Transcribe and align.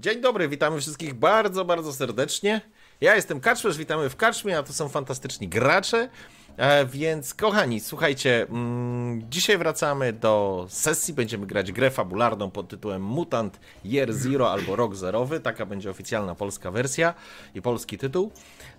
Dzień 0.00 0.20
dobry, 0.20 0.48
witamy 0.48 0.80
wszystkich 0.80 1.14
bardzo, 1.14 1.64
bardzo 1.64 1.92
serdecznie. 1.92 2.60
Ja 3.00 3.16
jestem 3.16 3.40
Kaczmerz, 3.40 3.76
witamy 3.76 4.08
w 4.08 4.16
Kaczmie, 4.16 4.58
a 4.58 4.62
to 4.62 4.72
są 4.72 4.88
fantastyczni 4.88 5.48
gracze. 5.48 6.08
E, 6.56 6.86
więc 6.86 7.34
kochani, 7.34 7.80
słuchajcie, 7.80 8.46
mm, 8.50 9.30
dzisiaj 9.30 9.58
wracamy 9.58 10.12
do 10.12 10.66
sesji, 10.68 11.14
będziemy 11.14 11.46
grać 11.46 11.72
grę 11.72 11.90
fabularną 11.90 12.50
pod 12.50 12.68
tytułem 12.68 13.02
Mutant 13.02 13.60
Year 13.84 14.12
Zero 14.12 14.52
albo 14.52 14.76
Rok 14.76 14.94
Zerowy, 14.94 15.40
taka 15.40 15.66
będzie 15.66 15.90
oficjalna 15.90 16.34
polska 16.34 16.70
wersja 16.70 17.14
i 17.54 17.62
polski 17.62 17.98
tytuł. 17.98 18.30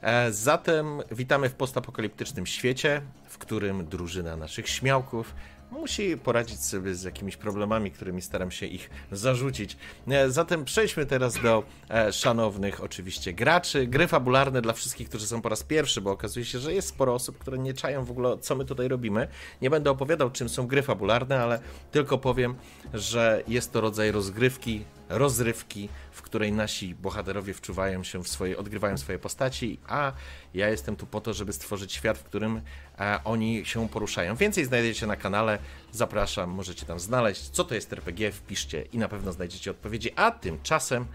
E, 0.02 0.32
zatem 0.32 1.02
witamy 1.12 1.50
w 1.50 1.54
postapokaliptycznym 1.54 2.46
świecie, 2.46 3.02
w 3.30 3.38
którym 3.38 3.86
drużyna 3.86 4.36
naszych 4.36 4.70
śmiałków 4.70 5.34
musi 5.72 6.18
poradzić 6.18 6.64
sobie 6.64 6.96
z 6.96 7.04
jakimiś 7.04 7.38
problemami, 7.38 7.92
którymi 7.92 8.22
staram 8.22 8.52
się 8.52 8.66
ich 8.66 8.90
zarzucić. 9.12 9.78
E, 10.08 10.30
zatem 10.30 10.66
przejdźmy 10.66 11.06
teraz 11.06 11.42
do 11.42 11.64
e, 11.90 12.14
szanownych 12.14 12.84
oczywiście 12.84 13.34
graczy. 13.34 13.88
Gry 13.88 14.08
fabularne 14.08 14.62
dla 14.62 14.74
wszystkich, 14.74 15.10
którzy 15.10 15.28
są 15.28 15.42
po 15.42 15.50
raz 15.50 15.64
pierwszy, 15.64 16.02
bo 16.02 16.12
okazuje 16.12 16.46
się, 16.46 16.60
że 16.60 16.74
jest 16.74 16.88
sporo 16.88 17.14
osób, 17.14 17.38
które 17.38 17.58
nie 17.58 17.74
czają 17.74 18.06
w 18.06 18.12
ogóle, 18.12 18.38
co 18.38 18.56
my 18.56 18.66
tutaj 18.66 18.88
robimy. 18.88 19.28
Nie 19.62 19.70
będę 19.70 19.92
opowiadał, 19.92 20.32
czym 20.32 20.50
są 20.50 20.68
gry 20.68 20.82
fabularne, 20.82 21.42
ale 21.42 21.60
tylko 21.92 22.18
powiem, 22.18 22.56
że 22.94 23.44
jest 23.48 23.72
to 23.72 23.82
rodzaj 23.82 24.12
rozgrywki, 24.12 24.84
rozrywki, 25.10 25.90
której 26.30 26.52
nasi 26.52 26.96
bohaterowie 26.96 27.54
wczuwają 27.54 28.04
się 28.04 28.24
w 28.24 28.28
swoje, 28.28 28.58
odgrywają 28.58 28.98
swoje 28.98 29.20
postaci, 29.20 29.80
a 29.88 30.12
ja 30.54 30.70
jestem 30.70 30.96
tu 30.96 31.06
po 31.06 31.22
to, 31.22 31.34
żeby 31.34 31.54
stworzyć 31.54 31.94
świat, 31.94 32.18
w 32.18 32.24
którym 32.24 32.62
e, 33.00 33.20
oni 33.24 33.66
się 33.66 33.90
poruszają. 33.90 34.36
Więcej 34.36 34.66
znajdziecie 34.66 35.08
na 35.08 35.16
kanale, 35.16 35.60
zapraszam, 35.92 36.50
możecie 36.50 36.86
tam 36.86 37.00
znaleźć, 37.00 37.50
co 37.50 37.64
to 37.64 37.76
jest 37.76 37.94
RPG, 37.94 38.32
wpiszcie 38.32 38.82
i 38.82 38.98
na 38.98 39.08
pewno 39.08 39.32
znajdziecie 39.32 39.72
odpowiedzi, 39.72 40.12
a 40.16 40.32
tymczasem 40.32 41.06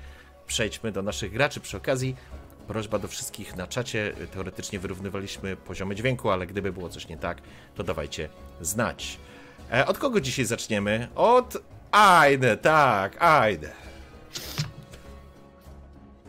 przejdźmy 0.47 0.93
do 0.93 1.03
naszych 1.03 1.33
graczy. 1.33 1.61
Przy 1.61 1.77
okazji 1.77 2.17
prośba 2.67 2.99
do 2.99 3.09
wszystkich 3.09 3.57
na 3.57 3.67
czacie, 3.67 4.13
teoretycznie 4.33 4.79
wyrównywaliśmy 4.79 5.57
poziomy 5.57 5.95
dźwięku, 5.95 6.31
ale 6.31 6.47
gdyby 6.47 6.73
było 6.73 6.89
coś 6.89 7.09
nie 7.09 7.17
tak, 7.17 7.43
to 7.75 7.85
dawajcie 7.85 8.29
znać. 8.61 9.19
E, 9.73 9.87
od 9.87 9.99
kogo 9.99 10.21
dzisiaj 10.21 10.45
zaczniemy? 10.45 11.09
Od 11.15 11.57
Ajde, 11.95 12.57
tak, 12.57 13.23
Ajde. 13.23 13.71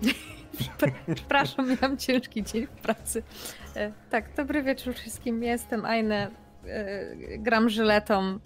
Przepraszam, 1.16 1.70
miałam 1.70 1.98
ciężki 1.98 2.44
dzień 2.44 2.68
w 2.68 2.82
pracy. 2.82 3.24
E, 3.76 3.92
tak, 4.10 4.36
dobry 4.36 4.64
wieczór 4.64 4.94
wszystkim. 4.94 5.44
Jestem 5.44 5.86
Ajne. 5.86 6.32
E, 6.68 7.38
gram 7.38 7.70
żyletą, 7.70 8.40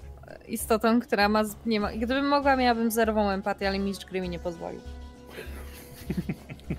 istotą, 0.47 0.99
która 0.99 1.29
ma, 1.29 1.43
nie 1.65 1.79
ma. 1.79 1.91
Gdybym 1.91 2.27
mogła, 2.27 2.55
miałabym 2.55 2.91
zerową 2.91 3.29
empatię, 3.29 3.67
ale 3.67 3.79
mistrz 3.79 4.05
gry 4.05 4.21
mi 4.21 4.29
nie 4.29 4.39
pozwolił. 4.39 4.81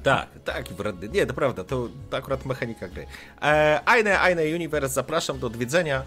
Tak, 0.02 0.28
tak, 0.44 0.64
nie, 1.12 1.26
to 1.26 1.34
prawda, 1.34 1.64
to, 1.64 1.88
to 2.10 2.16
akurat 2.16 2.46
mechanika 2.46 2.88
gry. 2.88 3.06
E, 3.42 3.80
Aine, 3.86 4.20
Aine 4.20 4.54
Universe, 4.54 4.88
zapraszam 4.88 5.38
do 5.38 5.46
odwiedzenia. 5.46 6.02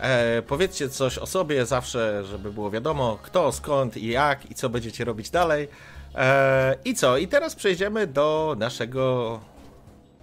E, 0.00 0.42
powiedzcie 0.42 0.88
coś 0.88 1.18
o 1.18 1.26
sobie 1.26 1.66
zawsze, 1.66 2.24
żeby 2.24 2.52
było 2.52 2.70
wiadomo 2.70 3.18
kto, 3.22 3.52
skąd 3.52 3.96
i 3.96 4.06
jak 4.06 4.50
i 4.50 4.54
co 4.54 4.68
będziecie 4.68 5.04
robić 5.04 5.30
dalej. 5.30 5.68
E, 6.14 6.76
I 6.84 6.94
co? 6.94 7.18
I 7.18 7.28
teraz 7.28 7.54
przejdziemy 7.54 8.06
do 8.06 8.56
naszego 8.58 9.40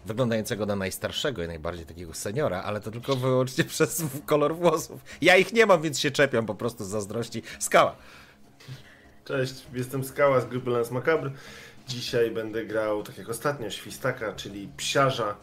wyglądającego 0.05 0.65
na 0.65 0.75
najstarszego 0.75 1.43
i 1.43 1.47
najbardziej 1.47 1.85
takiego 1.85 2.13
seniora, 2.13 2.63
ale 2.63 2.81
to 2.81 2.91
tylko 2.91 3.15
wyłącznie 3.15 3.63
przez 3.73 4.03
kolor 4.25 4.55
włosów. 4.55 5.01
Ja 5.21 5.37
ich 5.37 5.53
nie 5.53 5.65
mam, 5.65 5.81
więc 5.81 5.99
się 5.99 6.11
czepiam 6.11 6.45
po 6.45 6.55
prostu 6.55 6.83
z 6.83 6.87
zazdrości. 6.87 7.43
Skała. 7.59 7.95
Cześć, 9.25 9.53
jestem 9.73 10.03
Skała 10.03 10.41
z 10.41 10.45
grupy 10.45 10.69
Lance 10.69 10.93
Macabre. 10.93 11.31
Dzisiaj 11.87 12.31
będę 12.31 12.65
grał, 12.65 13.03
tak 13.03 13.17
jak 13.17 13.29
ostatnio, 13.29 13.69
Świstaka, 13.69 14.33
czyli 14.33 14.69
psiarza. 14.77 15.35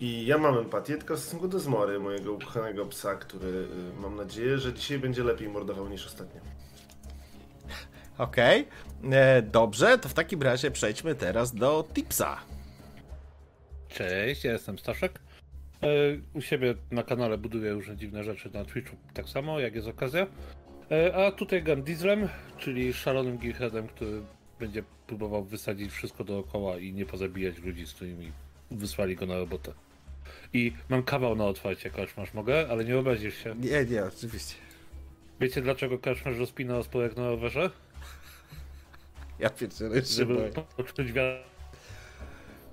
I 0.00 0.26
ja 0.26 0.38
mam 0.38 0.58
empatię 0.58 0.96
tylko 0.96 1.16
w 1.16 1.18
stosunku 1.18 1.48
do 1.48 1.60
Zmory, 1.60 2.00
mojego 2.00 2.32
ukochanego 2.32 2.86
psa, 2.86 3.14
który 3.14 3.48
y, 3.48 4.00
mam 4.00 4.16
nadzieję, 4.16 4.58
że 4.58 4.72
dzisiaj 4.72 4.98
będzie 4.98 5.24
lepiej 5.24 5.48
mordował 5.48 5.88
niż 5.88 6.06
ostatnio. 6.06 6.40
Okej, 8.18 8.60
okay. 8.60 8.85
E, 9.12 9.42
dobrze, 9.42 9.98
to 9.98 10.08
w 10.08 10.14
takim 10.14 10.42
razie 10.42 10.70
przejdźmy 10.70 11.14
teraz 11.14 11.54
do 11.54 11.88
tipsa. 11.94 12.36
Cześć, 13.88 14.44
ja 14.44 14.52
jestem 14.52 14.78
Staszek. 14.78 15.18
E, 15.82 15.88
u 16.34 16.40
siebie 16.40 16.74
na 16.90 17.02
kanale 17.02 17.38
buduję 17.38 17.72
różne 17.72 17.96
dziwne 17.96 18.24
rzeczy 18.24 18.50
na 18.54 18.64
Twitchu, 18.64 18.96
tak 19.14 19.28
samo 19.28 19.60
jak 19.60 19.74
jest 19.74 19.88
okazja. 19.88 20.26
E, 20.90 21.16
a 21.16 21.32
tutaj 21.32 21.62
gram 21.62 21.82
Dieslem, 21.82 22.28
czyli 22.58 22.92
szalonym 22.92 23.38
gearheadem, 23.38 23.88
który 23.88 24.22
będzie 24.60 24.82
próbował 25.06 25.44
wysadzić 25.44 25.92
wszystko 25.92 26.24
dookoła 26.24 26.78
i 26.78 26.92
nie 26.92 27.06
pozabijać 27.06 27.58
ludzi, 27.58 27.86
z 27.86 27.94
którymi 27.94 28.32
wysłali 28.70 29.16
go 29.16 29.26
na 29.26 29.38
robotę. 29.38 29.72
I 30.52 30.72
mam 30.88 31.02
kawał 31.02 31.36
na 31.36 31.44
otwarcie, 31.44 31.90
Kaszmasz, 31.90 32.34
mogę? 32.34 32.68
Ale 32.70 32.84
nie 32.84 32.98
obrazisz 32.98 33.34
się. 33.44 33.54
Nie, 33.58 33.84
nie, 33.84 34.04
oczywiście. 34.04 34.54
Wiecie 35.40 35.62
dlaczego 35.62 35.98
Kaszmasz 35.98 36.38
rozpina 36.38 36.78
osporek 36.78 37.16
na 37.16 37.30
rowerze? 37.30 37.70
Ja 39.38 39.50
pierdolę, 39.50 40.02
żeby 40.02 40.52
poczuć 40.76 41.12
wiatr. 41.12 41.44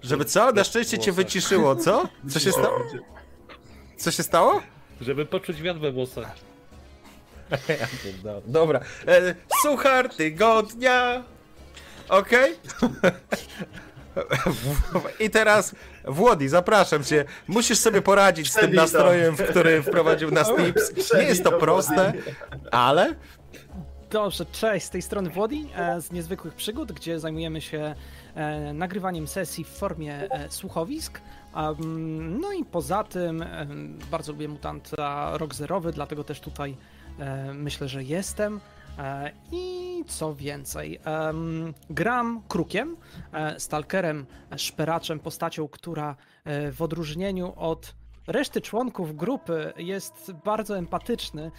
Żeby 0.02 0.26
co? 0.26 0.52
Na 0.52 0.64
szczęście 0.64 1.00
cię 1.00 1.12
wyciszyło, 1.12 1.76
co? 1.76 2.10
Co 2.30 2.40
się 2.40 2.52
stało? 2.52 2.80
Co 3.98 4.12
się 4.12 4.24
stało? 4.24 4.62
Żeby 5.02 5.26
poczuć 5.26 5.62
wiatr 5.62 5.80
we 5.80 5.92
włosach. 5.92 6.36
Dobra. 8.46 8.80
E, 9.08 9.36
suchar 9.62 10.10
tygodnia. 10.10 11.24
Okej? 12.10 12.56
Okay? 12.82 13.12
I 15.20 15.30
teraz 15.30 15.76
Włodi, 16.06 16.50
zapraszam 16.50 17.04
cię. 17.04 17.26
Musisz 17.48 17.80
sobie 17.80 18.02
poradzić 18.02 18.52
z 18.52 18.56
tym 18.56 18.74
nastrojem, 18.74 19.36
w 19.36 19.44
który 19.44 19.82
wprowadził 19.82 20.32
nas 20.32 20.48
Tips. 20.58 21.14
Nie 21.14 21.24
jest 21.24 21.44
to 21.44 21.52
proste, 21.52 22.14
ale 22.72 23.16
Dobrze, 24.14 24.46
cześć, 24.46 24.86
z 24.86 24.90
tej 24.90 25.02
strony 25.02 25.30
Włodi 25.30 25.70
e, 25.76 26.02
z 26.02 26.12
Niezwykłych 26.12 26.54
Przygód, 26.54 26.92
gdzie 26.92 27.20
zajmujemy 27.20 27.62
się 27.62 27.96
e, 28.36 28.74
nagrywaniem 28.74 29.28
sesji 29.28 29.64
w 29.64 29.68
formie 29.68 30.32
e, 30.32 30.52
słuchowisk. 30.52 31.22
No 32.40 32.52
i 32.52 32.66
poza 32.66 33.04
tym 33.04 33.46
bardzo 34.12 34.32
lubię 34.32 34.48
Mutanta 34.48 35.38
Rok 35.38 35.56
Zerowy, 35.56 35.92
dlatego 35.92 36.24
też 36.24 36.40
tutaj 36.40 36.78
myślę, 37.54 37.88
że 37.88 38.04
jestem. 38.04 38.60
I 39.52 40.04
co 40.08 40.36
więcej, 40.36 41.00
gram 41.90 42.42
krukiem, 42.48 42.98
stalkerem, 43.58 44.26
szperaczem, 44.58 45.20
postacią, 45.20 45.68
która 45.68 46.16
w 46.72 46.82
odróżnieniu 46.82 47.54
od 47.56 47.96
reszty 48.28 48.62
członków 48.62 49.16
grupy 49.16 49.74
jest 49.78 50.32
bardzo 50.46 50.78
empatyczny 50.78 51.52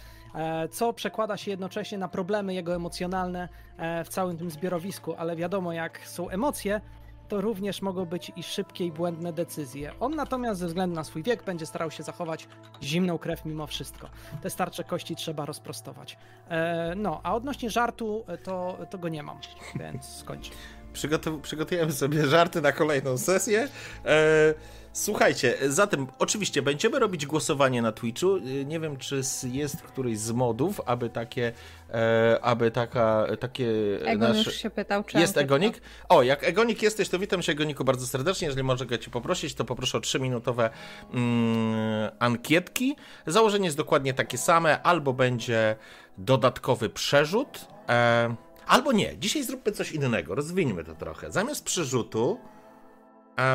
co 0.71 0.93
przekłada 0.93 1.37
się 1.37 1.51
jednocześnie 1.51 1.97
na 1.97 2.07
problemy 2.07 2.53
jego 2.53 2.75
emocjonalne 2.75 3.49
e, 3.77 4.03
w 4.03 4.09
całym 4.09 4.37
tym 4.37 4.51
zbiorowisku, 4.51 5.15
ale 5.17 5.35
wiadomo, 5.35 5.73
jak 5.73 5.99
są 6.07 6.29
emocje, 6.29 6.81
to 7.27 7.41
również 7.41 7.81
mogą 7.81 8.05
być 8.05 8.31
i 8.35 8.43
szybkie 8.43 8.85
i 8.85 8.91
błędne 8.91 9.33
decyzje. 9.33 9.91
On 9.99 10.15
natomiast 10.15 10.59
ze 10.59 10.67
względu 10.67 10.95
na 10.95 11.03
swój 11.03 11.23
wiek 11.23 11.43
będzie 11.43 11.65
starał 11.65 11.91
się 11.91 12.03
zachować 12.03 12.47
zimną 12.83 13.17
krew 13.17 13.45
mimo 13.45 13.67
wszystko. 13.67 14.09
Te 14.41 14.49
starcze 14.49 14.83
kości 14.83 15.15
trzeba 15.15 15.45
rozprostować. 15.45 16.17
E, 16.49 16.93
no, 16.95 17.19
a 17.23 17.35
odnośnie 17.35 17.69
żartu, 17.69 18.25
to, 18.43 18.77
to 18.89 18.97
go 18.97 19.09
nie 19.09 19.23
mam, 19.23 19.37
więc 19.75 20.05
skończę. 20.05 20.51
Przygotu 20.93 21.39
przygotujemy 21.39 21.91
sobie 21.91 22.25
żarty 22.25 22.61
na 22.61 22.71
kolejną 22.71 23.17
sesję. 23.17 23.67
E 24.05 24.53
Słuchajcie, 24.95 25.57
zatem 25.67 26.07
oczywiście 26.19 26.61
będziemy 26.61 26.99
robić 26.99 27.25
głosowanie 27.25 27.81
na 27.81 27.91
Twitchu. 27.91 28.37
Nie 28.65 28.79
wiem, 28.79 28.97
czy 28.97 29.21
jest 29.51 29.81
któryś 29.81 30.19
z 30.19 30.31
modów, 30.31 30.81
aby 30.85 31.09
takie, 31.09 31.51
e, 31.93 32.39
aby 32.41 32.71
taka, 32.71 33.27
takie 33.39 33.67
Egon 34.05 34.29
nasze... 34.29 34.49
już 34.49 34.59
się 34.59 34.69
pytał, 34.69 35.03
czy 35.03 35.19
Jest 35.19 35.37
Egonik? 35.37 35.81
O, 36.09 36.23
jak 36.23 36.43
Egonik 36.43 36.81
jesteś, 36.81 37.09
to 37.09 37.19
witam 37.19 37.41
się 37.41 37.51
Egoniku 37.51 37.83
bardzo 37.83 38.07
serdecznie. 38.07 38.47
Jeżeli 38.47 38.63
mogę 38.63 38.99
cię 38.99 39.11
poprosić, 39.11 39.53
to 39.53 39.65
poproszę 39.65 39.97
o 39.97 40.01
3-minutowe 40.01 40.69
mm, 41.13 42.11
ankietki. 42.19 42.95
Założenie 43.27 43.65
jest 43.65 43.77
dokładnie 43.77 44.13
takie 44.13 44.37
same, 44.37 44.81
albo 44.81 45.13
będzie 45.13 45.75
dodatkowy 46.17 46.89
przerzut, 46.89 47.67
e, 47.89 48.35
albo 48.67 48.91
nie. 48.91 49.17
Dzisiaj 49.17 49.43
zróbmy 49.43 49.71
coś 49.71 49.91
innego, 49.91 50.35
rozwińmy 50.35 50.83
to 50.83 50.95
trochę. 50.95 51.31
Zamiast 51.31 51.65
przerzutu 51.65 52.39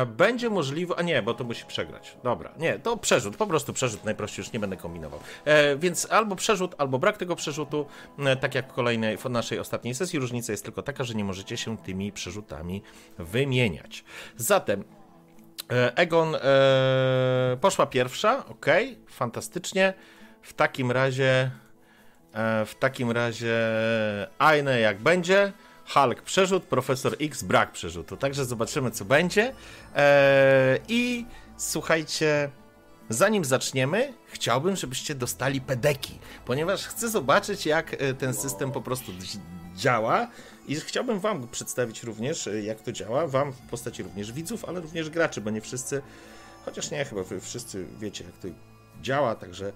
będzie 0.05 0.49
możliwe. 0.49 0.95
A 0.97 1.01
nie, 1.01 1.21
bo 1.21 1.33
to 1.33 1.43
musi 1.43 1.65
przegrać. 1.65 2.17
Dobra, 2.23 2.51
nie, 2.57 2.79
to 2.79 2.97
przerzut, 2.97 3.37
po 3.37 3.47
prostu 3.47 3.73
przerzut 3.73 4.03
najprościej, 4.03 4.43
już 4.43 4.53
nie 4.53 4.59
będę 4.59 4.77
kombinował. 4.77 5.19
E, 5.45 5.75
więc 5.75 6.11
albo 6.11 6.35
przerzut, 6.35 6.75
albo 6.77 6.99
brak 6.99 7.17
tego 7.17 7.35
przerzutu, 7.35 7.85
e, 8.19 8.35
tak 8.35 8.55
jak 8.55 8.69
w 8.69 8.73
kolejnej, 8.73 9.17
w 9.17 9.25
naszej 9.25 9.59
ostatniej 9.59 9.95
sesji. 9.95 10.19
Różnica 10.19 10.53
jest 10.53 10.63
tylko 10.63 10.81
taka, 10.81 11.03
że 11.03 11.13
nie 11.13 11.23
możecie 11.23 11.57
się 11.57 11.77
tymi 11.77 12.11
przerzutami 12.11 12.81
wymieniać. 13.17 14.03
Zatem. 14.37 14.83
E, 15.71 15.95
Egon 15.95 16.35
e, 16.35 17.57
poszła 17.61 17.85
pierwsza, 17.85 18.45
ok, 18.45 18.65
fantastycznie. 19.07 19.93
W 20.41 20.53
takim 20.53 20.91
razie, 20.91 21.51
e, 22.33 22.65
w 22.65 22.75
takim 22.75 23.11
razie, 23.11 23.57
Aine 24.39 24.79
jak 24.79 24.99
będzie. 24.99 25.53
Hulk 25.93 26.21
przerzut, 26.21 26.63
Profesor 26.63 27.15
X 27.19 27.43
brak 27.43 27.71
przerzutu. 27.71 28.17
Także 28.17 28.45
zobaczymy, 28.45 28.91
co 28.91 29.05
będzie. 29.05 29.53
Eee, 29.95 30.79
I 30.87 31.25
słuchajcie, 31.57 32.49
zanim 33.09 33.45
zaczniemy, 33.45 34.13
chciałbym, 34.27 34.75
żebyście 34.75 35.15
dostali 35.15 35.61
pedeki, 35.61 36.19
ponieważ 36.45 36.87
chcę 36.87 37.09
zobaczyć, 37.09 37.65
jak 37.65 37.93
e, 37.93 38.13
ten 38.13 38.33
system 38.33 38.71
po 38.71 38.81
prostu 38.81 39.11
działa. 39.75 40.27
I 40.67 40.75
chciałbym 40.75 41.19
Wam 41.19 41.47
przedstawić 41.47 42.03
również, 42.03 42.47
e, 42.47 42.61
jak 42.61 42.81
to 42.81 42.91
działa. 42.91 43.27
Wam 43.27 43.51
w 43.51 43.61
postaci 43.61 44.03
również 44.03 44.31
widzów, 44.31 44.65
ale 44.65 44.79
również 44.79 45.09
graczy, 45.09 45.41
bo 45.41 45.49
nie 45.49 45.61
wszyscy, 45.61 46.01
chociaż 46.65 46.91
nie, 46.91 47.05
chyba 47.05 47.23
Wy 47.23 47.41
wszyscy 47.41 47.85
wiecie, 47.99 48.23
jak 48.23 48.37
to 48.37 48.47
działa, 49.01 49.35
także 49.35 49.71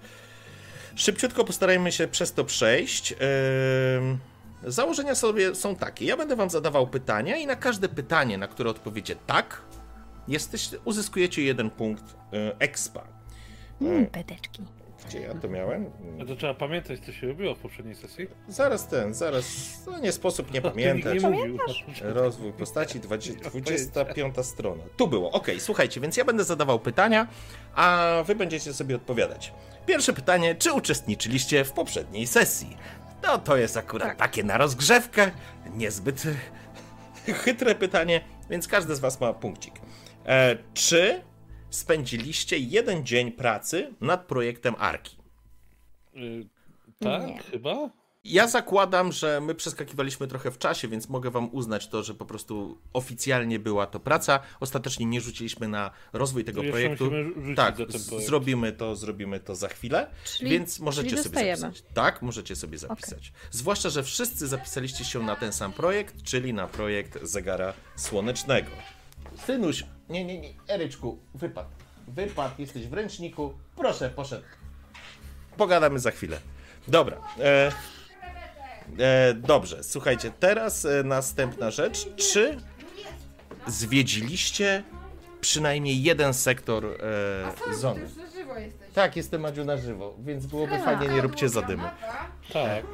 szybciutko 0.95 1.43
postarajmy 1.43 1.91
się 1.91 2.07
przez 2.07 2.33
to 2.33 2.45
przejść. 2.45 3.11
Yy... 3.11 3.17
Założenia 4.63 5.15
sobie 5.15 5.55
są 5.55 5.75
takie. 5.75 6.05
Ja 6.05 6.17
będę 6.17 6.35
wam 6.35 6.49
zadawał 6.49 6.87
pytania 6.87 7.35
i 7.35 7.47
na 7.47 7.55
każde 7.55 7.89
pytanie, 7.89 8.37
na 8.37 8.47
które 8.47 8.69
odpowiecie 8.69 9.15
tak, 9.27 9.61
jesteś, 10.27 10.69
uzyskujecie 10.85 11.41
jeden 11.43 11.69
punkt 11.69 12.03
e, 12.33 12.55
expa. 12.59 13.03
Mm, 13.81 14.05
pedeczki. 14.05 14.63
Gdzie 15.07 15.19
ja 15.21 15.33
to 15.33 15.47
miałem? 15.47 15.85
A 16.21 16.25
to 16.25 16.35
trzeba 16.35 16.53
pamiętać, 16.53 16.99
co 16.99 17.11
się 17.11 17.27
robiło 17.27 17.55
w 17.55 17.59
poprzedniej 17.59 17.95
sesji. 17.95 18.27
Zaraz 18.47 18.87
ten, 18.87 19.13
zaraz. 19.13 19.45
No 19.87 19.99
nie 19.99 20.11
sposób 20.11 20.53
nie 20.53 20.61
pamiętać. 20.71 21.23
Nie 21.23 21.29
mówił. 21.29 21.57
Rozwój 22.01 22.53
postaci, 22.53 22.99
20, 22.99 23.49
25 23.49 24.35
strona. 24.41 24.83
Tu 24.97 25.07
było, 25.07 25.31
ok, 25.31 25.47
słuchajcie, 25.59 26.01
więc 26.01 26.17
ja 26.17 26.25
będę 26.25 26.43
zadawał 26.43 26.79
pytania, 26.79 27.27
a 27.75 28.13
wy 28.25 28.35
będziecie 28.35 28.73
sobie 28.73 28.95
odpowiadać. 28.95 29.53
Pierwsze 29.85 30.13
pytanie, 30.13 30.55
czy 30.55 30.73
uczestniczyliście 30.73 31.65
w 31.65 31.71
poprzedniej 31.71 32.27
sesji? 32.27 32.77
No 33.25 33.37
to 33.37 33.57
jest 33.57 33.77
akurat 33.77 34.07
tak. 34.07 34.17
takie 34.17 34.43
na 34.43 34.57
rozgrzewkę, 34.57 35.31
niezbyt 35.73 36.23
chytre 37.25 37.75
pytanie, 37.75 38.21
więc 38.49 38.67
każdy 38.67 38.95
z 38.95 38.99
was 38.99 39.21
ma 39.21 39.33
punkcik. 39.33 39.73
E, 40.25 40.57
czy 40.73 41.21
spędziliście 41.69 42.57
jeden 42.57 43.05
dzień 43.05 43.31
pracy 43.31 43.93
nad 44.01 44.25
projektem 44.25 44.75
Arki? 44.79 45.17
Y 46.15 46.47
tak, 46.99 47.27
Nie. 47.27 47.39
chyba. 47.39 47.89
Ja 48.25 48.47
zakładam, 48.47 49.11
że 49.11 49.41
my 49.41 49.55
przeskakiwaliśmy 49.55 50.27
trochę 50.27 50.51
w 50.51 50.57
czasie, 50.57 50.87
więc 50.87 51.09
mogę 51.09 51.31
wam 51.31 51.49
uznać 51.55 51.87
to, 51.87 52.03
że 52.03 52.13
po 52.13 52.25
prostu 52.25 52.77
oficjalnie 52.93 53.59
była 53.59 53.87
to 53.87 53.99
praca. 53.99 54.39
Ostatecznie 54.59 55.05
nie 55.05 55.21
rzuciliśmy 55.21 55.67
na 55.67 55.91
rozwój 56.13 56.43
tego 56.43 56.63
to 56.63 56.69
projektu. 56.69 57.11
Tak, 57.55 57.75
zrobimy 58.25 58.71
to, 58.71 58.95
zrobimy 58.95 59.39
to 59.39 59.55
za 59.55 59.67
chwilę, 59.67 60.07
czyli, 60.23 60.51
więc 60.51 60.79
możecie 60.79 61.17
sobie 61.23 61.57
zapisać. 61.57 61.83
Tak, 61.93 62.21
możecie 62.21 62.55
sobie 62.55 62.77
zapisać. 62.77 63.29
Okay. 63.29 63.51
Zwłaszcza, 63.51 63.89
że 63.89 64.03
wszyscy 64.03 64.47
zapisaliście 64.47 65.05
się 65.05 65.23
na 65.23 65.35
ten 65.35 65.53
sam 65.53 65.73
projekt, 65.73 66.23
czyli 66.23 66.53
na 66.53 66.67
projekt 66.67 67.23
zegara 67.23 67.73
słonecznego. 67.95 68.69
Synuś, 69.45 69.83
nie, 70.09 70.25
nie, 70.25 70.39
nie, 70.41 70.53
Eryczku, 70.69 71.19
wypad. 71.33 71.67
Wypad, 72.07 72.59
jesteś 72.59 72.87
w 72.87 72.93
ręczniku. 72.93 73.53
Proszę, 73.75 74.09
poszedł. 74.09 74.45
Pogadamy 75.57 75.99
za 75.99 76.11
chwilę. 76.11 76.39
Dobra. 76.87 77.17
E, 77.39 77.71
e, 78.99 79.33
dobrze, 79.33 79.83
słuchajcie, 79.83 80.31
teraz 80.39 80.85
e, 80.85 81.03
następna 81.03 81.71
rzecz. 81.71 82.15
Czy 82.15 82.57
zwiedziliście 83.67 84.83
przynajmniej 85.41 86.03
jeden 86.03 86.33
sektor 86.33 86.85
e, 86.85 87.75
zony? 87.75 88.01
Tak, 88.93 89.15
jestem 89.15 89.41
Madziu 89.41 89.65
na 89.65 89.77
żywo, 89.77 90.15
więc 90.19 90.45
byłoby 90.45 90.79
fajnie, 90.79 91.07
nie 91.07 91.21
róbcie 91.21 91.49
zadymy. 91.49 91.83
Tak. 92.53 92.85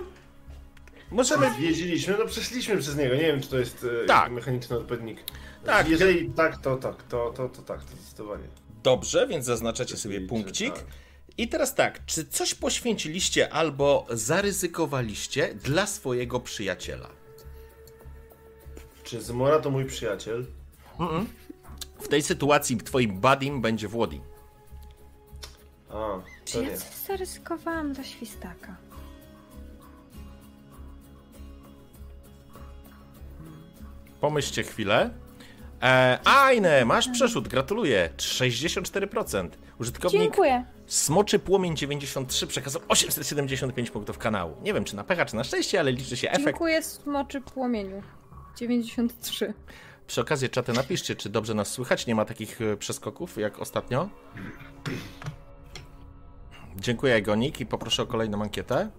Możemy... 1.11 1.53
Zwiedziliśmy, 1.53 2.15
no 2.19 2.25
przeszliśmy 2.25 2.77
przez 2.77 2.97
niego, 2.97 3.15
nie 3.15 3.21
wiem 3.21 3.41
czy 3.41 3.49
to 3.49 3.59
jest 3.59 3.85
e, 4.03 4.05
tak. 4.05 4.31
mechaniczny 4.31 4.77
odpowiednik. 4.77 5.23
Tak. 5.65 5.89
Jeżeli 5.89 6.29
tak, 6.29 6.57
to 6.57 6.75
tak, 6.75 7.03
to, 7.03 7.33
to, 7.35 7.49
to 7.49 7.61
tak, 7.61 7.83
to 7.83 7.97
zdecydowanie. 7.97 8.43
Dobrze, 8.83 9.27
więc 9.27 9.45
zaznaczacie 9.45 9.97
sobie 9.97 10.21
punkcik. 10.21 10.73
Tak. 10.73 10.85
I 11.41 11.47
teraz 11.47 11.75
tak, 11.75 12.05
czy 12.05 12.25
coś 12.25 12.55
poświęciliście 12.55 13.53
albo 13.53 14.05
zaryzykowaliście 14.09 15.55
dla 15.55 15.87
swojego 15.87 16.39
przyjaciela? 16.39 17.09
Czy 19.03 19.21
Zmora 19.21 19.59
to 19.59 19.71
mój 19.71 19.85
przyjaciel? 19.85 20.45
Mm 20.99 21.11
-mm. 21.11 21.25
W 22.01 22.07
tej 22.07 22.21
sytuacji 22.21 22.77
twoim 22.77 23.19
buddym 23.19 23.61
będzie 23.61 23.87
Włodi. 23.87 24.21
A, 25.89 26.19
Czy 26.45 26.63
ja 26.63 26.77
coś 26.77 26.95
zaryzykowałam 27.07 27.93
dla 27.93 28.03
świstaka? 28.03 28.75
Pomyślcie 34.21 34.63
chwilę. 34.63 35.09
E, 35.81 36.19
Ajne, 36.25 36.85
masz 36.85 37.09
przeszód, 37.09 37.47
gratuluję. 37.47 38.09
64%. 38.17 39.49
Użytkownik 39.79 40.21
Dziękuję. 40.21 40.65
Smoczy 40.91 41.39
Płomień 41.39 41.77
93 41.77 42.47
przekazał 42.47 42.81
875 42.87 43.91
punktów 43.91 44.17
kanału. 44.17 44.55
Nie 44.61 44.73
wiem, 44.73 44.83
czy 44.83 44.95
na 44.95 45.03
pecha, 45.03 45.25
czy 45.25 45.35
na 45.35 45.43
szczęście, 45.43 45.79
ale 45.79 45.91
liczy 45.91 46.17
się 46.17 46.29
efekt. 46.29 46.45
Dziękuję 46.45 46.83
Smoczy 46.83 47.41
Płomieniu. 47.41 48.01
93. 48.57 49.53
Przy 50.07 50.21
okazji 50.21 50.49
czaty 50.49 50.73
napiszcie, 50.73 51.15
czy 51.15 51.29
dobrze 51.29 51.53
nas 51.53 51.67
słychać. 51.67 52.07
Nie 52.07 52.15
ma 52.15 52.25
takich 52.25 52.61
e, 52.61 52.77
przeskoków 52.77 53.37
jak 53.37 53.59
ostatnio. 53.59 54.09
Dziękuję 56.75 57.15
Egonik 57.15 57.61
i 57.61 57.65
poproszę 57.65 58.03
o 58.03 58.07
kolejną 58.07 58.41
ankietę. 58.41 58.91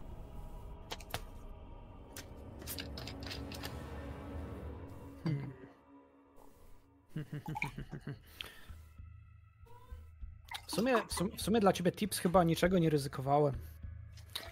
W 10.72 10.74
sumie, 10.74 10.94
w 11.08 11.14
sumie, 11.14 11.30
w 11.36 11.42
sumie 11.42 11.60
dla 11.60 11.72
ciebie 11.72 11.92
tips 11.92 12.19
chyba 12.19 12.44
niczego 12.44 12.78
nie 12.78 12.90
ryzykowałem. 12.90 13.54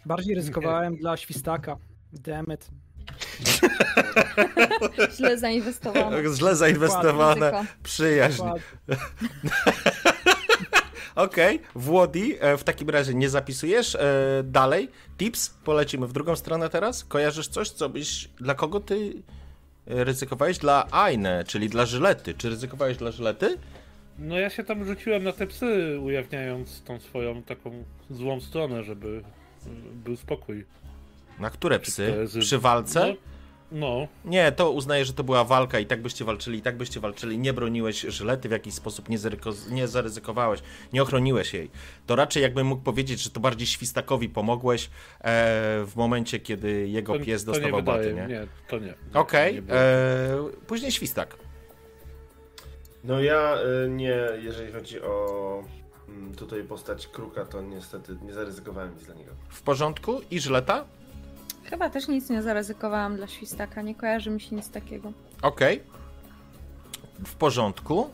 Bardziej 0.07 0.35
ryzykowałem 0.35 0.97
dla 0.97 1.17
świstaka. 1.17 1.77
Demet. 2.13 2.71
Źle 5.17 5.39
zainwestowane. 5.39 6.35
Źle 6.35 6.57
zainwestowane. 6.57 7.67
Przyjaźń. 7.83 8.43
Okej, 11.15 11.57
okay. 11.57 11.69
Włodi, 11.75 12.37
e, 12.41 12.57
w 12.57 12.65
takim 12.65 12.91
razie 12.91 13.15
nie 13.15 13.29
zapisujesz. 13.29 13.95
E, 13.95 14.01
dalej, 14.45 14.91
tips, 15.19 15.51
polecimy 15.65 16.07
w 16.07 16.13
drugą 16.13 16.37
stronę 16.37 16.69
teraz. 16.69 17.05
Kojarzysz 17.05 17.49
coś, 17.49 17.71
co 17.71 17.89
byś, 17.89 18.29
dla 18.37 18.55
kogo 18.55 18.81
ty 18.81 19.23
ryzykowałeś? 19.87 20.59
Dla 20.59 20.87
Aine, 20.91 21.45
czyli 21.47 21.69
dla 21.69 21.87
Żylety. 21.87 22.35
Czy 22.35 22.49
ryzykowałeś 22.49 22.97
dla 22.97 23.11
Żylety? 23.11 23.59
No 24.21 24.39
ja 24.39 24.51
się 24.51 24.65
tam 24.65 24.85
rzuciłem 24.85 25.25
na 25.25 25.33
te 25.33 25.47
psy, 25.47 25.99
ujawniając 26.03 26.83
tą 26.83 27.01
swoją 27.01 27.43
taką 27.43 27.85
złą 28.11 28.41
stronę, 28.41 28.85
żeby 28.85 29.23
był 29.95 30.17
spokój. 30.17 30.65
Na 31.39 31.51
które 31.51 31.79
psy? 31.79 32.27
Przy 32.41 32.59
walce? 32.59 33.01
No, 33.09 33.17
no. 33.73 34.09
Nie, 34.25 34.53
to 34.53 34.71
uznaję, 34.71 35.05
że 35.05 35.13
to 35.13 35.25
była 35.25 35.45
walka 35.45 35.81
i 35.81 35.87
tak 35.87 36.03
byście 36.03 36.25
walczyli, 36.25 36.59
i 36.59 36.63
tak 36.63 36.77
byście 36.77 37.01
walczyli. 37.01 37.39
Nie 37.39 37.53
broniłeś 37.53 38.01
żylety 38.01 38.49
w 38.49 38.53
jakiś 38.53 38.75
sposób, 38.75 39.09
nie, 39.09 39.19
nie 39.71 39.89
zaryzykowałeś, 39.89 40.61
nie 40.93 41.03
ochroniłeś 41.03 41.55
jej. 41.55 41.71
To 42.07 42.17
raczej 42.17 42.43
jakbym 42.43 42.67
mógł 42.67 42.83
powiedzieć, 42.83 43.23
że 43.23 43.31
to 43.31 43.41
bardziej 43.41 43.67
Świstakowi 43.67 44.29
pomogłeś 44.29 44.85
e, 44.85 44.91
w 45.87 45.93
momencie, 45.97 46.41
kiedy 46.41 46.89
jego 46.89 47.19
to, 47.19 47.25
pies 47.25 47.45
dostawał 47.45 47.71
to 47.71 47.77
nie 47.77 47.83
baty, 47.83 48.15
nie? 48.15 48.27
Nie, 48.27 48.47
to 48.69 48.79
nie. 48.79 48.95
Okej, 49.15 49.59
okay. 49.59 49.77
E, 49.79 50.39
później 50.67 50.93
Świstak. 50.93 51.50
No 53.05 53.21
ja 53.21 53.55
e, 53.85 53.89
nie, 53.89 54.17
jeżeli 54.39 54.73
chodzi 54.73 55.03
o 55.03 55.65
mm, 56.09 56.35
tutaj 56.35 56.65
postać 56.65 57.07
Kruka, 57.07 57.45
to 57.45 57.63
niestety 57.63 58.17
nie 58.23 58.33
zaryzykowałem 58.33 58.95
nic 58.95 59.05
dla 59.05 59.15
niego. 59.15 59.33
W 59.49 59.63
porządku. 59.63 60.21
I 60.31 60.41
Żyleta? 60.41 60.85
Chyba 61.65 61.91
też 61.91 62.09
nic 62.09 62.31
nie 62.31 62.43
zaryzykowałam 62.43 63.17
dla 63.17 63.27
Świstaka, 63.27 63.83
nie 63.83 63.95
kojarzy 63.95 64.31
mi 64.31 64.41
się 64.41 64.57
nic 64.57 64.71
takiego. 64.71 65.13
Okej. 65.43 65.83
Okay. 65.83 67.27
W 67.27 67.35
porządku. 67.35 68.11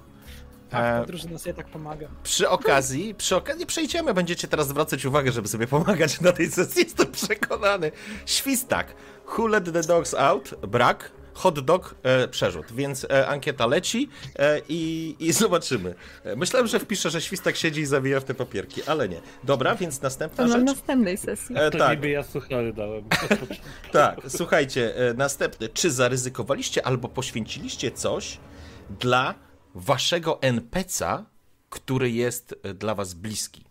Tak, 0.70 1.02
e, 1.02 1.06
drużyna 1.06 1.38
sobie 1.38 1.54
tak 1.54 1.66
pomaga. 1.66 2.08
Przy 2.22 2.48
okazji, 2.48 3.14
przy 3.14 3.36
okazji 3.36 3.66
przejdziemy, 3.66 4.14
będziecie 4.14 4.48
teraz 4.48 4.68
zwracać 4.68 5.04
uwagę, 5.04 5.32
żeby 5.32 5.48
sobie 5.48 5.66
pomagać 5.66 6.20
na 6.20 6.32
tej 6.32 6.50
sesji, 6.50 6.82
jestem 6.82 7.12
przekonany. 7.12 7.92
Świstak. 8.26 8.94
Who 9.26 9.46
let 9.46 9.64
the 9.72 9.82
dogs 9.82 10.14
out? 10.14 10.54
Brak 10.68 11.10
hot 11.36 11.60
dog 11.60 11.94
e, 12.02 12.28
przerzut, 12.28 12.72
więc 12.72 13.04
e, 13.04 13.28
ankieta 13.28 13.66
leci 13.66 14.08
e, 14.38 14.60
i, 14.68 15.16
i 15.18 15.32
zobaczymy. 15.42 15.94
E, 16.24 16.36
myślałem, 16.36 16.68
że 16.68 16.78
wpiszę, 16.78 17.10
że 17.10 17.20
świstak 17.20 17.56
siedzi 17.56 17.80
i 17.80 17.86
zawija 17.86 18.20
w 18.20 18.24
te 18.24 18.34
papierki, 18.34 18.82
ale 18.82 19.08
nie. 19.08 19.20
Dobra, 19.44 19.74
więc 19.74 20.02
następna 20.02 20.44
to 20.44 20.48
rzecz. 20.48 20.58
na 20.58 20.72
następnej 20.72 21.16
sesji. 21.16 21.56
E, 21.58 21.70
to 21.70 21.78
tak. 21.78 21.90
niby 21.90 22.08
ja 22.08 22.22
suchary 22.22 22.72
dałem. 22.72 23.04
tak, 23.92 24.20
słuchajcie, 24.28 24.96
e, 24.96 25.14
następny. 25.14 25.68
Czy 25.68 25.90
zaryzykowaliście 25.90 26.86
albo 26.86 27.08
poświęciliście 27.08 27.90
coś 27.90 28.38
dla 29.00 29.34
waszego 29.74 30.38
NPC'a, 30.42 31.22
który 31.70 32.10
jest 32.10 32.54
e, 32.62 32.74
dla 32.74 32.94
was 32.94 33.14
bliski? 33.14 33.65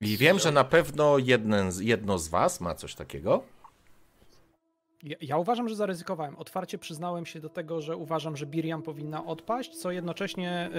I 0.00 0.16
wiem, 0.16 0.38
że 0.38 0.52
na 0.52 0.64
pewno 0.64 1.18
jeden, 1.18 1.70
jedno 1.80 2.18
z 2.18 2.28
was 2.28 2.60
ma 2.60 2.74
coś 2.74 2.94
takiego. 2.94 3.42
Ja, 5.02 5.16
ja 5.20 5.36
uważam, 5.36 5.68
że 5.68 5.76
zaryzykowałem. 5.76 6.36
Otwarcie 6.36 6.78
przyznałem 6.78 7.26
się 7.26 7.40
do 7.40 7.48
tego, 7.48 7.80
że 7.80 7.96
uważam, 7.96 8.36
że 8.36 8.46
Biriam 8.46 8.82
powinna 8.82 9.26
odpaść, 9.26 9.76
co 9.76 9.90
jednocześnie 9.90 10.70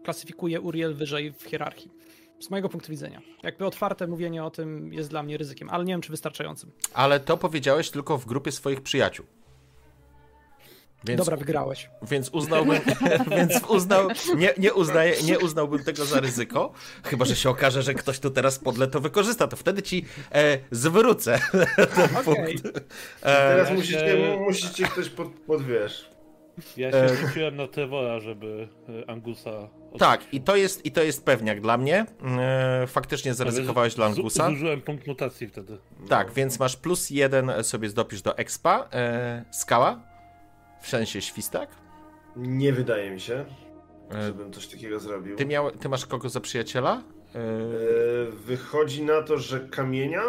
y, 0.00 0.02
klasyfikuje 0.02 0.60
Uriel 0.60 0.94
wyżej 0.94 1.32
w 1.32 1.42
hierarchii. 1.42 1.90
Z 2.40 2.50
mojego 2.50 2.68
punktu 2.68 2.90
widzenia. 2.90 3.20
Jakby 3.42 3.66
otwarte 3.66 4.06
mówienie 4.06 4.44
o 4.44 4.50
tym 4.50 4.92
jest 4.92 5.10
dla 5.10 5.22
mnie 5.22 5.36
ryzykiem, 5.36 5.70
ale 5.70 5.84
nie 5.84 5.92
wiem, 5.92 6.00
czy 6.00 6.10
wystarczającym. 6.10 6.70
Ale 6.94 7.20
to 7.20 7.36
powiedziałeś 7.36 7.90
tylko 7.90 8.18
w 8.18 8.26
grupie 8.26 8.52
swoich 8.52 8.80
przyjaciół. 8.80 9.26
Więc, 11.04 11.18
Dobra, 11.18 11.36
wygrałeś. 11.36 11.90
więc 12.02 12.28
uznałbym, 12.28 12.80
więc 13.36 13.64
uznał, 13.68 14.08
nie, 14.36 14.54
nie, 14.58 14.74
uznaję, 14.74 15.14
nie 15.24 15.38
uznałbym 15.38 15.84
tego 15.84 16.04
za 16.04 16.20
ryzyko, 16.20 16.72
chyba 17.04 17.24
że 17.24 17.36
się 17.36 17.50
okaże, 17.50 17.82
że 17.82 17.94
ktoś 17.94 18.18
tu 18.18 18.30
teraz 18.30 18.58
podle 18.58 18.86
to 18.86 19.00
wykorzysta, 19.00 19.46
to 19.46 19.56
wtedy 19.56 19.82
ci 19.82 20.04
e, 20.32 20.58
zwrócę 20.70 21.38
ten 21.96 22.16
Okej. 22.16 22.24
punkt. 22.58 22.66
E, 22.76 22.80
Teraz 23.22 23.68
ja 23.68 23.74
musicie, 23.74 23.98
się- 24.00 24.36
musicie 24.40 24.84
ktoś 24.84 25.08
pod, 25.08 25.28
pod 25.28 25.62
wiesz. 25.66 26.10
Ja 26.76 26.90
się 26.92 27.16
rzuciłem 27.16 27.56
na 27.56 27.66
Trevora, 27.68 28.20
żeby 28.20 28.68
e, 29.06 29.10
Angusa... 29.10 29.68
tak, 29.98 30.34
i 30.34 30.40
to, 30.40 30.56
jest, 30.56 30.86
i 30.86 30.92
to 30.92 31.02
jest 31.02 31.24
pewniak 31.24 31.60
dla 31.60 31.78
mnie. 31.78 32.06
E, 32.38 32.86
faktycznie 32.86 33.34
zaryzykowałeś 33.34 33.94
dla 33.94 34.06
Angusa. 34.06 34.48
Zużyłem 34.50 34.80
punkt 34.80 35.06
mutacji 35.06 35.46
wtedy. 35.48 35.78
Tak, 36.08 36.32
więc 36.32 36.58
masz 36.58 36.76
plus 36.76 37.10
jeden 37.10 37.52
sobie 37.62 37.88
zdopisz 37.88 38.22
do 38.22 38.38
expa. 38.38 38.88
E, 38.92 39.44
skała? 39.50 40.09
W 40.80 40.88
sensie 40.88 41.20
świstak? 41.22 41.68
Nie 42.36 42.72
wydaje 42.72 43.10
mi 43.10 43.20
się, 43.20 43.44
E, 44.14 44.22
żebym 44.26 44.52
coś 44.52 44.66
takiego 44.66 45.00
zrobił. 45.00 45.36
ty, 45.36 45.46
miał, 45.46 45.70
ty 45.70 45.88
masz 45.88 46.06
kogo 46.06 46.28
za 46.28 46.40
przyjaciela? 46.40 47.02
E, 47.34 47.38
E, 47.38 48.30
wychodzi 48.30 49.02
na 49.04 49.22
to, 49.22 49.38
że 49.38 49.60
kamienia? 49.60 50.22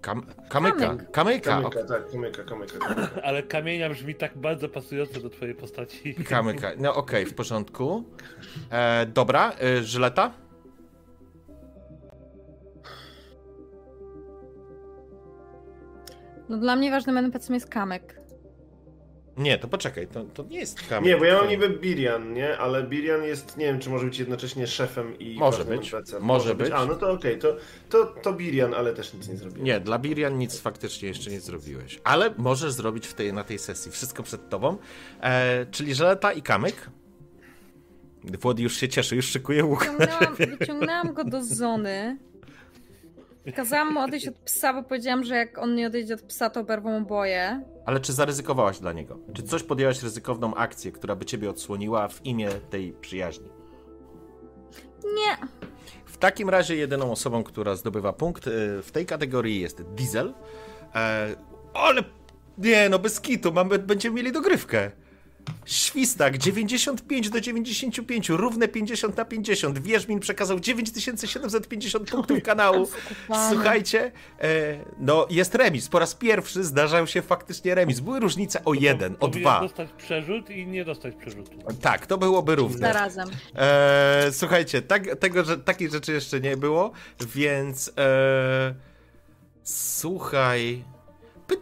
kam, 0.00 0.26
kamyka. 0.48 0.78
Kamyk. 0.78 1.10
Kamyka. 1.10 1.50
Kamyka, 1.50 1.84
tak, 1.84 2.10
kamyka, 2.10 2.44
kamyka. 2.44 2.78
kamyka. 2.78 3.22
Ale 3.22 3.42
kamienia 3.42 3.90
brzmi 3.90 4.14
tak 4.14 4.38
bardzo 4.38 4.68
pasująco 4.68 5.20
do 5.20 5.30
twojej 5.30 5.54
postaci. 5.54 6.14
Kamyka. 6.14 6.70
No 6.78 6.94
okej, 6.94 7.26
w 7.30 7.34
porządku. 7.34 8.04
E, 8.70 9.06
dobra, 9.06 9.52
e, 9.62 9.82
żyleta? 9.82 10.32
No 16.48 16.56
dla 16.58 16.76
mnie 16.76 16.90
ważnym 16.90 17.16
NPC 17.16 17.54
jest 17.54 17.68
Kamek. 17.70 18.19
Nie, 19.40 19.58
to 19.58 19.68
poczekaj, 19.68 20.06
to, 20.06 20.24
to 20.24 20.44
nie 20.44 20.58
jest 20.58 20.88
kamyk. 20.88 21.10
Nie, 21.10 21.16
bo 21.16 21.24
ja 21.24 21.38
mam 21.38 21.48
niby 21.48 21.68
Birian, 21.70 22.32
nie? 22.34 22.58
Ale 22.58 22.82
Birian 22.82 23.24
jest, 23.24 23.56
nie 23.56 23.64
wiem, 23.64 23.78
czy 23.78 23.90
może 23.90 24.04
być 24.04 24.18
jednocześnie 24.18 24.66
szefem 24.66 25.18
i 25.18 25.36
Może 25.38 25.64
być, 25.64 25.94
NPC-em. 25.94 26.22
może 26.22 26.54
być. 26.54 26.70
A, 26.72 26.86
no 26.86 26.94
to 26.94 27.10
okej, 27.12 27.38
to, 27.38 27.56
to, 27.88 28.06
to 28.06 28.32
Birian, 28.32 28.74
ale 28.74 28.94
też 28.94 29.14
nic 29.14 29.28
nie 29.28 29.36
zrobiłem. 29.36 29.64
Nie, 29.64 29.80
dla 29.80 29.98
Birian 29.98 30.38
nic 30.38 30.60
faktycznie 30.60 31.08
jeszcze 31.08 31.30
nie 31.30 31.40
zrobiłeś. 31.40 32.00
Ale 32.04 32.34
możesz 32.38 32.72
zrobić 32.72 33.06
w 33.06 33.14
tej, 33.14 33.32
na 33.32 33.44
tej 33.44 33.58
sesji. 33.58 33.92
Wszystko 33.92 34.22
przed 34.22 34.48
tobą. 34.48 34.76
E, 35.20 35.66
czyli 35.70 35.94
żeleta 35.94 36.32
i 36.32 36.42
kamyk. 36.42 36.90
Włody 38.40 38.62
już 38.62 38.76
się 38.76 38.88
cieszy, 38.88 39.16
już 39.16 39.26
szykuje 39.26 39.64
łuk. 39.64 39.80
Wyciągnęłam, 39.80 40.36
wyciągnęłam 40.58 41.14
go 41.14 41.24
do 41.24 41.44
zony. 41.44 42.18
Kazałam 43.56 43.94
mu 43.94 44.00
odejść 44.00 44.28
od 44.28 44.34
psa, 44.34 44.74
bo 44.74 44.82
powiedziałam, 44.82 45.24
że 45.24 45.34
jak 45.34 45.58
on 45.58 45.74
nie 45.74 45.86
odejdzie 45.86 46.14
od 46.14 46.22
psa, 46.22 46.50
to 46.50 46.60
oberwą 46.60 46.96
oboje. 46.96 47.62
Ale 47.86 48.00
czy 48.00 48.12
zaryzykowałaś 48.12 48.78
dla 48.78 48.92
niego? 48.92 49.18
Czy 49.34 49.42
coś 49.42 49.62
podjęłaś 49.62 50.02
ryzykowną 50.02 50.54
akcję, 50.54 50.92
która 50.92 51.16
by 51.16 51.24
ciebie 51.24 51.50
odsłoniła 51.50 52.08
w 52.08 52.26
imię 52.26 52.48
tej 52.70 52.92
przyjaźni? 52.92 53.48
Nie. 55.04 55.48
W 56.04 56.16
takim 56.18 56.50
razie 56.50 56.76
jedyną 56.76 57.12
osobą, 57.12 57.44
która 57.44 57.76
zdobywa 57.76 58.12
punkt 58.12 58.46
y, 58.46 58.50
w 58.82 58.90
tej 58.92 59.06
kategorii 59.06 59.60
jest 59.60 59.82
Diesel. 59.82 60.34
E, 60.94 61.28
ale 61.74 62.02
nie, 62.58 62.88
no 62.88 62.98
bez 62.98 63.20
kitu, 63.20 63.52
mamy, 63.52 63.78
będziemy 63.78 64.16
mieli 64.16 64.32
dogrywkę. 64.32 64.90
Świstak 65.64 66.38
95 66.38 67.30
do 67.30 67.40
95, 67.40 68.28
równe 68.28 68.68
50 68.68 69.16
na 69.16 69.24
50. 69.24 69.78
Wierzmin 69.78 70.20
przekazał 70.20 70.60
9750 70.60 72.10
punktów 72.10 72.42
kanału. 72.42 72.88
Słuchajcie, 73.50 74.12
e, 74.40 74.50
no 74.98 75.26
jest 75.30 75.54
remis. 75.54 75.88
Po 75.88 75.98
raz 75.98 76.14
pierwszy 76.14 76.64
zdarzał 76.64 77.06
się 77.06 77.22
faktycznie 77.22 77.74
remis. 77.74 78.00
Były 78.00 78.20
różnice 78.20 78.64
o 78.64 78.74
jeden, 78.74 79.16
o 79.20 79.28
dwa. 79.28 79.60
dostać 79.60 79.88
przerzut 79.92 80.50
i 80.50 80.66
nie 80.66 80.84
dostać 80.84 81.14
przerzutu. 81.14 81.50
Tak, 81.80 82.06
to 82.06 82.18
byłoby 82.18 82.54
równe. 82.56 82.92
Zarazem. 82.92 83.28
E, 83.54 84.28
słuchajcie, 84.32 84.82
tak, 84.82 85.16
tego, 85.16 85.44
że 85.44 85.58
takiej 85.58 85.90
rzeczy 85.90 86.12
jeszcze 86.12 86.40
nie 86.40 86.56
było, 86.56 86.92
więc 87.34 87.92
e, 87.98 88.74
słuchaj. 89.62 90.84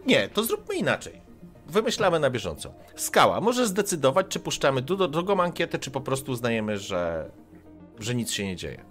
Nie, 0.05 0.27
to 0.27 0.43
zróbmy 0.43 0.75
inaczej. 0.75 1.28
Wymyślamy 1.69 2.19
na 2.19 2.29
bieżąco. 2.29 2.73
Skała, 2.95 3.41
możesz 3.41 3.67
zdecydować, 3.67 4.27
czy 4.29 4.39
puszczamy 4.39 4.81
drugą 4.81 5.41
ankietę, 5.41 5.79
czy 5.79 5.91
po 5.91 6.01
prostu 6.01 6.31
uznajemy, 6.31 6.77
że, 6.77 7.31
że 7.99 8.15
nic 8.15 8.31
się 8.31 8.45
nie 8.45 8.55
dzieje. 8.55 8.85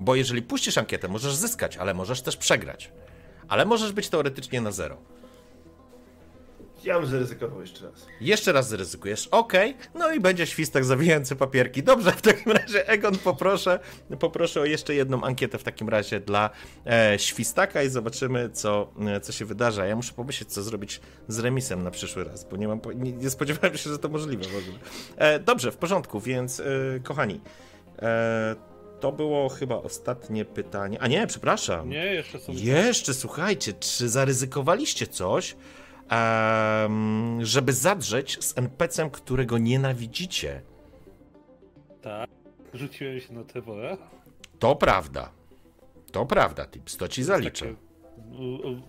Bo 0.00 0.14
jeżeli 0.14 0.42
puścisz 0.42 0.78
ankietę, 0.78 1.08
możesz 1.08 1.34
zyskać, 1.34 1.76
ale 1.76 1.94
możesz 1.94 2.22
też 2.22 2.36
przegrać. 2.36 2.92
Ale 3.48 3.64
możesz 3.64 3.92
być 3.92 4.08
teoretycznie 4.08 4.60
na 4.60 4.72
zero. 4.72 4.96
Ja 6.84 7.00
bym 7.00 7.10
zaryzykował 7.10 7.60
jeszcze 7.60 7.90
raz. 7.90 8.06
Jeszcze 8.20 8.52
raz 8.52 8.68
zaryzykujesz. 8.68 9.28
Okej. 9.28 9.76
No 9.94 10.12
i 10.12 10.20
będzie 10.20 10.46
świstak 10.46 10.84
zawijający 10.84 11.36
papierki. 11.36 11.82
Dobrze, 11.82 12.12
w 12.12 12.22
takim 12.22 12.52
razie 12.52 12.88
Egon 12.88 13.18
poproszę, 13.18 13.78
poproszę 14.20 14.60
o 14.60 14.64
jeszcze 14.64 14.94
jedną 14.94 15.24
ankietę 15.24 15.58
w 15.58 15.62
takim 15.62 15.88
razie 15.88 16.20
dla 16.20 16.50
e, 16.86 17.18
świstaka 17.18 17.82
i 17.82 17.88
zobaczymy, 17.88 18.50
co, 18.50 18.92
e, 19.06 19.20
co 19.20 19.32
się 19.32 19.44
wydarzy. 19.44 19.82
A 19.82 19.86
Ja 19.86 19.96
muszę 19.96 20.12
pomyśleć, 20.12 20.52
co 20.52 20.62
zrobić 20.62 21.00
z 21.28 21.38
remisem 21.38 21.82
na 21.82 21.90
przyszły 21.90 22.24
raz, 22.24 22.44
bo 22.44 22.56
nie 22.56 22.68
mam, 22.68 22.80
nie, 22.94 23.12
nie 23.12 23.30
spodziewałem 23.30 23.76
się, 23.76 23.90
że 23.90 23.98
to 23.98 24.08
możliwe 24.08 24.44
w 24.44 24.56
ogóle. 24.56 24.78
E, 25.16 25.38
dobrze, 25.38 25.72
w 25.72 25.76
porządku, 25.76 26.20
więc 26.20 26.60
e, 26.60 26.64
kochani, 27.02 27.40
e, 28.02 28.56
to 29.00 29.12
było 29.12 29.48
chyba 29.48 29.76
ostatnie 29.76 30.44
pytanie. 30.44 30.98
A 31.00 31.06
nie, 31.06 31.26
przepraszam. 31.26 31.88
Nie, 31.88 32.04
jeszcze 32.04 32.38
są... 32.38 32.52
Jeszcze 32.52 33.14
słuchajcie, 33.14 33.72
czy 33.72 34.08
zaryzykowaliście 34.08 35.06
coś, 35.06 35.56
żeby 37.40 37.72
zadrzeć 37.72 38.44
z 38.44 38.58
NPC-em, 38.58 39.10
którego 39.10 39.58
nienawidzicie? 39.58 40.62
Tak. 42.02 42.30
Rzuciłem 42.74 43.20
się 43.20 43.32
na 43.34 43.44
Trevora. 43.44 43.96
To 44.58 44.76
prawda. 44.76 45.30
To 46.12 46.26
prawda, 46.26 46.66
Tips, 46.66 46.96
to 46.96 47.08
ci 47.08 47.22
zaliczę. 47.22 47.64
Takie- 47.66 47.84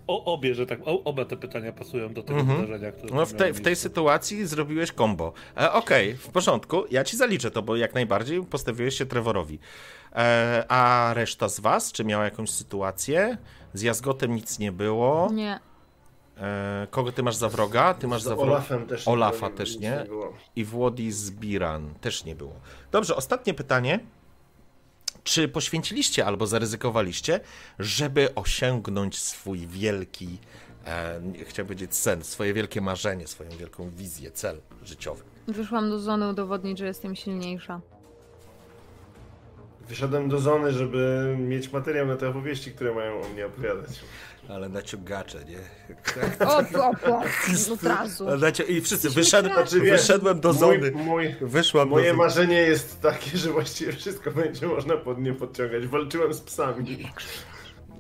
O, 0.08 0.34
obie, 0.34 0.56
że 0.56 0.66
tak, 0.66 0.80
o, 0.86 1.04
oba 1.04 1.26
te 1.26 1.38
pytania 1.38 1.72
pasują 1.72 2.14
do 2.14 2.24
tego 2.24 2.40
Mhm. 2.40 2.62
wydarzenia, 2.62 2.92
które 2.92 3.16
No 3.16 3.26
w, 3.26 3.34
tej- 3.34 3.54
w 3.54 3.62
tej 3.62 3.76
sytuacji 3.76 4.46
zrobiłeś 4.48 4.92
combo. 4.92 5.34
E, 5.58 5.72
Okej, 5.72 6.16
w 6.16 6.28
porządku, 6.30 6.84
ja 6.92 7.04
ci 7.04 7.18
zaliczę 7.18 7.52
to, 7.52 7.62
bo 7.62 7.76
jak 7.76 7.94
najbardziej 7.94 8.44
postawiłeś 8.46 8.98
się 8.98 9.06
Trevorowi. 9.06 9.60
E, 10.16 10.66
a 10.70 11.12
reszta 11.14 11.50
z 11.50 11.60
was, 11.60 11.92
czy 11.92 12.06
miała 12.06 12.24
jakąś 12.24 12.50
sytuację? 12.50 13.38
Z 13.74 13.82
Jazgotem 13.82 14.36
nic 14.36 14.60
nie 14.60 14.72
było. 14.72 15.30
Nie. 15.34 15.60
E, 16.38 16.88
kogo 16.92 17.12
ty 17.12 17.24
masz 17.24 17.36
za 17.36 17.50
wroga? 17.50 17.94
Ty 17.94 18.08
masz 18.08 18.22
Z 18.22 18.26
za 18.26 18.36
wroga. 18.36 18.52
Olafem 18.52 18.88
też 18.88 19.08
Olafa 19.08 19.48
nie, 19.50 19.54
też 19.54 19.78
nie? 19.80 20.04
było. 20.08 20.34
i 20.56 20.66
Włodi 20.66 21.12
z 21.12 21.32
Biran 21.32 21.94
też 22.02 22.26
nie 22.26 22.36
było. 22.36 22.54
Dobrze, 22.92 23.16
ostatnie 23.16 23.54
pytanie. 23.54 24.00
Czy 25.24 25.48
poświęciliście 25.48 26.26
albo 26.26 26.48
zaryzykowaliście, 26.48 27.40
żeby 27.80 28.36
osiągnąć 28.36 29.20
swój 29.20 29.68
wielki, 29.68 30.38
e, 30.86 31.22
chciałbym 31.46 31.66
powiedzieć 31.76 31.96
sen, 31.96 32.24
swoje 32.24 32.54
wielkie 32.54 32.82
marzenie, 32.82 33.28
swoją 33.28 33.50
wielką 33.50 33.90
wizję, 33.90 34.32
cel 34.32 34.62
życiowy? 34.84 35.24
Wyszłam 35.48 35.90
do 35.90 36.00
zony 36.00 36.30
udowodnić, 36.30 36.80
że 36.80 36.86
jestem 36.86 37.16
silniejsza. 37.16 37.82
Wyszedłem 39.88 40.30
do 40.30 40.40
zony, 40.40 40.72
żeby 40.72 41.36
mieć 41.40 41.72
materiał 41.72 42.08
na 42.08 42.16
te 42.16 42.30
opowieści, 42.30 42.72
które 42.72 42.94
mają 42.96 43.22
o 43.22 43.30
mnie 43.30 43.46
opowiadać. 43.46 43.90
Ale 44.50 44.70
naciągacze, 44.70 45.40
nie? 45.46 45.58
O, 46.46 46.58
o, 46.58 46.92
o, 47.12 47.24
od 47.74 47.84
razu. 47.84 48.28
I 48.68 48.82
wszyscy, 48.82 49.10
wyszedłem, 49.10 49.54
Znaczy, 49.54 49.82
wiesz, 49.82 50.02
wyszedłem 50.02 50.40
do 50.40 50.54
zony, 50.54 50.92
Mój, 50.92 51.04
mój, 51.04 51.36
wyszłam 51.42 51.90
do 51.90 51.96
moje 51.96 52.06
zony. 52.10 52.18
marzenie 52.18 52.58
jest 52.58 53.02
takie, 53.02 53.38
że 53.38 53.50
właściwie 53.50 53.94
wszystko 53.94 54.32
będzie 54.32 54.68
można 54.68 54.98
pod 54.98 55.22
nie 55.22 55.34
podciągać. 55.34 55.88
Walczyłem 55.88 56.34
z 56.34 56.42
psami. 56.42 57.10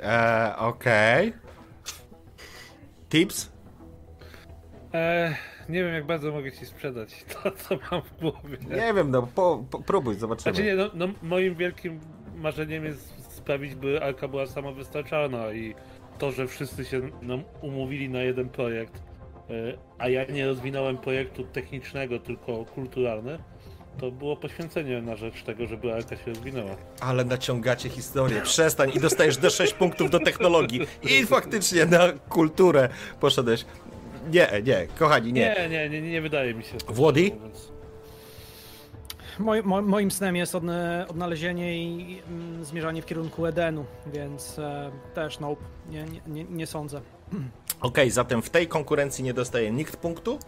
E, 0.03 0.53
Okej. 0.57 1.33
Tips? 3.09 3.51
E, 4.93 5.35
nie 5.69 5.83
wiem, 5.83 5.93
jak 5.93 6.05
bardzo 6.05 6.31
mogę 6.31 6.51
ci 6.51 6.65
sprzedać 6.65 7.25
to, 7.43 7.51
co 7.51 7.77
mam 7.91 8.01
w 8.01 8.19
głowie. 8.19 8.57
Nie 8.69 8.93
wiem, 8.93 9.11
no 9.11 9.27
po, 9.35 9.63
po, 9.71 9.79
próbuj, 9.79 10.15
zobaczymy. 10.15 10.55
Znaczy 10.55 10.67
nie, 10.67 10.75
no, 10.75 10.89
no 10.93 11.07
moim 11.23 11.55
wielkim 11.55 11.99
marzeniem 12.35 12.85
jest 12.85 13.33
sprawić, 13.35 13.75
by 13.75 14.03
Arka 14.03 14.27
była 14.27 14.45
samowystarczalna 14.47 15.51
i 15.53 15.75
to, 16.17 16.31
że 16.31 16.47
wszyscy 16.47 16.85
się 16.85 17.01
nam 17.21 17.43
umówili 17.61 18.09
na 18.09 18.21
jeden 18.21 18.49
projekt, 18.49 18.93
e, 19.49 19.51
a 19.97 20.09
ja 20.09 20.25
nie 20.25 20.45
rozwinąłem 20.45 20.97
projektu 20.97 21.43
technicznego, 21.43 22.19
tylko 22.19 22.65
kulturalny, 22.65 23.37
To 23.99 24.11
było 24.11 24.35
poświęcenie 24.35 25.01
na 25.01 25.15
rzecz 25.15 25.43
tego, 25.43 25.67
żeby 25.67 25.93
Arka 25.93 26.15
się 26.15 26.25
rozwinęła. 26.25 26.75
Ale 26.99 27.25
naciągacie 27.25 27.89
historię. 27.89 28.41
Przestań 28.41 28.91
i 28.95 28.99
dostajesz 28.99 29.37
D6 29.37 29.73
punktów 29.73 30.09
do 30.09 30.19
technologii. 30.19 30.81
I 31.03 31.25
faktycznie 31.25 31.85
na 31.85 31.99
kulturę 32.29 32.89
poszedłeś. 33.19 33.65
Nie, 34.31 34.47
nie, 34.63 34.87
kochani, 34.99 35.33
nie. 35.33 35.55
Nie, 35.59 35.69
nie, 35.69 35.89
nie, 35.89 36.01
nie 36.01 36.21
wydaje 36.21 36.53
mi 36.53 36.63
się. 36.63 36.77
Włody? 36.87 37.31
mówiąc. 37.35 37.74
Moj, 39.39 39.63
mo, 39.63 39.81
moim 39.81 40.11
snem 40.11 40.35
jest 40.35 40.55
odne, 40.55 41.05
odnalezienie 41.09 41.77
i 41.77 42.21
mm, 42.27 42.65
zmierzanie 42.65 43.01
w 43.01 43.05
kierunku 43.05 43.45
Edenu, 43.45 43.85
więc 44.07 44.59
e, 44.59 44.91
też 45.13 45.39
nope, 45.39 45.63
nie, 45.89 46.03
nie, 46.03 46.21
nie, 46.27 46.43
nie 46.43 46.67
sądzę. 46.67 47.01
Okej, 47.81 48.11
zatem 48.11 48.41
w 48.41 48.49
tej 48.49 48.67
konkurencji 48.67 49.23
nie 49.23 49.33
dostaje 49.33 49.71
nikt 49.71 49.97
punktu. 49.97 50.39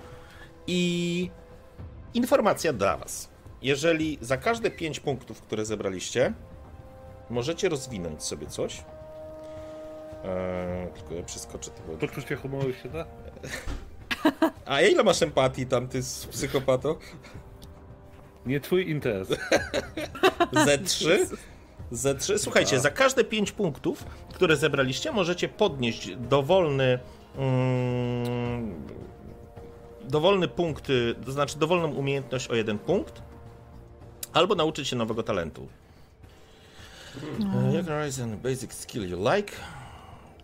I 0.67 1.31
informacja 2.13 2.73
dla 2.73 2.97
Was. 2.97 3.29
Jeżeli 3.61 4.17
za 4.21 4.37
każde 4.37 4.71
5 4.71 4.99
punktów, 4.99 5.41
które 5.41 5.65
zebraliście, 5.65 6.33
możecie 7.29 7.69
rozwinąć 7.69 8.23
sobie 8.23 8.47
coś. 8.47 8.83
Eee, 10.23 10.87
tylko 10.93 11.13
ja 11.13 11.23
przeskoczę 11.23 11.71
tego. 11.71 11.97
Poczucie 11.97 12.35
humoru 12.35 12.73
się 12.73 12.89
da? 12.89 13.05
A 14.65 14.81
ile 14.81 15.03
masz 15.03 15.21
empatii 15.21 15.65
tam, 15.65 15.87
ty 15.87 16.01
z 16.01 16.25
psychopato? 16.25 16.97
Nie 18.47 18.59
twój 18.59 18.89
interes. 18.89 19.29
Z3? 20.67 21.35
Z3. 21.91 22.37
Słuchajcie, 22.37 22.79
za 22.79 22.91
każde 22.91 23.23
5 23.23 23.51
punktów, 23.51 24.05
które 24.33 24.55
zebraliście, 24.55 25.11
możecie 25.11 25.49
podnieść 25.49 26.15
dowolny. 26.15 26.99
Mm, 27.37 28.75
dowolny 30.03 30.47
punkt, 30.47 30.87
to 31.25 31.31
znaczy 31.31 31.59
dowolną 31.59 31.91
umiejętność 31.91 32.47
o 32.47 32.55
jeden 32.55 32.79
punkt, 32.79 33.21
albo 34.33 34.55
nauczyć 34.55 34.87
się 34.87 34.95
nowego 34.95 35.23
talentu. 35.23 35.67
Jak 37.73 37.85
rise 38.03 38.23
and 38.23 38.35
basic 38.41 38.73
skill 38.73 39.09
you 39.09 39.17
like. 39.35 39.53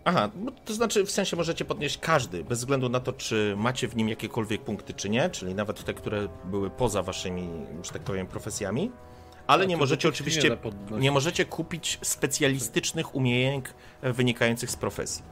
Aha, 0.05 0.29
to 0.65 0.74
znaczy 0.74 1.05
w 1.05 1.12
sensie 1.12 1.38
możecie 1.38 1.65
podnieść 1.65 1.98
każdy, 1.98 2.43
bez 2.43 2.60
względu 2.60 2.89
na 2.89 3.00
to, 3.00 3.13
czy 3.13 3.53
macie 3.57 3.88
w 3.88 3.95
nim 3.95 4.10
jakiekolwiek 4.10 4.62
punkty, 4.62 4.93
czy 4.93 5.10
nie, 5.10 5.29
czyli 5.29 5.55
nawet 5.55 5.83
te, 5.83 5.93
które 5.93 6.27
były 6.45 6.69
poza 6.69 7.03
waszymi, 7.03 7.50
że 7.83 7.91
tak 7.91 8.01
powiem, 8.01 8.27
profesjami. 8.27 8.91
Ale 9.48 9.67
nie 9.67 9.77
możecie 9.77 10.07
nie 10.07 10.13
oczywiście, 10.13 10.57
podnosić. 10.57 11.03
nie 11.03 11.12
możecie 11.12 11.45
kupić 11.45 12.00
specjalistycznych 12.01 13.15
umiejętności 13.15 13.74
wynikających 14.03 14.72
z 14.72 14.75
profesji. 14.75 15.24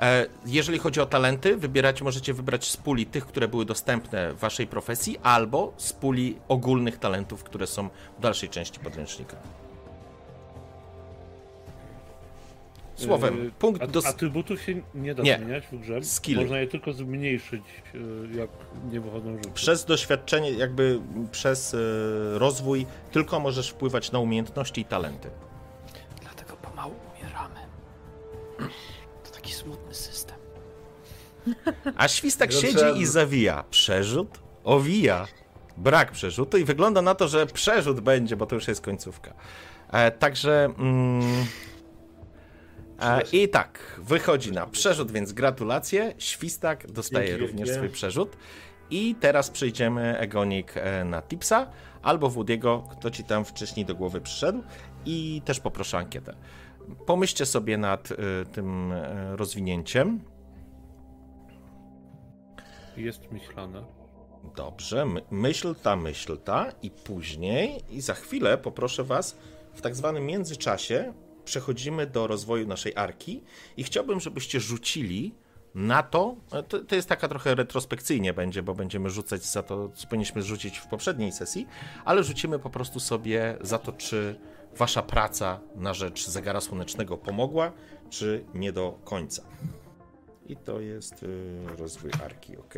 E, 0.00 0.26
Jeżeli 0.46 0.78
chodzi 0.78 1.00
o 1.00 1.06
talenty, 1.06 1.56
wybierać 1.56 2.02
możecie 2.02 2.34
wybrać 2.34 2.70
z 2.70 2.76
puli 2.76 3.06
tych, 3.06 3.26
które 3.26 3.48
były 3.48 3.64
dostępne 3.64 4.34
w 4.34 4.38
waszej 4.38 4.66
profesji, 4.66 5.18
albo 5.22 5.72
z 5.76 5.92
puli 5.92 6.38
ogólnych 6.48 6.98
talentów, 6.98 7.44
które 7.44 7.66
są 7.66 7.88
w 8.18 8.20
dalszej 8.20 8.48
części 8.48 8.80
podręcznika. 8.80 9.36
Słowem, 12.96 13.44
Yy, 13.44 13.50
punkt 13.50 13.82
a- 13.82 13.86
do... 13.86 14.06
Atrybutów 14.06 14.62
się 14.62 14.74
nie 14.94 15.14
da 15.14 15.22
Nie. 15.22 15.36
zmieniać 15.38 15.64
w 15.72 15.78
grze. 15.80 16.02
Skilly. 16.04 16.40
Można 16.40 16.58
je 16.58 16.66
tylko 16.66 16.92
zmniejszyć, 16.92 17.62
yy, 17.94 18.28
jak 18.38 18.50
nie 18.92 19.00
wychodzą 19.00 19.36
rzuty. 19.36 19.50
Przez 19.54 19.84
doświadczenie, 19.84 20.50
jakby 20.50 21.00
przez 21.30 21.74
e, 21.74 21.78
rozwój, 22.38 22.86
tylko 23.12 23.40
możesz 23.40 23.70
wpływać 23.70 24.12
na 24.12 24.18
umiejętności 24.18 24.80
i 24.80 24.84
talenty. 24.84 25.30
Dlatego 26.22 26.56
pomału 26.56 26.94
umieramy. 27.14 27.60
To 29.24 29.30
taki 29.30 29.52
smutny 29.52 29.94
system. 29.94 30.36
A 31.96 32.08
świstak 32.08 32.52
siedzi 32.52 32.84
i 33.00 33.06
zawija. 33.06 33.64
Przerzut? 33.70 34.38
Owija. 34.64 35.26
Brak 35.76 36.12
przerzutu 36.12 36.58
i 36.58 36.64
wygląda 36.64 37.02
na 37.02 37.14
to, 37.14 37.28
że 37.28 37.46
przerzut 37.46 38.00
będzie, 38.00 38.36
bo 38.36 38.46
to 38.46 38.54
już 38.54 38.68
jest 38.68 38.80
końcówka. 38.80 39.32
E, 39.92 40.10
także. 40.10 40.64
Mm, 40.78 41.22
I 43.32 43.48
tak, 43.48 44.00
wychodzi 44.02 44.52
na 44.52 44.66
przerzut, 44.66 45.12
więc 45.12 45.32
gratulacje. 45.32 46.14
Świstak 46.18 46.90
dostaje 46.90 47.28
Dzięki 47.28 47.46
również 47.46 47.70
swój 47.70 47.88
przerzut. 47.88 48.36
I 48.90 49.14
teraz 49.20 49.50
przejdziemy, 49.50 50.18
Egonik, 50.18 50.72
e, 50.76 51.04
na 51.04 51.22
Tipsa 51.22 51.66
albo 52.02 52.28
Woody'ego, 52.28 52.82
kto 52.88 53.10
ci 53.10 53.24
tam 53.24 53.44
wcześniej 53.44 53.86
do 53.86 53.94
głowy 53.94 54.20
przyszedł. 54.20 54.62
I 55.04 55.42
też 55.44 55.60
poproszę 55.60 55.98
ankietę. 55.98 56.36
Pomyślcie 57.06 57.46
sobie 57.46 57.78
nad 57.78 58.12
e, 58.12 58.16
tym 58.52 58.92
e, 58.92 59.36
rozwinięciem. 59.36 60.20
Jest 62.96 63.32
myślane. 63.32 63.84
Dobrze, 64.56 65.06
my, 65.06 65.22
myśl 65.30 65.74
ta, 65.82 65.96
myśl 65.96 66.38
ta 66.38 66.72
i 66.82 66.90
później 66.90 67.80
i 67.90 68.00
za 68.00 68.14
chwilę 68.14 68.58
poproszę 68.58 69.04
was 69.04 69.36
w 69.74 69.82
tak 69.82 69.96
zwanym 69.96 70.26
międzyczasie 70.26 71.12
przechodzimy 71.46 72.06
do 72.06 72.26
rozwoju 72.26 72.66
naszej 72.66 72.92
arki 72.96 73.42
i 73.76 73.84
chciałbym, 73.84 74.20
żebyście 74.20 74.60
rzucili 74.60 75.34
na 75.74 76.02
to, 76.02 76.36
to, 76.68 76.78
to 76.80 76.94
jest 76.94 77.08
taka 77.08 77.28
trochę 77.28 77.54
retrospekcyjnie 77.54 78.32
będzie, 78.34 78.62
bo 78.62 78.74
będziemy 78.74 79.10
rzucać 79.10 79.44
za 79.44 79.62
to, 79.62 79.88
co 79.88 80.06
powinniśmy 80.06 80.42
rzucić 80.42 80.78
w 80.78 80.86
poprzedniej 80.86 81.32
sesji, 81.32 81.66
ale 82.04 82.24
rzucimy 82.24 82.58
po 82.58 82.70
prostu 82.70 83.00
sobie 83.00 83.58
za 83.60 83.78
to, 83.78 83.92
czy 83.92 84.40
wasza 84.76 85.02
praca 85.02 85.60
na 85.74 85.94
rzecz 85.94 86.28
zegara 86.28 86.60
słonecznego 86.60 87.16
pomogła, 87.16 87.72
czy 88.10 88.44
nie 88.54 88.72
do 88.72 88.98
końca. 89.04 89.42
I 90.46 90.56
to 90.56 90.80
jest 90.80 91.22
y, 91.22 91.58
rozwój 91.78 92.10
arki, 92.24 92.56
ok? 92.56 92.74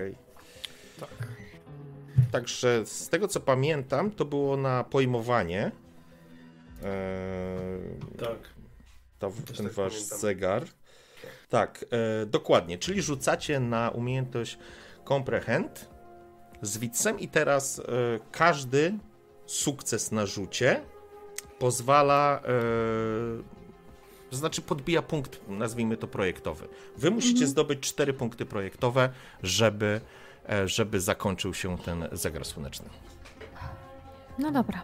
Także 2.33 2.87
z 2.87 3.09
tego 3.09 3.29
co 3.29 3.41
pamiętam, 3.41 4.11
to 4.11 4.25
było 4.25 4.57
na 4.57 4.85
pojmowanie. 4.85 5.71
Eee, 6.83 8.17
Tak. 8.19 8.58
To, 9.19 9.31
Też 9.47 9.57
ten 9.57 9.67
tak 9.67 9.75
wasz 9.75 9.93
pamiętam. 9.95 10.19
zegar. 10.19 10.63
Tak, 11.49 11.85
e, 12.23 12.27
dokładnie. 12.27 12.79
Czyli 12.79 13.03
rzucacie 13.03 13.61
na 13.61 13.91
umiejętność 13.91 14.59
comprehend 15.05 15.89
z 16.63 16.79
widzem 16.79 17.21
i 17.21 17.29
teraz 17.29 17.79
e, 17.79 17.83
każdy 18.33 18.95
sukces 19.47 20.13
na 20.13 20.27
rzucie 20.27 20.81
pozwala. 21.59 22.41
E, 22.45 22.49
to 24.31 24.37
znaczy 24.37 24.63
podbija 24.63 25.03
punkt, 25.03 25.41
nazwijmy 25.49 25.97
to 25.97 26.07
projektowy. 26.09 26.69
Wy 26.97 27.11
musicie 27.11 27.47
zdobyć 27.47 27.81
cztery 27.81 28.13
punkty 28.13 28.47
projektowe, 28.47 29.11
żeby, 29.43 30.01
e, 30.49 30.69
żeby 30.69 31.01
zakończył 31.01 31.55
się 31.55 31.79
ten 31.79 32.09
zegar 32.13 32.45
słoneczny. 32.45 32.89
No 34.39 34.51
dobra. 34.51 34.83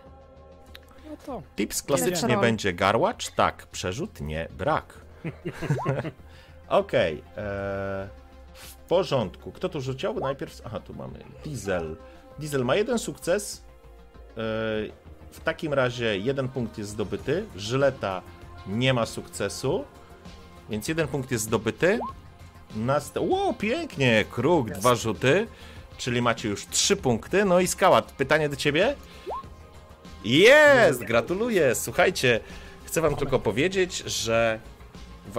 No 1.15 1.21
to 1.27 1.43
Tips 1.57 1.83
klasycznie 1.83 2.37
będzie 2.37 2.73
garłacz, 2.73 3.31
tak, 3.31 3.67
przerzut, 3.67 4.21
nie, 4.21 4.49
brak. 4.59 5.01
Okej, 6.69 7.23
e, 7.37 8.09
w 8.55 8.75
porządku. 8.89 9.53
Kto 9.53 9.69
tu 9.69 9.81
rzucił? 9.81 10.15
Najpierw, 10.15 10.63
aha, 10.65 10.81
tu 10.81 10.95
mamy 10.95 11.19
Diesel. 11.45 11.97
Diesel 12.39 12.65
ma 12.65 12.77
jeden 12.77 12.99
sukces. 12.99 13.65
E, 14.31 14.35
w 15.31 15.41
takim 15.45 15.75
razie 15.75 16.19
jeden 16.19 16.49
punkt 16.49 16.79
jest 16.79 16.91
zdobyty. 16.91 17.45
Żyleta 17.57 18.23
nie 18.67 18.95
ma 18.95 19.07
sukcesu, 19.07 19.85
więc 20.71 20.89
jeden 20.89 21.09
punkt 21.09 21.31
jest 21.31 21.45
zdobyty. 21.45 21.99
Nast... 22.77 23.17
Ło, 23.17 23.55
pięknie, 23.59 24.25
kruk, 24.31 24.71
dwa 24.71 24.95
rzuty, 24.95 25.47
czyli 25.97 26.23
macie 26.23 26.49
już 26.49 26.67
trzy 26.67 26.97
punkty. 26.97 27.45
No 27.45 27.61
i 27.61 27.67
skałat, 27.67 28.13
pytanie 28.13 28.49
do 28.49 28.57
ciebie? 28.57 28.97
Jest! 30.25 31.05
Gratuluję! 31.05 31.75
Słuchajcie, 31.75 32.41
chcę 32.85 33.01
wam 33.01 33.17
tylko 33.17 33.39
powiedzieć, 33.39 33.99
że 33.99 34.61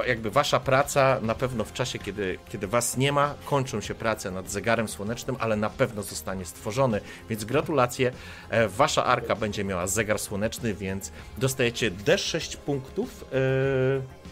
jakby 0.08 0.32
wasza 0.32 0.60
praca 0.60 1.20
na 1.22 1.36
pewno 1.36 1.64
w 1.64 1.74
czasie, 1.74 2.00
kiedy, 2.00 2.38
kiedy 2.50 2.68
was 2.68 2.98
nie 2.98 3.12
ma, 3.12 3.36
kończą 3.46 3.82
się 3.82 3.96
prace 3.96 4.32
nad 4.32 4.50
zegarem 4.50 4.88
słonecznym, 4.88 5.36
ale 5.40 5.56
na 5.56 5.70
pewno 5.70 6.04
zostanie 6.04 6.46
stworzony. 6.46 7.02
Więc 7.30 7.46
gratulacje. 7.46 8.12
E, 8.50 8.68
Wasza 8.68 9.06
arka 9.06 9.36
będzie 9.36 9.64
miała 9.64 9.88
zegar 9.88 10.20
słoneczny, 10.20 10.74
więc 10.74 11.12
dostajecie 11.38 11.92
D6 11.92 12.58
punktów 12.58 13.26
e, 13.34 13.38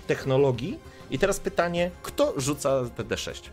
technologii. 0.07 0.79
I 1.11 1.19
teraz 1.19 1.39
pytanie, 1.39 1.91
kto 2.03 2.33
rzuca 2.37 2.81
te 2.95 3.03
D6? 3.03 3.49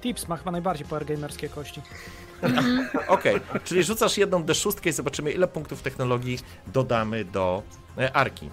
Tips 0.00 0.28
ma 0.28 0.36
chyba 0.36 0.50
najbardziej 0.50 0.86
powergamerskie 0.86 1.48
kości. 1.48 1.82
Okej, 3.08 3.40
czyli 3.64 3.82
rzucasz 3.82 4.18
jedną 4.18 4.42
D6 4.42 4.88
i 4.88 4.92
zobaczymy, 4.92 5.32
ile 5.32 5.48
punktów 5.48 5.82
technologii 5.82 6.38
dodamy 6.66 7.24
do 7.24 7.62
e, 7.98 8.16
arki. 8.16 8.50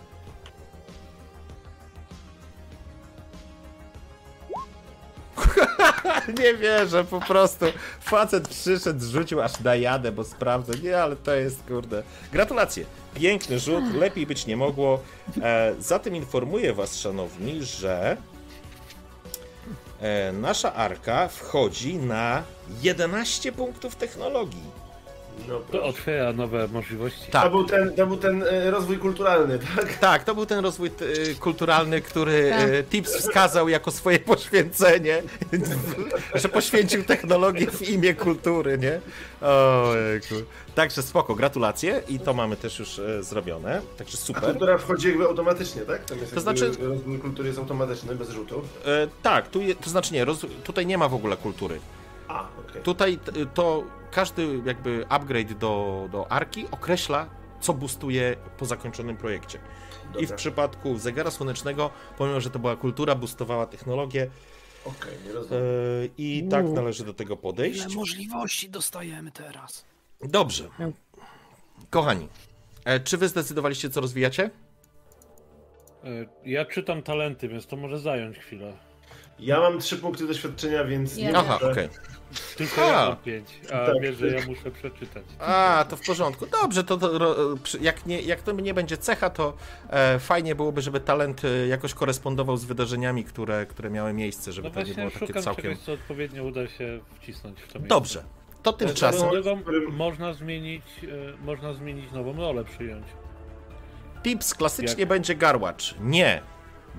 Nie 6.39 6.53
wierzę, 6.53 7.03
po 7.03 7.19
prostu. 7.19 7.65
Facet 7.99 8.47
przyszedł, 8.47 9.05
rzucił 9.05 9.41
aż 9.41 9.59
na 9.59 9.75
jadę, 9.75 10.11
bo 10.11 10.23
sprawdzę. 10.23 10.73
Nie, 10.83 11.01
ale 11.01 11.15
to 11.15 11.35
jest 11.35 11.63
kurde. 11.63 12.03
Gratulacje. 12.31 12.85
Piękny 13.13 13.59
rzut, 13.59 13.93
lepiej 13.93 14.27
być 14.27 14.45
nie 14.45 14.57
mogło. 14.57 14.99
E, 15.41 15.73
zatem 15.79 16.15
informuję 16.15 16.73
was, 16.73 16.99
szanowni, 16.99 17.63
że 17.63 18.17
nasza 20.33 20.73
arka 20.73 21.27
wchodzi 21.27 21.95
na 21.95 22.43
11 22.81 23.51
punktów 23.51 23.95
technologii. 23.95 24.78
No, 25.47 25.59
To 25.71 25.83
otwiera 25.83 26.33
nowe 26.33 26.67
możliwości. 26.67 27.31
Tak. 27.31 27.43
To 27.43 27.49
był 27.49 27.63
ten, 27.63 27.93
to 27.95 28.07
był 28.07 28.17
ten 28.17 28.43
e, 28.43 28.71
rozwój 28.71 28.97
kulturalny, 28.97 29.59
tak? 29.59 29.93
Tak, 29.97 30.23
to 30.23 30.35
był 30.35 30.45
ten 30.45 30.59
rozwój 30.59 30.87
e, 31.31 31.35
kulturalny, 31.35 32.01
który 32.01 32.49
Tak. 32.49 32.69
e, 32.69 32.83
Tips 32.83 33.15
wskazał 33.17 33.69
jako 33.69 33.91
swoje 33.91 34.19
poświęcenie, 34.19 35.23
że 36.41 36.49
poświęcił 36.49 37.03
technologię 37.03 37.67
w 37.71 37.89
imię 37.89 38.13
kultury, 38.13 38.77
nie? 38.77 38.99
Ojejku. 39.47 40.35
Także 40.75 41.01
spoko, 41.03 41.35
gratulacje 41.35 42.01
i 42.09 42.19
to 42.19 42.33
mamy 42.33 42.55
też 42.55 42.79
już 42.79 43.01
zrobione, 43.21 43.81
także 43.97 44.17
A 44.21 44.25
super. 44.25 44.43
kultura 44.43 44.77
wchodzi 44.77 45.07
jakby 45.07 45.25
automatycznie, 45.25 45.81
tak? 45.81 46.05
Tam 46.05 46.17
jest 46.17 46.33
To 46.33 46.41
znaczy- 46.41 46.71
rozwój 46.79 47.19
kultury 47.19 47.47
jest 47.47 47.59
automatyczny, 47.59 48.15
bez 48.15 48.29
rzutów. 48.29 48.63
E, 48.85 49.07
tak, 49.23 49.47
tu 49.49 49.61
je, 49.61 49.75
to 49.75 49.89
znaczy 49.89 50.13
nie, 50.13 50.25
roz, 50.25 50.45
tutaj 50.63 50.85
nie 50.85 50.97
ma 50.97 51.09
w 51.09 51.13
ogóle 51.13 51.37
kultury. 51.37 51.79
A, 52.27 52.47
okej. 52.69 52.81
Tutaj 52.81 53.17
t- 53.17 53.31
to 53.53 53.83
każdy 54.11 54.61
jakby 54.65 55.05
upgrade 55.09 55.53
do, 55.53 56.07
do 56.11 56.31
arki 56.31 56.65
określa, 56.71 57.29
co 57.61 57.73
boostuje 57.73 58.35
po 58.57 58.65
zakończonym 58.65 59.17
projekcie. 59.17 59.59
I 60.09 60.11
w 60.11 60.21
Dobra. 60.21 60.37
przypadku 60.37 60.97
zegara 60.97 61.31
słonecznego, 61.31 61.89
pomimo 62.17 62.41
że 62.41 62.49
to 62.49 62.59
była 62.59 62.75
kultura, 62.75 63.15
boostowała 63.15 63.65
technologię 63.65 64.29
Okej, 64.85 65.13
nie 65.25 65.31
e, 65.31 65.33
rozumiem. 65.33 65.63
i 66.17 66.47
tak 66.51 66.65
Uuu. 66.65 66.73
należy 66.75 67.05
do 67.05 67.13
tego 67.13 67.37
podejść. 67.37 67.85
Ile 67.85 67.95
możliwości 67.95 68.69
dostajemy 68.69 69.31
teraz? 69.31 69.85
Dobrze. 70.23 70.69
Kochani, 71.89 72.27
e, 72.85 72.99
czy 72.99 73.17
wy 73.17 73.27
zdecydowaliście, 73.27 73.89
co 73.89 74.01
rozwijacie? 74.01 74.49
E, 76.03 76.07
Ja 76.45 76.65
czytam 76.65 77.01
talenty, 77.03 77.47
więc 77.47 77.67
to 77.67 77.75
może 77.75 77.99
zająć 77.99 78.37
chwilę. 78.37 78.73
Ja 79.39 79.59
mam 79.59 79.79
trzy 79.79 79.97
punkty 79.97 80.27
doświadczenia, 80.27 80.83
więc 80.83 81.15
nie 81.17 81.37
Aha, 81.37 81.59
okej. 81.71 81.89
Tylko 82.57 82.81
ja 82.81 82.93
mam 83.05 83.15
pięć, 83.17 83.47
a 83.65 83.85
Tak. 83.85 84.01
wie, 84.01 84.13
że 84.13 84.27
ja 84.27 84.45
muszę 84.47 84.71
przeczytać. 84.71 85.23
A, 85.39 85.85
to 85.89 85.97
w 85.97 86.01
porządku. 86.05 86.45
Dobrze, 86.61 86.83
to, 86.83 86.97
to 86.97 87.35
jak, 87.81 88.05
nie, 88.05 88.21
jak 88.21 88.41
to 88.41 88.51
nie 88.51 88.73
będzie 88.73 88.97
cecha, 88.97 89.29
to 89.29 89.53
e, 89.89 90.19
fajnie 90.19 90.55
byłoby, 90.55 90.81
żeby 90.81 90.99
talent 90.99 91.41
e, 91.45 91.67
jakoś 91.67 91.93
korespondował 91.93 92.57
z 92.57 92.65
wydarzeniami, 92.65 93.23
które, 93.23 93.65
które 93.65 93.89
miały 93.89 94.13
miejsce, 94.13 94.51
żeby 94.51 94.67
No 94.67 94.73
to 94.73 94.81
nie 94.81 94.93
było 94.93 95.11
takie 95.11 95.27
szukam 95.27 95.43
całkiem... 95.43 95.63
czegoś, 95.63 95.79
co 95.79 95.91
odpowiednio 95.93 96.43
uda 96.43 96.67
się 96.67 96.99
wcisnąć 97.21 97.59
w 97.61 97.73
to 97.73 97.79
miejsce. 97.79 97.87
Dobrze, 97.95 98.23
to 98.63 98.73
tymczasem. 98.73 99.29
Drugą 99.29 99.61
którym- 99.61 99.95
można 99.95 100.33
zmienić, 100.33 100.83
e, 101.03 101.45
można 101.45 101.73
zmienić 101.73 102.11
nową 102.11 102.37
rolę 102.37 102.63
przyjąć. 102.63 103.05
Tips 104.23 104.53
klasycznie 104.53 104.99
Jak? 104.99 105.09
będzie 105.09 105.35
garłacz. 105.35 105.95
Nie. 106.01 106.41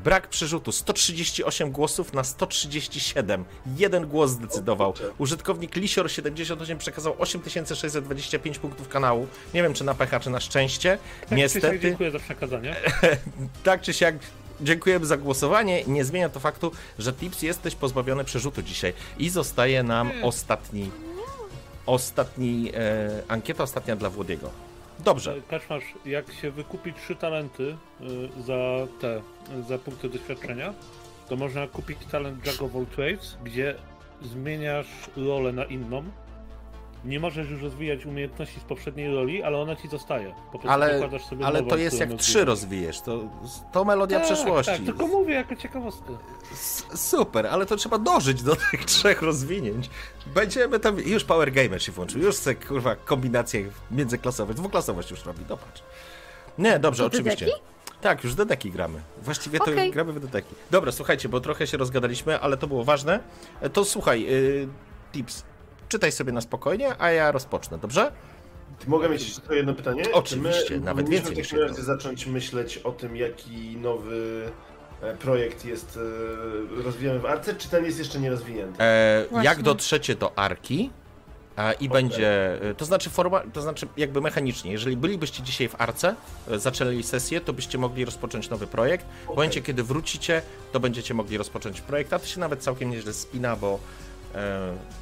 Brak 0.04 0.28
przerzutu. 0.28 0.72
138 0.72 1.70
głosów 1.70 2.12
na 2.12 2.24
137. 2.24 3.44
Jeden 3.76 4.06
głos 4.06 4.30
zdecydował. 4.30 4.94
Użytkownik 5.18 5.76
Lisior78 5.76 6.76
przekazał 6.76 7.14
8625 7.18 8.58
punktów 8.58 8.88
kanału. 8.88 9.26
Nie 9.54 9.62
wiem, 9.62 9.74
czy 9.74 9.84
na 9.84 9.94
pecha, 9.94 10.20
czy 10.20 10.30
na 10.30 10.40
szczęście. 10.40 10.98
Tak, 11.28 11.38
Niestety, 11.38 11.80
dziękuję 11.80 12.10
za 12.10 12.18
przekazanie. 12.18 12.76
tak 13.64 13.80
czy 13.80 13.92
siak, 13.92 14.14
dziękujemy 14.60 15.06
za 15.06 15.16
głosowanie. 15.16 15.84
Nie 15.84 16.04
zmienia 16.04 16.28
to 16.28 16.40
faktu, 16.40 16.72
że 16.98 17.12
Tips 17.12 17.42
jesteś 17.42 17.74
pozbawiony 17.74 18.24
przerzutu 18.24 18.62
dzisiaj. 18.62 18.92
I 19.18 19.30
zostaje 19.30 19.82
nam 19.82 20.10
ostatni. 20.22 20.90
Ostatni. 21.86 22.72
E, 22.74 23.22
ankieta 23.28 23.62
ostatnia 23.62 23.96
dla 23.96 24.10
Włodiego. 24.10 24.69
Dobrze. 25.04 25.42
Kaczmarz, 25.48 25.84
jak 26.04 26.32
się 26.32 26.50
wykupi 26.50 26.92
trzy 26.92 27.16
talenty 27.16 27.62
y, 27.62 28.42
za 28.42 28.86
te, 29.00 29.22
za 29.68 29.78
punkty 29.78 30.08
doświadczenia, 30.08 30.74
to 31.28 31.36
można 31.36 31.66
kupić 31.66 31.98
talent 32.10 32.46
Jack 32.46 32.62
of 32.62 32.76
All 32.76 32.86
Trades, 32.86 33.36
gdzie 33.44 33.74
zmieniasz 34.22 34.86
rolę 35.16 35.52
na 35.52 35.64
inną. 35.64 36.04
Nie 37.04 37.20
możesz 37.20 37.50
już 37.50 37.62
rozwijać 37.62 38.06
umiejętności 38.06 38.60
z 38.60 38.62
poprzedniej 38.64 39.14
roli, 39.14 39.42
ale 39.42 39.58
ona 39.58 39.76
ci 39.76 39.88
zostaje. 39.88 40.34
Po 40.52 40.58
prostu 40.58 40.68
Ale, 40.68 40.86
ale 41.44 41.58
nową, 41.58 41.70
to 41.70 41.76
jest 41.76 42.00
jak 42.00 42.14
trzy 42.14 42.44
rozwijesz. 42.44 43.00
To, 43.00 43.20
to 43.72 43.84
melodia 43.84 44.18
tak, 44.18 44.26
przeszłości. 44.26 44.72
Tak, 44.72 44.82
tylko 44.84 45.06
mówię 45.06 45.34
jako 45.34 45.56
ciekawostkę. 45.56 46.16
S- 46.52 46.86
Super, 46.94 47.46
ale 47.46 47.66
to 47.66 47.76
trzeba 47.76 47.98
dożyć 47.98 48.42
do 48.42 48.56
tych 48.70 48.84
trzech 48.84 49.22
rozwinięć. 49.22 49.90
Będziemy 50.26 50.80
tam. 50.80 50.98
Już 50.98 51.24
Power 51.24 51.52
Gamer 51.52 51.82
się 51.82 51.92
włączył. 51.92 52.20
Już 52.20 52.34
se 52.36 52.54
kurwa 52.54 52.96
kombinacje 52.96 53.64
międzyklasowe. 53.90 54.54
Dwuklasowość 54.54 55.10
już 55.10 55.24
robi, 55.24 55.44
dopatrz. 55.44 55.82
Nie, 56.58 56.78
dobrze, 56.78 57.02
To 57.02 57.06
oczywiście. 57.06 57.44
dedeki? 57.46 57.62
Tak, 58.00 58.24
już 58.24 58.34
dedeki 58.34 58.70
gramy. 58.70 59.00
Właściwie 59.22 59.58
to 59.58 59.64
Okej. 59.64 59.90
gramy 59.92 60.12
w 60.12 60.20
dedeki. 60.20 60.54
Dobra, 60.70 60.92
słuchajcie, 60.92 61.28
bo 61.28 61.40
trochę 61.40 61.66
się 61.66 61.76
rozgadaliśmy, 61.76 62.40
ale 62.40 62.56
to 62.56 62.66
było 62.66 62.84
ważne. 62.84 63.20
E, 63.60 63.70
To 63.70 63.84
słuchaj, 63.84 64.26
y, 64.34 64.68
tips. 65.12 65.44
Czytaj 65.90 66.12
sobie 66.12 66.32
na 66.32 66.40
spokojnie, 66.40 66.94
a 66.98 67.10
ja 67.10 67.32
rozpocznę, 67.32 67.78
dobrze? 67.78 68.12
Mogę 68.86 69.08
mieć 69.08 69.22
jeszcze 69.28 69.56
jedno 69.56 69.74
pytanie? 69.74 70.02
Oczywiście, 70.12 70.64
Czy 70.64 70.78
my 70.78 70.84
nawet 70.84 71.08
więcej 71.08 71.34
w 71.34 71.38
niż 71.38 71.52
jedno. 71.52 71.66
razie 71.68 71.82
zacząć 71.82 72.26
myśleć 72.26 72.78
o 72.78 72.92
tym, 72.92 73.16
jaki 73.16 73.76
nowy 73.76 74.50
e, 75.02 75.16
projekt 75.16 75.64
jest 75.64 75.98
e, 76.78 76.82
rozwijany 76.82 77.18
w 77.18 77.26
Arce, 77.26 77.54
czy 77.54 77.68
ten 77.68 77.84
jest 77.84 77.98
jeszcze 77.98 78.20
nie 78.20 78.30
rozwinięty? 78.30 78.82
E, 78.82 79.26
jak 79.42 79.62
dotrzecie 79.62 80.14
do 80.14 80.38
arki 80.38 80.90
i 81.80 81.88
będzie, 81.88 82.62
e, 82.62 82.74
to 82.74 82.84
znaczy 82.84 83.10
forma, 83.10 83.42
to 83.52 83.62
znaczy 83.62 83.86
jakby 83.96 84.20
mechanicznie, 84.20 84.72
jeżeli 84.72 84.96
bylibyście 84.96 85.42
dzisiaj 85.42 85.68
w 85.68 85.80
arce, 85.80 86.14
zaczęli 86.56 87.02
sesję, 87.02 87.40
to 87.40 87.52
byście 87.52 87.78
mogli 87.78 88.04
rozpocząć 88.04 88.50
nowy 88.50 88.66
projekt. 88.66 89.06
W 89.24 89.28
momencie, 89.28 89.62
kiedy 89.62 89.82
wrócicie, 89.82 90.42
to 90.72 90.80
będziecie 90.80 91.14
mogli 91.14 91.38
rozpocząć 91.38 91.80
projekt, 91.80 92.12
a 92.12 92.18
to 92.18 92.26
się 92.26 92.40
nawet 92.40 92.62
całkiem 92.62 92.90
nieźle 92.90 93.12
spina, 93.12 93.56
bo 93.56 93.78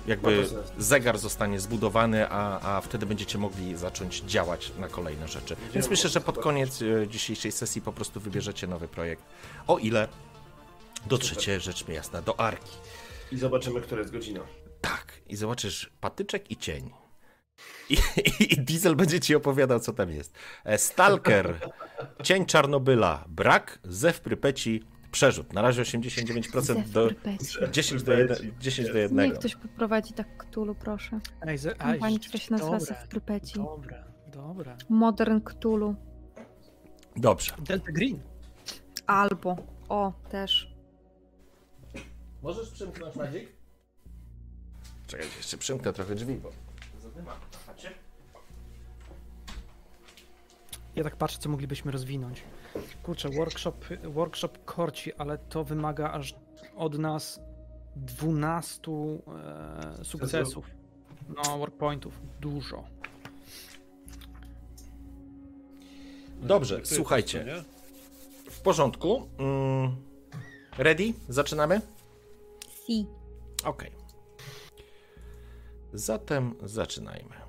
jakby 0.06 0.42
to 0.42 0.48
sens. 0.48 0.72
zegar 0.78 1.18
zostanie 1.18 1.60
zbudowany, 1.60 2.28
a, 2.30 2.76
a 2.76 2.80
wtedy 2.80 3.06
będziecie 3.06 3.38
mogli 3.38 3.76
zacząć 3.76 4.20
działać 4.20 4.72
na 4.78 4.88
kolejne 4.88 5.28
rzeczy. 5.28 5.56
Więc 5.74 5.90
myślę, 5.90 6.10
że 6.10 6.20
pod 6.20 6.38
koniec 6.38 6.82
e, 6.82 7.08
dzisiejszej 7.08 7.52
sesji 7.52 7.82
po 7.82 7.92
prostu 7.92 8.20
wybierzecie 8.20 8.66
nowy 8.66 8.88
projekt, 8.88 9.22
o 9.66 9.78
ile 9.78 10.08
dotrzecie, 11.06 11.60
rzecz 11.60 11.88
mi 11.88 11.94
jasna, 11.94 12.22
do 12.22 12.40
arki. 12.40 12.76
I 13.32 13.38
zobaczymy, 13.38 13.80
która 13.80 14.00
jest 14.00 14.12
godzina. 14.12 14.40
Tak, 14.80 15.12
i 15.26 15.36
zobaczysz 15.36 15.90
patyczek 16.00 16.50
i 16.50 16.56
cień. 16.56 16.90
I, 17.90 17.94
i, 18.40 18.52
I 18.52 18.56
Diesel 18.60 18.96
będzie 18.96 19.20
ci 19.20 19.34
opowiadał, 19.34 19.80
co 19.80 19.92
tam 19.92 20.10
jest. 20.10 20.34
E, 20.64 20.78
Stalker, 20.78 21.70
cień 22.22 22.46
Czarnobyla, 22.46 23.24
brak, 23.28 23.78
zew 23.84 24.20
Prypeci, 24.20 24.84
przerzut. 25.12 25.52
Na 25.52 25.62
razie 25.62 25.82
89% 25.82 26.88
do 26.88 27.10
10 27.70 28.02
do 28.02 28.12
1. 28.12 28.36
10 28.60 28.88
do 28.88 28.98
1. 28.98 29.26
Niech 29.26 29.38
ktoś 29.38 29.56
poprowadzi 29.56 30.12
tak 30.12 30.36
Cthulhu, 30.36 30.74
proszę. 30.74 31.20
Ej, 31.46 31.58
ze, 31.58 31.74
Kampanii, 31.74 32.20
która 32.20 32.38
się 32.38 32.54
nazywa 32.54 32.94
Prypeci. 32.94 33.54
Dobra, 33.54 34.04
dobra. 34.32 34.76
Modern 34.88 35.40
Cthulhu. 35.40 35.94
Dobrze. 37.16 37.52
Delta 37.58 37.92
Green. 37.92 38.20
Albo. 39.06 39.56
O, 39.88 40.12
też. 40.30 40.74
Możesz 42.42 42.70
przymknąć 42.70 43.16
Madzik? 43.16 43.48
Czekajcie, 45.06 45.36
jeszcze 45.36 45.58
przymknę 45.58 45.92
trochę 45.92 46.14
drzwi, 46.14 46.34
bo 46.34 46.50
zadyma. 47.02 47.40
Ja 50.96 51.04
tak 51.04 51.16
patrzę, 51.16 51.38
co 51.38 51.48
moglibyśmy 51.48 51.92
rozwinąć. 51.92 52.42
Kurczę, 53.02 53.28
workshop, 53.28 53.84
workshop 54.04 54.64
korci, 54.64 55.14
ale 55.14 55.38
to 55.38 55.64
wymaga 55.64 56.12
aż 56.12 56.34
od 56.76 56.98
nas 56.98 57.40
12 57.96 58.82
e, 60.00 60.04
sukcesów. 60.04 60.70
No, 61.36 61.58
workpointów. 61.58 62.20
Dużo. 62.40 62.84
Dobrze, 66.42 66.80
słuchajcie. 66.84 67.64
W 68.50 68.60
porządku. 68.60 69.28
Mm, 69.38 69.96
ready? 70.78 71.12
Zaczynamy? 71.28 71.80
Si. 72.86 73.06
Okej. 73.64 73.90
Zatem 75.92 76.54
zaczynajmy. 76.62 77.47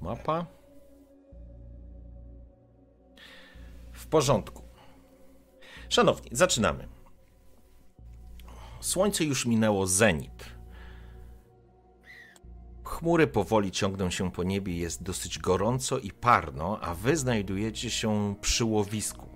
Mapa. 0.00 0.46
W 3.92 4.06
porządku. 4.06 4.62
Szanowni, 5.88 6.30
zaczynamy. 6.32 6.88
Słońce 8.80 9.24
już 9.24 9.46
minęło 9.46 9.86
zenit. 9.86 10.60
Chmury 12.84 13.26
powoli 13.26 13.70
ciągną 13.70 14.10
się 14.10 14.30
po 14.30 14.42
niebie, 14.42 14.76
jest 14.76 15.02
dosyć 15.02 15.38
gorąco 15.38 15.98
i 15.98 16.10
parno, 16.10 16.80
a 16.80 16.94
wy 16.94 17.16
znajdujecie 17.16 17.90
się 17.90 18.34
przy 18.40 18.64
łowisku. 18.64 19.26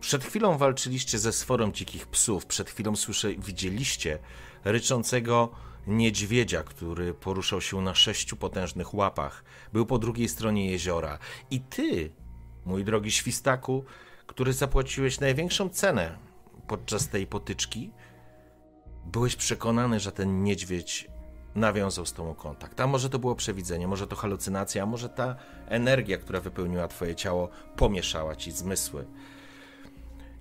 Przed 0.00 0.24
chwilą 0.24 0.58
walczyliście 0.58 1.18
ze 1.18 1.32
sforą 1.32 1.72
dzikich 1.72 2.06
psów, 2.06 2.46
przed 2.46 2.70
chwilą 2.70 2.96
słyszę, 2.96 3.34
widzieliście 3.34 4.18
ryczącego 4.64 5.50
niedźwiedzia, 5.86 6.62
który 6.62 7.14
poruszał 7.14 7.60
się 7.60 7.82
na 7.82 7.94
sześciu 7.94 8.36
potężnych 8.36 8.94
łapach. 8.94 9.44
Był 9.72 9.86
po 9.86 9.98
drugiej 9.98 10.28
stronie 10.28 10.70
jeziora. 10.70 11.18
I 11.50 11.60
ty, 11.60 12.12
mój 12.64 12.84
drogi 12.84 13.10
świstaku, 13.10 13.84
który 14.26 14.52
zapłaciłeś 14.52 15.20
największą 15.20 15.68
cenę 15.68 16.18
podczas 16.66 17.08
tej 17.08 17.26
potyczki, 17.26 17.90
byłeś 19.04 19.36
przekonany, 19.36 20.00
że 20.00 20.12
ten 20.12 20.42
niedźwiedź 20.42 21.08
nawiązał 21.54 22.06
z 22.06 22.12
tobą 22.12 22.34
kontakt. 22.34 22.80
A 22.80 22.86
może 22.86 23.10
to 23.10 23.18
było 23.18 23.34
przewidzenie, 23.34 23.88
może 23.88 24.06
to 24.06 24.16
halucynacja, 24.16 24.82
a 24.82 24.86
może 24.86 25.08
ta 25.08 25.36
energia, 25.68 26.18
która 26.18 26.40
wypełniła 26.40 26.88
twoje 26.88 27.14
ciało, 27.14 27.48
pomieszała 27.76 28.36
ci 28.36 28.52
zmysły. 28.52 29.06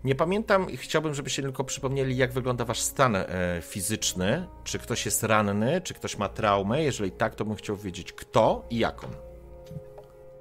Nie 0.05 0.15
pamiętam 0.15 0.69
i 0.69 0.77
chciałbym, 0.77 1.13
żebyście 1.13 1.41
tylko 1.41 1.63
przypomnieli, 1.63 2.17
jak 2.17 2.31
wygląda 2.31 2.65
wasz 2.65 2.79
stan 2.79 3.15
e, 3.15 3.25
fizyczny. 3.61 4.47
Czy 4.63 4.79
ktoś 4.79 5.05
jest 5.05 5.23
ranny, 5.23 5.81
czy 5.81 5.93
ktoś 5.93 6.17
ma 6.17 6.29
traumę. 6.29 6.83
Jeżeli 6.83 7.11
tak, 7.11 7.35
to 7.35 7.45
bym 7.45 7.55
chciał 7.55 7.75
wiedzieć 7.75 8.13
kto 8.13 8.65
i 8.69 8.77
jaką. 8.77 9.07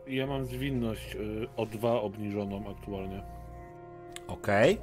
Ja 0.07 0.27
mam 0.27 0.47
zwinność 0.47 1.15
y, 1.15 1.49
o 1.57 1.67
dwa 1.67 2.01
obniżoną 2.01 2.71
aktualnie. 2.71 3.23
Okej. 4.27 4.79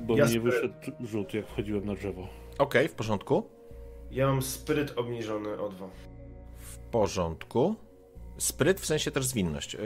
Bo 0.00 0.16
Ja 0.16 0.24
mi 0.24 0.32
nie 0.32 0.40
wyszedł 0.40 0.74
rzut, 1.00 1.34
jak 1.34 1.46
wchodziłem 1.46 1.84
na 1.84 1.94
drzewo. 1.94 2.28
Okej, 2.58 2.88
w 2.88 2.94
porządku. 2.94 3.46
Ja 4.10 4.26
mam 4.26 4.42
spryt 4.42 4.98
obniżony 4.98 5.60
o 5.60 5.68
dwa. 5.68 5.88
W 6.56 6.78
porządku. 6.78 7.74
Spryt 8.38 8.80
w 8.80 8.86
sensie 8.86 9.10
też 9.10 9.26
zwinność. 9.26 9.76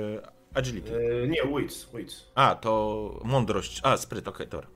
Agility. 0.55 0.97
E, 0.97 1.29
nie, 1.29 1.43
wits, 1.57 1.89
wits. 1.95 2.27
A, 2.35 2.55
to 2.55 3.21
mądrość. 3.25 3.81
A, 3.83 3.97
spryt, 3.97 4.29
okej, 4.29 4.47
dobra. 4.49 4.67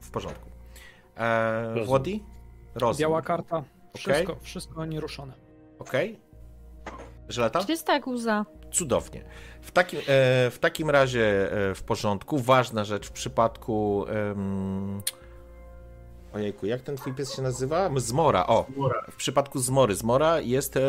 W 0.00 0.10
porządku. 0.10 0.50
E. 1.16 1.84
Włodi? 1.84 2.22
Rozum. 2.74 3.00
Biała 3.00 3.22
karta. 3.22 3.64
Wszystko, 3.96 4.36
wszystko 4.40 4.84
nieruszone. 4.84 5.32
Okej. 5.78 6.18
Żeleta? 7.28 7.64
Czy 7.64 7.72
jest 7.72 7.86
tak 7.86 8.06
łza? 8.06 8.46
Cudownie. 8.72 9.24
W 9.62 9.70
takim, 9.70 10.00
e, 10.00 10.02
w 10.50 10.58
takim 10.60 10.90
razie 10.90 11.52
e, 11.70 11.74
w 11.74 11.82
porządku. 11.82 12.38
Ważna 12.38 12.84
rzecz 12.84 13.06
w 13.06 13.12
przypadku. 13.12 14.06
Ojejku, 16.34 16.66
jak 16.66 16.80
ten 16.80 16.96
twój 16.96 17.14
pies 17.14 17.36
się 17.36 17.42
nazywa? 17.42 17.90
Zmora. 17.96 18.46
O, 18.46 18.66
Mora. 18.76 19.02
w 19.10 19.16
przypadku 19.16 19.58
Zmory. 19.58 19.94
Zmora 19.94 20.40
jest 20.40 20.76
e, 20.76 20.80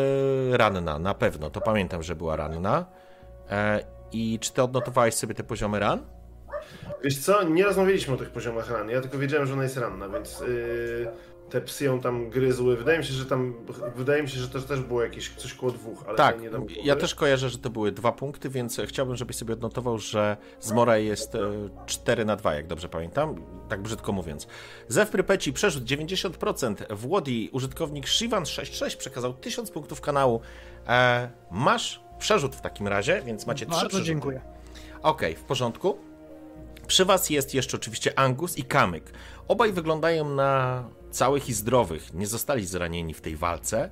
ranna, 0.52 0.98
na 0.98 1.14
pewno. 1.14 1.50
To 1.50 1.60
pamiętam, 1.60 2.02
że 2.02 2.16
była 2.16 2.36
ranna. 2.36 2.86
E, 3.50 3.95
I 4.16 4.38
czy 4.38 4.52
ty 4.52 4.62
odnotowałeś 4.62 5.14
sobie 5.14 5.34
te 5.34 5.44
poziomy 5.44 5.78
ran? 5.78 6.06
Wiesz 7.04 7.18
co, 7.18 7.42
nie 7.42 7.64
rozmawialiśmy 7.64 8.14
o 8.14 8.16
tych 8.16 8.30
poziomach 8.30 8.70
ran, 8.70 8.90
ja 8.90 9.00
tylko 9.00 9.18
wiedziałem, 9.18 9.46
że 9.46 9.52
ona 9.52 9.62
jest 9.62 9.76
ranna, 9.76 10.08
więc 10.08 10.40
yy, 10.40 11.08
te 11.50 11.60
psy 11.60 11.84
ją 11.84 12.00
tam 12.00 12.30
gryzły. 12.30 12.76
Wydaje 12.76 12.98
mi 12.98 13.04
się, 13.04 13.12
że 13.12 13.26
tam, 13.26 13.54
wydaje 13.96 14.22
mi 14.22 14.28
się, 14.28 14.40
że 14.40 14.48
to 14.48 14.60
też 14.60 14.80
było 14.80 15.02
jakieś 15.02 15.34
coś 15.34 15.54
koło 15.54 15.72
dwóch, 15.72 16.04
ale 16.06 16.16
Tak, 16.16 16.40
nie 16.40 16.50
dam 16.50 16.66
ja 16.84 16.96
też 16.96 17.14
kojarzę, 17.14 17.48
że 17.48 17.58
to 17.58 17.70
były 17.70 17.92
dwa 17.92 18.12
punkty, 18.12 18.48
więc 18.48 18.80
chciałbym, 18.86 19.16
żebyś 19.16 19.36
sobie 19.36 19.54
odnotował, 19.54 19.98
że 19.98 20.36
Zmora 20.60 20.98
jest 20.98 21.34
e, 21.34 21.38
4 21.86 22.24
na 22.24 22.36
2, 22.36 22.54
jak 22.54 22.66
dobrze 22.66 22.88
pamiętam, 22.88 23.34
tak 23.68 23.82
brzydko 23.82 24.12
mówiąc. 24.12 24.46
Zew 24.88 25.10
Prypeci 25.10 25.52
przerzut 25.52 25.84
90%, 25.84 26.94
w 26.96 27.06
Łodzi 27.06 27.50
użytkownik 27.52 28.06
Shivan66 28.06 28.96
przekazał 28.96 29.34
1000 29.34 29.70
punktów 29.70 30.00
kanału. 30.00 30.40
E, 30.88 31.30
masz 31.50 32.05
przerzut 32.18 32.56
w 32.56 32.60
takim 32.60 32.88
razie, 32.88 33.22
więc 33.22 33.46
macie 33.46 33.66
trzy 33.66 33.70
Bardzo 33.72 33.88
przerzuty. 33.88 34.06
dziękuję. 34.06 34.40
Okej, 35.02 35.36
w 35.36 35.42
porządku. 35.44 35.98
Przy 36.86 37.04
was 37.04 37.30
jest 37.30 37.54
jeszcze 37.54 37.76
oczywiście 37.76 38.18
Angus 38.18 38.58
i 38.58 38.64
Kamyk. 38.64 39.12
Obaj 39.48 39.72
wyglądają 39.72 40.28
na 40.30 40.84
całych 41.10 41.48
i 41.48 41.52
zdrowych. 41.52 42.14
Nie 42.14 42.26
zostali 42.26 42.66
zranieni 42.66 43.14
w 43.14 43.20
tej 43.20 43.36
walce, 43.36 43.90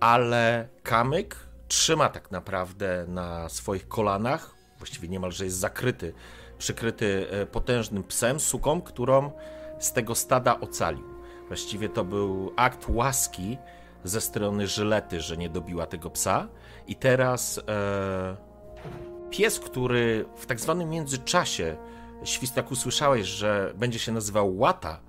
ale 0.00 0.68
Kamyk 0.82 1.36
trzyma 1.68 2.08
tak 2.08 2.30
naprawdę 2.30 3.04
na 3.08 3.48
swoich 3.48 3.88
kolanach, 3.88 4.54
właściwie 4.78 5.08
niemalże 5.08 5.44
jest 5.44 5.56
zakryty, 5.56 6.12
przykryty 6.58 7.26
e, 7.30 7.46
potężnym 7.46 8.04
psem, 8.04 8.40
suką, 8.40 8.80
którą 8.82 9.30
z 9.78 9.92
tego 9.92 10.14
stada 10.14 10.60
ocalił. 10.60 11.04
Właściwie 11.48 11.88
to 11.88 12.04
był 12.04 12.52
akt 12.56 12.86
łaski 12.88 13.58
ze 14.04 14.20
strony 14.20 14.66
Żylety, 14.66 15.20
że 15.20 15.36
nie 15.36 15.48
dobiła 15.48 15.86
tego 15.86 16.10
psa. 16.10 16.48
I 16.88 16.96
teraz 16.96 17.60
e, 17.68 18.36
pies, 19.30 19.60
który 19.60 20.24
w 20.36 20.46
tak 20.46 20.60
zwanym 20.60 20.90
międzyczasie, 20.90 21.76
Świstak, 22.24 22.70
usłyszałeś, 22.70 23.26
że 23.26 23.72
będzie 23.76 23.98
się 23.98 24.12
nazywał 24.12 24.58
Łata, 24.58 25.00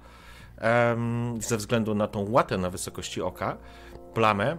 em, 0.57 1.37
ze 1.41 1.57
względu 1.57 1.95
na 1.95 2.07
tą 2.07 2.31
łatę 2.31 2.57
na 2.57 2.69
wysokości 2.69 3.21
oka, 3.21 3.57
plamę. 4.13 4.57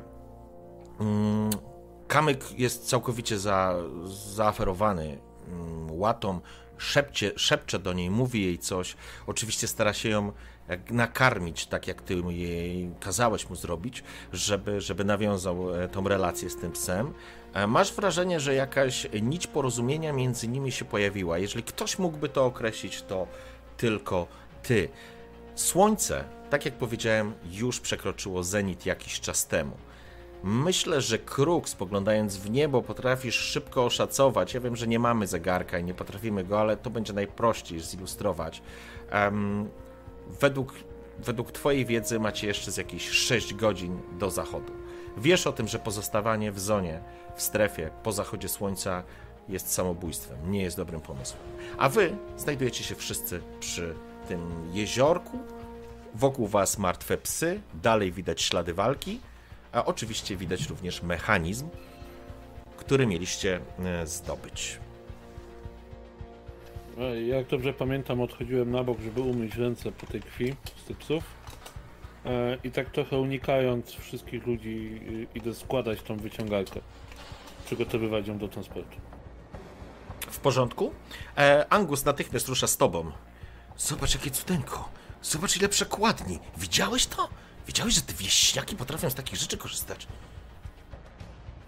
Mm, 1.00 1.50
Kamyk 2.09 2.59
jest 2.59 2.88
całkowicie 2.88 3.38
za, 3.38 3.74
zaaferowany 4.35 5.18
mm, 5.48 5.90
łatą, 5.90 6.40
szepcie, 6.78 7.33
szepcze 7.37 7.78
do 7.78 7.92
niej, 7.92 8.11
mówi 8.11 8.44
jej 8.44 8.59
coś. 8.59 8.96
Oczywiście 9.26 9.68
stara 9.68 9.92
się 9.92 10.09
ją 10.09 10.33
nakarmić, 10.90 11.66
tak 11.66 11.87
jak 11.87 12.02
ty 12.02 12.14
jej 12.28 12.90
kazałeś 13.00 13.48
mu 13.48 13.57
zrobić, 13.57 14.04
żeby, 14.33 14.81
żeby 14.81 15.04
nawiązał 15.04 15.74
e, 15.74 15.88
tą 15.88 16.09
relację 16.09 16.50
z 16.50 16.57
tym 16.57 16.72
psem. 16.72 17.12
E, 17.54 17.66
Masz 17.66 17.92
wrażenie, 17.92 18.40
że 18.40 18.54
jakaś 18.54 19.07
nić 19.22 19.46
porozumienia 19.46 20.12
między 20.12 20.48
nimi 20.48 20.72
się 20.72 20.85
pojawiła. 20.85 21.38
Jeżeli 21.38 21.64
ktoś 21.64 21.98
mógłby 21.98 22.28
to 22.28 22.44
określić, 22.44 23.02
to 23.02 23.26
tylko 23.76 24.26
ty. 24.62 24.88
Słońce, 25.54 26.24
tak 26.50 26.64
jak 26.64 26.74
powiedziałem, 26.74 27.35
już 27.50 27.81
przekroczyło 27.81 28.42
zenit 28.42 28.87
jakiś 28.87 29.20
czas 29.20 29.46
temu. 29.46 29.76
Myślę, 30.42 31.00
że 31.00 31.18
kruk, 31.18 31.68
spoglądając 31.68 32.37
w 32.37 32.50
niebo, 32.50 32.83
potrafisz 32.83 33.35
szybko 33.35 33.85
oszacować. 33.85 34.54
Ja 34.54 34.61
wiem, 34.61 34.76
że 34.76 34.87
nie 34.87 34.98
mamy 34.98 35.26
zegarka 35.26 35.78
i 35.78 35.85
nie 35.85 35.94
potrafimy 35.94 36.44
go, 36.44 36.61
ale 36.61 36.76
to 36.76 36.90
będzie 36.90 37.12
najprościej 37.12 37.81
zilustrować. 37.81 38.62
Em, 39.11 39.68
według, 40.41 40.75
według 41.19 41.53
Twojej 41.53 41.87
wiedzy 41.87 42.21
macie 42.21 42.47
jeszcze 42.47 42.73
z 42.73 42.77
jakieś 42.77 43.09
6 43.09 43.55
godzin 43.55 43.99
do 44.19 44.31
zachodu. 44.31 44.73
Wiesz 45.17 45.47
o 45.47 45.53
tym, 45.53 45.69
że 45.69 45.79
pozostawanie 45.79 46.53
w 46.53 46.61
zonie, 46.61 47.01
w 47.37 47.43
strefie 47.43 47.91
po 48.03 48.12
zachodzie 48.12 48.49
słońca 48.49 49.03
jest 49.49 49.73
samobójstwem, 49.73 50.51
nie 50.51 50.62
jest 50.62 50.77
dobrym 50.77 51.01
pomysłem. 51.01 51.43
A 51.79 51.88
Wy 51.88 52.17
znajdujecie 52.37 52.85
się 52.85 52.95
wszyscy 52.95 53.41
przy 53.61 53.95
tym 54.29 54.71
jeziorku. 54.73 55.38
Wokół 56.14 56.47
Was 56.47 56.79
martwe 56.79 57.17
psy, 57.17 57.61
dalej 57.75 58.12
widać 58.12 58.43
ślady 58.43 58.75
walki, 58.75 59.21
a 59.73 59.85
oczywiście 59.85 60.37
widać 60.37 60.69
również 60.69 61.03
mechanizm, 61.03 61.69
który 62.77 63.07
mieliście 63.07 63.61
e, 63.79 64.07
zdobyć. 64.07 64.79
Jak 67.27 67.47
dobrze 67.47 67.73
pamiętam, 67.73 68.21
odchodziłem 68.21 68.71
na 68.71 68.85
bok, 68.85 69.01
żeby 69.01 69.21
umyć 69.21 69.55
ręce 69.55 69.93
po 69.93 70.07
tej 70.07 70.21
krwi 70.21 70.55
z 70.77 70.85
tych 70.85 70.97
psów. 70.97 71.25
E, 72.25 72.59
I 72.65 72.71
tak 72.71 72.91
trochę 72.91 73.19
unikając 73.19 73.91
wszystkich 73.91 74.47
ludzi, 74.47 75.01
y, 75.35 75.39
idę 75.39 75.55
składać 75.55 76.03
tą 76.03 76.17
wyciągarkę. 76.17 76.81
Przygotowywać 77.67 78.29
ją 78.29 78.39
do 78.39 78.49
transportu. 78.49 78.97
W 80.31 80.39
porządku? 80.39 80.93
E, 81.37 81.67
Angus 81.71 82.05
natychmiast 82.05 82.49
rusza 82.49 82.67
z 82.67 82.77
tobą. 82.77 83.13
Zobacz, 83.77 84.15
jakie 84.15 84.31
cudeńko. 84.31 84.89
Zobacz, 85.23 85.57
ile 85.57 85.69
przekładni. 85.69 86.39
Widziałeś 86.57 87.07
to? 87.07 87.29
Widziałeś, 87.67 87.95
że 87.95 88.01
te 88.01 88.13
wieśniaki 88.13 88.77
potrafią 88.77 89.11
z 89.11 89.15
takich 89.15 89.39
rzeczy 89.39 89.57
korzystać? 89.57 90.07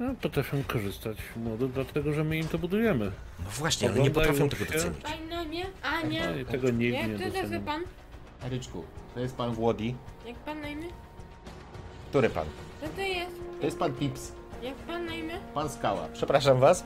No, 0.00 0.14
potrafią 0.22 0.62
korzystać 0.66 1.16
młody, 1.36 1.68
dlatego 1.68 2.12
że 2.12 2.24
my 2.24 2.36
im 2.38 2.48
to 2.48 2.58
budujemy. 2.58 3.12
No 3.44 3.50
właśnie, 3.50 3.88
ale 3.88 4.00
nie 4.00 4.10
potrafią 4.10 4.48
tego 4.48 4.64
się. 4.64 4.72
docenić. 4.72 5.02
Pani 5.02 5.28
na 5.28 5.44
mnie? 5.44 5.66
Ania. 5.82 6.30
No 6.30 6.36
i 6.36 6.44
tego 6.44 6.70
nikt 6.70 6.94
Jak 6.94 7.08
nie 7.08 7.30
to 7.30 7.42
nazywa 7.42 7.66
pan? 7.66 7.82
Ryczku, 8.50 8.84
to 9.14 9.20
jest 9.20 9.36
pan 9.36 9.52
Włodi. 9.54 9.94
Jak 10.26 10.36
pan 10.36 10.60
na 10.60 10.68
imię? 10.68 10.86
Który 12.10 12.30
pan? 12.30 12.46
Co 12.80 12.88
to 12.88 13.00
jest? 13.00 13.36
To 13.60 13.66
jest 13.66 13.78
pan 13.78 13.92
Pips. 13.92 14.32
Jak 14.62 14.74
pan 14.74 15.06
na 15.06 15.14
imię? 15.14 15.38
Pan 15.54 15.68
Skała. 15.70 16.08
Przepraszam 16.12 16.60
was. 16.60 16.84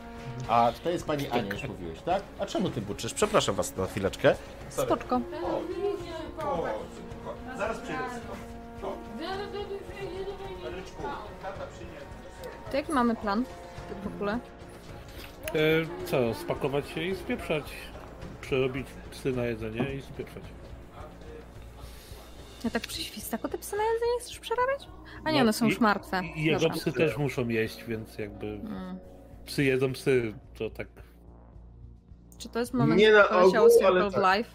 A 0.48 0.72
to 0.84 0.90
jest 0.90 1.06
pani 1.06 1.28
Ania, 1.28 1.54
już 1.54 1.64
mówiłeś, 1.64 2.00
tak? 2.00 2.22
A 2.38 2.46
czemu 2.46 2.70
ty 2.70 2.80
buczysz? 2.80 3.14
Przepraszam 3.14 3.54
was 3.54 3.76
na 3.76 3.86
chwileczkę. 3.86 4.34
Spoczko. 4.68 5.20
Zaraz 7.58 7.78
przyjdę. 7.78 8.02
To 12.74 12.78
jaki 12.78 12.92
mamy 12.92 13.16
plan? 13.16 13.44
Tak 13.88 14.12
w 14.12 14.14
ogóle? 14.16 14.32
E, 14.32 16.06
co, 16.06 16.34
spakować 16.34 16.88
się 16.88 17.02
i 17.02 17.16
spieprzać. 17.16 17.64
Przerobić 18.40 18.86
psy 19.10 19.32
na 19.32 19.44
jedzenie 19.46 19.94
i 19.94 20.02
spieprzać. 20.02 20.42
Ja 22.64 22.70
tak 22.70 22.82
przy 22.82 23.02
świstaku 23.02 23.48
te 23.48 23.58
psy 23.58 23.76
na 23.76 23.82
jedzenie 23.82 24.12
chcesz 24.20 24.38
przerabiać? 24.38 24.88
A 25.24 25.30
nie, 25.30 25.36
No 25.38 25.42
one 25.42 25.52
są 25.52 25.66
i- 25.66 25.68
już 25.68 25.80
martwe. 25.80 26.22
I 26.36 26.44
jego 26.44 26.60
Dobra. 26.60 26.74
psy 26.76 26.92
też 26.92 27.16
muszą 27.16 27.48
jeść, 27.48 27.84
więc 27.84 28.18
jakby 28.18 28.46
Mm. 28.46 28.98
psy 29.46 29.64
jedzą 29.64 29.92
psy, 29.92 30.34
to 30.58 30.70
tak 30.70 30.88
Czy 32.38 32.48
to 32.48 32.58
jest 32.58 32.74
moment, 32.74 33.00
Nie 33.00 33.12
na 33.12 33.28
ogół, 33.28 33.68
ale 33.86 34.10
tak. 34.10 34.36
Life? 34.36 34.50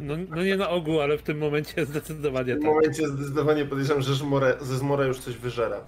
No, 0.00 0.14
no 0.30 0.42
nie 0.44 0.56
na 0.56 0.70
ogół, 0.70 1.00
ale 1.00 1.18
w 1.18 1.22
tym 1.22 1.38
momencie 1.38 1.86
zdecydowanie 1.86 2.54
W 2.54 2.58
tym 2.58 2.62
tak. 2.62 2.74
momencie 2.74 3.08
zdecydowanie 3.08 3.64
podejrzewam, 3.64 4.02
że 4.02 4.14
Żmore, 4.14 4.56
ze 4.60 4.76
Zmora 4.78 5.04
już 5.04 5.18
coś 5.20 5.36
wyżera. 5.36 5.80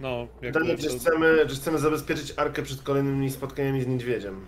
No, 0.00 0.28
jak 0.42 0.52
Pytanie, 0.52 0.76
czy 0.76 0.88
to- 0.88 0.98
chcemy, 0.98 1.46
czy 1.48 1.54
chcemy 1.56 1.78
zabezpieczyć 1.78 2.32
Arkę 2.36 2.62
przed 2.62 2.82
kolejnymi 2.82 3.30
spotkaniami 3.30 3.82
z 3.82 3.86
niedźwiedziem? 3.86 4.46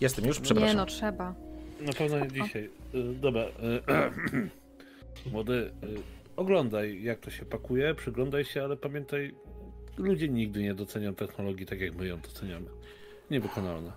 Jestem 0.00 0.24
już, 0.24 0.38
Nie 0.38 0.44
przepraszam. 0.44 0.76
no, 0.76 0.86
trzeba. 0.86 1.34
Na 1.80 1.92
pewno 1.92 2.18
nie 2.18 2.28
dzisiaj. 2.28 2.70
Y, 2.94 3.14
Dobra. 3.14 3.42
y, 3.42 3.50
Młody, 5.32 5.52
y, 5.54 5.72
oglądaj 6.36 7.02
jak 7.02 7.20
to 7.20 7.30
się 7.30 7.44
pakuje, 7.44 7.94
przyglądaj 7.94 8.44
się, 8.44 8.64
ale 8.64 8.76
pamiętaj, 8.76 9.34
ludzie 9.96 10.28
nigdy 10.28 10.62
nie 10.62 10.74
docenią 10.74 11.14
technologii 11.14 11.66
tak 11.66 11.80
jak 11.80 11.94
my 11.94 12.06
ją 12.06 12.20
doceniamy. 12.20 12.66
Niewykonalna. 13.30 13.92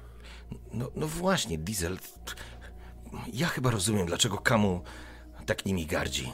No, 0.74 0.92
no 0.96 1.08
właśnie, 1.08 1.58
Diesel. 1.58 1.98
Ja 3.34 3.48
chyba 3.48 3.72
rozumiem, 3.72 4.06
dlaczego 4.08 4.38
Kamu 4.38 4.82
tak 5.46 5.66
nimi 5.66 5.86
gardzi. 5.86 6.32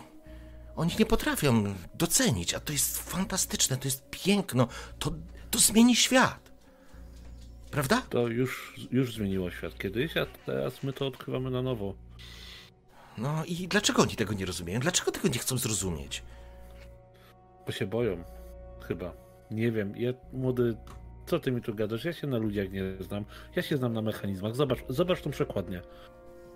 Oni 0.82 0.92
nie 1.00 1.06
potrafią 1.06 1.76
docenić, 1.94 2.54
a 2.54 2.60
to 2.60 2.74
jest 2.74 3.10
fantastyczne, 3.12 3.78
to 3.78 3.88
jest 3.88 4.10
piękno, 4.10 4.68
to, 5.00 5.12
to 5.52 5.60
zmieni 5.60 5.96
świat. 5.96 6.52
Prawda? 7.72 8.02
To 8.10 8.28
już, 8.28 8.76
już 8.92 9.14
zmieniło 9.16 9.52
świat 9.52 9.78
kiedyś, 9.78 10.18
a 10.18 10.26
teraz 10.46 10.84
my 10.84 10.94
to 10.94 11.08
odkrywamy 11.08 11.52
na 11.52 11.62
nowo. 11.62 11.94
No 13.18 13.46
i 13.46 13.68
dlaczego 13.68 14.02
oni 14.02 14.16
tego 14.16 14.34
nie 14.34 14.46
rozumieją? 14.46 14.80
Dlaczego 14.80 15.12
tego 15.12 15.28
nie 15.28 15.40
chcą 15.40 15.58
zrozumieć? 15.58 16.24
Bo 17.66 17.72
się 17.72 17.88
boją. 17.88 18.24
Chyba. 18.88 19.14
Nie 19.52 19.72
wiem. 19.72 19.98
Ja, 19.98 20.14
młody, 20.34 20.78
co 21.26 21.40
ty 21.40 21.52
mi 21.52 21.62
tu 21.62 21.76
gadasz? 21.76 22.06
Ja 22.06 22.14
się 22.14 22.28
na 22.28 22.38
ludziach 22.38 22.72
nie 22.72 22.84
znam. 23.00 23.26
Ja 23.56 23.62
się 23.62 23.78
znam 23.78 23.94
na 23.94 24.02
mechanizmach. 24.02 24.56
Zobacz, 24.56 24.80
zobacz 24.90 25.22
tą 25.22 25.32
przekładnię. 25.32 25.82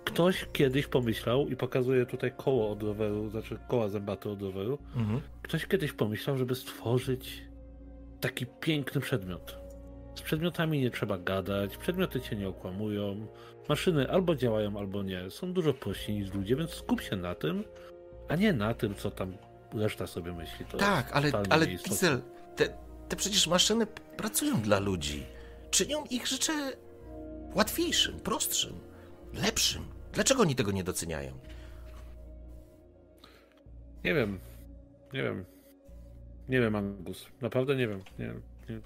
Ktoś 0.06 0.46
kiedyś 0.52 0.86
pomyślał 0.86 1.48
i 1.48 1.56
pokazuje 1.56 2.06
tutaj 2.06 2.32
koło 2.36 2.70
od 2.70 2.82
roweru, 2.82 3.30
znaczy 3.30 3.58
koła 3.68 3.88
zębate 3.88 4.30
od 4.30 4.42
roweru. 4.42 4.78
Mhm. 4.96 5.20
Ktoś 5.42 5.66
kiedyś 5.66 5.92
pomyślał, 5.92 6.38
żeby 6.38 6.54
stworzyć 6.54 7.42
taki 8.20 8.46
piękny 8.46 9.00
przedmiot. 9.00 9.58
Z 10.14 10.22
przedmiotami 10.22 10.80
nie 10.80 10.90
trzeba 10.90 11.18
gadać, 11.18 11.76
przedmioty 11.76 12.20
cię 12.20 12.36
nie 12.36 12.48
okłamują. 12.48 13.26
Maszyny 13.68 14.10
albo 14.10 14.34
działają, 14.34 14.78
albo 14.78 15.02
nie. 15.02 15.30
Są 15.30 15.52
dużo 15.52 15.74
prościej 15.74 16.14
niż 16.14 16.34
ludzie, 16.34 16.56
więc 16.56 16.70
skup 16.70 17.00
się 17.00 17.16
na 17.16 17.34
tym, 17.34 17.64
a 18.28 18.36
nie 18.36 18.52
na 18.52 18.74
tym, 18.74 18.94
co 18.94 19.10
tam 19.10 19.36
reszta 19.74 20.06
sobie 20.06 20.32
myśli. 20.32 20.64
To 20.64 20.78
Tak, 20.78 21.12
ale, 21.12 21.30
ale. 21.50 21.66
Diesel, 21.66 22.20
te, 22.56 22.68
te 23.08 23.16
przecież 23.16 23.46
maszyny 23.46 23.86
pracują 24.16 24.60
dla 24.60 24.78
ludzi. 24.78 25.22
Czynią 25.70 26.04
ich 26.10 26.26
życie 26.26 26.52
łatwiejszym, 27.54 28.20
prostszym, 28.20 28.72
lepszym. 29.34 29.95
Dlaczego 30.16 30.42
oni 30.42 30.54
tego 30.54 30.72
nie 30.72 30.84
doceniają? 30.84 31.38
Nie 34.04 34.14
wiem. 34.14 34.38
Nie 35.12 35.22
wiem. 35.22 35.44
Nie 36.48 36.60
wiem, 36.60 36.76
Angus. 36.76 37.26
Naprawdę 37.40 37.76
nie 37.76 37.88
wiem. 37.88 38.00
Nie, 38.18 38.26
nie, 38.68 38.80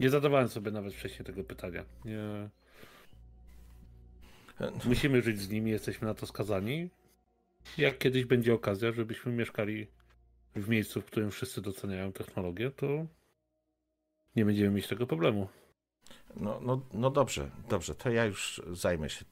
nie 0.00 0.10
zadawałem 0.10 0.48
sobie 0.48 0.70
nawet 0.70 0.94
wcześniej 0.94 1.24
tego 1.24 1.44
pytania. 1.44 1.84
Nie. 2.04 2.50
Musimy 4.84 5.22
żyć 5.22 5.40
z 5.40 5.48
nimi, 5.48 5.70
jesteśmy 5.70 6.08
na 6.08 6.14
to 6.14 6.26
skazani. 6.26 6.90
Jak 7.78 7.98
kiedyś 7.98 8.24
będzie 8.24 8.54
okazja, 8.54 8.92
żebyśmy 8.92 9.32
mieszkali 9.32 9.86
w 10.56 10.68
miejscu, 10.68 11.00
w 11.00 11.04
którym 11.04 11.30
wszyscy 11.30 11.62
doceniają 11.62 12.12
technologię, 12.12 12.70
to 12.70 13.06
nie 14.36 14.44
będziemy 14.44 14.70
mieć 14.70 14.88
tego 14.88 15.06
problemu. 15.06 15.48
No, 16.36 16.60
no, 16.60 16.86
no 16.92 17.10
dobrze, 17.10 17.50
dobrze, 17.68 17.94
to 17.94 18.10
ja 18.10 18.24
już 18.24 18.62
zajmę 18.72 19.10
się 19.10 19.24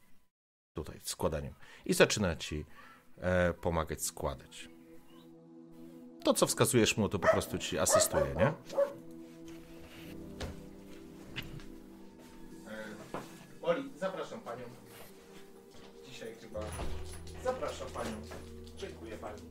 tutaj 0.75 1.01
składaniem. 1.03 1.55
I 1.85 1.95
zaczyna 1.95 2.37
ci 2.37 2.67
e, 3.19 3.55
pomagać 3.55 4.03
składać. 4.05 4.69
To, 6.25 6.35
co 6.35 6.47
wskazujesz 6.47 6.97
mu, 6.97 7.09
to 7.09 7.19
po 7.19 7.29
prostu 7.29 7.59
ci 7.59 7.79
asystuje, 7.79 8.35
nie? 8.37 8.53
Oli, 13.63 13.91
zapraszam 14.01 14.41
panią. 14.41 14.65
Dzisiaj 16.09 16.35
chyba. 16.41 16.61
Zapraszam 17.45 17.89
panią. 17.89 18.11
Dziękuję 18.77 19.17
pani. 19.17 19.43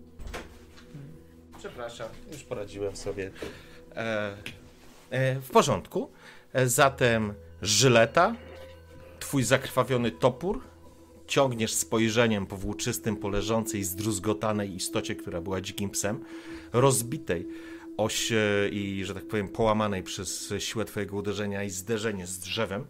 Przepraszam, 1.58 2.10
już 2.32 2.44
poradziłem 2.44 2.96
sobie. 2.96 3.32
E, 3.96 4.38
e, 5.10 5.36
w 5.40 5.50
porządku. 5.52 6.12
E, 6.54 6.68
Zatem 6.68 7.34
żyleta, 7.62 8.36
twój 9.20 9.44
zakrwawiony 9.44 10.12
topór, 10.12 10.62
ciągniesz 11.32 11.74
spojrzeniem 11.74 12.46
po 12.46 12.58
włóczystym, 12.58 13.18
po 13.18 13.30
leżącej, 13.30 13.84
zdruzgotanej 13.84 14.76
istocie, 14.76 15.16
która 15.16 15.42
była 15.42 15.62
dzikim 15.62 15.90
psem, 15.90 16.24
rozbitej 16.74 17.48
oś 17.98 18.32
i, 18.72 19.06
że 19.06 19.14
tak 19.14 19.28
powiem, 19.28 19.50
połamanej 19.50 20.04
przez 20.04 20.54
siłę 20.60 20.86
twojego 20.86 21.18
uderzenia 21.18 21.64
i 21.64 21.70
zderzenie 21.70 22.28
z 22.28 22.40
drzewem. 22.40 22.86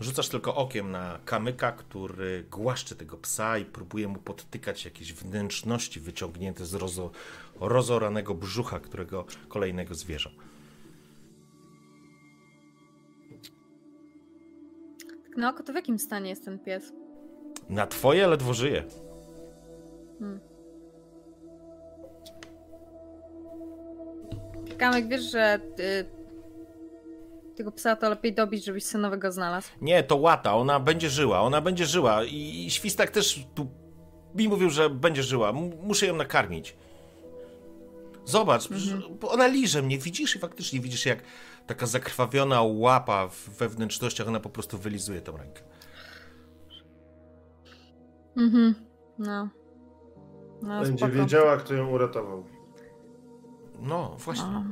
Rzucasz 0.00 0.28
tylko 0.28 0.54
okiem 0.54 0.90
na 0.90 1.18
kamyka, 1.24 1.72
który 1.72 2.44
głaszcze 2.50 2.96
tego 2.96 3.16
psa 3.16 3.58
i 3.58 3.64
próbuje 3.64 4.08
mu 4.08 4.18
podtykać 4.18 4.84
jakieś 4.84 5.12
wnętrzności 5.12 6.00
wyciągnięte 6.00 6.66
z 6.66 6.74
rozo, 6.74 7.10
rozoranego 7.60 8.34
brzucha, 8.34 8.80
którego 8.80 9.24
kolejnego 9.48 9.94
zwierzę. 15.40 15.52
No, 15.58 15.64
to 15.64 15.72
w 15.72 15.76
jakim 15.76 15.98
stanie 15.98 16.30
jest 16.30 16.44
ten 16.44 16.58
pies? 16.58 16.92
Na 17.68 17.86
twoje 17.86 18.26
ledwo 18.26 18.54
żyje. 18.54 18.84
Kamek, 24.78 25.08
wiesz, 25.08 25.30
że 25.30 25.60
y, 25.80 26.04
tego 27.56 27.72
psa 27.72 27.96
to 27.96 28.10
lepiej 28.10 28.34
dobić, 28.34 28.64
żebyś 28.64 28.84
synowego 28.84 29.32
znalazł. 29.32 29.68
Nie, 29.80 30.02
to 30.02 30.16
łata, 30.16 30.56
ona 30.56 30.80
będzie 30.80 31.10
żyła, 31.10 31.40
ona 31.40 31.60
będzie 31.60 31.86
żyła 31.86 32.24
i, 32.24 32.64
i 32.66 32.70
świstak 32.70 33.10
też 33.10 33.44
tu 33.54 33.66
mi 34.34 34.48
mówił, 34.48 34.70
że 34.70 34.90
będzie 34.90 35.22
żyła. 35.22 35.50
M- 35.50 35.72
muszę 35.82 36.06
ją 36.06 36.16
nakarmić. 36.16 36.76
Zobacz, 38.24 38.68
przecież 38.68 38.94
ona 39.28 39.46
liże 39.46 39.82
mnie, 39.82 39.98
widzisz 39.98 40.36
i 40.36 40.38
faktycznie 40.38 40.80
widzisz 40.80 41.06
jak 41.06 41.18
taka 41.70 41.86
zakrwawiona 41.86 42.62
łapa 42.62 43.28
we 43.58 43.68
wnętrznościach, 43.68 44.28
ona 44.28 44.40
po 44.40 44.50
prostu 44.50 44.78
wylizuje 44.78 45.20
tą 45.20 45.36
rękę. 45.36 45.62
Mhm, 48.36 48.74
no. 49.18 49.48
No, 50.62 50.80
Będzie 50.80 50.98
spoko. 50.98 51.12
wiedziała, 51.12 51.56
kto 51.56 51.74
ją 51.74 51.90
uratował. 51.90 52.44
No, 53.80 54.16
właśnie. 54.18 54.46
No. 54.46 54.64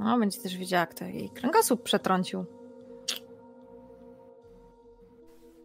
no, 0.00 0.18
będzie 0.18 0.40
też 0.40 0.56
wiedziała, 0.56 0.86
kto 0.86 1.04
jej 1.04 1.30
kręgosłup 1.30 1.82
przetrącił. 1.82 2.44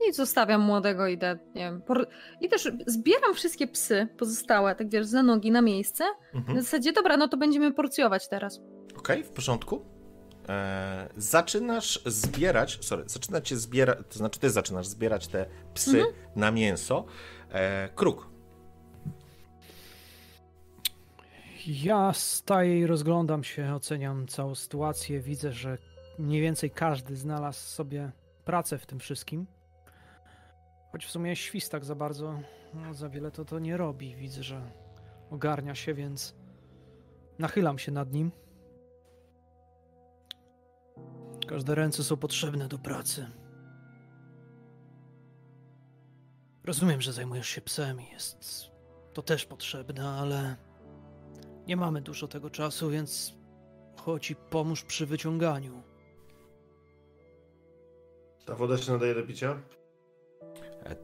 I 0.09 0.13
zostawiam 0.13 0.61
młodego, 0.61 1.07
idę, 1.07 1.39
nie 1.55 1.61
wiem, 1.61 1.81
por... 1.81 2.07
i 2.41 2.49
też 2.49 2.71
zbieram 2.87 3.33
wszystkie 3.33 3.67
psy 3.67 4.07
pozostałe, 4.17 4.75
tak 4.75 4.89
wiesz, 4.89 5.05
za 5.05 5.23
nogi 5.23 5.51
na 5.51 5.61
miejsce. 5.61 6.03
Mhm. 6.33 6.57
W 6.57 6.61
zasadzie, 6.61 6.93
dobra, 6.93 7.17
no 7.17 7.27
to 7.27 7.37
będziemy 7.37 7.73
porcjować 7.73 8.29
teraz. 8.29 8.61
Okej, 8.97 9.23
w 9.23 9.29
porządku. 9.29 9.96
E, 10.49 11.09
zaczynasz 11.17 12.01
zbierać, 12.05 12.85
sorry, 12.85 13.03
zaczynacie 13.07 13.57
zbierać, 13.57 13.97
to 14.09 14.17
znaczy 14.17 14.39
ty 14.39 14.49
zaczynasz 14.49 14.87
zbierać 14.87 15.27
te 15.27 15.45
psy 15.73 16.03
na 16.35 16.51
mięso. 16.51 17.05
E, 17.51 17.89
kruk. 17.95 18.29
Ja 21.67 22.13
staję 22.13 22.79
i 22.79 22.85
rozglądam 22.85 23.43
się, 23.43 23.73
oceniam 23.73 24.27
całą 24.27 24.55
sytuację. 24.55 25.19
Widzę, 25.19 25.51
że 25.51 25.77
mniej 26.19 26.41
więcej 26.41 26.71
każdy 26.71 27.15
znalazł 27.15 27.59
sobie 27.59 28.11
pracę 28.45 28.77
w 28.77 28.85
tym 28.85 28.99
wszystkim. 28.99 29.47
Choć 30.91 31.05
w 31.05 31.11
sumie 31.11 31.35
świstak 31.35 31.85
za 31.85 31.95
bardzo, 31.95 32.39
no, 32.73 32.93
za 32.93 33.09
wiele 33.09 33.31
to 33.31 33.45
to 33.45 33.59
nie 33.59 33.77
robi. 33.77 34.15
Widzę, 34.15 34.43
że 34.43 34.61
ogarnia 35.31 35.75
się, 35.75 35.93
więc 35.93 36.35
nachylam 37.39 37.79
się 37.79 37.91
nad 37.91 38.13
nim. 38.13 38.31
Każde 41.47 41.75
ręce 41.75 42.03
są 42.03 42.17
potrzebne 42.17 42.67
do 42.67 42.77
pracy. 42.77 43.25
Rozumiem, 46.63 47.01
że 47.01 47.13
zajmujesz 47.13 47.47
się 47.49 47.61
psem 47.61 48.01
i 48.01 48.09
jest 48.13 48.71
to 49.13 49.21
też 49.21 49.45
potrzebne, 49.45 50.09
ale 50.09 50.55
nie 51.67 51.77
mamy 51.77 52.01
dużo 52.01 52.27
tego 52.27 52.49
czasu, 52.49 52.89
więc 52.89 53.33
chodź 54.01 54.31
i 54.31 54.35
pomóż 54.35 54.83
przy 54.83 55.05
wyciąganiu. 55.05 55.83
Ta 58.45 58.55
woda 58.55 58.77
się 58.77 58.91
nadaje 58.91 59.15
do 59.15 59.23
picia? 59.23 59.61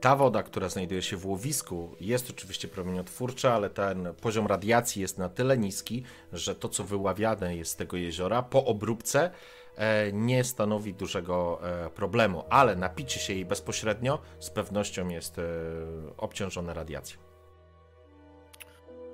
Ta 0.02 0.16
woda, 0.16 0.44
która 0.44 0.70
znajduje 0.70 1.02
się 1.02 1.18
w 1.18 1.26
łowisku, 1.26 1.96
jest 2.00 2.30
oczywiście 2.30 2.68
promieniotwórcza, 2.68 3.54
ale 3.54 3.70
ten 3.70 4.14
poziom 4.22 4.48
radiacji 4.48 5.02
jest 5.02 5.18
na 5.18 5.30
tyle 5.30 5.58
niski, 5.58 6.04
że 6.34 6.56
to, 6.56 6.70
co 6.70 6.84
wyławiane 6.84 7.56
jest 7.56 7.72
z 7.72 7.76
tego 7.76 7.98
jeziora 7.98 8.44
po 8.44 8.66
obróbce, 8.66 9.32
nie 10.14 10.44
stanowi 10.44 10.94
dużego 10.94 11.60
e, 11.86 11.90
problemu, 11.90 12.44
ale 12.50 12.76
napicie 12.76 13.20
się 13.20 13.34
jej 13.34 13.46
bezpośrednio 13.46 14.20
z 14.40 14.50
pewnością 14.50 15.10
jest 15.10 15.40
e, 15.40 15.44
obciążone 16.18 16.74
radiacją. 16.74 17.20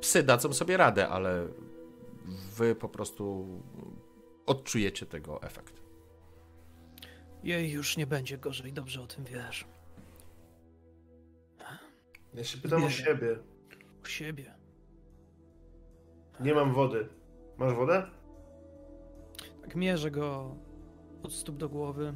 Psy 0.02 0.24
dadzą 0.24 0.54
sobie 0.54 0.78
radę, 0.78 1.10
ale 1.10 1.48
wy 2.56 2.76
po 2.76 2.90
prostu 2.90 3.48
odczujecie 4.46 5.06
tego 5.06 5.42
efekt. 5.42 5.74
Jej 7.44 7.72
już 7.72 7.98
nie 7.98 8.08
będzie 8.08 8.38
gorzej, 8.38 8.74
dobrze 8.74 9.02
o 9.02 9.08
tym 9.08 9.26
wiesz. 9.26 9.66
Ja 12.34 12.44
się 12.44 12.58
pytam 12.58 12.84
o 12.84 12.86
Nie. 12.86 12.92
siebie. 12.92 13.40
U 14.04 14.06
siebie. 14.06 14.54
Nie 16.40 16.54
mam 16.54 16.74
wody. 16.74 17.10
Masz 17.58 17.74
wodę? 17.74 18.10
Tak 19.70 19.76
mierzę 19.76 20.12
go 20.12 20.56
od 21.24 21.34
stóp 21.34 21.58
do 21.58 21.70
głowy. 21.70 22.14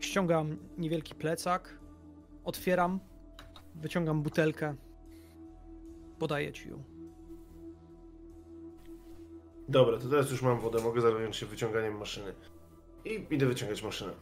Ściągam 0.00 0.56
niewielki 0.78 1.14
plecak, 1.14 1.78
otwieram, 2.44 3.00
wyciągam 3.74 4.22
butelkę, 4.22 4.74
podaję 6.18 6.52
ci 6.52 6.68
ją. 6.68 6.82
Dobra, 9.68 9.98
to 9.98 10.08
teraz 10.08 10.30
już 10.30 10.42
mam 10.42 10.60
wodę. 10.60 10.82
Mogę 10.82 11.00
zająć 11.00 11.36
się 11.36 11.46
wyciąganiem 11.46 11.98
maszyny. 11.98 12.34
I 13.04 13.26
idę 13.30 13.46
wyciągać 13.46 13.82
maszynę. 13.82 14.12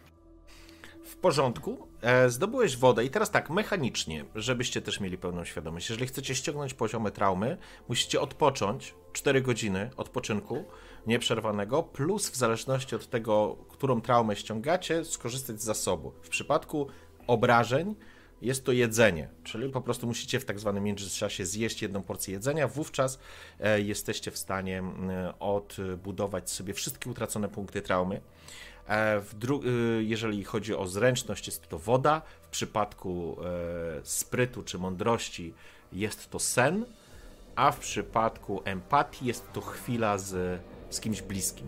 W 1.05 1.17
porządku. 1.17 1.89
E, 2.03 2.31
zdobyłeś 2.31 2.77
wodę 2.77 3.05
i 3.05 3.11
teraz 3.11 3.31
tak, 3.31 3.51
mechanicznie, 3.51 4.25
żebyście 4.35 4.83
też 4.83 5.01
mieli 5.01 5.19
pełną 5.19 5.45
świadomość. 5.45 5.91
Jeżeli 5.91 6.07
chcecie 6.07 6.35
ściągnąć 6.35 6.75
poziomy 6.75 7.11
traumy, 7.11 7.57
musicie 7.89 8.21
odpocząć 8.21 8.95
4 9.13 9.43
godziny 9.43 9.91
odpoczynku 9.97 10.65
nieprzerwanego, 11.07 11.83
plus 11.83 12.31
w 12.31 12.37
zależności 12.37 12.97
od 12.97 13.11
tego, 13.11 13.57
którą 13.69 14.01
traumę 14.01 14.37
ściągacie, 14.37 15.05
skorzystać 15.05 15.61
z 15.61 15.65
zasobu. 15.65 16.13
W 16.23 16.29
przypadku 16.29 16.87
obrażeń 17.27 17.95
jest 18.43 18.65
to 18.65 18.73
jedzenie, 18.73 19.29
czyli 19.45 19.69
po 19.69 19.81
prostu 19.81 20.07
musicie 20.07 20.41
w 20.41 20.45
tak 20.45 20.61
zwanym 20.61 20.85
międzyczasie 20.85 21.47
zjeść 21.47 21.83
jedną 21.83 22.03
porcję 22.03 22.35
jedzenia, 22.35 22.69
wówczas 22.69 23.19
e, 23.61 23.81
jesteście 23.81 24.31
w 24.31 24.39
stanie 24.39 24.79
m, 24.79 25.11
odbudować 25.41 26.51
sobie 26.51 26.75
wszystkie 26.75 27.11
utracone 27.11 27.49
punkty 27.49 27.83
traumy. 27.83 28.21
E, 28.89 29.23
jeżeli 30.01 30.45
chodzi 30.45 30.75
o 30.75 30.87
zręczność, 30.87 31.47
jest 31.47 31.69
to 31.69 31.79
woda. 31.79 32.23
W 32.43 32.49
przypadku 32.49 33.37
e, 33.45 34.01
sprytu 34.03 34.63
czy 34.63 34.79
mądrości 34.79 35.55
jest 35.93 36.31
to 36.31 36.39
sen, 36.39 36.85
a 37.57 37.73
w 37.73 37.79
przypadku 37.79 38.63
empatii 38.65 39.27
jest 39.27 39.53
to 39.53 39.61
chwila 39.61 40.19
z, 40.19 40.61
z 40.91 41.01
kimś 41.01 41.23
bliskim. 41.23 41.67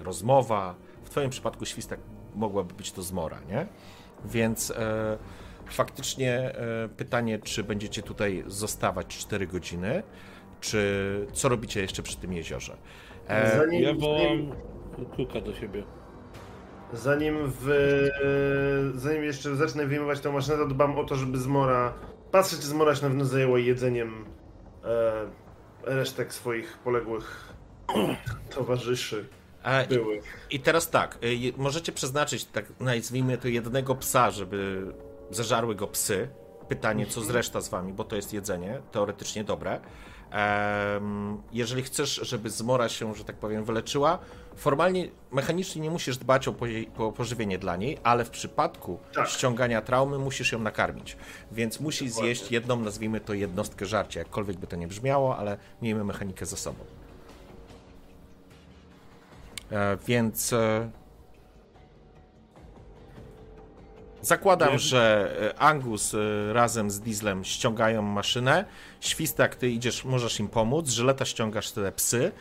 Rozmowa. 0.00 0.74
W 1.04 1.10
Twoim 1.10 1.30
przypadku 1.30 1.64
świstak 1.66 2.00
mogłaby 2.34 2.74
być 2.74 2.92
to 2.92 3.02
zmora, 3.02 3.38
nie? 3.48 3.66
Więc 4.24 4.70
e, 4.70 5.18
faktycznie 5.70 6.32
e, 6.54 6.88
pytanie, 6.96 7.38
czy 7.38 7.64
będziecie 7.64 8.02
tutaj 8.02 8.44
zostawać 8.46 9.06
4 9.18 9.46
godziny, 9.46 10.02
czy 10.60 11.26
co 11.32 11.48
robicie 11.48 11.80
jeszcze 11.80 12.02
przy 12.02 12.16
tym 12.16 12.32
jeziorze? 12.32 12.76
E, 13.28 13.56
Zanim, 13.58 13.82
Ja 13.82 13.94
wołam 13.94 14.52
Kuka 15.16 15.40
do 15.40 15.54
siebie. 15.54 15.84
zanim, 16.92 17.36
w, 17.60 17.68
zanim 18.94 19.24
jeszcze 19.24 19.56
zacznę 19.56 19.86
wyjmować 19.86 20.20
tę 20.20 20.32
maszynę, 20.32 20.56
to 20.56 20.66
dbam 20.66 20.98
o 20.98 21.04
to, 21.04 21.14
żeby 21.16 21.38
zmora. 21.38 21.92
Patrzę, 22.30 22.56
czy 22.56 22.62
zmora 22.66 22.94
się 22.94 23.02
na 23.02 23.08
pewno 23.08 23.24
zajęła 23.24 23.58
jedzeniem 23.58 24.24
e, 24.84 25.94
resztek 25.94 26.34
swoich 26.34 26.78
poległych 26.78 27.53
towarzyszy 28.54 29.28
e, 29.64 29.84
i-. 29.86 30.20
I 30.50 30.60
teraz 30.60 30.90
tak, 30.90 31.18
y, 31.24 31.52
możecie 31.56 31.92
przeznaczyć, 31.92 32.44
tak 32.44 32.64
nazwijmy 32.80 33.38
to, 33.38 33.48
jednego 33.48 33.94
psa, 33.94 34.30
żeby 34.30 34.86
zażarły 35.30 35.74
go 35.74 35.86
psy. 35.86 36.28
Pytanie, 36.68 37.06
co 37.06 37.20
z 37.20 37.30
reszta 37.30 37.60
z 37.60 37.68
wami, 37.68 37.92
bo 37.92 38.04
to 38.04 38.16
jest 38.16 38.32
jedzenie, 38.32 38.80
teoretycznie 38.92 39.44
dobre. 39.44 39.80
Jeżeli 41.52 41.82
chcesz, 41.82 42.20
żeby 42.22 42.50
zmora 42.50 42.88
się, 42.88 43.14
że 43.14 43.24
tak 43.24 43.36
powiem, 43.36 43.64
wyleczyła, 43.64 44.18
formalnie, 44.56 45.08
mechanicznie 45.32 45.82
nie 45.82 45.90
musisz 45.90 46.16
dbać 46.16 46.48
o 46.48 47.12
pożywienie 47.16 47.58
dla 47.58 47.76
niej, 47.76 47.98
ale 48.02 48.24
w 48.24 48.30
przypadku 48.30 48.98
Tak. 49.14 49.28
ściągania 49.28 49.82
traumy 49.82 50.18
musisz 50.18 50.52
ją 50.52 50.58
nakarmić. 50.58 51.16
Więc 51.52 51.80
musi 51.80 52.08
zjeść 52.08 52.50
jedną, 52.50 52.80
nazwijmy 52.80 53.20
to, 53.20 53.34
jednostkę 53.34 53.86
żarcia, 53.86 54.20
jakkolwiek 54.20 54.56
by 54.56 54.66
to 54.66 54.76
nie 54.76 54.88
brzmiało, 54.88 55.36
ale 55.36 55.58
miejmy 55.82 56.04
mechanikę 56.04 56.46
za 56.46 56.56
sobą. 56.56 56.84
E, 59.74 59.96
więc 60.06 60.52
e, 60.52 60.90
zakładam, 64.22 64.72
Nie- 64.72 64.78
że 64.78 65.34
e, 65.54 65.58
Angus 65.58 66.16
razem 66.52 66.90
z 66.90 67.00
Dieslem 67.00 67.44
ściągają 67.44 68.02
maszynę. 68.02 68.64
Świstak, 69.00 69.54
ty 69.54 69.70
idziesz, 69.70 70.04
możesz 70.04 70.40
im 70.40 70.48
pomóc. 70.48 70.88
Żyleta 70.88 71.24
ściągasz 71.24 71.70
te 71.70 71.92
psy. 71.92 72.32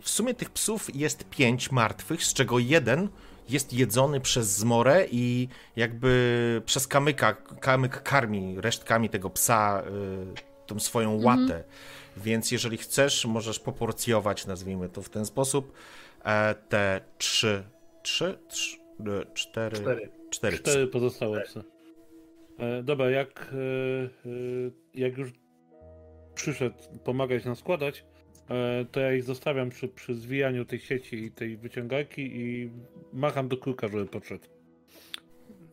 W 0.00 0.10
sumie 0.10 0.34
tych 0.34 0.50
psów 0.50 0.96
jest 0.96 1.24
pięć 1.24 1.70
martwych, 1.70 2.24
z 2.24 2.34
czego 2.34 2.58
jeden 2.58 3.08
jest 3.48 3.72
jedzony 3.72 4.20
przez 4.20 4.56
zmorę 4.56 5.06
i 5.10 5.48
jakby 5.76 6.62
przez 6.66 6.86
kamyka, 6.86 7.32
kamyk 7.60 8.02
karmi 8.02 8.60
resztkami 8.60 9.08
tego 9.08 9.30
psa 9.30 9.82
tą 10.66 10.80
swoją 10.80 11.22
łatę. 11.22 11.64
Więc 12.16 12.50
jeżeli 12.50 12.76
chcesz, 12.76 13.24
możesz 13.26 13.58
poporcjować, 13.58 14.46
nazwijmy 14.46 14.88
to 14.88 15.02
w 15.02 15.08
ten 15.08 15.26
sposób, 15.26 15.72
te 16.68 17.00
trzy, 17.18 17.62
trzy, 18.02 18.38
trzy 18.48 18.78
e, 19.06 19.34
cztery, 19.34 19.76
Cztery. 19.76 20.10
cztery. 20.30 20.58
Cztery 20.58 20.86
pozostałe 20.86 21.40
psy. 21.40 21.62
E, 22.58 22.82
dobra, 22.82 23.10
jak, 23.10 23.52
e, 23.52 24.28
e, 24.28 24.30
jak 24.94 25.18
już 25.18 25.32
przyszedł 26.34 26.76
pomagać 27.04 27.44
nam 27.44 27.56
składać, 27.56 28.04
e, 28.50 28.84
to 28.84 29.00
ja 29.00 29.12
ich 29.14 29.24
zostawiam 29.24 29.70
przy, 29.70 29.88
przy 29.88 30.14
zwijaniu 30.14 30.64
tej 30.64 30.78
sieci 30.78 31.24
i 31.24 31.32
tej 31.32 31.56
wyciągarki 31.56 32.22
i 32.36 32.70
macham 33.12 33.48
do 33.48 33.56
kruka, 33.56 33.88
żeby 33.88 34.06
podszedł. 34.06 34.44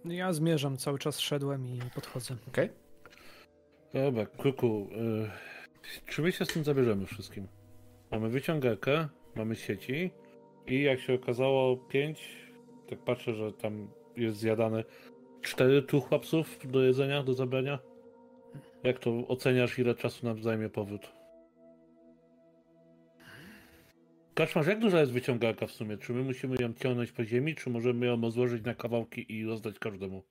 Ja 0.06 0.34
zmierzam, 0.34 0.78
cały 0.78 1.00
czas 1.00 1.20
szedłem 1.20 1.68
i 1.68 1.80
podchodzę. 1.95 2.36
Okej? 2.48 2.70
Dobra, 3.93 4.26
kruku, 4.26 4.88
e, 5.26 5.32
czy 6.06 6.22
my 6.22 6.32
się 6.32 6.45
z 6.45 6.48
tym 6.48 6.64
zabierzemy 6.64 7.06
wszystkim? 7.06 7.48
Mamy 8.12 8.30
wyciągarkę, 8.30 9.08
mamy 9.36 9.56
sieci 9.56 10.12
i 10.68 10.82
jak 10.82 10.99
się 10.99 11.13
okazało 11.13 11.78
pięć, 11.78 12.47
tak 12.89 12.99
patrzę, 12.99 13.34
że 13.34 13.53
tam 13.53 13.88
jest 14.18 14.38
zjadane 14.38 14.84
cztery 15.41 15.82
tuchła 15.82 16.20
psów 16.20 16.59
do 16.72 16.84
jedzenia, 16.84 17.24
do 17.24 17.34
zabrania. 17.34 17.80
Jak 18.84 18.99
to 18.99 19.28
oceniasz, 19.28 19.80
ile 19.80 19.95
czasu 19.95 20.26
nam 20.26 20.43
zajmie 20.43 20.70
powrót? 20.70 21.13
Kaczmarz, 24.34 24.68
jak 24.68 24.80
duża 24.80 24.99
jest 24.99 25.11
wyciągarka 25.11 25.68
w 25.68 25.72
sumie? 25.72 25.97
Czy 25.97 26.13
my 26.13 26.24
musimy 26.24 26.55
ją 26.59 26.74
ciągnąć 26.74 27.11
po 27.11 27.24
ziemi, 27.24 27.55
czy 27.55 27.70
możemy 27.70 28.05
ją 28.05 28.22
rozłożyć 28.22 28.65
na 28.65 28.76
kawałki 28.76 29.34
i 29.34 29.45
rozdać 29.45 29.80
każdemu? 29.80 30.24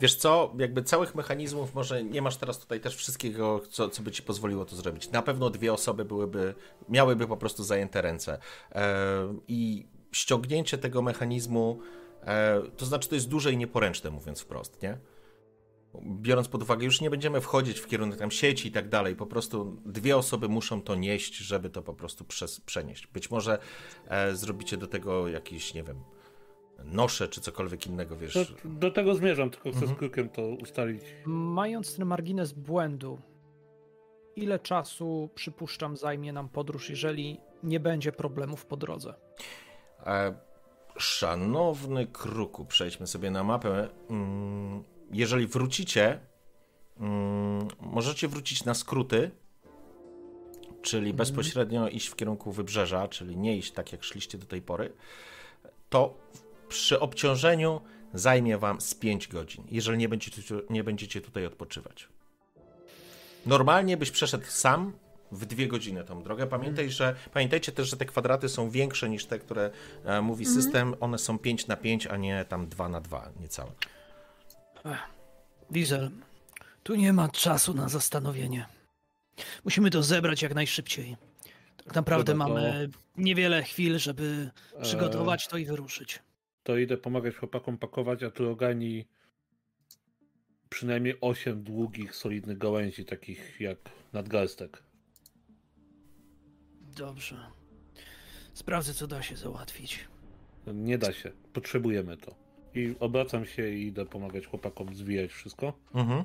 Wiesz 0.00 0.16
co, 0.16 0.54
jakby 0.58 0.82
całych 0.82 1.14
mechanizmów, 1.14 1.74
może 1.74 2.04
nie 2.04 2.22
masz 2.22 2.36
teraz 2.36 2.58
tutaj 2.58 2.80
też 2.80 2.96
wszystkiego, 2.96 3.60
co, 3.70 3.88
co 3.88 4.02
by 4.02 4.10
ci 4.10 4.22
pozwoliło 4.22 4.64
to 4.64 4.76
zrobić. 4.76 5.10
Na 5.10 5.22
pewno 5.22 5.50
dwie 5.50 5.72
osoby 5.72 6.04
byłyby, 6.04 6.54
miałyby 6.88 7.26
po 7.26 7.36
prostu 7.36 7.64
zajęte 7.64 8.02
ręce. 8.02 8.38
E, 8.72 9.34
I 9.48 9.86
ściągnięcie 10.12 10.78
tego 10.78 11.02
mechanizmu, 11.02 11.80
e, 12.22 12.62
to 12.76 12.86
znaczy 12.86 13.08
to 13.08 13.14
jest 13.14 13.28
duże 13.28 13.52
i 13.52 13.56
nieporęczne, 13.56 14.10
mówiąc 14.10 14.40
wprost, 14.40 14.82
nie? 14.82 14.98
Biorąc 16.02 16.48
pod 16.48 16.62
uwagę, 16.62 16.84
już 16.84 17.00
nie 17.00 17.10
będziemy 17.10 17.40
wchodzić 17.40 17.80
w 17.80 17.86
kierunek 17.86 18.18
tam 18.18 18.30
sieci 18.30 18.68
i 18.68 18.72
tak 18.72 18.88
dalej, 18.88 19.16
po 19.16 19.26
prostu 19.26 19.76
dwie 19.86 20.16
osoby 20.16 20.48
muszą 20.48 20.82
to 20.82 20.94
nieść, 20.94 21.36
żeby 21.36 21.70
to 21.70 21.82
po 21.82 21.94
prostu 21.94 22.24
przenieść. 22.66 23.06
Być 23.06 23.30
może 23.30 23.58
e, 24.08 24.36
zrobicie 24.36 24.76
do 24.76 24.86
tego 24.86 25.28
jakiś, 25.28 25.74
nie 25.74 25.82
wiem, 25.82 26.04
nosze 26.84 27.28
czy 27.28 27.40
cokolwiek 27.40 27.86
innego, 27.86 28.16
wiesz. 28.16 28.34
Do, 28.34 28.70
do 28.70 28.90
tego 28.90 29.14
zmierzam, 29.14 29.50
tylko 29.50 29.68
chcę 29.70 29.78
Mhm. 29.80 29.96
z 29.96 29.98
krukiem 29.98 30.28
to 30.28 30.42
ustalić. 30.42 31.02
Mając 31.26 31.96
ten 31.96 32.06
margines 32.06 32.52
błędu, 32.52 33.18
ile 34.36 34.58
czasu, 34.58 35.30
przypuszczam, 35.34 35.96
zajmie 35.96 36.32
nam 36.32 36.48
podróż, 36.48 36.90
jeżeli 36.90 37.40
nie 37.62 37.80
będzie 37.80 38.12
problemów 38.12 38.66
po 38.66 38.76
drodze? 38.76 39.14
E, 40.06 40.34
szanowny 40.96 42.06
Kruku, 42.06 42.64
przejdźmy 42.64 43.06
sobie 43.06 43.30
na 43.30 43.44
mapę. 43.44 43.88
Mm, 44.10 44.84
Jeżeli 45.12 45.46
wrócicie, 45.46 46.20
mm, 47.00 47.68
możecie 47.80 48.28
wrócić 48.28 48.64
na 48.64 48.74
skróty, 48.74 49.30
czyli 50.82 51.14
bezpośrednio 51.14 51.88
iść 51.88 52.06
w 52.08 52.16
kierunku 52.16 52.52
wybrzeża, 52.52 53.08
czyli 53.08 53.36
nie 53.36 53.56
iść 53.56 53.72
tak 53.72 53.92
jak 53.92 54.04
szliście 54.04 54.38
do 54.38 54.46
tej 54.46 54.62
pory, 54.62 54.92
to 55.90 56.14
przy 56.68 57.00
obciążeniu 57.00 57.80
zajmie 58.14 58.58
wam 58.58 58.80
z 58.80 58.94
5 58.94 59.28
godzin, 59.28 59.64
jeżeli 59.70 59.98
nie 59.98 60.08
będziecie, 60.08 60.42
nie 60.70 60.84
będziecie 60.84 61.20
tutaj 61.20 61.46
odpoczywać. 61.46 62.08
Normalnie 63.46 63.96
byś 63.96 64.10
przeszedł 64.10 64.44
sam 64.48 64.92
w 65.32 65.46
dwie 65.46 65.68
godziny 65.68 66.04
tą 66.04 66.22
drogę. 66.22 66.46
Pamiętaj, 66.46 66.90
że, 66.90 67.14
pamiętajcie 67.32 67.72
też, 67.72 67.90
że 67.90 67.96
te 67.96 68.04
kwadraty 68.04 68.48
są 68.48 68.70
większe 68.70 69.08
niż 69.08 69.26
te, 69.26 69.38
które 69.38 69.70
e, 70.04 70.20
mówi 70.20 70.46
system. 70.46 70.94
One 71.00 71.18
są 71.18 71.38
5 71.38 71.66
na 71.66 71.76
5, 71.76 72.06
a 72.06 72.16
nie 72.16 72.44
tam 72.44 72.68
2 72.68 72.88
na 72.88 73.00
2 73.00 73.30
niecałe. 73.40 73.70
Diesel, 75.70 76.10
tu 76.82 76.94
nie 76.94 77.12
ma 77.12 77.28
czasu 77.28 77.74
na 77.74 77.88
zastanowienie. 77.88 78.66
Musimy 79.64 79.90
to 79.90 80.02
zebrać 80.02 80.42
jak 80.42 80.54
najszybciej. 80.54 81.16
Tak 81.84 81.94
naprawdę 81.94 82.32
Dobra, 82.32 82.46
to- 82.46 82.52
mamy 82.54 82.88
niewiele 83.16 83.62
chwil, 83.62 83.98
żeby 83.98 84.50
przygotować 84.82 85.48
to 85.48 85.56
i 85.56 85.64
wyruszyć. 85.64 86.18
To 86.68 86.76
idę 86.78 86.96
pomagać 86.96 87.36
chłopakom 87.36 87.78
pakować, 87.78 88.22
a 88.22 88.30
tu 88.30 88.50
ogani 88.50 89.04
przynajmniej 90.68 91.14
8 91.20 91.62
długich, 91.62 92.14
solidnych 92.14 92.58
gałęzi, 92.58 93.04
takich 93.04 93.60
jak 93.60 93.78
nadgarstek. 94.12 94.82
Dobrze. 96.96 97.36
Sprawdzę, 98.54 98.94
co 98.94 99.06
da 99.06 99.22
się 99.22 99.36
załatwić. 99.36 100.08
Nie 100.66 100.98
da 100.98 101.12
się. 101.12 101.32
Potrzebujemy 101.52 102.16
to. 102.16 102.34
I 102.74 102.94
obracam 103.00 103.46
się 103.46 103.68
i 103.68 103.86
idę 103.86 104.06
pomagać 104.06 104.46
chłopakom 104.46 104.94
zwijać 104.94 105.30
wszystko. 105.30 105.72
Mhm. 105.94 106.24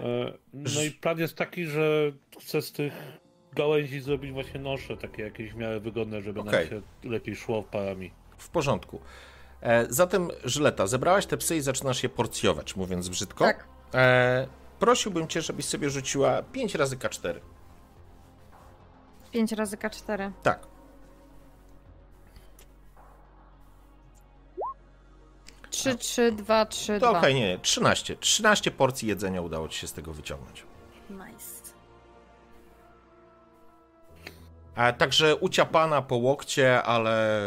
E, 0.00 0.32
No 0.52 0.82
i 0.82 0.90
plan 0.90 1.18
jest 1.18 1.36
taki, 1.36 1.64
że 1.64 2.12
chcę 2.40 2.62
z 2.62 2.72
tych 2.72 2.92
gałęzi 3.52 4.00
zrobić 4.00 4.32
właśnie 4.32 4.60
nosze, 4.60 4.96
takie 4.96 5.22
jakieś 5.22 5.52
w 5.52 5.56
miarę 5.56 5.80
wygodne, 5.80 6.22
żeby 6.22 6.40
Okej. 6.40 6.52
nam 6.52 6.68
się 6.68 7.08
lepiej 7.08 7.36
szło 7.36 7.62
parami. 7.62 8.19
W 8.40 8.48
porządku. 8.48 9.00
E, 9.62 9.86
zatem, 9.88 10.28
Żyleta, 10.44 10.86
zebrałaś 10.86 11.26
te 11.26 11.36
psy 11.36 11.56
i 11.56 11.60
zaczynasz 11.60 12.02
je 12.02 12.08
porcjować, 12.08 12.76
mówiąc 12.76 13.08
brzydko. 13.08 13.44
Tak. 13.44 13.64
E, 13.94 14.46
prosiłbym 14.78 15.28
cię, 15.28 15.42
żebyś 15.42 15.64
sobie 15.64 15.90
rzuciła 15.90 16.42
5 16.42 16.74
razy 16.74 16.96
K4. 16.96 17.40
5 19.32 19.52
razy 19.52 19.76
K4. 19.76 20.30
Tak. 20.42 20.66
Trzy, 25.70 25.96
trzy, 25.96 26.32
dwa, 26.32 26.66
trzy, 26.66 27.00
To 27.00 27.10
dwa. 27.10 27.18
okej, 27.18 27.34
nie, 27.34 27.48
nie, 27.48 27.58
13. 27.58 28.16
13 28.16 28.70
porcji 28.70 29.08
jedzenia 29.08 29.40
udało 29.42 29.68
ci 29.68 29.78
się 29.78 29.86
z 29.86 29.92
tego 29.92 30.12
wyciągnąć. 30.12 30.64
Nice. 31.10 31.59
Także 34.98 35.36
uciapana 35.36 36.02
po 36.02 36.16
łokcie, 36.16 36.82
ale 36.82 37.40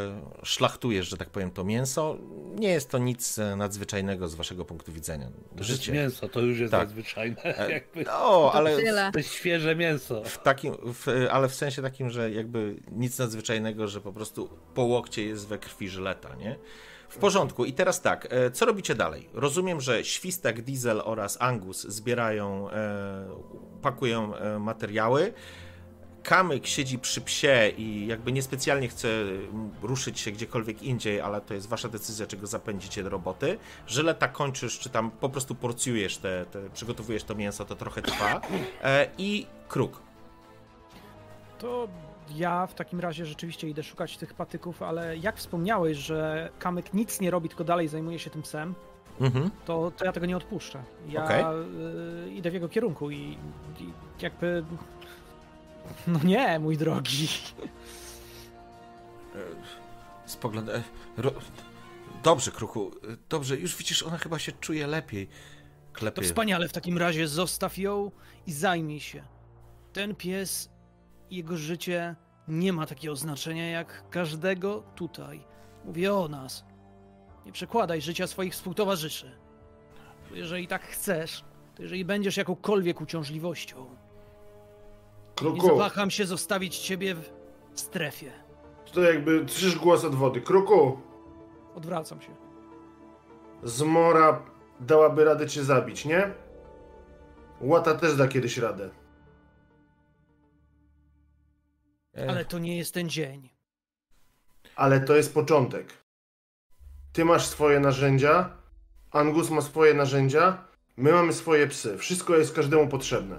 szlachtujesz, 0.43 1.07
że 1.09 1.17
tak 1.17 1.29
powiem, 1.29 1.51
to 1.51 1.63
mięso. 1.63 2.17
Nie 2.55 2.67
jest 2.69 2.89
to 2.89 2.97
nic 2.97 3.39
e, 3.39 3.55
nadzwyczajnego 3.55 4.27
z 4.27 4.36
waszego 4.36 4.65
punktu 4.65 4.91
widzenia. 4.91 5.27
To 5.57 5.63
Życie. 5.63 5.91
mięso, 5.91 6.29
to 6.29 6.39
już 6.39 6.59
jest 6.59 6.71
Tak. 6.71 6.81
nadzwyczajne. 6.81 7.43
E, 7.43 7.71
Jakby, 7.71 8.03
No, 8.03 8.51
ale 8.53 8.77
to 9.11 9.19
jest 9.19 9.34
świeże 9.34 9.75
mięso. 9.75 10.23
w 10.23 10.38
takim, 10.38 10.73
w, 10.93 11.27
ale 11.31 11.49
w 11.49 11.55
sensie 11.55 11.81
takim, 11.81 12.09
że 12.09 12.31
jakby 12.31 12.75
nic 12.91 13.19
nadzwyczajnego, 13.19 13.88
że 13.88 14.01
po 14.01 14.13
prostu 14.13 14.49
po 14.73 14.84
łokcie 14.84 15.25
jest 15.25 15.47
we 15.47 15.57
krwi 15.57 15.89
żyleta, 15.89 16.36
nie? 16.36 16.55
W 17.09 17.17
porządku. 17.17 17.65
I 17.65 17.73
teraz 17.73 18.01
tak, 18.01 18.27
e, 18.29 18.51
co 18.51 18.65
robicie 18.65 18.95
dalej? 18.95 19.29
Rozumiem, 19.34 19.81
że 19.81 20.03
Świstak, 20.05 20.61
Diesel 20.61 21.01
oraz 21.05 21.38
Angus 21.41 21.81
zbierają, 21.84 22.69
e, 22.71 23.25
pakują 23.81 24.36
e, 24.36 24.59
materiały. 24.59 25.34
Kamyk 26.24 26.67
siedzi 26.67 26.99
przy 26.99 27.21
psie 27.21 27.71
i 27.78 28.07
jakby 28.07 28.32
niespecjalnie 28.32 28.88
chce 28.88 29.07
mm, 29.07 29.71
ruszyć 29.82 30.19
się 30.19 30.32
gdziekolwiek 30.32 30.84
indziej, 30.84 31.21
ale 31.21 31.41
to 31.41 31.53
jest 31.53 31.69
wasza 31.69 31.89
decyzja, 31.89 32.28
czy 32.28 32.38
go 32.38 32.47
zapędzicie 32.47 33.03
do 33.03 33.09
roboty. 33.09 33.57
Żyleta 33.88 34.28
kończysz, 34.28 34.80
czy 34.80 34.89
tam 34.89 35.11
po 35.11 35.30
prostu 35.30 35.55
porcjujesz 35.55 36.17
te, 36.17 36.45
te 36.45 36.69
przygotowujesz 36.69 37.24
to 37.24 37.36
mięso, 37.36 37.65
to 37.65 37.76
trochę 37.76 38.01
trwa. 38.01 38.41
E, 38.84 39.07
I 39.17 39.47
kruk. 39.67 39.99
To 41.59 41.88
ja 42.36 42.67
w 42.67 42.74
takim 42.74 42.99
razie 42.99 43.26
rzeczywiście 43.26 43.69
idę 43.69 43.84
szukać 43.84 44.17
tych 44.17 44.34
patyków, 44.34 44.82
ale 44.82 45.17
jak 45.17 45.38
wspomniałeś, 45.38 45.97
że 45.97 46.49
Kamyk 46.59 46.93
nic 46.93 47.21
nie 47.21 47.32
robi, 47.32 47.49
tylko 47.49 47.63
dalej 47.63 47.88
zajmuje 47.88 48.19
się 48.19 48.30
tym 48.30 48.41
psem, 48.41 48.76
Mhm. 49.21 49.49
to, 49.65 49.91
to 49.97 50.05
ja 50.05 50.11
tego 50.11 50.26
nie 50.26 50.38
odpuszczę. 50.38 50.84
Ja 51.09 51.24
Okej. 51.26 51.43
y, 52.28 52.32
idę 52.34 52.51
w 52.51 52.53
jego 52.53 52.69
kierunku 52.69 53.11
i, 53.11 53.38
i 53.80 53.93
jakby... 54.21 54.63
No 56.07 56.19
nie, 56.23 56.59
mój 56.59 56.77
drogi. 56.77 57.27
Spogląda. 60.25 60.73
e. 60.73 60.84
Dobrze, 62.23 62.51
kruku. 62.51 62.91
Dobrze, 63.29 63.57
już 63.57 63.75
widzisz, 63.75 64.03
ona 64.03 64.17
chyba 64.17 64.39
się 64.39 64.51
czuje 64.51 64.88
lepiej. 64.88 65.27
To 65.27 65.99
Klepie. 65.99 66.21
wspaniale, 66.21 66.67
w 66.67 66.73
takim 66.73 66.97
razie 66.97 67.27
zostaw 67.27 67.77
ją 67.77 68.11
i 68.47 68.53
zajmij 68.53 68.99
się. 68.99 69.23
Ten 69.93 70.15
pies, 70.15 70.69
jego 71.31 71.57
życie 71.57 72.15
nie 72.47 72.73
ma 72.73 72.86
takiego 72.86 73.15
znaczenia 73.15 73.69
jak 73.69 74.09
każdego 74.09 74.84
tutaj. 74.95 75.43
Mówię 75.86 76.13
o 76.13 76.27
nas. 76.27 76.65
Nie 77.45 77.51
przekładaj 77.51 78.01
życia 78.01 78.27
swoich 78.27 78.53
współtowarzyszy. 78.53 79.31
Bo 80.29 80.36
jeżeli 80.36 80.67
tak 80.67 80.84
chcesz, 80.84 81.43
to 81.75 81.81
jeżeli 81.81 82.05
będziesz 82.05 82.38
jakąkolwiek 82.38 83.01
uciążliwością, 83.01 83.95
nie 85.51 85.59
Kruku, 85.59 85.67
zawaham 85.67 86.11
się 86.11 86.25
zostawić 86.25 86.77
ciebie 86.79 87.15
w 87.15 87.29
strefie. 87.75 88.31
to 88.93 89.01
jakby 89.01 89.45
trzysz 89.45 89.75
głos 89.79 90.03
od 90.05 90.15
wody. 90.15 90.41
Kruku, 90.41 90.99
Odwracam 91.75 92.21
się. 92.21 92.35
zmora 93.63 94.41
dałaby 94.79 95.25
radę 95.25 95.47
cię 95.47 95.63
zabić, 95.63 96.05
nie? 96.05 96.31
Łata 97.61 97.95
też 97.95 98.15
da 98.15 98.27
kiedyś 98.27 98.57
radę. 98.57 98.89
Ale 102.29 102.45
to 102.45 102.59
nie 102.59 102.77
jest 102.77 102.93
ten 102.93 103.09
dzień. 103.09 103.49
Ale 104.75 104.99
to 105.01 105.15
jest 105.15 105.33
początek. 105.33 105.93
Ty 107.13 107.25
masz 107.25 107.45
swoje 107.47 107.79
narzędzia, 107.79 108.49
Angus 109.11 109.49
ma 109.49 109.61
swoje 109.61 109.93
narzędzia, 109.93 110.65
my 110.97 111.11
mamy 111.11 111.33
swoje 111.33 111.67
psy. 111.67 111.97
Wszystko 111.97 112.37
jest 112.37 112.55
każdemu 112.55 112.87
potrzebne. 112.87 113.35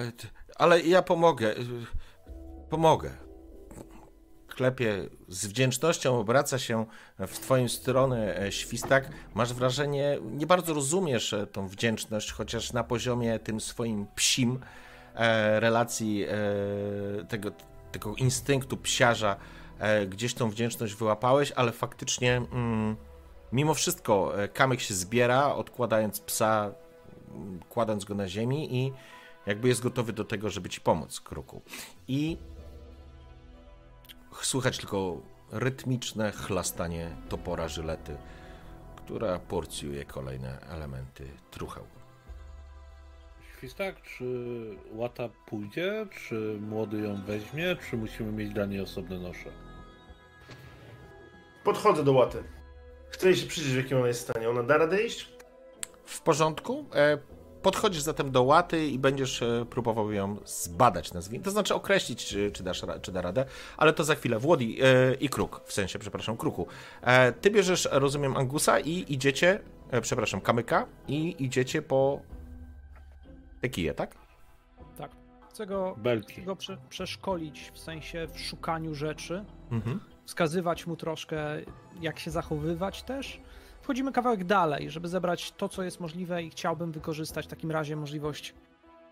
E, 0.00 0.12
Ale 0.56 0.80
ja 0.80 1.02
pomogę. 1.02 1.56
e, 1.56 1.60
Pomogę. 2.70 3.10
Klepie 4.48 5.08
z 5.28 5.46
wdzięcznością, 5.46 6.20
obraca 6.20 6.58
się 6.58 6.86
w 7.18 7.38
twoją 7.38 7.68
stronę 7.68 8.40
e, 8.40 8.52
świstak. 8.52 9.10
Masz 9.34 9.52
wrażenie, 9.52 10.18
nie 10.22 10.46
bardzo 10.46 10.74
rozumiesz 10.74 11.34
tą 11.52 11.68
wdzięczność, 11.68 12.32
chociaż 12.32 12.72
na 12.72 12.84
poziomie 12.84 13.38
tym 13.38 13.60
swoim 13.60 14.06
psim 14.14 14.60
relacji 15.58 16.26
tego, 17.28 17.50
tego 17.92 18.14
instynktu 18.14 18.76
psiarza 18.76 19.36
gdzieś 20.08 20.34
tą 20.34 20.50
wdzięczność 20.50 20.94
wyłapałeś, 20.94 21.52
ale 21.52 21.72
faktycznie 21.72 22.36
mm, 22.36 22.96
mimo 23.52 23.74
wszystko 23.74 24.32
kamyk 24.54 24.80
się 24.80 24.94
zbiera, 24.94 25.54
odkładając 25.54 26.20
psa, 26.20 26.70
mm, 27.34 27.60
kładąc 27.68 28.04
go 28.04 28.14
na 28.14 28.28
ziemi 28.28 28.76
i 28.76 28.92
jakby 29.48 29.68
jest 29.68 29.82
gotowy 29.82 30.12
do 30.12 30.24
tego, 30.24 30.50
żeby 30.50 30.68
ci 30.68 30.80
pomóc, 30.80 31.20
kruku. 31.20 31.62
I 32.08 32.36
słychać 34.42 34.78
tylko 34.78 35.20
rytmiczne 35.52 36.32
chlastanie 36.32 37.16
topora 37.28 37.68
żylety, 37.68 38.16
która 38.96 39.38
porcjuje 39.38 40.04
kolejne 40.04 40.60
elementy 40.60 41.28
trucheł. 41.50 41.84
Świstak, 43.58 44.02
czy 44.02 44.24
łata 44.92 45.28
pójdzie, 45.46 46.06
czy 46.10 46.58
młody 46.60 47.00
ją 47.00 47.22
weźmie, 47.24 47.76
czy 47.90 47.96
musimy 47.96 48.32
mieć 48.32 48.50
dla 48.50 48.66
niej 48.66 48.80
osobne 48.80 49.18
nosze? 49.18 49.50
Podchodzę 51.64 52.04
do 52.04 52.12
łaty. 52.12 52.42
Chcę 53.10 53.26
jej 53.26 53.36
się 53.36 53.46
przyjrzeć, 53.46 53.74
w 53.74 53.76
jakim 53.76 53.98
ona 53.98 54.08
jest 54.08 54.20
stanie. 54.20 54.50
Ona 54.50 54.62
da 54.62 54.78
radę 54.78 55.02
iść? 55.02 55.32
W 56.04 56.20
porządku? 56.20 56.86
E, 56.94 57.18
Podchodzisz 57.62 58.00
zatem 58.02 58.30
do 58.30 58.42
łaty 58.42 58.86
i 58.86 58.98
będziesz 58.98 59.42
e, 59.42 59.66
próbował 59.70 60.12
ją 60.12 60.36
zbadać, 60.44 61.12
nazwijmy. 61.12 61.44
To 61.44 61.50
znaczy 61.50 61.74
określić, 61.74 62.26
czy, 62.26 62.52
czy, 62.52 62.62
dasz, 62.62 62.82
czy 63.02 63.12
da 63.12 63.22
radę, 63.22 63.44
ale 63.76 63.92
to 63.92 64.04
za 64.04 64.14
chwilę. 64.14 64.38
Włodi 64.38 64.78
e, 64.82 65.14
i 65.14 65.28
kruk, 65.28 65.60
w 65.64 65.72
sensie, 65.72 65.98
przepraszam, 65.98 66.36
kruku. 66.36 66.66
E, 67.02 67.32
Ty 67.32 67.50
bierzesz, 67.50 67.88
rozumiem, 67.92 68.36
Angusa 68.36 68.80
i 68.80 69.04
idziecie, 69.12 69.60
e, 69.90 70.00
przepraszam, 70.00 70.40
kamyka 70.40 70.86
i 71.08 71.36
idziecie 71.44 71.82
po 71.82 72.20
te 73.60 73.68
kije, 73.68 73.94
tak? 73.94 74.14
Tak. 74.98 75.10
Chcę 75.50 75.66
go, 75.66 75.94
Belki. 75.98 76.32
chcę 76.32 76.42
go 76.42 76.56
prze, 76.56 76.78
przeszkolić 76.88 77.70
w 77.74 77.78
sensie 77.78 78.26
w 78.34 78.40
szukaniu 78.40 78.94
rzeczy, 78.94 79.44
Mhm. 79.70 80.00
wskazywać 80.24 80.86
mu 80.86 80.96
troszkę, 80.96 81.38
jak 82.00 82.18
się 82.18 82.30
zachowywać 82.30 83.02
też. 83.02 83.40
Wchodzimy 83.88 84.12
kawałek 84.12 84.44
dalej, 84.44 84.90
żeby 84.90 85.08
zebrać 85.08 85.52
to, 85.52 85.68
co 85.68 85.82
jest 85.82 86.00
możliwe 86.00 86.42
i 86.42 86.50
chciałbym 86.50 86.92
wykorzystać 86.92 87.46
w 87.46 87.48
takim 87.48 87.70
razie 87.70 87.96
możliwość, 87.96 88.54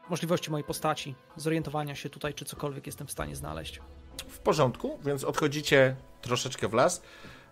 możliwości 0.08 0.50
mojej 0.50 0.64
postaci, 0.64 1.14
zorientowania 1.36 1.94
się 1.94 2.10
tutaj, 2.10 2.34
czy 2.34 2.44
cokolwiek 2.44 2.86
jestem 2.86 3.06
w 3.06 3.10
stanie 3.10 3.36
znaleźć. 3.36 3.80
W 4.28 4.38
porządku, 4.38 4.98
więc 5.04 5.24
odchodzicie 5.24 5.96
troszeczkę 6.20 6.68
w 6.68 6.72
las, 6.72 7.02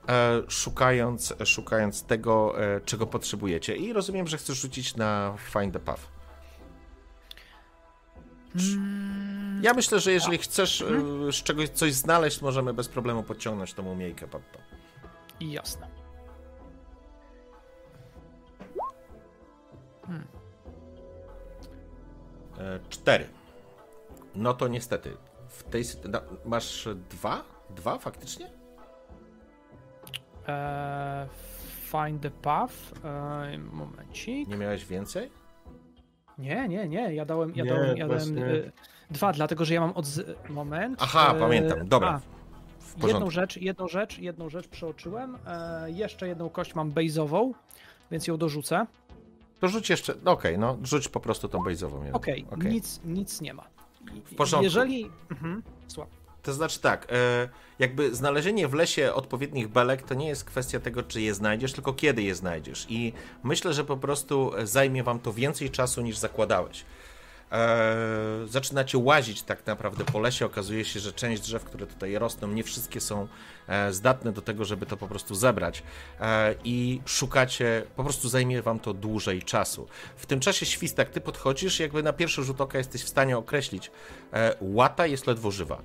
e, 0.09 0.43
szukając, 0.49 1.35
szukając 1.45 2.03
tego, 2.03 2.63
e, 2.63 2.81
czego 2.81 3.07
potrzebujecie. 3.07 3.77
I 3.77 3.93
rozumiem, 3.93 4.27
że 4.27 4.37
chcesz 4.37 4.61
rzucić 4.61 4.97
na 4.97 5.35
Find 5.53 5.73
the 5.73 5.81
Path. 5.81 6.03
Mm, 8.57 9.61
Ja 9.65 9.75
myślę, 9.75 10.01
że 10.01 10.13
jeżeli 10.13 10.39
chcesz 10.39 10.81
y, 10.81 11.33
z 11.33 11.43
czegoś 11.43 11.69
coś 11.69 11.93
znaleźć, 11.95 12.43
możemy 12.43 12.75
bez 12.75 12.89
problemu 12.89 13.23
podciągnąć 13.23 13.75
tą 13.75 13.87
umiejkę 13.87 14.29
pod 14.29 14.43
to. 14.53 14.59
Jasne. 20.09 20.25
E, 22.59 22.79
Cztery. 22.89 23.27
No 24.35 24.55
to 24.55 24.69
niestety. 24.69 25.17
W 25.49 25.63
tej 25.63 25.85
Masz 26.45 26.89
dwa? 27.11 27.43
Dwa 27.71 27.99
faktycznie? 27.99 28.51
E, 30.49 31.27
find 31.83 32.23
the 32.23 32.31
path. 32.31 32.75
E, 33.05 33.59
momencik. 33.59 34.49
Nie 34.49 34.57
miałeś 34.57 34.85
więcej? 34.87 35.31
Nie, 36.39 36.69
nie, 36.69 36.89
nie. 36.89 37.15
Ja 37.15 37.25
dałem, 37.25 37.53
ja 37.55 37.65
Nie, 37.65 37.71
dałem, 37.71 37.97
ja 37.97 38.09
dałem 38.09 38.39
e, 38.39 38.43
dwa, 39.11 39.33
dlatego 39.33 39.65
że 39.65 39.75
ja 39.75 39.81
mam 39.81 39.93
od. 39.93 40.07
Moment. 40.49 40.99
Aha, 41.03 41.33
E, 41.37 41.41
pamiętam. 41.41 41.89
Dobra. 41.89 42.21
a, 43.03 43.07
Jedną 43.07 43.31
rzecz, 43.31 43.57
jedną 43.57 43.89
rzecz, 43.89 44.19
jedną 44.19 44.49
rzecz 44.49 44.69
przeoczyłem. 44.69 45.39
E, 45.47 45.91
jeszcze 45.91 46.29
jedną 46.29 46.51
kość 46.51 46.75
mam 46.75 46.93
base'ową, 46.93 47.53
więc 48.11 48.27
ją 48.27 48.37
dorzucę. 48.37 48.87
To 49.65 49.69
rzuć 49.69 49.91
jeszcze. 49.91 50.15
no 50.25 50.31
Okej, 50.31 50.59
no 50.59 50.79
rzuć 50.83 51.09
po 51.09 51.21
prostu 51.21 51.49
tą 51.49 51.69
jedną. 51.69 52.13
Okej, 52.13 52.47
Okej. 52.51 52.73
nic, 52.73 53.01
nic 53.05 53.41
nie 53.41 53.55
ma. 53.55 53.65
W 54.25 54.35
porządku. 54.35 54.65
Jeżeli. 54.65 55.11
Mhm. 55.31 55.63
To 56.43 56.53
znaczy 56.53 56.81
tak, 56.81 57.13
e, 57.13 57.49
jakby 57.79 58.15
znalezienie 58.15 58.69
w 58.69 58.75
lesie 58.75 59.13
odpowiednich 59.13 59.69
belek 59.69 60.03
to 60.03 60.15
nie 60.15 60.29
jest 60.29 60.45
kwestia 60.45 60.81
tego, 60.81 61.03
czy 61.03 61.21
je 61.21 61.35
znajdziesz, 61.35 61.73
tylko 61.73 61.93
kiedy 61.93 62.23
je 62.23 62.35
znajdziesz. 62.35 62.87
I 62.89 63.13
myślę, 63.43 63.75
że 63.75 63.85
po 63.85 63.97
prostu 63.97 64.53
zajmie 64.65 65.03
wam 65.03 65.19
to 65.19 65.33
więcej 65.33 65.71
czasu 65.71 66.03
niż 66.03 66.17
zakładałeś. 66.17 66.85
E, 67.53 67.97
zaczynacie 68.47 68.99
łazić 68.99 69.43
tak 69.43 69.67
naprawdę 69.67 70.05
po 70.05 70.21
lesie. 70.21 70.47
Okazuje 70.47 70.85
się, 70.85 71.01
że 71.01 71.13
część 71.13 71.43
drzew, 71.43 71.65
które 71.65 71.87
tutaj 71.87 72.19
rosną, 72.19 72.49
nie 72.49 72.65
wszystkie 72.65 73.01
są 73.01 73.29
e, 73.69 73.93
zdatne 73.93 74.33
do 74.33 74.43
tego, 74.43 74.65
żeby 74.65 74.87
to 74.87 74.97
po 74.97 75.09
prostu 75.09 75.35
zebrać. 75.35 75.83
E, 76.21 76.55
I 76.65 77.01
szukacie, 77.05 77.83
po 77.97 78.05
prostu 78.05 78.29
zajmie 78.29 78.63
wam 78.63 78.79
to 78.79 78.95
dłużej 78.95 79.43
czasu. 79.43 79.87
W 80.17 80.27
tym 80.27 80.41
czasie 80.41 80.67
świstak, 80.67 81.11
ty 81.11 81.21
podchodzisz, 81.21 81.81
jakby 81.81 82.03
na 82.03 82.13
pierwszy 82.13 82.43
rzut 82.43 82.61
oka 82.61 82.79
jesteś 82.79 83.05
w 83.05 83.09
stanie 83.09 83.39
określić, 83.39 83.91
e, 84.33 84.57
łata 84.61 85.07
jest 85.07 85.27
ledwo 85.27 85.51
żywa. 85.51 85.83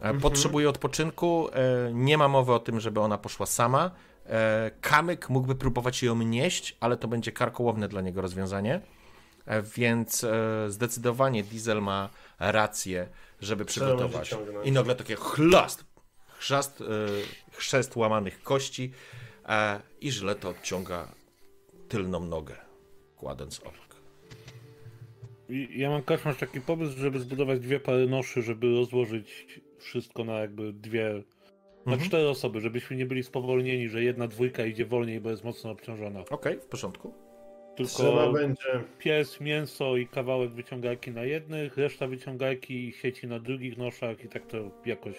E, 0.00 0.14
Potrzebuje 0.14 0.68
odpoczynku, 0.68 1.48
e, 1.52 1.92
nie 1.92 2.18
ma 2.18 2.28
mowy 2.28 2.52
o 2.52 2.58
tym, 2.58 2.80
żeby 2.80 3.00
ona 3.00 3.18
poszła 3.18 3.46
sama. 3.46 3.90
Kamyk 4.80 5.28
mógłby 5.30 5.54
próbować 5.54 6.02
ją 6.02 6.16
nieść, 6.16 6.76
ale 6.80 6.96
to 6.96 7.08
będzie 7.08 7.32
karkołomne 7.32 7.88
dla 7.88 8.00
niego 8.00 8.20
rozwiązanie. 8.20 8.80
E, 9.46 9.62
Więc 9.62 10.24
e, 10.24 10.30
zdecydowanie 10.68 11.42
Diesel 11.42 11.82
ma 11.82 12.10
rację, 12.38 13.08
żeby 13.40 13.64
przygotować. 13.64 14.34
I 14.64 14.72
nagle 14.72 14.94
takie 14.94 15.16
chlast, 15.16 15.84
chrzast, 16.38 16.80
e, 16.80 16.84
chrzest 17.52 17.96
łamanych 17.96 18.42
kości 18.42 18.92
i 20.00 20.10
żyleta 20.10 20.48
odciąga 20.48 21.08
tylną 21.88 22.20
nogę, 22.20 22.56
kładąc 23.16 23.60
obok. 23.60 23.86
Ja 25.70 25.90
mam 25.90 26.02
masz 26.24 26.36
taki 26.36 26.60
pomysł, 26.60 26.98
żeby 26.98 27.20
zbudować 27.20 27.60
dwie 27.60 27.80
pary 27.80 28.06
noszy, 28.06 28.42
żeby 28.42 28.74
rozłożyć 28.74 29.60
wszystko 29.78 30.24
na 30.24 30.32
jakby 30.32 30.72
dwie, 30.72 31.22
na 31.86 31.92
Mhm. 31.92 32.08
cztery 32.08 32.28
osoby, 32.28 32.60
żebyśmy 32.60 32.96
nie 32.96 33.06
byli 33.06 33.22
spowolnieni, 33.22 33.88
że 33.88 34.02
jedna 34.02 34.28
dwójka 34.28 34.64
idzie 34.66 34.86
wolniej, 34.86 35.20
bo 35.20 35.30
jest 35.30 35.44
mocno 35.44 35.70
obciążona. 35.70 36.20
Okej, 36.30 36.60
w 36.60 36.64
porządku. 36.66 37.25
Tylko 37.76 37.92
Trzeba 37.92 38.32
będzie. 38.32 38.84
pies, 38.98 39.40
mięso 39.40 39.96
i 39.96 40.06
kawałek 40.06 40.50
wyciągajki 40.50 41.10
na 41.10 41.24
jednych, 41.24 41.76
reszta 41.76 42.06
wyciągajki 42.06 42.88
i 42.88 42.92
sieci 42.92 43.26
na 43.26 43.38
drugich 43.38 43.78
noszach 43.78 44.24
i 44.24 44.28
tak 44.28 44.46
to 44.46 44.56
jakoś... 44.86 45.14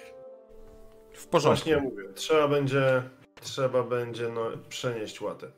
W 1.13 1.27
porządku. 1.27 1.69
Właśnie 1.69 1.89
mówię. 1.89 2.03
Trzeba 2.15 2.47
będzie. 2.47 3.03
Trzeba 3.41 3.83
będzie 3.83 4.29
no, 4.29 4.51
przenieść 4.69 5.21
łatę. 5.21 5.51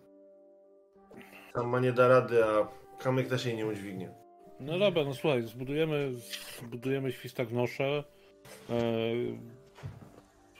Tam 1.53 1.67
ma 1.67 1.79
nie 1.79 1.91
da 1.91 2.07
rady, 2.07 2.45
a 2.45 2.67
kamyk 2.99 3.27
też 3.27 3.45
jej 3.45 3.55
nie 3.57 3.65
udźwignie. 3.65 4.09
No 4.59 4.79
dobra, 4.79 5.03
no 5.03 5.13
słuchaj, 5.13 5.43
zbudujemy, 5.43 6.11
zbudujemy 6.61 7.11
świstak 7.11 7.51
nosze, 7.51 8.03
e, 8.69 8.73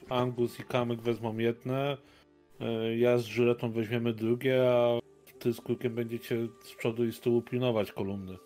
Angus 0.09 0.59
i 0.59 0.63
Kamyk 0.63 1.01
wezmą 1.01 1.37
jedne, 1.37 1.97
e, 2.59 2.97
ja 2.97 3.17
z 3.17 3.25
żyletą 3.25 3.71
weźmiemy 3.71 4.13
drugie, 4.13 4.71
a 4.71 4.99
ty 5.39 5.53
z 5.53 5.61
krukiem 5.61 5.95
będziecie 5.95 6.47
z 6.63 6.75
przodu 6.75 7.05
i 7.05 7.11
z 7.11 7.19
tyłu 7.19 7.41
pilnować 7.41 7.91
kolumny. 7.91 8.37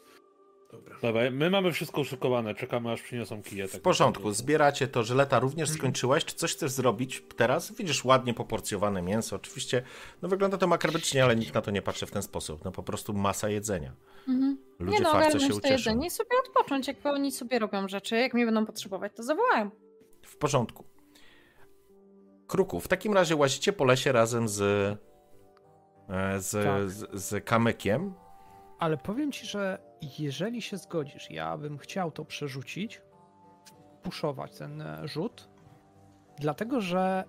Dobra. 0.71 0.95
Dobra, 1.01 1.31
my 1.31 1.49
mamy 1.49 1.71
wszystko 1.71 2.01
uszykowane, 2.01 2.55
czekamy 2.55 2.91
aż 2.91 3.01
przyniosą 3.01 3.43
kije. 3.43 3.67
W 3.67 3.71
tak 3.71 3.81
porządku, 3.81 4.19
naprawdę. 4.19 4.37
zbieracie 4.37 4.87
to, 4.87 5.03
żyleta 5.03 5.39
również 5.39 5.69
skończyłaś. 5.69 6.25
Czy 6.25 6.35
coś 6.35 6.53
chcesz 6.53 6.71
zrobić 6.71 7.23
teraz? 7.35 7.71
Widzisz 7.71 8.05
ładnie 8.05 8.33
poporcjowane 8.33 9.01
mięso. 9.01 9.35
Oczywiście, 9.35 9.83
no 10.21 10.29
wygląda 10.29 10.57
to 10.57 10.67
makabrycznie, 10.67 11.23
ale 11.23 11.35
nikt 11.35 11.53
na 11.53 11.61
to 11.61 11.71
nie 11.71 11.81
patrzy 11.81 12.05
w 12.05 12.11
ten 12.11 12.23
sposób. 12.23 12.65
No 12.65 12.71
po 12.71 12.83
prostu 12.83 13.13
masa 13.13 13.49
jedzenia. 13.49 13.93
Mhm. 14.27 14.57
Ludzie 14.79 14.97
nie 14.97 15.03
no, 15.03 15.11
farce 15.11 15.39
się 15.39 15.49
to 15.49 15.55
ucieszą. 15.55 15.73
jedzenie 15.73 16.07
i 16.07 16.09
sobie 16.09 16.29
odpocząć. 16.47 16.87
Jak 16.87 17.05
oni 17.05 17.31
sobie 17.31 17.59
robią 17.59 17.87
rzeczy, 17.87 18.15
jak 18.15 18.33
mnie 18.33 18.45
będą 18.45 18.65
potrzebować, 18.65 19.11
to 19.15 19.23
zawołają. 19.23 19.69
W 20.21 20.37
porządku. 20.37 20.83
Kruku, 22.47 22.79
w 22.79 22.87
takim 22.87 23.13
razie 23.13 23.35
łazicie 23.35 23.73
po 23.73 23.85
lesie 23.85 24.11
razem 24.11 24.47
z, 24.47 24.59
z, 26.37 26.51
Tak. 26.51 26.89
z, 26.89 27.23
z 27.23 27.45
kamykiem. 27.45 28.13
Ale 28.79 28.97
powiem 28.97 29.31
ci, 29.31 29.45
że 29.45 29.79
jeżeli 30.19 30.61
się 30.61 30.77
zgodzisz, 30.77 31.31
ja 31.31 31.57
bym 31.57 31.77
chciał 31.77 32.11
to 32.11 32.25
przerzucić, 32.25 33.01
puszować 34.03 34.57
ten 34.57 34.81
e, 34.81 35.07
rzut, 35.07 35.49
dlatego 36.39 36.81
że 36.81 37.23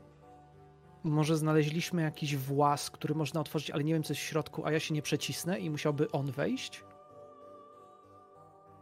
może 1.04 1.36
znaleźliśmy 1.36 2.02
jakiś 2.02 2.36
włas, 2.36 2.90
który 2.90 3.14
można 3.14 3.40
otworzyć, 3.40 3.70
ale 3.70 3.84
nie 3.84 3.92
wiem 3.92 4.02
co 4.02 4.12
jest 4.12 4.22
w 4.22 4.24
środku, 4.24 4.66
a 4.66 4.72
ja 4.72 4.80
się 4.80 4.94
nie 4.94 5.02
przecisnę 5.02 5.60
i 5.60 5.70
musiałby 5.70 6.10
on 6.10 6.30
wejść. 6.30 6.84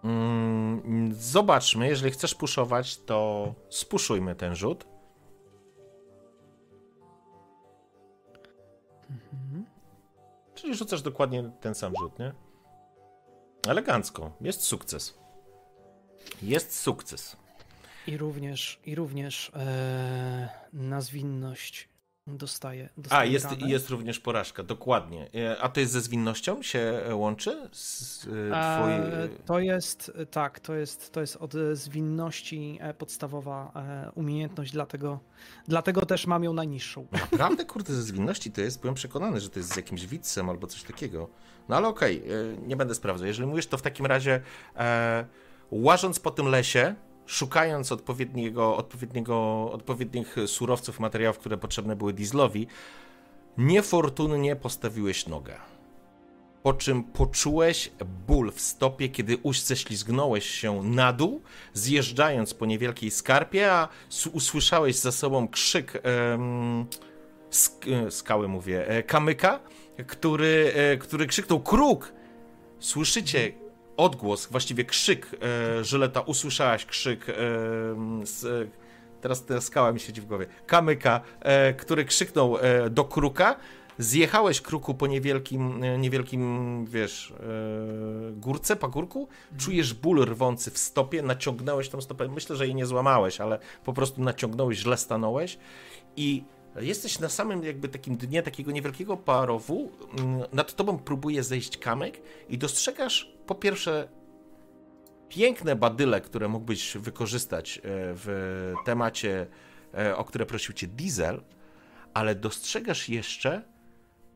Mm, 0.05 1.15
zobaczmy, 1.15 1.89
jeżeli 1.89 2.13
chcesz 2.13 2.35
puszować, 2.35 2.99
to 2.99 3.55
spuszujmy 3.69 4.35
ten 4.35 4.55
rzut. 4.55 4.92
Czyli 10.63 10.75
rzucasz 10.75 11.03
dokładnie 11.03 11.51
ten 11.61 11.75
sam 11.75 11.93
rzut, 12.01 12.19
nie? 12.19 12.33
Elegancko. 13.69 14.33
Jest 14.41 14.63
sukces. 14.63 15.19
Jest 16.43 16.79
sukces. 16.79 17.37
I 18.07 18.17
również, 18.17 18.81
i 18.87 18.95
również 18.95 19.51
e, 19.55 20.49
na 20.73 21.01
zwinność 21.01 21.89
dostaje, 22.27 22.89
dostaje 22.97 23.21
A, 23.23 23.25
jest, 23.33 23.45
ranę. 23.45 23.71
jest 23.71 23.91
również 23.91 24.21
porażka, 24.21 24.63
dokładnie. 24.63 25.31
E, 25.35 25.59
A 25.63 25.69
to 25.69 25.81
jest 25.81 25.93
ze 25.93 26.01
zwinnością 26.01 26.63
się 26.63 26.79
e, 26.79 27.15
łączy? 27.15 27.69
Z, 27.73 28.27
e, 28.53 28.57
E. 28.57 29.29
To 29.47 29.59
jest, 29.59 30.13
tak, 30.31 30.61
to 30.61 30.75
jest, 30.75 31.13
to 31.13 31.21
jest 31.21 31.37
od 31.37 31.55
zwinności 31.73 32.79
podstawowa 32.99 33.73
umiejętność, 34.15 34.73
dlatego, 34.73 35.21
dlatego 35.69 36.07
też 36.07 36.27
mam 36.27 36.45
ją 36.45 36.53
najniższą. 36.53 37.07
Naprawdę, 37.33 37.65
kurde, 37.65 37.95
ze 37.95 38.03
zwinności 38.03 38.53
to 38.53 38.61
jest, 38.61 38.81
byłem 38.81 38.95
przekonany, 38.95 39.41
że 39.41 39.51
to 39.51 39.59
jest 39.59 39.73
z 39.73 39.77
jakimś 39.77 40.07
widzem 40.07 40.51
albo 40.51 40.67
coś 40.67 40.83
takiego. 40.83 41.29
No 41.69 41.77
ale 41.77 41.89
okej, 41.89 42.17
e, 42.19 42.67
nie 42.67 42.77
będę 42.77 42.95
sprawdzał. 42.95 43.27
Jeżeli 43.27 43.49
mówisz, 43.49 43.67
to 43.67 43.79
w 43.79 43.83
takim 43.83 44.07
razie 44.07 44.41
e, 44.77 45.27
łażąc 45.71 46.21
po 46.21 46.31
tym 46.31 46.47
lesie, 46.47 46.95
szukając 47.27 47.93
odpowiedniego, 47.93 48.77
odpowiedniego, 48.77 49.69
odpowiednich 49.73 50.37
surowców, 50.47 51.01
materiałów, 51.01 51.39
które 51.39 51.57
potrzebne 51.57 51.97
były 51.97 52.13
Dieslowi, 52.13 52.67
niefortunnie 53.59 54.57
postawiłeś 54.57 55.27
nogę. 55.27 55.57
Po 56.63 56.73
czym 56.73 57.05
poczułeś 57.05 57.91
ból 58.27 58.53
w 58.53 58.61
stopie, 58.61 59.09
kiedy 59.09 59.37
uś 59.37 59.61
ześlizgnąłeś 59.61 60.47
się 60.47 60.83
na 60.83 61.13
dół, 61.13 61.43
zjeżdżając 61.73 62.55
po 62.55 62.67
niewielkiej 62.67 63.11
skarpie, 63.11 63.73
a 63.73 63.89
usłyszałeś 64.33 64.97
za 64.97 65.13
sobą 65.13 65.49
krzyk 65.49 66.01
em, 66.03 66.87
sk- 67.51 68.07
e, 68.07 68.11
skały, 68.11 68.49
mówię, 68.49 68.89
e, 68.89 69.03
kamyka, 69.03 69.61
który, 70.07 70.73
e, 70.77 70.97
który 70.97 71.27
krzyknął 71.27 71.61
kruk. 71.61 72.13
Słyszycie 72.79 73.53
odgłos, 74.03 74.47
właściwie 74.47 74.85
krzyk 74.85 75.31
e, 75.81 75.85
Żyleta, 75.85 76.21
usłyszałaś 76.21 76.87
krzyk 76.87 77.29
e, 77.29 77.35
z, 78.27 78.45
e, 78.45 78.67
teraz 79.21 79.45
ta 79.45 79.61
skała 79.61 79.93
mi 79.93 80.01
siedzi 80.01 80.21
w 80.21 80.27
głowie, 80.27 80.47
kamyka, 80.67 81.21
e, 81.41 81.75
który 81.75 82.05
krzyknął 82.05 82.59
e, 82.59 82.91
do 82.91 83.05
kruka, 83.05 83.57
zjechałeś 83.99 84.61
kruku 84.61 84.95
po 84.95 85.07
niewielkim, 85.07 85.85
e, 85.85 85.99
niewielkim, 85.99 86.85
wiesz, 86.87 87.33
e, 87.41 88.33
górce, 88.33 88.77
pagórku, 88.77 89.29
czujesz 89.59 89.95
ból 89.95 90.25
rwący 90.25 90.71
w 90.71 90.79
stopie, 90.79 91.23
naciągnąłeś 91.23 91.89
tą 91.89 92.01
stopę, 92.01 92.29
myślę, 92.29 92.57
że 92.57 92.67
jej 92.67 92.75
nie 92.75 92.87
złamałeś, 92.87 93.41
ale 93.41 93.59
po 93.85 93.93
prostu 93.93 94.23
naciągnąłeś, 94.23 94.79
źle 94.79 94.97
stanąłeś. 94.97 95.59
I 96.17 96.45
jesteś 96.77 97.19
na 97.19 97.29
samym 97.29 97.65
jakby 97.65 97.89
takim 97.89 98.17
dnie 98.17 98.43
takiego 98.43 98.73
niewielkiego 98.73 99.17
parowu, 99.17 99.91
mm, 100.19 100.43
nad 100.53 100.75
tobą 100.75 100.99
próbuje 100.99 101.43
zejść 101.43 101.79
kamyk 101.79 102.21
i 102.49 102.59
dostrzegasz 102.59 103.33
po 103.47 103.55
pierwsze 103.55 104.09
piękne 105.29 105.77
badyle, 105.77 106.21
które 106.21 106.49
mógłbyś 106.49 106.97
wykorzystać 106.97 107.79
e, 107.79 107.81
w 107.85 108.75
temacie, 108.85 109.47
e, 109.95 110.17
o 110.17 110.25
które 110.25 110.47
prosił 110.47 110.75
cię 110.75 110.87
Diesel, 110.87 111.43
ale 112.15 112.35
dostrzegasz 112.35 113.09
jeszcze 113.09 113.63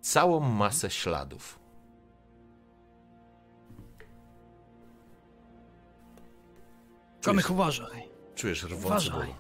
całą 0.01 0.41
masę 0.41 0.91
śladów. 0.91 1.59
Kamek, 7.23 7.51
uważaj. 7.51 8.09
Czujesz 8.35 8.63
rwący 8.63 8.87
Uważaj. 8.87 9.27
ból. 9.27 9.35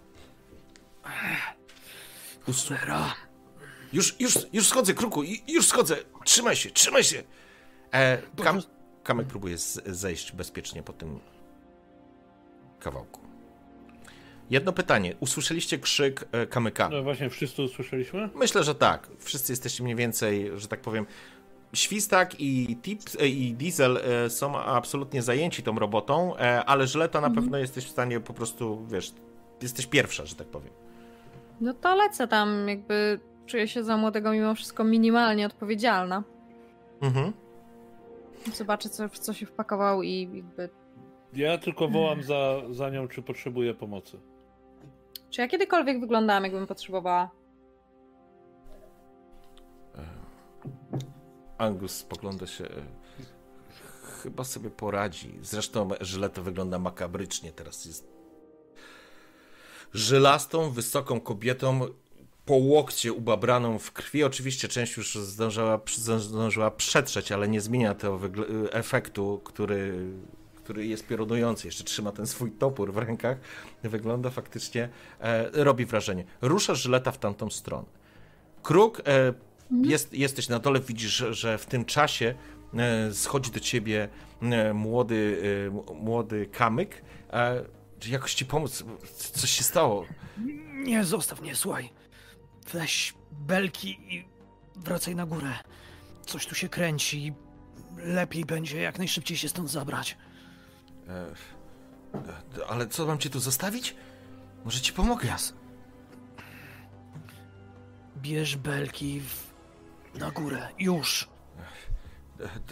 Us- 2.49 2.69
Cholera. 2.69 3.15
Już, 3.93 4.21
już, 4.21 4.39
już 4.53 4.69
schodzę, 4.69 4.95
kruku, 4.95 5.23
już 5.49 5.67
schodzę. 5.67 5.97
Trzymaj 6.25 6.57
się, 6.57 6.71
trzymaj 6.71 7.05
się. 7.05 7.23
E, 7.93 8.19
kam, 8.45 8.63
kamek 9.03 9.27
próbuje 9.27 9.59
zejść 9.87 10.33
bezpiecznie 10.33 10.83
po 10.83 10.93
tym 10.93 11.21
kawałku. 12.81 13.21
Jedno 14.51 14.73
pytanie. 14.73 15.15
Usłyszeliście 15.21 15.79
krzyk 15.79 16.25
e, 16.33 16.47
kamyka? 16.47 16.89
No 16.89 17.03
właśnie, 17.03 17.31
wszyscy 17.31 17.63
usłyszeliśmy? 17.63 18.29
Myślę, 18.35 18.65
że 18.65 18.75
tak. 18.75 19.09
Wszyscy 19.19 19.53
jesteście 19.53 19.83
mniej 19.85 19.97
więcej, 19.97 20.51
że 20.57 20.69
tak 20.69 20.81
powiem. 20.81 21.07
Świstak 21.73 22.41
i 22.41 22.77
Tips 22.83 23.17
e, 23.21 23.29
i 23.29 23.55
Diesel 23.55 23.97
e, 23.97 24.31
są 24.31 24.59
absolutnie 24.59 25.23
zajęci 25.23 25.63
tą 25.63 25.79
robotą, 25.79 26.37
ale 26.67 26.87
Żyleta 26.87 27.21
na 27.21 27.31
pewno 27.31 27.59
jesteś 27.59 27.85
w 27.85 27.91
stanie 27.91 28.21
po 28.21 28.35
prostu, 28.35 28.87
wiesz, 28.87 29.13
jesteś 29.63 29.87
pierwsza, 29.87 30.27
że 30.27 30.35
tak 30.35 30.47
powiem. 30.47 30.73
No 31.61 31.75
to 31.75 31.97
lecę 31.97 32.29
tam, 32.29 32.69
jakby 32.69 33.21
czuję 33.47 33.69
się 33.69 33.85
za 33.85 33.97
młodego 33.97 34.33
mimo 34.33 34.55
wszystko 34.55 34.85
minimalnie 34.85 35.47
odpowiedzialna. 35.47 36.23
Mhm. 37.01 37.33
Zobaczę, 38.55 38.89
co, 38.89 39.09
co 39.09 39.33
się 39.35 39.47
wpakował 39.47 40.03
i 40.03 40.31
jakby... 40.35 40.69
Ja 41.33 41.59
tylko 41.59 41.89
wołam 41.89 42.23
za, 42.23 42.55
za 42.71 42.91
nią, 42.91 43.09
czy 43.09 43.23
potrzebuje 43.23 43.75
pomocy. 43.75 44.19
Czy 45.31 45.41
ja 45.41 45.49
kiedykolwiek 45.49 46.01
wyglądałam, 46.01 46.45
jakbym 46.45 46.67
potrzebowała? 46.67 47.31
Angus 51.59 51.93
spogląda 51.97 52.47
się. 52.47 52.65
e, 52.65 52.69
Chyba 54.23 54.45
sobie 54.45 54.71
poradzi. 54.71 55.39
Zresztą 55.43 55.89
Żyleta 56.01 56.43
wygląda 56.43 56.79
makabrycznie. 56.79 57.53
Teraz 57.53 57.85
jest 57.85 58.16
żylastą, 59.97 60.71
wysoką 60.71 61.21
kobietą, 61.21 61.81
po 62.47 62.55
łokcie 62.55 63.13
ubabraną 63.13 63.79
w 63.79 63.93
krwi. 63.93 64.25
Oczywiście 64.25 64.69
część 64.69 64.97
już 64.97 65.15
zdążyła, 65.15 65.81
zdążyła 66.19 66.71
przetrzeć, 66.71 67.33
ale 67.33 67.49
nie 67.49 67.61
zmienia 67.61 67.95
to 67.95 68.19
wygl- 68.19 68.69
efektu, 68.73 69.41
który, 69.45 69.95
który 70.57 70.87
jest 70.87 71.07
piorunujący. 71.07 71.69
Jeszcze 71.69 71.85
trzyma 71.85 72.13
ten 72.13 72.27
swój 72.27 72.51
topór 72.51 72.93
w 72.93 72.99
rękach. 72.99 73.39
Wygląda 73.83 74.31
faktycznie, 74.31 74.89
e, 75.21 75.65
robi 75.65 75.87
wrażenie. 75.87 76.25
Rusza 76.43 76.75
Żyleta 76.75 77.13
w 77.13 77.19
tamtą 77.19 77.51
stronę. 77.51 77.87
Kruk, 78.63 79.03
e, 79.07 79.35
jest, 79.83 80.13
jesteś 80.13 80.49
na 80.49 80.59
dole, 80.59 80.81
widzisz, 80.81 81.25
że, 81.31 81.59
w 81.59 81.67
tym 81.67 81.85
czasie 81.85 82.35
e, 82.75 83.15
schodzi 83.15 83.51
do 83.51 83.61
ciebie 83.61 84.09
e, 84.43 84.75
młody, 84.75 85.43
e, 85.91 85.95
młody 85.95 86.47
kamyk. 86.47 87.03
Jakoś 88.09 88.35
ci 88.35 88.47
pomóc? 88.47 88.85
Coś 89.33 89.51
się 89.51 89.65
stało? 89.65 90.07
Nie, 90.75 91.05
zostaw 91.05 91.41
mnie, 91.41 91.57
słuchaj. 91.57 91.93
Weź 92.73 93.15
belki 93.33 94.15
i 94.15 94.29
wracaj 94.77 95.15
na 95.15 95.27
górę. 95.27 95.53
Coś 96.27 96.47
tu 96.47 96.55
się 96.55 96.69
kręci. 96.69 97.33
Lepiej 97.97 98.45
będzie 98.45 98.81
jak 98.81 98.99
najszybciej 98.99 99.37
się 99.37 99.49
stąd 99.49 99.71
zabrać. 99.71 100.17
E, 101.09 101.27
e, 102.15 102.67
ale 102.69 102.87
co, 102.87 103.07
mam 103.07 103.19
cię 103.19 103.31
tu 103.31 103.41
zostawić? 103.41 103.97
Może 104.65 104.81
ci 104.81 104.93
pomogę? 104.93 105.29
Jas. 105.29 105.55
Bierz 108.17 108.57
belki 108.57 109.21
w... 109.21 109.55
na 110.19 110.31
górę. 110.31 110.69
Już. 110.79 111.29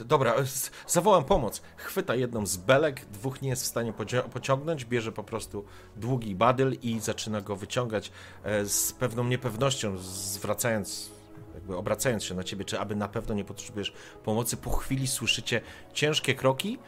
Dobra, 0.04 0.34
z- 0.46 0.70
zawołam 0.86 1.24
pomoc. 1.24 1.62
Chwyta 1.76 2.14
jedną 2.14 2.46
z 2.46 2.56
belek, 2.56 3.04
dwóch 3.06 3.42
nie 3.42 3.48
jest 3.48 3.62
w 3.62 3.66
stanie 3.66 3.92
pociągnąć, 4.32 4.84
bierze 4.84 5.12
po 5.12 5.24
prostu 5.24 5.64
długi 5.96 6.34
badyl 6.34 6.76
i 6.82 7.00
zaczyna 7.00 7.40
go 7.40 7.56
wyciągać 7.56 8.12
e, 8.44 8.64
z 8.66 8.92
pewną 8.92 9.24
niepewnością, 9.24 9.98
zwracając, 9.98 11.10
jakby 11.54 11.76
obracając 11.76 12.24
się 12.24 12.34
na 12.34 12.44
ciebie, 12.44 12.64
czy 12.64 12.80
aby 12.80 12.96
na 12.96 13.08
pewno 13.08 13.34
nie 13.34 13.44
potrzebujesz 13.44 13.92
pomocy. 14.24 14.56
Po 14.56 14.70
chwili 14.70 15.06
słyszycie 15.06 15.60
ciężkie 15.92 16.34
kroki 16.34 16.78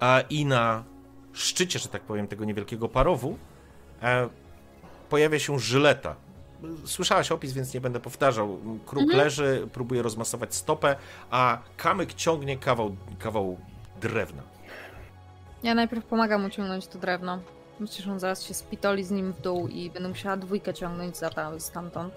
a, 0.00 0.20
i 0.30 0.44
na 0.46 0.84
szczycie, 1.32 1.78
że 1.78 1.88
tak 1.88 2.02
powiem, 2.02 2.28
tego 2.28 2.44
niewielkiego 2.44 2.88
parowu 2.88 3.38
e, 4.02 4.28
pojawia 5.08 5.38
się 5.38 5.58
żyleta. 5.58 6.16
Słyszałaś 6.86 7.32
opis, 7.32 7.52
więc 7.52 7.74
nie 7.74 7.80
będę 7.80 8.00
powtarzał. 8.00 8.58
Kruk 8.86 9.12
leży, 9.12 9.68
próbuje 9.72 10.02
rozmasować 10.02 10.54
stopę, 10.54 10.96
a 11.30 11.58
kamyk 11.76 12.14
ciągnie 12.14 12.56
kawał, 12.58 12.96
kawał 13.18 13.58
drewna. 14.00 14.42
Ja 15.62 15.74
najpierw 15.74 16.04
pomagam 16.04 16.42
mu 16.42 16.50
ciągnąć 16.50 16.86
to 16.86 16.98
drewno. 16.98 17.38
Myślę, 17.80 18.04
że 18.04 18.12
on 18.12 18.20
zaraz 18.20 18.42
się 18.42 18.54
spitoli 18.54 19.04
z 19.04 19.10
nim 19.10 19.32
w 19.32 19.40
dół 19.40 19.68
i 19.68 19.90
będę 19.90 20.08
musiała 20.08 20.36
dwójkę 20.36 20.74
ciągnąć 20.74 21.16
za 21.16 21.30
tam, 21.30 21.60
stamtąd. 21.60 22.14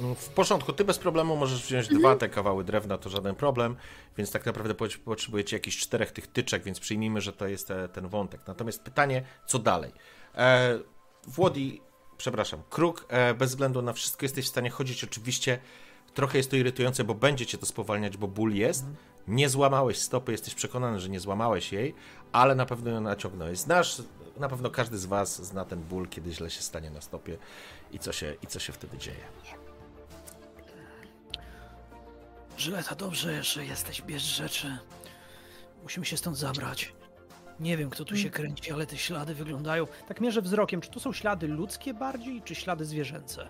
No, 0.00 0.14
W 0.14 0.28
porządku, 0.28 0.72
ty 0.72 0.84
bez 0.84 0.98
problemu 0.98 1.36
możesz 1.36 1.62
wziąć 1.66 1.88
dwa 1.88 2.16
te 2.16 2.28
kawały 2.28 2.64
drewna, 2.64 2.98
to 2.98 3.10
żaden 3.10 3.34
problem, 3.34 3.76
więc 4.16 4.30
tak 4.30 4.46
naprawdę 4.46 4.74
po- 4.74 4.86
potrzebujecie 5.04 5.56
jakichś 5.56 5.76
czterech 5.78 6.12
tych 6.12 6.26
tyczek, 6.26 6.62
więc 6.62 6.80
przyjmijmy, 6.80 7.20
że 7.20 7.32
to 7.32 7.46
jest 7.46 7.70
e, 7.70 7.88
ten 7.88 8.08
wątek. 8.08 8.40
Natomiast 8.46 8.82
pytanie, 8.82 9.22
co 9.46 9.58
dalej? 9.58 9.92
E, 10.34 10.78
Włodi, 11.26 11.80
przepraszam, 12.18 12.62
Kruk, 12.70 13.04
e, 13.08 13.34
bez 13.34 13.50
względu 13.50 13.82
na 13.82 13.92
wszystko 13.92 14.24
jesteś 14.24 14.44
w 14.44 14.48
stanie 14.48 14.70
chodzić 14.70 15.04
oczywiście, 15.04 15.58
trochę 16.14 16.38
jest 16.38 16.50
to 16.50 16.56
irytujące, 16.56 17.04
bo 17.04 17.14
będzie 17.14 17.46
cię 17.46 17.58
to 17.58 17.66
spowalniać, 17.66 18.16
bo 18.16 18.28
ból 18.28 18.54
jest, 18.54 18.84
nie 19.28 19.48
złamałeś 19.48 19.98
stopy, 19.98 20.32
jesteś 20.32 20.54
przekonany, 20.54 21.00
że 21.00 21.08
nie 21.08 21.20
złamałeś 21.20 21.72
jej, 21.72 21.94
ale 22.32 22.54
na 22.54 22.66
pewno 22.66 22.90
ją 22.90 23.00
naciągnąłeś. 23.00 23.58
Znasz, 23.58 24.02
na 24.36 24.48
pewno 24.48 24.70
każdy 24.70 24.98
z 24.98 25.06
was 25.06 25.46
zna 25.46 25.64
ten 25.64 25.80
ból, 25.80 26.08
kiedy 26.08 26.32
źle 26.32 26.50
się 26.50 26.62
stanie 26.62 26.90
na 26.90 27.00
stopie 27.00 27.38
i 27.92 27.98
co 27.98 28.12
się, 28.12 28.34
i 28.42 28.46
co 28.46 28.58
się 28.60 28.72
wtedy 28.72 28.98
dzieje. 28.98 29.24
Żyleta, 32.56 32.94
dobrze, 32.94 33.42
że 33.42 33.66
jesteś. 33.66 34.02
Bierz 34.02 34.22
rzeczy. 34.22 34.78
Musimy 35.82 36.06
się 36.06 36.16
stąd 36.16 36.36
zabrać. 36.36 36.92
Nie 37.60 37.76
wiem, 37.76 37.90
kto 37.90 38.04
tu 38.04 38.16
się 38.16 38.30
kręci, 38.30 38.72
ale 38.72 38.86
te 38.86 38.96
ślady 38.96 39.34
wyglądają... 39.34 39.86
Tak 40.08 40.20
mierzę 40.20 40.42
wzrokiem. 40.42 40.80
Czy 40.80 40.90
to 40.90 41.00
są 41.00 41.12
ślady 41.12 41.48
ludzkie 41.48 41.94
bardziej, 41.94 42.42
czy 42.42 42.54
ślady 42.54 42.84
zwierzęce? 42.84 43.48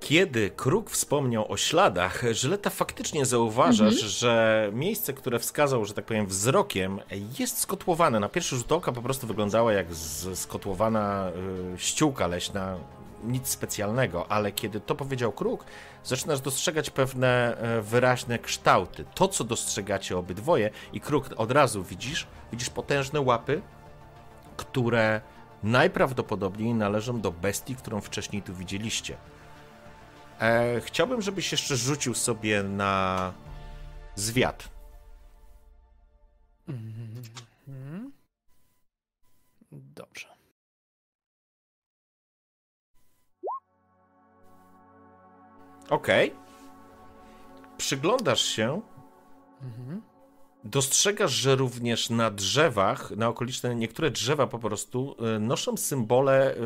Kiedy 0.00 0.50
Kruk 0.50 0.90
wspomniał 0.90 1.52
o 1.52 1.56
śladach, 1.56 2.22
Żyleta 2.32 2.70
faktycznie 2.70 3.26
zauważasz, 3.26 3.94
że 3.94 4.70
miejsce, 4.72 5.12
które 5.12 5.38
wskazał, 5.38 5.84
że 5.84 5.94
tak 5.94 6.04
powiem, 6.04 6.26
wzrokiem, 6.26 7.00
jest 7.38 7.58
skotłowane. 7.58 8.20
Na 8.20 8.28
pierwszy 8.28 8.56
rzut 8.56 8.72
oka 8.72 8.92
po 8.92 9.02
prostu 9.02 9.26
wyglądała 9.26 9.72
jak 9.72 9.86
skotłowana 10.34 11.30
y, 11.74 11.78
ściółka 11.78 12.26
leśna, 12.26 12.78
nic 13.22 13.48
specjalnego, 13.48 14.32
ale 14.32 14.52
kiedy 14.52 14.80
to 14.80 14.94
powiedział 14.94 15.32
Kruk, 15.32 15.64
zaczynasz 16.04 16.40
dostrzegać 16.40 16.90
pewne 16.90 17.56
e, 17.56 17.82
wyraźne 17.82 18.38
kształty. 18.38 19.04
To, 19.14 19.28
co 19.28 19.44
dostrzegacie 19.44 20.18
obydwoje 20.18 20.70
i 20.92 21.00
Kruk 21.00 21.30
od 21.36 21.50
razu 21.52 21.84
widzisz, 21.84 22.26
widzisz 22.52 22.70
potężne 22.70 23.20
łapy, 23.20 23.62
które 24.56 25.20
najprawdopodobniej 25.62 26.74
należą 26.74 27.20
do 27.20 27.32
bestii, 27.32 27.76
którą 27.76 28.00
wcześniej 28.00 28.42
tu 28.42 28.54
widzieliście. 28.54 29.16
E, 30.40 30.80
chciałbym, 30.80 31.22
żebyś 31.22 31.52
jeszcze 31.52 31.76
rzucił 31.76 32.14
sobie 32.14 32.62
na 32.62 33.32
zwiat. 34.14 34.68
Mhm. 36.68 37.22
Okej. 45.90 46.34
Przyglądasz 47.76 48.42
się. 48.42 48.80
Mhm. 49.62 50.02
Dostrzegasz, 50.64 51.32
że 51.32 51.56
również 51.56 52.10
na 52.10 52.30
drzewach, 52.30 53.10
na 53.10 53.28
okoliczne 53.28 53.74
niektóre 53.74 54.10
drzewa 54.10 54.46
po 54.46 54.58
prostu 54.58 55.16
y, 55.36 55.38
noszą 55.38 55.76
symbole, 55.76 56.56
y, 56.56 56.58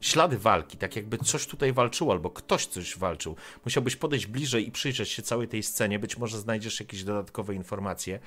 ślady 0.00 0.38
walki, 0.38 0.76
tak 0.76 0.96
jakby 0.96 1.18
coś 1.18 1.46
tutaj 1.46 1.72
walczyło, 1.72 2.12
albo 2.12 2.30
ktoś 2.30 2.66
coś 2.66 2.98
walczył. 2.98 3.36
Musiałbyś 3.64 3.96
podejść 3.96 4.26
bliżej 4.26 4.68
i 4.68 4.72
przyjrzeć 4.72 5.08
się 5.08 5.22
całej 5.22 5.48
tej 5.48 5.62
scenie, 5.62 5.98
być 5.98 6.18
może 6.18 6.38
znajdziesz 6.38 6.80
jakieś 6.80 7.04
dodatkowe 7.04 7.54
informacje, 7.54 8.20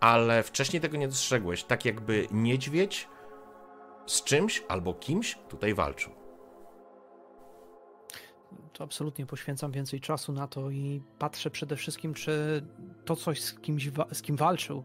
ale 0.00 0.42
wcześniej 0.42 0.82
tego 0.82 0.96
nie 0.96 1.08
dostrzegłeś, 1.08 1.64
tak 1.64 1.84
jakby 1.84 2.28
niedźwiedź 2.30 3.08
z 4.06 4.24
czymś 4.24 4.62
albo 4.68 4.94
kimś 4.94 5.38
tutaj 5.48 5.74
walczył. 5.74 6.19
To 8.72 8.84
absolutnie 8.84 9.26
poświęcam 9.26 9.72
więcej 9.72 10.00
czasu 10.00 10.32
na 10.32 10.48
to 10.48 10.70
i 10.70 11.02
patrzę 11.18 11.50
przede 11.50 11.76
wszystkim, 11.76 12.14
czy 12.14 12.62
to 13.04 13.16
coś 13.16 13.42
z, 13.42 13.54
kimś, 13.54 13.88
wa- 13.88 14.06
z 14.12 14.22
kim 14.22 14.36
walczył 14.36 14.84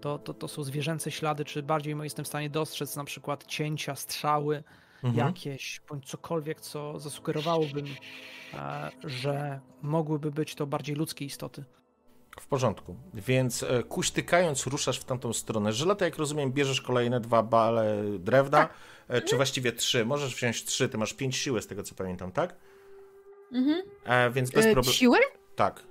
to, 0.00 0.18
to, 0.18 0.34
to 0.34 0.48
są 0.48 0.62
zwierzęce 0.62 1.10
ślady, 1.10 1.44
czy 1.44 1.62
bardziej 1.62 1.96
jestem 2.02 2.24
w 2.24 2.28
stanie 2.28 2.50
dostrzec 2.50 2.96
na 2.96 3.04
przykład 3.04 3.44
cięcia, 3.46 3.94
strzały 3.96 4.62
Mhm. 5.04 5.26
jakieś, 5.26 5.80
bądź 5.88 6.06
cokolwiek, 6.06 6.60
co 6.60 6.98
zasugerowałoby 7.00 7.82
mi, 7.82 7.96
e, 8.54 8.90
że 9.04 9.60
mogłyby 9.82 10.30
być 10.30 10.54
to 10.54 10.66
bardziej 10.66 10.96
ludzkie 10.96 11.24
istoty. 11.24 11.64
W 12.40 12.46
porządku. 12.46 12.96
Więc 13.14 13.62
e, 13.62 13.82
kuśtykając 13.82 14.66
ruszasz 14.66 14.98
w 15.00 15.04
tamtą 15.04 15.32
stronę. 15.32 15.72
Żyleta, 15.72 16.04
jak 16.04 16.16
rozumiem, 16.16 16.52
bierzesz 16.52 16.80
kolejne 16.80 17.20
dwa 17.20 17.42
bale 17.42 18.02
drewna, 18.18 18.68
e, 19.08 19.22
czy 19.22 19.36
właściwie 19.36 19.72
trzy. 19.72 20.04
Możesz 20.04 20.34
wziąć 20.34 20.64
trzy, 20.64 20.88
ty 20.88 20.98
masz 20.98 21.14
pięć 21.14 21.36
siły 21.36 21.62
z 21.62 21.66
tego 21.66 21.82
co 21.82 21.94
pamiętam, 21.94 22.32
tak? 22.32 22.56
Mhm. 23.52 23.82
E, 24.04 24.30
więc 24.30 24.50
bez 24.50 24.66
E, 24.66 24.72
problemu. 24.72 24.94
siłę? 24.94 25.18
Tak, 25.56 25.82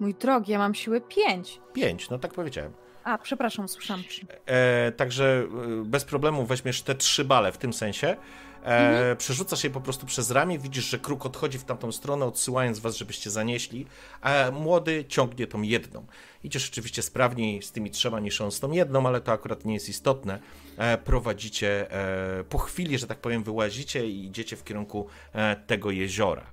Mój 0.00 0.14
drogi, 0.14 0.52
ja 0.52 0.58
mam 0.58 0.74
siłę 0.74 1.00
5. 1.00 1.60
pięć, 1.72 2.10
no 2.10 2.18
tak 2.18 2.34
powiedziałem. 2.34 2.72
A, 3.04 3.18
przepraszam, 3.18 3.68
słyszałam. 3.68 4.02
E, 4.46 4.92
także 4.92 5.46
e, 5.80 5.84
bez 5.84 6.04
problemu 6.04 6.46
weźmiesz 6.46 6.82
te 6.82 6.94
trzy 6.94 7.24
bale 7.24 7.52
w 7.52 7.58
tym 7.58 7.72
sensie. 7.72 8.16
E, 8.64 9.16
Przerzucasz 9.16 9.64
je 9.64 9.70
po 9.70 9.80
prostu 9.80 10.06
przez 10.06 10.30
ramię, 10.30 10.58
widzisz, 10.58 10.84
że 10.84 10.98
kruk 10.98 11.26
odchodzi 11.26 11.58
w 11.58 11.64
tamtą 11.64 11.92
stronę, 11.92 12.24
odsyłając 12.26 12.78
was, 12.78 12.96
żebyście 12.96 13.30
zanieśli, 13.30 13.86
a 14.20 14.50
młody 14.52 15.04
ciągnie 15.08 15.46
tą 15.46 15.62
jedną. 15.62 16.06
Idziesz 16.44 16.68
oczywiście 16.70 17.02
sprawniej 17.02 17.62
z 17.62 17.72
tymi 17.72 17.90
trzema 17.90 18.20
niż 18.20 18.40
on 18.40 18.52
z 18.52 18.60
tą 18.60 18.72
jedną, 18.72 19.06
ale 19.06 19.20
to 19.20 19.32
akurat 19.32 19.64
nie 19.64 19.74
jest 19.74 19.88
istotne. 19.88 20.38
E, 20.76 20.98
prowadzicie, 20.98 21.92
e, 21.92 22.44
po 22.44 22.58
chwili, 22.58 22.98
że 22.98 23.06
tak 23.06 23.18
powiem, 23.18 23.42
wyłazicie 23.42 24.06
i 24.06 24.24
idziecie 24.24 24.56
w 24.56 24.64
kierunku 24.64 25.06
e, 25.32 25.56
tego 25.56 25.90
jeziora. 25.90 26.46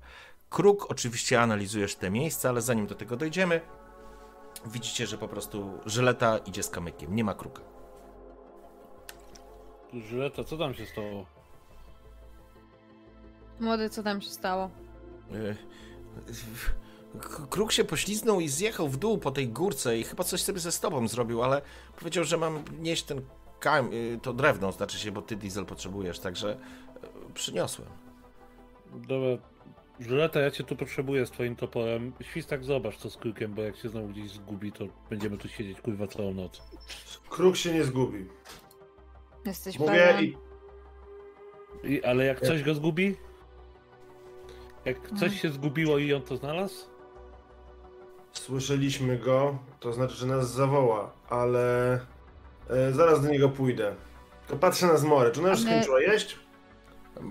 Kruk, 0.50 0.92
oczywiście 0.92 1.42
analizujesz 1.42 1.96
te 1.96 2.10
miejsca, 2.10 2.50
ale 2.50 2.62
zanim 2.62 2.88
do 2.88 2.96
tego 2.96 3.18
dojdziemy, 3.18 3.62
widzicie, 4.66 5.08
że 5.08 5.18
po 5.18 5.28
prostu 5.28 5.80
żyleta 5.86 6.38
idzie 6.38 6.64
z 6.64 6.70
kamykiem, 6.70 7.16
nie 7.16 7.24
ma 7.24 7.34
kruka. 7.34 7.62
Żyleta, 9.94 10.44
co 10.44 10.58
tam 10.58 10.74
się 10.74 10.86
stało? 10.86 11.26
Młody, 13.60 13.90
co 13.90 14.04
tam 14.04 14.22
się 14.22 14.30
stało? 14.30 14.70
E, 15.34 15.56
Kruk 17.50 17.72
się 17.72 17.84
pośliznął 17.84 18.40
i 18.40 18.50
zjechał 18.50 18.90
w 18.90 18.98
dół 18.98 19.18
po 19.18 19.32
tej 19.32 19.50
górce 19.50 19.98
i 19.98 20.04
chyba 20.04 20.24
coś 20.24 20.44
sobie 20.44 20.60
ze 20.60 20.72
stopą 20.72 21.08
zrobił, 21.08 21.44
ale 21.44 21.62
powiedział, 22.00 22.24
że 22.24 22.38
mam 22.38 22.64
nieść 22.80 23.04
ten 23.04 23.22
kam, 23.60 23.94
y, 23.94 24.20
to 24.22 24.34
drewno, 24.34 24.72
znaczy 24.72 25.00
się, 25.00 25.12
bo 25.12 25.22
ty 25.22 25.36
diesel 25.36 25.66
potrzebujesz, 25.66 26.20
także 26.20 26.52
e, 26.52 27.34
przyniosłem. 27.34 27.88
Dobra, 28.96 29.44
Żyleta, 30.00 30.40
ja 30.40 30.52
cię 30.52 30.64
tu 30.64 30.76
potrzebuję 30.76 31.26
z 31.26 31.32
twoim 31.32 31.56
toporem. 31.56 32.14
Świstak, 32.22 32.64
zobacz 32.64 32.98
co 32.98 33.10
z 33.10 33.18
krukiem, 33.18 33.54
bo 33.54 33.62
jak 33.62 33.76
się 33.78 33.90
znowu 33.90 34.08
gdzieś 34.08 34.32
zgubi, 34.32 34.72
to 34.72 34.86
będziemy 35.10 35.38
tu 35.38 35.48
siedzieć 35.48 35.82
kurwa 35.82 36.08
całą 36.08 36.34
noc. 36.34 36.62
Kruk 37.30 37.56
się 37.56 37.74
nie 37.74 37.84
zgubi. 37.84 38.26
Jesteś 39.46 39.80
Mówię 39.80 40.14
i 40.22 40.38
I, 41.84 42.04
ale 42.04 42.26
jak 42.26 42.42
coś 42.42 42.64
go 42.64 42.74
zgubi? 42.74 43.16
Jak 44.86 45.12
coś 45.20 45.42
się 45.42 45.50
zgubiło 45.50 45.98
i 45.98 46.14
on 46.14 46.22
to 46.22 46.38
znalazł? 46.38 46.98
słyszeliśmy 48.34 49.18
go, 49.18 49.58
to 49.80 49.94
znaczy, 49.94 50.16
że 50.16 50.26
nas 50.26 50.52
zawoła, 50.52 51.12
ale 51.30 51.94
e, 52.70 52.92
zaraz 52.92 53.22
do 53.22 53.30
niego 53.30 53.50
pójdę. 53.50 53.96
To 54.48 54.56
patrzę 54.56 54.88
na 54.88 54.98
zmorę. 54.98 55.32
Czy 55.32 55.40
ona 55.40 55.50
już 55.50 55.60
Ale- 55.60 55.70
skończyła 55.70 56.02
jeść? 56.02 56.40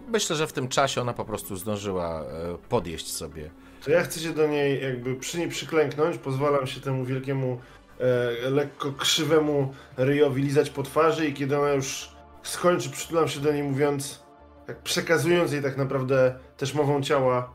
Myślę, 0.08 0.36
że 0.36 0.46
w 0.46 0.52
tym 0.52 0.68
czasie 0.68 1.00
ona 1.00 1.12
po 1.12 1.24
prostu 1.24 1.56
zdążyła 1.56 2.22
e, 2.22 2.24
podjeść 2.68 3.12
sobie. 3.12 3.50
To 3.84 3.90
ja 3.90 4.02
chcę 4.02 4.20
się 4.20 4.32
do 4.32 4.46
niej 4.46 4.82
jakby 4.82 5.14
przy 5.14 5.38
niej 5.38 5.48
przyklęknąć, 5.48 6.18
pozwalam 6.18 6.66
się 6.66 6.80
temu 6.80 7.04
wielkiemu, 7.04 7.60
e, 8.00 8.50
lekko 8.50 8.92
krzywemu 8.92 9.74
ryjowi 9.96 10.42
lizać 10.42 10.70
po 10.70 10.82
twarzy 10.82 11.26
i 11.26 11.34
kiedy 11.34 11.58
ona 11.58 11.72
już 11.72 12.08
skończy, 12.42 12.90
przytulam 12.90 13.28
się 13.28 13.40
do 13.40 13.52
niej 13.52 13.62
mówiąc, 13.62 14.22
tak 14.66 14.78
przekazując 14.82 15.52
jej 15.52 15.62
tak 15.62 15.76
naprawdę 15.76 16.38
też 16.56 16.74
mową 16.74 17.02
ciała, 17.02 17.52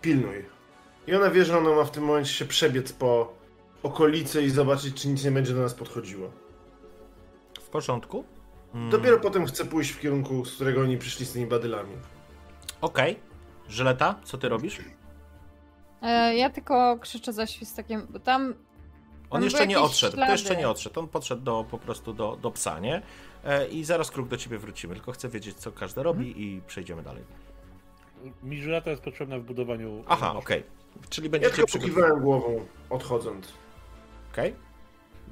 pilnuj. 0.00 0.44
I 1.06 1.14
ona 1.14 1.30
wie, 1.30 1.44
że 1.44 1.58
ona 1.58 1.70
ma 1.70 1.84
w 1.84 1.90
tym 1.90 2.04
momencie 2.04 2.32
się 2.32 2.44
przebiec 2.44 2.92
po 2.92 3.32
okolicy 3.82 4.42
i 4.42 4.50
zobaczyć, 4.50 5.02
czy 5.02 5.08
nic 5.08 5.24
nie 5.24 5.30
będzie 5.30 5.54
do 5.54 5.60
nas 5.60 5.74
podchodziło. 5.74 6.30
W 7.60 7.68
porządku? 7.68 8.24
Mm, 8.74 8.90
Dopiero 8.90 9.20
potem 9.20 9.46
chcę 9.46 9.64
pójść 9.64 9.90
w 9.90 10.00
kierunku, 10.00 10.44
z 10.44 10.54
którego 10.54 10.80
oni 10.80 10.98
przyszli 10.98 11.26
z 11.26 11.32
tymi 11.32 11.46
badylami. 11.46 11.96
Okej. 12.80 13.18
Żyleta, 13.68 14.14
co 14.24 14.38
ty 14.38 14.48
robisz? 14.48 14.78
E, 16.02 16.36
ja 16.36 16.50
tylko 16.50 16.98
krzyczę 17.00 17.32
za 17.32 17.46
świstakiem, 17.46 18.06
bo 18.10 18.18
tam... 18.18 18.54
On 19.30 19.40
Tam 19.40 19.42
jeszcze 19.44 19.66
nie 19.66 19.80
odszedł, 19.80 20.10
to 20.12 20.16
ślady. 20.16 20.32
jeszcze 20.32 20.56
nie 20.56 20.68
odszedł. 20.68 21.00
On 21.00 21.08
podszedł 21.08 21.42
do, 21.42 21.64
po 21.70 21.78
prostu 21.78 22.12
do, 22.14 22.36
do 22.36 22.50
psa, 22.50 22.78
nie? 22.80 23.02
E, 23.44 23.66
I 23.68 23.84
zaraz 23.84 24.10
kruk 24.10 24.28
do 24.28 24.36
ciebie 24.36 24.58
wrócimy, 24.58 24.94
tylko 24.94 25.12
chcę 25.12 25.28
wiedzieć, 25.28 25.56
co 25.56 25.72
każdy 25.72 26.02
robi 26.02 26.42
i 26.42 26.60
przejdziemy 26.66 27.02
dalej. 27.02 27.24
Mi 28.42 28.62
Żyleta 28.62 28.90
jest 28.90 29.02
potrzebna 29.02 29.38
w 29.38 29.42
budowaniu... 29.42 30.04
Aha, 30.08 30.34
okej. 30.36 30.62
Czyli 31.10 31.26
Ja 31.26 31.30
będziecie 31.30 31.54
tylko 31.54 31.72
pokiwałem 31.72 32.20
głową, 32.20 32.66
odchodząc. 32.90 33.52
Okej. 34.32 34.54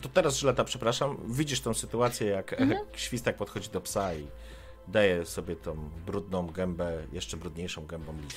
To 0.02 0.08
teraz, 0.08 0.36
Żyleta, 0.36 0.64
przepraszam, 0.64 1.16
widzisz 1.28 1.60
tą 1.60 1.74
sytuację, 1.74 2.26
jak 2.26 2.52
Mhm. 2.60 2.80
świstak 2.96 3.36
podchodzi 3.36 3.68
do 3.70 3.80
psa 3.80 4.14
i 4.14 4.26
daje 4.88 5.26
sobie 5.26 5.56
tą 5.56 5.90
brudną 6.06 6.46
gębę, 6.46 7.02
jeszcze 7.12 7.36
brudniejszą 7.36 7.86
gębą 7.86 8.12
lizu. 8.12 8.36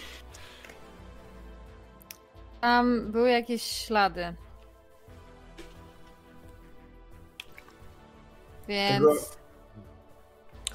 Tam 2.62 3.12
były 3.12 3.30
jakieś 3.30 3.62
ślady. 3.64 4.36
Więc... 8.68 8.98
Tego- 9.06 9.16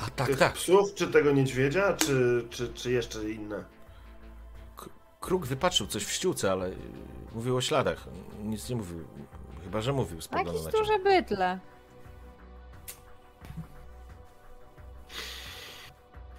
A 0.07 0.11
tak, 0.11 0.27
Tych 0.27 0.39
tak. 0.39 0.53
psów, 0.53 0.95
czy 0.95 1.09
tego 1.09 1.33
niedźwiedzia, 1.33 1.93
czy, 1.97 2.47
czy, 2.51 2.73
czy 2.75 2.91
jeszcze 2.93 3.31
inne? 3.31 3.65
Kruk 5.21 5.47
wypatrzył 5.47 5.87
coś 5.87 6.05
w 6.05 6.13
ściółce, 6.13 6.53
ale 6.53 6.71
mówił 7.35 7.57
o 7.57 7.61
śladach. 7.61 8.07
Nic 8.43 8.69
nie 8.69 8.77
mówił. 8.77 9.05
Chyba, 9.71 9.81
że 9.81 9.93
mówił 9.93 10.19
Jakieś 10.33 10.33
na 10.33 10.71
ciebie. 10.71 10.79
duże 10.79 10.99
bydle. 10.99 11.59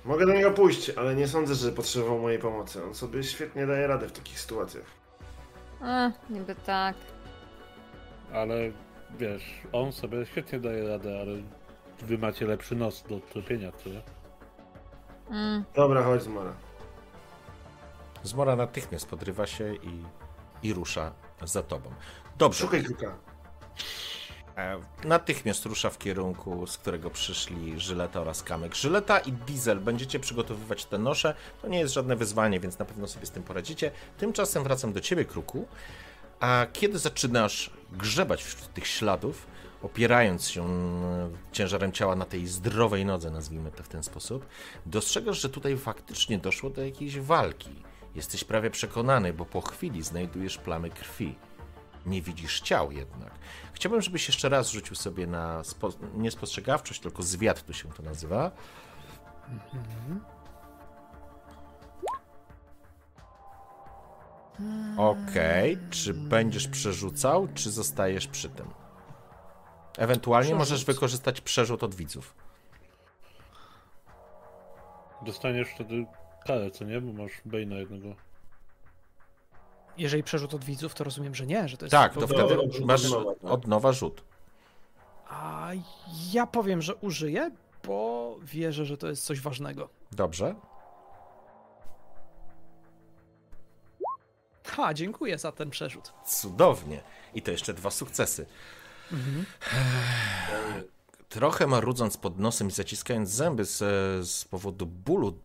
Mogę 0.05 0.25
do 0.25 0.33
niego 0.33 0.51
pójść, 0.51 0.89
ale 0.89 1.15
nie 1.15 1.27
sądzę, 1.27 1.55
że 1.55 1.71
potrzebował 1.71 2.19
mojej 2.19 2.39
pomocy. 2.39 2.83
On 2.83 2.95
sobie 2.95 3.23
świetnie 3.23 3.67
daje 3.67 3.87
radę 3.87 4.07
w 4.07 4.11
takich 4.11 4.39
sytuacjach. 4.39 4.85
A, 5.81 6.11
niby 6.29 6.55
tak. 6.55 6.95
Ale 8.33 8.55
wiesz, 9.19 9.43
on 9.71 9.91
sobie 9.91 10.25
świetnie 10.25 10.59
daje 10.59 10.87
radę, 10.87 11.19
ale 11.21 11.31
wy 12.01 12.17
macie 12.17 12.45
lepszy 12.45 12.75
nos 12.75 13.03
do 13.03 13.19
tropienia, 13.19 13.71
tyle. 13.71 14.01
Mm. 15.29 15.63
Dobra, 15.75 16.03
chodź 16.03 16.21
Zmora. 16.23 16.53
Zmora 18.23 18.55
natychmiast 18.55 19.09
podrywa 19.09 19.47
się 19.47 19.75
i, 19.75 20.03
i 20.63 20.73
rusza 20.73 21.11
za 21.43 21.63
tobą. 21.63 21.91
Dobrze. 22.37 22.59
Szukaj 22.59 22.83
kruka. 22.83 23.17
E, 24.57 24.79
Natychmiast 25.03 25.65
rusza 25.65 25.89
w 25.89 25.97
kierunku, 25.97 26.67
z 26.67 26.77
którego 26.77 27.09
przyszli 27.09 27.79
Żyleta 27.79 28.21
oraz 28.21 28.43
Kamek. 28.43 28.75
Żyleta 28.75 29.19
i 29.19 29.31
Diesel 29.31 29.79
będziecie 29.79 30.19
przygotowywać 30.19 30.85
te 30.85 30.97
nosze. 30.97 31.35
To 31.61 31.67
nie 31.67 31.79
jest 31.79 31.93
żadne 31.93 32.15
wyzwanie, 32.15 32.59
więc 32.59 32.79
na 32.79 32.85
pewno 32.85 33.07
sobie 33.07 33.25
z 33.25 33.31
tym 33.31 33.43
poradzicie. 33.43 33.91
Tymczasem 34.17 34.63
wracam 34.63 34.93
do 34.93 35.01
ciebie, 35.01 35.25
Kruku. 35.25 35.67
A 36.39 36.67
kiedy 36.73 36.99
zaczynasz 36.99 37.69
grzebać 37.91 38.43
wśród 38.43 38.73
tych 38.73 38.87
śladów, 38.87 39.47
opierając 39.83 40.49
się 40.49 40.63
mm, 40.65 41.37
ciężarem 41.51 41.91
ciała 41.91 42.15
na 42.15 42.25
tej 42.25 42.47
zdrowej 42.47 43.05
nodze, 43.05 43.31
nazwijmy 43.31 43.71
to 43.71 43.83
w 43.83 43.87
ten 43.87 44.03
sposób, 44.03 44.45
dostrzegasz, 44.85 45.41
że 45.41 45.49
tutaj 45.49 45.77
faktycznie 45.77 46.37
doszło 46.37 46.69
do 46.69 46.85
jakiejś 46.85 47.19
walki. 47.19 47.83
Jesteś 48.15 48.43
prawie 48.43 48.69
przekonany, 48.69 49.33
bo 49.33 49.45
po 49.45 49.61
chwili 49.61 50.03
znajdujesz 50.03 50.57
plamy 50.57 50.89
krwi. 50.89 51.35
Nie 52.05 52.21
widzisz 52.21 52.61
ciał 52.61 52.91
jednak. 52.91 53.31
Chciałbym, 53.73 54.01
żebyś 54.01 54.27
jeszcze 54.27 54.49
raz 54.49 54.69
rzucił 54.69 54.95
sobie 54.95 55.27
na 55.27 55.63
spo... 55.63 55.89
nie 56.13 56.31
spostrzegawczość, 56.31 56.99
tylko 56.99 57.23
zwiat 57.23 57.63
tu 57.65 57.73
się 57.73 57.89
to 57.89 58.03
nazywa. 58.03 58.51
Okej, 64.97 65.77
czy 65.89 66.13
będziesz 66.13 66.67
przerzucał, 66.67 67.47
czy 67.53 67.71
zostajesz 67.71 68.27
przy 68.27 68.49
tym? 68.49 68.65
Ewentualnie 69.97 70.55
możesz 70.55 70.85
wykorzystać 70.85 71.41
przerzut 71.41 71.83
od 71.83 71.95
widzów. 71.95 72.35
Dostaniesz 75.25 75.67
wtedy 75.69 76.05
karę, 76.45 76.71
co 76.71 76.85
nie? 76.85 77.01
Bo 77.01 77.23
masz 77.23 77.31
Bane'a 77.45 77.75
jednego. 77.75 78.15
Jeżeli 79.97 80.23
przerzut 80.23 80.53
od 80.53 80.63
widzów, 80.65 80.93
to 80.93 81.03
rozumiem, 81.03 81.35
że 81.35 81.45
nie, 81.45 81.67
że 81.67 81.77
to 81.77 81.85
jest... 81.85 81.91
Tak, 81.91 82.13
to 82.13 82.27
wtedy 82.27 82.57
masz 82.85 83.05
od 83.05 83.11
nowa, 83.11 83.35
tak? 83.35 83.51
od 83.51 83.67
nowa 83.67 83.93
rzut. 83.93 84.23
A 85.27 85.71
ja 86.33 86.47
powiem, 86.47 86.81
że 86.81 86.95
użyję, 86.95 87.51
bo 87.83 88.35
wierzę, 88.41 88.85
że 88.85 88.97
to 88.97 89.07
jest 89.07 89.23
coś 89.23 89.41
ważnego. 89.41 89.89
Dobrze. 90.11 90.55
Ha, 94.65 94.93
dziękuję 94.93 95.37
za 95.37 95.51
ten 95.51 95.69
przerzut. 95.69 96.13
Cudownie. 96.25 97.01
I 97.33 97.41
to 97.41 97.51
jeszcze 97.51 97.73
dwa 97.73 97.91
sukcesy. 97.91 98.45
Mhm. 99.11 99.45
Trochę 101.29 101.67
marudząc 101.67 102.17
pod 102.17 102.39
nosem 102.39 102.67
i 102.67 102.71
zaciskając 102.71 103.29
zęby 103.29 103.65
z, 103.65 103.77
z 104.29 104.45
powodu 104.45 104.85
bólu, 104.85 105.39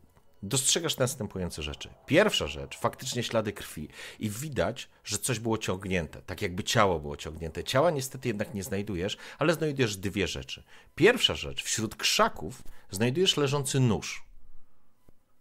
dostrzegasz 0.46 0.98
następujące 0.98 1.62
rzeczy. 1.62 1.88
Pierwsza 2.06 2.46
rzecz, 2.46 2.78
faktycznie 2.78 3.22
ślady 3.22 3.52
krwi 3.52 3.88
i 4.18 4.30
widać, 4.30 4.88
że 5.04 5.18
coś 5.18 5.38
było 5.38 5.58
ciągnięte, 5.58 6.22
tak 6.22 6.42
jakby 6.42 6.64
ciało 6.64 7.00
było 7.00 7.16
ciągnięte. 7.16 7.64
Ciała 7.64 7.90
niestety 7.90 8.28
jednak 8.28 8.54
nie 8.54 8.62
znajdujesz, 8.62 9.16
ale 9.38 9.54
znajdujesz 9.54 9.96
dwie 9.96 10.26
rzeczy. 10.26 10.62
Pierwsza 10.94 11.34
rzecz, 11.34 11.62
wśród 11.62 11.96
krzaków 11.96 12.62
znajdujesz 12.90 13.36
leżący 13.36 13.80
nóż, 13.80 14.24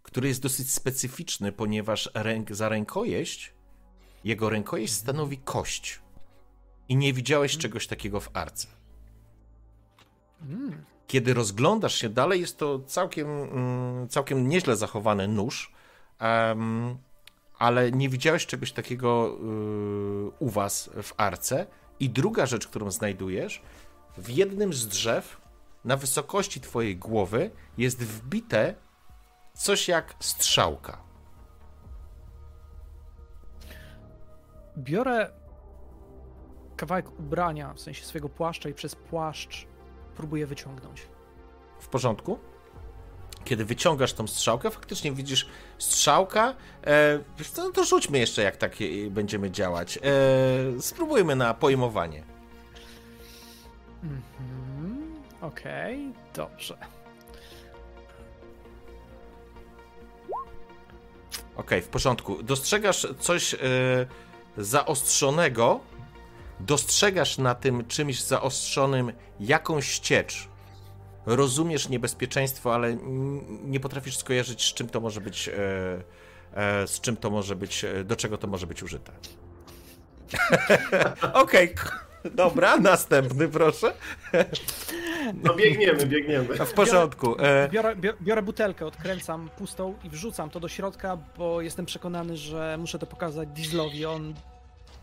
który 0.03 0.27
jest 0.27 0.41
dosyć 0.41 0.71
specyficzny, 0.71 1.51
ponieważ 1.51 2.09
ręk, 2.13 2.55
za 2.55 2.69
rękojeść, 2.69 3.53
jego 4.23 4.49
rękojeść 4.49 4.93
stanowi 4.93 5.37
kość. 5.37 5.99
I 6.89 6.95
nie 6.95 7.13
widziałeś 7.13 7.57
czegoś 7.57 7.87
takiego 7.87 8.19
w 8.19 8.29
arce. 8.33 8.67
Kiedy 11.07 11.33
rozglądasz 11.33 11.95
się 11.95 12.09
dalej, 12.09 12.41
jest 12.41 12.57
to 12.57 12.79
całkiem, 12.79 13.27
mm, 13.27 14.09
całkiem 14.09 14.49
nieźle 14.49 14.75
zachowany 14.75 15.27
nóż, 15.27 15.71
ale 17.59 17.91
nie 17.91 18.09
widziałeś 18.09 18.45
czegoś 18.45 18.71
takiego 18.71 19.27
y, 19.29 20.31
u 20.39 20.49
was 20.49 20.89
w 21.03 21.13
arce. 21.17 21.67
I 21.99 22.09
druga 22.09 22.45
rzecz, 22.45 22.67
którą 22.67 22.91
znajdujesz, 22.91 23.61
w 24.17 24.29
jednym 24.29 24.73
z 24.73 24.87
drzew, 24.87 25.41
na 25.85 25.97
wysokości 25.97 26.61
twojej 26.61 26.97
głowy, 26.97 27.51
jest 27.77 28.03
wbite 28.03 28.75
coś 29.53 29.87
jak 29.87 30.15
strzałka. 30.19 30.97
Biorę 34.77 35.31
kawałek 36.75 37.19
ubrania, 37.19 37.73
w 37.73 37.79
sensie 37.79 38.05
swojego 38.05 38.29
płaszcza 38.29 38.69
i 38.69 38.73
przez 38.73 38.95
płaszcz 38.95 39.67
próbuję 40.17 40.47
wyciągnąć. 40.47 41.07
W 41.79 41.87
porządku? 41.87 42.39
Kiedy 43.45 43.65
wyciągasz 43.65 44.13
tą 44.13 44.27
strzałkę, 44.27 44.71
faktycznie 44.71 45.11
widzisz 45.11 45.47
strzałka. 45.77 46.55
E, 46.87 47.19
no 47.57 47.71
to 47.71 47.83
rzućmy 47.83 48.19
jeszcze, 48.19 48.41
jak 48.41 48.57
tak 48.57 48.75
będziemy 49.09 49.51
działać. 49.51 49.97
E, 49.97 50.81
spróbujmy 50.81 51.35
na 51.35 51.53
pojmowanie. 51.53 52.23
Mhm. 54.03 55.15
Okej, 55.41 56.13
dobrze. 56.33 56.77
Okej, 61.55 61.81
w 61.81 61.87
porządku. 61.87 62.43
Dostrzegasz 62.43 63.07
coś 63.19 63.53
e, 63.53 63.57
zaostrzonego. 64.57 65.79
Dostrzegasz 66.59 67.37
na 67.37 67.55
tym 67.55 67.85
czymś 67.87 68.23
zaostrzonym 68.23 69.11
jakąś 69.39 69.99
ciecz. 69.99 70.47
Rozumiesz 71.25 71.89
niebezpieczeństwo, 71.89 72.73
ale 72.75 72.97
nie 73.63 73.79
potrafisz 73.79 74.17
skojarzyć, 74.17 74.63
z 74.65 74.73
czym 74.73 74.89
to 74.89 74.99
może 75.01 75.21
być. 75.21 75.47
E, 75.49 75.53
e, 76.81 76.87
z 76.87 77.01
czym 77.01 77.17
to 77.17 77.29
może 77.29 77.55
być. 77.55 77.83
e, 77.85 78.03
Do 78.03 78.15
czego 78.15 78.37
to 78.37 78.47
może 78.47 78.67
być 78.67 78.83
użyte. 78.83 79.11
Okej, 81.33 81.73
k- 81.75 81.99
dobra, 82.35 82.77
następny 82.77 83.47
proszę. 83.47 83.93
No 85.43 85.53
biegniemy, 85.55 86.05
biegniemy. 86.05 86.65
W 86.65 86.73
porządku. 86.73 87.35
Biorę, 87.71 87.95
bior- 87.95 88.15
biorę 88.21 88.41
butelkę, 88.41 88.85
odkręcam 88.85 89.49
pustą 89.57 89.95
i 90.03 90.09
wrzucam 90.09 90.49
to 90.49 90.59
do 90.59 90.67
środka, 90.67 91.17
bo 91.37 91.61
jestem 91.61 91.85
przekonany, 91.85 92.37
że 92.37 92.77
muszę 92.79 92.99
to 92.99 93.05
pokazać 93.05 93.49
Dieslowi. 93.49 94.05
On 94.05 94.33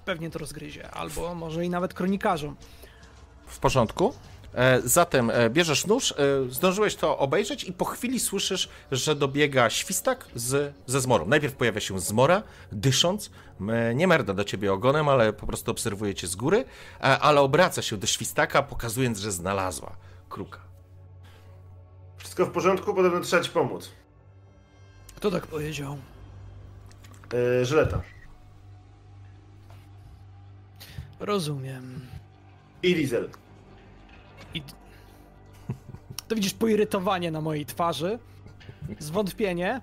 pewnie 0.05 0.31
to 0.31 0.39
rozgryzie, 0.39 0.91
albo 0.91 1.35
może 1.35 1.65
i 1.65 1.71
nawet 1.71 1.95
kronikarzom. 1.95 2.57
W 3.47 3.59
porządku. 3.59 4.15
E, 4.55 4.81
Zatem 4.85 5.31
e, 5.31 5.51
bierzesz 5.51 5.87
nóż, 5.87 6.13
e, 6.13 6.15
zdążyłeś 6.51 6.97
to 6.97 7.19
obejrzeć 7.19 7.65
i 7.65 7.73
po 7.73 7.85
chwili 7.85 8.21
słyszysz, 8.21 8.69
że 8.93 9.15
dobiega 9.15 9.71
świstak 9.71 10.27
z, 10.35 10.75
ze 10.87 11.01
zmorą. 11.01 11.27
Najpierw 11.27 11.55
pojawia 11.55 11.81
się 11.81 12.01
zmora, 12.01 12.43
dysząc, 12.73 13.31
nie 13.95 14.07
merda 14.07 14.35
do 14.35 14.45
ciebie 14.45 14.73
ogonem, 14.73 15.09
ale 15.09 15.33
po 15.33 15.47
prostu 15.47 15.71
obserwuje 15.71 16.15
cię 16.15 16.27
z 16.27 16.37
góry, 16.37 16.65
ale 17.01 17.41
obraca 17.41 17.83
się 17.83 17.97
do 17.97 18.07
świstaka, 18.07 18.63
pokazując, 18.63 19.19
że 19.19 19.33
znalazła 19.33 19.97
kruka. 20.29 20.59
Wszystko 22.17 22.47
w 22.47 22.51
porządku, 22.51 22.95
podobno 22.95 23.21
trzeba 23.21 23.43
ci 23.43 23.51
pomóc. 23.51 23.89
Kto 25.17 25.31
tak 25.31 25.47
powiedział? 25.47 25.99
Yy, 27.33 27.65
żyleta. 27.65 28.03
Rozumiem. 31.27 32.01
I 32.83 32.95
diesel. 32.95 33.29
I... 34.55 34.63
To 36.29 36.35
widzisz 36.35 36.55
poirytowanie 36.55 37.31
na 37.31 37.41
mojej 37.41 37.67
twarzy, 37.67 38.19
zwątpienie. 38.99 39.81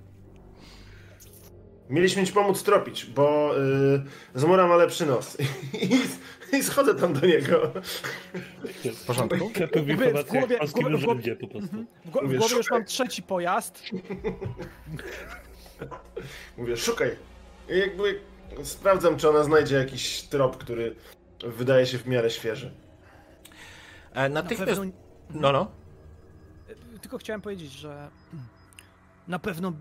Mieliśmy 1.89 2.25
ci 2.25 2.33
pomóc 2.33 2.63
tropić, 2.63 3.05
bo 3.05 3.51
yy, 3.93 4.03
Zmora 4.35 4.67
ma 4.67 4.75
lepszy 4.75 5.05
nos. 5.05 5.37
I, 6.53 6.57
I 6.57 6.63
schodzę 6.63 6.95
tam 6.95 7.13
do 7.13 7.27
niego. 7.27 7.71
W 8.83 9.05
porządku? 9.05 9.51
Jakby 9.59 9.81
w 9.81 9.85
głowie- 10.27 10.57
w 10.67 10.73
głowie- 10.73 11.35
po 11.35 11.47
prostu. 11.47 11.69
W, 12.05 12.09
go- 12.11 12.19
w 12.19 12.23
Mówię, 12.23 12.37
głowie 12.37 12.55
już 12.55 12.71
mam 12.71 12.85
trzeci 12.85 13.23
pojazd. 13.23 13.83
Mówię, 16.57 16.77
szukaj. 16.77 17.11
I 17.69 17.77
jakby 17.77 18.19
sprawdzam, 18.63 19.17
czy 19.17 19.29
ona 19.29 19.43
znajdzie 19.43 19.75
jakiś 19.75 20.21
trop, 20.21 20.57
który 20.57 20.95
wydaje 21.47 21.85
się 21.85 21.97
w 21.97 22.07
miarę 22.07 22.29
świeży. 22.29 22.71
E, 24.13 24.29
Na 24.29 24.41
Natychmiast... 24.43 24.71
pewno, 24.71 24.91
No, 25.29 25.51
no. 25.51 25.71
tylko 27.01 27.17
chciałem 27.17 27.41
powiedzieć, 27.41 27.71
że 27.71 28.09
na 29.27 29.39
pewno 29.39 29.73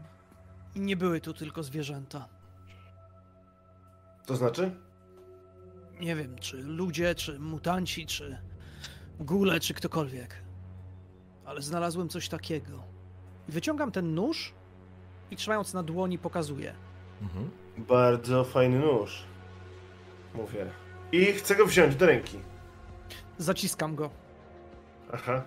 nie 0.76 0.96
były 0.96 1.20
tu 1.20 1.34
tylko 1.34 1.62
zwierzęta. 1.62 2.28
To 4.26 4.36
znaczy? 4.36 4.70
Nie 6.00 6.16
wiem, 6.16 6.36
czy 6.38 6.56
ludzie, 6.62 7.14
czy 7.14 7.38
mutanci, 7.38 8.06
czy 8.06 8.38
gule, 9.20 9.60
czy 9.60 9.74
ktokolwiek. 9.74 10.34
Ale 11.44 11.62
znalazłem 11.62 12.08
coś 12.08 12.28
takiego. 12.28 12.82
I 13.48 13.52
wyciągam 13.52 13.92
ten 13.92 14.14
nóż 14.14 14.52
i 15.30 15.36
trzymając 15.36 15.74
na 15.74 15.82
dłoni 15.82 16.18
pokazuję. 16.18 16.74
Mhm. 17.22 17.50
Bardzo 17.78 18.44
fajny 18.44 18.78
nóż. 18.78 19.24
Mówię. 20.34 20.66
I 21.12 21.24
chcę 21.32 21.56
go 21.56 21.66
wziąć 21.66 21.96
do 21.96 22.06
ręki. 22.06 22.38
Zaciskam 23.38 23.94
go. 23.94 24.10
Aha. 25.12 25.42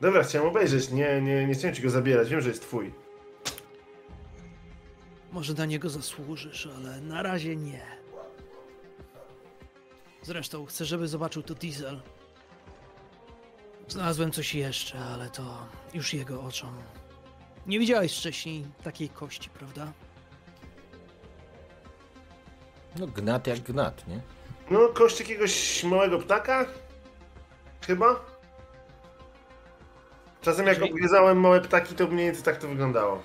Dobra, 0.00 0.22
chciałem 0.22 0.48
obejrzeć. 0.48 0.90
Nie, 0.90 1.20
nie, 1.22 1.46
nie 1.46 1.54
chciałem 1.54 1.76
ci 1.76 1.82
go 1.82 1.90
zabierać. 1.90 2.28
Wiem, 2.30 2.40
że 2.40 2.48
jest 2.48 2.62
twój. 2.62 2.92
Może 5.32 5.54
na 5.54 5.66
niego 5.66 5.90
zasłużysz, 5.90 6.68
ale 6.76 7.00
na 7.00 7.22
razie 7.22 7.56
nie. 7.56 7.82
Zresztą 10.22 10.66
chcę, 10.66 10.84
żeby 10.84 11.08
zobaczył 11.08 11.42
to 11.42 11.54
Diesel. 11.54 12.00
Znalazłem 13.88 14.30
coś 14.32 14.54
jeszcze, 14.54 14.98
ale 14.98 15.30
to 15.30 15.66
już 15.94 16.14
jego 16.14 16.42
oczom. 16.42 16.74
Nie 17.66 17.78
widziałeś 17.78 18.18
wcześniej 18.18 18.66
takiej 18.84 19.08
kości, 19.08 19.50
prawda? 19.50 19.92
No, 22.98 23.06
gnat 23.06 23.46
jak 23.46 23.60
gnat, 23.60 24.08
nie? 24.08 24.20
No, 24.70 24.88
kość 24.88 25.20
jakiegoś 25.20 25.84
małego 25.84 26.18
ptaka? 26.18 26.66
Chyba? 27.86 28.24
Czasem 30.40 30.66
jak 30.66 30.82
obgryzałem 30.82 31.40
małe 31.40 31.60
ptaki, 31.60 31.94
to 31.94 32.06
mniej 32.06 32.26
więcej 32.26 32.44
tak 32.44 32.56
to 32.56 32.68
wyglądało. 32.68 33.22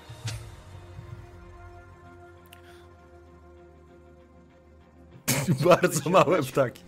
Bardzo 5.68 6.10
małe 6.10 6.42
ptaki. 6.42 6.82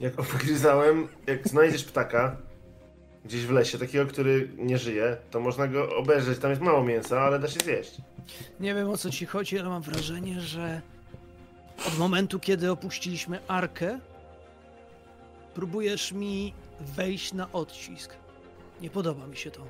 Jak 0.00 0.20
obgryzałem, 0.20 1.08
jak 1.26 1.48
znajdziesz 1.48 1.84
ptaka 1.84 2.36
gdzieś 3.24 3.46
w 3.46 3.50
lesie, 3.50 3.78
takiego, 3.78 4.06
który 4.06 4.48
nie 4.58 4.78
żyje, 4.78 5.16
to 5.30 5.40
można 5.40 5.68
go 5.68 5.96
obejrzeć. 5.96 6.38
Tam 6.38 6.50
jest 6.50 6.62
mało 6.62 6.84
mięsa, 6.84 7.20
ale 7.20 7.38
da 7.38 7.48
się 7.48 7.60
zjeść. 7.60 7.96
Nie 8.60 8.74
wiem 8.74 8.90
o 8.90 8.96
co 8.96 9.10
ci 9.10 9.26
chodzi, 9.26 9.58
ale 9.58 9.68
mam 9.68 9.82
wrażenie, 9.82 10.40
że 10.40 10.82
od 11.88 11.98
momentu, 11.98 12.40
kiedy 12.40 12.70
opuściliśmy 12.70 13.40
arkę, 13.48 14.00
próbujesz 15.54 16.12
mi 16.12 16.54
wejść 16.80 17.32
na 17.32 17.52
odcisk. 17.52 18.14
Nie 18.80 18.90
podoba 18.90 19.26
mi 19.26 19.36
się 19.36 19.50
to. 19.50 19.66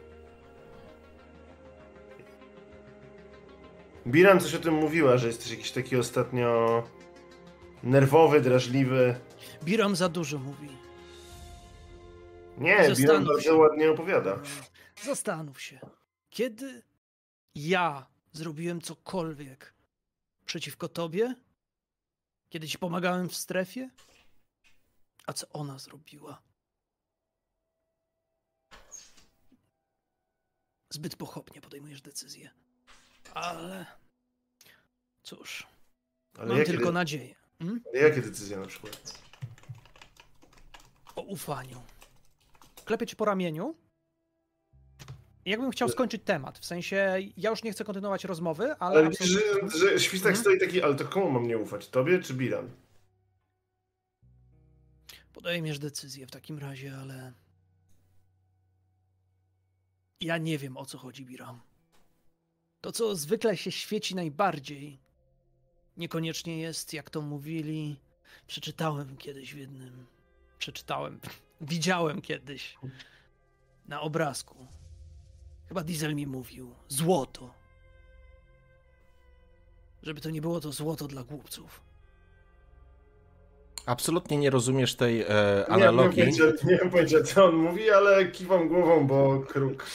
Biran 4.06 4.40
coś 4.40 4.54
o 4.54 4.58
tym 4.58 4.74
mówiła, 4.74 5.18
że 5.18 5.26
jesteś 5.26 5.50
jakiś 5.50 5.70
taki 5.70 5.96
ostatnio 5.96 6.82
nerwowy, 7.82 8.40
drażliwy. 8.40 9.14
Biram 9.64 9.96
za 9.96 10.08
dużo 10.08 10.38
mówi. 10.38 10.68
Nie, 12.58 12.88
Zastanów 12.94 13.26
bardzo 13.26 13.40
się. 13.42 13.54
ładnie 13.54 13.90
opowiada. 13.90 14.38
Zastanów 15.02 15.60
się, 15.62 15.80
kiedy 16.30 16.82
ja 17.54 18.06
zrobiłem 18.32 18.80
cokolwiek 18.80 19.74
przeciwko 20.46 20.88
tobie? 20.88 21.34
Kiedy 22.52 22.68
ci 22.68 22.78
pomagałem 22.78 23.28
w 23.28 23.36
strefie? 23.36 23.90
A 25.26 25.32
co 25.32 25.48
ona 25.48 25.78
zrobiła? 25.78 26.42
Zbyt 30.90 31.16
pochopnie 31.16 31.60
podejmujesz 31.60 32.02
decyzję. 32.02 32.50
Ale. 33.34 33.86
Cóż, 35.22 35.66
Ale 36.38 36.54
mam 36.54 36.64
tylko 36.64 36.84
de- 36.84 36.92
nadzieję. 36.92 37.34
Hmm? 37.58 37.80
ale 37.88 37.98
jakie 37.98 38.20
decyzje 38.22 38.56
na 38.56 38.66
przykład? 38.66 39.22
O 41.16 41.22
ufaniu. 41.22 41.82
Klepię 42.84 43.06
cię 43.06 43.16
po 43.16 43.24
ramieniu. 43.24 43.74
Jakbym 45.44 45.70
chciał 45.70 45.88
skończyć 45.88 46.22
temat. 46.24 46.58
W 46.58 46.64
sensie, 46.64 47.16
ja 47.36 47.50
już 47.50 47.62
nie 47.62 47.72
chcę 47.72 47.84
kontynuować 47.84 48.24
rozmowy, 48.24 48.64
ale. 48.76 48.98
Ale 49.00 49.10
widzisz, 49.10 49.36
absolutnie- 49.36 49.78
że, 49.80 49.98
że 49.98 50.00
Świstak 50.00 50.30
Mhm. 50.30 50.36
stoi 50.44 50.60
taki, 50.60 50.82
ale 50.82 50.94
to 50.94 51.04
komu 51.04 51.30
mam 51.30 51.46
nie 51.48 51.58
ufać? 51.58 51.88
Tobie 51.88 52.18
czy 52.22 52.34
Biran? 52.34 52.70
Podejmiesz 55.32 55.78
decyzję 55.78 56.26
w 56.26 56.30
takim 56.30 56.58
razie, 56.58 56.96
ale. 56.96 57.32
Ja 60.20 60.38
nie 60.38 60.58
wiem 60.58 60.76
o 60.76 60.86
co 60.86 60.98
chodzi, 60.98 61.26
Biram. 61.26 61.60
To, 62.80 62.92
co 62.92 63.16
zwykle 63.16 63.56
się 63.56 63.72
świeci 63.72 64.14
najbardziej, 64.14 64.98
niekoniecznie 65.96 66.58
jest, 66.58 66.92
jak 66.92 67.10
to 67.10 67.20
mówili. 67.22 67.96
Przeczytałem 68.46 69.16
kiedyś 69.16 69.54
w 69.54 69.58
jednym. 69.58 70.06
Przeczytałem. 70.58 71.20
Widziałem 71.60 72.20
kiedyś. 72.22 72.78
Na 73.88 74.00
obrazku. 74.00 74.66
Chyba 75.72 75.84
Diesel 75.84 76.14
mi 76.14 76.26
mówił. 76.26 76.74
Złoto. 76.88 77.50
Żeby 80.02 80.20
to 80.20 80.30
nie 80.30 80.40
było 80.40 80.60
to 80.60 80.72
złoto 80.72 81.08
dla 81.08 81.24
głupców. 81.24 81.80
Absolutnie 83.86 84.36
nie 84.38 84.50
rozumiesz 84.50 84.94
tej 84.94 85.20
e, 85.20 85.24
Nie, 85.24 85.24
nie, 85.24 85.64
mam 85.68 85.72
analogii. 85.82 86.24
nie 86.64 86.78
mam 86.82 86.90
pojęcia, 86.90 87.22
co 87.22 87.44
on 87.44 87.54
mówi, 87.56 87.90
ale 87.90 88.26
kiwam 88.26 88.68
głową, 88.68 89.06
bo 89.06 89.40
kruk. 89.48 89.86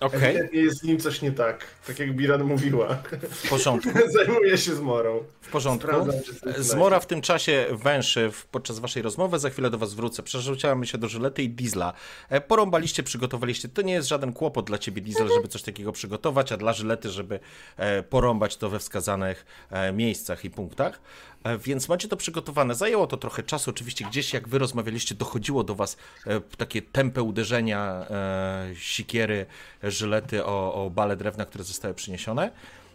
Okej, 0.00 0.30
Ewidentnie 0.30 0.60
jest 0.60 0.78
z 0.78 0.82
nim 0.82 0.98
coś 0.98 1.22
nie 1.22 1.32
tak. 1.32 1.66
Tak 1.86 1.98
jak 1.98 2.16
Biran 2.16 2.44
mówiła. 2.44 3.02
w 3.30 3.48
porządku. 3.48 3.90
Zajmuje 4.18 4.58
się 4.58 4.74
zmorą. 4.74 5.24
W 5.40 5.50
porządku. 5.50 5.88
Sprawdzam, 5.88 6.14
Zmora 6.58 7.00
w 7.00 7.06
tym 7.06 7.20
czasie 7.20 7.66
węszy 7.70 8.30
podczas 8.50 8.78
waszej 8.78 9.02
rozmowy, 9.02 9.38
za 9.38 9.50
chwilę 9.50 9.70
do 9.70 9.78
was 9.78 9.94
wrócę. 9.94 10.22
Przerzucamy 10.22 10.86
się 10.86 10.98
do 10.98 11.08
Żylety 11.08 11.42
i 11.42 11.48
Diesla. 11.48 11.92
E, 12.28 12.40
Porąbaliście, 12.40 13.02
przygotowaliście. 13.02 13.68
To 13.68 13.82
nie 13.82 13.92
jest 13.92 14.08
żaden 14.08 14.32
kłopot 14.32 14.66
dla 14.66 14.78
ciebie, 14.78 15.02
Diesel, 15.02 15.28
żeby 15.34 15.48
coś 15.48 15.62
takiego 15.62 15.92
przygotować, 15.92 16.52
a 16.52 16.56
dla 16.56 16.72
Żylety, 16.72 17.10
żeby 17.10 17.40
e, 17.76 18.02
porąbać 18.02 18.56
to 18.56 18.70
we 18.70 18.78
wskazanych 18.78 19.46
e, 19.70 19.92
miejscach 19.92 20.44
i 20.44 20.50
punktach. 20.50 21.00
E, 21.44 21.58
Więc 21.58 21.88
macie 21.88 22.08
to 22.08 22.16
przygotowane. 22.16 22.74
Zajęło 22.74 23.06
to 23.06 23.16
trochę 23.16 23.42
czasu. 23.42 23.70
Oczywiście 23.70 24.04
gdzieś 24.04 24.32
jak 24.34 24.48
wy 24.48 24.58
rozmawialiście, 24.58 25.14
dochodziło 25.14 25.64
do 25.64 25.74
was 25.74 25.96
e, 26.26 26.40
takie 26.40 26.82
tępe 26.82 27.22
uderzenia 27.22 28.06
e, 28.10 28.70
sikiery, 28.74 29.46
Żylety 29.82 30.44
o, 30.44 30.74
o 30.74 30.90
bale 30.90 31.16
drewna, 31.16 31.46
które 31.46 31.64
zostały 31.64 31.94
przyniesione. 31.94 32.50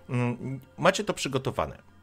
Mm, 0.09 0.59
Macie 0.77 1.03
to 1.03 1.13
przygotowane 1.13 1.95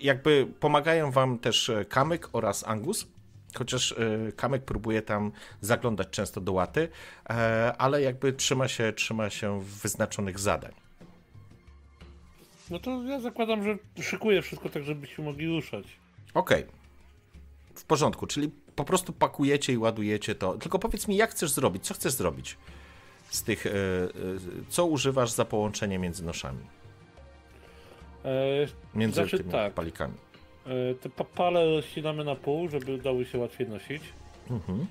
jakby 0.00 0.46
pomagają 0.60 1.10
wam 1.10 1.38
też 1.38 1.70
Kamyk 1.88 2.28
oraz 2.32 2.68
Angus, 2.68 3.06
chociaż 3.54 3.94
Kamyk 4.36 4.64
próbuje 4.64 5.02
tam 5.02 5.32
zaglądać 5.60 6.08
często 6.10 6.40
do 6.40 6.52
łaty, 6.52 6.88
ale 7.78 8.02
jakby 8.02 8.32
trzyma 8.32 8.68
się, 8.68 8.92
trzyma 8.92 9.30
się 9.30 9.60
wyznaczonych 9.62 10.38
zadań. 10.38 10.72
No 12.70 12.78
to 12.78 13.02
ja 13.02 13.20
zakładam, 13.20 13.64
że 13.64 13.78
szykuję 14.02 14.42
wszystko 14.42 14.68
tak, 14.68 14.82
żebyśmy 14.84 15.24
mogli 15.24 15.48
ruszać. 15.48 15.84
Okej. 16.34 16.64
W 17.74 17.84
porządku, 17.84 18.26
czyli 18.26 18.50
po 18.76 18.84
prostu 18.84 19.12
pakujecie 19.12 19.72
i 19.72 19.78
ładujecie 19.78 20.34
to. 20.34 20.58
Tylko 20.58 20.78
powiedz 20.78 21.08
mi, 21.08 21.16
jak 21.16 21.30
chcesz 21.30 21.50
zrobić? 21.50 21.84
Co 21.84 21.94
chcesz 21.94 22.12
zrobić 22.12 22.56
z 23.30 23.42
tych. 23.42 23.66
e, 23.66 23.70
e, 23.70 23.74
Co 24.68 24.86
używasz 24.86 25.30
za 25.30 25.44
połączenie 25.44 25.98
między 25.98 26.24
noszami? 26.24 26.64
E, 28.24 28.66
Między 28.94 29.14
Znaczy 29.14 29.38
tymi 29.38 29.50
tak. 29.50 29.72
palikami. 29.74 30.14
te 31.00 31.08
papale 31.10 31.64
rozcinamy 31.76 32.24
na 32.24 32.34
pół, 32.34 32.68
żeby 32.68 32.98
dały 32.98 33.24
się 33.24 33.38
łatwiej 33.38 33.68
nosić. 33.68 34.02
Mhm. 34.50 34.86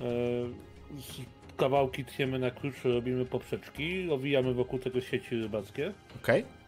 Kawałki 1.57 2.05
tniemy 2.05 2.39
na 2.39 2.51
klucz, 2.51 2.75
robimy 2.84 3.25
poprzeczki, 3.25 4.11
owijamy 4.11 4.53
wokół 4.53 4.80
tego 4.80 5.01
sieci 5.01 5.36
rybackie. 5.41 5.93
Okej, 6.23 6.41
E, 6.41 6.59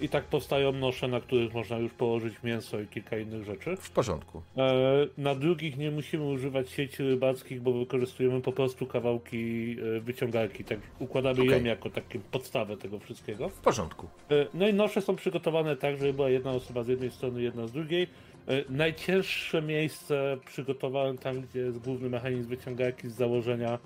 I 0.00 0.08
tak 0.08 0.24
powstają 0.24 0.72
nosze, 0.72 1.08
na 1.08 1.20
których 1.20 1.54
można 1.54 1.78
już 1.78 1.92
położyć 1.92 2.34
mięso 2.44 2.80
i 2.80 2.86
kilka 2.86 3.18
innych 3.18 3.44
rzeczy. 3.44 3.76
w 3.76 3.90
porządku. 3.90 4.42
E, 4.56 4.72
Na 5.18 5.34
drugich 5.34 5.76
nie 5.78 5.90
musimy 5.90 6.24
używać 6.24 6.70
sieci 6.70 7.02
rybackich, 7.02 7.60
bo 7.62 7.72
wykorzystujemy 7.72 8.40
po 8.40 8.52
prostu 8.52 8.86
kawałki 8.86 9.76
e, 9.96 10.00
wyciągarki. 10.00 10.64
Tak 10.64 10.78
układamy 10.98 11.44
ją 11.44 11.56
Okej. 11.56 11.64
jako 11.66 11.90
taką 11.90 12.18
podstawę 12.30 12.76
tego 12.76 12.98
wszystkiego. 12.98 13.48
W 13.48 13.60
porządku. 13.60 14.06
E, 14.30 14.46
No 14.54 14.68
i 14.68 14.74
nosze 14.74 15.00
są 15.00 15.16
przygotowane 15.16 15.76
tak, 15.76 15.96
żeby 15.96 16.12
była 16.12 16.30
jedna 16.30 16.50
osoba 16.52 16.82
z 16.82 16.88
jednej 16.88 17.10
strony, 17.10 17.42
jedna 17.42 17.66
z 17.66 17.72
drugiej. 17.72 18.02
E, 18.48 18.64
Najcięższe 18.68 19.62
miejsce 19.62 20.36
przygotowałem 20.46 21.18
tam, 21.18 21.40
gdzie 21.40 21.60
jest 21.60 21.78
główny 21.78 22.08
mechanizm 22.10 22.48
wyciągarki 22.48 23.08
z 23.08 23.12
założenia. 23.14 23.78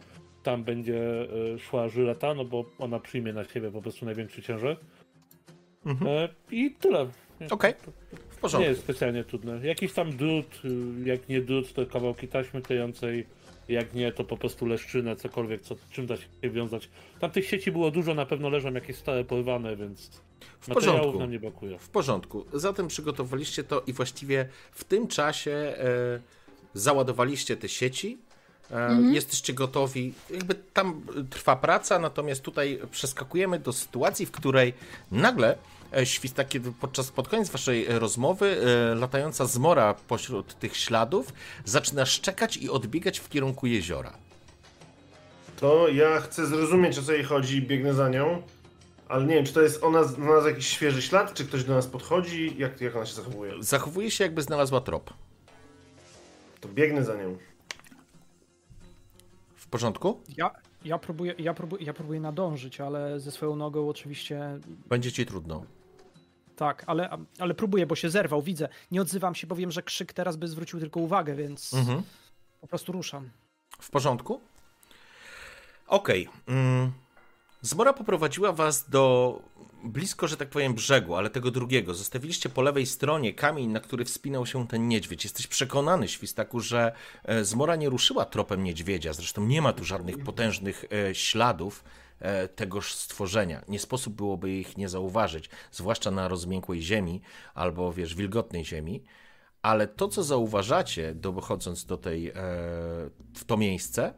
Tam 0.42 0.64
będzie 0.64 1.00
e, 1.54 1.58
szła 1.58 1.88
żyleta, 1.88 2.34
no 2.34 2.44
bo 2.44 2.64
ona 2.78 3.00
przyjmie 3.00 3.32
na 3.32 3.44
siebie 3.44 3.70
po 3.70 3.82
prostu 3.82 4.04
największy 4.04 4.42
ciężar. 4.42 4.76
Mhm. 5.86 6.08
E, 6.10 6.28
I 6.50 6.70
tyle. 6.70 7.06
Okej, 7.50 7.74
w 7.74 7.86
Nie 8.34 8.40
porządku. 8.40 8.68
jest 8.68 8.80
specjalnie 8.80 9.24
trudne. 9.24 9.66
Jakiś 9.66 9.92
tam 9.92 10.16
drut, 10.16 10.60
y, 10.64 11.08
jak 11.08 11.28
nie 11.28 11.40
drut, 11.40 11.72
to 11.72 11.86
kawałki 11.86 12.28
taśmy 12.28 12.62
klejącej, 12.62 13.26
jak 13.68 13.94
nie, 13.94 14.12
to 14.12 14.24
po 14.24 14.36
prostu 14.36 14.66
leszczynę, 14.66 15.16
cokolwiek, 15.16 15.60
co, 15.62 15.74
czym 15.92 16.06
da 16.06 16.16
się 16.16 16.26
wiązać. 16.42 16.88
Tam 17.20 17.30
tych 17.30 17.46
sieci 17.48 17.72
było 17.72 17.90
dużo, 17.90 18.14
na 18.14 18.26
pewno 18.26 18.48
leżą 18.48 18.72
jakieś 18.72 18.96
stare 18.96 19.24
porwane, 19.24 19.76
więc 19.76 20.10
W 20.60 20.68
materiałów 20.68 20.98
porządku. 21.00 21.18
nam 21.20 21.30
nie 21.30 21.40
brakuje. 21.40 21.78
W 21.78 21.88
porządku. 21.88 22.44
Zatem 22.52 22.88
przygotowaliście 22.88 23.64
to 23.64 23.82
i 23.86 23.92
właściwie 23.92 24.48
w 24.72 24.84
tym 24.84 25.08
czasie 25.08 25.50
e, 25.50 26.20
załadowaliście 26.74 27.56
te 27.56 27.68
sieci. 27.68 28.18
E, 28.70 28.98
Jesteście 29.12 29.52
gotowi. 29.52 30.14
Jakby 30.30 30.54
tam 30.54 31.02
trwa 31.30 31.56
praca, 31.56 31.98
natomiast 31.98 32.42
tutaj 32.42 32.80
przeskakujemy 32.90 33.58
do 33.58 33.72
sytuacji, 33.72 34.26
w 34.26 34.30
której 34.30 34.74
nagle 35.10 35.58
e, 35.96 36.06
śwista, 36.06 36.44
kiedy 36.44 36.72
podczas 36.72 37.10
pod 37.10 37.28
koniec 37.28 37.48
waszej 37.50 37.86
rozmowy 37.88 38.56
e, 38.92 38.94
latająca 38.94 39.46
zmora 39.46 39.94
pośród 40.08 40.58
tych 40.58 40.76
śladów 40.76 41.32
zaczyna 41.64 42.06
szczekać 42.06 42.56
i 42.56 42.70
odbiegać 42.70 43.18
w 43.18 43.28
kierunku 43.28 43.66
jeziora. 43.66 44.12
To 45.60 45.88
ja 45.88 46.20
chcę 46.20 46.46
zrozumieć, 46.46 46.98
o 46.98 47.02
co 47.02 47.12
jej 47.12 47.24
chodzi 47.24 47.56
i 47.56 47.62
biegnę 47.62 47.94
za 47.94 48.08
nią. 48.08 48.42
Ale 49.08 49.24
nie 49.24 49.34
wiem, 49.34 49.44
czy 49.44 49.52
to 49.52 49.62
jest 49.62 49.82
ona 49.84 50.00
na 50.18 50.34
nas 50.34 50.46
jakiś 50.46 50.66
świeży 50.66 51.02
ślad, 51.02 51.34
czy 51.34 51.44
ktoś 51.44 51.64
do 51.64 51.74
nas 51.74 51.86
podchodzi, 51.86 52.54
jak, 52.58 52.80
jak 52.80 52.96
ona 52.96 53.06
się 53.06 53.14
zachowuje. 53.14 53.52
Zachowuje 53.60 54.10
się, 54.10 54.24
jakby 54.24 54.42
znalazła 54.42 54.80
trop. 54.80 55.10
To 56.60 56.68
biegnę 56.68 57.04
za 57.04 57.14
nią. 57.16 57.36
W 59.74 59.76
porządku? 59.76 60.20
Ja, 60.36 60.50
ja, 60.84 60.98
próbuję, 60.98 61.34
ja, 61.38 61.54
próbuję, 61.54 61.84
ja 61.84 61.92
próbuję 61.94 62.20
nadążyć, 62.20 62.80
ale 62.80 63.20
ze 63.20 63.30
swoją 63.32 63.56
nogą 63.56 63.88
oczywiście 63.88 64.58
Będzie 64.86 65.12
ci 65.12 65.26
trudno. 65.26 65.64
tak, 66.56 66.84
ale, 66.86 67.10
ale 67.38 67.54
próbuję, 67.54 67.86
bo 67.86 67.96
się 67.96 68.10
zerwał, 68.10 68.42
widzę. 68.42 68.68
Nie 68.90 69.02
odzywam 69.02 69.34
się, 69.34 69.46
bo 69.46 69.54
wiem, 69.56 69.70
że 69.70 69.82
krzyk 69.82 70.12
teraz 70.12 70.36
by 70.36 70.48
zwrócił 70.48 70.80
tylko 70.80 71.00
uwagę, 71.00 71.34
więc 71.34 71.74
Mhm. 71.74 72.02
po 72.60 72.66
prostu 72.66 72.92
ruszam. 72.92 73.30
W 73.80 73.90
porządku? 73.90 74.40
Okej. 75.86 76.28
Mm. 76.46 76.92
Zmora 77.62 77.92
poprowadziła 77.92 78.52
was 78.52 78.90
do 78.90 79.38
blisko, 79.84 80.28
że 80.28 80.36
tak 80.36 80.48
powiem, 80.48 80.74
brzegu, 80.74 81.14
ale 81.14 81.30
tego 81.30 81.50
drugiego. 81.50 81.94
Zostawiliście 81.94 82.48
po 82.48 82.62
lewej 82.62 82.86
stronie 82.86 83.34
kamień, 83.34 83.70
na 83.70 83.80
który 83.80 84.04
wspinał 84.04 84.46
się 84.46 84.68
ten 84.68 84.88
niedźwiedź. 84.88 85.24
Jesteś 85.24 85.46
przekonany, 85.46 86.08
Świstaku, 86.08 86.60
że 86.60 86.92
e, 87.24 87.44
Zmora 87.44 87.76
nie 87.76 87.88
ruszyła 87.88 88.24
tropem 88.24 88.64
niedźwiedzia. 88.64 89.12
Zresztą 89.12 89.46
nie 89.46 89.62
ma 89.62 89.72
tu 89.72 89.84
żadnych 89.84 90.18
potężnych 90.18 90.84
e, 90.92 91.14
śladów 91.14 91.84
e, 92.20 92.48
tegoż 92.48 92.94
stworzenia. 92.94 93.64
Nie 93.68 93.78
sposób 93.78 94.14
byłoby 94.14 94.50
ich 94.50 94.76
nie 94.76 94.88
zauważyć, 94.88 95.50
zwłaszcza 95.72 96.10
na 96.10 96.28
rozmiękłej 96.28 96.82
ziemi 96.82 97.20
albo, 97.54 97.92
wiesz, 97.92 98.14
wilgotnej 98.14 98.64
ziemi. 98.64 99.04
Ale 99.62 99.88
to, 99.88 100.08
co 100.08 100.22
zauważacie, 100.22 101.14
dochodząc 101.14 101.86
do 101.86 101.96
tej, 101.96 102.32
w 103.34 103.44
to 103.46 103.56
miejsce, 103.56 104.14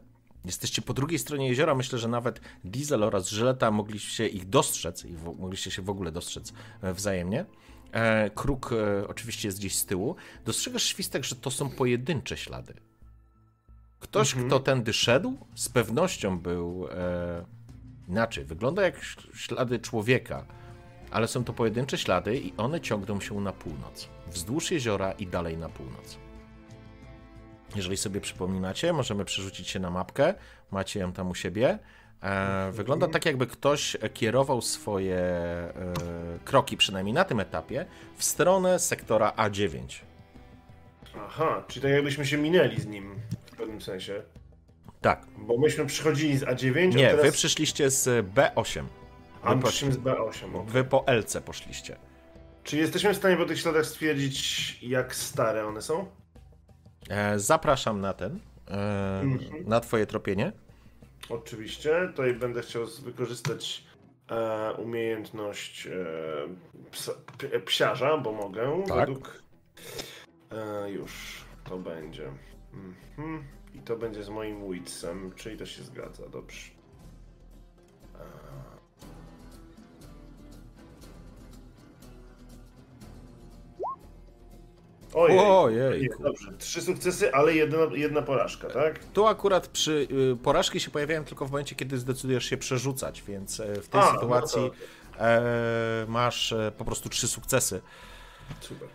jesteście 0.47 0.81
po 0.81 0.93
drugiej 0.93 1.19
stronie 1.19 1.47
jeziora. 1.47 1.75
Myślę, 1.75 1.99
że 1.99 2.07
nawet 2.07 2.41
Diesel 2.63 3.03
oraz 3.03 3.29
Żyleta 3.29 3.71
mogliście 3.71 4.27
ich 4.27 4.49
dostrzec 4.49 5.05
i 5.05 5.13
mogliście 5.39 5.71
się 5.71 5.81
w 5.81 5.89
ogóle 5.89 6.11
dostrzec 6.11 6.53
e, 6.81 6.93
wzajemnie. 6.93 7.45
E, 7.91 8.29
kruk 8.29 8.73
e, 8.73 9.07
oczywiście 9.07 9.47
jest 9.47 9.59
gdzieś 9.59 9.75
z 9.75 9.85
tyłu. 9.85 10.15
Dostrzegasz 10.45 10.83
świstek, 10.83 11.23
że 11.23 11.35
to 11.35 11.51
są 11.51 11.69
pojedyncze 11.69 12.37
ślady. 12.37 12.73
Ktoś, 13.99 14.35
kto 14.35 14.59
tędy 14.59 14.93
szedł, 14.93 15.37
z 15.55 15.69
pewnością 15.69 16.39
był 16.39 16.87
e, 16.91 17.45
inaczej. 18.07 18.45
Wygląda 18.45 18.81
jak 18.81 19.01
ślady 19.33 19.79
człowieka, 19.79 20.45
ale 21.11 21.27
są 21.27 21.43
to 21.43 21.53
pojedyncze 21.53 21.97
ślady 21.97 22.37
i 22.37 22.53
one 22.57 22.81
ciągną 22.81 23.21
się 23.21 23.41
na 23.41 23.53
północ. 23.53 24.09
Wzdłuż 24.27 24.71
jeziora 24.71 25.11
i 25.11 25.27
dalej 25.27 25.57
na 25.57 25.69
północ. 25.69 26.26
Jeżeli 27.75 27.97
sobie 27.97 28.21
przypominacie, 28.21 28.93
możemy 28.93 29.25
przerzucić 29.25 29.69
się 29.69 29.79
na 29.79 29.89
mapkę. 29.89 30.33
Macie 30.71 30.99
ją 30.99 31.13
tam 31.13 31.29
u 31.29 31.35
siebie. 31.35 31.79
E, 32.23 32.71
wygląda 32.71 33.07
tak, 33.07 33.25
jakby 33.25 33.47
ktoś 33.47 33.97
kierował 34.13 34.61
swoje 34.61 35.17
e, 35.17 35.73
kroki, 36.45 36.77
przynajmniej 36.77 37.13
na 37.13 37.23
tym 37.23 37.39
etapie, 37.39 37.85
w 38.17 38.23
stronę 38.23 38.79
sektora 38.79 39.33
A9. 39.37 39.79
Aha, 41.25 41.63
czyli 41.67 41.81
tak 41.81 41.91
jakbyśmy 41.91 42.25
się 42.25 42.37
minęli 42.37 42.79
z 42.81 42.85
nim 42.85 43.15
w 43.45 43.55
pewnym 43.57 43.81
sensie. 43.81 44.23
Tak. 45.01 45.25
Bo 45.37 45.57
myśmy 45.57 45.85
przychodzili 45.85 46.37
z 46.37 46.43
A9, 46.43 46.95
Nie, 46.95 47.09
teraz... 47.09 47.25
wy 47.25 47.31
przyszliście 47.31 47.89
z 47.89 48.27
B8. 48.27 48.83
A 49.41 49.55
my 49.55 49.61
po, 49.61 49.71
z 49.71 49.83
B8. 49.83 50.55
ok. 50.55 50.69
wy 50.69 50.83
po 50.83 51.03
LC 51.07 51.41
poszliście. 51.41 51.97
Czy 52.63 52.77
jesteśmy 52.77 53.13
w 53.13 53.17
stanie 53.17 53.37
po 53.37 53.45
tych 53.45 53.59
śladach 53.59 53.85
stwierdzić, 53.85 54.77
jak 54.83 55.15
stare 55.15 55.67
one 55.67 55.81
są? 55.81 56.05
E, 57.09 57.39
zapraszam 57.39 58.01
na 58.01 58.13
ten, 58.13 58.39
e, 58.67 59.19
Mhm. 59.21 59.67
na 59.69 59.79
twoje 59.79 60.05
tropienie. 60.05 60.51
Oczywiście. 61.29 62.07
Tutaj 62.07 62.33
będę 62.33 62.61
chciał 62.61 62.85
wykorzystać 63.03 63.83
e, 64.31 64.71
umiejętność 64.73 65.87
psa, 66.91 67.11
psiarza, 67.65 68.17
bo 68.17 68.31
mogę. 68.31 68.83
Tak. 68.87 68.97
Według... 68.97 69.43
Już 70.87 71.41
to 71.63 71.77
będzie. 71.77 72.31
Mhm. 72.73 73.43
I 73.73 73.79
to 73.79 73.95
będzie 73.97 74.23
z 74.23 74.29
moim 74.29 74.71
witsem, 74.71 75.31
czyli 75.35 75.57
to 75.57 75.65
się 75.65 75.83
zgadza. 75.83 76.29
Dobrze. 76.29 76.71
Ojej. 85.17 85.39
Ojej. 85.39 86.09
Dobrze. 86.19 86.51
Trzy 86.57 86.81
sukcesy, 86.81 87.33
ale 87.33 87.53
jedna, 87.55 87.77
jedna 87.93 88.21
porażka, 88.21 88.67
tak? 88.67 88.99
Tu 89.13 89.27
akurat 89.27 89.67
przy 89.67 90.07
y, 90.33 90.35
porażki 90.43 90.79
się 90.79 90.91
pojawiają 90.91 91.23
tylko 91.25 91.45
w 91.45 91.51
momencie, 91.51 91.75
kiedy 91.75 91.97
zdecydujesz 91.97 92.45
się 92.45 92.57
przerzucać, 92.57 93.23
więc 93.27 93.59
e, 93.59 93.81
w 93.81 93.87
tej 93.89 94.01
A, 94.01 94.05
no 94.05 94.11
sytuacji 94.19 94.71
to- 95.17 95.19
e, 95.25 96.05
masz 96.07 96.51
e, 96.53 96.71
po 96.77 96.85
prostu 96.85 97.09
trzy 97.09 97.27
sukcesy. 97.27 97.81
Super. 98.59 98.87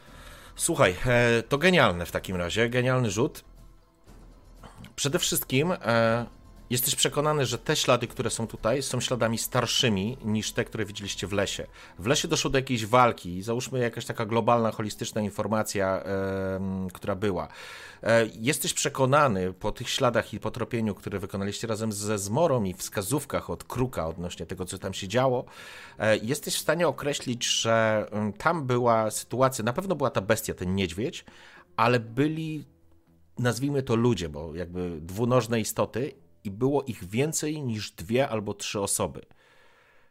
Słuchaj, 0.57 0.97
e, 1.07 1.43
to 1.43 1.59
genialne 1.59 2.07
w 2.07 2.11
takim 2.11 2.37
razie, 2.37 2.69
genialny 2.69 3.11
rzut. 3.11 3.45
Przede 4.97 5.19
wszystkim 5.19 5.73
jesteś 6.73 6.95
przekonany, 6.95 7.47
że 7.47 7.59
te 7.59 7.77
ślady, 7.77 8.07
które 8.07 8.31
są 8.31 8.47
tutaj, 8.47 8.83
są 8.83 9.01
śladami 9.01 9.39
starszymi 9.39 10.17
niż 10.25 10.53
te, 10.53 10.65
które 10.65 10.85
widzieliście 10.85 11.27
w 11.27 11.33
lesie. 11.33 11.67
W 11.99 12.07
lesie 12.07 12.29
doszło 12.29 12.51
do 12.51 12.59
jakiejś 12.59 12.87
walki, 12.87 13.43
załóżmy 13.43 13.79
jakaś 13.79 14.05
taka 14.05 14.27
globalna, 14.27 14.71
holistyczna 14.71 15.21
informacja, 15.21 16.03
em, 16.03 16.89
która 16.91 17.15
była. 17.15 17.49
E, 18.03 18.27
Jesteś 18.27 18.75
przekonany 18.75 19.53
po 19.53 19.73
tych 19.73 19.89
śladach 19.91 20.35
i 20.35 20.41
po 20.41 20.51
tropieniu, 20.51 20.95
które 20.95 21.19
wykonaliście 21.19 21.67
razem 21.67 21.93
ze 21.93 22.19
Zmorą 22.19 22.65
i 22.65 22.75
wskazówkach 22.75 23.51
od 23.51 23.65
Kruka 23.65 24.07
odnośnie 24.09 24.47
tego, 24.47 24.65
co 24.65 24.79
tam 24.79 24.95
się 24.95 25.09
działo, 25.09 25.45
e, 25.99 26.17
jesteś 26.17 26.55
w 26.55 26.61
stanie 26.61 26.89
określić, 26.89 27.47
że 27.47 28.07
tam 28.39 28.67
była 28.67 29.11
sytuacja, 29.11 29.65
na 29.65 29.73
pewno 29.73 29.95
była 29.95 30.11
ta 30.11 30.21
bestia, 30.21 30.55
ten 30.55 30.75
niedźwiedź, 30.75 31.25
ale 31.77 32.01
byli, 32.01 32.65
nazwijmy 33.39 33.83
to 33.83 33.97
ludzie, 33.97 34.29
bo 34.29 34.55
jakby 34.55 35.01
dwunożne 35.01 35.61
istoty 35.61 36.22
i 36.45 36.51
było 36.51 36.83
ich 36.83 37.05
więcej 37.05 37.63
niż 37.63 37.91
dwie 37.91 38.29
albo 38.29 38.55
trzy 38.55 38.81
osoby. 38.81 39.23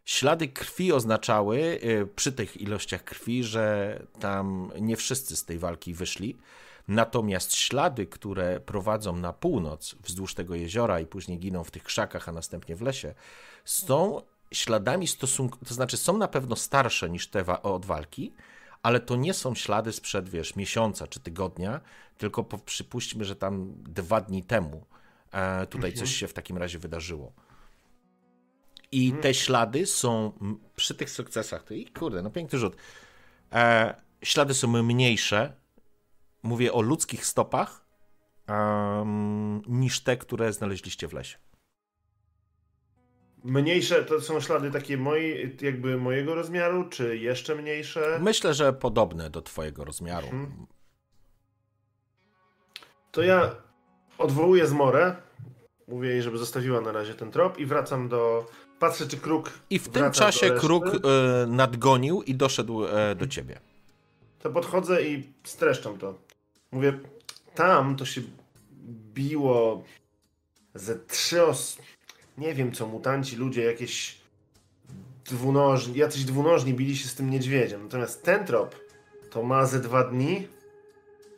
Ślady 0.06 0.48
krwi 0.48 0.94
oznaczały 0.94 1.58
y, 1.58 2.08
przy 2.16 2.32
tych 2.32 2.62
ilościach 2.62 3.04
krwi, 3.04 3.44
że 3.44 4.00
tam 4.20 4.72
nie 4.80 4.96
wszyscy 4.96 5.36
z 5.36 5.46
tej 5.46 5.60
walki 5.60 5.94
wyszli. 5.94 6.38
Natomiast 6.88 7.56
ślady, 7.56 8.06
które 8.08 8.60
prowadzą 8.60 9.16
na 9.16 9.34
północ 9.34 9.96
wzdłuż 10.04 10.36
tego 10.36 10.56
jeziora 10.56 11.00
i 11.00 11.06
później 11.06 11.40
giną 11.40 11.64
w 11.64 11.72
tych 11.72 11.84
krzakach, 11.84 12.30
a 12.30 12.32
następnie 12.32 12.76
w 12.76 12.82
lesie, 12.82 13.14
są 13.66 14.22
śladami 14.54 15.08
stosunku, 15.08 15.66
to 15.66 15.74
znaczy 15.74 15.98
są 15.98 16.18
na 16.18 16.28
pewno 16.28 16.56
starsze 16.56 17.10
niż 17.10 17.28
te 17.28 17.62
od 17.62 17.86
walki, 17.86 18.34
ale 18.84 19.00
to 19.00 19.16
nie 19.16 19.34
są 19.34 19.56
ślady 19.56 19.92
sprzed, 19.92 20.30
wiesz, 20.30 20.56
miesiąca 20.56 21.08
czy 21.08 21.20
tygodnia, 21.20 21.82
tylko 22.18 22.44
po, 22.44 22.58
przypuśćmy, 22.58 23.26
że 23.26 23.36
tam 23.36 23.74
dwa 23.78 24.22
dni 24.22 24.44
temu 24.44 24.86
e, 25.32 25.68
tutaj 25.68 25.94
coś 25.94 26.16
się 26.16 26.28
w 26.28 26.34
takim 26.34 26.58
razie 26.58 26.80
wydarzyło. 26.80 27.34
I 28.92 29.14
te 29.14 29.34
ślady 29.34 29.86
są 29.86 30.32
przy 30.76 30.96
tych 30.96 31.10
sukcesach, 31.10 31.64
to 31.64 31.74
i 31.74 31.86
kurde, 31.86 32.22
no 32.22 32.30
piękny 32.30 32.60
rzut. 32.60 32.76
E, 33.52 33.96
ślady 34.24 34.54
są 34.54 34.84
mniejsze, 34.84 35.54
mówię 36.44 36.74
o 36.74 36.82
ludzkich 36.82 37.26
stopach, 37.26 37.86
em, 38.48 39.62
niż 39.68 40.02
te, 40.02 40.18
które 40.18 40.54
znaleźliście 40.54 41.08
w 41.08 41.14
lesie. 41.14 41.38
Mniejsze 43.44 44.06
to 44.06 44.22
są 44.22 44.40
ślady 44.40 44.72
takie 44.72 44.98
moi, 44.98 45.58
jakby 45.62 45.98
mojego 45.98 46.36
rozmiaru, 46.36 46.90
czy 46.90 47.18
jeszcze 47.18 47.56
mniejsze? 47.56 48.20
Myślę, 48.22 48.54
że 48.54 48.74
podobne 48.74 49.30
do 49.30 49.42
twojego 49.42 49.86
rozmiaru. 49.86 50.28
Mhm. 50.28 50.68
To 53.12 53.22
ja 53.22 53.56
odwołuję 54.22 54.68
Zmorę, 54.68 55.16
mówię 55.88 56.10
jej, 56.10 56.22
żeby 56.22 56.38
zostawiła 56.38 56.82
na 56.82 56.92
razie 56.92 57.14
ten 57.14 57.32
trop 57.32 57.60
i 57.60 57.66
wracam 57.66 58.10
do... 58.10 58.46
Patrzę, 58.80 59.08
czy 59.08 59.18
kruk 59.18 59.52
I 59.70 59.80
w 59.80 59.90
tym 59.90 60.12
czasie 60.12 60.52
kruk 60.52 60.86
e, 60.86 61.00
nadgonił 61.48 62.22
i 62.22 62.36
doszedł 62.36 62.86
e, 62.86 63.16
do 63.16 63.28
ciebie. 63.28 63.60
To 64.40 64.50
podchodzę 64.50 65.04
i 65.04 65.24
streszczam 65.44 65.98
to. 65.98 66.18
Mówię, 66.72 67.00
tam 67.56 67.96
to 67.96 68.06
się 68.06 68.22
biło 69.14 69.84
ze 70.76 71.00
trzy 71.00 71.44
os... 71.44 71.78
Nie 72.38 72.54
wiem 72.54 72.72
co, 72.72 72.88
mutanci, 72.88 73.36
ludzie, 73.36 73.64
jakieś 73.64 74.18
dwunożni, 75.26 75.96
jacyś 75.96 76.24
dwunożni 76.24 76.74
bili 76.74 76.98
się 76.98 77.08
z 77.08 77.16
tym 77.16 77.30
niedźwiedziem. 77.30 77.84
Natomiast 77.84 78.24
ten 78.24 78.46
trop 78.46 78.76
to 79.30 79.44
ma 79.44 79.66
ze 79.66 79.80
dwa 79.80 80.04
dni 80.04 80.48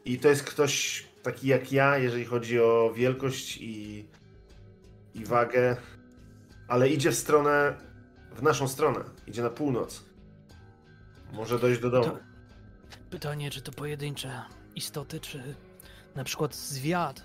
i 0.05 0.19
to 0.19 0.27
jest 0.27 0.43
ktoś 0.43 1.05
taki 1.23 1.47
jak 1.47 1.71
ja, 1.71 1.97
jeżeli 1.97 2.25
chodzi 2.25 2.59
o 2.59 2.93
wielkość 2.95 3.57
i, 3.61 4.05
i 5.13 5.25
wagę, 5.25 5.77
ale 6.67 6.89
idzie 6.89 7.11
w 7.11 7.15
stronę, 7.15 7.77
w 8.31 8.41
naszą 8.43 8.67
stronę, 8.67 8.99
idzie 9.27 9.43
na 9.43 9.49
północ. 9.49 10.03
Może 11.33 11.59
dojść 11.59 11.81
do 11.81 11.89
domu. 11.89 12.05
To- 12.05 12.33
Pytanie, 13.09 13.51
czy 13.51 13.61
to 13.61 13.71
pojedyncze 13.71 14.41
istoty, 14.75 15.19
czy 15.19 15.55
na 16.15 16.23
przykład 16.23 16.55
zwiat. 16.55 17.23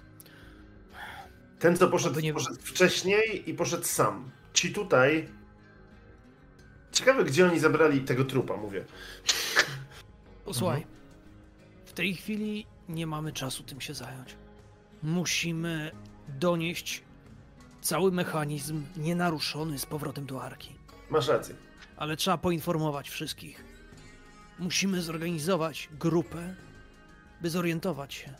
Ten, 1.58 1.76
co 1.76 1.88
poszedł, 1.88 2.20
nie- 2.20 2.34
poszedł 2.34 2.56
wcześniej 2.60 3.50
i 3.50 3.54
poszedł 3.54 3.84
sam. 3.84 4.30
Ci 4.52 4.72
tutaj. 4.72 5.28
Ciekawe, 6.92 7.24
gdzie 7.24 7.46
oni 7.46 7.58
zabrali 7.60 8.00
tego 8.00 8.24
trupa, 8.24 8.56
mówię. 8.56 8.84
Posłuchaj, 10.44 10.86
w 11.84 11.92
tej 11.92 12.14
chwili 12.14 12.66
nie 12.88 13.06
mamy 13.06 13.32
czasu 13.32 13.62
tym 13.62 13.80
się 13.80 13.94
zająć. 13.94 14.36
Musimy 15.02 15.90
donieść 16.28 17.02
cały 17.80 18.12
mechanizm 18.12 18.84
nienaruszony 18.96 19.78
z 19.78 19.86
powrotem 19.86 20.26
do 20.26 20.42
arki. 20.42 20.74
Masz 21.10 21.28
rację. 21.28 21.54
Ale 21.96 22.16
trzeba 22.16 22.38
poinformować 22.38 23.08
wszystkich. 23.08 23.64
Musimy 24.58 25.02
zorganizować 25.02 25.88
grupę, 26.00 26.54
by 27.40 27.50
zorientować 27.50 28.14
się, 28.14 28.34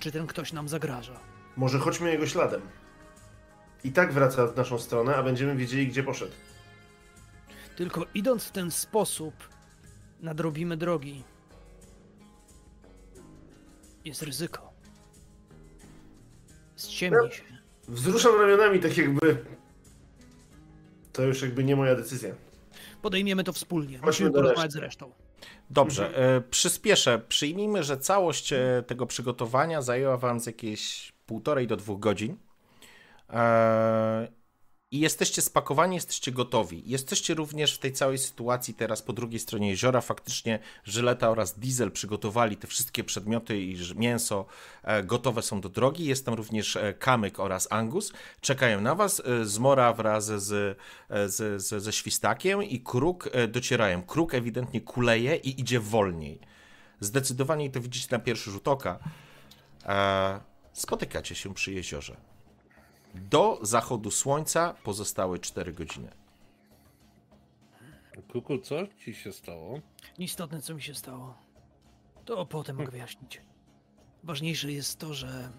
czy 0.00 0.12
ten 0.12 0.26
ktoś 0.26 0.52
nam 0.52 0.68
zagraża. 0.68 1.20
Może 1.56 1.78
chodźmy 1.78 2.10
jego 2.10 2.26
śladem. 2.26 2.60
I 3.84 3.92
tak 3.92 4.12
wraca 4.12 4.46
w 4.46 4.56
naszą 4.56 4.78
stronę, 4.78 5.16
a 5.16 5.22
będziemy 5.22 5.56
wiedzieli, 5.56 5.88
gdzie 5.88 6.02
poszedł. 6.02 6.32
Tylko 7.76 8.06
idąc 8.14 8.44
w 8.44 8.50
ten 8.52 8.70
sposób, 8.70 9.34
nadrobimy 10.20 10.76
drogi. 10.76 11.24
Jest 14.06 14.22
ryzyko. 14.22 14.72
Ściemni 16.76 17.30
się. 17.32 17.42
Wzruszam 17.88 18.40
ramionami, 18.40 18.80
tak 18.80 18.96
jakby. 18.96 19.44
To 21.12 21.22
już 21.22 21.42
jakby 21.42 21.64
nie 21.64 21.76
moja 21.76 21.94
decyzja. 21.94 22.34
Podejmiemy 23.02 23.44
to 23.44 23.52
wspólnie. 23.52 23.98
Musimy 24.04 24.30
do 24.30 24.42
porozmawiać 24.42 24.72
z 24.72 24.76
resztą. 24.76 25.12
Dobrze, 25.70 26.18
e, 26.36 26.40
przyspieszę. 26.40 27.18
Przyjmijmy, 27.28 27.84
że 27.84 27.98
całość 27.98 28.52
e, 28.52 28.84
tego 28.86 29.06
przygotowania 29.06 29.82
zajęła 29.82 30.16
wam 30.16 30.40
z 30.40 30.46
jakieś 30.46 31.12
półtorej 31.26 31.66
do 31.66 31.76
dwóch 31.76 32.00
godzin. 32.00 32.36
I 34.96 35.00
jesteście 35.00 35.42
spakowani, 35.42 35.94
jesteście 35.94 36.32
gotowi. 36.32 36.82
Jesteście 36.86 37.34
również 37.34 37.74
w 37.74 37.78
tej 37.78 37.92
całej 37.92 38.18
sytuacji 38.18 38.74
teraz 38.74 39.02
po 39.02 39.12
drugiej 39.12 39.40
stronie 39.40 39.68
jeziora. 39.70 40.00
Faktycznie 40.00 40.58
Żyleta 40.84 41.30
oraz 41.30 41.58
Diesel 41.58 41.92
przygotowali 41.92 42.56
te 42.56 42.66
wszystkie 42.66 43.04
przedmioty 43.04 43.60
i 43.60 43.78
mięso 43.96 44.46
e, 44.82 45.02
gotowe 45.02 45.42
są 45.42 45.60
do 45.60 45.68
drogi. 45.68 46.04
Jest 46.04 46.24
tam 46.26 46.34
również 46.34 46.76
e, 46.76 46.94
Kamyk 46.94 47.40
oraz 47.40 47.68
Angus. 47.70 48.12
Czekają 48.40 48.80
na 48.80 48.94
was. 48.94 49.22
E, 49.24 49.44
Zmora 49.44 49.92
wraz 49.92 50.24
z, 50.24 50.78
z, 51.08 51.62
z, 51.62 51.82
ze 51.82 51.92
Świstakiem 51.92 52.62
i 52.62 52.80
Kruk 52.80 53.30
docierają. 53.48 54.02
Kruk 54.02 54.34
ewidentnie 54.34 54.80
kuleje 54.80 55.36
i 55.36 55.60
idzie 55.60 55.80
wolniej. 55.80 56.40
Zdecydowanie 57.00 57.70
to 57.70 57.80
widzicie 57.80 58.08
na 58.10 58.18
pierwszy 58.18 58.50
rzut 58.50 58.68
oka. 58.68 58.98
spotykacie 60.72 61.34
się 61.34 61.54
przy 61.54 61.72
jeziorze. 61.72 62.35
Do 63.16 63.58
zachodu 63.62 64.10
słońca 64.10 64.74
pozostały 64.84 65.38
4 65.38 65.72
godziny. 65.72 66.08
Kuku, 68.32 68.58
co 68.58 68.76
ci 68.86 69.14
się 69.14 69.32
stało? 69.32 69.80
Nieistotne, 70.18 70.60
co 70.62 70.74
mi 70.74 70.82
się 70.82 70.94
stało. 70.94 71.34
To 72.24 72.46
potem 72.46 72.76
mogę 72.76 72.90
wyjaśnić. 72.90 73.42
Ważniejsze 74.24 74.72
jest 74.72 74.98
to, 74.98 75.14
że 75.14 75.52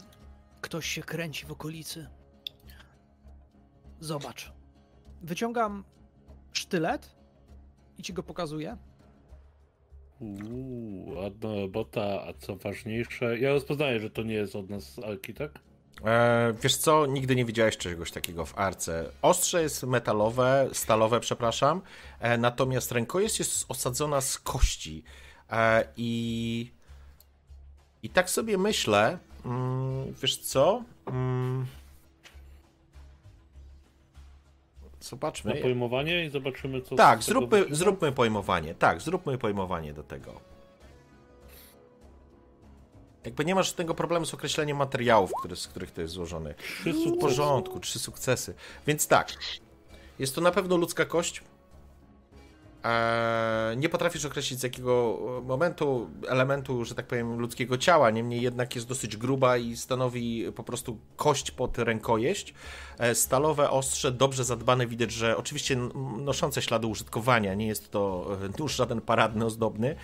ktoś 0.62 0.86
się 0.86 1.02
kręci 1.02 1.46
w 1.46 1.52
okolicy. 1.52 2.10
Zobacz. 4.00 4.52
Wyciągam 5.22 5.84
sztylet 6.54 7.16
i 7.98 8.04
ci 8.04 8.14
go 8.14 8.24
pokazuję. 8.24 8.78
Uuu, 10.20 11.16
ładna 11.16 11.56
robota, 11.56 12.22
a 12.28 12.34
co 12.34 12.56
ważniejsze, 12.56 13.40
ja 13.40 13.50
rozpoznaję, 13.50 14.00
że 14.00 14.10
to 14.10 14.24
nie 14.24 14.34
jest 14.34 14.56
od 14.56 14.70
nas 14.70 15.00
Alki, 15.00 15.34
tak? 15.34 15.67
E, 16.06 16.54
wiesz 16.64 16.78
co, 16.78 17.06
nigdy 17.06 17.36
nie 17.36 17.46
widziałeś 17.46 17.78
czegoś 17.78 18.12
takiego 18.12 18.46
w 18.46 18.60
arce. 18.60 19.10
Ostrze 19.22 19.62
jest 19.62 19.84
metalowe, 19.84 20.70
stalowe, 20.74 21.20
przepraszam, 21.20 21.82
e, 22.20 22.38
natomiast 22.38 22.92
rękojeść 22.92 23.40
jest 23.40 23.66
osadzona 23.70 24.22
z 24.22 24.40
kości. 24.40 25.04
E, 25.52 25.88
I, 25.98 26.72
I 28.04 28.10
tak 28.10 28.30
sobie 28.30 28.58
myślę, 28.58 29.18
mm, 29.46 30.14
wiesz 30.22 30.38
co? 30.38 30.84
Mm, 31.06 31.66
zobaczmy. 35.00 35.54
Na 35.56 35.62
pojmowanie 35.62 36.26
i 36.26 36.30
zobaczymy, 36.30 36.82
co 36.82 36.96
Tak, 36.96 37.24
zróbmy, 37.24 37.66
zróbmy 37.72 38.12
pojmowanie. 38.12 38.76
Tak, 38.76 39.02
zróbmy 39.02 39.38
pojmowanie 39.38 39.94
do 39.94 40.04
tego. 40.04 40.57
Jakby 43.28 43.46
nie 43.46 43.56
masz 43.56 43.72
tego 43.74 43.94
problemu 43.94 44.26
z 44.26 44.34
określeniem 44.34 44.78
materiałów, 44.78 45.32
który, 45.40 45.56
z 45.56 45.68
których 45.68 45.92
to 45.92 46.02
jest 46.02 46.14
złożony. 46.14 46.56
W 46.86 47.20
porządku, 47.20 47.80
trzy 47.80 48.00
sukcesy. 48.00 48.54
Więc 48.88 49.08
tak, 49.08 49.34
jest 50.20 50.36
to 50.36 50.42
na 50.42 50.52
pewno 50.52 50.78
ludzka 50.78 51.06
kość. 51.06 51.44
Eee, 52.84 53.78
nie 53.78 53.90
potrafisz 53.90 54.26
określić 54.26 54.60
z 54.60 54.64
jakiego 54.64 55.20
momentu, 55.46 56.10
elementu, 56.28 56.86
że 56.86 56.96
tak 56.96 57.08
powiem, 57.08 57.40
ludzkiego 57.40 57.78
ciała, 57.78 58.10
niemniej 58.10 58.42
jednak 58.42 58.76
jest 58.76 58.88
dosyć 58.88 59.18
gruba 59.18 59.58
i 59.58 59.78
stanowi 59.78 60.52
po 60.56 60.64
prostu 60.64 60.98
kość 61.16 61.52
pod 61.52 61.78
rękojeść. 61.78 62.54
E, 62.98 63.16
Stalowe 63.16 63.70
ostrze, 63.70 64.12
dobrze 64.12 64.44
zadbane, 64.44 64.88
widać, 64.88 65.12
że 65.12 65.38
oczywiście 65.38 65.78
noszące 66.18 66.62
ślady 66.62 66.88
użytkowania, 66.88 67.54
nie 67.54 67.68
jest 67.68 67.92
to 67.92 68.28
e, 68.46 68.50
nóż 68.60 68.76
żaden 68.76 69.02
paradny, 69.02 69.46
ozdobny. 69.46 69.96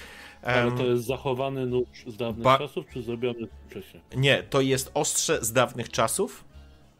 Ale 0.45 0.72
to 0.72 0.84
jest 0.84 1.06
zachowany 1.06 1.65
nóż 1.65 1.88
z 2.07 2.18
dawnych 2.18 2.44
Ba- 2.44 2.57
czasów, 2.57 2.86
czy 2.94 3.02
zrobiony 3.03 3.48
wcześniej? 3.70 4.03
Nie, 4.15 4.44
to 4.44 4.61
jest 4.61 4.91
ostrze 4.94 5.45
z 5.45 5.53
dawnych 5.53 5.90
czasów, 5.90 6.44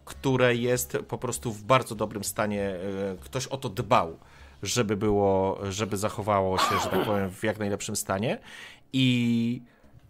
które 0.06 0.56
jest 0.56 0.98
po 1.08 1.18
prostu 1.18 1.52
w 1.52 1.64
bardzo 1.64 1.96
dobrym 1.96 2.24
stanie. 2.24 2.62
e, 2.62 2.78
Ktoś 3.22 3.48
o 3.48 3.58
to 3.58 3.70
dbał, 3.70 4.18
żeby 4.64 4.98
było, 4.98 5.60
żeby 5.70 5.98
zachowało 5.98 6.58
się, 6.58 6.80
że 6.84 6.90
tak 6.90 7.06
powiem, 7.06 7.30
w 7.32 7.44
jak 7.44 7.60
najlepszym 7.60 7.96
stanie. 7.96 8.40
I 8.94 9.62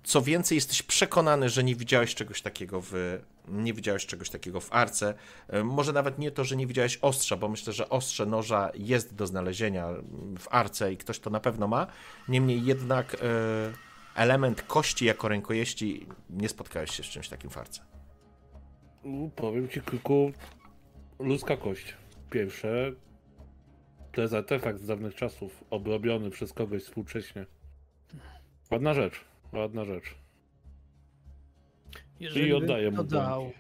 co 0.04 0.22
więcej, 0.22 0.56
jesteś 0.56 0.82
przekonany, 0.84 1.50
że 1.50 1.64
nie 1.64 1.76
widziałeś 1.76 2.16
czegoś 2.16 2.42
takiego 2.42 2.82
w. 2.82 3.20
Nie 3.48 3.74
widziałeś 3.74 4.06
czegoś 4.06 4.30
takiego 4.30 4.60
w 4.60 4.74
arce. 4.74 5.14
E, 5.48 5.64
Może 5.64 5.94
nawet 5.94 6.20
nie 6.20 6.32
to, 6.32 6.44
że 6.44 6.56
nie 6.56 6.68
widziałeś 6.68 7.00
ostrza, 7.02 7.38
bo 7.38 7.50
myślę, 7.50 7.74
że 7.74 7.90
ostrze 7.90 8.26
noża 8.26 8.72
jest 8.76 9.16
do 9.16 9.28
znalezienia 9.28 9.88
w 10.40 10.48
arce 10.50 10.94
i 10.94 10.98
ktoś 10.98 11.20
to 11.20 11.30
na 11.30 11.40
pewno 11.40 11.68
ma. 11.68 11.88
Niemniej 12.28 12.66
jednak 12.66 13.16
e, 13.16 13.18
element 14.16 14.62
kości 14.62 15.06
jako 15.06 15.28
rękojeści 15.28 16.08
nie 16.30 16.50
spotkałeś 16.50 16.92
się 16.92 17.04
z 17.04 17.06
czymś 17.06 17.30
takim 17.30 17.50
w 17.50 17.58
arce. 17.58 17.82
U, 19.04 19.30
powiem 19.30 19.70
ci, 19.70 19.82
Kuku, 19.82 20.32
ludzka 21.20 21.58
kość. 21.58 21.96
Pierwsze, 22.30 22.92
to 24.12 24.22
jest 24.22 24.34
artefakt 24.34 24.80
z 24.80 24.86
dawnych 24.88 25.16
czasów, 25.16 25.64
obrobiony 25.70 26.30
przez 26.30 26.54
kogoś 26.54 26.84
współcześnie. 26.84 27.46
Ładna 28.72 28.94
rzecz, 28.94 29.22
ładna 29.54 29.86
rzecz. 29.86 30.16
Jeżeli 32.24 32.54
oddaję 32.54 32.92
mu 32.92 33.04
broń. 33.04 33.52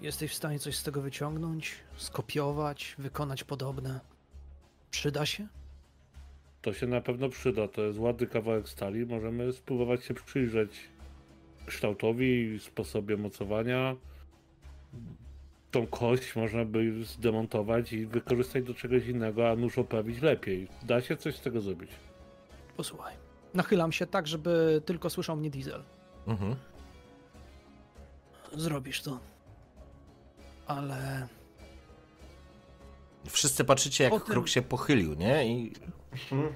jesteś 0.00 0.30
w 0.30 0.34
stanie 0.34 0.58
coś 0.58 0.76
z 0.76 0.82
tego 0.82 1.02
wyciągnąć, 1.02 1.74
skopiować, 1.96 2.94
wykonać 2.98 3.44
podobne. 3.44 4.00
Przyda 4.90 5.26
się? 5.26 5.46
To 6.62 6.72
się 6.72 6.86
na 6.86 7.00
pewno 7.00 7.28
przyda, 7.28 7.68
to 7.68 7.82
jest 7.82 7.98
ładny 7.98 8.26
kawałek 8.26 8.68
stali, 8.68 9.06
możemy 9.06 9.52
spróbować 9.52 10.04
się 10.04 10.14
przyjrzeć 10.14 10.70
kształtowi, 11.66 12.58
sposobie 12.60 13.16
mocowania. 13.16 13.96
Tą 15.70 15.86
kość 15.86 16.36
można 16.36 16.64
by 16.64 17.04
zdemontować 17.04 17.92
i 17.92 18.06
wykorzystać 18.06 18.64
do 18.64 18.74
czegoś 18.74 19.06
innego, 19.06 19.50
a 19.50 19.56
nóż 19.56 19.78
oprawić 19.78 20.22
lepiej. 20.22 20.68
Da 20.82 21.00
się 21.00 21.16
coś 21.16 21.36
z 21.36 21.40
tego 21.40 21.60
zrobić. 21.60 21.90
Posłuchaj. 22.76 23.14
Nachylam 23.54 23.92
się 23.92 24.06
tak, 24.06 24.26
żeby 24.26 24.82
tylko 24.84 25.10
słyszał 25.10 25.36
mnie 25.36 25.50
diesel. 25.50 25.82
Mhm. 26.26 26.56
Zrobisz 28.54 29.02
to. 29.02 29.18
Ale 30.66 31.28
Wszyscy 33.28 33.64
patrzycie, 33.64 34.04
jak 34.04 34.12
Potem- 34.12 34.26
kruk 34.26 34.48
się 34.48 34.62
pochylił, 34.62 35.14
nie? 35.14 35.46
I 35.46 35.72
Mhm. 36.12 36.54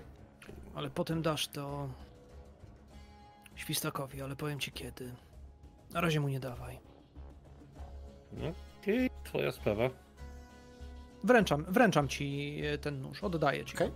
Ale 0.74 0.90
potem 0.90 1.22
dasz 1.22 1.48
to 1.48 1.88
Świstakowi, 3.54 4.22
ale 4.22 4.36
powiem 4.36 4.60
ci 4.60 4.72
kiedy. 4.72 5.14
Na 5.90 6.00
razie 6.00 6.20
mu 6.20 6.28
nie 6.28 6.40
dawaj. 6.40 6.78
No, 8.32 8.52
i 8.86 9.10
twoja 9.24 9.52
sprawa. 9.52 9.90
Wręczam, 11.24 11.64
wręczam 11.68 12.08
ci 12.08 12.60
e, 12.64 12.78
ten 12.78 13.00
nóż, 13.02 13.24
oddaję 13.24 13.64
ci. 13.64 13.74
Okej. 13.76 13.90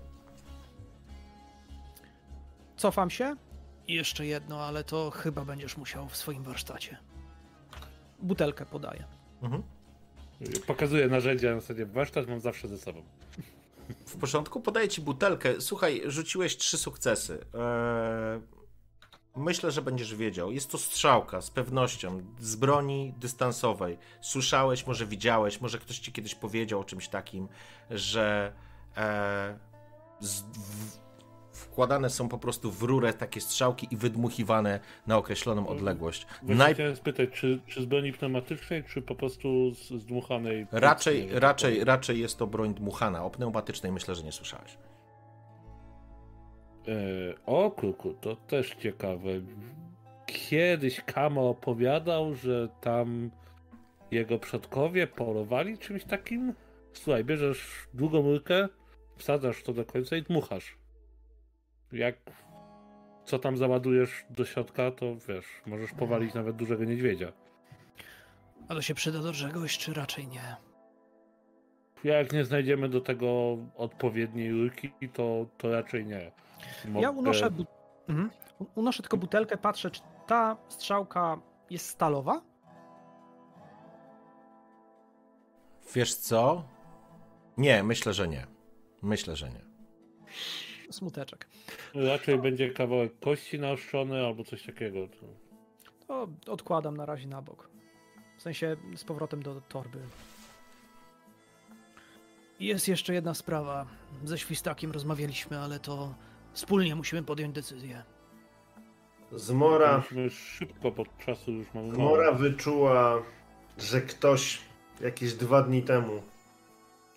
Cofam 2.76 3.10
się. 3.10 3.36
I 3.88 3.94
jeszcze 3.94 4.26
jedno, 4.26 4.64
ale 4.64 4.84
to 4.84 5.10
chyba 5.10 5.44
będziesz 5.44 5.76
musiał 5.76 6.08
w 6.08 6.16
swoim 6.16 6.42
warsztacie. 6.42 6.96
Butelkę 8.22 8.66
podaję. 8.66 9.04
mhm. 9.42 9.62
Pokazuję 10.66 11.08
narzędzia 11.08 11.54
na 11.54 11.60
zasadzie 11.60 11.86
warsztat 11.86 12.28
mam 12.28 12.40
zawsze 12.40 12.68
ze 12.68 12.78
sobą. 12.78 13.02
w 14.06 14.16
porządku, 14.16 14.60
podaję 14.60 14.88
ci 14.88 15.00
butelkę. 15.00 15.60
Słuchaj, 15.60 16.02
rzuciłeś 16.06 16.56
trzy 16.56 16.78
sukcesy. 16.78 17.44
Eee, 17.54 18.40
myślę, 19.36 19.70
że 19.70 19.82
będziesz 19.82 20.14
wiedział. 20.14 20.52
Jest 20.52 20.70
to 20.70 20.78
strzałka, 20.78 21.40
z 21.40 21.50
pewnością, 21.50 22.22
z 22.40 22.56
broni 22.56 23.14
dystansowej. 23.18 23.98
Słyszałeś, 24.20 24.86
może 24.86 25.06
widziałeś, 25.06 25.60
może 25.60 25.78
ktoś 25.78 25.98
ci 25.98 26.12
kiedyś 26.12 26.34
powiedział 26.34 26.80
o 26.80 26.84
czymś 26.84 27.08
takim, 27.08 27.48
że 27.90 28.52
e, 28.96 29.58
z, 30.20 30.40
w, 30.40 31.00
wkładane 31.60 32.10
są 32.10 32.28
po 32.28 32.38
prostu 32.38 32.70
w 32.70 32.82
rurę 32.82 33.12
takie 33.12 33.40
strzałki 33.40 33.88
i 33.90 33.96
wydmuchiwane 33.96 34.80
na 35.06 35.16
określoną 35.16 35.66
odległość. 35.68 36.26
Właśnie 36.42 36.64
Naj- 36.64 36.74
chciałem 36.74 36.96
spytać, 36.96 37.30
czy, 37.30 37.60
czy 37.66 37.82
z 37.82 37.84
broni 37.84 38.12
pneumatycznej, 38.12 38.84
czy 38.84 39.02
po 39.02 39.14
prostu 39.14 39.74
z, 39.74 39.88
z 39.88 40.06
dmuchanej? 40.06 40.66
Raczej, 40.72 41.28
raczej, 41.32 41.84
raczej 41.84 42.20
jest 42.20 42.38
to 42.38 42.46
broń 42.46 42.74
dmuchana. 42.74 43.24
O 43.24 43.30
pneumatycznej 43.30 43.92
myślę, 43.92 44.14
że 44.14 44.22
nie 44.22 44.32
słyszałeś. 44.32 44.78
E, 46.88 46.92
o 47.46 47.70
kuku, 47.70 48.14
to 48.14 48.36
też 48.36 48.74
ciekawe. 48.74 49.30
Kiedyś 50.26 51.00
Kamo 51.00 51.48
opowiadał, 51.50 52.34
że 52.34 52.68
tam 52.80 53.30
jego 54.10 54.38
przodkowie 54.38 55.06
polowali 55.06 55.78
czymś 55.78 56.04
takim. 56.04 56.54
Słuchaj, 56.92 57.24
bierzesz 57.24 57.88
długą 57.94 58.22
rurkę, 58.22 58.68
wsadzasz 59.16 59.62
to 59.62 59.72
do 59.72 59.84
końca 59.84 60.16
i 60.16 60.22
dmuchasz. 60.22 60.79
Jak 61.92 62.14
co 63.24 63.38
tam 63.38 63.56
załadujesz 63.56 64.24
do 64.30 64.44
środka, 64.44 64.90
to 64.90 65.06
wiesz, 65.28 65.46
możesz 65.66 65.92
powalić 65.92 66.34
nawet 66.34 66.56
dużego 66.56 66.84
niedźwiedzia. 66.84 67.32
A 68.68 68.74
to 68.74 68.82
się 68.82 68.94
przyda 68.94 69.18
do 69.18 69.32
czegoś, 69.32 69.78
czy 69.78 69.94
raczej 69.94 70.28
nie? 70.28 70.56
Jak 72.04 72.32
nie 72.32 72.44
znajdziemy 72.44 72.88
do 72.88 73.00
tego 73.00 73.58
odpowiedniej 73.76 74.50
rurki, 74.52 74.90
to, 75.12 75.46
to 75.58 75.70
raczej 75.70 76.06
nie. 76.06 76.32
Mogę... 76.88 77.02
Ja 77.02 77.10
unoszę, 77.10 77.50
bu- 77.50 77.66
mhm. 78.08 78.30
Unoszę 78.74 79.02
tylko 79.02 79.16
butelkę, 79.16 79.56
patrzę, 79.56 79.90
czy 79.90 80.00
ta 80.26 80.56
strzałka 80.68 81.38
jest 81.70 81.86
stalowa? 81.86 82.40
Wiesz 85.94 86.14
co? 86.14 86.64
Nie, 87.56 87.82
myślę, 87.82 88.12
że 88.12 88.28
nie. 88.28 88.46
Myślę, 89.02 89.36
że 89.36 89.50
nie. 89.50 89.60
Smuteczek. 90.90 91.46
Raczej 91.94 92.38
będzie 92.38 92.70
kawałek 92.70 93.18
kości 93.20 93.58
naoszczony 93.58 94.26
albo 94.26 94.44
coś 94.44 94.62
takiego. 94.62 95.08
To... 95.08 95.26
To 96.44 96.52
odkładam 96.52 96.96
na 96.96 97.06
razie 97.06 97.28
na 97.28 97.42
bok. 97.42 97.70
W 98.38 98.42
sensie 98.42 98.76
z 98.96 99.04
powrotem 99.04 99.42
do 99.42 99.60
torby. 99.60 99.98
Jest 102.60 102.88
jeszcze 102.88 103.14
jedna 103.14 103.34
sprawa. 103.34 103.86
Ze 104.24 104.38
Świstakiem 104.38 104.92
rozmawialiśmy, 104.92 105.58
ale 105.58 105.80
to 105.80 106.14
wspólnie 106.52 106.96
musimy 106.96 107.22
podjąć 107.22 107.54
decyzję. 107.54 108.02
Zmora, 109.32 109.96
Musimy 109.96 110.30
szybko, 110.30 110.90
bo 110.90 111.04
czasu 111.26 111.52
już 111.52 111.74
mamy. 111.74 111.94
Zmora 111.94 112.32
wyczuła, 112.32 113.22
że 113.78 114.00
ktoś 114.00 114.60
jakieś 115.00 115.34
dwa 115.34 115.62
dni 115.62 115.82
temu, 115.82 116.22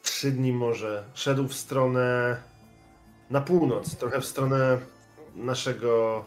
trzy 0.02 0.32
dni 0.32 0.52
może, 0.52 1.04
szedł 1.14 1.48
w 1.48 1.54
stronę 1.54 2.38
na 3.34 3.42
północ, 3.42 3.96
trochę 3.96 4.22
w 4.22 4.26
stronę 4.26 4.78
naszego, 5.36 6.26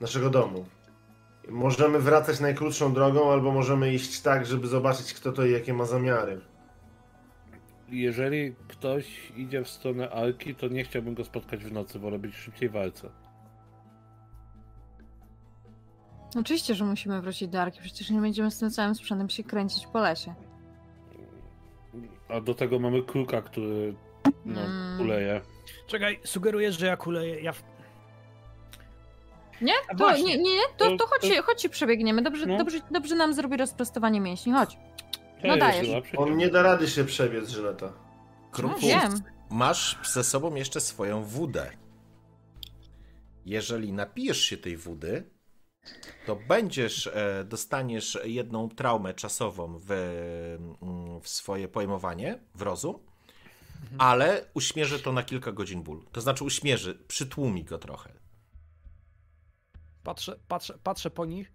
naszego 0.00 0.30
domu. 0.30 0.64
Możemy 1.48 1.98
wracać 1.98 2.40
najkrótszą 2.40 2.92
drogą, 2.94 3.32
albo 3.32 3.52
możemy 3.52 3.94
iść 3.94 4.20
tak, 4.20 4.46
żeby 4.46 4.66
zobaczyć, 4.66 5.14
kto 5.14 5.32
to 5.32 5.46
i 5.46 5.52
jakie 5.52 5.74
ma 5.74 5.84
zamiary. 5.84 6.40
Jeżeli 7.88 8.54
ktoś 8.68 9.32
idzie 9.36 9.64
w 9.64 9.68
stronę 9.68 10.10
Alki, 10.10 10.54
to 10.54 10.68
nie 10.68 10.84
chciałbym 10.84 11.14
go 11.14 11.24
spotkać 11.24 11.64
w 11.64 11.72
nocy, 11.72 11.98
wolę 11.98 12.18
być 12.18 12.34
szybciej 12.34 12.68
w 12.68 12.72
walce. 12.72 13.08
Oczywiście, 16.36 16.74
że 16.74 16.84
musimy 16.84 17.20
wrócić 17.22 17.48
do 17.48 17.60
Arki, 17.60 17.80
przecież 17.82 18.10
nie 18.10 18.20
będziemy 18.20 18.50
z 18.50 18.58
tym 18.58 18.70
całym 18.70 18.94
sprzętem 18.94 19.28
się 19.28 19.44
kręcić 19.44 19.86
po 19.86 20.00
lesie. 20.00 20.34
A 22.28 22.40
do 22.40 22.54
tego 22.54 22.78
mamy 22.78 23.02
kruka, 23.02 23.42
który 23.42 23.94
no, 24.44 24.60
Mm. 24.60 24.98
kuleje. 24.98 25.40
Czekaj, 25.90 26.20
sugerujesz, 26.24 26.78
że 26.78 26.86
ja 26.86 26.96
kuleję. 26.96 27.40
Ja... 27.40 27.52
Nie? 29.60 29.72
To, 29.88 29.96
właśnie. 29.96 30.24
nie, 30.24 30.42
nie, 30.42 30.54
nie, 30.54 30.62
to, 30.76 30.96
To- 30.96 31.06
chodź, 31.06 31.24
się- 31.24 31.42
chodź 31.42 31.62
się 31.62 31.68
przebiegniemy. 31.68 32.22
Dobrze, 32.22 32.46
No. 32.46 32.58
dobrze, 32.58 32.78
dobrze 32.90 33.14
nam 33.14 33.34
zrobi 33.34 33.56
rozprostowanie 33.56 34.20
mięśni. 34.20 34.52
Chodź. 34.52 34.76
No 35.44 35.56
dajesz. 35.56 35.88
On 36.16 36.36
nie 36.36 36.48
da 36.48 36.62
rady 36.62 36.88
się 36.88 37.04
przebiec, 37.04 37.48
Żyleta. 37.48 37.86
No, 37.86 38.48
Kruku, 38.50 38.80
wiem. 38.80 39.14
masz 39.50 39.98
ze 40.12 40.24
sobą 40.24 40.54
jeszcze 40.54 40.80
swoją 40.80 41.24
wódę. 41.24 41.70
Jeżeli 43.46 43.92
napijesz 43.92 44.40
się 44.40 44.56
tej 44.56 44.76
wody, 44.76 45.30
to 46.26 46.36
będziesz, 46.48 47.06
e, 47.06 47.44
dostaniesz 47.44 48.18
jedną 48.24 48.68
traumę 48.68 49.14
czasową 49.14 49.78
w, 49.78 49.90
mm, 50.82 51.20
w 51.20 51.28
swoje 51.28 51.68
pojmowanie, 51.68 52.38
w 52.54 52.62
rozum, 52.62 52.98
ale 53.98 54.44
uśmierzy 54.54 54.98
to 55.00 55.12
na 55.12 55.22
kilka 55.22 55.52
godzin 55.52 55.82
ból. 55.82 56.02
To 56.12 56.20
znaczy 56.20 56.44
uśmierzy, 56.44 56.98
przytłumi 57.08 57.64
go 57.64 57.78
trochę. 57.78 58.12
Patrzę, 60.02 60.36
patrzę, 60.48 60.78
patrzę 60.82 61.10
po 61.10 61.24
nich. 61.26 61.52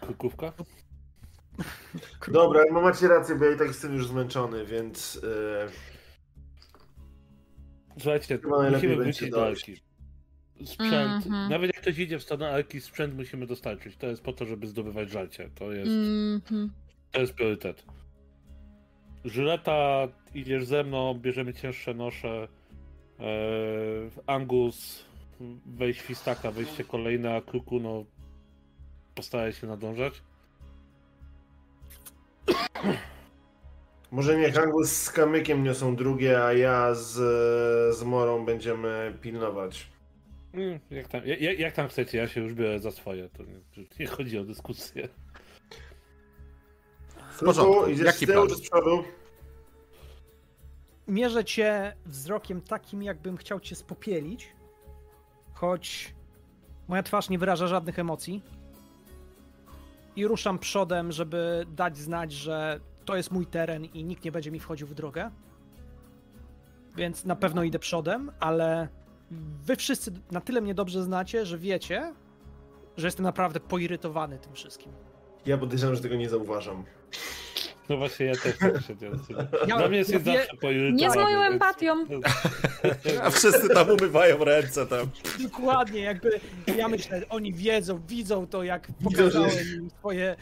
Krukówka? 0.00 0.52
Dobra, 2.28 2.62
no 2.72 2.80
macie 2.80 3.08
rację, 3.08 3.36
bo 3.36 3.44
ja 3.44 3.54
i 3.54 3.58
tak 3.58 3.68
jestem 3.68 3.94
już 3.94 4.06
zmęczony, 4.08 4.66
więc... 4.66 5.20
e, 5.24 5.68
Słuchajcie, 8.00 8.38
Chyba 8.38 8.70
musimy 8.70 8.96
wrócić 8.96 9.30
do. 9.30 9.46
Alki. 9.46 9.80
Sprzęt, 10.64 11.26
Mhm. 11.26 11.50
nawet 11.50 11.74
jak 11.74 11.82
ktoś 11.82 11.98
idzie 11.98 12.18
w 12.18 12.22
stronę 12.22 12.50
Alki, 12.50 12.80
sprzęt 12.80 13.14
musimy 13.14 13.46
dostarczyć. 13.46 13.96
To 13.96 14.06
jest 14.06 14.22
po 14.22 14.32
to, 14.32 14.44
żeby 14.46 14.66
zdobywać 14.66 15.10
żarcie. 15.10 15.50
To 15.54 15.72
jest, 15.72 15.90
Mhm. 16.34 16.70
to 17.10 17.20
jest 17.20 17.32
priorytet. 17.34 17.84
Żyleta, 19.24 20.08
idziesz 20.34 20.64
ze 20.64 20.84
mną, 20.84 21.14
bierzemy 21.14 21.54
cięższe 21.54 21.94
nosze. 21.94 22.48
E, 23.20 23.24
Angus, 24.26 25.04
wejść 25.66 26.00
świstaka, 26.00 26.50
wejście 26.50 26.84
kolejne, 26.84 27.36
a 27.36 27.40
Kruku, 27.40 27.80
no 27.80 28.04
postaraj 29.14 29.52
się 29.52 29.66
nadążać. 29.66 30.22
Może 34.10 34.38
niech 34.38 34.58
Angus 34.58 34.92
z 34.92 35.10
Kamykiem 35.10 35.62
niosą 35.64 35.96
drugie, 35.96 36.44
a 36.44 36.52
ja 36.52 36.94
z, 36.94 37.12
z 37.98 38.02
Morą 38.02 38.44
będziemy 38.44 39.14
pilnować. 39.20 39.86
Mm, 40.54 40.78
Jak 40.90 41.08
tam, 41.08 41.20
jak, 41.26 41.58
jak 41.58 41.74
tam 41.74 41.88
chcecie, 41.88 42.18
ja 42.18 42.28
się 42.28 42.40
już 42.40 42.54
biorę 42.54 42.80
za 42.80 42.90
swoje. 42.90 43.28
To 43.28 43.42
nie, 43.42 43.84
nie 44.00 44.06
chodzi 44.06 44.38
o 44.38 44.44
dyskusję. 44.44 45.08
W 47.34 47.44
porządku. 47.44 47.86
Idziesz 47.90 48.06
Jaki 48.06 48.24
z 48.26 48.28
tyłu 48.28 48.46
plan? 48.46 48.48
czy 48.48 48.54
z 48.54 48.70
przodu? 48.70 49.04
Mierzę 51.08 51.44
cię 51.44 51.96
wzrokiem 52.06 52.60
takim, 52.60 53.02
jakbym 53.02 53.36
chciał 53.36 53.60
cię 53.60 53.74
spopielić, 53.76 54.52
choć 55.52 56.14
moja 56.88 57.02
twarz 57.02 57.28
nie 57.28 57.38
wyraża 57.38 57.66
żadnych 57.66 57.98
emocji. 57.98 58.42
I 60.16 60.26
ruszam 60.26 60.58
przodem, 60.58 61.12
żeby 61.12 61.66
dać 61.68 61.98
znać, 61.98 62.32
że 62.32 62.80
to 63.04 63.16
jest 63.16 63.30
mój 63.30 63.46
teren 63.46 63.84
i 63.84 64.04
nikt 64.04 64.24
nie 64.24 64.32
będzie 64.32 64.50
mi 64.50 64.60
wchodził 64.60 64.86
w 64.86 64.94
drogę. 64.94 65.30
Więc 66.96 67.24
na 67.24 67.36
pewno 67.36 67.62
idę 67.62 67.78
przodem, 67.78 68.32
ale 68.40 68.88
wy 69.64 69.76
wszyscy 69.76 70.12
na 70.30 70.40
tyle 70.40 70.60
mnie 70.60 70.74
dobrze 70.74 71.02
znacie, 71.02 71.46
że 71.46 71.58
wiecie, 71.58 72.14
że 72.96 73.06
jestem 73.06 73.24
naprawdę 73.24 73.60
poirytowany 73.60 74.38
tym 74.38 74.52
wszystkim. 74.54 74.92
Ja 75.46 75.58
podejrzewam, 75.58 75.96
że 75.96 76.02
tego 76.02 76.14
nie 76.16 76.28
zauważam. 76.28 76.84
No 77.88 77.96
właśnie, 77.96 78.26
ja 78.26 78.32
też 78.36 78.58
tak. 78.58 78.72
Ja- 79.68 79.76
Dla 79.76 79.88
mnie 79.88 79.98
jest 79.98 80.10
ja 80.10 80.18
zawsze 80.18 80.56
poirytowany. 80.60 81.02
Nie 81.02 81.10
z 81.10 81.14
moją 81.14 81.42
empatią. 81.42 82.04
A 83.22 83.30
wszyscy 83.30 83.68
tam 83.68 83.90
umywają 83.90 84.44
ręce 84.44 84.86
tam. 84.86 85.10
Dokładnie, 85.42 86.00
jakby 86.00 86.40
ja 86.76 86.88
myślę, 86.88 87.22
oni 87.28 87.52
wiedzą, 87.52 88.00
widzą 88.08 88.46
to, 88.46 88.62
jak 88.62 88.88
pokazałem 89.04 89.50
im 89.76 89.90
swoje. 89.98 90.36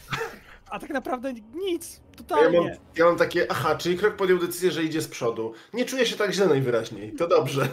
A 0.70 0.78
tak 0.78 0.90
naprawdę 0.90 1.32
nic, 1.54 2.00
Ja 2.12 2.16
totalnie. 2.18 2.60
mam, 2.60 2.70
ja 2.96 3.04
mam 3.04 3.16
takie, 3.16 3.46
aha, 3.50 3.76
czyli 3.76 3.96
krok 3.96 4.16
podjął 4.16 4.38
decyzję, 4.38 4.70
że 4.70 4.84
idzie 4.84 5.02
z 5.02 5.08
przodu. 5.08 5.52
Nie 5.72 5.84
czuję 5.84 6.06
się 6.06 6.16
tak 6.16 6.32
źle 6.32 6.46
najwyraźniej. 6.46 7.12
To 7.12 7.28
dobrze. 7.28 7.68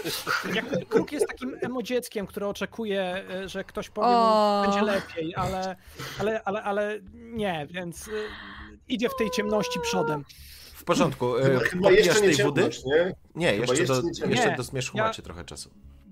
Jak 0.54 0.88
kruk 0.88 1.12
jest 1.12 1.26
takim 1.28 1.56
emodzieckiem, 1.60 2.26
które 2.26 2.48
oczekuje, 2.48 3.24
e, 3.30 3.48
że 3.48 3.64
ktoś 3.64 3.90
powie 3.90 4.08
mu, 4.16 4.62
będzie 4.70 4.92
lepiej, 4.92 5.34
ale, 5.36 5.76
ale, 6.18 6.42
ale, 6.44 6.62
ale 6.62 6.98
nie, 7.14 7.66
więc 7.70 8.08
y, 8.08 8.12
idzie 8.88 9.08
w 9.08 9.16
tej 9.16 9.30
ciemności 9.30 9.80
przodem. 9.82 10.24
W 10.74 10.84
porządku. 10.84 11.36
e, 11.36 11.58
Chyba, 11.60 11.82
Popijasz 11.82 12.06
jeszcze 12.06 12.22
nie 12.26 12.34
tej 12.36 12.44
wody? 12.44 12.60
ciemność, 12.60 12.84
nie? 12.84 13.14
Nie, 13.34 13.56
jeszcze, 13.56 13.76
jeszcze 13.76 13.94
do, 13.94 14.02
nie 14.26 14.30
jeszcze 14.34 14.56
do 14.56 14.62
zmierzchu 14.62 14.98
ja- 14.98 15.04
macie 15.04 15.22
trochę 15.22 15.44
czasu. 15.44 15.70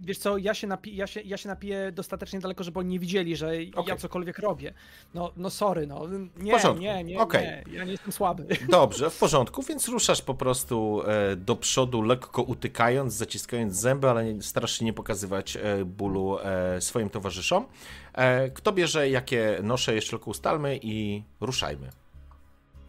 Wiesz 0.08 0.18
co, 0.18 0.38
ja 0.38 0.54
się, 0.54 0.66
napi- 0.68 0.94
ja 0.94 1.06
się, 1.06 1.20
ja 1.20 1.36
się 1.36 1.48
napiję 1.48 1.92
dostatecznie 1.92 2.40
daleko, 2.40 2.64
żeby 2.64 2.78
oni 2.78 2.88
nie 2.88 2.98
widzieli, 2.98 3.36
że 3.36 3.64
ja 3.64 3.70
Okej. 3.74 3.96
cokolwiek 3.96 4.38
robię. 4.38 4.74
No, 5.14 5.32
no 5.36 5.50
sorry, 5.50 5.86
no. 5.86 6.06
Nie, 6.36 6.54
nie, 6.78 7.04
nie, 7.04 7.20
Okej. 7.20 7.42
nie, 7.44 7.64
ja 7.76 7.84
nie 7.84 7.92
jestem 7.92 8.12
słaby. 8.12 8.46
Dobrze, 8.68 9.10
w 9.10 9.18
porządku, 9.18 9.62
więc 9.62 9.88
ruszasz 9.88 10.22
po 10.22 10.34
prostu 10.34 11.02
e, 11.06 11.36
do 11.36 11.56
przodu, 11.56 12.02
lekko 12.02 12.42
utykając, 12.42 13.14
zaciskając 13.14 13.74
zęby, 13.74 14.10
ale 14.10 14.34
nie- 14.34 14.42
starasz 14.42 14.78
się 14.78 14.84
nie 14.84 14.92
pokazywać 14.92 15.56
e, 15.56 15.84
bólu 15.84 16.38
e, 16.38 16.80
swoim 16.80 17.10
towarzyszom. 17.10 17.66
E, 18.14 18.50
Kto 18.50 18.72
bierze 18.72 19.10
jakie 19.10 19.58
nosze, 19.62 19.94
jeszcze 19.94 20.10
tylko 20.10 20.30
ustalmy 20.30 20.78
i 20.82 21.22
ruszajmy. 21.40 21.90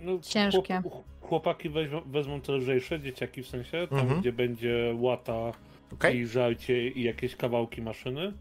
No, 0.02 0.20
Ciężkie. 0.22 0.82
chłop- 0.84 1.04
Chłopaki 1.22 1.70
weźmą, 1.70 2.02
wezmą 2.06 2.42
te 2.42 2.52
lżejsze, 2.54 3.00
dzieciaki 3.00 3.44
w 3.44 3.48
sensie, 3.48 3.88
tam 3.90 4.00
Mhm. 4.00 4.22
gdzie 4.22 4.34
będzie 4.34 4.94
łata 4.98 5.52
Okej? 5.94 6.18
i 6.18 6.28
żarcie 6.28 6.88
i 6.88 7.04
jakieś 7.04 7.36
kawałki 7.36 7.82
maszyny. 7.82 8.34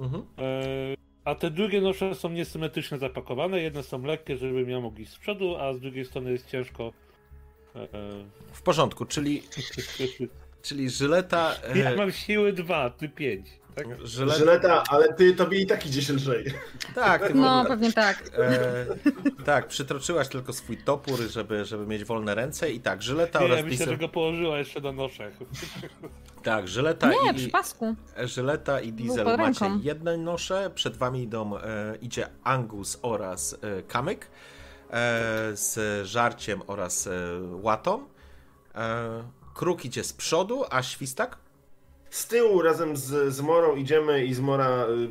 Mhm. 0.00 0.22
E, 0.38 0.96
a 1.24 1.34
te 1.34 1.50
drugie 1.50 1.80
nosze 1.80 2.14
są 2.14 2.30
niesymetrycznie 2.30 2.98
zapakowane. 2.98 3.60
Jedne 3.60 3.82
są 3.82 4.02
lekkie, 4.02 4.36
żebym 4.36 4.70
ja 4.70 4.80
mógł 4.80 5.00
iść 5.00 5.12
z 5.12 5.18
przodu, 5.18 5.56
a 5.56 5.74
z 5.74 5.80
drugiej 5.80 6.04
strony 6.04 6.32
jest 6.32 6.50
ciężko. 6.50 6.92
E, 7.76 7.80
e. 7.80 7.86
W 8.52 8.62
porządku, 8.62 9.04
czyli, 9.04 9.42
czyli 10.66 10.90
żyleta... 10.90 11.54
Ja 11.74 11.90
E, 11.90 11.96
mam 11.96 12.12
siły 12.12 12.52
dwa, 12.52 12.90
ty 12.90 13.08
pięć. 13.08 13.46
Tak? 13.78 14.06
żyleta 14.06 14.38
Żyleta, 14.38 14.82
ale 14.90 15.14
ty, 15.14 15.34
tobie 15.34 15.60
i 15.60 15.66
tak 15.66 15.86
idzie 15.86 16.02
się 16.02 16.12
lżej. 16.12 16.44
tak, 16.94 17.34
No, 17.34 17.60
ogóle- 17.60 17.68
pewnie 17.68 17.92
tak. 17.92 18.22
E, 18.38 18.86
tak, 19.44 19.68
przytroczyłaś 19.68 20.28
tylko 20.28 20.52
swój 20.52 20.76
topór, 20.76 21.18
żeby, 21.30 21.64
żeby 21.64 21.86
mieć 21.86 22.04
wolne 22.04 22.34
ręce 22.34 22.70
i 22.70 22.80
tak, 22.80 23.02
żyleta 23.02 23.38
Nie, 23.38 23.44
oraz 23.44 23.58
ja 23.58 23.64
myślę, 23.64 23.76
diesel... 23.78 23.94
że 23.94 23.98
go 24.00 24.08
położyła 24.08 24.58
jeszcze 24.58 24.80
na 24.80 24.92
noszach. 24.92 25.32
Tak, 26.42 26.68
żyleta 26.68 27.10
Nie, 27.10 27.30
i... 27.32 27.34
przy 27.34 27.48
pasku. 27.48 27.94
Żyleta 28.24 28.80
i 28.80 28.92
Diesel 28.92 29.36
macie 29.36 29.70
jedne 29.82 30.16
nosze, 30.16 30.70
przed 30.74 30.96
wami 30.96 31.22
idą, 31.22 31.58
e, 31.58 31.96
idzie 32.02 32.28
Angus 32.44 32.98
oraz 33.02 33.56
e, 33.62 33.82
Kamyk 33.82 34.26
e, 34.26 34.30
z 35.54 36.06
żarciem 36.06 36.62
oraz 36.66 37.06
e, 37.06 37.10
łatą. 37.52 38.06
E, 38.74 39.22
Kruk 39.54 39.84
idzie 39.84 40.04
z 40.04 40.12
przodu, 40.12 40.64
a 40.70 40.82
Świstak? 40.82 41.38
Z 42.10 42.26
tyłu 42.26 42.62
razem 42.62 42.96
z, 42.96 43.34
z 43.34 43.40
Morą 43.40 43.76
idziemy 43.76 44.24
i 44.24 44.34
z 44.34 44.40
Mora 44.40 44.86
y, 44.86 45.10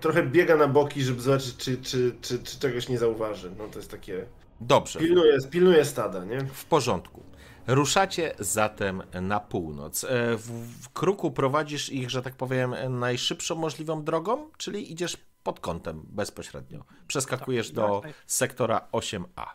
trochę 0.00 0.22
biega 0.22 0.56
na 0.56 0.68
boki, 0.68 1.02
żeby 1.02 1.22
zobaczyć, 1.22 1.56
czy, 1.56 1.76
czy, 1.82 2.16
czy, 2.22 2.38
czy 2.38 2.58
czegoś 2.60 2.88
nie 2.88 2.98
zauważy. 2.98 3.50
No 3.58 3.68
to 3.68 3.78
jest 3.78 3.90
takie... 3.90 4.26
Dobrze, 4.60 4.98
Pilnuje, 4.98 5.38
pilnuje 5.50 5.84
stada, 5.84 6.24
nie? 6.24 6.40
w 6.46 6.64
porządku. 6.64 7.22
Ruszacie 7.66 8.34
zatem 8.38 9.02
na 9.22 9.40
północ. 9.40 10.04
E, 10.04 10.36
W, 10.36 10.42
w 10.82 10.88
Kruku 10.92 11.30
prowadzisz 11.30 11.88
ich, 11.92 12.10
że 12.10 12.22
tak 12.22 12.34
powiem, 12.34 12.74
najszybszą 12.98 13.54
możliwą 13.54 14.04
drogą, 14.04 14.50
czyli 14.56 14.92
idziesz 14.92 15.16
pod 15.42 15.60
kątem 15.60 16.02
bezpośrednio. 16.08 16.84
Przeskakujesz 17.08 17.66
Tak, 17.66 17.74
do 17.76 18.00
naj- 18.04 18.12
sektora 18.26 18.88
8A. 18.92 19.46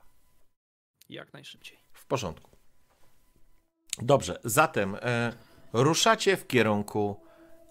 Jak 1.09 1.34
najszybciej. 1.34 1.77
W 1.93 2.05
porządku. 2.05 2.51
Dobrze, 3.97 4.39
zatem 4.43 4.97
e, 5.01 5.34
ruszacie 5.73 6.38
w 6.38 6.48
kierunku 6.48 7.19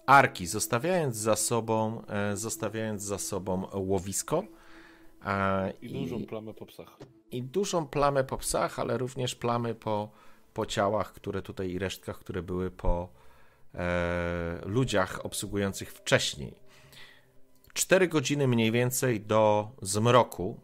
arki, 0.05 0.47
zostawiając 0.47 1.15
za 1.15 1.35
sobą, 1.35 2.01
e, 2.07 2.37
zostawiając 2.37 3.03
za 3.03 3.17
sobą 3.17 3.67
łowisko. 3.73 4.43
e, 5.25 5.73
I 5.81 5.93
dużą 5.93 6.25
plamę 6.25 6.53
po 6.53 6.65
psach. 6.65 6.97
i 7.31 7.43
dużą 7.43 7.87
plamę 7.87 8.23
po 8.23 8.37
psach, 8.37 8.79
ale 8.79 8.97
również 8.97 9.35
plamy 9.35 9.75
po, 9.75 10.11
po 10.53 10.65
ciałach, 10.65 11.13
które 11.13 11.41
tutaj 11.41 11.71
i 11.71 11.79
resztkach, 11.79 12.19
które 12.19 12.41
były 12.43 12.71
po 12.71 13.09
e, 13.75 14.59
ludziach 14.65 15.25
obsługujących 15.25 15.93
wcześniej. 15.93 16.53
Cztery 17.73 18.07
godziny 18.07 18.47
mniej 18.47 18.71
więcej 18.71 19.21
do 19.21 19.71
zmroku. 19.81 20.59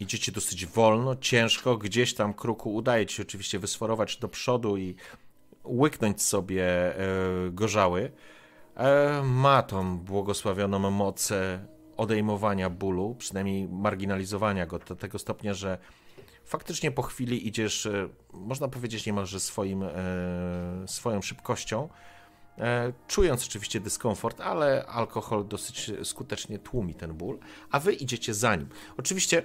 Idziecie 0.00 0.32
dosyć 0.32 0.66
wolno, 0.66 1.16
ciężko, 1.16 1.76
gdzieś 1.76 2.14
tam 2.14 2.34
kruku 2.34 2.74
udaje 2.74 3.06
ci 3.06 3.16
się 3.16 3.22
oczywiście 3.22 3.58
wysforować 3.58 4.16
do 4.16 4.28
przodu 4.28 4.76
i 4.76 4.96
łyknąć 5.64 6.22
sobie 6.22 6.64
e, 6.66 7.04
gorzały. 7.50 8.12
E, 8.76 9.22
ma 9.22 9.62
tą 9.62 9.98
błogosławioną 9.98 10.90
moc 10.90 11.30
e, 11.32 11.66
odejmowania 11.96 12.70
bólu, 12.70 13.14
przynajmniej 13.18 13.68
marginalizowania 13.68 14.66
go 14.66 14.78
do 14.78 14.96
tego 14.96 15.18
stopnia, 15.18 15.54
że 15.54 15.78
faktycznie 16.44 16.90
po 16.90 17.02
chwili 17.02 17.48
idziesz, 17.48 17.88
można 18.32 18.68
powiedzieć 18.68 19.06
niemalże 19.06 19.40
swoim, 19.40 19.84
swoją 20.86 21.22
szybkością, 21.22 21.88
czując 23.06 23.46
oczywiście 23.46 23.80
dyskomfort, 23.80 24.40
ale 24.40 24.86
alkohol 24.86 25.48
dosyć 25.48 25.90
skutecznie 26.02 26.58
tłumi 26.58 26.94
ten 26.94 27.14
ból, 27.14 27.38
a 27.70 27.80
wy 27.80 27.92
idziecie 27.92 28.34
za 28.34 28.56
nim. 28.56 28.68
Oczywiście 28.96 29.42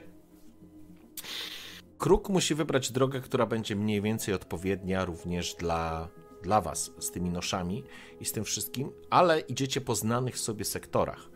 Kruk 1.97 2.29
musi 2.29 2.55
wybrać 2.55 2.91
drogę, 2.91 3.21
która 3.21 3.45
będzie 3.45 3.75
mniej 3.75 4.01
więcej 4.01 4.33
odpowiednia 4.33 5.05
również 5.05 5.55
dla, 5.55 6.07
dla 6.43 6.61
was 6.61 6.91
z 6.99 7.11
tymi 7.11 7.29
noszami 7.29 7.83
i 8.19 8.25
z 8.25 8.31
tym 8.31 8.43
wszystkim, 8.43 8.91
ale 9.09 9.39
idziecie 9.39 9.81
po 9.81 9.95
znanych 9.95 10.39
sobie 10.39 10.65
sektorach. 10.65 11.29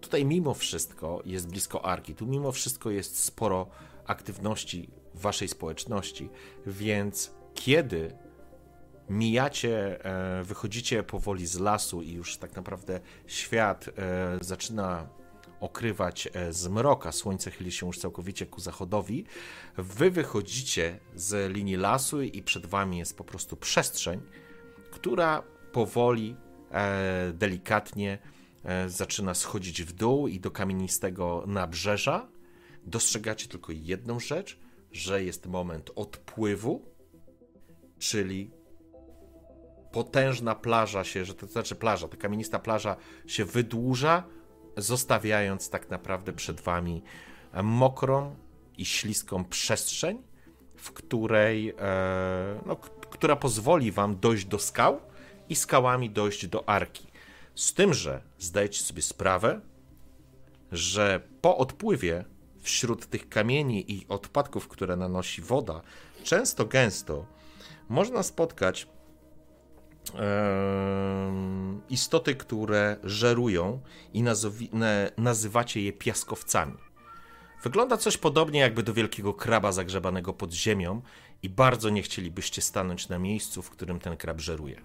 Tutaj 0.00 0.24
mimo 0.24 0.54
wszystko 0.54 1.22
jest 1.24 1.48
blisko 1.48 1.84
Arki, 1.84 2.14
tu 2.14 2.26
mimo 2.26 2.52
wszystko 2.52 2.90
jest 2.90 3.24
sporo 3.24 3.66
aktywności 4.06 4.90
w 5.14 5.20
waszej 5.20 5.48
społeczności, 5.48 6.30
więc 6.66 7.34
kiedy 7.54 8.16
mijacie, 9.10 10.04
e, 10.04 10.42
wychodzicie 10.42 11.02
powoli 11.02 11.46
z 11.46 11.58
lasu 11.58 12.02
i 12.02 12.12
już 12.12 12.36
tak 12.36 12.56
naprawdę 12.56 13.00
świat 13.26 13.88
e, 13.88 14.38
zaczyna 14.40 15.08
okrywać 15.66 16.28
e, 16.32 16.52
zmroka, 16.52 17.12
słońce 17.12 17.50
chyli 17.50 17.72
się 17.72 17.86
już 17.86 17.98
całkowicie 17.98 18.46
ku 18.46 18.60
zachodowi, 18.60 19.24
wy 19.76 20.10
wychodzicie 20.10 21.00
z 21.14 21.52
linii 21.52 21.76
lasu 21.76 22.22
i 22.22 22.42
przed 22.42 22.66
wami 22.66 22.98
jest 22.98 23.16
po 23.16 23.24
prostu 23.24 23.56
przestrzeń, 23.56 24.20
która 24.90 25.42
powoli, 25.72 26.36
e, 26.70 27.32
delikatnie 27.32 28.18
e, 28.64 28.88
zaczyna 28.88 29.34
schodzić 29.34 29.82
w 29.82 29.92
dół 29.92 30.28
i 30.28 30.40
do 30.40 30.50
kamienistego 30.50 31.44
nabrzeża. 31.46 32.28
Dostrzegacie 32.84 33.48
tylko 33.48 33.72
jedną 33.72 34.20
rzecz, 34.20 34.58
że 34.92 35.24
jest 35.24 35.46
moment 35.46 35.90
odpływu, 35.94 36.82
czyli 37.98 38.50
potężna 39.92 40.54
plaża 40.54 41.04
się, 41.04 41.24
że 41.24 41.34
to 41.34 41.46
znaczy 41.46 41.74
plaża, 41.74 42.08
ta 42.08 42.16
kamienista 42.16 42.58
plaża 42.58 42.96
się 43.26 43.44
wydłuża, 43.44 44.35
zostawiając 44.76 45.70
tak 45.70 45.90
naprawdę 45.90 46.32
przed 46.32 46.60
wami 46.60 47.02
mokrą 47.62 48.36
i 48.78 48.84
śliską 48.84 49.44
przestrzeń, 49.44 50.22
w 50.76 50.92
której, 50.92 51.74
e, 51.78 52.60
no, 52.66 52.76
która 53.10 53.36
pozwoli 53.36 53.92
wam 53.92 54.20
dojść 54.20 54.44
do 54.44 54.58
skał 54.58 55.00
i 55.48 55.56
skałami 55.56 56.10
dojść 56.10 56.46
do 56.46 56.68
arki. 56.68 57.06
Z 57.54 57.74
tym, 57.74 57.94
że 57.94 58.22
zdajecie 58.38 58.82
sobie 58.82 59.02
sprawę, 59.02 59.60
że 60.72 61.20
po 61.40 61.56
odpływie 61.56 62.24
wśród 62.60 63.06
tych 63.06 63.28
kamieni 63.28 63.92
i 63.92 64.06
odpadków, 64.08 64.68
które 64.68 64.96
nanosi 64.96 65.42
woda, 65.42 65.82
często 66.22 66.64
gęsto 66.64 67.26
można 67.88 68.22
spotkać 68.22 68.88
istoty, 71.90 72.34
które 72.34 72.96
żerują 73.04 73.80
i 74.12 74.24
nazywacie 75.16 75.82
je 75.82 75.92
piaskowcami. 75.92 76.76
Wygląda 77.62 77.96
coś 77.96 78.16
podobnie 78.16 78.60
jakby 78.60 78.82
do 78.82 78.94
wielkiego 78.94 79.34
kraba 79.34 79.72
zagrzebanego 79.72 80.32
pod 80.32 80.52
ziemią 80.52 81.02
i 81.42 81.48
bardzo 81.48 81.90
nie 81.90 82.02
chcielibyście 82.02 82.62
stanąć 82.62 83.08
na 83.08 83.18
miejscu, 83.18 83.62
w 83.62 83.70
którym 83.70 84.00
ten 84.00 84.16
krab 84.16 84.40
żeruje. 84.40 84.80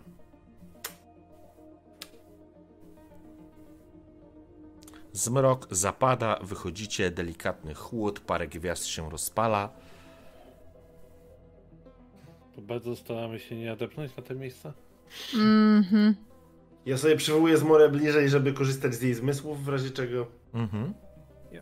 Zmrok 5.14 5.68
zapada, 5.72 6.40
wychodzicie, 6.42 7.12
delikatny 7.12 7.74
chłód, 7.74 8.20
parę 8.20 8.48
gwiazd 8.48 8.86
się 8.86 9.10
rozpala. 9.10 9.70
To 12.56 12.62
bardzo 12.62 12.96
staramy 12.96 13.40
się 13.40 13.56
nie 13.56 13.72
adepnąć 13.72 14.16
na 14.16 14.24
te 14.24 14.36
miejsca. 14.36 14.74
Mhm. 15.36 16.16
Ja 16.86 16.98
sobie 16.98 17.16
przywołuję 17.16 17.58
zmorę 17.58 17.90
bliżej, 17.90 18.30
żeby 18.30 18.54
korzystać 18.54 18.94
z 18.96 19.02
jej 19.02 19.14
zmysłów, 19.14 19.64
w 19.66 19.70
razie 19.70 19.90
czego. 19.90 20.28
Mhm. 20.54 20.94
Ja, 21.52 21.62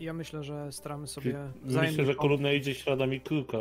ja 0.00 0.12
myślę, 0.12 0.44
że 0.44 0.72
staramy 0.72 1.06
sobie 1.06 1.52
Myślę, 1.62 2.06
że 2.06 2.14
kolumna 2.14 2.52
idzie 2.52 2.74
śladami 2.74 3.20
kruka. 3.20 3.58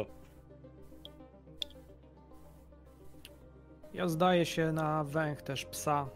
Ja 3.94 4.08
zdaję 4.08 4.46
się 4.46 4.72
na 4.72 5.04
węch 5.04 5.42
też 5.42 5.66
psa 5.66 6.10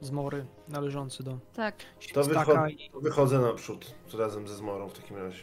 z 0.00 0.10
mory 0.10 0.46
należący 0.68 1.22
do 1.22 1.38
Tak. 1.54 1.76
To, 2.14 2.22
wycho- 2.22 2.70
i 2.70 2.90
to 2.90 3.00
wychodzę 3.00 3.38
naprzód 3.38 3.94
razem 4.18 4.48
ze 4.48 4.56
zmorą 4.56 4.88
w 4.88 4.92
takim 4.92 5.16
razie. 5.16 5.42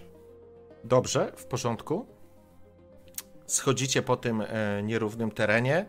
Dobrze, 0.83 1.31
w 1.35 1.45
porządku. 1.45 2.05
Schodzicie 3.45 4.01
po 4.01 4.17
tym 4.17 4.41
e, 4.41 4.83
nierównym 4.83 5.31
terenie, 5.31 5.85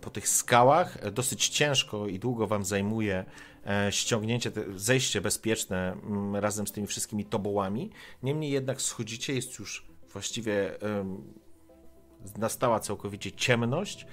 po 0.00 0.10
tych 0.10 0.28
skałach. 0.28 0.96
E, 1.00 1.10
Dosyć 1.10 1.48
ciężko 1.48 2.06
i 2.06 2.18
długo 2.18 2.46
wam 2.46 2.64
zajmuje 2.64 3.24
e, 3.66 3.92
ściągnięcie, 3.92 4.50
zejście 4.76 5.20
bezpieczne 5.20 5.92
m, 5.92 6.36
razem 6.36 6.66
z 6.66 6.72
tymi 6.72 6.86
wszystkimi 6.86 7.24
tobołami. 7.24 7.90
Niemniej 8.22 8.50
jednak 8.50 8.82
schodzicie, 8.82 9.34
jest 9.34 9.58
już 9.58 9.86
właściwie 10.12 10.74
nastała 12.38 12.80
całkowicie 12.80 13.32
ciemność. 13.32 14.06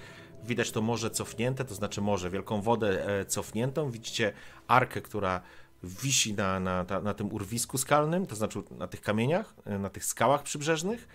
Widać 0.44 0.72
to 0.72 0.82
morze 0.82 1.10
cofnięte, 1.10 1.66
to 1.66 1.76
znaczy 1.76 2.02
morze, 2.02 2.30
wielką 2.30 2.62
wodę 2.62 3.20
e, 3.20 3.26
cofniętą. 3.26 3.92
Widzicie 3.92 4.34
arkę, 4.68 5.02
która 5.02 5.42
wisi 5.84 6.34
na, 6.34 6.60
na, 6.60 6.86
ta- 6.86 7.02
na 7.02 7.14
tym 7.14 7.34
urwisku 7.34 7.78
skalnym, 7.78 8.26
to 8.26 8.36
znaczy 8.36 8.60
na 8.72 8.88
tych 8.88 9.02
kamieniach, 9.02 9.54
e, 9.66 9.80
na 9.80 9.90
tych 9.90 10.06
skałach 10.06 10.44
przybrzeżnych. 10.44 11.08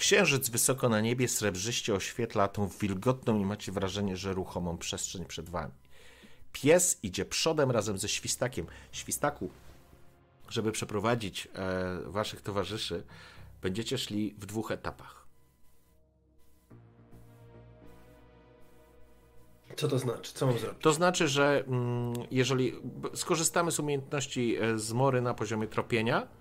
Księżyc 0.00 0.48
wysoko 0.48 0.88
na 0.88 1.00
niebie 1.00 1.28
srebrzyście 1.28 1.94
oświetla 1.94 2.48
tą 2.48 2.68
wilgotną 2.68 3.40
i 3.40 3.44
macie 3.44 3.72
wrażenie, 3.72 4.16
że 4.16 4.32
ruchomą 4.32 4.78
przestrzeń 4.78 5.24
przed 5.24 5.50
wami. 5.50 5.72
Pies 6.52 6.98
idzie 7.02 7.24
przodem 7.24 7.70
razem 7.70 7.98
ze 7.98 8.08
świstakiem. 8.08 8.66
Świstaku, 8.92 9.50
żeby 10.48 10.72
przeprowadzić 10.72 11.48
e, 11.54 12.00
waszych 12.06 12.40
towarzyszy, 12.40 13.04
będziecie 13.62 13.98
szli 13.98 14.34
w 14.38 14.46
dwóch 14.46 14.70
etapach. 14.70 15.26
Co 19.76 19.88
to 19.88 19.98
znaczy? 19.98 20.32
Co 20.34 20.46
mam 20.46 20.58
zrobić? 20.58 20.82
To 20.82 20.92
znaczy, 20.92 21.28
że 21.28 21.64
mm, 21.66 22.14
jeżeli 22.30 22.72
skorzystamy 23.14 23.70
z 23.70 23.78
umiejętności 23.78 24.56
e, 24.56 24.78
zmory 24.78 25.20
na 25.20 25.34
poziomie 25.34 25.66
tropienia, 25.66 26.39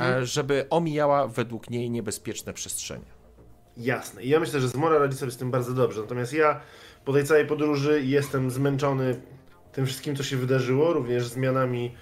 e, 0.00 0.26
żeby 0.26 0.66
omijała 0.70 1.28
według 1.28 1.70
niej 1.70 1.90
niebezpieczne 1.90 2.52
przestrzenie. 2.52 3.04
Jasne. 3.76 4.22
I 4.22 4.28
ja 4.28 4.40
myślę, 4.40 4.60
że 4.60 4.68
zmora 4.68 4.98
radzi 4.98 5.16
sobie 5.16 5.32
z 5.32 5.36
tym 5.36 5.50
bardzo 5.50 5.74
dobrze. 5.74 6.00
Natomiast 6.00 6.32
ja 6.32 6.60
po 7.04 7.12
tej 7.12 7.24
całej 7.24 7.46
podróży 7.46 8.02
jestem 8.04 8.50
zmęczony 8.50 9.20
tym 9.72 9.86
wszystkim, 9.86 10.16
co 10.16 10.22
się 10.22 10.36
wydarzyło, 10.36 10.92
również 10.92 11.26
zmianami 11.26 11.86
e, 11.86 11.94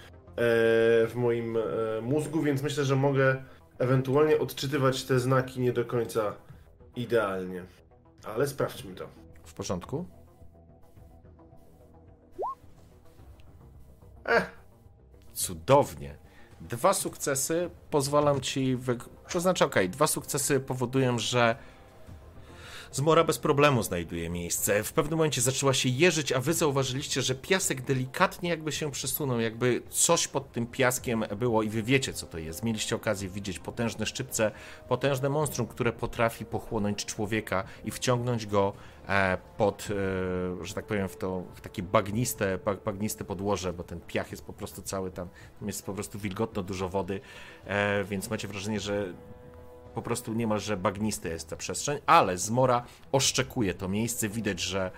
w 1.06 1.12
moim 1.14 1.56
e, 1.56 1.60
mózgu, 2.02 2.42
więc 2.42 2.62
myślę, 2.62 2.84
że 2.84 2.96
mogę 2.96 3.44
ewentualnie 3.78 4.38
odczytywać 4.38 5.04
te 5.04 5.20
znaki 5.20 5.60
nie 5.60 5.72
do 5.72 5.84
końca 5.84 6.34
idealnie. 6.96 7.64
Ale 8.24 8.46
sprawdźmy 8.46 8.94
to. 8.94 9.08
W 9.44 9.54
porządku? 9.54 10.06
Eh, 14.24 14.50
Cudownie. 15.32 16.19
Dwa 16.60 16.94
sukcesy 16.94 17.70
pozwalam 17.90 18.40
ci. 18.40 18.76
Wy... 18.76 18.98
To 19.32 19.40
znaczy, 19.40 19.64
okej, 19.64 19.90
dwa 19.90 20.06
sukcesy 20.06 20.60
powodują, 20.60 21.18
że 21.18 21.56
Zmora 22.92 23.24
bez 23.24 23.38
problemu 23.38 23.82
znajduje 23.82 24.30
miejsce. 24.30 24.82
W 24.82 24.92
pewnym 24.92 25.18
momencie 25.18 25.40
zaczęła 25.40 25.74
się 25.74 25.88
jeżyć, 25.88 26.32
a 26.32 26.40
wy 26.40 26.54
zauważyliście, 26.54 27.22
że 27.22 27.34
piasek 27.34 27.82
delikatnie 27.82 28.50
jakby 28.50 28.72
się 28.72 28.90
przesunął, 28.90 29.40
jakby 29.40 29.82
coś 29.90 30.28
pod 30.28 30.52
tym 30.52 30.66
piaskiem 30.66 31.24
było 31.36 31.62
i 31.62 31.68
wy 31.68 31.82
wiecie, 31.82 32.12
co 32.12 32.26
to 32.26 32.38
jest. 32.38 32.62
Mieliście 32.62 32.96
okazję 32.96 33.28
widzieć 33.28 33.58
potężne 33.58 34.06
szczypce, 34.06 34.50
potężne 34.88 35.28
monstrum, 35.28 35.66
które 35.66 35.92
potrafi 35.92 36.44
pochłonąć 36.44 37.04
człowieka 37.04 37.64
i 37.84 37.90
wciągnąć 37.90 38.46
go 38.46 38.72
pod, 39.56 39.88
e, 40.60 40.64
że 40.64 40.74
tak 40.74 40.86
powiem, 40.86 41.08
w, 41.08 41.16
to, 41.16 41.42
w 41.54 41.60
takie 41.60 41.82
bagniste, 41.82 42.58
bag- 42.58 42.84
bagniste 42.84 43.24
podłoże, 43.24 43.72
bo 43.72 43.82
ten 43.82 44.00
piach 44.00 44.30
jest 44.30 44.44
po 44.44 44.52
prostu 44.52 44.82
cały 44.82 45.10
tam, 45.10 45.28
tam 45.58 45.68
jest 45.68 45.86
po 45.86 45.94
prostu 45.94 46.18
wilgotno, 46.18 46.62
dużo 46.62 46.88
wody, 46.88 47.20
e, 47.64 48.04
więc 48.04 48.30
macie 48.30 48.48
wrażenie, 48.48 48.80
że 48.80 49.14
po 49.94 50.02
prostu 50.02 50.32
niemalże 50.32 50.76
bagnista 50.76 51.28
jest 51.28 51.48
ta 51.48 51.56
przestrzeń, 51.56 51.98
ale 52.06 52.38
zmora 52.38 52.84
oszczekuje 53.12 53.74
to 53.74 53.88
miejsce. 53.88 54.28
Widać, 54.28 54.60
że 54.60 54.90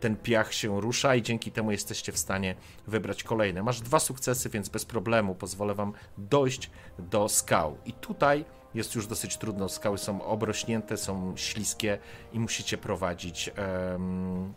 ten 0.00 0.16
piach 0.16 0.54
się 0.54 0.80
rusza 0.80 1.14
i 1.14 1.22
dzięki 1.22 1.52
temu 1.52 1.70
jesteście 1.70 2.12
w 2.12 2.18
stanie 2.18 2.54
wybrać 2.86 3.22
kolejne. 3.22 3.62
Masz 3.62 3.80
dwa 3.80 4.00
sukcesy, 4.00 4.48
więc 4.48 4.68
bez 4.68 4.84
problemu 4.84 5.34
pozwolę 5.34 5.74
wam 5.74 5.92
dojść 6.18 6.70
do 6.98 7.28
skał. 7.28 7.76
I 7.84 7.92
tutaj 7.92 8.44
jest 8.74 8.94
już 8.94 9.06
dosyć 9.06 9.36
trudno. 9.36 9.68
Skały 9.68 9.98
są 9.98 10.24
obrośnięte, 10.24 10.96
są 10.96 11.36
śliskie 11.36 11.98
i 12.32 12.40
musicie 12.40 12.78
prowadzić. 12.78 13.50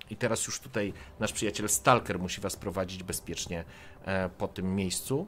I 0.10 0.16
teraz 0.16 0.48
już 0.48 0.60
tutaj 0.60 0.94
nasz 1.20 1.34
przyjaciel 1.34 1.70
Stalker 1.70 2.20
musi 2.20 2.42
was 2.42 2.56
prowadzić 2.56 3.04
bezpiecznie 3.04 3.64
e, 4.06 4.30
po 4.30 4.48
tym 4.48 4.76
miejscu. 4.76 5.28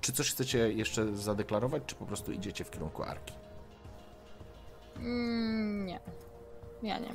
Czy 0.00 0.12
coś 0.12 0.30
chcecie 0.30 0.72
jeszcze 0.72 1.16
zadeklarować, 1.16 1.82
czy 1.86 1.94
po 1.94 2.06
prostu 2.06 2.32
idziecie 2.32 2.64
w 2.64 2.70
kierunku 2.70 3.02
arki? 3.02 3.34
Mm, 4.96 5.86
nie. 5.86 6.00
Ja 6.82 6.98
nie. 6.98 7.14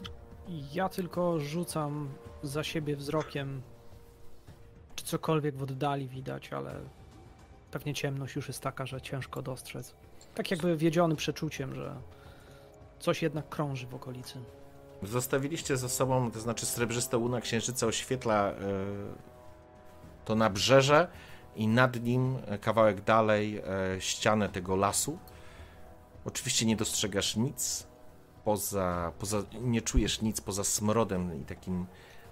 Ja 0.74 0.90
tylko 0.90 1.40
rzucam 1.40 2.10
za 2.44 2.64
siebie 2.64 2.96
wzrokiem, 2.96 3.62
czy 4.96 5.06
cokolwiek 5.06 5.56
w 5.56 5.64
oddali 5.64 6.08
widać, 6.08 6.54
ale 6.54 6.82
pewnie 7.72 7.94
ciemność 7.94 8.36
już 8.36 8.48
jest 8.48 8.62
taka, 8.62 8.86
że 8.86 9.02
ciężko 9.02 9.42
dostrzec. 9.42 9.96
Tak 10.36 10.52
jakby 10.52 10.78
wiedziony 10.78 11.16
przeczuciem, 11.16 11.76
że 11.76 11.96
coś 13.00 13.22
jednak 13.22 13.50
krąży 13.50 13.88
w 13.88 13.96
okolicy. 13.96 14.40
Zostawiliście 15.04 15.78
za 15.78 15.90
sobą, 15.90 16.32
to 16.32 16.40
znaczy 16.40 16.66
srebrzysta 16.66 17.18
łuna 17.18 17.42
księżyca 17.42 17.88
oświetla 17.88 18.52
e, 18.52 18.56
to 20.26 20.36
nabrzeże 20.36 21.08
i 21.56 21.68
nad 21.68 22.04
nim 22.04 22.38
e, 22.46 22.58
kawałek 22.58 23.02
dalej 23.02 23.58
e, 23.58 24.02
ścianę 24.02 24.50
tego 24.50 24.76
lasu. 24.76 25.20
Oczywiście 26.26 26.66
nie 26.66 26.76
dostrzegasz 26.76 27.36
nic 27.36 27.88
poza, 28.44 29.12
poza 29.20 29.44
nie 29.62 29.82
czujesz 29.82 30.22
nic 30.22 30.42
poza 30.42 30.64
smrodem 30.64 31.42
i 31.42 31.46
takim 31.46 31.86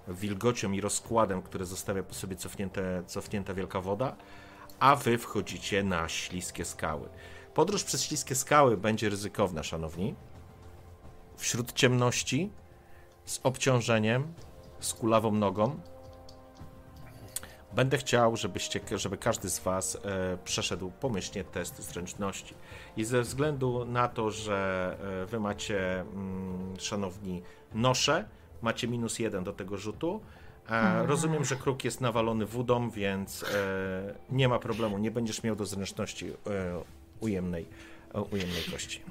wilgocią 0.07 0.71
i 0.71 0.81
rozkładem, 0.81 1.41
które 1.41 1.65
zostawia 1.65 2.03
po 2.03 2.13
sobie 2.13 2.35
cofnięte, 2.35 3.03
cofnięta 3.07 3.53
wielka 3.53 3.81
woda, 3.81 4.15
a 4.79 4.95
wy 4.95 5.17
wchodzicie 5.17 5.83
na 5.83 6.09
śliskie 6.09 6.65
skały. 6.65 7.09
Podróż 7.53 7.83
przez 7.83 8.03
śliskie 8.03 8.35
skały 8.35 8.77
będzie 8.77 9.09
ryzykowna, 9.09 9.63
szanowni. 9.63 10.15
Wśród 11.37 11.73
ciemności, 11.73 12.51
z 13.25 13.39
obciążeniem, 13.43 14.33
z 14.79 14.93
kulawą 14.93 15.31
nogą. 15.31 15.79
Będę 17.73 17.97
chciał, 17.97 18.37
żebyście, 18.37 18.79
żeby 18.95 19.17
każdy 19.17 19.49
z 19.49 19.59
Was 19.59 19.95
e, 19.95 19.99
przeszedł 20.43 20.91
pomyślnie 20.91 21.43
test 21.43 21.81
zręczności. 21.81 22.55
I 22.97 23.03
ze 23.03 23.21
względu 23.21 23.85
na 23.85 24.07
to, 24.07 24.31
że 24.31 24.97
e, 25.23 25.25
Wy 25.25 25.39
macie, 25.39 26.01
mm, 26.01 26.79
szanowni, 26.79 27.41
nosze, 27.73 28.29
macie 28.61 28.87
minus 28.87 29.19
jeden 29.19 29.43
do 29.43 29.53
tego 29.53 29.77
rzutu. 29.77 30.21
E, 30.71 31.05
rozumiem, 31.05 31.45
że 31.45 31.55
kruk 31.55 31.83
jest 31.83 32.01
nawalony 32.01 32.45
wódą, 32.45 32.89
więc 32.89 33.43
e, 33.43 34.15
nie 34.29 34.47
ma 34.49 34.59
problemu. 34.59 34.97
Nie 34.97 35.11
będziesz 35.11 35.43
miał 35.43 35.55
do 35.55 35.65
zręczności 35.65 36.27
e, 36.29 36.33
ujemnej, 37.19 37.65
e, 38.15 38.21
ujemnej 38.21 38.63
kości. 38.71 39.01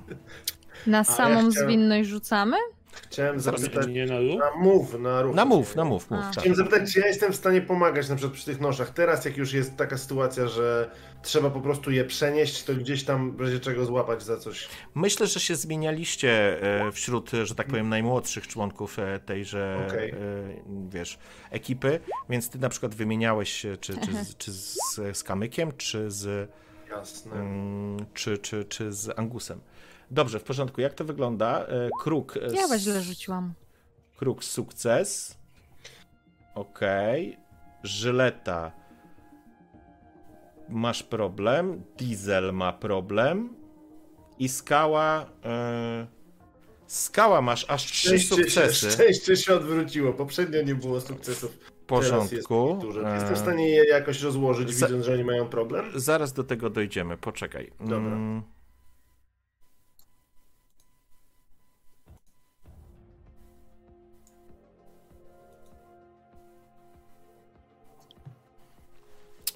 Na 0.87 0.99
ja 0.99 1.05
samą 1.05 1.51
chciałem- 1.51 1.53
zwinność 1.53 2.09
rzucamy? 2.09 2.57
Chciałem 3.03 3.41
zapytać... 3.41 3.87
Nie 3.87 4.07
na 4.07 4.19
ruch? 4.21 4.39
Na 4.39 4.61
move, 4.63 4.99
na 4.99 5.23
ruch. 5.23 5.35
Na 5.37 5.45
mów, 5.45 5.77
na 5.77 5.85
mów, 5.85 6.11
mów. 6.11 6.21
A. 6.21 6.23
Tak. 6.23 6.33
Chciałem 6.33 6.55
zapytać, 6.55 6.93
czy 6.93 7.01
ja 7.01 7.07
jestem 7.07 7.33
w 7.33 7.37
stanie 7.37 7.61
pomagać 7.61 8.09
na 8.09 8.17
przykład 8.17 8.35
przy 8.35 8.45
tych 8.45 8.61
noszach. 8.61 8.91
Teraz, 8.91 9.25
jak 9.25 9.37
już 9.37 9.53
jest 9.53 9.77
taka 9.77 9.99
sytuacja, 9.99 10.47
że 10.49 10.91
trzeba 11.23 11.51
po 11.51 11.61
prostu 11.61 11.91
je 11.91 12.05
przenieść, 12.05 12.65
to 12.65 12.75
gdzieś 12.75 13.05
tam 13.05 13.37
w 13.37 13.41
razie 13.41 13.61
czego 13.61 13.85
złapać 13.85 14.23
za 14.23 14.37
coś. 14.37 14.69
Myślę, 14.95 15.27
że 15.27 15.41
się 15.41 15.57
zmienialiście 15.57 16.63
e, 16.87 16.93
wśród, 16.93 17.31
że 17.45 17.55
tak 17.55 17.67
powiem, 17.67 17.89
najmłodszych 17.89 18.47
członków 18.49 18.99
e, 18.99 19.19
tejże, 19.19 19.85
Okej. 19.89 20.11
e, 20.11 20.15
wiesz, 20.89 21.19
ekipy, 21.51 22.01
więc 22.31 22.51
ty 22.51 22.59
na 22.59 22.69
przykład 22.69 22.95
wymieniałeś 22.95 23.53
się 23.53 23.77
czy, 23.77 23.93
czy, 24.01 24.13
z- 24.25 24.37
czy 24.37 24.53
z, 24.53 24.77
z 25.13 25.23
Kamykiem, 25.25 25.73
czy 25.77 26.11
z, 26.11 26.51
Jasne. 26.91 27.33
mm, 27.33 28.07
czy, 28.15 28.39
czy, 28.39 28.65
czy 28.65 28.93
z 28.93 29.19
Angusem. 29.19 29.61
Dobrze, 30.11 30.39
w 30.39 30.45
porządku. 30.45 30.81
Jak 30.81 30.95
to 30.95 31.05
wygląda? 31.05 31.67
E, 31.67 31.89
Kruk. 32.01 32.37
e, 32.37 32.41
Ja 32.55 32.69
was 32.69 32.81
źle 32.81 33.03
rzuciłam. 33.03 33.53
Kruk 34.17 34.45
sukces. 34.45 35.39
Okej. 36.55 37.37
Żyleta. 37.83 38.73
Masz 40.69 41.03
problem. 41.03 41.83
Diesel 41.99 42.53
ma 42.53 42.73
problem. 42.73 43.55
I 44.39 44.49
skała. 44.49 45.27
E... 45.45 46.07
Skała 46.87 47.41
masz 47.43 47.65
aż 47.71 47.85
trzy 47.85 48.19
sukcesy. 48.19 48.91
szczęście 48.91 49.37
się 49.37 49.55
odwróciło. 49.55 50.13
Poprzednio 50.13 50.63
nie 50.63 50.75
było 50.75 51.01
sukcesów. 51.01 51.51
W 51.51 51.59
Teraz 52.01 52.33
jest 52.33 52.49
porządku. 52.49 52.87
dużo. 52.87 53.15
Jestem 53.15 53.35
w 53.35 53.39
stanie 53.39 53.69
je 53.71 53.85
jakoś 53.85 54.23
rozłożyć, 54.23 54.75
za- 54.75 54.87
widząc, 54.87 55.05
że 55.07 55.13
oni 55.15 55.25
mają 55.25 55.49
problem. 55.49 55.87
Zaraz 55.95 56.33
do 56.33 56.45
tego 56.45 56.71
dojdziemy, 56.71 57.17
poczekaj. 57.17 57.71
Dobra. 57.81 57.97
Mm. 58.13 58.43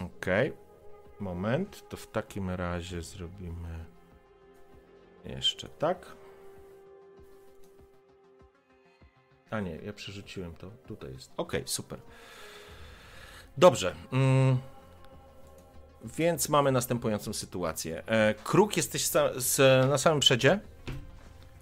Okej, 0.03 0.53
moment, 1.21 1.89
to 1.89 1.97
w 1.97 2.07
takim 2.07 2.51
razie 2.51 3.03
zrobimy 3.03 3.85
jeszcze 5.25 5.69
tak. 5.69 6.07
A 9.51 9.61
nie, 9.61 9.77
ja 9.77 9.93
przerzuciłem 9.93 10.55
to, 10.55 10.71
tutaj 10.87 11.13
jest. 11.13 11.33
Okej, 11.37 11.63
super. 11.67 11.99
Dobrze. 13.57 13.95
Mm. 14.13 14.59
Więc 16.05 16.49
mamy 16.49 16.73
następującą 16.73 17.33
sytuację. 17.33 18.03
E, 18.07 18.35
Kruk, 18.35 18.77
jesteś 18.77 19.11
na 19.89 19.99
samym 19.99 20.21
przedzie. 20.21 20.61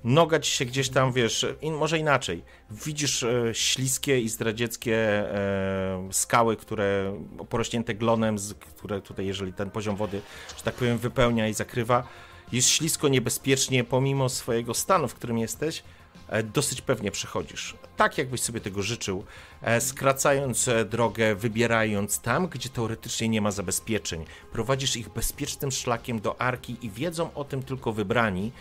Noga 0.05 0.41
ci 0.41 0.53
się 0.53 0.65
gdzieś 0.65 0.89
tam, 0.89 1.13
wiesz, 1.13 1.47
in, 1.61 1.75
może 1.75 1.99
inaczej. 1.99 2.45
Widzisz 2.71 3.23
e, 3.23 3.55
śliskie 3.55 4.21
i 4.21 4.29
zdradzieckie 4.29 4.97
e, 4.97 6.09
skały, 6.13 6.57
które 6.57 7.19
porośnięte 7.49 7.95
glonem, 7.95 8.39
z, 8.39 8.55
które 8.55 9.01
tutaj, 9.01 9.27
jeżeli 9.27 9.53
ten 9.53 9.71
poziom 9.71 9.97
wody, 9.97 10.21
że 10.57 10.63
tak 10.63 10.75
powiem, 10.75 10.99
wypełnia 10.99 11.49
i 11.49 11.55
zakrywa. 11.55 12.09
Jest 12.53 12.69
ślisko, 12.69 13.09
niebezpiecznie, 13.09 13.85
pomimo 13.85 14.29
swojego 14.29 14.75
stanu, 14.75 15.09
w 15.09 15.15
którym 15.15 15.39
jesteś, 15.39 15.83
e, 16.29 16.43
dosyć 16.43 16.81
pewnie 16.83 17.11
przechodzisz. 17.11 17.77
Tak, 17.97 18.19
jakbyś 18.19 18.41
sobie 18.41 18.61
tego 18.61 18.83
życzył, 18.83 19.25
e, 19.63 19.81
skracając 19.81 20.69
e, 20.69 20.85
drogę, 20.85 21.35
wybierając 21.35 22.21
tam, 22.21 22.49
gdzie 22.49 22.69
teoretycznie 22.69 23.29
nie 23.29 23.41
ma 23.41 23.51
zabezpieczeń. 23.51 24.25
Prowadzisz 24.53 24.97
ich 24.97 25.09
bezpiecznym 25.09 25.71
szlakiem 25.71 26.21
do 26.21 26.41
arki 26.41 26.77
i 26.83 26.91
wiedzą 26.91 27.35
o 27.35 27.45
tym 27.45 27.63
tylko 27.63 27.93
wybrani, 27.93 28.53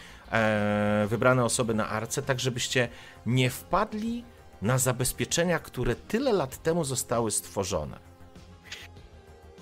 wybrane 1.08 1.46
osoby 1.46 1.74
na 1.74 1.90
arce, 1.90 2.22
tak 2.22 2.40
żebyście 2.40 2.90
nie 3.26 3.50
wpadli 3.50 4.24
na 4.62 4.78
zabezpieczenia, 4.78 5.60
które 5.60 5.96
tyle 5.96 6.34
lat 6.34 6.64
temu 6.64 6.84
zostały 6.84 7.32
stworzone. 7.32 8.00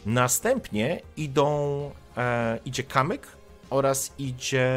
Następnie 0.05 1.01
idą, 1.17 1.91
e, 2.17 2.59
idzie 2.65 2.83
Kamyk 2.83 3.27
oraz 3.69 4.13
idzie 4.17 4.67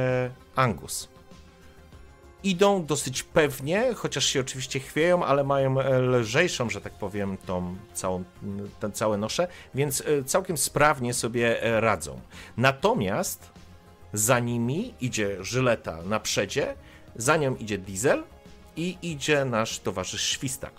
Angus 0.57 1.09
idą 2.43 2.87
dosyć 2.87 3.23
pewnie, 3.23 3.95
chociaż 3.95 4.27
się 4.27 4.41
oczywiście 4.41 4.81
chwieją, 4.81 5.25
ale 5.25 5.45
mają 5.45 5.81
e, 5.81 5.99
lżejszą, 5.99 6.71
że 6.71 6.81
tak 6.81 6.93
powiem, 6.93 7.37
tą 7.47 7.77
całą, 7.95 8.25
ten 8.81 8.93
całe 8.93 9.17
nosze, 9.17 9.49
więc 9.75 10.01
e, 10.07 10.25
całkiem 10.25 10.59
sprawnie 10.59 11.15
sobie 11.15 11.62
e, 11.62 11.81
radzą. 11.81 12.21
Natomiast 12.57 13.51
za 14.12 14.39
nimi 14.39 14.95
idzie 15.01 15.45
Żyleta 15.45 16.03
na 16.03 16.20
przedzie, 16.20 16.74
za 17.16 17.37
nią 17.37 17.57
idzie 17.57 17.78
Diesel 17.78 18.23
i 18.77 18.99
idzie 19.03 19.45
nasz 19.45 19.78
towarzysz 19.78 20.23
Świstak. 20.23 20.73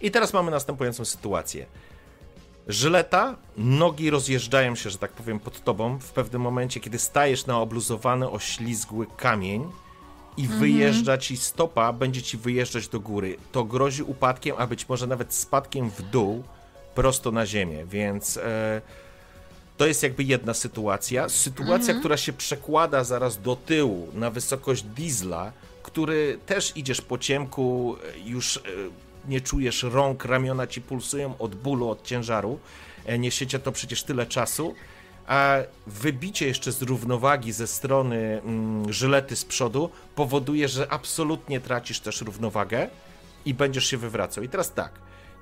I 0.00 0.10
teraz 0.10 0.32
mamy 0.32 0.50
następującą 0.50 1.04
sytuację. 1.04 1.66
Żyleta, 2.68 3.36
nogi 3.56 4.10
rozjeżdżają 4.10 4.74
się, 4.74 4.90
że 4.90 4.98
tak 4.98 5.12
powiem, 5.12 5.40
pod 5.40 5.64
tobą 5.64 5.98
w 5.98 6.12
pewnym 6.12 6.42
momencie, 6.42 6.80
kiedy 6.80 6.98
stajesz 6.98 7.46
na 7.46 7.60
obluzowany, 7.60 8.30
oślizgły 8.30 9.06
kamień 9.16 9.64
i 10.36 10.48
wyjeżdża 10.48 11.18
ci 11.18 11.36
stopa, 11.36 11.92
będzie 11.92 12.22
ci 12.22 12.36
wyjeżdżać 12.36 12.88
do 12.88 13.00
góry. 13.00 13.36
To 13.52 13.64
grozi 13.64 14.02
upadkiem, 14.02 14.56
a 14.58 14.66
być 14.66 14.88
może 14.88 15.06
nawet 15.06 15.34
spadkiem 15.34 15.90
w 15.90 16.02
dół, 16.02 16.44
prosto 16.94 17.30
na 17.30 17.46
ziemię, 17.46 17.84
więc 17.84 18.36
e, 18.36 18.82
to 19.76 19.86
jest 19.86 20.02
jakby 20.02 20.24
jedna 20.24 20.54
sytuacja. 20.54 21.28
Sytuacja, 21.28 21.94
która 21.94 22.16
się 22.16 22.32
przekłada 22.32 23.04
zaraz 23.04 23.42
do 23.42 23.56
tyłu, 23.56 24.08
na 24.14 24.30
wysokość 24.30 24.82
diesla, 24.82 25.52
który 25.82 26.38
też 26.46 26.72
idziesz 26.76 27.00
po 27.00 27.18
ciemku, 27.18 27.96
e, 28.14 28.18
już 28.18 28.56
e, 28.56 28.60
nie 29.28 29.40
czujesz 29.40 29.82
rąk, 29.82 30.24
ramiona 30.24 30.66
ci 30.66 30.80
pulsują 30.80 31.38
od 31.38 31.54
bólu, 31.54 31.88
od 31.88 32.02
ciężaru. 32.02 32.58
E, 33.06 33.18
Niesiecie 33.18 33.58
to 33.58 33.72
przecież 33.72 34.02
tyle 34.02 34.26
czasu. 34.26 34.74
A 35.26 35.56
wybicie 35.86 36.46
jeszcze 36.46 36.72
z 36.72 36.82
równowagi 36.82 37.52
ze 37.52 37.66
strony 37.66 38.40
mm, 38.44 38.92
żylety 38.92 39.36
z 39.36 39.44
przodu 39.44 39.90
powoduje, 40.14 40.68
że 40.68 40.92
absolutnie 40.92 41.60
tracisz 41.60 42.00
też 42.00 42.20
równowagę 42.20 42.90
i 43.44 43.54
będziesz 43.54 43.86
się 43.86 43.96
wywracał. 43.96 44.44
I 44.44 44.48
teraz 44.48 44.72
tak, 44.72 44.92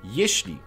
jeśli 0.03 0.57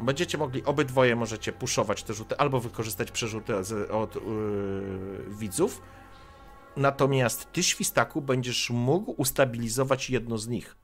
będziecie 0.00 0.38
mogli, 0.38 0.64
obydwoje 0.64 1.16
możecie 1.16 1.52
puszować 1.52 2.02
te 2.02 2.14
rzuty, 2.14 2.36
albo 2.36 2.60
wykorzystać 2.60 3.10
przerzuty 3.10 3.64
z, 3.64 3.90
od 3.90 4.14
yy, 4.14 4.22
widzów, 5.28 5.82
natomiast 6.76 7.52
ty, 7.52 7.62
Świstaku, 7.62 8.22
będziesz 8.22 8.70
mógł 8.70 9.14
ustabilizować 9.16 10.10
jedno 10.10 10.38
z 10.38 10.48
nich. 10.48 10.76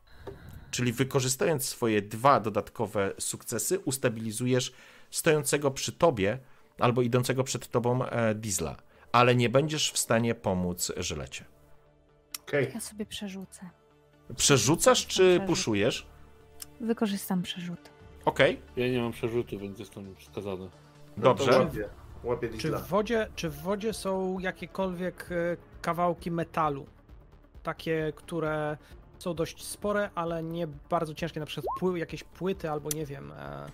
Czyli 0.71 0.93
wykorzystując 0.93 1.65
swoje 1.65 2.03
dwa 2.03 2.41
dodatkowe 2.41 3.13
sukcesy, 3.19 3.79
ustabilizujesz 3.79 4.73
stojącego 5.11 5.71
przy 5.71 5.93
tobie 5.93 6.39
albo 6.79 7.03
idącego 7.03 7.45
przed 7.45 7.69
tobą 7.69 8.05
e, 8.05 8.35
Diesla, 8.35 8.77
ale 9.13 9.35
nie 9.35 9.49
będziesz 9.49 9.93
w 9.93 9.99
stanie 9.99 10.35
pomóc 10.35 10.93
Żylecie. 10.97 11.45
Okej. 12.43 12.71
Ja 12.75 12.81
sobie 12.81 13.07
przerzucę. 13.07 13.71
Przerzucasz 14.37 15.07
czy 15.07 15.23
Przerzut. 15.23 15.47
puszujesz? 15.47 16.07
Wykorzystam 16.81 17.43
przerzut. 17.43 17.91
Okej, 18.31 18.61
Ja 18.77 18.89
nie 18.89 19.03
mam 19.03 19.13
przerzutu, 19.13 19.59
więc 19.59 19.79
jestem 19.79 20.15
skazany. 20.33 20.69
No 21.17 21.23
dobrze. 21.23 21.59
Łapię, 21.59 21.89
łapię 22.25 22.49
Czy 22.59 22.73
w, 22.73 22.87
wodzie, 22.87 23.29
czy 23.35 23.51
w 23.51 23.63
wodzie 23.63 23.93
są 23.93 24.39
jakiekolwiek 24.39 25.29
e, 25.31 25.57
kawałki 25.83 26.31
metalu? 26.31 26.87
Takie, 27.63 28.13
które 28.17 28.77
są 29.19 29.35
dość 29.35 29.65
spore, 29.65 30.11
ale 30.15 30.43
nie 30.43 30.67
bardzo 30.67 31.15
ciężkie, 31.15 31.41
na 31.41 31.47
przykład 31.47 31.67
pły, 31.79 31.99
jakieś 31.99 32.25
płyty 32.25 32.71
albo 32.71 32.89
nie 32.95 33.07
wiem, 33.07 33.33
e, 33.33 33.67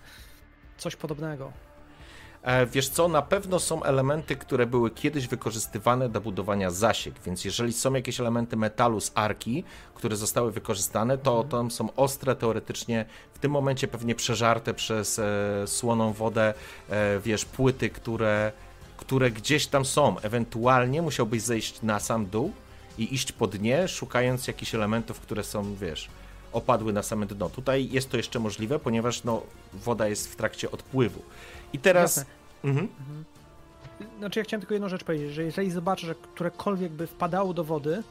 coś 0.77 0.95
podobnego. 0.95 1.51
E, 2.43 2.65
Wiesz 2.65 2.89
co, 2.89 3.07
na 3.07 3.21
pewno 3.21 3.59
są 3.59 3.83
elementy, 3.83 4.35
które 4.35 4.65
były 4.65 4.91
kiedyś 4.91 5.27
wykorzystywane 5.27 6.09
do 6.09 6.21
budowania 6.21 6.71
zasiek, 6.71 7.13
więc 7.25 7.45
jeżeli 7.45 7.73
są 7.73 7.93
jakieś 7.93 8.19
elementy 8.19 8.57
metalu 8.57 9.01
z 9.01 9.11
arki, 9.15 9.63
które 9.95 10.15
zostały 10.15 10.51
wykorzystane, 10.51 11.17
to 11.17 11.43
tam 11.43 11.71
są 11.71 11.95
ostre 11.95 12.35
teoretycznie, 12.35 13.05
w 13.33 13.39
tym 13.39 13.51
momencie 13.51 13.87
pewnie 13.87 14.15
przeżarte 14.15 14.73
przez 14.73 15.19
e, 15.19 15.23
słoną 15.67 16.13
wodę, 16.13 16.53
e, 16.89 17.19
wiesz, 17.19 17.45
płyty, 17.45 17.89
które, 17.89 18.51
które 18.97 19.31
gdzieś 19.31 19.67
tam 19.67 19.85
są. 19.85 20.19
Ewentualnie 20.19 21.01
musiałbyś 21.01 21.41
zejść 21.41 21.81
na 21.81 21.99
sam 21.99 22.25
dół 22.25 22.51
i 22.97 23.13
iść 23.13 23.31
po 23.31 23.47
dnie, 23.47 23.87
szukając 23.87 24.47
jakichś 24.47 24.75
elementów, 24.75 25.19
które 25.19 25.43
są, 25.43 25.75
wiesz, 25.75 26.09
opadły 26.53 26.93
na 26.93 27.03
same 27.03 27.25
dno. 27.25 27.49
Tutaj 27.49 27.89
jest 27.91 28.09
to 28.09 28.17
jeszcze 28.17 28.39
możliwe, 28.39 28.79
ponieważ 28.79 29.23
no, 29.23 29.41
woda 29.73 30.07
jest 30.07 30.31
w 30.31 30.35
trakcie 30.35 30.71
odpływu. 30.71 31.21
I 31.73 31.79
teraz... 31.79 32.17
Jasne. 32.17 32.31
Mhm. 32.63 32.87
Znaczy 34.19 34.39
ja 34.39 34.43
chciałem 34.43 34.61
tylko 34.61 34.73
jedną 34.73 34.89
rzecz 34.89 35.03
powiedzieć, 35.03 35.33
że 35.33 35.43
jeżeli 35.43 35.71
zobaczę, 35.71 36.07
że 36.07 36.15
którekolwiek 36.15 36.91
by 36.91 37.07
wpadało 37.07 37.53
do 37.53 37.63
wody, 37.63 38.03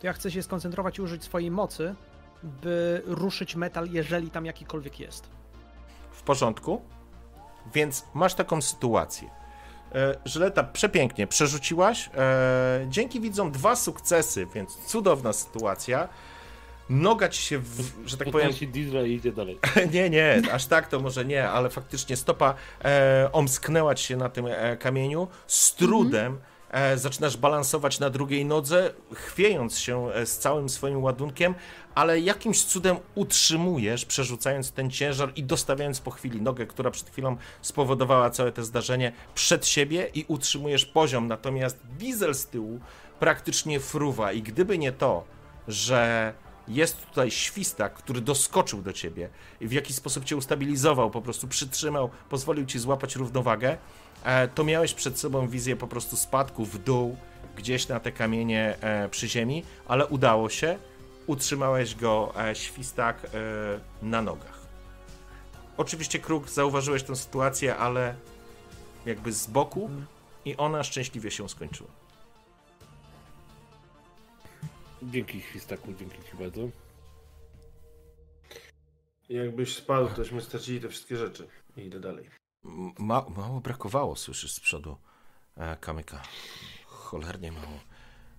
to 0.00 0.06
ja 0.06 0.12
chcę 0.12 0.30
się 0.30 0.42
skoncentrować 0.42 0.98
i 0.98 1.02
użyć 1.02 1.24
swojej 1.24 1.50
mocy, 1.50 1.94
by 2.42 3.02
ruszyć 3.06 3.56
metal, 3.56 3.88
jeżeli 3.90 4.30
tam 4.30 4.46
jakikolwiek 4.46 5.00
jest. 5.00 5.28
w 6.12 6.22
porządku. 6.22 6.80
Więc 7.74 8.04
masz 8.14 8.34
taką 8.34 8.62
sytuację. 8.62 9.30
E, 9.94 10.14
Żyleta, 10.24 10.64
przepięknie 10.64 11.26
przerzuciłaś. 11.26 12.10
E, 12.14 12.86
dzięki 12.88 13.20
widzom 13.20 13.52
dwa 13.52 13.76
sukcesy, 13.76 14.46
więc 14.54 14.76
cudowna 14.86 15.32
sytuacja. 15.32 16.08
Noga 16.90 17.28
ci 17.28 17.42
się, 17.42 17.58
w, 17.58 17.92
że 18.06 18.16
tak 18.16 18.30
powiem, 18.30 18.46
Podnosi 18.46 18.68
diesla 18.68 19.02
i 19.02 19.12
idzie 19.12 19.32
dalej. 19.32 19.58
nie, 19.94 20.10
nie, 20.10 20.42
aż 20.52 20.66
tak 20.66 20.88
to 20.88 21.00
może 21.00 21.24
nie, 21.24 21.48
ale 21.48 21.70
faktycznie 21.70 22.16
stopa 22.16 22.54
e, 22.84 23.28
omsknęła 23.32 23.94
ci 23.94 24.06
się 24.06 24.16
na 24.16 24.28
tym 24.28 24.46
e, 24.46 24.76
kamieniu. 24.76 25.28
Z 25.46 25.74
trudem 25.74 26.38
e, 26.70 26.98
zaczynasz 26.98 27.36
balansować 27.36 28.00
na 28.00 28.10
drugiej 28.10 28.44
nodze, 28.44 28.90
chwiejąc 29.14 29.78
się 29.78 30.10
e, 30.10 30.26
z 30.26 30.38
całym 30.38 30.68
swoim 30.68 31.02
ładunkiem, 31.02 31.54
ale 31.94 32.20
jakimś 32.20 32.64
cudem 32.64 32.96
utrzymujesz, 33.14 34.04
przerzucając 34.04 34.72
ten 34.72 34.90
ciężar 34.90 35.32
i 35.36 35.42
dostawiając 35.42 36.00
po 36.00 36.10
chwili 36.10 36.42
nogę, 36.42 36.66
która 36.66 36.90
przed 36.90 37.10
chwilą 37.10 37.36
spowodowała 37.62 38.30
całe 38.30 38.52
to 38.52 38.64
zdarzenie 38.64 39.12
przed 39.34 39.66
siebie 39.66 40.10
i 40.14 40.24
utrzymujesz 40.28 40.84
poziom. 40.84 41.28
Natomiast 41.28 41.78
diesel 41.98 42.34
z 42.34 42.46
tyłu 42.46 42.80
praktycznie 43.20 43.80
fruwa 43.80 44.32
i 44.32 44.42
gdyby 44.42 44.78
nie 44.78 44.92
to, 44.92 45.24
że 45.68 46.32
jest 46.68 47.06
tutaj 47.06 47.30
świstak, 47.30 47.94
który 47.94 48.20
doskoczył 48.20 48.82
do 48.82 48.92
ciebie 48.92 49.28
i 49.60 49.68
w 49.68 49.72
jakiś 49.72 49.96
sposób 49.96 50.24
cię 50.24 50.36
ustabilizował, 50.36 51.10
po 51.10 51.22
prostu 51.22 51.48
przytrzymał, 51.48 52.10
pozwolił 52.28 52.66
ci 52.66 52.78
złapać 52.78 53.16
równowagę, 53.16 53.76
e, 54.24 54.48
to 54.48 54.64
miałeś 54.64 54.94
przed 54.94 55.18
sobą 55.18 55.48
wizję 55.48 55.76
po 55.76 55.86
prostu 55.86 56.16
spadku 56.16 56.64
w 56.64 56.78
dół, 56.78 57.16
gdzieś 57.56 57.88
na 57.88 58.00
te 58.00 58.12
kamienie 58.12 58.76
e, 58.80 59.08
przy 59.08 59.28
ziemi, 59.28 59.62
ale 59.88 60.06
udało 60.06 60.48
się, 60.50 60.78
utrzymałeś 61.26 61.94
go 61.94 62.32
e, 62.48 62.54
świstak 62.54 63.30
na 64.02 64.22
nogach. 64.22 64.64
Oczywiście 65.76 66.18
Kruk 66.18 66.50
zauważyłeś 66.50 67.02
tę 67.02 67.16
sytuację, 67.16 67.76
ale 67.76 68.14
jakby 69.06 69.32
z 69.32 69.46
boku 69.46 69.90
i 70.44 70.56
ona 70.56 70.84
szczęśliwie 70.84 71.30
się 71.30 71.48
skończyła. 71.48 72.03
Dzięki 75.10 75.40
Świstaku, 75.40 75.92
dzięki 75.92 76.18
ci 76.30 76.36
bardzo. 76.36 76.60
Jakbyś 79.28 79.76
spadł, 79.76 80.08
tośmy 80.14 80.40
stracili 80.42 80.80
te 80.80 80.88
wszystkie 80.88 81.16
rzeczy. 81.16 81.48
I 81.76 81.80
idę 81.80 82.00
dalej. 82.00 82.30
Ma, 82.98 83.26
mało 83.36 83.60
brakowało, 83.60 84.16
słyszysz 84.16 84.52
z 84.52 84.60
przodu 84.60 84.96
e, 85.56 85.76
kamyka. 85.76 86.22
Cholernie 86.86 87.52
mało. 87.52 87.80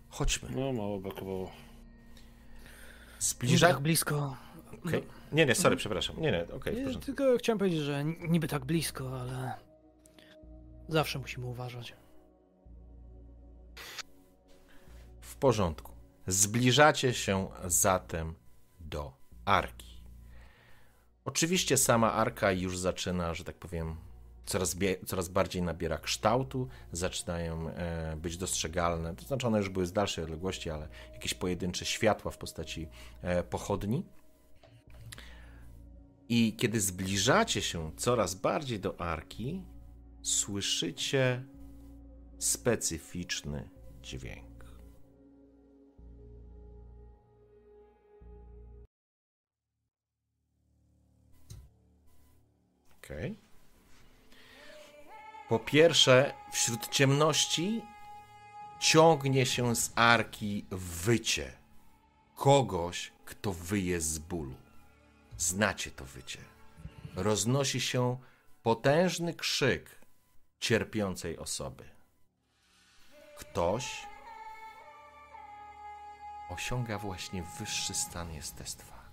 Chodźmy. 0.10 0.50
No, 0.52 0.74
mało 0.74 1.00
brakowało. 1.00 1.52
Zbliża... 3.20 3.68
tak 3.68 3.80
blisko. 3.80 4.38
Okej. 4.86 5.04
Nie, 5.32 5.46
nie, 5.46 5.56
sorry, 5.56 5.76
przepraszam. 5.76 6.22
Nie, 6.22 6.32
nie, 6.32 6.46
okej, 6.54 6.74
w 6.74 6.78
Nie, 6.78 6.84
porządku. 6.86 7.06
tylko 7.06 7.38
chciałem 7.38 7.60
powiedzieć, 7.60 7.80
że 7.80 8.04
niby 8.06 8.48
tak 8.48 8.66
blisko, 8.66 9.22
ale 9.22 9.54
zawsze 10.88 11.20
musimy 11.20 11.46
uważać. 11.46 11.94
W 15.22 15.36
porządku. 15.36 15.95
Zbliżacie 16.28 17.14
się 17.14 17.48
zatem 17.66 18.36
do 18.80 19.14
arki. 19.46 20.02
Oczywiście 21.26 21.78
sama 21.78 22.14
arka 22.14 22.52
już 22.52 22.78
zaczyna, 22.78 23.34
że 23.34 23.44
tak 23.44 23.56
powiem, 23.56 23.96
coraz, 24.46 24.76
coraz 25.06 25.30
bardziej 25.30 25.62
nabiera 25.62 25.98
kształtu, 25.98 26.68
zaczynają 26.92 27.70
e, 27.70 28.16
być 28.18 28.38
dostrzegalne. 28.38 29.16
To 29.16 29.26
znaczy, 29.26 29.48
one 29.48 29.58
już 29.58 29.70
były 29.70 29.86
z 29.86 29.92
dalszej 29.92 30.24
odległości, 30.24 30.70
ale 30.70 30.88
jakieś 31.14 31.34
pojedyncze 31.34 31.86
światła 31.86 32.32
w 32.32 32.38
postaci 32.38 32.88
e, 33.22 33.44
pochodni. 33.44 34.06
I 36.30 36.56
kiedy 36.58 36.82
zbliżacie 36.82 37.62
się 37.62 37.92
coraz 37.98 38.36
bardziej 38.36 38.80
do 38.80 39.00
arki, 39.02 39.62
słyszycie 40.22 41.44
specyficzny 42.38 43.70
dźwięk. 44.02 44.55
Okej. 53.06 53.40
Po 55.50 55.60
pierwsze, 55.60 56.34
wśród 56.52 56.90
ciemności 56.90 57.82
ciągnie 58.80 59.46
się 59.46 59.76
z 59.76 59.92
arki 59.96 60.66
wycie 60.72 61.54
kogoś, 62.36 63.12
kto 63.26 63.54
wyje 63.54 64.02
z 64.02 64.20
bólu. 64.20 64.56
Znacie 65.38 65.92
to 65.92 66.06
wycie. 66.06 66.40
Roznosi 67.16 67.82
się 67.82 68.18
potężny 68.64 69.34
krzyk 69.34 70.02
cierpiącej 70.60 71.38
osoby. 71.38 71.90
Ktoś 73.38 74.08
osiąga 76.50 76.98
właśnie 76.98 77.44
wyższy 77.60 77.94
stan 77.94 78.34
jestestwa. 78.34 79.06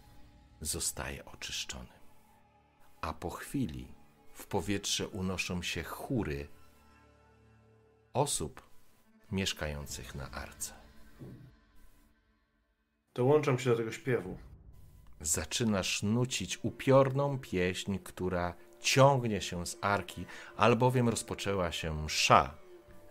Zostaje 0.60 1.24
oczyszczony. 1.24 2.02
A 3.03 3.12
po 3.12 3.31
chwili 3.31 3.89
w 4.33 4.47
powietrze 4.47 5.09
unoszą 5.09 5.62
się 5.62 5.83
chóry 5.83 6.49
osób 8.12 8.62
mieszkających 9.33 10.15
na 10.15 10.31
arce. 10.31 10.74
Dołączam 13.15 13.59
się 13.59 13.70
do 13.70 13.77
tego 13.77 13.93
śpiewu. 13.93 14.39
Zaczynasz 15.20 16.03
nucić 16.03 16.65
upiorną 16.65 17.39
pieśń, 17.39 17.99
która 17.99 18.55
ciągnie 18.81 19.41
się 19.41 19.66
z 19.66 19.77
arki, 19.81 20.24
albowiem 20.57 21.09
rozpoczęła 21.09 21.73
się 21.73 22.05
msza 22.05 22.55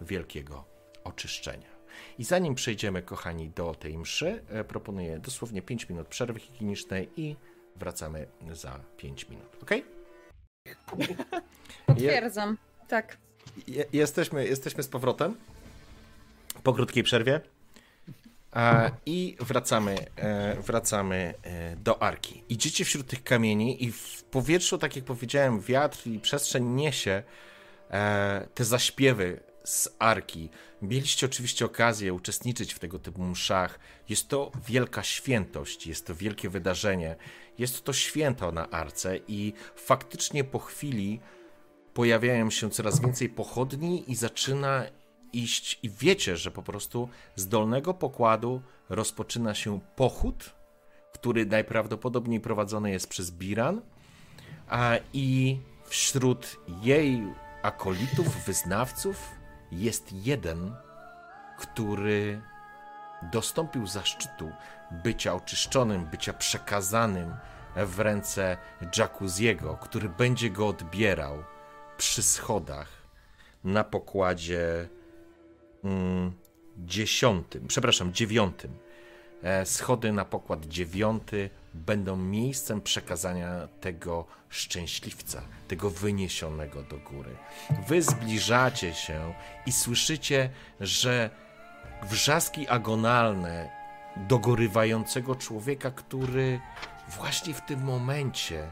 wielkiego 0.02 0.66
oczyszczenia. 1.04 1.72
I 2.18 2.24
zanim 2.24 2.56
przejdziemy, 2.56 3.02
kochani, 3.02 3.50
do 3.50 3.76
tej 3.76 3.98
mszy, 3.98 4.44
e, 4.50 4.64
proponuję 4.64 5.20
dosłownie 5.20 5.62
5 5.62 5.90
minut 5.90 6.08
przerwy 6.08 6.40
higienicznej 6.40 7.10
i 7.18 7.36
wracamy 7.76 8.28
za 8.52 8.80
5 8.98 9.30
minut. 9.30 9.58
Ok? 9.62 9.72
Potwierdzam. 11.86 12.58
Tak. 12.88 13.18
Je, 13.68 13.86
jesteśmy, 13.94 14.48
jesteśmy 14.48 14.84
z 14.84 14.88
powrotem 14.88 15.36
po 16.64 16.74
krótkiej 16.74 17.04
przerwie. 17.04 17.42
E, 18.56 18.92
I 19.06 19.38
wracamy, 19.40 20.06
e, 20.16 20.56
wracamy 20.62 21.34
e, 21.44 21.76
do 21.76 22.02
arki. 22.04 22.44
Idziecie 22.50 22.86
wśród 22.86 23.08
tych 23.08 23.24
kamieni, 23.24 23.84
i 23.84 23.92
w 23.92 24.24
powietrzu, 24.24 24.78
tak 24.78 24.96
jak 24.96 25.06
powiedziałem, 25.06 25.62
wiatr 25.62 26.08
i 26.08 26.20
przestrzeń 26.20 26.66
niesie 26.66 27.24
e, 27.92 28.48
te 28.54 28.66
zaśpiewy 28.66 29.40
z 29.64 29.90
arki. 30.00 30.50
Mieliście 30.82 31.26
oczywiście 31.26 31.66
okazję 31.66 32.14
uczestniczyć 32.14 32.74
w 32.74 32.80
tego 32.80 33.00
typu 33.00 33.24
mszach. 33.24 33.80
Jest 34.10 34.28
to 34.28 34.52
wielka 34.68 35.04
świętość, 35.04 35.88
jest 35.88 36.08
to 36.08 36.16
wielkie 36.16 36.50
wydarzenie. 36.50 37.16
Jest 37.62 37.84
to 37.84 37.94
święto 37.94 38.52
na 38.52 38.70
arce, 38.70 39.18
i 39.28 39.54
faktycznie 39.76 40.44
po 40.44 40.60
chwili 40.60 41.20
pojawiają 41.94 42.50
się 42.50 42.70
coraz 42.70 43.00
więcej 43.00 43.30
pochodni 43.30 44.12
i 44.12 44.16
zaczyna 44.16 44.84
iść 45.34 45.80
i 45.84 45.90
wiecie, 45.90 46.38
że 46.38 46.52
po 46.52 46.64
prostu 46.64 47.10
z 47.36 47.48
dolnego 47.48 47.94
pokładu 47.94 48.62
rozpoczyna 48.90 49.56
się 49.56 49.80
pochód, 49.96 50.56
który 51.14 51.46
najprawdopodobniej 51.46 52.40
prowadzony 52.40 52.92
jest 52.92 53.08
przez 53.08 53.32
Biran, 53.32 53.82
a 54.68 54.92
i 55.14 55.60
wśród 55.86 56.58
jej 56.84 57.24
akolitów, 57.62 58.46
wyznawców 58.46 59.32
jest 59.72 60.14
jeden, 60.14 60.76
który 61.60 62.42
dostąpił 63.32 63.88
zaszczytu 63.88 64.52
bycia 64.92 65.36
oczyszczonym, 65.36 66.06
bycia 66.06 66.34
przekazanym 66.34 67.36
w 67.76 68.00
ręce 68.00 68.58
Jacuzziego, 68.98 69.78
który 69.82 70.10
będzie 70.10 70.50
go 70.50 70.68
odbierał 70.68 71.44
przy 71.98 72.24
schodach 72.24 72.88
na 73.64 73.84
pokładzie 73.84 74.90
mm, 75.84 76.32
dziesiątym, 76.78 77.68
przepraszam, 77.68 78.14
dziewiątym. 78.14 78.78
E, 79.44 79.66
schody 79.66 80.12
na 80.12 80.26
pokład 80.26 80.66
dziewiąty 80.66 81.50
będą 81.74 82.16
miejscem 82.16 82.82
przekazania 82.82 83.68
tego 83.82 84.26
szczęśliwca, 84.50 85.42
tego 85.68 85.90
wyniesionego 85.90 86.84
do 86.84 86.98
góry. 86.98 87.36
Wy 87.88 88.02
zbliżacie 88.02 88.94
się 88.94 89.34
i 89.66 89.72
słyszycie, 89.72 90.50
że 90.80 91.30
wrzaski 92.04 92.68
agonalne 92.68 93.81
dogorywającego 94.18 95.36
człowieka, 95.36 95.92
który 95.92 96.60
właśnie 97.18 97.54
w 97.54 97.66
tym 97.66 97.84
momencie 97.84 98.72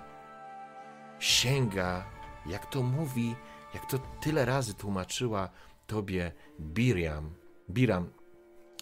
sięga, 1.19 2.05
jak 2.45 2.65
to 2.65 2.83
mówi, 2.83 3.35
jak 3.73 3.85
to 3.85 3.97
tyle 3.97 4.45
razy 4.45 4.73
tłumaczyła 4.73 5.49
tobie 5.87 6.31
Biriam, 6.59 7.33
Biram, 7.69 8.09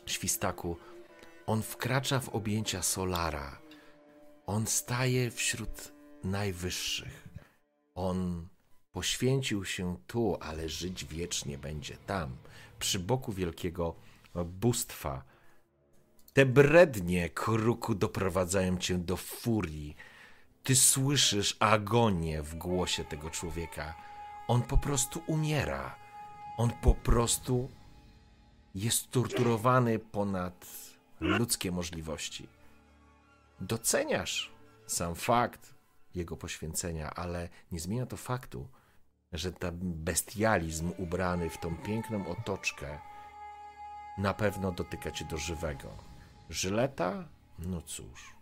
świstaku, 0.05 0.77
on 1.45 1.61
wkracza 1.61 2.19
w 2.19 2.29
objęcia 2.29 2.81
Solara. 2.81 3.59
On 4.45 4.65
staje 4.65 5.31
wśród 5.31 5.91
najwyższych. 6.23 7.27
On 7.95 8.47
poświęcił 8.91 9.65
się 9.65 9.97
tu, 10.07 10.38
ale 10.41 10.69
żyć 10.69 11.05
wiecznie 11.05 11.57
będzie 11.57 11.97
tam, 11.97 12.38
przy 12.79 12.99
boku 12.99 13.34
wielkiego 13.34 13.95
bóstwa. 14.45 15.23
Te 16.38 16.45
brednie, 16.45 17.30
kruku, 17.30 17.95
doprowadzają 17.95 18.77
cię 18.77 18.97
do 18.97 19.18
furii. 19.18 19.95
Ty 20.64 20.76
słyszysz 20.76 21.57
agonię 21.59 22.41
w 22.41 22.55
głosie 22.55 23.03
tego 23.03 23.30
człowieka. 23.30 23.95
On 24.47 24.61
po 24.61 24.77
prostu 24.77 25.22
umiera. 25.27 25.95
On 26.57 26.72
po 26.81 26.95
prostu 26.95 27.69
jest 28.76 29.11
torturowany 29.11 29.99
ponad 29.99 30.68
ludzkie 31.19 31.72
możliwości. 31.72 32.47
Doceniasz 33.61 34.51
sam 34.88 35.15
fakt 35.15 35.73
jego 36.15 36.38
poświęcenia, 36.38 37.09
ale 37.09 37.49
nie 37.72 37.80
zmienia 37.80 38.05
to 38.05 38.18
faktu, 38.18 38.68
że 39.34 39.53
ten 39.53 39.80
bestializm 39.81 40.91
ubrany 40.97 41.49
w 41.49 41.57
tą 41.57 41.76
piękną 41.77 42.27
otoczkę 42.27 42.99
na 44.18 44.34
pewno 44.34 44.72
dotyka 44.72 45.11
cię 45.11 45.26
do 45.26 45.38
żywego. 45.38 46.06
Żyleta? 46.49 47.27
No 47.59 47.81
cóż, 47.81 48.35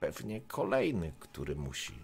pewnie 0.00 0.40
kolejny, 0.40 1.12
który 1.20 1.56
musi. 1.56 1.94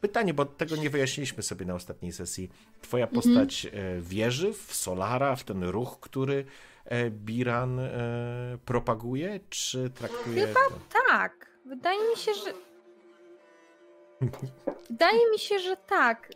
Pytanie, 0.00 0.34
bo 0.34 0.44
tego 0.44 0.76
nie 0.76 0.90
wyjaśniliśmy 0.90 1.42
sobie 1.42 1.66
na 1.66 1.74
ostatniej 1.74 2.12
sesji. 2.12 2.50
Twoja 2.82 3.06
postać 3.06 3.66
e, 3.66 3.70
wierzy 4.00 4.52
w 4.52 4.74
Solara, 4.74 5.36
w 5.36 5.44
ten 5.44 5.64
ruch, 5.64 6.00
który 6.00 6.44
e, 6.84 7.10
Biran 7.10 7.78
e, 7.80 7.90
propaguje, 8.64 9.40
czy 9.48 9.90
traktuje... 9.90 10.46
Chyba 10.46 10.60
tak. 11.08 11.50
Wydaje 11.66 11.98
mi 12.10 12.16
się, 12.16 12.32
że. 12.34 12.52
Wydaje 14.90 15.30
mi 15.32 15.38
się, 15.38 15.58
że 15.58 15.76
tak. 15.76 16.30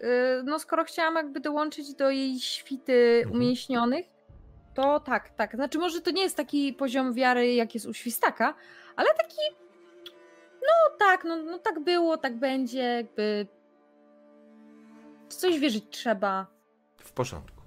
No, 0.45 0.59
skoro 0.59 0.85
chciałam 0.85 1.15
jakby 1.15 1.41
dołączyć 1.41 1.95
do 1.95 2.11
jej 2.11 2.41
świty 2.41 3.21
Mhm. 3.25 3.37
umięśnionych, 3.37 4.07
to 4.75 5.01
tak, 5.01 5.31
tak. 5.31 5.55
Znaczy, 5.55 5.79
może 5.79 6.01
to 6.01 6.11
nie 6.11 6.23
jest 6.23 6.37
taki 6.37 6.73
poziom 6.73 7.13
wiary, 7.13 7.55
jak 7.55 7.75
jest 7.75 7.87
u 7.87 7.95
świstaka, 7.95 8.55
ale 8.97 9.09
taki. 9.15 9.37
No 10.63 10.97
tak, 10.99 11.25
no, 11.25 11.37
no 11.37 11.59
tak 11.59 11.81
było, 11.81 12.17
tak 12.17 12.37
będzie, 12.37 12.79
jakby. 12.83 13.47
W 15.29 15.35
coś 15.35 15.59
wierzyć 15.59 15.85
trzeba. 15.91 16.47
W 16.99 17.13
porządku. 17.13 17.63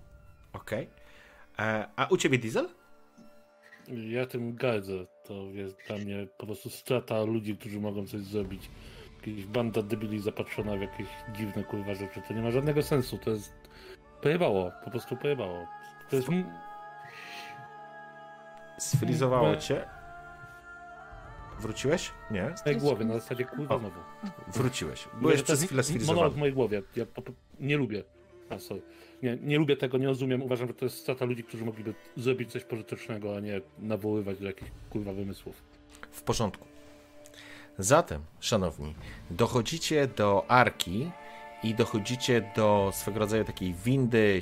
Okej. 0.53 0.90
E, 1.60 1.88
A 1.95 2.07
u 2.07 2.18
ciebie 2.18 2.38
Diesel? 2.38 2.69
Ja 3.88 4.26
tym 4.26 4.56
gardzę. 4.56 4.94
To 5.23 5.34
jest 5.34 5.76
dla 5.88 5.98
mnie 5.98 6.27
po 6.38 6.45
prostu 6.45 6.69
strata 6.69 7.23
ludzi, 7.23 7.57
którzy 7.57 7.80
mogą 7.80 8.07
coś 8.07 8.22
zrobić. 8.22 8.69
Jakaś 9.27 9.45
banda 9.45 9.82
debili 9.82 10.19
zapatrzona 10.19 10.77
w 10.77 10.82
jakieś 10.82 11.07
dziwne 11.34 11.64
kurwa 11.64 11.94
rzeczy. 11.94 12.22
To 12.27 12.34
nie 12.34 12.41
ma 12.41 12.52
żadnego 12.52 12.84
sensu. 12.84 13.18
To 13.18 13.30
jest. 13.30 13.53
Pojebało. 14.22 14.72
Po 14.84 14.91
prostu 14.91 15.18
pojebało. 15.18 15.68
To 16.10 16.15
jest. 16.15 16.27
Sfrizowało 18.78 19.56
cię. 19.56 19.86
Wróciłeś? 21.60 22.12
Nie? 22.32 22.54
W 22.58 22.66
mojej 22.66 22.80
głowie, 22.80 23.06
na 23.06 23.14
zasadzie 23.14 23.46
kurwa 23.46 23.80
znowu. 23.80 24.00
Wróciłeś. 24.48 25.08
Byłeś 25.22 25.42
przez 25.42 25.62
jest 25.62 25.66
chwilę 25.66 25.84
Monolog 25.84 25.86
w 25.86 26.04
sfrizowany. 26.06 26.38
mojej 26.40 26.54
głowie. 26.54 26.82
Ja 26.96 27.06
po, 27.06 27.22
po, 27.22 27.32
nie 27.60 27.78
lubię. 27.78 28.04
A, 28.50 28.60
sorry. 28.60 28.82
Nie, 29.24 29.38
nie 29.42 29.58
lubię 29.58 29.78
tego, 29.78 29.98
nie 29.98 30.08
rozumiem. 30.08 30.44
Uważam, 30.44 30.68
że 30.68 30.74
to 30.74 30.86
jest 30.86 30.98
strata 30.98 31.26
ludzi, 31.26 31.44
którzy 31.44 31.66
mogliby 31.66 31.94
zrobić 32.18 32.52
coś 32.52 32.64
pożytecznego, 32.64 33.36
a 33.38 33.40
nie 33.40 33.62
nawoływać 33.80 34.40
do 34.40 34.46
jakichś 34.48 34.72
kurwa 34.90 35.14
wymysłów. 35.14 35.62
W 36.12 36.22
porządku. 36.22 36.66
Zatem, 37.80 38.22
szanowni, 38.40 38.96
dochodzicie 39.30 40.08
do 40.08 40.46
arki 40.48 41.12
i 41.66 41.76
dochodzicie 41.76 42.52
do 42.56 42.92
swego 42.94 43.20
rodzaju 43.20 43.44
takiej 43.44 43.74
windy, 43.74 44.42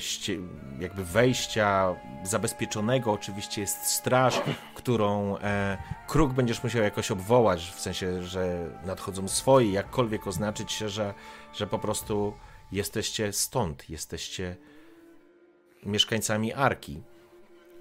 jakby 0.79 1.05
wejścia 1.05 1.95
zabezpieczonego. 2.23 3.11
Oczywiście 3.11 3.61
jest 3.61 3.85
straż, 3.85 4.41
którą 4.75 5.37
e, 5.37 5.77
kruk 6.07 6.33
będziesz 6.33 6.63
musiał 6.63 6.83
jakoś 6.83 7.11
obwołać, 7.11 7.71
w 7.75 7.79
sensie, 7.79 8.23
że 8.23 8.69
nadchodzą 8.85 9.27
swoi, 9.27 9.71
jakkolwiek 9.71 10.27
oznaczyć 10.27 10.71
się, 10.71 10.89
że, 10.89 11.13
że 11.53 11.67
po 11.67 11.79
prostu 11.79 12.33
jesteście 12.71 13.33
stąd, 13.33 13.89
jesteście 13.89 14.57
mieszkańcami 15.85 16.53
arki. 16.53 17.03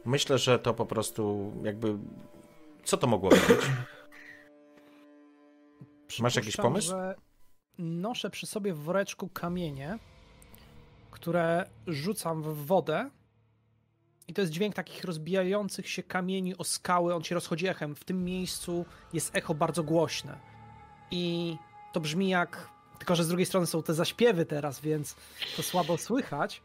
Myślę, 0.05 0.39
że 0.39 0.59
to 0.59 0.75
po 0.75 0.87
prostu 0.87 1.53
jakby. 1.63 1.99
Co 2.85 2.97
to 2.97 3.07
mogło 3.07 3.31
być? 3.31 3.41
Masz 6.21 6.37
jakiś 6.37 6.57
pomysł? 6.57 6.89
Że 6.89 7.15
noszę 7.79 8.31
przy 8.31 8.47
sobie 8.47 8.75
w 8.75 8.79
woreczku 8.79 9.29
kamienie, 9.29 9.99
które 11.11 11.71
rzucam 11.87 12.43
w 12.43 12.67
wodę. 12.67 13.11
I 14.29 14.35
to 14.35 14.41
jest 14.41 14.53
dźwięk 14.53 14.75
takich 14.75 15.05
rozbijających 15.05 15.89
się 15.89 16.03
kamieni 16.03 16.59
o 16.59 16.65
skały. 16.65 17.15
On 17.15 17.23
się 17.25 17.35
rozchodzi 17.35 17.67
echem. 17.67 17.95
W 17.95 18.05
tym 18.05 18.25
miejscu 18.25 18.85
jest 19.13 19.37
echo 19.37 19.55
bardzo 19.55 19.83
głośne. 19.83 20.39
I 21.11 21.57
to 21.93 22.01
brzmi 22.01 22.29
jak 22.29 22.69
Tylko, 22.99 23.15
że 23.15 23.25
z 23.25 23.29
drugiej 23.29 23.47
strony 23.47 23.67
są 23.67 23.83
te 23.83 23.95
zaśpiewy 23.95 24.47
teraz, 24.47 24.81
więc 24.81 25.17
to 25.57 25.63
słabo 25.63 25.99
słychać. 25.99 26.63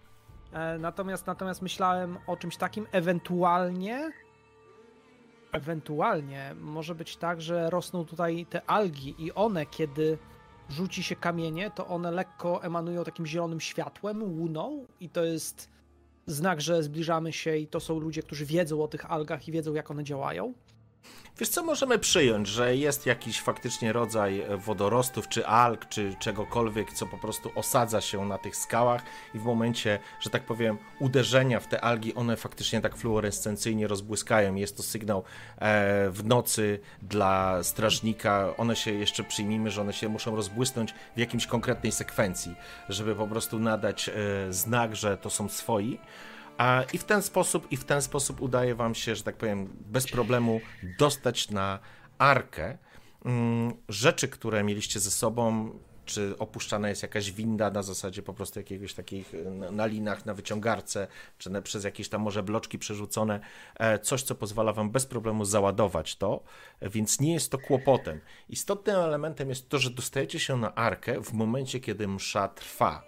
E, 0.54 0.78
Natomiast, 0.78 1.28
natomiast 1.28 1.62
myślałem 1.62 2.18
o 2.28 2.38
czymś 2.38 2.58
takim, 2.58 2.88
ewentualnie. 2.92 4.12
Ewentualnie 5.52 6.56
może 6.60 6.96
być 6.96 7.18
tak, 7.18 7.42
że 7.42 7.70
rosną 7.70 8.06
tutaj 8.06 8.46
te 8.50 8.70
algi 8.70 9.16
i 9.18 9.34
one, 9.34 9.66
kiedy 9.66 10.18
rzuci 10.70 11.04
się 11.04 11.16
kamienie, 11.16 11.72
to 11.72 11.88
one 11.88 12.12
lekko 12.12 12.64
emanują 12.64 13.04
takim 13.04 13.26
zielonym 13.26 13.60
światłem, 13.60 14.40
łuną 14.40 14.86
i 15.00 15.10
to 15.10 15.24
jest 15.24 15.70
znak, 16.26 16.62
że 16.62 16.84
zbliżamy 16.84 17.34
się 17.34 17.58
i 17.58 17.68
to 17.68 17.80
są 17.80 18.00
ludzie, 18.00 18.24
którzy 18.24 18.46
wiedzą 18.46 18.84
o 18.84 18.88
tych 18.88 19.12
algach 19.12 19.48
i 19.48 19.52
wiedzą, 19.52 19.74
jak 19.74 19.92
one 19.92 20.04
działają. 20.04 20.54
Wiesz 21.40 21.50
co, 21.50 21.64
możemy 21.64 22.00
przyjąć, 22.00 22.48
że 22.48 22.76
jest 22.76 23.06
jakiś 23.06 23.42
faktycznie 23.42 23.94
rodzaj 23.94 24.44
wodorostów, 24.58 25.28
czy 25.28 25.48
alg, 25.48 25.90
czy 25.90 26.16
czegokolwiek, 26.20 26.94
co 26.94 27.06
po 27.06 27.18
prostu 27.18 27.52
osadza 27.56 28.02
się 28.02 28.26
na 28.26 28.38
tych 28.38 28.56
skałach 28.56 29.04
i 29.34 29.40
w 29.40 29.44
momencie, 29.44 30.00
że 30.20 30.30
tak 30.30 30.44
powiem, 30.44 30.78
uderzenia 31.00 31.60
w 31.60 31.68
te 31.68 31.82
algi, 31.82 32.16
one 32.16 32.38
faktycznie 32.38 32.82
tak 32.82 32.98
fluorescencyjnie 32.98 33.88
rozbłyskają. 33.88 34.56
Jest 34.56 34.78
to 34.78 34.84
sygnał 34.84 35.24
e, 35.58 36.10
w 36.10 36.26
nocy 36.26 36.80
dla 37.02 37.64
strażnika. 37.64 38.54
One 38.58 38.76
się 38.76 38.92
jeszcze 38.92 39.24
przyjmijmy, 39.24 39.72
że 39.72 39.82
one 39.82 39.94
się 39.94 40.10
muszą 40.10 40.36
rozbłysnąć 40.36 40.94
w 41.16 41.20
jakimś 41.20 41.48
konkretnej 41.48 41.92
sekwencji, 41.92 42.56
żeby 42.90 43.16
po 43.16 43.28
prostu 43.28 43.60
nadać 43.60 44.10
e, 44.10 44.14
znak, 44.54 44.96
że 44.96 45.18
to 45.18 45.30
są 45.30 45.50
swoi. 45.50 46.00
A 46.58 46.84
i 46.94 46.98
w 46.98 47.04
ten 47.04 47.22
sposób, 47.22 47.72
i 47.72 47.78
w 47.78 47.84
ten 47.84 48.02
sposób 48.02 48.42
udaje 48.42 48.76
wam 48.76 48.96
się, 48.96 49.16
że 49.16 49.24
tak 49.24 49.36
powiem, 49.36 49.70
bez 49.80 50.08
problemu 50.08 50.62
dostać 51.00 51.50
na 51.50 51.80
arkę 52.18 52.78
mm, 53.26 53.74
rzeczy, 53.90 54.28
które 54.28 54.64
mieliście 54.64 55.00
ze 55.00 55.12
sobą, 55.12 55.72
czy 56.08 56.36
opuszczana 56.40 56.90
jest 56.90 57.02
jakaś 57.02 57.32
winda 57.32 57.72
na 57.72 57.84
zasadzie 57.84 58.22
po 58.22 58.34
prostu 58.34 58.60
jakiegoś 58.60 58.94
takich 58.94 59.34
y, 59.34 59.52
na, 59.52 59.72
na 59.72 59.86
linach, 59.86 60.26
na 60.26 60.34
wyciągarce, 60.34 61.08
czy 61.38 61.50
na, 61.50 61.62
przez 61.62 61.84
jakieś 61.84 62.10
tam 62.10 62.22
może 62.22 62.44
bloczki 62.44 62.80
przerzucone, 62.80 63.40
e, 63.76 64.00
coś, 64.00 64.24
co 64.24 64.36
pozwala 64.36 64.74
wam 64.74 64.92
bez 64.92 65.06
problemu 65.06 65.46
załadować 65.46 66.16
to, 66.16 66.44
więc 66.82 67.20
nie 67.20 67.34
jest 67.34 67.52
to 67.52 67.58
kłopotem. 67.58 68.22
Istotnym 68.50 68.96
elementem 68.96 69.50
jest 69.50 69.70
to, 69.70 69.80
że 69.80 69.90
dostajecie 69.90 70.40
się 70.40 70.58
na 70.58 70.76
arkę 70.76 71.22
w 71.22 71.34
momencie, 71.34 71.80
kiedy 71.80 72.08
msza 72.08 72.48
trwa. 72.48 73.04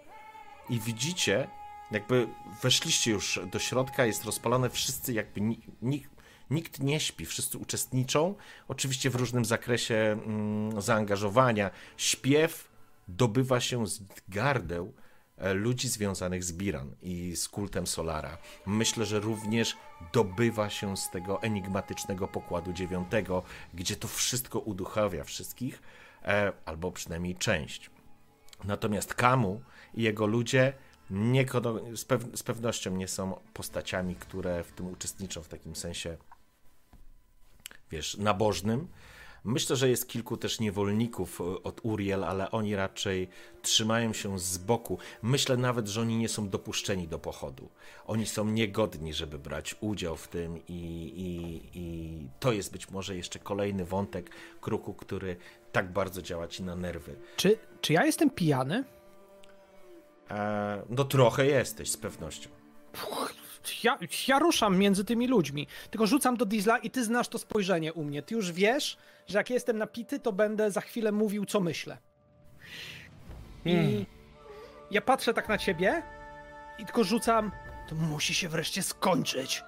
I 0.69 0.79
widzicie, 0.79 1.47
jakby 1.91 2.27
weszliście 2.61 3.11
już 3.11 3.39
do 3.51 3.59
środka, 3.59 4.05
jest 4.05 4.25
rozpalone, 4.25 4.69
wszyscy 4.69 5.13
jakby 5.13 5.41
ni, 5.41 5.59
ni, 5.81 6.05
nikt 6.49 6.79
nie 6.79 6.99
śpi, 6.99 7.25
wszyscy 7.25 7.57
uczestniczą, 7.57 8.35
oczywiście 8.67 9.09
w 9.09 9.15
różnym 9.15 9.45
zakresie 9.45 9.95
mm, 9.95 10.81
zaangażowania. 10.81 11.71
Śpiew 11.97 12.69
dobywa 13.07 13.59
się 13.59 13.87
z 13.87 14.01
gardeł 14.27 14.93
e, 15.37 15.53
ludzi 15.53 15.87
związanych 15.87 16.43
z 16.43 16.53
Biran 16.53 16.95
i 17.01 17.35
z 17.35 17.49
kultem 17.49 17.87
Solara. 17.87 18.37
Myślę, 18.65 19.05
że 19.05 19.19
również 19.19 19.77
dobywa 20.13 20.69
się 20.69 20.97
z 20.97 21.09
tego 21.09 21.41
enigmatycznego 21.41 22.27
pokładu 22.27 22.73
dziewiątego, 22.73 23.43
gdzie 23.73 23.95
to 23.95 24.07
wszystko 24.07 24.59
uduchawia 24.59 25.23
wszystkich, 25.23 25.81
e, 26.23 26.51
albo 26.65 26.91
przynajmniej 26.91 27.35
część. 27.35 27.89
Natomiast 28.63 29.13
Kamu 29.13 29.61
i 29.93 30.01
jego 30.03 30.27
ludzie 30.27 30.73
nie, 31.09 31.45
z, 31.95 32.05
pew- 32.05 32.37
z 32.37 32.43
pewnością 32.43 32.95
nie 32.95 33.07
są 33.07 33.39
postaciami, 33.53 34.15
które 34.15 34.63
w 34.63 34.71
tym 34.71 34.87
uczestniczą 34.87 35.41
w 35.43 35.47
takim 35.47 35.75
sensie, 35.75 36.17
wiesz, 37.91 38.17
nabożnym. 38.17 38.87
Myślę, 39.43 39.75
że 39.75 39.89
jest 39.89 40.07
kilku 40.07 40.37
też 40.37 40.59
niewolników 40.59 41.41
e, 41.41 41.43
od 41.63 41.79
Uriel, 41.83 42.23
ale 42.23 42.51
oni 42.51 42.75
raczej 42.75 43.29
trzymają 43.61 44.13
się 44.13 44.39
z 44.39 44.57
boku. 44.57 44.97
Myślę 45.21 45.57
nawet, 45.57 45.87
że 45.87 46.01
oni 46.01 46.17
nie 46.17 46.29
są 46.29 46.49
dopuszczeni 46.49 47.07
do 47.07 47.19
pochodu. 47.19 47.69
Oni 48.07 48.25
są 48.25 48.45
niegodni, 48.45 49.13
żeby 49.13 49.39
brać 49.39 49.75
udział 49.81 50.15
w 50.15 50.27
tym, 50.27 50.57
i, 50.67 50.73
i, 51.15 51.61
i 51.79 52.27
to 52.39 52.51
jest 52.51 52.71
być 52.71 52.89
może 52.89 53.15
jeszcze 53.15 53.39
kolejny 53.39 53.85
wątek 53.85 54.29
kruku, 54.61 54.93
który 54.93 55.37
tak 55.71 55.93
bardzo 55.93 56.21
działa 56.21 56.47
ci 56.47 56.63
na 56.63 56.75
nerwy. 56.75 57.15
Czy, 57.35 57.57
czy 57.81 57.93
ja 57.93 58.05
jestem 58.05 58.29
pijany? 58.29 58.83
E, 60.31 60.81
no 60.89 61.03
trochę 61.03 61.45
jesteś, 61.45 61.91
z 61.91 61.97
pewnością. 61.97 62.49
Ja, 63.83 63.97
ja 64.27 64.39
ruszam 64.39 64.77
między 64.77 65.05
tymi 65.05 65.27
ludźmi, 65.27 65.67
tylko 65.91 66.07
rzucam 66.07 66.37
do 66.37 66.45
diesla 66.45 66.77
i 66.77 66.89
ty 66.89 67.03
znasz 67.03 67.27
to 67.27 67.37
spojrzenie 67.37 67.93
u 67.93 68.03
mnie. 68.03 68.21
Ty 68.23 68.35
już 68.35 68.51
wiesz, 68.51 68.97
że 69.27 69.37
jak 69.37 69.49
jestem 69.49 69.77
napity, 69.77 70.19
to 70.19 70.31
będę 70.33 70.71
za 70.71 70.81
chwilę 70.81 71.11
mówił, 71.11 71.45
co 71.45 71.59
myślę. 71.59 71.97
I 73.65 73.73
Hmm. 73.73 74.05
ja 74.91 75.01
patrzę 75.01 75.33
tak 75.33 75.49
na 75.49 75.57
ciebie 75.57 76.03
i 76.79 76.85
tylko 76.85 77.03
rzucam, 77.03 77.51
to 77.89 77.95
musi 77.95 78.33
się 78.33 78.49
wreszcie 78.49 78.83
skończyć. 78.83 79.63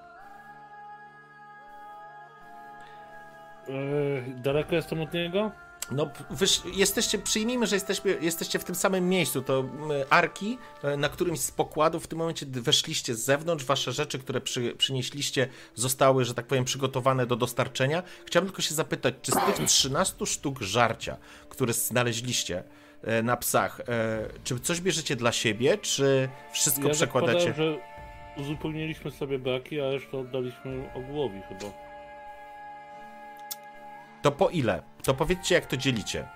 Yy, 3.68 4.36
daleko 4.38 4.76
jestem 4.76 5.02
od 5.02 5.14
niego? 5.14 5.52
No, 5.91 6.09
wysz, 6.30 6.61
jesteście, 6.73 7.18
przyjmijmy, 7.18 7.68
że 7.68 7.76
jesteśmy, 7.76 8.18
jesteście 8.22 8.59
w 8.59 8.63
tym 8.63 8.76
samym 8.76 9.09
miejscu. 9.09 9.41
To 9.41 9.59
mm, 9.59 9.91
arki, 10.09 10.57
e, 10.84 10.97
na 10.97 11.09
którymś 11.09 11.39
z 11.39 11.51
pokładów 11.51 12.03
w 12.03 12.07
tym 12.07 12.19
momencie 12.19 12.45
weszliście 12.45 13.15
z 13.15 13.23
zewnątrz. 13.23 13.65
Wasze 13.65 13.91
rzeczy, 13.91 14.19
które 14.19 14.41
przy, 14.41 14.76
przynieśliście, 14.77 15.47
zostały, 15.76 16.26
że 16.26 16.34
tak 16.34 16.45
powiem, 16.45 16.65
przygotowane 16.65 17.26
do 17.26 17.35
dostarczenia. 17.35 18.03
Chciałbym 18.26 18.49
tylko 18.49 18.61
się 18.61 18.76
zapytać, 18.76 19.15
czy 19.22 19.31
z 19.31 19.35
tych 19.35 19.65
13 19.65 20.26
sztuk 20.26 20.61
żarcia, 20.61 21.18
które 21.49 21.73
znaleźliście 21.73 22.63
e, 23.03 23.23
na 23.23 23.38
psach, 23.38 23.80
e, 23.80 24.27
czy 24.43 24.59
coś 24.59 24.81
bierzecie 24.81 25.15
dla 25.15 25.31
siebie, 25.31 25.77
czy 25.77 26.30
wszystko 26.53 26.88
ja 26.88 26.93
przekładacie? 26.93 27.39
zakładałem, 27.39 27.76
że 27.76 27.91
uzupełniliśmy 28.43 29.11
sobie 29.11 29.39
braki, 29.39 29.81
a 29.81 29.91
resztę 29.91 30.18
oddaliśmy 30.18 30.89
ogółowi 30.95 31.41
chyba. 31.49 31.90
To 34.22 34.31
po 34.31 34.49
ile? 34.49 34.84
To 35.03 35.14
powiedzcie, 35.14 35.56
jak 35.56 35.65
to 35.65 35.77
dzielicie. 35.77 36.27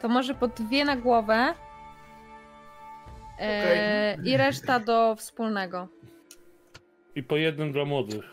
To 0.00 0.08
może 0.08 0.34
po 0.34 0.48
dwie 0.48 0.84
na 0.84 0.96
głowę. 0.96 1.54
E, 3.38 4.16
I 4.24 4.36
reszta 4.36 4.80
do 4.80 5.16
wspólnego. 5.16 5.88
I 7.14 7.22
po 7.22 7.36
jednym 7.36 7.72
dla 7.72 7.84
młodych. 7.84 8.24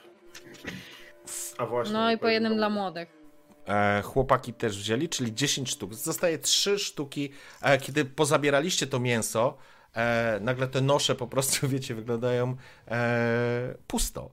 A 1.58 1.66
właśnie. 1.66 1.94
No 1.94 2.12
i 2.12 2.18
po 2.18 2.28
jednym 2.28 2.56
dla 2.56 2.70
młodych. 2.70 3.24
E, 3.68 4.02
chłopaki 4.02 4.54
też 4.54 4.78
wzięli, 4.78 5.10
czyli 5.10 5.34
10 5.34 5.70
sztuk. 5.70 5.94
Zostaje 5.94 6.38
3 6.38 6.80
sztuki. 6.80 7.30
E, 7.62 7.78
kiedy 7.78 8.06
pozabieraliście 8.06 8.88
to 8.88 9.00
mięso, 9.00 9.58
e, 9.94 10.40
nagle 10.42 10.68
te 10.68 10.82
nosze 10.82 11.16
po 11.16 11.28
prostu, 11.28 11.68
wiecie, 11.70 11.96
wyglądają 11.96 12.56
e, 12.88 13.76
pusto. 13.88 14.32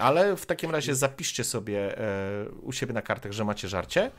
Ale 0.00 0.36
w 0.36 0.46
takim 0.46 0.70
razie 0.70 0.94
zapiszcie 0.94 1.44
sobie 1.44 1.98
e, 1.98 2.48
u 2.62 2.72
siebie 2.72 2.92
na 2.92 3.02
kartach, 3.02 3.32
że 3.32 3.44
macie 3.44 3.68
żarcie. 3.68 4.10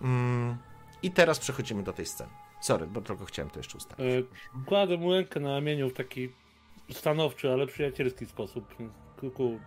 Mm, 0.00 0.56
I 1.02 1.10
teraz 1.10 1.38
przechodzimy 1.38 1.82
do 1.82 1.92
tej 1.92 2.06
sceny. 2.06 2.30
Sorry, 2.60 2.86
bo 2.86 3.00
tylko 3.00 3.24
chciałem 3.24 3.50
to 3.50 3.58
jeszcze 3.58 3.78
ustalić. 3.78 4.14
Yy, 4.14 4.26
kładę 4.66 4.96
mu 4.96 5.12
rękę 5.12 5.40
na 5.40 5.54
ramieniu 5.54 5.90
w 5.90 5.92
taki 5.92 6.32
stanowczy, 6.90 7.52
ale 7.52 7.66
przyjacielski 7.66 8.26
sposób. 8.26 8.74
Kuku, 9.20 9.60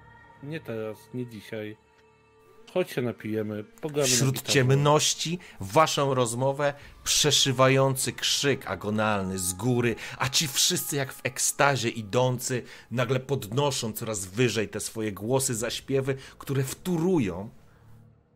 nie 0.44 0.60
teraz, 0.60 0.98
nie 1.14 1.28
dzisiaj. 1.28 1.78
Chodź 2.76 2.92
się 2.92 3.02
napijemy, 3.02 3.64
pogramy 3.64 4.10
na 4.10 4.16
Wśród 4.16 4.36
gitarze. 4.36 4.54
ciemności 4.54 5.40
waszą 5.60 6.14
rozmowę 6.14 6.74
przeszywający 7.04 8.14
krzyk 8.14 8.68
agonalny 8.68 9.40
z 9.40 9.54
góry, 9.54 9.96
a 10.18 10.30
ci 10.30 10.48
wszyscy 10.48 10.96
jak 10.96 11.14
w 11.14 11.22
ekstazie 11.24 11.90
idący 11.90 12.64
nagle 12.92 13.20
podnoszą 13.20 13.94
coraz 13.94 14.26
wyżej 14.26 14.70
te 14.70 14.80
swoje 14.80 15.12
głosy, 15.12 15.56
zaśpiewy, 15.56 16.16
które 16.38 16.64
wturują 16.64 17.50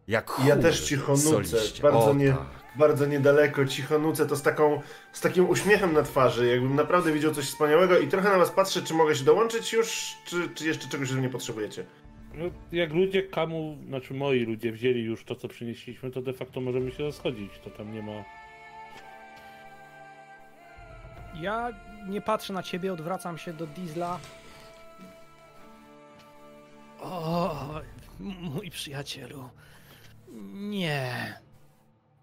jak 0.08 0.32
Ja 0.46 0.54
chór 0.54 0.64
też 0.64 0.82
cicho 0.82 1.12
nucę, 1.12 1.58
bardzo, 1.82 2.06
O, 2.10 2.14
nie, 2.14 2.32
tak. 2.32 2.48
bardzo 2.76 3.06
niedaleko, 3.06 3.66
cicho 3.66 4.00
nucę, 4.00 4.26
to 4.26 4.36
z, 4.36 4.42
taką, 4.42 4.82
z 5.14 5.22
takim 5.22 5.50
uśmiechem 5.50 5.94
na 5.94 6.04
twarzy, 6.04 6.48
jakbym 6.48 6.76
naprawdę 6.76 7.12
widział 7.12 7.34
coś 7.34 7.46
wspaniałego 7.46 8.00
i 8.00 8.08
trochę 8.08 8.30
na 8.30 8.38
was 8.38 8.52
patrzę, 8.52 8.82
czy 8.82 8.94
mogę 8.94 9.16
się 9.16 9.24
dołączyć 9.24 9.74
już, 9.74 10.18
czy, 10.26 10.50
czy 10.56 10.68
jeszcze 10.68 10.90
czegoś 10.90 11.12
mnie 11.12 11.30
potrzebujecie. 11.30 11.86
No, 12.34 12.46
jak 12.72 12.94
ludzie 12.94 13.24
kamu, 13.24 13.78
znaczy 13.88 14.14
moi 14.14 14.40
ludzie 14.40 14.72
wzięli 14.72 15.02
już 15.04 15.26
to, 15.26 15.36
co 15.36 15.48
przynieśliśmy, 15.48 16.12
to 16.12 16.22
de 16.22 16.34
facto 16.34 16.62
możemy 16.62 16.92
się 16.92 17.04
rozchodzić. 17.04 17.52
To 17.64 17.70
tam 17.70 17.94
nie 17.94 18.02
ma. 18.02 18.24
Ja 21.42 21.70
nie 22.08 22.22
patrzę 22.22 22.54
na 22.54 22.64
ciebie, 22.64 22.94
odwracam 22.94 23.38
się 23.38 23.54
do 23.54 23.68
diesla. 23.68 24.20
O, 27.00 27.82
mój 28.20 28.70
przyjacielu. 28.72 29.50
Nie. 30.54 31.34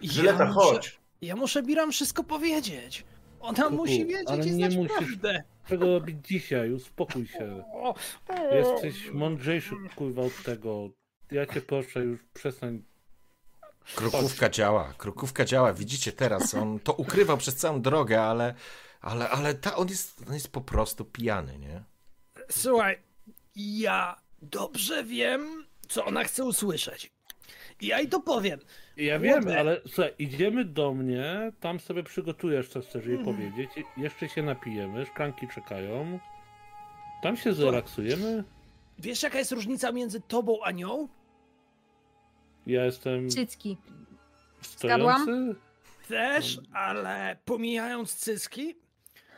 Żyleta, 0.03 0.47
muszę, 0.47 0.61
chodź. 0.61 0.99
Ja 1.23 1.37
muszę 1.37 1.63
Biram 1.63 1.93
wszystko 1.93 2.25
powiedzieć. 2.25 3.05
Ona 3.41 3.63
Kuku, 3.63 3.77
musi 3.77 4.07
wiedzieć 4.07 4.29
ale 4.29 4.45
i 4.45 4.47
nie 4.47 4.53
znać 4.71 4.77
musisz. 4.77 4.97
prawdę. 4.97 5.43
Czego 5.69 5.87
robić 5.87 6.27
dzisiaj? 6.27 6.73
Uspokój 6.73 7.27
się. 7.27 7.65
Jesteś 8.53 9.11
mądrzejszy 9.11 9.75
kurwa 9.97 10.23
od 10.23 10.43
tego. 10.43 10.89
Ja 11.31 11.47
cię 11.47 11.61
proszę, 11.61 12.01
już 12.01 12.21
przestań. 12.35 12.83
Krukówka 13.95 14.49
działa, 14.49 14.95
krukówka 14.99 15.45
działa. 15.45 15.73
Widzicie 15.73 16.13
teraz, 16.13 16.55
on 16.55 16.81
to 16.81 16.93
ukrywał 16.93 17.37
przez 17.37 17.57
całą 17.57 17.83
drogę, 17.83 18.23
ale, 18.23 18.55
ale, 19.01 19.29
ale 19.29 19.55
ta, 19.55 19.77
on, 19.77 19.89
jest, 19.89 20.25
on 20.29 20.35
jest 20.35 20.49
po 20.53 20.61
prostu 20.61 21.05
pijany, 21.05 21.59
nie? 21.59 21.83
Słuchaj, 22.51 22.99
ja 23.57 24.17
dobrze 24.43 25.05
wiem, 25.05 25.67
co 25.89 26.05
ona 26.05 26.25
chce 26.25 26.45
usłyszeć. 26.45 27.13
Ja 27.81 27.99
jej 27.99 28.09
to 28.09 28.21
powiem. 28.21 28.61
Ja 28.97 29.19
wiem, 29.19 29.45
ale 29.59 29.81
słuchaj, 29.87 30.13
idziemy 30.19 30.65
do 30.65 30.95
mnie, 30.95 31.53
tam 31.61 31.81
sobie 31.81 32.03
przygotujesz, 32.03 32.69
co 32.69 32.81
chcesz 32.81 33.07
jej 33.07 33.17
Mhm. 33.17 33.37
powiedzieć. 33.37 33.71
Jeszcze 33.97 34.29
się 34.29 34.43
napijemy, 34.43 35.07
szklanki 35.07 35.49
czekają. 35.49 36.19
Tam 37.23 37.37
się 37.37 37.53
zrelaksujemy. 37.53 38.45
Wiesz, 38.99 39.23
jaka 39.23 39.39
jest 39.39 39.53
różnica 39.53 39.93
między 39.93 40.21
tobą 40.21 40.59
a 40.65 40.71
nią? 40.71 41.09
Ja 42.67 42.85
jestem 42.85 43.31
Cycki. 43.31 43.77
stojący. 44.61 45.55
Też, 46.09 46.61
ale 46.73 47.37
pomijając 47.45 48.15
cyski, 48.17 48.75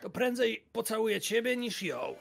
to 0.03 0.11
prędzej 0.11 0.65
pocałuję 0.73 1.21
ciebie 1.21 1.57
niż 1.57 1.83
ją. 1.83 2.15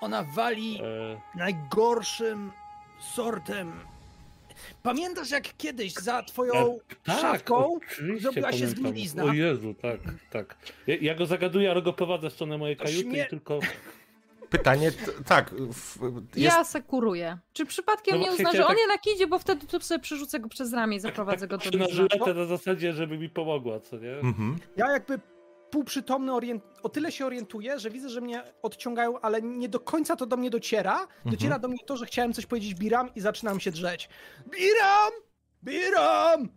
Ona 0.00 0.22
wali 0.22 0.80
E, 0.82 1.20
najgorszym 1.38 2.52
sortem. 3.00 3.72
Pamiętasz, 4.82 5.30
jak 5.30 5.56
kiedyś 5.56 5.92
za 5.92 6.22
twoją 6.22 6.78
tak, 7.04 7.20
szafką 7.20 7.78
zrobiła 8.20 8.52
się 8.52 8.66
zgnilizna? 8.66 9.24
O 9.24 9.32
Jezu, 9.32 9.74
tak, 9.74 10.00
tak. 10.30 10.56
Ja, 10.86 10.96
ja 11.00 11.14
go 11.14 11.26
zagaduję, 11.26 11.70
ale 11.70 11.82
go 11.82 11.92
prowadzę 11.92 12.30
w 12.30 12.32
stronę 12.32 12.58
mojej 12.58 12.76
kajuty 12.76 13.04
Śmie- 13.04 13.26
i 13.26 13.30
tylko... 13.30 13.60
Pytanie, 14.50 14.92
tak, 15.26 15.50
w, 15.50 15.98
jest, 16.02 16.56
Ja 16.56 16.64
sekuruję. 16.64 17.38
Czy 17.52 17.66
przypadkiem 17.66 18.18
No 18.18 18.24
nie 18.24 18.32
uzna, 18.32 18.44
że 18.44 18.48
chciałem 18.48 18.66
on 18.66 18.72
tak- 18.72 18.78
jednak 18.78 19.06
idzie, 19.16 19.26
bo 19.26 19.38
wtedy 19.38 19.66
to 19.66 19.80
sobie 19.80 20.00
przerzucę 20.00 20.40
go 20.40 20.48
przez 20.48 20.72
ramię 20.72 20.96
i 20.96 21.00
zaprowadzę 21.00 21.48
go 21.48 21.58
do 21.58 21.78
na 21.78 21.88
żyletę 21.88 22.34
na 22.34 22.44
zasadzie, 22.44 22.92
żeby 22.92 23.18
mi 23.18 23.28
pomogła, 23.28 23.80
co 23.80 23.96
nie? 23.96 24.12
mhm. 24.12 24.58
Ja 24.76 24.92
jakby 24.92 25.20
półprzytomny 25.76 26.32
orient... 26.32 26.64
o 26.82 26.88
tyle 26.88 27.12
się 27.12 27.26
orientuję, 27.26 27.78
że 27.78 27.90
widzę, 27.90 28.08
że 28.08 28.20
mnie 28.20 28.42
odciągają, 28.62 29.20
ale 29.20 29.42
nie 29.42 29.68
do 29.68 29.80
końca 29.80 30.16
to 30.16 30.26
do 30.26 30.36
mnie 30.36 30.50
dociera. 30.50 31.06
Dociera 31.24 31.58
do 31.58 31.68
mnie 31.68 31.78
to, 31.86 31.96
że 31.96 32.06
chciałem 32.06 32.32
coś 32.32 32.46
powiedzieć 32.46 32.74
Biram 32.74 33.14
i 33.14 33.20
zaczynam 33.20 33.60
się 33.60 33.70
drzeć. 33.70 34.08
Biram! 34.50 35.12
Biram! 35.64 36.48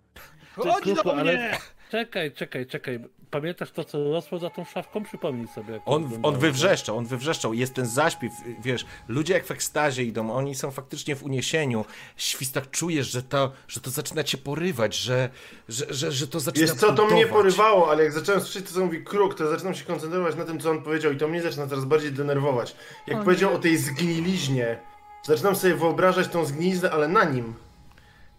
Chodź 0.56 0.84
Kruku, 0.84 1.04
do 1.04 1.16
ale- 1.16 1.34
mnie! 1.34 1.58
Czekaj, 1.92 2.32
czekaj, 2.32 2.68
czekaj. 2.68 3.00
Pamiętasz 3.32 3.72
to, 3.72 3.84
co 3.84 4.04
rosło 4.12 4.40
za 4.40 4.50
tą 4.50 4.66
szafką? 4.66 5.04
Przypomnij 5.04 5.48
sobie. 5.48 5.80
On, 5.86 6.04
wyglądało. 6.04 6.34
on 6.34 6.40
wywrzeszczał, 6.40 6.98
on 6.98 7.06
wywrzeszczał. 7.06 7.54
Jest 7.54 7.74
ten 7.74 7.86
zaśpiew, 7.86 8.34
wiesz, 8.62 8.86
ludzie 9.08 9.34
jak 9.34 9.46
w 9.46 9.52
ekstazie 9.52 10.04
idą, 10.04 10.32
oni 10.34 10.56
są 10.56 10.72
faktycznie 10.72 11.16
w 11.16 11.24
uniesieniu. 11.24 11.86
Świstak 12.18 12.72
czujesz, 12.72 13.12
że 13.12 13.24
to, 13.24 13.52
że 13.68 13.80
to 13.82 13.90
zaczyna 13.90 14.24
cię 14.24 14.38
porywać, 14.38 14.96
że, 14.96 15.30
że, 15.70 15.86
że, 15.90 16.12
że 16.12 16.28
to 16.28 16.40
zaczyna 16.40 16.68
Wiesz 16.68 16.76
co, 16.76 16.94
to 16.94 17.06
mnie 17.06 17.28
porywało, 17.28 17.92
ale 17.92 18.04
jak 18.04 18.14
zacząłem 18.14 18.42
słyszeć 18.42 18.68
to, 18.68 18.74
co 18.74 18.86
mówi 18.86 19.04
Kruk, 19.04 19.36
to 19.36 19.50
zaczynam 19.50 19.76
się 19.76 19.86
koncentrować 19.86 20.36
na 20.36 20.46
tym, 20.46 20.60
co 20.60 20.70
on 20.72 20.82
powiedział 20.84 21.12
i 21.12 21.18
to 21.18 21.28
mnie 21.28 21.42
zaczyna 21.42 21.68
coraz 21.68 21.86
bardziej 21.86 22.12
denerwować. 22.12 22.76
Jak 23.08 23.20
O 23.20 23.24
powiedział 23.24 23.50
nie. 23.50 23.56
o 23.56 23.60
tej 23.60 23.78
zgniliźnie, 23.78 24.80
zaczynam 25.24 25.56
sobie 25.56 25.76
wyobrażać 25.76 26.28
tą 26.28 26.46
zgniliznę, 26.46 26.92
ale 26.92 27.08
na 27.08 27.24
nim. 27.24 27.54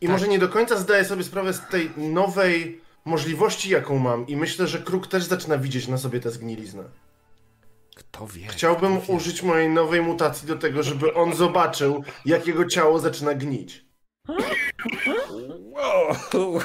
I 0.00 0.06
Tak. 0.06 0.12
może 0.12 0.28
nie 0.28 0.38
do 0.38 0.48
końca 0.48 0.76
zdaję 0.76 1.04
sobie 1.04 1.22
sprawę 1.24 1.52
z 1.52 1.60
tej 1.70 1.90
nowej 1.96 2.80
możliwości, 3.10 3.70
jaką 3.70 3.98
mam 3.98 4.26
i 4.26 4.36
myślę, 4.36 4.66
że 4.66 4.78
Kruk 4.78 5.06
też 5.06 5.24
zaczyna 5.24 5.58
widzieć 5.58 5.88
na 5.88 5.98
sobie 5.98 6.20
tę 6.20 6.30
zgniliznę. 6.30 6.82
Kto 7.96 8.26
wie? 8.26 8.46
Chciałbym 8.46 8.98
kto 9.00 9.06
wie. 9.06 9.14
użyć 9.14 9.42
mojej 9.42 9.68
nowej 9.68 10.02
mutacji 10.02 10.48
do 10.48 10.56
tego, 10.56 10.82
żeby 10.82 11.14
on 11.14 11.34
zobaczył, 11.34 12.04
jak 12.24 12.46
jego 12.46 12.64
ciało 12.64 12.98
zaczyna 12.98 13.34
gnić. 13.34 13.84
Wow. 15.70 16.60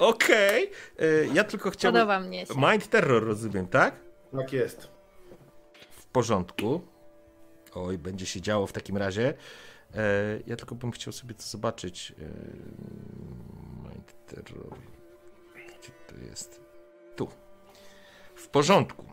Okej. 0.00 0.70
Y, 1.00 1.28
Ja 1.34 1.44
tylko 1.44 1.70
chciałbym... 1.70 2.00
Podoba 2.02 2.20
mnie 2.20 2.46
się. 2.46 2.54
Mind 2.70 2.88
terror 2.90 3.24
rozumiem, 3.24 3.66
tak? 3.66 3.94
Tak 4.32 4.52
jest. 4.52 4.88
W 5.90 6.06
porządku. 6.06 6.80
Oj, 7.74 7.98
będzie 7.98 8.26
się 8.26 8.40
działo 8.40 8.66
w 8.66 8.72
takim 8.72 8.96
razie. 8.96 9.34
E, 9.94 10.38
ja 10.46 10.56
tylko 10.56 10.74
bym 10.74 10.90
chciał 10.92 11.12
sobie 11.12 11.34
to 11.34 11.42
zobaczyć. 11.42 12.12
E, 12.18 12.24
mind 13.88 14.12
terror. 14.26 14.76
Jest? 16.16 16.60
Tu. 17.16 17.28
W 18.34 18.48
porządku. 18.48 19.04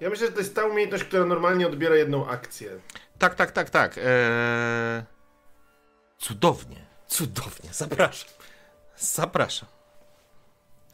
Ja 0.00 0.10
myślę, 0.10 0.26
że 0.26 0.32
to 0.32 0.38
jest 0.38 0.54
ta 0.54 0.64
umiejętność, 0.66 1.04
która 1.04 1.24
normalnie 1.24 1.66
odbiera 1.66 1.96
jedną 1.96 2.26
akcję. 2.28 2.70
Tak, 3.18 3.34
tak, 3.34 3.50
tak, 3.52 3.70
tak. 3.70 3.98
E, 4.02 5.04
cudownie. 6.18 6.76
Cudownie. 7.06 7.70
Zapraszam. 7.72 8.28
Zapraszam. 8.96 9.68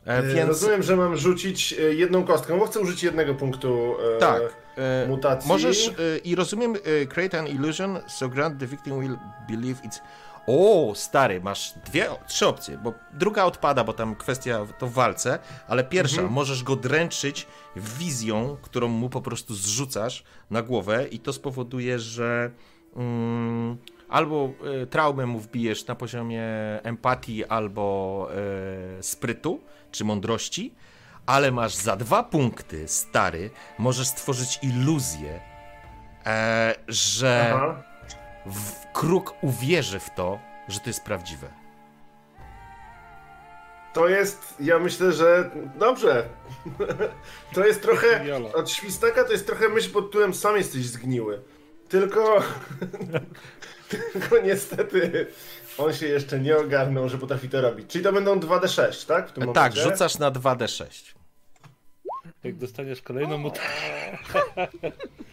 E, 0.06 0.18
E, 0.18 0.22
więc. 0.22 0.48
Rozumiem, 0.48 0.82
że 0.82 0.96
mam 0.96 1.16
rzucić 1.16 1.72
e, 1.72 1.76
jedną 1.82 2.24
kostkę, 2.24 2.58
bo 2.58 2.66
chcę 2.66 2.80
użyć 2.80 3.02
jednego 3.02 3.34
punktu 3.34 3.96
e, 4.16 4.18
Tak. 4.18 4.42
E, 4.76 5.06
mutacji. 5.08 5.48
Możesz, 5.48 5.90
i 6.24 6.34
rozumiem, 6.34 6.74
create 7.08 7.38
an 7.38 7.46
illusion, 7.46 7.98
so 8.08 8.28
grant 8.28 8.60
the 8.60 8.66
victim 8.66 9.00
will 9.00 9.18
believe 9.50 9.80
it's... 9.82 9.98
O, 10.47 10.93
stary, 10.94 11.40
masz 11.40 11.73
dwie, 11.86 12.06
trzy 12.28 12.47
opcje, 12.47 12.78
bo 12.78 12.93
druga 13.12 13.44
odpada, 13.44 13.85
bo 13.85 13.93
tam 13.93 14.14
kwestia 14.14 14.66
to 14.78 14.86
w 14.86 14.93
walce, 14.93 15.39
ale 15.68 15.85
pierwsza, 15.85 16.16
Mhm. 16.20 16.32
możesz 16.35 16.62
go 16.64 16.77
dręczyć 16.77 17.47
wizją, 17.77 18.56
którą 18.62 18.89
mu 18.89 19.09
po 19.10 19.23
prostu 19.23 19.55
zrzucasz 19.55 20.24
na 20.51 20.62
głowę 20.62 21.06
i 21.09 21.18
to 21.18 21.32
spowoduje, 21.32 21.98
że 21.98 22.51
mm, 22.97 23.77
albo 24.09 24.51
e, 24.82 24.86
traumę 24.86 25.27
mu 25.27 25.39
wbijesz 25.39 25.86
na 25.86 25.94
poziomie 25.94 26.43
empatii 26.82 27.44
albo 27.44 28.28
e, 28.98 29.02
sprytu, 29.02 29.60
czy 29.90 30.05
mądrości, 30.05 30.74
ale 31.27 31.51
masz 31.52 31.74
za 31.74 31.97
dwa 31.97 32.23
punkty, 32.23 32.89
stary, 32.89 33.51
możesz 33.78 34.06
stworzyć 34.09 34.59
iluzję, 34.62 35.40
e, 36.27 36.74
że 36.89 37.52
Aha. 37.55 37.82
W, 38.47 38.93
kruk 38.93 39.35
uwierzy 39.43 39.98
w 39.98 40.10
to, 40.10 40.39
że 40.68 40.81
to 40.81 40.90
jest 40.90 41.05
prawdziwe. 41.05 41.48
To 43.93 44.09
jest, 44.09 44.55
ja 44.60 44.78
myślę, 44.78 45.12
że 45.12 45.51
dobrze. 45.78 46.28
to 47.55 47.66
jest 47.66 47.82
trochę, 47.82 48.24
od 48.55 48.70
świstaka 48.70 49.24
to 49.24 49.32
jest 49.32 49.47
trochę 49.47 49.68
myśl 49.68 49.93
pod 49.93 50.06
tytułem 50.06 50.35
sam 50.35 50.56
jesteś 50.56 50.86
zgniły. 50.86 51.43
Tylko, 51.89 52.43
tylko 53.90 54.39
niestety 54.39 55.27
on 55.78 55.93
się 55.93 56.06
jeszcze 56.06 56.40
nie 56.40 56.56
ogarnął, 56.56 57.09
że 57.09 57.18
potrafi 57.18 57.48
to 57.48 57.60
robić. 57.60 57.90
Czyli 57.90 58.05
to 58.05 58.12
będą 58.12 58.40
2d6, 58.40 59.06
tak? 59.06 59.28
W 59.28 59.32
tym 59.32 59.44
Tak, 59.44 59.55
momencie? 59.56 59.81
rzucasz 59.82 60.18
na 60.18 60.31
2d6. 60.31 61.14
Jak 62.44 62.56
dostaniesz 62.56 63.02
kolejną 63.02 63.39
mutację. 63.39 64.18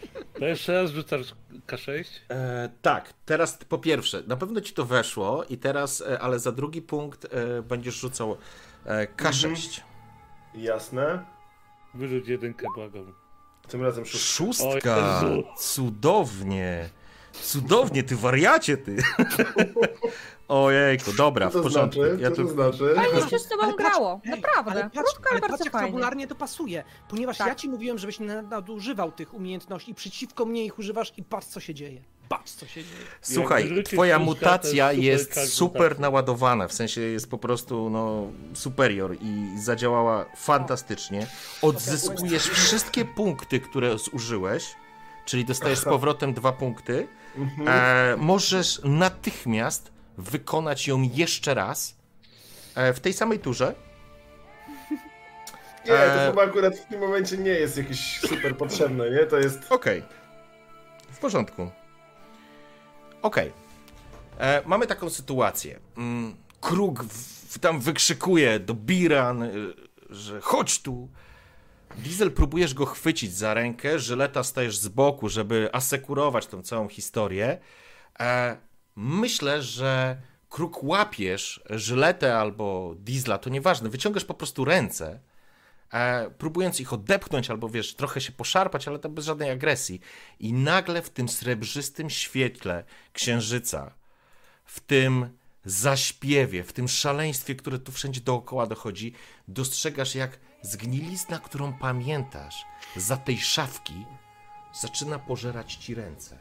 To 0.44 0.48
jeszcze 0.48 0.74
raz 0.74 0.92
rzucasz 0.92 1.36
K6. 1.68 2.04
E, 2.30 2.70
tak, 2.82 3.14
teraz 3.26 3.58
po 3.70 3.78
pierwsze, 3.78 4.24
na 4.28 4.38
pewno 4.38 4.62
ci 4.62 4.74
to 4.74 4.86
weszło 4.86 5.44
i 5.44 5.58
teraz, 5.58 6.02
e, 6.02 6.20
ale 6.20 6.40
za 6.40 6.52
drugi 6.52 6.82
punkt 6.82 7.26
e, 7.26 7.62
będziesz 7.62 7.96
rzucał 7.96 8.38
e, 8.86 9.08
K6. 9.08 9.82
Jasne. 10.56 11.26
Wyrzuć 11.94 12.28
jedynkę, 12.28 12.66
błagam. 12.76 13.14
Tym 13.68 13.84
razem 13.84 14.06
szóstka. 14.06 14.28
Szóstka! 14.28 15.22
Cudownie! 15.58 16.90
Cudownie, 17.42 18.04
ty 18.04 18.16
wariacie, 18.16 18.78
ty! 18.78 18.98
Ojejku, 20.48 21.14
dobra, 21.14 21.46
Co 21.46 21.52
w 21.52 21.54
to 21.54 21.64
porządku. 21.64 22.00
znaczy? 22.00 22.18
Ja 22.22 22.30
Co 22.30 22.36
tu... 22.36 22.44
to 22.48 22.54
znaczy? 22.54 22.94
Fajnie 22.96 23.30
się 23.30 23.40
z 23.40 23.48
tobą 23.48 23.64
Ale 23.64 23.74
patrz, 23.74 23.90
grało, 23.90 24.22
Ej, 24.26 24.32
naprawdę. 24.32 24.72
Ale 24.72 24.84
patrz, 24.90 24.94
Krótko, 25.14 25.22
ale 25.24 25.32
ale 25.32 25.40
patrz 25.40 25.52
bardzo 25.52 25.64
jak 25.64 25.74
fajnie. 25.74 25.88
fabularnie 25.88 26.28
to 26.28 26.36
pasuje, 26.36 26.84
ponieważ 27.10 27.38
Tak. 27.38 27.48
ja 27.48 27.56
ci 27.56 27.70
mówiłem, 27.70 27.98
żebyś 27.98 28.20
nie 28.20 28.42
nadużywał 28.42 29.12
tych 29.12 29.34
umiejętności 29.34 29.92
i 29.92 29.96
przeciwko 29.96 30.46
mnie 30.46 30.66
ich 30.66 30.80
używasz 30.80 31.14
i 31.18 31.24
patrz 31.24 31.48
co 31.48 31.60
się 31.60 31.74
dzieje. 31.74 32.02
Patrz 32.30 32.52
co 32.52 32.66
się 32.68 32.84
dzieje. 32.84 33.06
Słuchaj, 33.22 33.84
twoja 33.84 34.20
mutacja 34.20 34.92
jest 34.94 35.04
super 35.04 35.06
jest 35.06 35.34
karta 35.34 35.50
super 35.50 36.00
naładowana, 36.00 36.68
w 36.68 36.74
sensie 36.74 37.02
jest 37.02 37.30
po 37.30 37.38
prostu 37.38 37.90
no, 37.90 38.28
superior 38.54 39.16
i 39.22 39.60
zadziałała 39.60 40.26
fantastycznie. 40.38 41.28
Odzyskujesz 41.62 42.50
wszystkie 42.50 43.06
punkty, 43.06 43.60
które 43.60 43.98
zużyłeś, 43.98 44.76
czyli 45.26 45.46
dostajesz 45.46 45.80
z 45.80 45.84
powrotem 45.84 46.34
dwa 46.34 46.52
punkty. 46.52 47.08
Mhm. 47.36 47.68
E, 47.68 48.16
możesz 48.18 48.82
natychmiast 48.84 49.92
wykonać 50.18 50.88
ją 50.88 51.02
jeszcze 51.02 51.54
raz 51.54 51.96
e, 52.76 52.94
w 52.94 53.00
tej 53.00 53.14
samej 53.14 53.40
turze. 53.40 53.76
Nie, 55.86 55.92
to 55.92 56.22
E, 56.24 56.28
chyba 56.28 56.44
akurat 56.44 56.78
w 56.78 56.86
tym 56.88 57.00
momencie 57.00 57.38
nie 57.38 57.52
jest 57.52 57.78
jakieś 57.78 58.20
super 58.20 58.58
potrzebne, 58.58 59.12
nie? 59.12 59.26
To 59.26 59.38
jest... 59.38 59.72
Okej. 59.72 60.04
W 61.12 61.18
porządku. 61.18 61.72
Okej. 63.22 63.52
E, 64.38 64.62
Mamy 64.66 64.88
taką 64.88 65.10
sytuację. 65.10 65.80
Mm, 65.98 66.36
Kruk 66.62 67.04
w, 67.04 67.54
w, 67.54 67.60
tam 67.60 67.80
wykrzykuje 67.80 68.60
do 68.60 68.74
Biran, 68.74 69.44
y, 69.44 69.74
że 70.10 70.42
chodź 70.42 70.82
tu. 70.82 71.10
Diesel 71.98 72.32
próbujesz 72.32 72.74
go 72.74 72.86
chwycić 72.86 73.34
za 73.34 73.54
rękę, 73.54 74.00
żyleta 74.00 74.44
stajesz 74.44 74.78
z 74.78 74.88
boku, 74.88 75.30
żeby 75.30 75.70
asekurować 75.74 76.48
tą 76.48 76.62
całą 76.62 76.88
historię. 76.88 77.58
E, 78.20 78.58
myślę, 78.96 79.62
że 79.62 80.18
kruk 80.50 80.84
łapiesz 80.84 81.64
żyletę 81.70 82.38
albo 82.38 82.96
diesla, 83.00 83.38
to 83.38 83.50
nieważne, 83.50 83.90
wyciągasz 83.90 84.26
po 84.26 84.34
prostu 84.34 84.66
ręce, 84.66 85.20
e, 85.94 86.30
próbując 86.30 86.80
ich 86.80 86.94
odepchnąć 86.94 87.50
albo 87.50 87.70
wiesz, 87.70 87.96
trochę 87.96 88.22
się 88.22 88.32
poszarpać, 88.32 88.88
ale 88.88 89.00
to 89.00 89.10
bez 89.10 89.26
żadnej 89.26 89.50
agresji. 89.50 90.02
I 90.40 90.54
nagle 90.54 91.02
w 91.02 91.10
tym 91.10 91.30
srebrzystym 91.30 92.10
świetle 92.10 92.84
księżyca, 93.14 93.94
w 94.66 94.80
tym 94.80 95.30
zaśpiewie, 95.66 96.64
w 96.64 96.74
tym 96.74 96.88
szaleństwie, 96.88 97.56
które 97.56 97.80
tu 97.80 97.92
wszędzie 97.92 98.22
dookoła 98.22 98.68
dochodzi, 98.68 99.14
dostrzegasz 99.48 100.16
jak 100.16 100.40
zgnilizna, 100.64 101.40
którą 101.40 101.74
pamiętasz 101.74 102.66
za 102.96 103.18
tej 103.18 103.38
szafki, 103.38 104.06
zaczyna 104.74 105.20
pożerać 105.20 105.76
ci 105.76 105.96
ręce. 105.96 106.38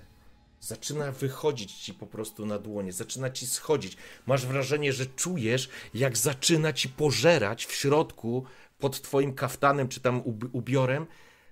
Zaczyna 0.61 1.13
wychodzić 1.13 1.73
ci 1.75 1.95
po 1.95 2.07
prostu 2.07 2.47
na 2.47 2.59
dłonie, 2.59 2.93
zaczyna 2.93 3.31
ci 3.31 3.47
schodzić. 3.47 3.97
Masz 4.27 4.47
wrażenie, 4.47 4.93
że 4.93 5.07
czujesz, 5.07 5.69
jak 5.95 6.17
zaczyna 6.17 6.73
ci 6.73 6.89
pożerać 6.89 7.67
w 7.67 7.73
środku, 7.73 8.45
pod 8.79 9.03
twoim 9.03 9.35
kaftanem 9.35 9.89
czy 9.89 10.01
tam 10.01 10.21
ub- 10.25 10.49
ubiorem, 10.53 11.07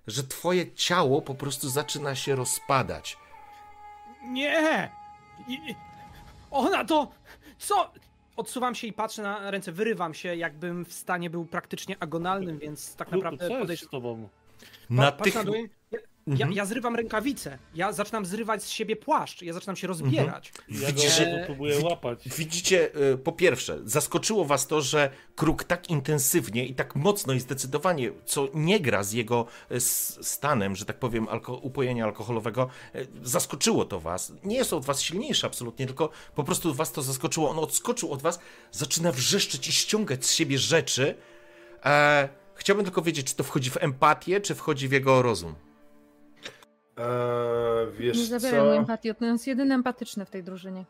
że 0.06 0.24
twoje 0.24 0.72
ciało 0.72 1.22
po 1.22 1.34
prostu 1.34 1.68
zaczyna 1.68 2.14
się 2.14 2.36
rozpadać. 2.36 3.16
Nie! 4.22 4.90
Ona 6.50 6.84
to... 6.84 7.08
Co? 7.58 7.92
Odsuwam 8.40 8.74
się 8.74 8.86
i 8.86 8.92
patrzę 8.92 9.22
na 9.22 9.50
ręce, 9.50 9.72
wyrywam 9.72 10.14
się, 10.14 10.36
jakbym 10.36 10.84
w 10.84 10.92
stanie 10.92 11.30
był 11.30 11.44
praktycznie 11.44 11.96
agonalnym, 12.00 12.58
więc 12.58 12.96
tak 12.96 13.10
naprawdę 13.10 13.38
co 13.38 13.44
jest 13.44 13.60
podejrzewam. 13.60 13.88
z 13.88 15.79
Ja, 16.30 16.36
ja, 16.36 16.44
Mhm. 16.46 16.52
ja 16.52 16.64
zrywam 16.64 16.96
rękawice, 16.96 17.58
ja 17.74 17.92
zaczynam 17.92 18.26
zrywać 18.26 18.62
z 18.62 18.68
siebie 18.68 18.96
płaszcz, 18.96 19.42
ja 19.42 19.52
zaczynam 19.52 19.76
się 19.76 19.86
rozbierać. 19.86 20.52
Ja 20.68 20.86
Widzisz, 20.86 21.04
go 21.18 21.24
że- 21.24 21.42
próbuję 21.46 21.78
łapać. 21.84 22.28
Widzicie, 22.36 22.90
y, 23.12 23.18
po 23.18 23.32
pierwsze, 23.32 23.78
zaskoczyło 23.84 24.44
was 24.44 24.66
to, 24.66 24.82
że 24.82 25.10
kruk 25.36 25.64
tak 25.64 25.90
intensywnie 25.90 26.66
i 26.66 26.74
tak 26.74 26.96
mocno 26.96 27.32
i 27.32 27.40
zdecydowanie, 27.40 28.10
co 28.26 28.48
nie 28.54 28.80
gra 28.80 29.02
z 29.02 29.12
jego 29.12 29.46
s- 29.70 30.18
stanem, 30.22 30.76
że 30.76 30.84
tak 30.84 30.98
powiem, 30.98 31.28
alko 31.28 31.54
upojenia 31.56 32.04
alkoholowego, 32.04 32.68
y, 32.94 33.06
zaskoczyło 33.22 33.84
to 33.84 34.00
was. 34.00 34.32
Nie 34.44 34.56
jest 34.56 34.72
od 34.72 34.84
was 34.84 35.02
silniejszy 35.02 35.46
absolutnie, 35.46 35.86
tylko 35.86 36.10
po 36.34 36.44
prostu 36.44 36.74
was 36.74 36.92
to 36.92 37.02
zaskoczyło. 37.02 37.50
On 37.50 37.58
odskoczył 37.58 38.12
od 38.12 38.22
was, 38.22 38.38
zaczyna 38.72 39.12
wrzeszczeć 39.12 39.68
i 39.68 39.72
ściągać 39.72 40.24
z 40.26 40.30
siebie 40.32 40.58
rzeczy. 40.58 41.14
E, 41.84 42.28
chciałbym 42.54 42.84
tylko 42.84 43.02
wiedzieć, 43.02 43.26
czy 43.26 43.34
to 43.36 43.44
wchodzi 43.44 43.70
w 43.70 43.76
empatię, 43.76 44.40
czy 44.40 44.54
wchodzi 44.54 44.88
w 44.88 44.92
jego 44.92 45.22
rozum. 45.22 45.54
Eee, 46.96 47.92
wiesz 47.98 48.18
Nie 48.18 48.24
zabieraj 48.38 48.60
mu 48.60 48.66
co? 48.70 48.76
empatii, 48.76 49.10
on 49.10 49.32
jest 49.32 49.46
jedyny 49.46 49.74
empatyczny 49.74 50.24
w 50.24 50.30
tej 50.30 50.42
drużynie. 50.44 50.84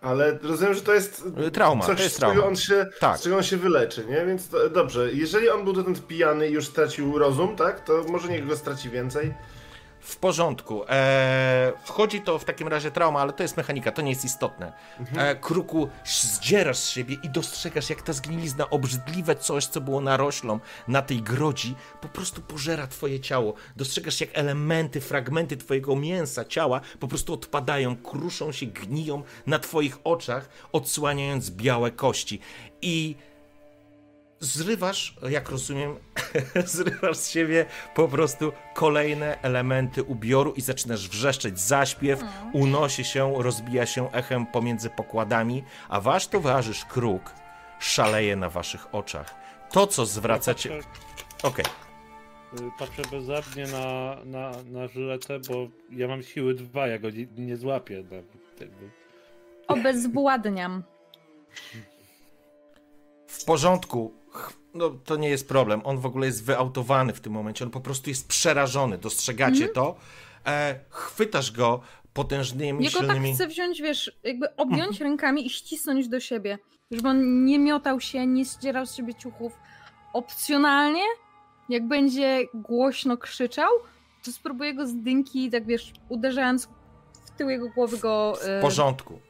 Ale 0.00 0.38
rozumiem, 0.42 0.74
że 0.74 0.80
to 0.80 0.94
jest 0.94 1.24
Y, 1.46 1.50
Trauma, 1.50 1.84
coś, 1.86 1.96
to 1.96 2.02
jest 2.02 2.14
z, 2.16 2.18
czego 2.18 2.32
trauma. 2.32 2.48
on 2.48 2.56
się, 2.56 2.86
Tak. 3.00 3.18
z 3.18 3.22
czego 3.22 3.36
on 3.36 3.42
się 3.42 3.56
wyleczy, 3.56 4.06
nie? 4.06 4.26
Więc 4.26 4.48
to, 4.48 4.70
dobrze, 4.70 5.12
jeżeli 5.12 5.48
on 5.48 5.64
był 5.64 5.72
dotąd 5.72 6.06
pijany 6.06 6.48
i 6.48 6.52
już 6.52 6.66
stracił 6.66 7.18
rozum, 7.18 7.56
tak? 7.56 7.84
To 7.84 8.04
może 8.08 8.28
niech 8.28 8.46
go 8.46 8.56
straci 8.56 8.90
więcej. 8.90 9.34
W 10.00 10.16
porządku. 10.16 10.82
Eee, 10.88 11.72
wchodzi 11.84 12.20
to 12.20 12.38
w 12.38 12.44
takim 12.44 12.68
razie 12.68 12.90
trauma, 12.90 13.20
ale 13.20 13.32
to 13.32 13.42
jest 13.42 13.56
mechanika, 13.56 13.92
to 13.92 14.02
nie 14.02 14.10
jest 14.10 14.24
istotne. 14.24 14.72
Eee, 15.16 15.36
kruku, 15.40 15.88
zdzierasz 16.04 16.78
z 16.78 16.90
siebie 16.90 17.16
i 17.22 17.28
dostrzegasz, 17.28 17.90
jak 17.90 18.02
ta 18.02 18.12
zgnilizna, 18.12 18.70
obrzydliwe 18.70 19.36
coś, 19.36 19.66
co 19.66 19.80
było 19.80 20.00
naroślą 20.00 20.60
na 20.88 21.02
tej 21.02 21.22
grodzi, 21.22 21.74
po 22.00 22.08
prostu 22.08 22.42
pożera 22.42 22.86
twoje 22.86 23.20
ciało. 23.20 23.54
Dostrzegasz, 23.76 24.20
jak 24.20 24.30
elementy, 24.32 25.00
fragmenty 25.00 25.56
twojego 25.56 25.96
mięsa, 25.96 26.44
ciała 26.44 26.80
po 27.00 27.08
prostu 27.08 27.32
odpadają, 27.32 27.96
kruszą 27.96 28.52
się, 28.52 28.66
gniją 28.66 29.22
na 29.46 29.58
twoich 29.58 29.98
oczach, 30.04 30.48
odsłaniając 30.72 31.50
białe 31.50 31.90
kości. 31.90 32.40
I 32.82 33.16
zrywasz, 34.40 35.14
jak 35.30 35.50
rozumiem, 35.50 35.96
zrywasz 36.64 37.16
z 37.16 37.30
siebie 37.30 37.66
po 37.94 38.08
prostu 38.08 38.52
kolejne 38.74 39.42
elementy 39.42 40.02
ubioru 40.02 40.52
i 40.52 40.60
zaczynasz 40.60 41.08
wrzeszczeć. 41.08 41.60
Zaśpiew 41.60 42.24
unosi 42.52 43.04
się, 43.04 43.34
rozbija 43.42 43.86
się 43.86 44.12
echem 44.12 44.46
pomiędzy 44.46 44.90
pokładami, 44.90 45.64
a 45.88 46.00
wasz 46.00 46.26
towarzysz 46.26 46.84
kruk 46.84 47.34
szaleje 47.78 48.36
na 48.36 48.50
waszych 48.50 48.94
oczach. 48.94 49.34
To, 49.70 49.86
co 49.86 50.06
zwracacie... 50.06 50.70
Okej, 51.42 51.64
patrzę, 52.50 52.66
y, 52.66 52.70
patrzę 52.78 53.02
bezradnie 53.10 53.66
na, 53.66 54.16
na, 54.24 54.52
na 54.64 54.88
żyletę, 54.88 55.38
bo 55.48 55.68
ja 55.90 56.08
mam 56.08 56.22
siły 56.22 56.54
dwa, 56.54 56.86
ja 56.86 56.98
go 56.98 57.10
nie, 57.10 57.26
nie 57.36 57.56
złapię. 57.56 58.04
No, 58.10 58.16
jakby. 58.60 58.90
Obezwładniam. 59.68 60.82
w 63.26 63.44
porządku. 63.44 64.19
No, 64.74 64.90
to 64.90 65.16
nie 65.16 65.28
jest 65.28 65.48
problem. 65.48 65.80
On 65.84 65.98
w 65.98 66.06
ogóle 66.06 66.26
jest 66.26 66.44
wyautowany 66.44 67.12
w 67.12 67.20
tym 67.20 67.32
momencie. 67.32 67.64
On 67.64 67.70
po 67.70 67.80
prostu 67.80 68.10
jest 68.10 68.28
przerażony. 68.28 68.98
Dostrzegacie 68.98 69.68
to. 69.68 69.96
E, 70.46 70.80
chwytasz 70.90 71.52
go 71.52 71.80
potężnymi, 72.12 72.84
Jego 72.84 72.98
tak 72.98 73.06
silnymi... 73.08 73.34
chce 73.34 73.46
wziąć, 73.46 73.82
wiesz, 73.82 74.18
jakby 74.24 74.56
objąć 74.56 75.00
rękami 75.00 75.46
i 75.46 75.50
ścisnąć 75.50 76.08
do 76.08 76.20
siebie. 76.20 76.58
Żeby 76.90 77.08
on 77.08 77.44
nie 77.44 77.58
miotał 77.58 78.00
się, 78.00 78.26
nie 78.26 78.44
zdzierał 78.44 78.86
z 78.86 78.94
siebie 78.94 79.14
ciuchów. 79.14 79.52
Opcjonalnie, 80.12 81.02
jak 81.68 81.88
będzie 81.88 82.44
głośno 82.54 83.16
krzyczał, 83.16 83.68
to 84.24 84.32
spróbuję 84.32 84.74
go 84.74 84.86
z 84.86 84.94
dynki, 84.96 85.50
tak 85.50 85.66
wiesz, 85.66 85.92
uderzając 86.08 86.68
w 87.26 87.30
tył 87.30 87.48
jego 87.50 87.68
głowy 87.68 87.98
go 87.98 88.34
W 88.42 88.48
e, 88.48 88.60
porządku. 88.60 89.20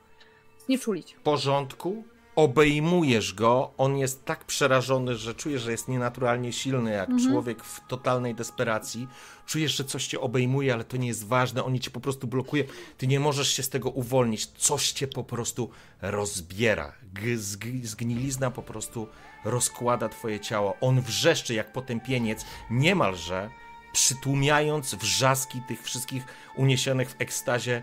znieczulić. 0.67 1.15
w 1.15 1.21
porządku, 1.21 2.05
obejmujesz 2.37 3.35
go, 3.35 3.71
on 3.79 3.97
jest 3.99 4.25
tak 4.25 4.45
przerażony, 4.45 5.17
że 5.17 5.35
czujesz, 5.35 5.63
że 5.63 5.71
jest 5.71 5.89
nienaturalnie 5.89 6.53
silny, 6.53 6.91
jak 6.91 7.11
Mhm. 7.11 7.31
człowiek 7.31 7.65
w 7.65 7.87
totalnej 7.89 8.35
desperacji. 8.35 9.09
Czujesz, 9.47 9.77
że 9.77 9.85
coś 9.85 10.07
cię 10.07 10.21
obejmuje, 10.21 10.75
ale 10.75 10.85
to 10.85 10.97
nie 10.97 11.09
jest 11.09 11.27
ważne, 11.27 11.65
on 11.65 11.79
cię 11.79 11.91
po 11.91 12.01
prostu 12.01 12.27
blokuje. 12.27 12.65
Ty 12.99 13.07
nie 13.07 13.21
możesz 13.21 13.49
się 13.53 13.63
z 13.63 13.69
tego 13.69 13.91
uwolnić. 13.91 14.47
Coś 14.47 14.93
cię 14.93 15.07
po 15.09 15.25
prostu 15.25 15.71
rozbiera. 16.03 16.93
G- 17.13 17.37
zg- 17.39 17.85
zgnilizna 17.87 18.51
po 18.51 18.63
prostu 18.63 19.07
rozkłada 19.45 20.09
twoje 20.09 20.41
ciało. 20.41 20.77
On 20.81 21.01
wrzeszczy 21.01 21.55
jak 21.55 21.73
potępieniec, 21.73 22.45
niemalże 22.71 23.51
przytłumiając 23.93 24.95
wrzaski 24.95 25.61
tych 25.69 25.83
wszystkich 25.83 26.25
uniesionych 26.57 27.11
w 27.11 27.21
ekstazie, 27.21 27.83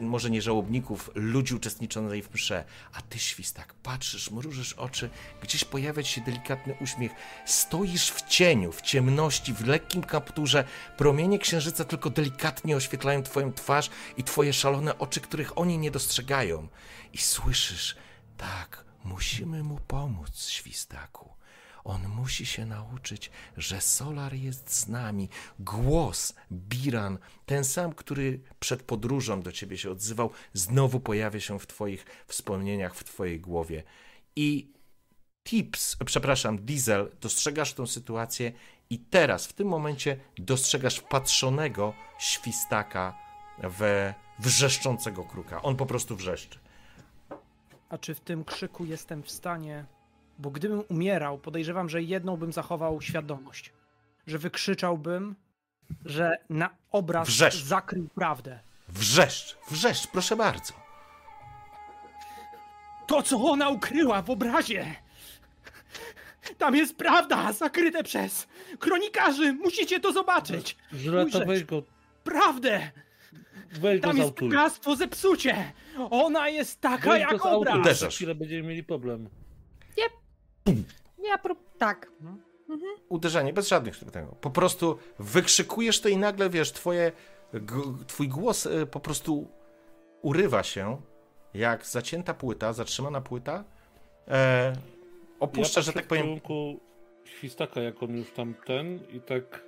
może 0.00 0.30
nie 0.30 0.42
żałobników, 0.42 1.10
ludzi 1.14 1.54
uczestniczących 1.54 2.28
w 2.28 2.34
msze. 2.34 2.64
A 2.92 3.02
ty, 3.02 3.18
świstak, 3.18 3.74
patrzysz, 3.74 4.30
mrużysz 4.30 4.72
oczy, 4.72 5.10
gdzieś 5.42 5.64
pojawia 5.64 6.04
się 6.04 6.20
delikatny 6.20 6.74
uśmiech. 6.80 7.12
Stoisz 7.46 8.10
w 8.10 8.28
cieniu, 8.28 8.72
w 8.72 8.82
ciemności, 8.82 9.54
w 9.54 9.66
lekkim 9.66 10.02
kapturze. 10.02 10.64
Promienie 10.96 11.38
księżyca 11.38 11.84
tylko 11.84 12.10
delikatnie 12.10 12.76
oświetlają 12.76 13.22
twoją 13.22 13.52
twarz 13.52 13.90
i 14.16 14.24
twoje 14.24 14.52
szalone 14.52 14.98
oczy, 14.98 15.20
których 15.20 15.58
oni 15.58 15.78
nie 15.78 15.90
dostrzegają. 15.90 16.68
I 17.12 17.18
słyszysz, 17.18 17.96
tak, 18.36 18.84
musimy 19.04 19.62
mu 19.62 19.80
pomóc, 19.86 20.48
świstaku. 20.48 21.36
On 21.86 22.08
musi 22.08 22.46
się 22.46 22.66
nauczyć, 22.66 23.30
że 23.56 23.80
Solar 23.80 24.34
jest 24.34 24.74
z 24.74 24.88
nami. 24.88 25.28
Głos 25.58 26.34
Biran, 26.52 27.18
ten 27.46 27.64
sam, 27.64 27.92
który 27.92 28.40
przed 28.60 28.82
podróżą 28.82 29.42
do 29.42 29.52
ciebie 29.52 29.78
się 29.78 29.90
odzywał, 29.90 30.30
znowu 30.52 31.00
pojawia 31.00 31.40
się 31.40 31.58
w 31.58 31.66
twoich 31.66 32.06
wspomnieniach, 32.26 32.94
w 32.94 33.04
twojej 33.04 33.40
głowie. 33.40 33.82
I 34.36 34.72
Tips, 35.44 35.96
przepraszam, 36.06 36.58
Diesel, 36.58 37.10
dostrzegasz 37.20 37.74
tą 37.74 37.86
sytuację 37.86 38.52
i 38.90 38.98
teraz, 38.98 39.46
w 39.46 39.52
tym 39.52 39.68
momencie, 39.68 40.20
dostrzegasz 40.38 40.96
wpatrzonego 40.96 41.94
świstaka 42.18 43.18
we 43.58 44.14
wrzeszczącego 44.38 45.24
kruka. 45.24 45.62
On 45.62 45.76
po 45.76 45.86
prostu 45.86 46.16
wrzeszczy. 46.16 46.58
A 47.88 47.98
czy 47.98 48.14
w 48.14 48.20
tym 48.20 48.44
krzyku 48.44 48.84
jestem 48.84 49.22
w 49.22 49.30
stanie. 49.30 49.95
Bo 50.38 50.50
gdybym 50.50 50.82
umierał, 50.88 51.38
podejrzewam, 51.38 51.88
że 51.88 52.02
jedną 52.02 52.36
bym 52.36 52.52
zachował 52.52 53.00
świadomość. 53.00 53.72
Że 54.26 54.38
wykrzyczałbym, 54.38 55.34
że 56.04 56.38
na 56.50 56.70
obraz 56.92 57.28
Wrzeszcz. 57.28 57.64
zakrył 57.64 58.08
prawdę. 58.14 58.58
Wrzeszcz, 58.88 59.56
wrzeszcz, 59.70 60.06
proszę 60.06 60.36
bardzo. 60.36 60.72
To, 63.06 63.22
co 63.22 63.36
ona 63.44 63.68
ukryła 63.68 64.22
w 64.22 64.30
obrazie! 64.30 64.94
Tam 66.58 66.76
jest 66.76 66.96
prawda, 66.96 67.52
zakryte 67.52 68.02
przez 68.04 68.48
kronikarzy! 68.78 69.52
Musicie 69.52 70.00
to 70.00 70.12
zobaczyć! 70.12 70.76
Ujrzeć. 70.92 71.46
weź 71.46 71.64
go, 71.64 71.82
Prawdę! 72.24 72.90
weź 73.72 74.00
go 74.00 74.08
Tam 74.08 74.16
jest 74.16 74.28
zautuj. 74.28 74.48
bogactwo, 74.48 74.96
zepsucie! 74.96 75.72
Ona 76.10 76.48
jest 76.48 76.80
taka 76.80 77.10
Weź 77.10 77.24
go 77.24 77.32
jak 77.32 77.46
obraz! 77.46 77.76
Uderzasz. 77.78 77.98
za 78.00 78.08
chwilę 78.08 78.34
będziemy 78.34 78.68
mieli 78.68 78.84
problem. 78.84 79.28
Ja 81.18 81.38
prób... 81.38 81.58
Tak. 81.78 82.10
uderzenie, 83.08 83.52
bez 83.52 83.68
żadnych 83.68 83.98
tego. 84.12 84.28
Po 84.40 84.50
prostu 84.50 84.98
wykrzykujesz 85.18 86.00
to 86.00 86.08
i 86.08 86.16
nagle, 86.16 86.50
wiesz, 86.50 86.72
twoje, 86.72 87.12
g- 87.52 88.04
twój 88.06 88.28
głos 88.28 88.66
y, 88.66 88.86
po 88.86 89.00
prostu 89.00 89.48
urywa 90.22 90.62
się, 90.62 91.00
jak 91.54 91.86
zacięta 91.86 92.34
płyta, 92.34 92.72
zatrzymana 92.72 93.20
płyta 93.20 93.64
e, 94.28 94.72
opuszcza, 95.40 95.80
ja 95.80 95.84
że 95.84 95.92
patrzę 95.92 96.00
tak 96.00 96.08
powiem, 96.08 96.22
w 96.22 96.26
kierunku 96.26 96.80
świstaka, 97.24 97.80
jak 97.80 98.02
on 98.02 98.16
już 98.16 98.30
tam 98.30 98.54
ten 98.66 99.00
i 99.12 99.20
tak... 99.20 99.62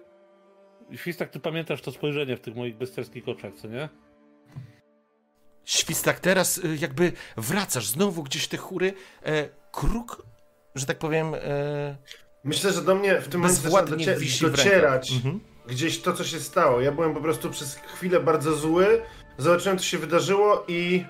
Świstak, 0.95 1.31
ty 1.31 1.41
pamiętasz 1.41 1.83
to 1.83 1.93
spojrzenie 1.93 2.37
w 2.37 2.41
tych 2.41 2.57
moich 2.57 2.77
bezsterskich 2.77 3.29
oczach, 3.29 3.55
co 3.55 3.69
nie? 3.69 3.89
Świstak, 5.65 6.20
teraz 6.20 6.59
y, 6.59 6.77
jakby 6.81 7.12
wracasz 7.37 7.89
znowu 7.89 8.23
gdzieś 8.23 8.49
te 8.49 8.57
chóry. 8.57 8.93
E, 9.23 9.49
kruk, 9.73 10.27
że 10.78 10.86
tak 10.86 10.98
powiem, 10.98 11.34
e, 11.34 11.96
Myślę, 12.44 12.72
że 12.72 12.82
do 12.82 12.94
mnie 12.94 13.20
w 13.20 13.28
tym 13.28 13.40
momencie 13.40 13.62
docie- 13.90 14.50
docierać. 14.50 15.12
Mhm. 15.12 15.40
gdzieś 15.68 16.02
to, 16.02 16.12
co 16.12 16.24
się 16.24 16.40
stało. 16.40 16.80
Ja 16.80 16.92
byłem 16.92 17.14
po 17.14 17.20
prostu 17.20 17.50
przez 17.50 17.74
chwilę 17.74 18.20
bardzo 18.20 18.55
zły, 18.56 19.02
zobaczyłem, 19.38 19.78
co 19.78 19.84
się 19.84 19.98
wydarzyło 19.98 20.64
i 20.68 21.05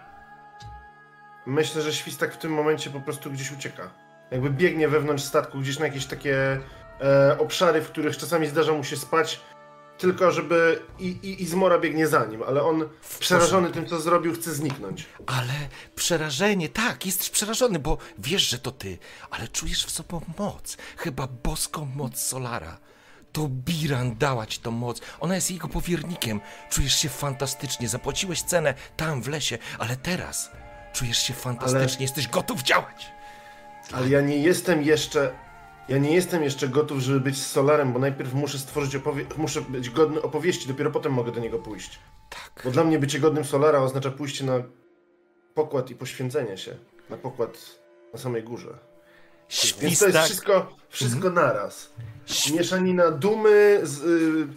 myślę, 1.47 1.83
że 1.83 1.93
Świstak 1.93 2.35
w 2.35 2.39
tym 2.39 2.53
momencie 2.53 2.91
po 2.91 3.01
prostu 3.01 3.31
gdzieś 3.31 3.53
ucieka. 3.53 3.91
Jakby 4.31 4.51
biegnie 4.51 4.89
wewnątrz 4.89 5.25
statku, 5.25 5.59
gdzieś 5.59 5.79
na 5.79 5.87
jakieś 5.87 6.07
takie 6.07 6.61
e, 7.01 7.37
obszary, 7.39 7.81
w 7.81 7.89
których 7.91 8.17
czasami 8.17 8.47
zdarza 8.47 8.73
mu 8.73 8.85
się 8.85 8.97
spać, 8.97 9.41
tylko 9.99 10.33
żeby... 10.33 10.83
I, 10.99 11.07
i, 11.07 11.43
i 11.43 11.47
Zmora 11.47 11.79
biegnie 11.79 12.07
za 12.07 12.25
nim, 12.25 12.43
ale 12.43 12.63
on 12.63 12.89
przerażony 13.19 13.71
tym, 13.71 13.87
co 13.87 14.01
zrobił, 14.01 14.35
chce 14.35 14.55
zniknąć. 14.55 15.07
Ale 15.27 15.53
przerażenie, 15.95 16.69
tak, 16.69 17.07
jesteś 17.07 17.31
przerażony, 17.31 17.79
bo 17.79 17.99
wiesz, 18.19 18.43
że 18.43 18.59
to 18.59 18.71
ty, 18.71 18.99
ale 19.31 19.49
czujesz 19.49 19.87
w 19.87 19.91
sobie 19.91 20.21
moc. 20.39 20.77
Chyba 20.97 21.27
boską 21.27 21.89
moc 21.97 22.21
Solara. 22.21 22.79
To 23.33 23.49
Biran 23.49 24.17
dała 24.19 24.47
ci 24.47 24.61
tą 24.61 24.71
moc. 24.71 25.01
Ona 25.21 25.35
jest 25.35 25.51
jego 25.51 25.69
powiernikiem. 25.69 26.41
Czujesz 26.71 26.95
się 26.95 27.09
fantastycznie. 27.09 27.89
Zapłaciłeś 27.89 28.43
cenę 28.43 28.75
tam 28.97 29.23
w 29.23 29.29
lesie, 29.29 29.59
ale 29.79 29.97
teraz 29.97 30.51
czujesz 30.93 31.19
się 31.19 31.35
fantastycznie. 31.35 32.03
Jesteś 32.03 32.29
gotów 32.29 32.63
działać. 32.63 33.07
Ale 33.93 34.09
ja 34.09 34.21
nie 34.21 34.39
jestem 34.39 34.83
jeszcze. 34.83 35.48
Ja 35.89 35.99
nie 35.99 36.15
jestem 36.15 36.43
jeszcze 36.43 36.69
gotów, 36.69 37.01
żeby 37.01 37.21
być 37.21 37.37
z 37.39 37.47
Solarem, 37.51 37.93
bo 37.93 37.99
najpierw 37.99 38.35
muszę 38.35 38.59
stworzyć 38.59 38.97
opowie... 38.97 39.25
muszę 39.37 39.61
być 39.61 39.91
godny 39.91 40.23
opowieści, 40.23 40.69
dopiero 40.69 40.91
potem 40.91 41.13
mogę 41.13 41.33
do 41.33 41.41
niego 41.41 41.59
pójść. 41.59 41.99
Tak. 42.31 42.63
Bo 42.65 42.71
dla 42.71 42.85
mnie 42.85 42.99
bycie 42.99 43.21
godnym 43.21 43.45
Solara 43.45 43.79
oznacza 43.83 44.11
pójście 44.11 44.45
na 44.45 44.63
pokład 45.55 45.91
i 45.91 45.95
poświęcenie 45.95 46.57
się. 46.57 46.77
Na 47.11 47.17
pokład 47.17 47.59
na 48.13 48.19
samej 48.19 48.43
górze. 48.43 48.79
Więc 49.49 49.79
to 49.79 49.87
jest 49.87 50.01
Świstak. 50.01 50.25
wszystko, 50.25 50.77
wszystko 50.89 51.29
Mhm. 51.29 51.35
naraz. 51.35 51.93
Mieszanina 52.55 53.11
dumy, 53.11 53.81
z, 53.83 54.03
y, 54.03 54.49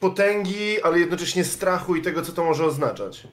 potęgi, 0.00 0.82
ale 0.82 0.98
jednocześnie 0.98 1.44
strachu 1.44 1.96
i 1.96 2.02
tego, 2.02 2.22
co 2.22 2.32
to 2.32 2.44
może 2.44 2.64
oznaczać. 2.66 3.26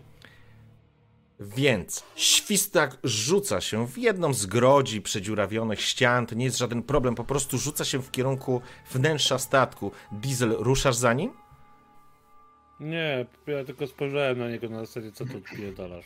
Więc 1.40 2.04
świstak 2.16 2.98
rzuca 3.04 3.62
się 3.62 3.88
w 3.88 3.98
jedną 3.98 4.34
z 4.34 4.46
grodzi 4.46 5.02
przedziurawionych 5.02 5.82
ścian. 5.82 6.26
To 6.26 6.36
nie 6.36 6.46
jest 6.46 6.58
żaden 6.58 6.84
problem, 6.84 7.16
po 7.16 7.24
prostu 7.24 7.58
rzuca 7.58 7.86
się 7.86 8.02
w 8.02 8.12
kierunku 8.12 8.62
wnętrza 8.92 9.40
statku. 9.40 9.92
Diesel, 10.12 10.56
ruszasz 10.60 10.96
za 10.96 11.14
nim? 11.14 11.34
Nie, 12.80 13.26
ja 13.48 13.64
tylko 13.66 13.88
spojrzałem 13.88 14.40
na 14.40 14.50
niego 14.50 14.70
na 14.70 14.80
zasadzie, 14.80 15.12
co 15.12 15.26
tu 15.26 15.42
pierdalasz. 15.56 16.06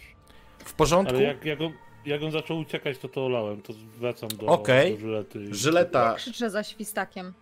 W 0.66 0.74
porządku? 0.74 1.16
Ale 1.16 1.24
jak, 1.24 1.46
jak, 1.46 1.62
on, 1.62 1.74
jak 2.06 2.24
on 2.24 2.32
zaczął 2.32 2.60
uciekać, 2.60 2.98
to 2.98 3.10
to 3.10 3.26
olałem, 3.26 3.62
to 3.62 3.74
wracam 4.00 4.30
do, 4.30 4.46
Okej. 4.46 4.94
do 4.94 5.00
żylety. 5.00 5.44
i- 5.44 5.54
Żyleta. 5.56 6.14
Krzyczę 6.14 6.50
za 6.50 6.64
świstakiem. 6.64 7.34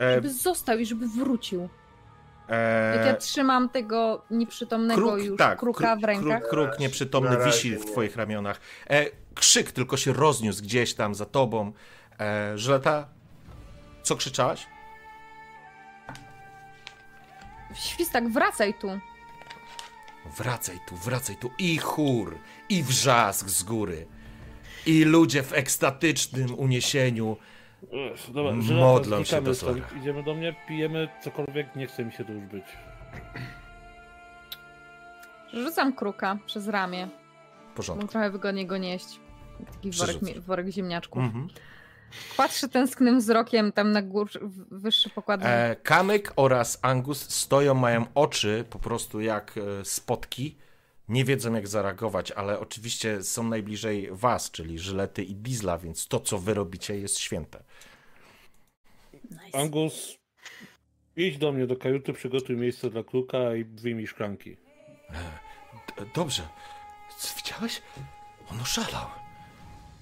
E, 0.00 0.14
Żeby 0.14 0.32
został 0.32 0.78
i 0.78 0.86
żeby 0.86 1.08
wrócił. 1.08 1.68
E, 2.48 2.96
Jak 2.96 3.06
ja 3.06 3.14
trzymam 3.14 3.68
tego 3.68 4.22
nieprzytomnego 4.30 5.00
kruk, 5.02 5.24
już 5.24 5.38
tak, 5.38 5.58
kruka 5.58 5.90
kruk, 5.92 6.00
w 6.00 6.04
rękach. 6.04 6.40
Kruk, 6.40 6.50
kruk 6.50 6.78
nieprzytomny 6.78 7.44
wisi 7.44 7.76
w 7.76 7.84
nie. 7.84 7.92
twoich 7.92 8.16
ramionach. 8.16 8.60
E, 8.90 9.06
krzyk 9.34 9.72
tylko 9.72 9.96
się 9.96 10.12
rozniósł 10.12 10.62
gdzieś 10.62 10.94
tam 10.94 11.14
za 11.14 11.26
tobą. 11.26 11.72
E, 12.20 12.58
Żyleta, 12.58 13.08
co 14.02 14.16
krzyczałaś? 14.16 14.66
Świstak, 17.74 18.28
wracaj 18.28 18.74
tu. 18.74 18.88
Wracaj 20.38 20.78
tu, 20.88 20.96
wracaj 20.96 21.36
tu. 21.36 21.50
I 21.58 21.78
chór, 21.78 22.38
i 22.68 22.82
wrzask 22.82 23.48
z 23.48 23.62
góry. 23.62 24.06
I 24.86 25.04
ludzie 25.04 25.42
w 25.42 25.52
ekstatycznym 25.52 26.54
uniesieniu. 26.58 27.36
Dobra, 28.28 28.52
Modlą 28.52 29.02
żyleta, 29.02 29.24
się 29.24 29.42
do 29.42 29.54
stąd. 29.54 29.96
Idziemy 29.96 30.22
do 30.22 30.34
mnie, 30.34 30.54
pijemy 30.68 31.08
cokolwiek, 31.24 31.76
nie 31.76 31.86
chce 31.86 32.04
mi 32.04 32.12
się 32.12 32.24
tu 32.24 32.32
już 32.32 32.44
być. 32.44 32.64
Rzucam 35.52 35.92
kruka 35.92 36.38
przez 36.46 36.68
ramię. 36.68 37.08
Porządku. 37.74 38.08
trochę 38.08 38.30
wygodniej 38.30 38.66
go 38.66 38.78
nieść. 38.78 39.20
Taki 39.72 39.90
worek, 39.90 40.40
worek 40.40 40.68
ziemniaczków. 40.68 41.22
Mhm. 41.22 41.48
Patrzę 42.36 42.68
tęsknym 42.68 43.18
wzrokiem 43.18 43.72
tam 43.72 43.92
na 43.92 44.02
gór, 44.02 44.30
wyższy 44.70 45.10
pokład. 45.10 45.40
E, 45.44 45.76
Kamyk 45.82 46.32
oraz 46.36 46.78
Angus 46.82 47.30
stoją, 47.30 47.74
mają 47.74 48.06
oczy 48.14 48.64
po 48.70 48.78
prostu 48.78 49.20
jak 49.20 49.54
e, 49.58 49.84
spotki. 49.84 50.56
Nie 51.08 51.24
wiedzą 51.24 51.54
jak 51.54 51.68
zareagować, 51.68 52.32
ale 52.32 52.60
oczywiście 52.60 53.22
są 53.22 53.42
najbliżej 53.42 54.08
was, 54.12 54.50
czyli 54.50 54.78
Żylety 54.78 55.24
i 55.24 55.34
Diesla, 55.34 55.78
więc 55.78 56.08
to 56.08 56.20
co 56.20 56.38
wy 56.38 56.54
robicie 56.54 56.98
jest 56.98 57.18
święte. 57.18 57.64
Angus, 59.52 60.18
idź 61.16 61.38
do 61.38 61.52
mnie 61.52 61.66
do 61.66 61.76
kajuty, 61.76 62.12
przygotuj 62.12 62.56
miejsce 62.56 62.90
dla 62.90 63.02
kruka 63.02 63.54
i 63.54 63.64
wyjmij 63.64 64.06
szklanki. 64.06 64.56
D- 65.98 66.06
Dobrze. 66.14 66.48
Co, 67.18 67.36
Widziałeś? 67.36 67.82
On 68.50 68.60
oszalał. 68.60 69.06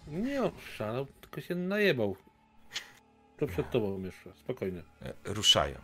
Nie 0.07 0.43
oszalał, 0.43 1.07
tylko 1.20 1.41
się 1.41 1.55
najebał. 1.55 2.16
To 3.37 3.47
przed 3.47 3.70
tobą 3.70 4.03
jeszcze, 4.03 4.33
spokojnie. 4.35 4.83
E, 5.03 5.15
Ruszają. 5.24 5.78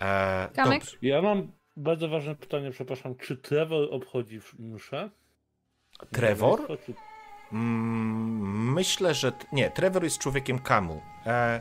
E, 0.00 0.48
Kamek? 0.54 0.80
dobrze. 0.80 0.96
Ja 1.02 1.22
mam 1.22 1.52
bardzo 1.78 2.08
ważne 2.08 2.34
pytanie, 2.34 2.70
przepraszam. 2.70 3.14
Czy 3.14 3.36
Trevor 3.36 3.88
obchodzi 3.90 4.40
mszę? 4.58 5.10
Trevor? 6.12 6.66
Czy... 6.86 6.94
Mm, 7.52 8.72
myślę, 8.72 9.14
że. 9.14 9.32
Nie, 9.52 9.70
Trevor 9.70 10.04
jest 10.04 10.18
człowiekiem 10.18 10.58
kamu. 10.58 11.02
E, 11.26 11.60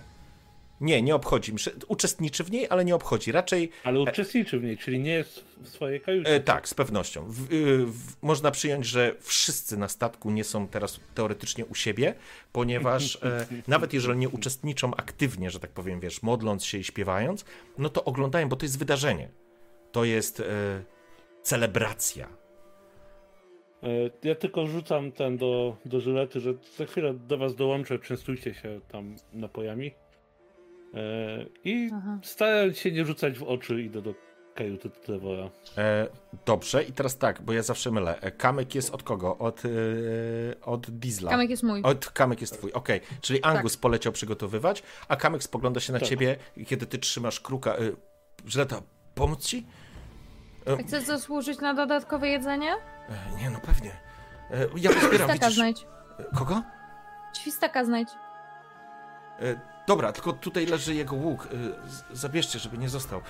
nie, 0.81 1.01
nie 1.01 1.15
obchodzi. 1.15 1.53
Myślę- 1.53 1.73
Uczestniczy 1.87 2.43
w 2.43 2.51
niej, 2.51 2.67
ale 2.69 2.85
nie 2.85 2.95
obchodzi. 2.95 3.31
Raczej 3.31 3.71
Ale 3.83 3.99
uczestniczy 3.99 4.59
w 4.59 4.63
niej, 4.63 4.77
czyli 4.77 4.99
nie 4.99 5.11
jest 5.11 5.45
w 5.61 5.67
swojej 5.67 6.01
kajucie. 6.01 6.29
E, 6.29 6.39
tak, 6.39 6.67
z 6.67 6.73
pewnością. 6.73 7.25
W, 7.27 7.53
y, 7.53 7.85
w, 7.85 8.23
można 8.23 8.51
przyjąć, 8.51 8.85
że 8.85 9.15
wszyscy 9.19 9.77
na 9.77 9.87
statku 9.87 10.31
nie 10.31 10.43
są 10.43 10.67
teraz 10.67 10.99
teoretycznie 11.15 11.65
u 11.65 11.75
siebie, 11.75 12.13
ponieważ 12.51 13.15
e, 13.15 13.45
nawet 13.67 13.93
jeżeli 13.93 14.19
nie 14.19 14.29
uczestniczą 14.29 14.95
aktywnie, 14.95 15.51
że 15.51 15.59
tak 15.59 15.71
powiem, 15.71 15.99
wiesz, 15.99 16.23
modląc 16.23 16.65
się 16.65 16.77
i 16.77 16.83
śpiewając, 16.83 17.45
no 17.77 17.89
to 17.89 18.03
oglądają, 18.03 18.49
bo 18.49 18.55
to 18.55 18.65
jest 18.65 18.79
wydarzenie. 18.79 19.29
To 19.91 20.03
jest 20.05 20.39
e, 20.39 20.43
celebracja. 21.41 22.27
E, 23.83 23.87
Ja 24.23 24.35
tylko 24.35 24.67
rzucam 24.67 25.11
ten 25.11 25.37
do, 25.37 25.77
do 25.85 25.99
żylety, 25.99 26.39
że 26.39 26.53
za 26.77 26.85
chwilę 26.85 27.13
do 27.13 27.37
was 27.37 27.55
dołączę, 27.55 27.99
częstujcie 27.99 28.53
się 28.53 28.79
tam 28.91 29.15
napojami. 29.33 29.91
E, 30.93 31.45
I 31.63 31.89
Aha. 31.93 32.19
starając 32.23 32.77
się 32.77 32.91
nie 32.91 33.05
rzucać 33.05 33.39
w 33.39 33.43
oczy, 33.43 33.81
idę 33.81 34.01
do 34.01 34.13
kajuty 34.55 34.89
Trevora. 34.89 35.49
E, 35.77 36.07
dobrze, 36.45 36.83
i 36.83 36.91
teraz 36.91 37.17
tak, 37.17 37.41
bo 37.41 37.53
ja 37.53 37.63
zawsze 37.63 37.91
mylę. 37.91 38.15
Kamyk 38.37 38.75
jest 38.75 38.93
od 38.93 39.03
kogo? 39.03 39.37
Od, 39.37 39.63
e, 39.65 39.69
od 40.61 40.91
Diesla. 40.91 41.31
Kamek 41.31 41.49
jest 41.49 41.63
mój. 41.63 41.81
Od 41.83 42.05
Kamyk 42.11 42.41
jest 42.41 42.57
twój, 42.57 42.71
okej. 42.73 43.01
Czyli 43.21 43.43
Angus 43.43 43.77
poleciał 43.77 44.13
przygotowywać, 44.13 44.83
a 45.07 45.15
Kamyk 45.15 45.43
spogląda 45.43 45.79
się 45.79 45.93
na 45.93 45.99
Tak. 45.99 46.07
ciebie, 46.09 46.35
kiedy 46.67 46.85
ty 46.85 46.97
trzymasz 46.97 47.39
kruka. 47.39 47.79
Y, 47.79 47.95
Żyleta, 48.45 48.81
pomóc 49.17 49.45
ci? 49.45 49.65
E, 50.67 50.77
Chcesz 50.83 51.03
zasłużyć 51.03 51.59
na 51.59 51.73
dodatkowe 51.73 52.27
jedzenie? 52.27 52.71
e, 52.73 53.37
nie, 53.41 53.49
no 53.49 53.59
pewnie. 53.59 53.91
E, 54.51 54.67
ja 54.77 54.89
pozbieram, 54.93 55.29
Świstaka 55.29 55.49
znajdź. 55.51 55.87
Kogo? 56.35 56.61
Świstaka 57.41 57.85
znajdź. 57.85 58.09
Dobra, 59.87 60.11
tylko 60.11 60.33
tutaj 60.33 60.65
leży 60.65 60.95
jego 60.95 61.15
łuk. 61.15 61.47
Zabierzcie, 62.13 62.59
żeby 62.59 62.77
nie 62.77 62.89
został. 62.89 63.21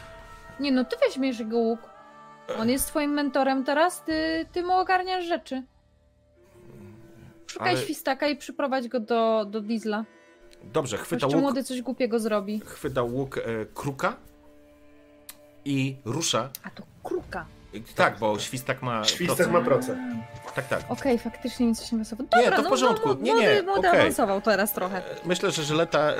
Nie 0.59 0.71
no, 0.71 0.85
ty 0.85 0.95
weźmiesz 1.07 1.39
jego 1.39 1.57
łuk. 1.57 1.79
On 2.59 2.69
jest 2.69 2.87
twoim 2.87 3.11
mentorem 3.11 3.63
teraz, 3.63 4.03
ty, 4.03 4.45
ty 4.51 4.63
mu 4.63 4.73
ogarniasz 4.73 5.25
rzeczy. 5.25 5.63
Szukaj 7.47 7.69
Ale- 7.69 7.77
świstaka 7.81 8.27
i 8.27 8.37
przyprowadź 8.37 8.87
go 8.87 8.99
do, 8.99 9.45
do 9.45 9.61
Diesla. 9.61 10.05
Dobrze, 10.63 10.97
chwyta 10.97 11.25
Jeszcze 11.25 11.37
łuk, 11.37 11.43
młody 11.43 11.63
coś 11.63 11.81
głupiego 11.81 12.19
zrobi. 12.19 12.59
chwyta 12.65 13.03
łuk 13.03 13.37
e, 13.37 13.41
kruka 13.73 14.15
i 15.67 15.97
rusza. 16.05 16.49
A 16.63 16.69
to 16.69 16.83
kruka. 17.03 17.45
E, 17.73 17.79
Tak, 17.95 18.19
bo 18.19 18.39
świstak 18.39 18.81
ma. 18.81 19.03
Świstak 19.03 19.27
procent. 19.37 19.53
ma 19.53 19.61
procent. 19.61 19.99
Tak, 20.55 20.67
tak. 20.67 20.91
Okej, 20.91 21.19
faktycznie 21.19 21.65
mi 21.67 21.75
coś 21.75 21.91
nie 21.91 21.99
pasowało. 21.99 22.29
Dobra, 22.35 22.51
to 22.55 22.61
w 22.61 22.63
no, 22.63 22.69
porządku. 22.69 23.07
No, 23.09 23.15
Nie, 23.21 23.33
no, 23.33 23.41
nie, 23.41 23.61
no, 23.63 23.73
okej. 23.73 23.99
awansował 23.99 24.41
teraz 24.41 24.73
trochę. 24.73 25.01
Myślę, 25.25 25.51
że 25.51 25.63
Żyleta 25.63 26.11
y, 26.11 26.15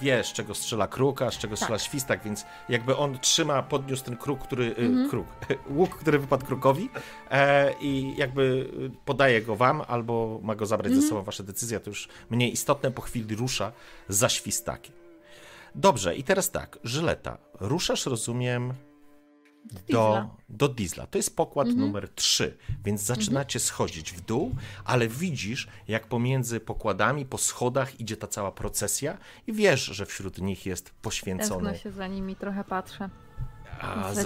wie, 0.00 0.24
z 0.24 0.32
czego 0.32 0.54
strzela 0.54 0.86
kruka, 0.88 1.30
z 1.30 1.34
czego 1.38 1.54
Tak. 1.54 1.58
strzela 1.58 1.78
świstak, 1.78 2.22
więc 2.24 2.44
jakby 2.68 2.96
on 2.96 3.18
trzyma, 3.18 3.62
podniósł 3.62 4.04
ten 4.04 4.16
kruk, 4.16 4.40
który. 4.40 4.64
Y, 4.64 4.76
Mhm. 4.86 5.10
kruk. 5.10 5.26
Łuk, 5.76 5.96
który 5.98 6.18
wypadł 6.18 6.46
krukowi 6.46 6.90
e, 7.30 7.72
i 7.80 8.14
jakby 8.16 8.42
y, 8.42 8.90
podaje 9.04 9.42
go 9.42 9.56
wam, 9.56 9.82
albo 9.88 10.40
ma 10.42 10.54
go 10.54 10.66
zabrać 10.66 10.86
Mhm. 10.86 11.02
ze 11.02 11.08
sobą. 11.08 11.22
Wasza 11.22 11.42
decyzja 11.42 11.80
to 11.80 11.90
już 11.90 12.08
mniej 12.30 12.52
istotne. 12.52 12.90
Po 12.90 13.02
chwili 13.02 13.36
rusza 13.36 13.72
za 14.08 14.28
świstakiem. 14.28 14.99
Dobrze, 15.74 16.16
i 16.16 16.24
teraz 16.24 16.50
tak. 16.50 16.78
Żyleta, 16.84 17.38
ruszasz, 17.60 18.06
rozumiem. 18.06 18.74
Do, 19.64 19.74
Diesla. 19.86 20.30
do 20.48 20.68
diesla. 20.68 21.06
To 21.06 21.18
jest 21.18 21.36
pokład 21.36 21.66
Mhm. 21.68 21.86
numer 21.86 22.08
3, 22.08 22.56
więc 22.84 23.00
zaczynacie 23.02 23.60
schodzić 23.60 24.12
w 24.12 24.20
dół, 24.20 24.54
ale 24.84 25.08
widzisz, 25.08 25.68
jak 25.88 26.06
pomiędzy 26.06 26.60
pokładami, 26.60 27.26
po 27.26 27.38
schodach 27.38 28.00
idzie 28.00 28.16
ta 28.16 28.26
cała 28.26 28.52
procesja 28.52 29.18
i 29.46 29.52
wiesz, 29.52 29.84
że 29.84 30.06
wśród 30.06 30.38
nich 30.38 30.66
jest 30.66 30.84
Tęskno 30.84 31.02
poświęcony. 31.02 31.78
się 31.78 31.90
za 31.92 32.06
nimi, 32.06 32.36
trochę 32.36 32.64
patrzę. 32.64 33.10
A, 33.80 34.14
za, 34.14 34.22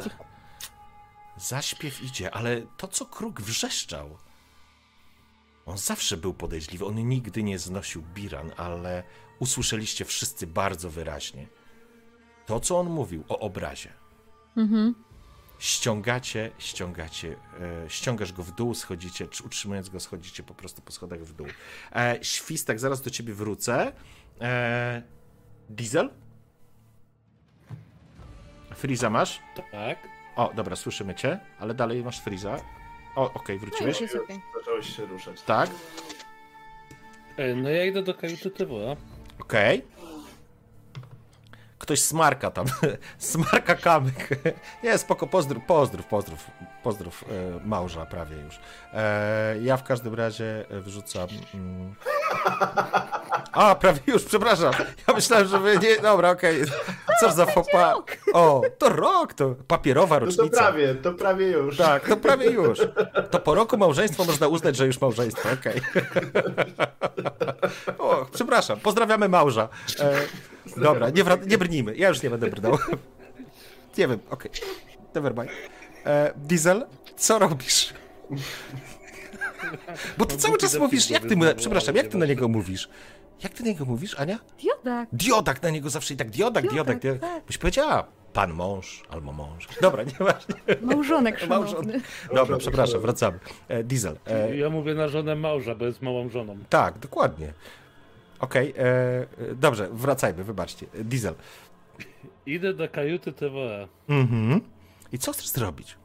zaśpiew 1.37 2.03
idzie, 2.03 2.31
ale 2.35 2.63
to, 2.77 2.89
co 2.89 3.07
kruk 3.07 3.41
wrzeszczał, 3.41 4.19
on 5.67 5.79
zawsze 5.79 6.17
był 6.17 6.35
podejrzliwy. 6.35 6.85
On 6.87 7.09
nigdy 7.09 7.43
nie 7.43 7.59
znosił 7.59 8.03
biran, 8.15 8.51
ale 8.57 9.03
usłyszeliście 9.39 10.05
wszyscy 10.05 10.47
bardzo 10.47 10.91
wyraźnie. 10.91 11.47
To, 12.47 12.61
co 12.61 12.79
on 12.79 12.91
mówił 12.91 13.25
o 13.29 13.39
obrazie. 13.39 13.93
Mhm. 14.57 14.95
ściągacie, 15.59 16.51
ściągacie, 16.59 17.37
e, 17.61 17.91
ściągasz 17.91 18.33
go 18.33 18.43
w 18.43 18.51
dół, 18.55 18.75
schodzicie, 18.75 19.27
czy 19.29 19.45
utrzymując 19.45 19.89
go, 19.89 20.01
schodzicie 20.01 20.43
po 20.43 20.55
prostu 20.55 20.83
po 20.83 20.93
schodach 20.93 21.21
w 21.21 21.33
dół. 21.33 21.47
E, 21.97 22.19
świstak, 22.23 22.81
zaraz 22.81 23.03
do 23.03 23.11
ciebie 23.11 23.35
wrócę. 23.35 23.93
E, 24.41 25.03
diesel? 25.69 26.11
Friza 28.75 29.11
masz? 29.11 29.41
Tak. 29.73 29.99
O, 30.37 30.53
dobra, 30.55 30.77
słyszymy 30.77 31.15
cię, 31.15 31.41
ale 31.59 31.75
dalej 31.75 32.05
masz 32.05 32.21
Friza. 32.21 32.61
O, 33.17 33.33
okej, 33.33 33.57
No 33.57 33.61
wróciłeś. 33.67 34.03
okej. 34.03 34.41
Zacząłeś 34.59 34.97
się 34.97 35.07
ruszać. 35.07 35.43
Tak, 35.43 35.71
E, 37.37 37.55
No 37.55 37.69
ja 37.71 37.85
idę 37.85 38.03
do 38.03 38.15
kajuty 38.15 38.51
Tywora. 38.51 38.97
Okej. 39.41 39.83
Ktoś 41.79 42.01
smarka 42.01 42.51
tam, 42.51 42.67
smarka 43.19 43.75
kamyk. 43.75 44.29
Nie, 44.83 44.99
spoko, 44.99 45.27
pozdrów, 45.27 45.65
pozdrów, 45.65 46.07
pozdrów, 46.07 46.51
pozdrów 46.83 47.25
e, 47.29 47.67
małża 47.69 48.07
prawie 48.07 48.37
już. 48.37 48.61
E, 48.93 49.57
ja 49.63 49.77
w 49.77 49.85
każdym 49.85 50.15
razie 50.15 50.65
wrzucam... 50.71 51.29
Mm... 51.55 51.95
A, 53.53 53.75
prawie 53.75 54.01
już, 54.07 54.25
przepraszam. 54.25 54.73
Ja 55.09 55.15
myślałem, 55.15 55.49
że 55.49 55.59
wy 55.59 55.79
nie... 55.79 55.97
Dobra, 55.97 56.31
okej. 56.31 56.63
Co 57.21 57.33
za 57.33 57.47
fopa. 57.47 57.95
O, 58.33 58.63
to 58.79 58.89
rok, 58.89 59.35
to 59.35 59.55
papierowa 59.67 60.15
No 60.15 60.27
rocznica. 60.27 60.45
to 60.45 60.57
prawie, 60.57 60.95
to 60.95 61.13
prawie 61.13 61.51
już. 61.51 61.77
Tak, 61.77 62.09
to 62.09 62.17
prawie 62.17 62.51
już. 62.51 62.79
To 63.31 63.41
po 63.41 63.55
roku 63.55 63.77
małżeństwa 63.77 64.25
można 64.25 64.49
uznać, 64.49 64.77
że 64.77 64.87
już 64.87 65.01
małżeństwo, 65.01 65.49
okej. 65.53 65.81
O, 67.99 68.27
przepraszam, 68.33 68.81
pozdrawiamy 68.81 69.29
małża. 69.29 69.69
E, 70.01 70.17
dobra, 70.77 71.11
nie, 71.11 71.25
nie 71.47 71.59
brnijmy, 71.59 71.97
ja 71.97 72.09
już 72.09 72.23
nie 72.23 72.31
będę 72.31 72.47
brnął. 72.51 72.79
Nie 73.99 74.09
wiem, 74.09 74.19
okej. 74.31 74.51
Never 75.15 75.35
mind. 75.35 75.51
E, 76.07 76.33
Diesel, 76.37 76.87
co 77.17 77.39
robisz? 77.39 77.95
Bo 80.19 80.25
ty 80.27 80.35
No, 80.35 80.41
cały 80.41 80.59
czas 80.59 80.79
mówisz, 80.79 81.11
jak 81.11 81.23
ty, 81.27 81.37
mu, 81.37 81.45
przepraszam, 81.57 81.97
jak 81.97 82.07
ty 82.09 82.19
na 82.19 82.27
niego 82.27 82.49
mówisz? 82.49 82.89
Jak 83.43 83.53
ty 83.53 83.63
na 83.63 83.69
niego 83.69 83.85
mówisz, 83.85 84.15
Ania? 84.21 84.39
Diodak. 84.63 85.09
Diodak 85.13 85.63
na 85.63 85.71
niego 85.71 85.91
zawsze 85.91 86.15
i 86.15 86.17
tak, 86.17 86.31
diodak, 86.31 86.63
diodak, 86.65 86.75
Diodak, 86.75 86.99
diodak. 87.01 87.21
tak. 87.21 87.45
Byś 87.45 87.59
powiedziała, 87.59 88.07
pan 88.33 88.53
mąż 88.53 89.03
albo 89.11 89.33
mąż. 89.33 89.69
Dobra, 89.81 90.03
nieważne. 90.03 90.55
Małżonek 90.83 91.39
szanowny. 91.41 91.73
Małżonek. 91.73 92.03
Dobra, 92.35 92.57
przepraszam, 92.57 93.01
wracamy. 93.01 93.39
E, 93.69 93.85
Diesel. 93.85 94.17
E, 94.27 94.57
Ja 94.57 94.71
mówię 94.71 94.95
na 94.95 95.09
żonę 95.09 95.37
małża, 95.37 95.75
bo 95.75 95.85
jest 95.85 96.03
małą 96.03 96.29
żoną. 96.29 96.59
tak, 96.71 96.99
dokładnie. 96.99 97.53
Okej, 98.45 98.75
e, 98.77 98.83
e, 98.83 99.55
dobrze, 99.55 99.89
wracajmy, 99.93 100.45
wybaczcie. 100.45 100.87
Diesel. 100.95 101.35
Idę 102.47 102.75
do 102.75 102.89
kajuty 102.89 103.33
Tywora. 103.33 103.89
Mhm. 104.09 104.61
I 105.13 105.19
co 105.19 105.33
chcesz 105.33 105.49
zrobić? 105.49 105.97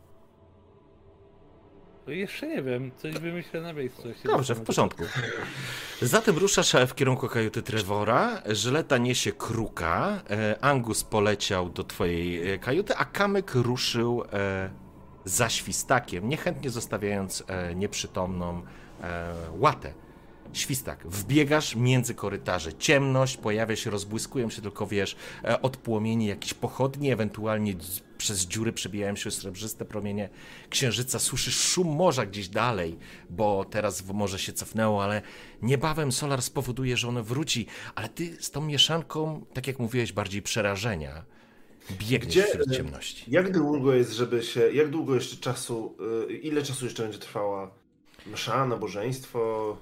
No 2.08 2.14
jeszcze 2.14 2.48
nie 2.48 2.62
wiem, 2.64 2.92
coś 2.98 3.14
wymyślę 3.14 3.62
na 3.62 3.74
miejscu. 3.74 4.04
Dobrze, 4.26 4.56
w 4.56 4.62
porządku. 4.62 5.04
Zatem 6.02 6.38
ruszasz 6.38 6.76
w 6.88 6.96
kierunku 6.96 7.28
kajuty 7.28 7.62
Trevora, 7.62 8.42
Żyleta 8.46 8.98
niesie 8.98 9.32
kruka, 9.32 10.22
e, 10.30 10.64
Angus 10.64 11.04
poleciał 11.04 11.70
do 11.70 11.84
twojej 11.84 12.60
kajuty, 12.60 12.96
a 12.96 13.06
Kamyk 13.06 13.56
ruszył 13.56 14.24
za 15.26 15.50
świstakiem, 15.50 16.30
niechętnie 16.30 16.70
zostawiając 16.70 17.44
nieprzytomną 17.76 18.62
łatę. 19.52 19.94
Świstak, 20.54 21.08
wbiegasz 21.08 21.76
między 21.76 22.14
korytarze, 22.16 22.74
ciemność, 22.74 23.38
pojawia 23.38 23.76
się, 23.76 23.90
rozbłyskują 23.90 24.50
się 24.50 24.62
tylko, 24.62 24.88
wiesz, 24.88 25.16
e, 25.44 25.62
od 25.62 25.78
płomieni 25.78 26.26
jakieś 26.28 26.54
pochodnie, 26.54 27.14
ewentualnie 27.14 27.74
przez 28.18 28.46
dziury 28.46 28.74
przebijają 28.74 29.16
się 29.16 29.32
srebrzyste 29.32 29.86
promienie 29.86 30.30
księżyca, 30.70 31.20
słyszysz 31.20 31.60
szum 31.60 31.88
morza 31.88 32.26
gdzieś 32.26 32.50
dalej, 32.50 32.98
bo 33.30 33.66
teraz 33.66 34.06
morze 34.14 34.40
się 34.40 34.54
cofnęło, 34.54 35.04
ale 35.04 35.22
niebawem 35.62 36.12
Solar 36.12 36.42
spowoduje, 36.42 36.98
że 36.98 37.08
ono 37.08 37.24
wróci, 37.24 37.66
ale 37.96 38.10
ty 38.10 38.38
z 38.44 38.52
tą 38.52 38.62
mieszanką, 38.62 39.46
tak 39.54 39.68
jak 39.68 39.80
mówiłeś, 39.80 40.14
bardziej 40.14 40.42
przerażenia, 40.42 41.26
biegniesz 41.92 42.36
Gdzie- 42.36 42.44
wśród 42.48 42.76
ciemności. 42.76 43.24
Jak 43.28 43.52
długo 43.52 43.94
jest, 43.94 44.12
żeby 44.14 44.44
się. 44.44 44.60
Jak 44.74 44.90
długo 44.90 45.16
jeszcze 45.16 45.38
czasu. 45.38 45.98
y, 46.30 46.34
Ile 46.34 46.64
czasu 46.64 46.86
jeszcze 46.86 47.04
będzie 47.04 47.20
trwała 47.20 47.72
msza, 48.34 48.66
nabożeństwo? 48.66 49.78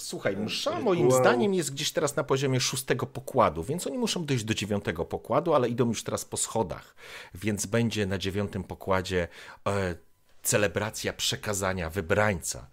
Słuchaj, 0.00 0.36
msza 0.36 0.80
moim 0.80 1.12
zdaniem 1.12 1.54
jest 1.54 1.72
gdzieś 1.72 1.92
teraz 1.92 2.16
na 2.16 2.24
poziomie 2.24 2.60
szóstego 2.60 3.06
pokładu, 3.06 3.64
więc 3.64 3.86
oni 3.86 3.98
muszą 3.98 4.24
dojść 4.24 4.44
do 4.44 4.54
dziewiątego 4.54 5.04
pokładu, 5.04 5.54
ale 5.54 5.68
idą 5.68 5.88
już 5.88 6.04
teraz 6.04 6.24
po 6.24 6.36
schodach, 6.36 6.94
więc 7.34 7.66
będzie 7.66 8.06
na 8.06 8.18
dziewiątym 8.18 8.64
pokładzie 8.64 9.28
e, 9.66 9.94
celebracja 10.42 11.12
przekazania 11.12 11.90
wybrańca 11.90 12.66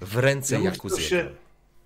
w 0.00 0.16
ręce 0.16 0.54
Ja 0.54 0.60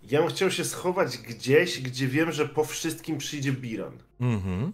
ja 0.02 0.20
bym 0.20 0.30
chciał 0.30 0.50
się 0.50 0.64
schować 0.64 1.18
gdzieś, 1.18 1.80
gdzie 1.80 2.06
wiem, 2.06 2.32
że 2.32 2.48
po 2.48 2.64
wszystkim 2.64 3.18
przyjdzie 3.18 3.52
Biran. 3.52 3.98
Mhm. 4.20 4.72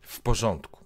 W 0.00 0.20
porządku. 0.20 0.84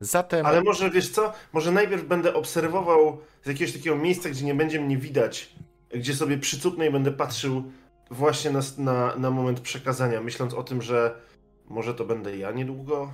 Zatem. 0.00 0.46
Ale 0.46 0.62
może 0.62 0.90
wiesz 0.90 1.10
co? 1.10 1.32
Może 1.52 1.72
najpierw 1.72 2.04
będę 2.04 2.34
obserwował 2.34 3.20
z 3.44 3.48
jakiegoś 3.48 3.72
takiego 3.72 3.96
miejsca, 3.96 4.28
gdzie 4.28 4.44
nie 4.44 4.54
będzie 4.54 4.80
mnie 4.80 4.96
widać, 4.96 5.54
gdzie 5.90 6.14
sobie 6.14 6.38
przycupnę 6.38 6.86
i 6.86 6.90
będę 6.90 7.12
patrzył 7.12 7.72
właśnie 8.10 8.50
na, 8.50 8.60
na, 8.78 9.16
na 9.16 9.30
moment 9.30 9.60
przekazania, 9.60 10.20
myśląc 10.20 10.54
o 10.54 10.62
tym, 10.62 10.82
że 10.82 11.20
może 11.68 11.94
to 11.94 12.04
będę 12.04 12.36
ja 12.36 12.50
niedługo. 12.50 13.12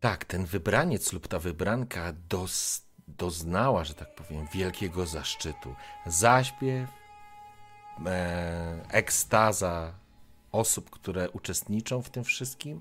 Tak, 0.00 0.24
ten 0.24 0.44
wybraniec 0.44 1.12
lub 1.12 1.28
ta 1.28 1.38
wybranka 1.38 2.12
dos, 2.28 2.86
doznała, 3.08 3.84
że 3.84 3.94
tak 3.94 4.14
powiem, 4.14 4.46
wielkiego 4.54 5.06
zaszczytu. 5.06 5.74
Zaśpiew, 6.06 6.90
e, 8.06 8.84
ekstaza 8.90 9.94
osób, 10.52 10.90
które 10.90 11.30
uczestniczą 11.30 12.02
w 12.02 12.10
tym 12.10 12.24
wszystkim. 12.24 12.80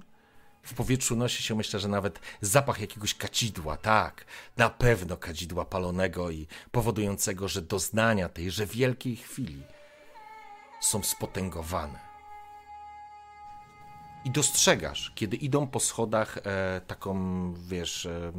W 0.63 0.73
powietrzu 0.73 1.15
nosi 1.15 1.43
się, 1.43 1.55
myślę, 1.55 1.79
że 1.79 1.87
nawet 1.87 2.19
zapach 2.41 2.81
jakiegoś 2.81 3.15
kadzidła, 3.15 3.77
tak, 3.77 4.25
na 4.57 4.69
pewno 4.69 5.17
kadzidła 5.17 5.65
palonego 5.65 6.31
i 6.31 6.47
powodującego, 6.71 7.47
że 7.47 7.61
doznania 7.61 8.29
tejże 8.29 8.65
wielkiej 8.65 9.15
chwili 9.15 9.63
są 10.81 11.03
spotęgowane. 11.03 12.11
I 14.25 14.31
dostrzegasz, 14.31 15.11
kiedy 15.15 15.37
idą 15.37 15.67
po 15.67 15.79
schodach 15.79 16.37
e, 16.37 16.81
taką, 16.87 17.13
wiesz, 17.53 18.05
e, 18.05 18.31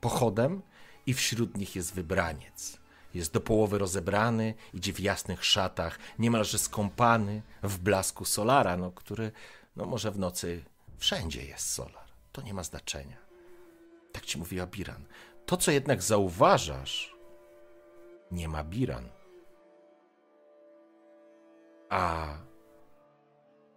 pochodem 0.00 0.62
i 1.06 1.14
wśród 1.14 1.56
nich 1.56 1.76
jest 1.76 1.94
wybraniec. 1.94 2.78
Jest 3.14 3.32
do 3.32 3.40
połowy 3.40 3.78
rozebrany, 3.78 4.54
idzie 4.74 4.92
w 4.92 5.00
jasnych 5.00 5.44
szatach, 5.44 5.98
niemalże 6.18 6.58
skąpany 6.58 7.42
w 7.62 7.78
blasku 7.78 8.24
solara, 8.24 8.76
no, 8.76 8.92
który, 8.92 9.32
no 9.76 9.86
może 9.86 10.10
w 10.10 10.18
nocy 10.18 10.64
wszędzie 11.04 11.44
jest 11.44 11.70
solar. 11.70 12.08
To 12.32 12.42
nie 12.42 12.54
ma 12.54 12.62
znaczenia. 12.62 13.16
Tak 14.12 14.24
ci 14.24 14.38
mówiła 14.38 14.66
Biran. 14.66 15.06
To, 15.46 15.56
co 15.56 15.70
jednak 15.70 16.02
zauważasz, 16.02 17.16
nie 18.30 18.48
ma 18.48 18.64
Biran. 18.64 19.08
A 21.88 22.34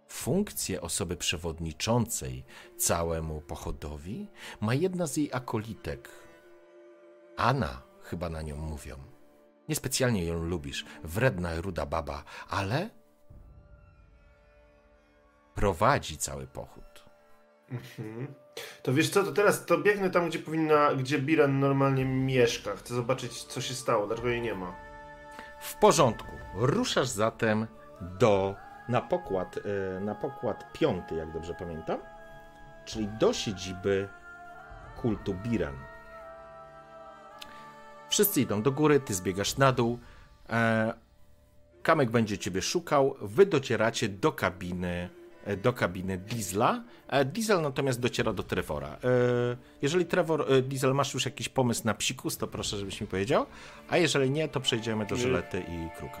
funkcję 0.08 0.80
osoby 0.80 1.16
przewodniczącej 1.16 2.44
całemu 2.76 3.40
pochodowi 3.40 4.28
ma 4.60 4.74
jedna 4.74 5.06
z 5.06 5.16
jej 5.16 5.32
akolitek. 5.32 6.08
Anna 7.36 7.82
chyba 8.02 8.28
na 8.28 8.42
nią 8.42 8.56
mówią. 8.56 8.96
Niespecjalnie 9.68 10.24
ją 10.24 10.42
lubisz, 10.42 10.84
wredna 11.04 11.60
ruda 11.60 11.86
baba, 11.86 12.24
ale 12.48 12.90
prowadzi 15.54 16.18
cały 16.18 16.46
pochód. 16.46 16.87
Mhm. 17.70 18.34
To 18.82 18.94
wiesz 18.94 19.10
co, 19.10 19.24
to 19.24 19.32
teraz 19.32 19.66
to 19.66 19.78
biegnę 19.78 20.10
tam, 20.10 20.28
gdzie 20.28 20.38
powinna, 20.38 20.94
gdzie 20.94 21.18
Biran 21.18 21.60
normalnie 21.60 22.04
mieszka. 22.04 22.76
Chcę 22.76 22.94
zobaczyć, 22.94 23.44
co 23.44 23.60
się 23.60 23.74
stało, 23.74 24.06
dlaczego 24.06 24.28
jej 24.28 24.40
nie 24.40 24.54
ma. 24.54 24.74
W 25.60 25.74
porządku. 25.74 26.32
Ruszasz 26.54 27.08
zatem 27.08 27.66
do 28.00 28.54
na 28.88 29.00
pokład, 29.00 29.58
e, 29.96 30.00
na 30.00 30.14
pokład 30.14 30.72
piąty, 30.72 31.14
jak 31.14 31.32
dobrze 31.32 31.54
pamiętam, 31.54 31.98
czyli 32.84 33.08
do 33.08 33.32
siedziby 33.32 34.08
kultu 34.96 35.34
Biran. 35.34 35.74
Wszyscy 38.08 38.40
idą 38.40 38.62
do 38.62 38.72
góry, 38.72 39.00
ty 39.00 39.14
zbiegasz 39.14 39.56
na 39.56 39.72
dół. 39.72 39.98
E, 40.50 40.94
Kamek 41.82 42.10
będzie 42.10 42.38
ciebie 42.38 42.62
szukał. 42.62 43.14
Wy 43.20 43.46
docieracie 43.46 44.08
do 44.08 44.32
kabiny, 44.32 45.08
do 45.56 45.72
kabiny 45.72 46.18
Diesla. 46.18 46.84
E, 47.08 47.24
Diesel 47.24 47.62
natomiast 47.62 48.00
dociera 48.00 48.32
do 48.32 48.42
Trevora. 48.42 48.88
E, 48.88 48.98
Jeżeli 49.82 50.06
Trevor, 50.06 50.52
e, 50.52 50.62
Diesel, 50.62 50.94
masz 50.94 51.14
już 51.14 51.24
jakiś 51.24 51.48
pomysł 51.48 51.82
na 51.84 51.94
psikus, 51.94 52.36
to 52.36 52.46
proszę, 52.46 52.76
żebyś 52.76 53.00
mi 53.00 53.06
powiedział. 53.06 53.46
A 53.88 53.96
jeżeli 53.96 54.30
nie, 54.30 54.48
to 54.48 54.60
przejdziemy 54.60 55.06
do. 55.06 55.16
Żylety 55.16 55.60
i 55.60 55.98
Kruka. 55.98 56.20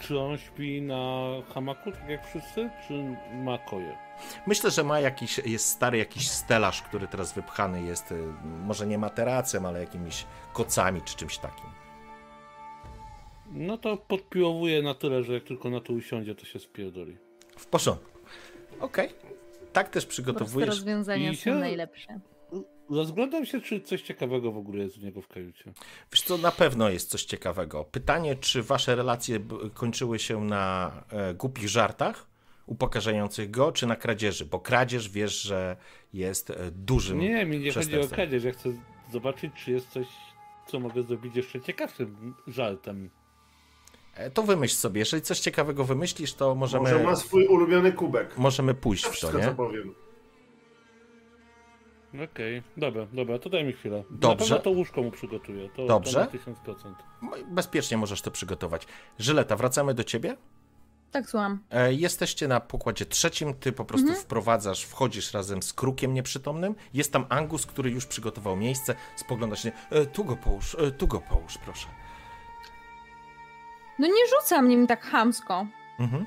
Czy 0.00 0.18
on 0.18 0.38
śpi 0.38 0.82
na 0.82 1.24
hamaku, 1.54 1.92
tak 1.92 2.08
jak 2.08 2.26
wszyscy, 2.26 2.70
czy 2.88 3.16
ma 3.44 3.58
koje? 3.58 3.96
Myślę, 4.46 4.70
że 4.70 4.84
ma 4.84 5.00
jakiś, 5.00 5.38
jest 5.38 5.66
stary 5.68 5.98
jakiś 5.98 6.28
stelaż, 6.28 6.82
który 6.82 7.08
teraz 7.08 7.32
wypchany 7.32 7.82
jest, 7.82 8.14
może 8.44 8.86
nie 8.86 8.98
materacem, 8.98 9.66
ale 9.66 9.80
jakimiś 9.80 10.26
kocami 10.52 11.02
czy 11.02 11.16
czymś 11.16 11.38
takim. 11.38 11.66
No 13.52 13.78
to 13.78 13.96
podpiłowuje 13.96 14.82
na 14.82 14.94
tyle, 14.94 15.22
że 15.22 15.32
jak 15.32 15.44
tylko 15.44 15.70
na 15.70 15.80
to 15.80 15.92
usiądzie, 15.92 16.34
to 16.34 16.44
się 16.44 16.58
spierdoli. 16.58 17.16
W 17.58 17.66
porządku. 17.66 18.09
Okej. 18.80 19.08
Tak 19.72 19.88
też 19.88 20.04
Proste 20.06 20.08
przygotowujesz. 20.10 20.68
rozwiązania 20.68 21.30
I 21.30 21.36
są 21.36 21.42
się- 21.42 21.54
najlepsze. 21.54 22.20
Rozglądam 22.90 23.46
się, 23.46 23.60
czy 23.60 23.80
coś 23.80 24.02
ciekawego 24.02 24.52
w 24.52 24.56
ogóle 24.56 24.84
jest 24.84 24.98
u 24.98 25.00
niego 25.00 25.22
w 25.22 25.28
kajucie. 25.28 25.72
Wiesz 26.12 26.22
co, 26.22 26.38
na 26.38 26.50
pewno 26.52 26.88
jest 26.88 27.10
coś 27.10 27.24
ciekawego. 27.24 27.84
Pytanie, 27.84 28.36
czy 28.36 28.62
wasze 28.62 28.96
relacje 28.96 29.40
kończyły 29.74 30.18
się 30.18 30.44
na 30.44 30.92
e, 31.10 31.34
głupich 31.34 31.68
żartach 31.68 32.26
upokarzających 32.66 33.50
go, 33.50 33.72
czy 33.72 33.86
na 33.86 33.96
kradzieży? 33.96 34.44
Bo 34.46 34.60
kradzież 34.60 35.08
wiesz, 35.08 35.42
że 35.42 35.76
jest 36.12 36.50
e, 36.50 36.70
dużym 36.70 37.18
Nie, 37.18 37.44
mi 37.46 37.58
nie 37.58 37.72
chodzi 37.72 37.98
o 38.00 38.08
kradzież. 38.08 38.44
Ja 38.44 38.52
chcę 38.52 38.72
zobaczyć, 39.12 39.52
czy 39.64 39.70
jest 39.70 39.88
coś, 39.88 40.06
co 40.68 40.80
mogę 40.80 41.02
zrobić 41.02 41.36
jeszcze 41.36 41.60
ciekawszym 41.60 42.34
żartem. 42.46 43.10
E, 44.14 44.30
To 44.30 44.42
wymyśl 44.42 44.74
sobie. 44.74 44.98
Jeżeli 44.98 45.22
coś 45.22 45.40
ciekawego 45.40 45.84
wymyślisz, 45.84 46.34
to 46.34 46.54
możemy, 46.54 46.82
Może 46.92 47.04
ma 47.04 47.16
swój 47.16 47.46
ulubiony 47.46 47.92
kubek. 47.92 48.38
możemy 48.38 48.74
pójść 48.74 49.04
w 49.06 49.20
to, 49.20 49.38
nie? 49.38 49.44
co 49.44 49.54
powiem. 49.54 49.94
Okej, 52.32 52.62
dobra, 52.76 53.06
dobra, 53.12 53.38
to 53.38 53.50
daj 53.50 53.64
mi 53.64 53.72
chwilę. 53.72 54.04
Dobrze. 54.10 54.28
Na 54.28 54.36
pewno 54.36 54.58
to 54.58 54.70
łóżko 54.70 55.02
mu 55.02 55.10
przygotuję. 55.10 55.68
To, 55.76 55.86
Dobrze. 55.86 56.28
To 56.32 56.50
na 56.50 56.54
1000%. 56.74 56.94
Bezpiecznie 57.50 57.96
możesz 57.96 58.22
to 58.22 58.30
przygotować. 58.30 58.86
Żyleta, 59.18 59.56
wracamy 59.56 59.94
do 59.94 60.04
ciebie. 60.04 60.36
Tak 61.10 61.30
słucham. 61.30 61.58
E, 61.70 61.92
Jesteście 61.94 62.48
na 62.48 62.60
pokładzie 62.60 63.06
trzecim, 63.06 63.54
ty 63.54 63.72
po 63.72 63.84
prostu 63.84 64.14
wprowadzasz, 64.14 64.84
wchodzisz 64.84 65.32
razem 65.34 65.62
z 65.62 65.72
krukiem 65.72 66.14
nieprzytomnym. 66.14 66.74
Jest 66.94 67.12
tam 67.12 67.26
Angus, 67.28 67.66
który 67.66 67.90
już 67.90 68.06
przygotował 68.06 68.56
miejsce. 68.56 68.94
Spoglądasz 69.16 69.62
się, 69.62 69.72
e, 69.90 70.06
tu 70.06 70.24
go 70.24 70.36
połóż, 70.36 70.74
e, 70.80 70.90
tu 70.90 71.06
go 71.06 71.20
połóż, 71.20 71.58
proszę. 71.64 71.86
No 74.00 74.06
nie 74.06 74.26
rzucam 74.40 74.68
nim 74.68 74.86
tak 74.86 75.02
chamsko, 75.06 75.66
Mhm. 75.98 76.26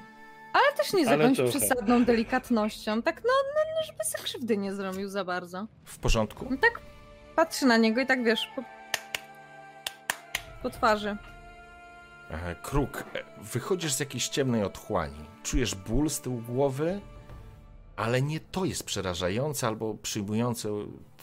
ale 0.54 0.78
też 0.78 0.94
nie 0.94 1.06
z 1.06 1.10
jakąś 1.10 1.38
przesadną 1.50 2.06
delikatnością. 2.06 3.02
Tak 3.02 3.16
no, 3.24 3.32
no, 3.56 3.62
no 3.76 3.86
żeby 3.88 4.04
sobie 4.04 4.24
krzywdy 4.24 4.58
nie 4.58 4.74
zrobił 4.74 5.10
za 5.10 5.26
bardzo. 5.26 5.68
W 5.86 6.00
porządku. 6.00 6.48
No 6.50 6.58
tak 6.58 6.80
patrzy 7.36 7.66
na 7.66 7.78
niego 7.78 8.02
i 8.02 8.06
tak 8.06 8.24
wiesz, 8.24 8.48
po, 8.56 8.64
po 10.64 10.70
twarzy. 10.70 11.18
E, 12.30 12.56
Kruk, 12.56 12.98
e, 13.14 13.24
wychodzisz 13.42 13.94
z 13.94 14.00
jakiejś 14.00 14.28
ciemnej 14.28 14.64
otchłani. 14.64 15.26
Czujesz 15.44 15.76
ból 15.76 16.10
z 16.10 16.22
tyłu 16.22 16.38
głowy, 16.42 17.02
ale 17.96 18.22
nie 18.22 18.40
to 18.40 18.66
jest 18.66 18.84
przerażające 18.86 19.68
albo 19.68 19.94
przyjmujące, 19.94 20.70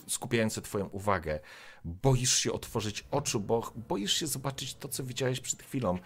skupiające 0.09 0.63
twoją 0.63 0.87
uwagę. 0.87 1.41
Boisz 1.85 2.37
się 2.39 2.53
otworzyć 2.53 3.05
oczu, 3.11 3.41
bo 3.41 3.73
boisz 3.89 4.13
się 4.13 4.27
zobaczyć 4.27 4.75
to, 4.75 4.89
co 4.89 5.05
widziałeś 5.05 5.41
przed 5.41 5.63
chwilą. 5.63 5.99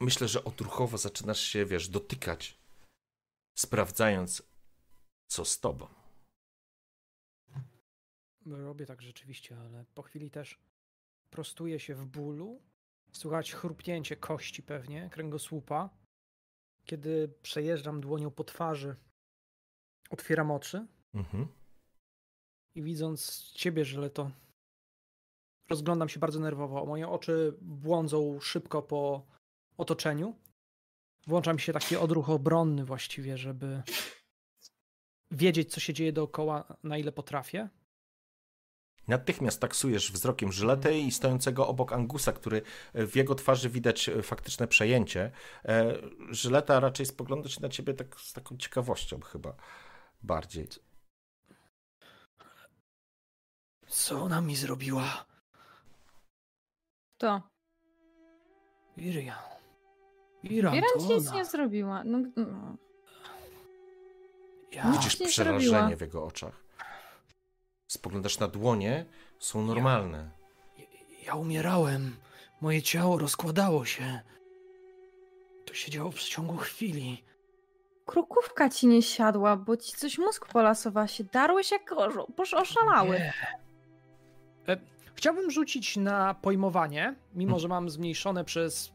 Myślę, 0.00 0.28
że 0.28 0.44
odruchowo 0.44 0.98
zaczynasz 0.98 1.40
się, 1.40 1.66
wiesz, 1.66 1.88
dotykać, 1.88 2.60
sprawdzając, 3.58 4.42
co 5.26 5.44
z 5.44 5.60
tobą. 5.60 5.88
Robię 8.46 8.86
tak 8.86 9.02
rzeczywiście, 9.02 9.60
ale 9.60 9.84
po 9.94 10.02
chwili 10.02 10.30
też 10.30 10.58
prostuję 11.30 11.80
się 11.80 11.94
w 11.94 12.06
bólu. 12.06 12.62
Słychać 13.12 13.52
chrupnięcie 13.52 14.16
kości 14.16 14.62
pewnie, 14.62 15.10
kręgosłupa. 15.12 15.90
Kiedy 16.84 17.28
przejeżdżam 17.42 18.00
dłonią 18.00 18.30
po 18.30 18.44
twarzy, 18.44 18.96
otwieram 20.10 20.50
oczy 20.50 20.86
Mhm. 21.14 21.48
i 22.74 22.82
widząc 22.82 23.42
ciebie, 23.52 23.84
Żeleto, 23.84 24.30
rozglądam 25.68 26.08
się 26.08 26.20
bardzo 26.20 26.40
nerwowo. 26.40 26.86
Moje 26.86 27.08
oczy 27.08 27.56
błądzą 27.60 28.40
szybko 28.40 28.82
po 28.82 29.26
otoczeniu. 29.80 30.34
Włącza 31.26 31.52
mi 31.52 31.60
się 31.60 31.72
taki 31.72 31.96
odruch 31.96 32.30
obronny 32.30 32.84
właściwie, 32.84 33.38
żeby 33.38 33.82
wiedzieć, 35.30 35.72
co 35.72 35.80
się 35.80 35.92
dzieje 35.92 36.12
dookoła, 36.12 36.76
na 36.82 36.98
ile 36.98 37.12
potrafię. 37.12 37.68
Natychmiast 39.08 39.60
taksujesz 39.60 40.12
wzrokiem 40.12 40.52
żyletę 40.52 40.98
i 40.98 41.10
stojącego 41.10 41.68
obok 41.68 41.92
Angusa, 41.92 42.32
który 42.32 42.62
e, 42.92 43.06
w 43.06 43.16
jego 43.16 43.34
twarzy 43.34 43.70
widać 43.70 44.08
e, 44.08 44.22
faktyczne 44.22 44.68
przejęcie. 44.68 45.30
E, 45.64 45.94
Żyleta 46.30 46.80
raczej 46.80 47.06
spogląda 47.06 47.48
się 47.48 47.60
na 47.60 47.68
ciebie 47.68 47.94
tak 47.94 48.20
z 48.20 48.32
taką 48.32 48.56
ciekawością 48.56 49.20
chyba 49.20 49.54
bardziej. 50.22 50.68
Co 53.86 54.22
ona 54.22 54.40
mi 54.40 54.56
zrobiła? 54.56 55.26
To. 57.18 57.42
Irian. 58.96 59.49
Ci 61.00 61.08
nic 61.14 61.28
ona. 61.28 61.36
nie 61.36 61.44
zrobiła. 61.44 62.02
No, 62.04 62.18
no. 62.36 62.76
Ja. 64.72 64.90
Widzisz 64.92 65.20
nie 65.20 65.26
przerażenie 65.28 65.68
zrobiła. 65.70 65.96
w 65.96 66.00
jego 66.00 66.24
oczach. 66.24 66.64
Spoglądasz 67.86 68.38
na 68.38 68.48
dłonie, 68.48 69.06
są 69.38 69.62
normalne. 69.62 70.30
ja 71.26 71.34
umierałem. 71.34 72.16
Moje 72.60 72.82
ciało 72.82 73.18
rozkładało 73.18 73.84
się. 73.84 74.20
To 75.66 75.74
się 75.74 75.90
działo 75.90 76.10
w 76.10 76.14
przeciągu 76.14 76.56
chwili. 76.56 77.24
Krukówka 78.06 78.68
ci 78.70 78.86
nie 78.86 79.02
siadła, 79.02 79.56
bo 79.56 79.76
ci 79.76 79.92
coś 79.92 80.18
mózg 80.18 80.46
polasowała 80.46 81.06
się. 81.08 81.24
Darłeś 81.24 81.70
jak 81.70 81.94
oszalały. 82.54 83.18
Nie. 83.18 83.32
E, 84.68 84.80
chciałbym 85.14 85.50
rzucić 85.50 85.96
na 85.96 86.34
pojmowanie, 86.34 87.14
mimo 87.34 87.48
Mhm. 87.50 87.60
że 87.60 87.68
mam 87.68 87.90
zmniejszone 87.90 88.44
przez 88.44 88.92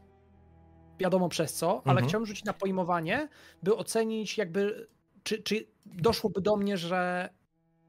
wiadomo 0.98 1.28
przez 1.28 1.54
co, 1.54 1.68
ale 1.84 1.92
Mhm. 1.92 2.08
chciałbym 2.08 2.26
rzucić 2.26 2.44
na 2.44 2.52
pojmowanie, 2.52 3.28
by 3.62 3.76
ocenić 3.76 4.38
jakby, 4.38 4.88
czy, 5.22 5.42
czy 5.42 5.66
doszłoby 5.86 6.40
do 6.40 6.56
mnie, 6.56 6.76
że 6.76 7.28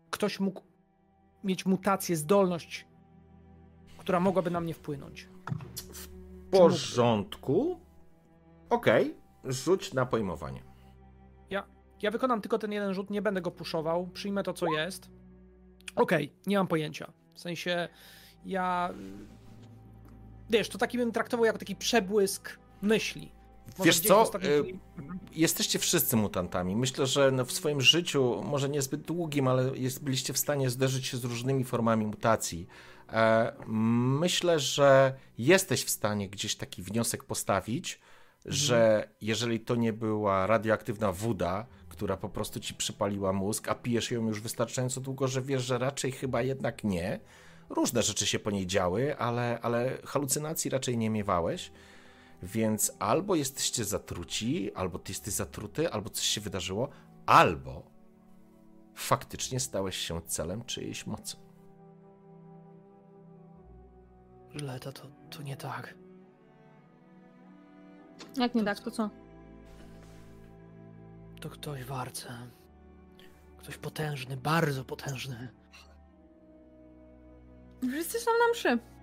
ktoś 0.10 0.40
mógł 0.40 0.62
mieć 1.44 1.66
mutację, 1.66 2.16
zdolność, 2.16 2.88
która 3.98 4.20
mogłaby 4.20 4.52
na 4.52 4.60
mnie 4.60 4.74
wpłynąć. 4.74 5.30
W 5.94 6.08
porządku. 6.52 7.80
Okej, 8.70 9.16
rzuć 9.44 9.94
na 9.94 10.06
pojmowanie. 10.06 10.64
Ja, 11.50 11.64
ja 12.02 12.12
wykonam 12.12 12.42
tylko 12.42 12.60
ten 12.60 12.72
jeden 12.72 12.94
rzut, 12.94 13.10
nie 13.10 13.22
będę 13.22 13.42
go 13.42 13.52
puszował, 13.52 14.08
przyjmę 14.08 14.44
to, 14.44 14.54
co 14.54 14.66
jest. 14.74 15.10
Okej, 15.96 16.34
nie 16.48 16.58
mam 16.58 16.68
pojęcia. 16.68 17.12
W 17.34 17.40
sensie, 17.40 17.88
ja... 18.46 18.94
Wiesz, 20.50 20.70
to 20.70 20.78
taki 20.78 20.98
bym 20.98 21.12
traktował 21.12 21.46
jako 21.46 21.58
taki 21.60 21.76
przebłysk 21.76 22.60
myśli. 22.82 23.32
Może 23.78 23.90
Wiesz 23.90 24.00
co, 24.00 24.22
ostatniej 24.22 24.60
y, 24.60 24.64
chwili- 24.64 24.80
Jesteście 25.32 25.80
wszyscy 25.80 26.16
mutantami. 26.16 26.76
Myślę, 26.76 27.06
że 27.06 27.32
no 27.32 27.46
w 27.46 27.52
swoim 27.52 27.82
życiu, 27.82 28.44
może 28.46 28.70
niezbyt 28.70 29.02
długim, 29.02 29.48
ale 29.48 29.78
jest, 29.78 30.04
byliście 30.04 30.34
w 30.34 30.38
stanie 30.38 30.70
zderzyć 30.70 31.06
się 31.06 31.18
z 31.18 31.24
różnymi 31.24 31.64
formami 31.64 32.06
mutacji. 32.06 32.68
E, 33.14 33.54
myślę, 33.68 34.60
że 34.60 35.14
jesteś 35.38 35.84
w 35.84 35.90
stanie 35.90 36.30
gdzieś 36.30 36.56
taki 36.56 36.84
wniosek 36.84 37.24
postawić, 37.24 38.00
że 38.46 39.10
jeżeli 39.22 39.60
to 39.60 39.76
nie 39.76 39.94
była 39.94 40.48
radioaktywna 40.48 41.12
woda, 41.12 41.66
która 41.90 42.18
po 42.18 42.30
prostu 42.30 42.60
ci 42.60 42.74
przypaliła 42.74 43.34
mózg, 43.34 43.68
a 43.70 43.76
pijesz 43.76 44.12
ją 44.12 44.28
już 44.28 44.42
wystarczająco 44.42 45.02
długo, 45.02 45.28
że 45.28 45.42
wiesz, 45.42 45.64
że 45.64 45.78
raczej 45.78 46.12
chyba 46.12 46.42
jednak 46.42 46.84
nie, 46.84 47.20
różne 47.70 48.04
rzeczy 48.04 48.26
się 48.26 48.40
po 48.40 48.52
niej 48.52 48.68
działy, 48.68 49.18
ale, 49.18 49.60
ale 49.62 49.98
halucynacji 50.04 50.70
raczej 50.72 50.98
nie 50.98 51.10
miewałeś. 51.10 51.72
Więc 52.44 52.92
albo 53.00 53.36
jesteście 53.36 53.84
zatruci, 53.86 54.74
albo 54.76 55.00
ty 55.00 55.12
jesteś 55.12 55.34
zatruty, 55.34 55.92
albo 55.92 56.10
coś 56.10 56.26
się 56.26 56.42
wydarzyło, 56.42 56.90
albo 57.26 57.92
faktycznie 58.96 59.60
stałeś 59.60 59.98
się 59.98 60.22
celem 60.22 60.66
czyjejś 60.66 61.08
mocy. 61.08 61.38
Żyleta, 64.56 64.92
to, 64.92 65.08
to 65.30 65.44
nie 65.44 65.58
tak. 65.58 65.94
Jak 68.38 68.56
nie 68.56 68.64
tak, 68.64 68.80
to 68.80 68.92
co? 68.92 69.10
To 71.42 71.50
ktoś 71.50 71.84
w 71.84 71.92
arce. 71.92 72.34
Ktoś 73.58 73.78
potężny, 73.78 74.38
bardzo 74.38 74.86
potężny. 74.86 75.48
Wszyscy 77.90 78.20
są 78.20 78.32
na 78.32 78.52
mszy. 78.52 78.97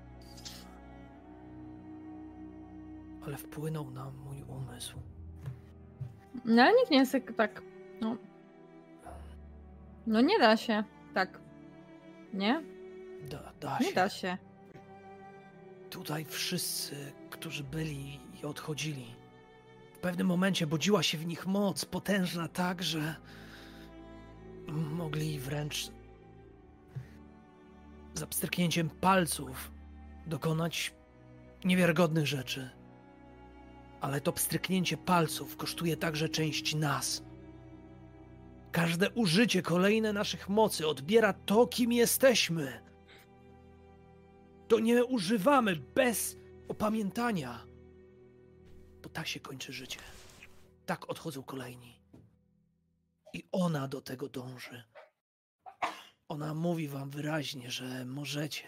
Ale 3.27 3.37
wpłynął 3.37 3.91
na 3.91 4.11
mój 4.11 4.43
umysł. 4.43 4.99
No 6.45 6.63
ale 6.63 6.73
nikt 6.73 6.91
nie 6.91 6.99
jest 6.99 7.13
tak- 7.13 7.35
tak, 7.37 7.63
no. 8.01 8.17
No 10.07 10.21
nie 10.21 10.39
da 10.39 10.57
się, 10.57 10.85
tak. 11.15 11.41
Nie? 12.35 12.63
Da, 13.31 13.53
da 13.61 13.79
Nie 13.79 13.87
się. 13.89 13.95
da 13.95 14.09
się. 14.09 14.39
Tutaj 15.91 16.25
wszyscy, 16.25 17.13
którzy 17.31 17.65
byli 17.65 18.21
i 18.43 18.47
odchodzili. 18.47 19.07
W 19.95 19.99
pewnym 19.99 20.27
momencie 20.27 20.67
budziła 20.67 21.03
się 21.03 21.19
w 21.19 21.27
nich 21.27 21.47
moc 21.47 21.85
potężna 21.85 22.49
tak, 22.49 22.83
że 22.83 23.15
mogli 24.69 25.39
wręcz 25.39 25.91
za 28.15 28.27
pstryknięciem 28.27 28.91
palców 28.91 29.71
dokonać 30.27 30.95
niewiarygodnych 31.65 32.27
rzeczy. 32.27 32.71
Ale 34.05 34.21
to 34.21 34.33
pstryknięcie 34.33 34.97
palców 34.97 35.57
kosztuje 35.57 35.97
także 35.97 36.29
część 36.29 36.75
nas. 36.75 37.23
Każde 38.73 39.11
użycie 39.11 39.63
kolejne 39.63 40.13
naszych 40.13 40.49
mocy 40.49 40.89
odbiera 40.89 41.33
to, 41.33 41.67
kim 41.67 41.93
jesteśmy 41.93 42.81
to 44.69 44.81
nie 44.81 45.05
używamy 45.05 45.77
bez 45.77 46.37
opamiętania. 46.69 47.67
Bo 49.03 49.09
tak 49.09 49.27
się 49.27 49.41
kończy 49.41 49.73
życie. 49.73 50.01
Tak 50.87 51.11
odchodzą 51.11 51.43
kolejni. 51.43 52.01
I 53.33 53.45
ona 53.53 53.89
do 53.89 54.01
tego 54.01 54.29
dąży. 54.29 54.85
Ona 56.29 56.55
mówi 56.55 56.89
wam 56.89 57.11
wyraźnie, 57.11 57.71
że 57.71 58.05
możecie 58.05 58.65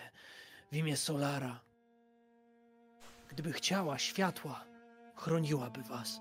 w 0.73 0.77
imię 0.77 0.97
Solara. 0.97 1.61
Gdyby 3.29 3.53
chciała 3.53 3.99
światła, 3.99 4.76
chroniłaby 5.17 5.83
was, 5.83 6.21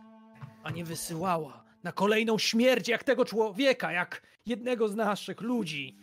a 0.63 0.71
nie 0.71 0.83
wysyłała 0.85 1.63
na 1.83 1.91
kolejną 1.91 2.37
śmierć 2.37 2.87
jak 2.87 3.03
tego 3.03 3.25
człowieka, 3.25 3.91
jak 3.91 4.21
jednego 4.45 4.87
z 4.87 4.95
naszych 4.95 5.41
ludzi. 5.41 5.97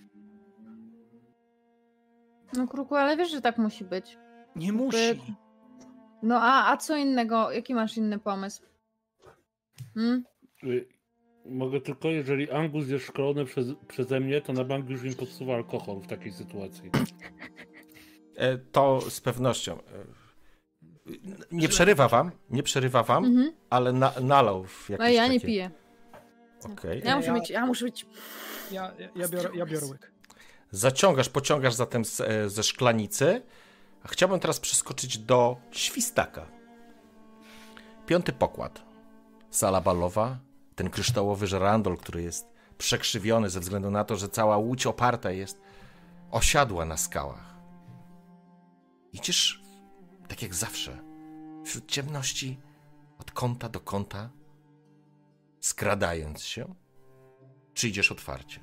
No 2.57 2.69
kruku, 2.69 2.95
ale 2.95 3.17
wiesz, 3.17 3.31
że 3.31 3.41
tak 3.41 3.59
musi 3.59 3.85
być. 3.85 4.19
Nie 4.57 4.73
musi. 4.73 4.97
No 6.23 6.41
a, 6.43 6.73
a 6.73 6.77
co 6.77 6.97
innego? 6.97 7.51
Jaki 7.51 7.75
masz 7.75 7.97
inny 7.97 8.19
pomysł? 8.19 8.63
Hmm? 9.95 10.25
Y, 10.65 10.89
Mogę 11.47 11.81
tylko, 11.81 12.09
jeżeli 12.09 12.51
Angus 12.51 12.89
jest 12.89 13.07
szkolony 13.07 13.45
przez, 13.45 13.67
przeze 13.89 14.21
mnie, 14.21 14.41
to 14.41 14.53
na 14.53 14.65
bank 14.65 14.91
już 14.91 15.05
im 15.05 15.15
podsuwa 15.15 15.55
alkohol 15.55 16.01
w 16.01 16.07
takiej 16.07 16.33
sytuacji. 16.33 16.91
E, 18.37 18.59
To 18.59 19.01
z 19.01 19.21
pewnością. 19.21 19.79
Nie 21.53 21.69
przerywa 21.69 22.09
wam, 22.09 22.31
nie 22.51 22.63
przerywa 22.63 23.03
wam, 23.03 23.25
Mhm. 23.25 23.53
ale 23.71 23.93
na, 23.93 24.13
nalał 24.21 24.65
w 24.65 24.91
jakieś 24.91 25.07
No 25.07 25.13
ja 25.13 25.27
nie 25.29 25.35
takie... 25.35 25.47
piję. 25.47 25.71
Okej. 26.73 27.03
Ja 27.05 27.17
muszę 27.17 27.29
Ja- 27.29 27.35
mieć, 27.35 27.51
ja 27.51 27.67
muszę 27.67 27.85
być. 27.85 28.07
Ja, 28.71 28.93
ja, 28.99 29.09
ja, 29.17 29.29
biorę, 29.29 29.51
ja 29.55 29.67
biorę 29.67 29.87
łyk. 29.87 30.13
Zaciągasz, 30.71 31.29
pociągasz 31.29 31.75
zatem 31.75 32.05
z, 32.05 32.21
e, 32.21 32.51
ze 32.51 32.63
szklanicy. 32.63 33.43
A 34.05 34.09
chciałbym 34.09 34.41
teraz 34.41 34.61
przeskoczyć 34.61 35.19
do 35.19 35.57
świstaka. 35.71 36.47
Piąty 38.07 38.33
pokład. 38.33 38.83
Sala 39.51 39.81
balowa. 39.81 40.39
Ten 40.75 40.91
kryształowy 40.91 41.47
żerandol, 41.47 41.97
który 41.97 42.23
jest 42.23 42.47
przekrzywiony 42.79 43.51
ze 43.51 43.61
względu 43.61 43.91
na 43.91 44.05
to, 44.05 44.17
że 44.17 44.29
cała 44.29 44.57
łódź 44.57 44.87
oparta 44.87 45.31
jest 45.31 45.61
osiadła 46.31 46.85
na 46.85 46.97
skałach. 46.97 47.55
Idziesz 49.13 49.62
tak 50.33 50.43
jak 50.43 50.55
zawsze, 50.55 50.99
wśród 51.65 51.87
ciemności, 51.87 52.59
od 53.19 53.31
kąta 53.31 53.69
do 53.69 53.81
kąta, 53.81 54.31
skradając 55.61 56.43
się, 56.43 56.75
czy 57.75 57.89
idziesz 57.89 58.13
otwarcie? 58.13 58.61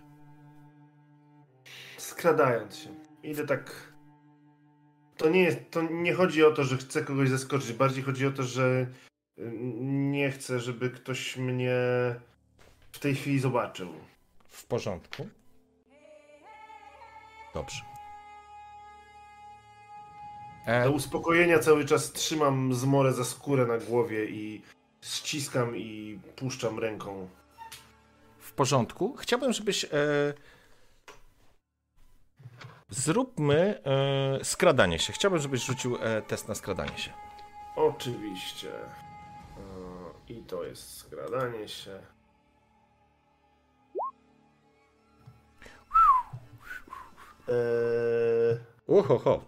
Skradając 1.97 2.75
się. 2.75 2.89
Idę 3.23 3.45
tak. 3.45 3.93
To 5.17 5.29
nie 5.29 5.43
jest. 5.43 5.59
To 5.71 5.81
nie 5.81 6.13
chodzi 6.13 6.43
o 6.43 6.51
to, 6.51 6.63
że 6.63 6.77
chcę 6.77 7.03
kogoś 7.03 7.29
zaskoczyć. 7.29 7.73
Bardziej 7.73 8.03
chodzi 8.03 8.27
o 8.27 8.31
to, 8.31 8.43
że 8.43 8.87
nie 9.81 10.31
chcę, 10.31 10.59
żeby 10.59 10.89
ktoś 10.89 11.37
mnie 11.37 11.75
w 12.91 12.99
tej 12.99 13.15
chwili 13.15 13.39
zobaczył. 13.39 13.93
W 14.47 14.65
porządku. 14.65 15.27
Dobrze. 17.53 17.88
Do 20.65 20.71
E, 20.71 20.89
uspokojenia 20.89 21.59
cały 21.59 21.85
czas 21.85 22.11
trzymam 22.11 22.73
zmorę 22.73 23.13
za 23.13 23.25
skórę 23.25 23.65
na 23.65 23.77
głowie 23.77 24.25
i 24.25 24.61
ściskam 25.01 25.77
i 25.77 26.19
puszczam 26.35 26.79
ręką. 26.79 27.29
w 28.39 28.51
porządku. 28.53 29.15
Chciałbym, 29.17 29.53
żebyś. 29.53 29.83
E, 29.85 29.89
zróbmy 32.89 33.81
e, 33.85 34.43
skradanie 34.45 34.99
się. 34.99 35.13
Chciałbym, 35.13 35.39
żebyś 35.39 35.65
rzucił 35.65 35.97
e, 36.01 36.21
test 36.21 36.47
na 36.47 36.55
skradanie 36.55 36.97
się. 36.97 37.11
Oczywiście. 37.75 38.69
E, 38.79 40.33
I 40.33 40.43
to 40.43 40.63
jest 40.63 40.97
skradanie 40.97 41.67
się. 41.67 41.99
Eee, 47.47 48.59
Uhoho. 48.87 49.41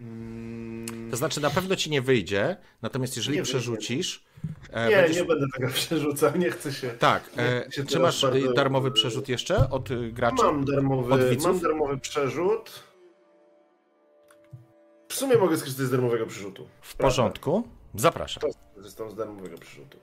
Mm, 0.00 1.10
To 1.10 1.16
znaczy, 1.16 1.40
na 1.40 1.50
pewno 1.50 1.76
ci 1.76 1.90
nie 1.90 2.02
wyjdzie, 2.02 2.56
natomiast 2.82 3.16
jeżeli 3.16 3.36
Nie 3.36 3.42
przerzucisz. 3.42 4.24
E, 4.70 4.88
nie, 4.88 4.96
będziesz... 4.96 5.16
nie 5.16 5.24
będę 5.24 5.46
tego 5.58 5.68
przerzucał, 5.72 6.36
nie 6.38 6.50
chcę 6.50 6.72
się. 6.72 6.88
Tak. 6.90 7.30
E, 7.36 7.60
chcę 7.60 7.72
się 7.72 7.84
czy 7.86 7.98
masz 7.98 8.24
e, 8.24 8.30
bardzo- 8.30 8.52
darmowy 8.52 8.90
przerzut 8.90 9.28
jeszcze 9.28 9.70
od 9.70 9.88
graczy? 10.12 10.44
Mam 10.44 10.60
Od 10.60 10.70
darmowy, 10.70 11.30
widzów? 11.30 11.46
mam 11.52 11.60
darmowy 11.60 11.98
przerzut. 11.98 12.82
W 15.08 15.14
sumie 15.14 15.36
mogę 15.38 15.56
skorzystać 15.56 15.86
z 15.86 15.90
darmowego 15.90 16.26
przerzutu. 16.26 16.68
W 16.82 16.96
porządku. 16.96 17.68
Zapraszam. 17.94 18.40
To 18.40 18.48
skorzystam 18.72 19.10
z 19.10 19.14
darmowego 19.14 19.58
przerzutu. 19.58 19.98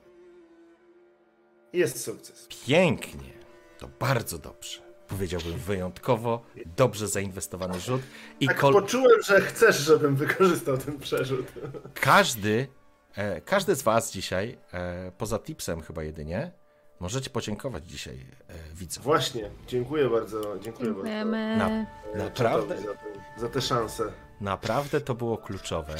Jest 1.73 2.03
sukces. 2.03 2.47
Pięknie. 2.67 3.33
To 3.79 3.89
bardzo 3.99 4.37
dobrze. 4.37 4.90
Powiedziałbym 5.11 5.57
wyjątkowo 5.57 6.41
dobrze 6.77 7.07
zainwestowany 7.07 7.79
rzut. 7.79 8.01
I 8.39 8.47
Tak 8.47 8.57
kol... 8.59 8.73
poczułem, 8.73 9.21
że 9.27 9.41
chcesz, 9.41 9.77
żebym 9.79 10.15
wykorzystał 10.15 10.77
ten 10.77 10.99
przerzut. 10.99 11.47
każdy, 11.93 12.67
e, 13.15 13.41
każdy 13.41 13.75
z 13.75 13.81
was 13.81 14.11
dzisiaj, 14.11 14.57
e, 14.73 15.11
poza 15.17 15.39
tipsem 15.39 15.81
chyba 15.81 16.03
jedynie, 16.03 16.51
możecie 16.99 17.29
podziękować 17.29 17.87
dzisiaj 17.87 18.25
e, 18.49 18.53
widzom. 18.75 19.03
Właśnie, 19.03 19.49
dziękuję 19.67 20.09
bardzo, 20.09 20.41
dziękuję 20.59 20.85
Dziękujemy. 20.93 21.57
Na- 21.57 21.69
bardzo. 21.69 22.23
Naprawdę? 22.23 22.75
Czatowi 22.75 22.87
Za, 22.87 22.93
tę- 22.93 23.39
za 23.41 23.49
tę 23.49 23.61
szansę. 23.61 24.03
Naprawdę 24.41 25.01
to 25.01 25.15
było 25.15 25.37
kluczowe, 25.37 25.95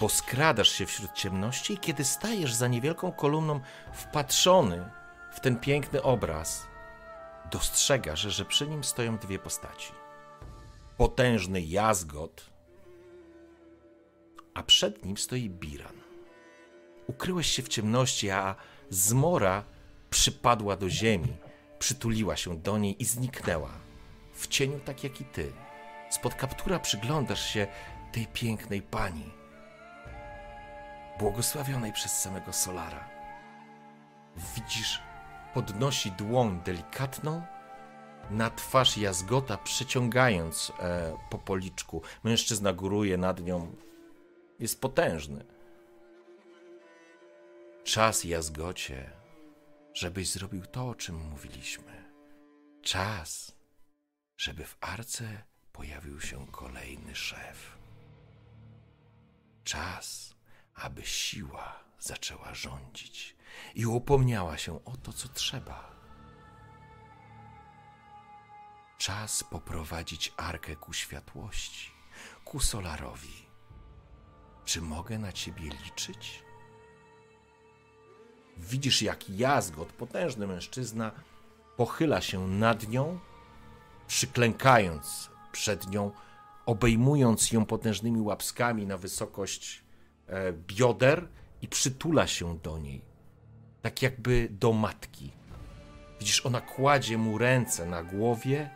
bo 0.00 0.08
skradasz 0.08 0.68
się 0.68 0.86
wśród 0.86 1.12
ciemności 1.12 1.74
i 1.74 1.78
kiedy 1.78 2.04
stajesz 2.04 2.54
za 2.54 2.68
niewielką 2.68 3.12
kolumną 3.12 3.60
wpatrzony 3.92 4.88
w 5.32 5.40
ten 5.40 5.56
piękny 5.56 6.02
obraz, 6.02 6.66
dostrzegasz, 7.54 8.20
że 8.20 8.44
przy 8.44 8.66
nim 8.66 8.84
stoją 8.84 9.18
dwie 9.18 9.38
postaci. 9.38 9.92
Potężny 10.96 11.60
jazgot, 11.60 12.50
a 14.54 14.62
przed 14.62 15.04
nim 15.04 15.16
stoi 15.16 15.50
Biran. 15.50 15.96
Ukryłeś 17.06 17.46
się 17.46 17.62
w 17.62 17.68
ciemności, 17.68 18.30
a 18.30 18.54
zmora 18.90 19.64
przypadła 20.10 20.76
do 20.76 20.88
ziemi, 20.90 21.36
przytuliła 21.78 22.36
się 22.36 22.58
do 22.58 22.78
niej 22.78 23.02
i 23.02 23.04
zniknęła. 23.04 23.70
W 24.32 24.46
cieniu 24.46 24.80
tak 24.80 25.04
jak 25.04 25.20
i 25.20 25.24
ty. 25.24 25.52
Spod 26.10 26.34
kaptura 26.34 26.78
przyglądasz 26.78 27.46
się 27.46 27.66
tej 28.12 28.26
pięknej 28.26 28.82
pani, 28.82 29.30
błogosławionej 31.18 31.92
przez 31.92 32.20
samego 32.20 32.52
Solara. 32.52 33.08
Widzisz, 34.56 35.02
podnosi 35.54 36.12
dłoń 36.12 36.60
delikatną 36.64 37.42
na 38.30 38.50
twarz 38.50 38.96
jazgota, 38.96 39.56
przeciągając 39.56 40.72
e, 40.80 41.16
po 41.30 41.38
policzku. 41.38 42.02
Mężczyzna 42.24 42.72
góruje 42.72 43.16
nad 43.16 43.40
nią. 43.40 43.76
Jest 44.58 44.80
potężny. 44.80 45.44
Czas, 47.84 48.24
jazgocie, 48.24 49.10
żebyś 49.94 50.30
zrobił 50.30 50.66
to, 50.66 50.88
o 50.88 50.94
czym 50.94 51.16
mówiliśmy. 51.16 52.04
Czas, 52.82 53.56
żeby 54.36 54.64
w 54.64 54.76
arce 54.80 55.44
pojawił 55.72 56.20
się 56.20 56.46
kolejny 56.46 57.14
szef. 57.14 57.78
Czas, 59.64 60.34
aby 60.74 61.02
siła 61.02 61.84
zaczęła 62.04 62.54
rządzić 62.54 63.36
i 63.74 63.86
upomniała 63.86 64.58
się 64.58 64.84
o 64.84 64.96
to, 64.96 65.12
co 65.12 65.28
trzeba. 65.28 65.94
Czas 68.98 69.44
poprowadzić 69.44 70.32
arkę 70.36 70.76
ku 70.76 70.92
światłości, 70.92 71.90
ku 72.44 72.60
Solarowi. 72.60 73.44
Czy 74.64 74.82
mogę 74.82 75.18
na 75.18 75.32
ciebie 75.32 75.70
liczyć? 75.84 76.44
Widzisz, 78.56 79.02
jak 79.02 79.30
Jazgot, 79.30 79.92
potężny 79.92 80.46
mężczyzna, 80.46 81.12
pochyla 81.76 82.20
się 82.20 82.48
nad 82.48 82.88
nią, 82.88 83.18
przyklękając 84.06 85.30
przed 85.52 85.90
nią, 85.90 86.12
obejmując 86.66 87.52
ją 87.52 87.66
potężnymi 87.66 88.20
łapskami 88.20 88.86
na 88.86 88.98
wysokość 88.98 89.84
e, 90.26 90.52
bioder 90.52 91.28
i 91.64 91.68
przytula 91.68 92.26
się 92.26 92.58
do 92.58 92.78
niej, 92.78 93.02
tak 93.82 94.02
jakby 94.02 94.48
do 94.50 94.72
matki. 94.72 95.32
Widzisz, 96.20 96.46
ona 96.46 96.60
kładzie 96.60 97.18
mu 97.18 97.38
ręce 97.38 97.86
na 97.86 98.02
głowie, 98.02 98.70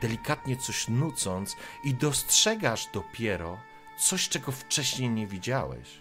delikatnie 0.00 0.56
coś 0.56 0.88
nucąc, 0.88 1.56
i 1.84 1.94
dostrzegasz 1.94 2.88
dopiero 2.94 3.58
coś, 3.98 4.28
czego 4.28 4.52
wcześniej 4.52 5.10
nie 5.10 5.26
widziałeś. 5.26 6.00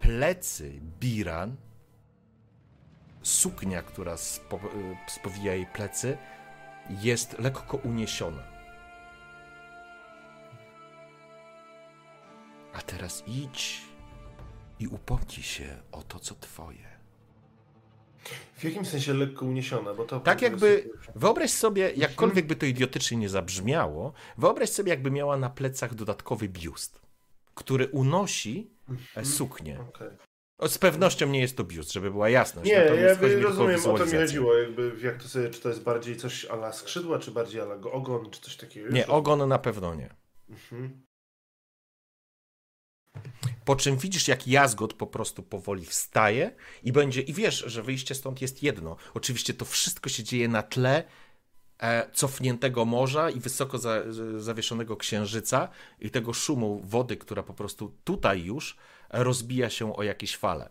Plecy 0.00 0.80
Biran, 1.00 1.56
suknia, 3.22 3.82
która 3.82 4.16
spo, 4.16 4.56
y, 4.56 4.60
spowija 5.06 5.54
jej 5.54 5.66
plecy, 5.66 6.18
jest 6.90 7.38
lekko 7.38 7.76
uniesiona. 7.76 8.42
A 12.72 12.82
teraz 12.82 13.22
idź 13.26 13.93
i 14.84 14.88
upomnij 14.88 15.42
się 15.42 15.76
o 15.92 16.02
to, 16.02 16.18
co 16.18 16.34
twoje. 16.34 16.94
W 18.56 18.64
jakim 18.64 18.84
sensie 18.84 19.14
lekko 19.14 19.46
uniesiona? 19.46 19.94
Bo 19.94 20.04
to 20.04 20.20
Tak 20.20 20.42
jakby, 20.42 20.90
wyobraź 21.14 21.50
sobie, 21.50 21.92
jakkolwiek 21.96 22.46
by 22.46 22.56
to 22.56 22.66
idiotycznie 22.66 23.16
nie 23.16 23.28
zabrzmiało, 23.28 24.12
wyobraź 24.38 24.70
sobie, 24.70 24.90
jakby 24.90 25.10
miała 25.10 25.36
na 25.36 25.50
plecach 25.50 25.94
dodatkowy 25.94 26.48
biust, 26.48 27.00
który 27.54 27.88
unosi 27.88 28.70
e, 29.16 29.24
suknię. 29.24 29.80
Okej. 29.80 30.08
O, 30.58 30.68
Z 30.68 30.78
pewnością 30.78 31.26
nie 31.26 31.40
jest 31.40 31.56
to 31.56 31.64
biust, 31.64 31.92
żeby 31.92 32.10
była 32.10 32.28
jasność. 32.28 32.70
Nie, 32.70 32.78
natomiast 32.84 33.22
ja 33.22 33.28
rozumiem, 33.42 33.80
o 33.80 33.98
to 33.98 34.06
mi 34.06 34.12
chodziło. 34.12 34.54
Jakby, 34.58 34.92
jak 35.02 35.22
to 35.22 35.28
sobie, 35.28 35.50
czy 35.50 35.60
to 35.60 35.68
jest 35.68 35.82
bardziej 35.82 36.16
coś 36.16 36.44
ala 36.44 36.72
skrzydła, 36.72 37.18
czy 37.18 37.30
bardziej 37.30 37.60
ala 37.60 37.74
ogon, 37.74 38.30
czy 38.30 38.40
coś 38.40 38.56
takiego? 38.56 38.88
Nie, 38.90 39.06
ogon 39.06 39.48
na 39.48 39.58
pewno 39.58 39.94
nie. 39.94 40.14
Mhm. 40.50 41.04
Po 43.64 43.76
czym 43.76 43.96
widzisz, 43.96 44.28
jak 44.28 44.48
jazgot 44.48 44.94
po 44.94 45.06
prostu 45.06 45.42
powoli 45.42 45.84
wstaje 45.84 46.50
i 46.82 46.92
będzie, 46.92 47.20
i 47.20 47.32
wiesz, 47.32 47.64
że 47.66 47.82
wyjście 47.82 48.14
stąd 48.14 48.42
jest 48.42 48.62
jedno. 48.62 48.96
Oczywiście 49.14 49.54
to 49.54 49.64
wszystko 49.64 50.08
się 50.10 50.22
dzieje 50.24 50.48
na 50.48 50.62
tle 50.62 51.04
e, 51.78 52.10
cofniętego 52.12 52.84
morza 52.84 53.30
i 53.30 53.40
wysoko 53.40 53.78
za, 53.78 54.02
zawieszonego 54.38 54.96
księżyca 54.96 55.68
i 56.00 56.10
tego 56.10 56.32
szumu 56.32 56.80
wody, 56.84 57.16
która 57.16 57.42
po 57.42 57.54
prostu 57.54 57.94
tutaj 58.04 58.42
już 58.44 58.76
rozbija 59.10 59.70
się 59.70 59.96
o 59.96 60.02
jakieś 60.02 60.36
fale. 60.36 60.70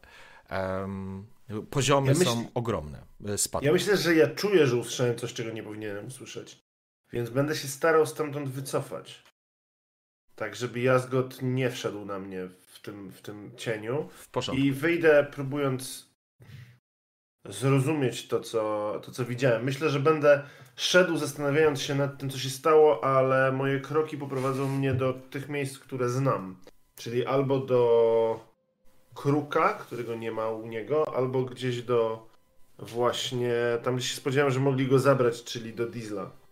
Em, 0.49 1.25
poziomy 1.69 2.07
Ja 2.07 2.13
myśl- 2.13 2.23
są 2.25 2.47
ogromne. 2.53 3.05
e. 3.19 3.65
Ja 3.65 3.73
myślę, 3.73 3.97
że 3.97 4.15
ja 4.15 4.27
czuję, 4.27 4.67
że 4.67 4.75
usłyszałem 4.75 5.15
coś, 5.17 5.33
czego 5.33 5.51
nie 5.51 5.63
powinienem 5.63 6.07
usłyszeć. 6.07 6.63
Więc 7.13 7.29
będę 7.29 7.55
się 7.55 7.67
starał 7.67 8.05
stamtąd 8.05 8.49
wycofać. 8.49 9.23
Tak, 10.35 10.55
żeby 10.55 10.79
Jazgot 10.79 11.41
nie 11.41 11.69
wszedł 11.69 12.05
na 12.05 12.19
mnie 12.19 12.47
w 12.67 12.81
tym, 12.81 13.11
w 13.11 13.21
tym 13.21 13.51
cieniu. 13.57 14.09
w 14.13 14.27
porządku. 14.27 14.65
I 14.65 14.71
wyjdę 14.71 15.27
próbując 15.31 16.13
zrozumieć 17.49 18.27
to 18.27 18.39
co, 18.39 18.93
to, 19.05 19.11
co 19.11 19.25
widziałem. 19.25 19.63
Myślę, 19.63 19.89
że 19.89 19.99
będę 19.99 20.43
szedł 20.75 21.17
zastanawiając 21.17 21.81
się 21.81 21.95
nad 21.95 22.17
tym, 22.17 22.29
co 22.29 22.37
się 22.37 22.49
stało, 22.49 23.03
ale 23.03 23.51
moje 23.51 23.79
kroki 23.79 24.17
poprowadzą 24.17 24.69
mnie 24.69 24.93
do 24.93 25.13
tych 25.13 25.49
miejsc, 25.49 25.79
które 25.79 26.09
znam. 26.09 26.57
Czyli 26.95 27.25
albo 27.25 27.59
do 27.59 28.53
Kruka, 29.15 29.73
którego 29.73 30.15
nie 30.15 30.31
ma 30.31 30.49
u 30.49 30.67
niego, 30.67 31.15
albo 31.15 31.43
gdzieś 31.43 31.81
do 31.81 32.27
właśnie 32.79 33.53
tam, 33.83 33.95
gdzie 33.95 34.07
się 34.07 34.15
spodziewałem, 34.15 34.53
że 34.53 34.59
mogli 34.59 34.87
go 34.87 34.99
zabrać, 34.99 35.43
czyli 35.43 35.73
do 35.73 35.85
Diesla. 35.85 36.42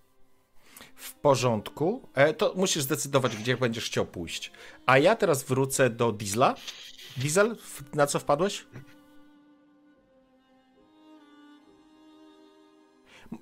W 1.02 1.14
porządku. 1.14 2.10
E, 2.14 2.34
to 2.34 2.54
musisz 2.56 2.84
zdecydować, 2.84 3.38
gdzie 3.38 3.58
będziesz 3.58 3.86
chciał 3.86 4.06
pójść. 4.06 4.52
A 4.86 4.98
ja 4.98 5.16
teraz 5.16 5.44
wrócę 5.44 5.90
do 5.90 6.12
Diesla. 6.12 6.56
Diesel, 7.18 7.56
na 7.94 8.08
co 8.08 8.20
wpadłeś? 8.20 8.66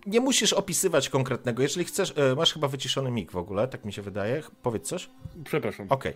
Nie 0.05 0.19
musisz 0.19 0.53
opisywać 0.53 1.09
konkretnego. 1.09 1.63
Jeżeli 1.63 1.85
chcesz, 1.85 2.13
e, 2.17 2.35
masz 2.35 2.53
chyba 2.53 2.67
wyciszony 2.67 3.11
mik 3.11 3.31
w 3.31 3.38
ogóle, 3.38 3.67
tak 3.67 3.85
mi 3.85 3.93
się 3.93 4.01
wydaje. 4.01 4.43
Powiedz 4.63 4.88
coś. 4.88 5.09
Przepraszam. 5.45 5.88
Okej. 5.89 6.13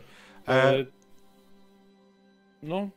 E, 0.48 0.52
E, 0.80 0.86
no, 2.64 2.90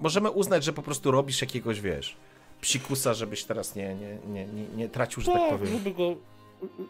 możemy 0.00 0.30
uznać, 0.30 0.64
że 0.64 0.72
po 0.72 0.82
prostu 0.82 1.10
robisz 1.10 1.40
jakiegoś, 1.40 1.80
wiesz, 1.80 2.16
psikusa, 2.60 3.14
żebyś 3.14 3.44
teraz 3.44 3.74
nie, 3.74 3.94
nie, 3.94 4.18
nie, 4.26 4.46
nie, 4.46 4.68
nie 4.76 4.88
tracił, 4.88 5.22
że 5.22 5.32
tak 5.32 5.40
tak, 5.40 5.50
powiem. 5.50 5.72
żeby 5.72 5.90
go, 5.90 6.16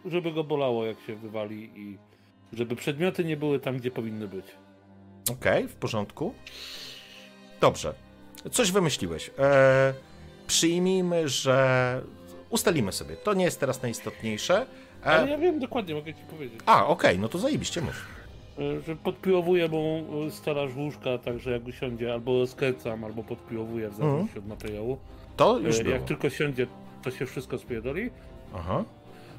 żeby 0.06 0.32
go 0.32 0.44
bolało, 0.44 0.86
jak 0.86 0.96
się 1.06 1.16
wywali 1.16 1.70
i 1.76 1.98
żeby 2.52 2.76
przedmioty 2.76 3.24
nie 3.24 3.36
były 3.36 3.60
tam, 3.60 3.76
gdzie 3.76 3.90
powinny 3.90 4.28
być. 4.28 4.46
Okej, 5.32 5.68
w 5.68 5.74
porządku. 5.74 6.34
Dobrze. 7.60 7.94
Coś 8.52 8.72
wymyśliłeś. 8.72 9.30
E, 9.38 9.94
przyjmijmy, 10.46 11.28
że. 11.28 12.00
Ustalimy 12.50 12.92
sobie. 12.92 13.16
To 13.16 13.34
nie 13.34 13.44
jest 13.44 13.60
teraz 13.60 13.82
najistotniejsze. 13.82 14.66
Ale 15.04 15.22
E, 15.24 15.30
ja 15.30 15.38
wiem 15.38 15.58
dokładnie, 15.58 15.94
mogę 15.94 16.14
ci 16.14 16.20
powiedzieć. 16.30 16.60
a, 16.66 16.86
okej, 16.86 17.18
no 17.18 17.28
to 17.28 17.38
zajebiście 17.38 17.80
mów. 17.80 18.06
E, 18.58 18.80
Że 18.80 18.96
podpiłowuję 18.96 19.68
mu 19.68 20.04
e, 20.26 20.30
stelaż 20.30 20.74
łóżka, 20.76 21.18
także 21.18 21.50
jak 21.50 21.66
usiądzie, 21.66 22.12
albo 22.12 22.46
skręcam, 22.46 23.04
albo 23.04 23.22
podpiłowuję 23.24 23.88
w 23.90 23.94
zależności 23.94 24.38
od 24.38 24.46
materiału. 24.46 24.98
To 25.36 25.58
E, 25.58 25.62
już 25.62 25.78
było. 25.78 25.90
Jak 25.94 26.04
tylko 26.04 26.30
siądzie, 26.30 26.66
to 27.02 27.10
się 27.10 27.26
wszystko 27.26 27.58
spierdoli. 27.58 28.10
Aha. 28.54 28.84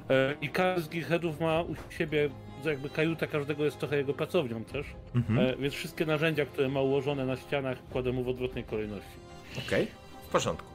E, 0.10 0.36
I 0.42 0.50
każdy 0.50 0.82
z 0.82 0.90
gearheadów 0.90 1.40
ma 1.40 1.62
u 1.62 1.76
siebie, 1.90 2.30
jakby 2.66 2.90
kajuta 2.90 3.28
każdego 3.28 3.66
jest 3.66 3.80
trochę 3.80 3.98
jego 3.98 4.14
pracownią 4.14 4.64
też. 4.64 4.86
Mhm. 5.16 5.40
E, 5.40 5.56
Więc 5.58 5.74
wszystkie 5.74 6.06
narzędzia, 6.06 6.46
które 6.46 6.70
ma 6.70 6.82
ułożone 6.82 7.26
na 7.26 7.38
ścianach, 7.38 7.78
kładę 7.92 8.12
mu 8.12 8.24
w 8.24 8.28
odwrotnej 8.30 8.64
kolejności. 8.64 9.10
Okej, 9.68 9.88
w 10.28 10.32
porządku. 10.32 10.68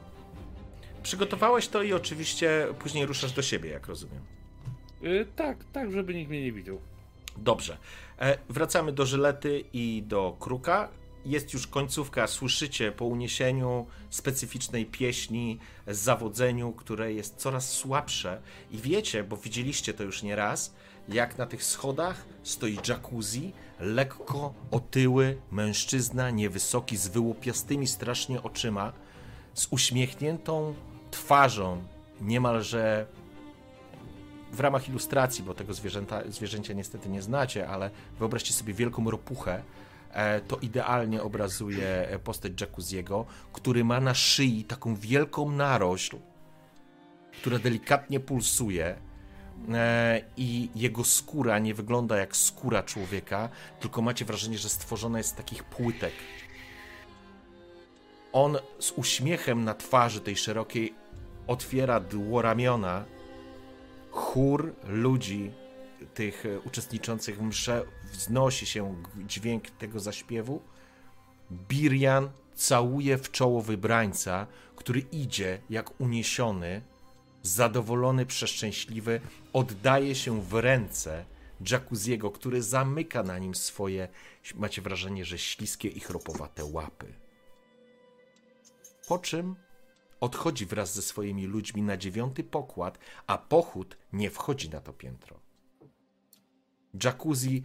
Przygotowałeś 1.03 1.67
to 1.67 1.83
i 1.83 1.93
oczywiście 1.93 2.67
później 2.79 3.05
ruszasz 3.05 3.31
do 3.31 3.41
siebie, 3.41 3.69
jak 3.69 3.87
rozumiem. 3.87 4.21
E, 5.03 5.25
Tak, 5.25 5.57
tak, 5.73 5.91
żeby 5.91 6.13
nikt 6.13 6.29
mnie 6.29 6.43
nie 6.43 6.51
widział. 6.51 6.79
Dobrze. 7.37 7.77
E, 8.19 8.37
wracamy 8.49 8.91
do 8.91 9.05
żylety 9.05 9.63
i 9.73 10.03
do 10.07 10.35
kruka. 10.39 10.89
Jest 11.25 11.53
już 11.53 11.67
końcówka, 11.67 12.27
słyszycie 12.27 12.91
po 12.91 13.05
uniesieniu 13.05 13.85
specyficznej 14.09 14.85
pieśni, 14.85 15.59
zawodzeniu, 15.87 16.71
które 16.71 17.13
jest 17.13 17.35
coraz 17.35 17.69
słabsze. 17.69 18.41
I 18.71 18.77
wiecie, 18.77 19.23
bo 19.23 19.37
widzieliście 19.37 19.93
to 19.93 20.03
już 20.03 20.23
nie 20.23 20.35
raz, 20.35 20.73
jak 21.09 21.37
na 21.37 21.45
tych 21.45 21.63
schodach 21.63 22.25
stoi 22.43 22.77
jacuzzi, 22.87 23.53
lekko 23.79 24.53
otyły 24.71 25.37
mężczyzna, 25.51 26.29
niewysoki, 26.29 26.97
z 26.97 27.07
wyłupiastymi 27.07 27.87
strasznie 27.87 28.43
oczyma, 28.43 28.93
z 29.53 29.67
uśmiechniętą 29.71 30.73
twarzą, 31.11 31.83
niemalże 32.21 33.05
w 34.51 34.59
ramach 34.59 34.89
ilustracji, 34.89 35.43
bo 35.43 35.53
tego 35.53 35.73
zwierzęta, 35.73 36.21
zwierzęcia 36.29 36.73
niestety 36.73 37.09
nie 37.09 37.21
znacie, 37.21 37.67
ale 37.67 37.89
wyobraźcie 38.19 38.53
sobie 38.53 38.73
wielką 38.73 39.11
ropuchę. 39.11 39.63
E, 40.15 40.41
To 40.41 40.57
idealnie 40.57 41.23
obrazuje 41.23 42.09
e, 42.09 42.19
postać 42.19 42.61
Jacuzziego, 42.61 43.25
który 43.53 43.83
ma 43.83 43.99
na 43.99 44.13
szyi 44.13 44.63
taką 44.63 44.95
wielką 44.95 45.51
narośl, 45.51 46.17
która 47.41 47.59
delikatnie 47.59 48.19
pulsuje. 48.19 48.95
E, 49.73 50.21
I 50.37 50.69
jego 50.75 51.03
skóra 51.03 51.59
nie 51.59 51.73
wygląda 51.73 52.17
jak 52.17 52.35
skóra 52.35 52.83
człowieka, 52.83 53.49
tylko 53.79 54.01
macie 54.01 54.25
wrażenie, 54.25 54.57
że 54.57 54.69
stworzona 54.69 55.17
jest 55.17 55.29
z 55.29 55.35
takich 55.35 55.63
płytek. 55.63 56.13
On 58.33 58.57
z 58.79 58.91
uśmiechem 58.91 59.63
na 59.63 59.73
twarzy 59.73 60.21
tej 60.21 60.35
szerokiej 60.35 60.95
otwiera 61.47 61.99
dłoramiona 61.99 63.05
chór 64.11 64.75
ludzi, 64.87 65.51
tych 66.13 66.43
uczestniczących 66.65 67.37
w 67.37 67.41
msze, 67.41 67.83
wznosi 68.11 68.65
się 68.65 69.03
dźwięk 69.17 69.69
tego 69.69 69.99
zaśpiewu. 69.99 70.61
Birian 71.51 72.29
całuje 72.55 73.17
w 73.17 73.31
czoło 73.31 73.61
wybrańca, 73.61 74.47
który 74.75 74.99
idzie 74.99 75.61
jak 75.69 76.01
uniesiony, 76.01 76.81
zadowolony, 77.41 78.25
przeszczęśliwy, 78.25 79.21
oddaje 79.53 80.15
się 80.15 80.41
w 80.41 80.53
ręce 80.53 81.25
Jacuzziego, 81.71 82.31
który 82.31 82.61
zamyka 82.61 83.23
na 83.23 83.39
nim 83.39 83.55
swoje, 83.55 84.07
macie 84.55 84.81
wrażenie, 84.81 85.25
że 85.25 85.37
śliskie 85.37 85.87
i 85.87 85.99
chropowate 85.99 86.65
łapy. 86.65 87.13
Po 89.07 89.19
czym 89.19 89.55
odchodzi 90.19 90.65
wraz 90.65 90.93
ze 90.93 91.01
swoimi 91.01 91.45
ludźmi 91.45 91.81
na 91.81 91.97
dziewiąty 91.97 92.43
pokład, 92.43 92.99
a 93.27 93.37
pochód 93.37 93.97
nie 94.13 94.29
wchodzi 94.29 94.69
na 94.69 94.81
to 94.81 94.93
piętro. 94.93 95.39
Jacuzzi 97.03 97.63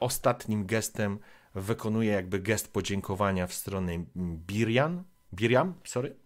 ostatnim 0.00 0.66
gestem 0.66 1.18
wykonuje 1.54 2.12
jakby 2.12 2.40
gest 2.40 2.72
podziękowania 2.72 3.46
w 3.46 3.54
stronę 3.54 4.04
Birian, 4.46 5.04
Biriam, 5.34 5.74
sorry. 5.84 6.16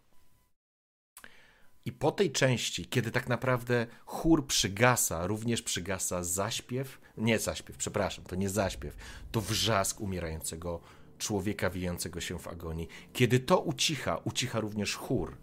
I 1.85 1.93
po 1.93 2.13
tej 2.13 2.33
części, 2.33 2.87
kiedy 2.87 3.11
tak 3.11 3.29
naprawdę 3.29 3.87
chór 4.05 4.47
przygasa, 4.47 5.27
również 5.27 5.63
przygasa 5.63 6.25
zaśpiew, 6.25 7.01
nie 7.17 7.39
zaśpiew, 7.39 7.77
przepraszam, 7.77 8.25
to 8.25 8.37
nie 8.37 8.51
zaśpiew, 8.51 8.97
to 9.33 9.41
wrzask 9.41 10.01
umierającego 10.01 10.81
człowieka 11.19 11.71
wijącego 11.71 12.21
się 12.21 12.39
w 12.39 12.49
agonii. 12.49 12.89
Kiedy 13.13 13.41
to 13.41 13.61
ucicha, 13.61 14.17
ucicha 14.25 14.61
również 14.61 14.95
chór. 14.95 15.37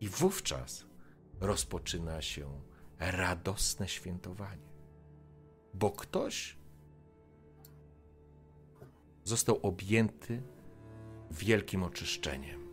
I 0.00 0.08
wówczas 0.08 0.84
rozpoczyna 1.40 2.22
się 2.22 2.60
radosne 2.98 3.88
świętowanie. 3.88 4.68
Bo 5.74 5.90
ktoś 5.90 6.56
został 9.28 9.58
objęty 9.62 10.42
wielkim 11.30 11.82
oczyszczeniem. 11.82 12.68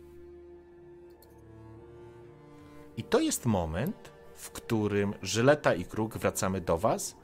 I 2.96 3.02
to 3.02 3.20
jest 3.20 3.46
moment, 3.46 4.12
w 4.34 4.50
którym 4.50 5.14
Żyleta 5.22 5.74
i 5.74 5.84
Kruk 5.84 6.18
wracamy 6.18 6.60
do 6.60 6.78
was. 6.78 7.16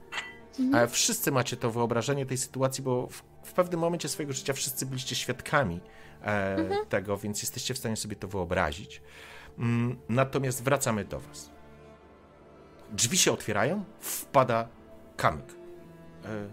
Wszyscy 0.89 1.33
macie 1.33 1.57
to 1.57 1.71
wyobrażenie 1.71 2.27
tej 2.27 2.39
sytuacji, 2.39 2.85
bo 2.85 3.07
w, 3.07 3.23
w 3.43 3.53
pewnym 3.53 3.81
momencie 3.81 4.09
swojego 4.09 4.33
życia 4.33 4.53
wszyscy 4.53 4.87
byliście 4.87 5.17
świadkami 5.17 5.81
e, 6.23 6.87
tego, 6.89 7.17
więc 7.17 7.43
jesteście 7.43 7.75
w 7.75 7.79
stanie 7.79 7.97
sobie 7.97 8.17
to 8.17 8.29
wyobrazić. 8.29 9.03
Mm, 9.59 9.99
natomiast 10.09 10.63
wracamy 10.63 11.05
do 11.05 11.21
was. 11.21 11.51
Drzwi 12.91 13.19
się 13.19 13.33
otwierają, 13.33 13.85
wpada 14.01 14.69
kamyk. 15.17 15.55
E, 16.25 16.49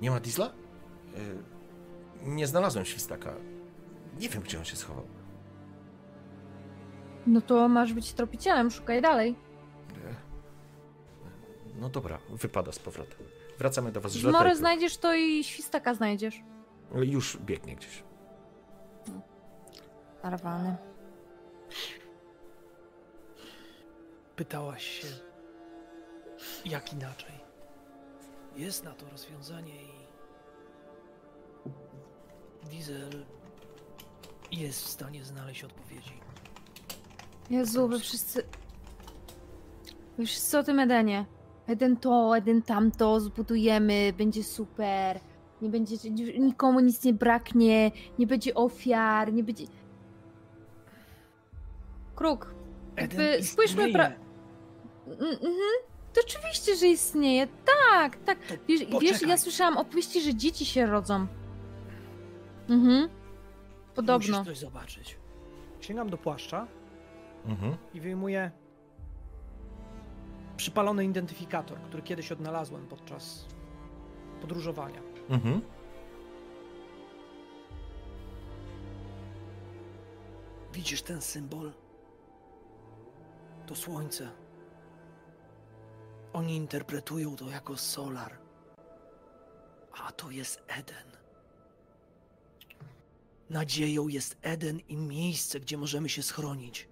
nie 0.00 0.10
ma 0.10 0.20
diesla? 0.20 0.46
E, 0.46 1.59
nie 2.22 2.46
znalazłem 2.46 2.84
świstaka. 2.84 3.34
Nie 4.18 4.28
wiem, 4.28 4.42
gdzie 4.42 4.58
on 4.58 4.64
się 4.64 4.76
schował. 4.76 5.04
No 7.26 7.40
to 7.40 7.68
masz 7.68 7.92
być 7.92 8.12
tropicielem, 8.12 8.70
szukaj 8.70 9.02
dalej. 9.02 9.36
No 11.80 11.88
dobra, 11.88 12.18
wypada 12.30 12.72
z 12.72 12.78
powrotem. 12.78 13.18
Wracamy 13.58 13.92
do 13.92 14.00
was. 14.00 14.12
W 14.12 14.16
Żyleta 14.16 14.38
i 14.38 14.40
morę 14.40 14.50
Kruk. 14.50 14.58
znajdziesz 14.58 14.96
to 14.96 15.14
i 15.14 15.44
świstaka 15.44 15.94
znajdziesz. 15.94 16.34
Już 16.94 17.36
biegnie 17.36 17.76
gdzieś. 17.76 18.02
Arwany. 20.22 20.76
Pytałaś 24.36 24.84
się, 24.84 25.06
jak 26.64 26.92
inaczej. 26.92 27.32
Jest 28.56 28.84
na 28.84 28.90
to 28.94 29.10
rozwiązanie 29.10 29.82
i 29.82 29.99
Diesel 32.70 33.24
jest 34.52 34.84
w 34.84 34.88
stanie 34.88 35.24
znaleźć 35.24 35.64
odpowiedzi. 35.64 36.12
Jezu, 37.50 37.88
wy 37.88 37.98
wszyscy... 37.98 38.42
Wy 40.18 40.26
wszyscy 40.26 40.58
o 40.58 40.62
tym 40.62 40.78
Edenie. 40.80 41.24
Eden 41.66 41.96
to, 41.96 42.36
Eden 42.36 42.62
tamto, 42.62 43.20
zbudujemy, 43.20 44.12
będzie 44.18 44.44
super. 44.44 45.20
Nie 45.62 45.68
będzie, 45.68 45.96
nikomu 46.38 46.80
nic 46.80 47.04
nie 47.04 47.12
braknie, 47.12 47.90
nie 48.18 48.26
będzie 48.26 48.54
ofiar, 48.54 49.32
nie 49.32 49.44
będzie... 49.44 49.64
Kruk, 52.16 52.54
Jakby 52.96 53.42
spójrzmy 53.42 53.82
pra- 53.92 54.12
Mm, 55.06 55.18
Mhm. 55.32 55.52
To 56.12 56.20
oczywiście, 56.24 56.76
że 56.76 56.86
istnieje. 56.86 57.46
Tak, 57.46 58.16
tak. 58.16 58.38
Wiesz, 58.68 58.80
wiesz, 59.00 59.22
ja 59.22 59.36
słyszałam 59.38 59.76
opowieści, 59.78 60.20
że 60.20 60.34
dzieci 60.34 60.66
się 60.66 60.86
rodzą. 60.86 61.26
Mhm. 62.70 63.08
Podobno. 63.94 64.38
Musisz 64.38 64.46
coś 64.46 64.58
zobaczyć. 64.58 65.16
Sięgam 65.80 66.10
do 66.10 66.18
płaszcza 66.18 66.66
Mhm. 67.46 67.76
i 67.94 68.00
wyjmuję 68.00 68.50
przypalony 70.56 71.04
identyfikator, 71.04 71.80
który 71.80 72.02
kiedyś 72.02 72.32
odnalazłem 72.32 72.86
podczas 72.86 73.46
podróżowania. 74.40 75.00
Mhm. 75.28 75.60
Widzisz 80.72 81.02
ten 81.02 81.20
symbol? 81.20 81.72
To 83.66 83.74
słońce. 83.74 84.28
Oni 86.32 86.56
interpretują 86.56 87.36
to 87.36 87.48
jako 87.50 87.76
solar. 87.76 88.38
A 90.06 90.12
to 90.12 90.30
jest 90.30 90.62
Eden. 90.68 91.09
Nadzieją 93.50 94.08
jest 94.08 94.36
Eden 94.42 94.80
i 94.88 94.96
miejsce, 94.96 95.60
gdzie 95.60 95.76
możemy 95.76 96.08
się 96.08 96.22
schronić. 96.22 96.88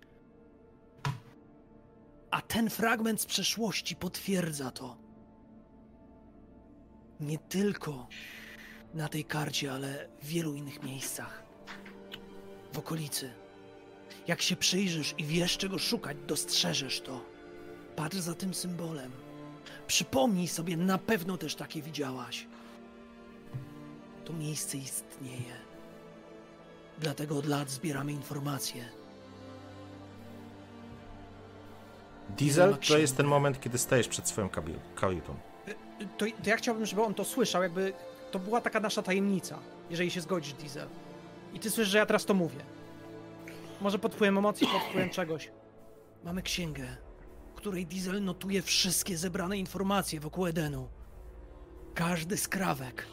A 2.30 2.42
ten 2.42 2.70
fragment 2.70 3.20
z 3.20 3.26
przeszłości 3.26 3.96
potwierdza 3.96 4.70
to. 4.70 4.96
Nie 7.20 7.38
tylko 7.38 8.08
na 8.94 9.08
tej 9.08 9.24
karcie, 9.24 9.72
ale 9.72 10.08
w 10.22 10.26
wielu 10.26 10.54
innych 10.54 10.82
miejscach. 10.82 11.42
W 12.72 12.78
okolicy. 12.78 13.30
Jak 14.26 14.42
się 14.42 14.56
przyjrzysz 14.56 15.14
i 15.18 15.24
wiesz, 15.24 15.58
czego 15.58 15.78
szukać, 15.78 16.16
dostrzeżesz 16.26 17.00
to. 17.00 17.24
Patrz 17.96 18.16
za 18.16 18.34
tym 18.34 18.54
symbolem. 18.54 19.12
Przypomnij 19.86 20.48
sobie, 20.48 20.76
na 20.76 20.98
pewno 20.98 21.36
też 21.36 21.54
takie 21.54 21.82
widziałaś. 21.82 22.46
To 24.24 24.32
miejsce 24.32 24.78
istnieje. 24.78 25.67
Dlatego 27.00 27.38
od 27.38 27.46
lat 27.46 27.70
zbieramy 27.70 28.12
informacje. 28.12 28.84
Diesel 32.36 32.76
to 32.88 32.98
jest 32.98 33.16
ten 33.16 33.26
moment, 33.26 33.60
kiedy 33.60 33.78
stajesz 33.78 34.08
przed 34.08 34.28
swoją 34.28 34.48
kajutą. 34.94 35.34
To, 36.18 36.26
to 36.42 36.50
ja 36.50 36.56
chciałbym, 36.56 36.86
żeby 36.86 37.02
on 37.02 37.14
to 37.14 37.24
słyszał, 37.24 37.62
jakby 37.62 37.92
to 38.30 38.38
była 38.38 38.60
taka 38.60 38.80
nasza 38.80 39.02
tajemnica, 39.02 39.58
jeżeli 39.90 40.10
się 40.10 40.20
zgodzisz, 40.20 40.52
Diesel. 40.52 40.88
I 41.54 41.60
ty 41.60 41.70
słyszysz, 41.70 41.92
że 41.92 41.98
ja 41.98 42.06
teraz 42.06 42.24
to 42.24 42.34
mówię. 42.34 42.60
Może 43.80 43.98
pod 43.98 44.14
wpływem 44.14 44.38
emocji, 44.38 44.66
pod 44.66 44.82
wpływem 44.82 45.10
czegoś. 45.10 45.50
Mamy 46.24 46.42
księgę, 46.42 46.96
w 47.52 47.54
której 47.54 47.86
Diesel 47.86 48.24
notuje 48.24 48.62
wszystkie 48.62 49.16
zebrane 49.16 49.58
informacje 49.58 50.20
wokół 50.20 50.46
Edenu. 50.46 50.88
Każdy 51.94 52.36
skrawek. 52.36 53.06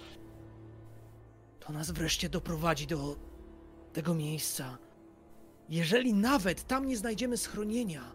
To 1.60 1.74
nas 1.74 1.92
wreszcie 1.92 2.30
doprowadzi 2.30 2.88
do 2.88 3.16
tego 3.96 4.14
miejsca. 4.14 4.78
Jeżeli 5.70 6.14
nawet 6.14 6.68
tam 6.68 6.88
nie 6.88 6.98
znajdziemy 6.98 7.38
schronienia, 7.38 8.12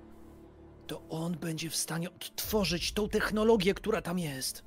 to 0.86 1.02
on 1.08 1.36
będzie 1.36 1.70
w 1.70 1.76
stanie 1.76 2.10
odtworzyć 2.10 2.92
tą 2.92 3.08
technologię, 3.08 3.74
która 3.74 4.02
tam 4.02 4.18
jest. 4.18 4.64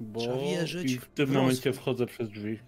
Bo 0.00 0.20
Trzeba 0.20 0.38
wierzyć 0.38 0.92
i 0.92 0.98
w 0.98 1.06
tym 1.06 1.26
w 1.26 1.32
momencie 1.32 1.72
wchodzę 1.72 2.06
przez 2.06 2.30
drzwi. 2.30 2.58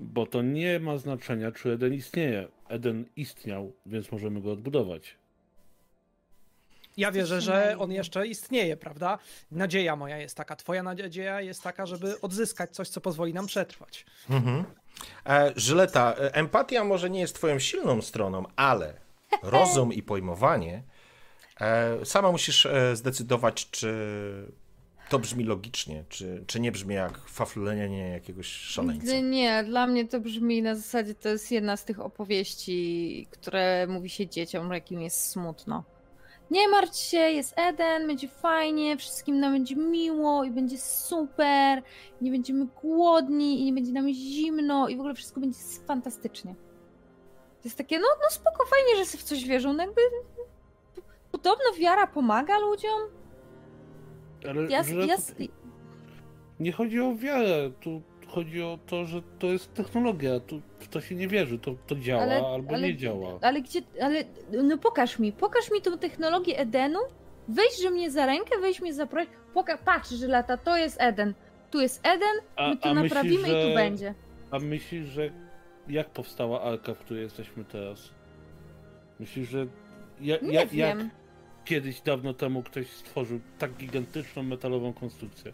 Bo 0.00 0.26
to 0.26 0.42
nie 0.42 0.80
ma 0.80 0.98
znaczenia, 0.98 1.52
czy 1.52 1.72
Eden 1.72 1.94
istnieje. 1.94 2.48
Eden 2.68 3.04
istniał, 3.16 3.72
więc 3.86 4.12
możemy 4.12 4.40
go 4.40 4.52
odbudować. 4.52 5.16
Ja 6.96 7.12
wierzę, 7.12 7.40
że 7.40 7.76
on 7.78 7.92
jeszcze 7.92 8.26
istnieje, 8.26 8.76
prawda? 8.76 9.18
Nadzieja 9.50 9.96
moja 9.96 10.18
jest 10.18 10.36
taka, 10.36 10.56
twoja 10.56 10.82
nadzieja 10.82 11.40
jest 11.40 11.62
taka, 11.62 11.86
żeby 11.86 12.20
odzyskać 12.20 12.70
coś, 12.70 12.88
co 12.88 13.00
pozwoli 13.00 13.34
nam 13.34 13.46
przetrwać. 13.46 14.06
Mhm. 14.30 14.64
E, 15.26 15.52
Żyleta, 15.56 16.14
e, 16.14 16.34
empatia 16.34 16.84
może 16.84 17.10
nie 17.10 17.20
jest 17.20 17.34
twoją 17.34 17.58
silną 17.58 18.02
stroną, 18.02 18.44
ale 18.56 18.94
rozum 19.42 19.92
i 19.92 20.02
pojmowanie 20.02 20.82
e, 21.60 22.04
sama 22.04 22.32
musisz 22.32 22.68
zdecydować, 22.94 23.70
czy 23.70 23.96
to 25.08 25.18
brzmi 25.18 25.44
logicznie, 25.44 26.04
czy, 26.08 26.44
czy 26.46 26.60
nie 26.60 26.72
brzmi 26.72 26.94
jak 26.94 27.18
faflenie 27.18 28.08
jakiegoś 28.08 28.46
szaleńca. 28.46 29.06
Nie, 29.06 29.22
Nie, 29.22 29.64
dla 29.64 29.86
mnie 29.86 30.08
to 30.08 30.20
brzmi 30.20 30.62
na 30.62 30.74
zasadzie, 30.74 31.14
to 31.14 31.28
jest 31.28 31.52
jedna 31.52 31.76
z 31.76 31.84
tych 31.84 32.00
opowieści, 32.00 33.28
które 33.30 33.86
mówi 33.86 34.10
się 34.10 34.26
dzieciom, 34.26 34.72
jakim 34.72 35.00
jest 35.00 35.30
smutno. 35.30 35.84
Nie 36.50 36.68
martw 36.68 36.96
się, 36.98 37.18
jest 37.18 37.54
Eden, 37.56 38.06
będzie 38.06 38.28
fajnie, 38.28 38.96
wszystkim 38.96 39.40
nam 39.40 39.52
będzie 39.52 39.76
miło 39.76 40.44
i 40.44 40.50
będzie 40.50 40.78
super, 40.78 41.82
nie 42.20 42.30
będziemy 42.30 42.66
głodni 42.82 43.60
i 43.60 43.64
nie 43.64 43.72
będzie 43.72 43.92
nam 43.92 44.08
zimno 44.08 44.88
i 44.88 44.96
w 44.96 45.00
ogóle 45.00 45.14
wszystko 45.14 45.40
będzie 45.40 45.58
fantastycznie. 45.86 46.54
To 47.62 47.68
jest 47.68 47.78
takie, 47.78 47.98
no, 47.98 48.06
no 48.22 48.30
spoko, 48.30 48.66
fajnie, 48.66 48.96
że 48.96 49.04
sobie 49.10 49.22
w 49.22 49.24
coś 49.24 49.44
wierzą, 49.44 49.72
no 49.72 49.82
jakby 49.82 50.00
podobno 51.32 51.64
wiara 51.78 52.06
pomaga 52.06 52.58
ludziom. 52.58 53.00
Ale 54.48 54.62
Ja, 54.62 54.82
ja, 55.06 55.16
nie 56.60 56.72
chodzi 56.72 57.00
o 57.00 57.14
wiarę, 57.14 57.70
tu 57.80 58.02
chodzi 58.28 58.62
o 58.62 58.78
to, 58.86 59.04
że 59.04 59.22
to 59.38 59.46
jest 59.46 59.74
technologia, 59.74 60.30
w 60.78 60.88
to 60.88 61.00
się 61.00 61.14
nie 61.14 61.28
wierzy, 61.28 61.58
to, 61.58 61.74
to 61.86 61.96
działa 61.96 62.22
Ale- 62.22 62.46
albo 62.46 62.74
ale- 62.74 62.88
nie 62.88 62.96
działa. 62.96 63.38
Ale 63.42 63.62
gdzie, 63.62 63.80
ale 64.02 64.24
no 64.64 64.78
pokaż 64.78 65.18
mi, 65.18 65.32
pokaż 65.32 65.70
mi 65.70 65.82
tą 65.82 65.98
technologię 65.98 66.58
Edenu, 66.58 66.98
weź 67.48 67.82
że 67.82 67.90
mnie 67.90 68.10
za 68.10 68.26
rękę, 68.26 68.58
weź 68.60 68.80
mnie 68.80 68.94
za 68.94 69.06
projekt, 69.06 69.32
poka- 69.54 69.78
patrz, 69.84 70.10
że 70.10 70.26
lata, 70.28 70.56
to 70.56 70.76
jest 70.76 71.00
Eden, 71.00 71.34
tu 71.70 71.80
jest 71.80 72.06
Eden, 72.06 72.36
A- 72.56 72.68
my 72.68 72.76
tu 72.76 72.88
myślisz, 72.94 73.02
naprawimy 73.14 73.48
i 73.48 73.50
że- 73.50 73.68
tu 73.68 73.74
będzie. 73.74 74.14
A 74.50 74.58
myślisz, 74.58 75.06
że 75.06 75.30
jak 75.88 76.10
powstała 76.10 76.62
Arka, 76.62 76.94
w 76.94 76.98
której 76.98 77.22
jesteśmy 77.22 77.64
teraz? 77.64 78.10
Myślisz, 79.20 79.48
że 79.48 79.66
ja, 80.20 80.36
Nie 80.42 80.52
ja, 80.52 80.60
jak 80.60 80.68
wiem. 80.68 81.10
kiedyś 81.64 82.00
dawno 82.00 82.34
temu 82.34 82.62
ktoś 82.62 82.90
stworzył 82.90 83.40
tak 83.58 83.72
gigantyczną 83.72 84.42
metalową 84.42 84.92
konstrukcję? 84.92 85.52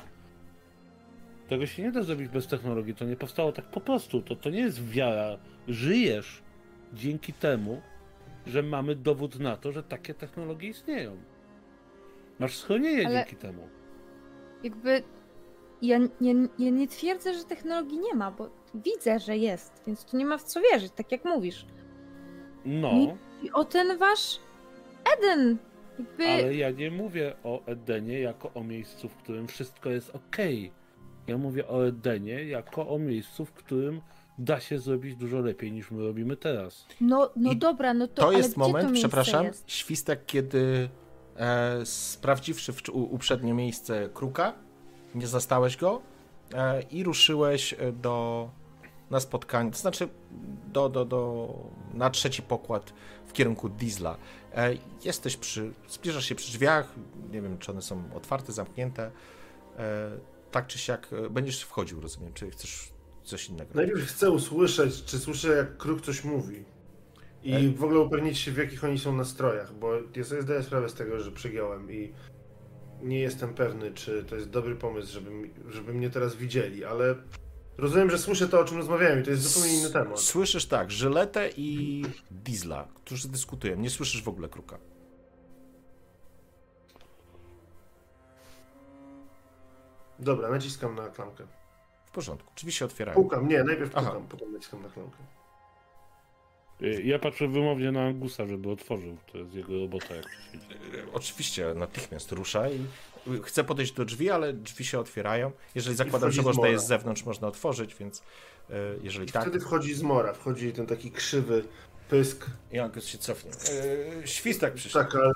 Tego 1.49 1.67
się 1.67 1.83
nie 1.83 1.93
da 1.93 2.03
zrobić 2.03 2.29
bez 2.29 2.47
technologii, 2.47 2.95
to 2.95 3.05
nie 3.05 3.17
powstało 3.17 3.53
tak 3.53 3.65
po 3.65 3.81
prostu, 3.81 4.23
to, 4.23 4.37
to 4.37 4.51
nie 4.51 4.61
jest 4.61 4.89
wiara. 4.89 5.39
Żyjesz 5.69 6.43
dzięki 6.95 7.33
temu, 7.33 7.83
że 8.47 8.63
mamy 8.63 8.95
dowód 8.97 9.39
na 9.41 9.57
to, 9.57 9.73
że 9.73 9.83
takie 9.83 10.15
technologie 10.15 10.69
istnieją. 10.69 11.17
Masz 12.39 12.57
schronienie 12.59 13.07
Ale- 13.07 13.15
dzięki 13.19 13.37
temu. 13.37 13.69
Jakby 14.63 15.03
ja, 15.83 15.99
ja, 15.99 16.33
ja 16.59 16.71
nie 16.71 16.89
twierdzę, 16.89 17.35
że 17.35 17.45
technologii 17.45 17.99
nie 17.99 18.15
ma, 18.15 18.31
bo 18.31 18.51
widzę, 18.75 19.19
że 19.19 19.37
jest, 19.37 19.83
więc 19.87 20.05
tu 20.05 20.17
nie 20.17 20.27
ma 20.27 20.39
w 20.39 20.43
co 20.43 20.61
wierzyć, 20.61 20.93
tak 20.93 21.13
jak 21.13 21.25
mówisz. 21.25 21.67
No, 22.65 22.93
Nie- 22.93 23.17
I 23.43 23.51
o 23.53 23.65
ten 23.65 23.99
wasz 23.99 24.41
Eden, 25.19 25.59
jakby... 25.99 26.29
ale 26.29 26.55
ja 26.55 26.71
nie 26.71 26.91
mówię 26.91 27.35
o 27.45 27.65
Edenie 27.67 28.21
jako 28.21 28.51
o 28.55 28.65
miejscu, 28.65 29.09
w 29.09 29.17
którym 29.17 29.47
wszystko 29.49 29.91
jest 29.91 30.11
ok. 30.11 30.37
Ja 31.27 31.39
mówię 31.39 31.69
o 31.69 31.87
Edenie 31.87 32.45
jako 32.45 32.89
o 32.89 32.99
miejscu, 32.99 33.45
w 33.45 33.53
którym 33.53 34.01
da 34.39 34.61
się 34.61 34.79
zrobić 34.79 35.17
dużo 35.17 35.41
lepiej 35.41 35.73
niż 35.73 35.91
my 35.91 36.03
robimy 36.03 36.37
teraz. 36.37 36.87
No, 37.01 37.31
no 37.37 37.53
I 37.53 37.57
dobra, 37.57 37.95
no 37.95 38.09
to, 38.09 38.15
To 38.15 38.29
ale 38.29 38.39
jest 38.39 38.51
gdzie 38.51 38.61
moment, 38.61 38.89
to 38.89 38.95
przepraszam, 38.95 39.45
Jest? 39.47 39.71
świstek, 39.71 40.27
kiedy 40.27 40.89
e, 41.37 41.87
sprawdziwszy 41.87 42.73
w, 42.73 42.89
u, 42.89 43.15
uprzednie 43.15 43.55
miejsce 43.55 44.09
kruka, 44.15 44.55
nie 45.15 45.27
zastałeś 45.27 45.77
go 45.77 46.03
e, 46.55 46.83
i 46.83 47.05
ruszyłeś 47.05 47.73
e, 47.73 47.93
do, 47.93 48.49
na 49.11 49.21
spotkanie, 49.21 49.71
to 49.71 49.79
znaczy 49.79 50.09
do, 50.73 50.89
do, 50.89 51.05
do, 51.05 51.49
na 51.95 52.11
trzeci 52.11 52.43
pokład 52.43 52.93
w 53.27 53.33
kierunku 53.33 53.69
Diesla. 53.69 54.17
E, 54.55 54.71
jesteś 55.05 55.37
przy, 55.37 55.73
zbliżasz 55.89 56.25
się 56.25 56.35
przy 56.35 56.53
drzwiach, 56.53 56.95
nie 57.33 57.43
wiem, 57.43 57.59
czy 57.59 57.71
one 57.71 57.83
są 57.83 58.03
otwarte, 58.15 58.53
zamknięte, 58.53 59.11
e, 59.79 60.11
tak 60.53 60.67
czy 60.67 60.79
siak, 60.79 61.09
e, 61.13 61.31
będziesz 61.31 61.63
wchodził, 61.63 62.01
rozumiem, 62.01 62.33
czy 62.33 62.51
chcesz 62.51 62.93
coś 63.25 63.49
innego. 63.49 63.71
Najpierw 63.75 64.07
chcę 64.07 64.31
usłyszeć, 64.31 65.05
czy 65.05 65.19
słyszę, 65.19 65.49
jak 65.49 65.77
kruk 65.77 66.01
coś 66.01 66.25
mówi. 66.25 66.65
I 67.43 67.53
Ej. 67.55 67.75
w 67.75 67.85
ogóle 67.85 68.01
upewnić 68.01 68.39
się, 68.39 68.53
w 68.53 68.57
jakich 68.57 68.85
oni 68.85 68.99
są 68.99 69.17
nastrojach, 69.17 69.75
bo 69.75 69.93
ja 70.17 70.25
sobie 70.25 70.43
zdaję 70.43 70.63
sprawę 70.63 70.89
z 70.89 70.95
tego, 70.95 71.21
że 71.21 71.33
przegiąłem 71.33 71.93
i 71.93 72.13
nie 73.03 73.21
jestem 73.21 73.55
pewny, 73.55 73.93
czy 73.93 74.25
to 74.25 74.37
jest 74.37 74.51
dobry 74.51 74.77
pomysł, 74.77 75.13
żeby, 75.13 75.31
żeby 75.69 75.95
mnie 75.95 76.11
teraz 76.11 76.37
widzieli, 76.37 76.85
ale 76.85 77.15
rozumiem, 77.79 78.11
że 78.11 78.19
słyszę 78.19 78.49
to, 78.49 78.61
o 78.61 78.65
czym 78.65 78.77
rozmawiałem 78.77 79.21
i 79.21 79.23
to 79.23 79.31
jest 79.31 79.43
zupełnie 79.43 79.79
inny 79.79 79.91
temat. 79.91 80.21
Słyszysz 80.21 80.67
tak, 80.67 80.91
Żyletę 80.91 81.51
i 81.57 82.03
Diesla, 82.31 82.89
którzy 83.05 83.29
dyskutują. 83.29 83.77
Nie 83.77 83.91
słyszysz 83.91 84.23
w 84.23 84.29
ogóle 84.29 84.49
kruka. 84.49 84.79
Dobra, 90.23 90.49
naciskam 90.51 90.95
na 90.95 91.09
klamkę. 91.09 91.45
W 92.07 92.11
porządku. 92.11 92.53
Drzwi 92.57 92.73
się 92.73 92.85
otwierają. 92.85 93.15
Pukam, 93.15 93.49
nie, 93.49 93.65
najpierw 93.65 93.91
Aha. 93.95 94.07
pukam, 94.11 94.27
potem 94.29 94.53
naciskam 94.53 94.83
na 94.83 94.89
klamkę. 94.89 95.17
Y, 96.83 97.03
Ja 97.03 97.19
patrzę 97.19 97.49
wymownie 97.49 97.93
na 97.93 98.03
Angusa, 98.07 98.47
żeby 98.47 98.71
otworzył. 98.71 99.17
To 99.33 99.39
jest 99.39 99.55
jego 99.55 99.81
robota, 99.81 100.15
jak. 100.15 100.25
E, 100.25 101.13
Oczywiście, 101.13 101.75
natychmiast 101.75 102.33
rusza 102.33 102.71
i 102.71 102.87
chce 103.43 103.65
podejść 103.65 103.93
do 103.93 104.05
drzwi, 104.05 104.31
ale 104.31 104.53
drzwi 104.53 104.85
się 104.85 104.99
otwierają. 105.01 105.53
Jeżeli 105.75 105.97
zakładam, 105.97 106.31
że 106.33 106.43
można 106.43 106.69
jest 106.69 106.85
z 106.85 106.89
zewnątrz, 106.89 107.25
można 107.25 107.49
otworzyć, 107.49 107.95
więc 107.95 108.23
jeżeli 109.03 109.29
I 109.29 109.33
tak, 109.33 109.43
wtedy 109.43 109.61
wchodzi 109.61 109.95
zmora, 109.95 110.33
wchodzi 110.33 110.73
ten 110.73 110.87
taki 110.87 111.11
krzywy 111.11 111.65
pysk, 112.09 112.47
i 112.73 112.79
Angus 112.79 113.07
się 113.07 113.19
cofnie. 113.19 113.51
E, 114.23 114.27
Świstak 114.27 114.75
przyszedł. 114.75 115.05
taka, 115.05 115.33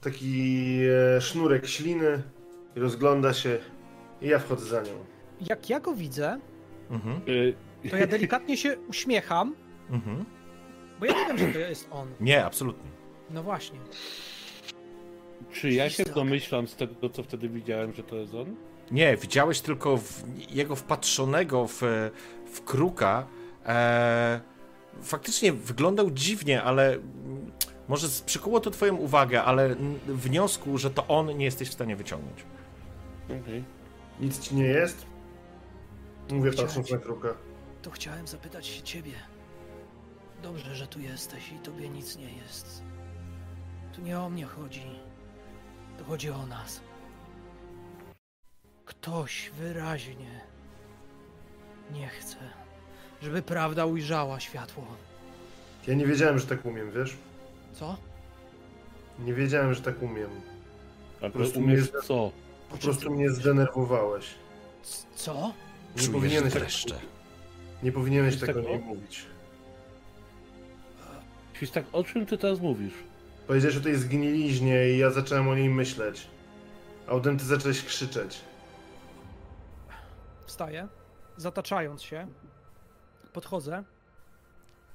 taki 0.00 0.78
e, 1.16 1.20
sznurek 1.20 1.66
śliny, 1.66 2.22
i 2.76 2.80
rozgląda 2.80 3.34
się 3.34 3.58
i 4.22 4.28
ja 4.28 4.38
wchodzę 4.38 4.66
za 4.66 4.82
nią. 4.82 5.04
Jak 5.40 5.70
ja 5.70 5.80
go 5.80 5.94
widzę, 5.94 6.40
Mhm, 6.90 7.20
Y, 7.28 7.54
to 7.90 7.96
ja 7.96 8.06
delikatnie 8.06 8.56
się 8.56 8.76
uśmiecham, 8.88 9.54
mhm. 9.90 10.24
bo 11.00 11.06
ja 11.06 11.12
nie 11.12 11.26
wiem, 11.26 11.38
że 11.38 11.46
to 11.52 11.58
jest 11.58 11.88
on. 11.90 12.08
Nie, 12.20 12.44
absolutnie. 12.44 12.90
No 13.30 13.42
właśnie. 13.42 13.78
Czy 15.52 15.72
ja 15.72 15.90
się 15.90 16.04
domyślam 16.04 16.68
z 16.68 16.76
tego, 16.76 17.10
co 17.10 17.22
wtedy 17.22 17.48
widziałem, 17.48 17.92
że 17.92 18.02
to 18.02 18.16
jest 18.16 18.34
on? 18.34 18.56
Nie, 18.90 19.16
widziałeś 19.16 19.60
tylko 19.60 19.96
w, 19.96 20.22
jego 20.50 20.76
wpatrzonego 20.76 21.66
w, 21.66 21.80
w 22.52 22.64
kruka. 22.64 23.26
E, 23.66 24.40
faktycznie 25.02 25.52
wyglądał 25.52 26.10
dziwnie, 26.10 26.62
ale 26.62 26.98
może 27.88 28.06
przykuło 28.26 28.60
to 28.60 28.70
twoją 28.70 28.96
uwagę, 28.96 29.42
ale 29.42 29.76
wniosku, 30.06 30.78
że 30.78 30.90
to 30.90 31.06
on 31.06 31.36
nie 31.36 31.44
jesteś 31.44 31.68
w 31.68 31.72
stanie 31.72 31.96
wyciągnąć. 31.96 32.44
Okej. 33.24 33.64
Nic 34.20 34.38
ci 34.38 34.54
nie 34.54 34.64
jest? 34.64 35.06
Mówię 36.30 36.52
patrząc 36.52 36.90
na 36.90 36.98
kruka. 36.98 37.28
To 37.82 37.90
chciałem 37.90 38.26
zapytać 38.26 38.66
się 38.66 38.82
ciebie. 38.82 39.12
Dobrze, 40.42 40.74
że 40.74 40.86
tu 40.86 41.00
jesteś 41.00 41.52
i 41.52 41.58
tobie 41.58 41.88
nic 41.88 42.16
nie 42.16 42.32
jest. 42.32 42.82
Tu 43.92 44.00
nie 44.00 44.20
o 44.20 44.30
mnie 44.30 44.44
chodzi. 44.44 44.82
Tu 45.98 46.04
chodzi 46.04 46.30
o 46.30 46.46
nas. 46.46 46.80
Ktoś 48.84 49.50
wyraźnie 49.58 50.40
nie 51.92 52.08
chce, 52.08 52.36
żeby 53.22 53.42
prawda 53.42 53.86
ujrzała 53.86 54.40
światło. 54.40 54.86
Ja 55.86 55.94
nie 55.94 56.06
wiedziałem, 56.06 56.38
że 56.38 56.46
tak 56.46 56.64
umiem, 56.66 56.90
wiesz? 56.92 57.16
Co? 57.72 57.96
Nie 59.18 59.34
wiedziałem, 59.34 59.74
że 59.74 59.80
tak 59.82 60.02
umiem. 60.02 60.30
Ale 61.20 61.30
prostu 61.30 61.58
umiesz 61.58 61.92
mnie- 61.92 62.02
co? 62.02 62.30
Po 62.70 62.78
prostu 62.78 63.10
mnie 63.10 63.30
zdenerwowałeś. 63.30 64.34
Co? 65.14 65.34
Nie 65.34 65.94
Czujesz 65.94 66.10
powinieneś, 66.10 66.52
tak, 66.52 66.62
dreszcze. 66.62 66.94
nie 67.82 67.92
powinieneś 67.92 68.36
tego 68.36 68.62
tak, 68.62 68.70
nie 68.70 68.76
o? 68.76 68.78
mówić. 68.78 69.26
Świstak, 71.54 71.84
o 71.92 72.04
czym 72.04 72.26
ty 72.26 72.38
teraz 72.38 72.60
mówisz? 72.60 72.92
Powiedziałeś 73.46 73.76
o 73.76 73.80
tej 73.80 73.96
zgniliźnie 73.96 74.90
i 74.90 74.98
ja 74.98 75.10
zacząłem 75.10 75.48
o 75.48 75.54
niej 75.54 75.68
myśleć. 75.68 76.26
A 77.06 77.10
potem 77.10 77.38
ty 77.38 77.44
zacząłeś 77.44 77.84
krzyczeć. 77.84 78.40
Wstaję, 80.46 80.88
zataczając 81.36 82.02
się. 82.02 82.26
Podchodzę. 83.32 83.84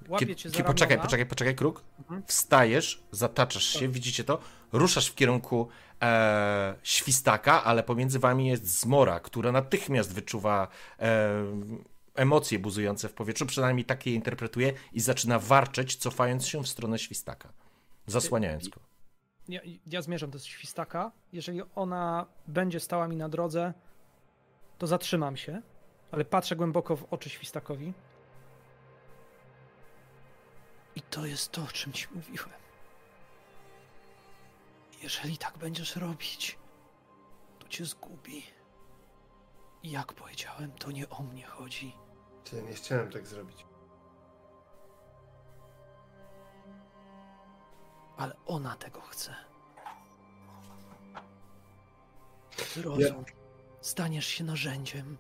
Łapię 0.08 0.26
Kiedy, 0.26 0.36
cię 0.36 0.50
za 0.50 0.64
poczekaj, 0.64 1.00
poczekaj, 1.00 1.26
poczekaj, 1.26 1.56
kruk. 1.56 1.84
Mhm. 2.00 2.24
Wstajesz, 2.28 3.04
zataczasz 3.12 3.64
się, 3.64 3.88
widzicie 3.88 4.24
to, 4.24 4.40
ruszasz 4.72 5.08
w 5.08 5.16
kierunku 5.16 5.68
e, 6.02 6.76
świstaka, 6.84 7.64
ale 7.64 7.84
pomiędzy 7.84 8.20
wami 8.20 8.48
jest 8.48 8.80
zmora, 8.80 9.20
która 9.20 9.52
natychmiast 9.52 10.14
wyczuwa 10.14 10.68
e, 11.00 11.30
emocje 12.16 12.60
buzujące 12.60 13.10
w 13.10 13.14
powietrzu, 13.14 13.46
przynajmniej 13.46 13.86
tak 13.86 14.06
je 14.06 14.14
interpretuje 14.14 14.74
i 14.94 15.00
zaczyna 15.00 15.40
warczeć, 15.40 15.96
cofając 15.96 16.48
się 16.48 16.64
w 16.64 16.68
stronę 16.68 17.00
świstaka, 17.00 17.54
zasłaniając 18.08 18.70
go. 18.70 18.80
Ja, 19.48 19.62
ja 19.88 20.02
zmierzam 20.02 20.30
do 20.30 20.40
świstaka. 20.40 21.12
Jeżeli 21.34 21.62
ona 21.76 22.26
będzie 22.48 22.80
stała 22.80 23.08
mi 23.08 23.16
na 23.16 23.30
drodze, 23.30 23.74
to 24.78 24.88
zatrzymam 24.88 25.38
się, 25.38 25.62
ale 26.12 26.26
patrzę 26.26 26.56
głęboko 26.56 26.96
w 26.96 27.14
oczy 27.14 27.30
świstakowi. 27.30 27.94
I 30.96 31.02
to 31.02 31.26
jest 31.26 31.52
to, 31.52 31.64
o 31.64 31.68
czym 31.68 31.94
ci 31.94 32.08
mówiłem. 32.16 32.65
Jeżeli 35.06 35.38
tak 35.38 35.58
będziesz 35.58 35.95
robić, 35.95 36.58
to 37.59 37.67
cię 37.67 37.85
zgubi. 37.85 38.43
I 39.84 39.92
jak 39.92 40.14
powiedziałem, 40.14 40.72
to 40.72 40.92
nie 40.92 41.09
o 41.09 41.24
mnie 41.24 41.45
chodzi. 41.45 41.95
Ty, 42.43 42.64
nie 42.64 42.74
chciałem 42.74 43.11
tak 43.11 43.27
zrobić. 43.27 43.66
Ale 48.17 48.35
ona 48.45 48.75
tego 48.75 49.01
chce. 49.01 49.35
Zrozum. 52.74 53.25
Staniesz 53.82 54.27
się 54.27 54.43
narzędziem. 54.43 55.17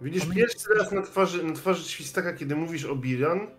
Widzisz 0.00 0.26
my 0.26 0.34
pierwszy 0.34 0.68
raz 0.78 0.92
na 0.92 1.02
twarzy, 1.02 1.44
na 1.44 1.54
twarzy 1.54 1.88
świstaka, 1.88 2.32
kiedy 2.32 2.56
mówisz 2.56 2.84
o 2.84 2.96
Biran, 2.96 3.50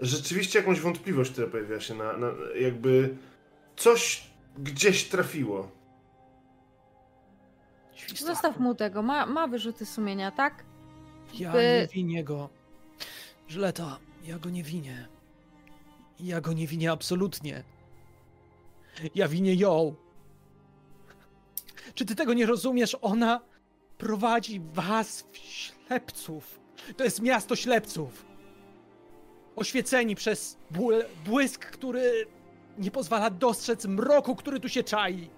rzeczywiście 0.00 0.58
jakąś 0.58 0.80
wątpliwość, 0.80 1.30
która 1.30 1.46
pojawia 1.46 1.80
się 1.80 1.94
na, 1.94 2.16
na 2.16 2.32
jakby 2.54 3.16
coś 3.76 4.35
gdzieś 4.58 5.08
trafiło. 5.08 5.70
Świstaku, 7.94 8.32
Zostaw 8.32 8.58
mu 8.60 8.74
tego, 8.74 9.02
ma, 9.02 9.26
ma 9.26 9.46
wyrzuty 9.46 9.86
sumienia, 9.86 10.30
tak? 10.30 10.64
Ja 11.34 11.52
by- 11.52 11.58
nie 11.58 11.88
winię 11.92 12.24
go. 12.24 12.48
Żleta, 13.48 13.98
ja 14.24 14.38
go 14.38 14.50
nie 14.50 14.62
winię. 14.62 15.08
Ja 16.20 16.40
go 16.40 16.52
nie 16.52 16.66
winię 16.66 16.92
absolutnie. 16.92 17.62
Ja 19.14 19.28
winię 19.28 19.54
ją. 19.54 19.94
Czy 21.94 22.04
ty 22.04 22.14
tego 22.14 22.34
nie 22.34 22.46
rozumiesz? 22.46 22.96
Ona 23.02 23.40
prowadzi 23.98 24.60
was 24.60 25.24
w 25.32 25.36
ślepców. 25.36 26.60
To 26.96 27.04
jest 27.04 27.22
miasto 27.22 27.56
ślepców. 27.56 28.26
Oświeceni 29.56 30.14
przez 30.14 30.58
bły- 30.72 31.04
błysk, 31.24 31.66
który 31.66 32.26
nie 32.78 32.90
pozwala 32.90 33.30
dostrzec 33.30 33.86
mroku, 33.86 34.36
który 34.36 34.60
tu 34.60 34.68
się 34.68 34.82
czai. 34.84 35.30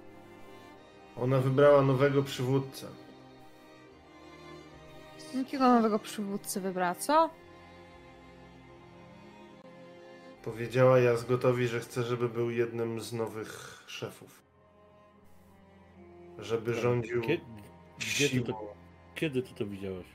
Ona 1.16 1.38
wybrała 1.40 1.82
nowego 1.82 2.22
przywódcę. 2.22 2.86
Jakiego 5.34 5.68
nowego 5.74 5.98
przywódcy 5.98 6.60
wybrała, 6.60 6.94
co? 6.94 7.30
Powiedziała 10.44 10.98
Jazgotowi, 10.98 11.66
że 11.68 11.80
chce, 11.80 12.02
żeby 12.02 12.28
był 12.28 12.50
jednym 12.50 13.00
z 13.00 13.12
nowych 13.12 13.82
szefów. 13.86 14.42
Żeby 16.38 16.74
rządził 16.74 17.22
Kie- 17.22 17.40
Gdzie 17.98 18.28
ty 18.28 18.34
siłą. 18.34 18.46
to, 18.46 18.74
kiedy 19.14 19.42
ty 19.42 19.54
to 19.54 19.66
widziałeś? 19.66 20.06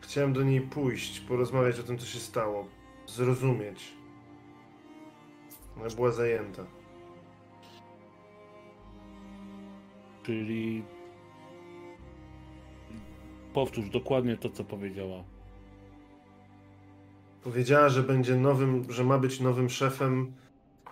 Chciałem 0.00 0.32
do 0.32 0.42
niej 0.42 0.60
pójść, 0.60 1.20
porozmawiać 1.20 1.78
o 1.80 1.82
tym, 1.82 1.98
co 1.98 2.06
się 2.06 2.18
stało. 2.18 2.66
Zrozumieć. 3.06 3.92
Ona 5.80 5.88
była 5.96 6.10
zajęta. 6.10 6.64
Czyli... 10.22 10.84
Powtórz 13.54 13.90
dokładnie 13.90 14.36
to, 14.36 14.50
co 14.50 14.64
powiedziała. 14.64 15.24
Powiedziała, 17.44 17.88
że 17.88 18.02
będzie 18.02 18.36
nowym, 18.36 18.92
że 18.92 19.04
ma 19.04 19.18
być 19.18 19.40
nowym 19.40 19.70
szefem, 19.70 20.32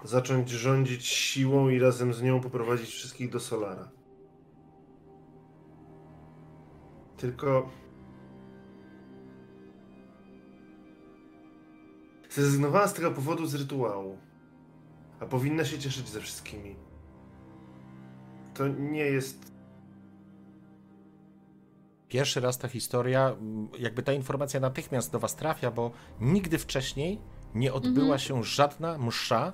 zacząć 0.05 0.51
rządzić 0.51 1.07
siłą 1.07 1.69
i 1.69 1.79
razem 1.79 2.15
z 2.15 2.23
nią 2.23 2.41
poprowadzić 2.41 2.89
wszystkich 2.89 3.31
do 3.31 3.41
Solara. 3.41 3.89
Tylko. 7.17 7.71
Zrezygnowała 12.31 12.89
z 12.89 12.95
tego 12.95 13.11
powodu 13.11 13.47
z 13.47 13.55
rytuału. 13.55 14.19
A 15.21 15.27
powinna 15.27 15.65
się 15.65 15.79
cieszyć 15.79 16.09
ze 16.09 16.21
wszystkimi. 16.21 16.77
To 18.55 18.69
nie 18.69 19.05
jest. 19.05 19.53
Pierwszy 22.09 22.41
raz 22.41 22.59
ta 22.59 22.69
historia, 22.69 23.37
jakby 23.79 24.03
ta 24.03 24.13
informacja 24.13 24.61
natychmiast 24.61 25.13
do 25.13 25.19
was 25.19 25.37
trafia, 25.37 25.71
bo 25.71 25.91
nigdy 26.21 26.59
wcześniej 26.59 27.21
nie 27.55 27.73
odbyła 27.73 28.19
się 28.19 28.45
żadna 28.45 28.99
msza 28.99 29.53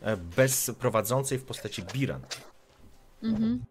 e, 0.00 0.16
bez 0.16 0.70
prowadzącej 0.78 1.38
w 1.38 1.44
postaci 1.44 1.82
Biran. 1.82 2.20
Mhm. 3.22 3.64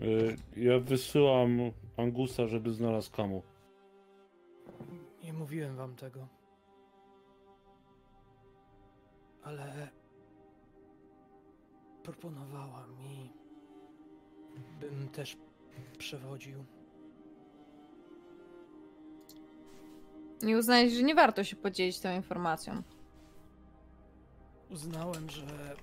Y, 0.00 0.36
Ja 0.56 0.78
wysyłam 0.78 1.58
Angusa, 1.96 2.46
żeby 2.46 2.72
znalazł 2.72 3.12
kamu. 3.12 3.42
Nie 5.24 5.32
mówiłem 5.32 5.76
wam 5.76 5.96
tego. 5.96 6.28
Ale 9.42 9.88
proponowała 12.06 12.86
mi, 12.86 13.32
bym 14.80 15.08
też 15.08 15.36
przewodził. 15.98 16.64
Nie 20.42 20.58
uznałeś, 20.58 20.92
że 20.92 21.02
nie 21.02 21.14
warto 21.14 21.44
się 21.44 21.56
podzielić 21.56 22.00
tą 22.00 22.16
informacją. 22.16 22.82
Uznałem, 24.70 25.30
że. 25.30 25.76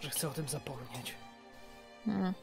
że 0.00 0.10
chcę 0.10 0.28
o 0.28 0.30
tym 0.30 0.48
zapomnieć. 0.48 1.14
Hmm. 2.04 2.34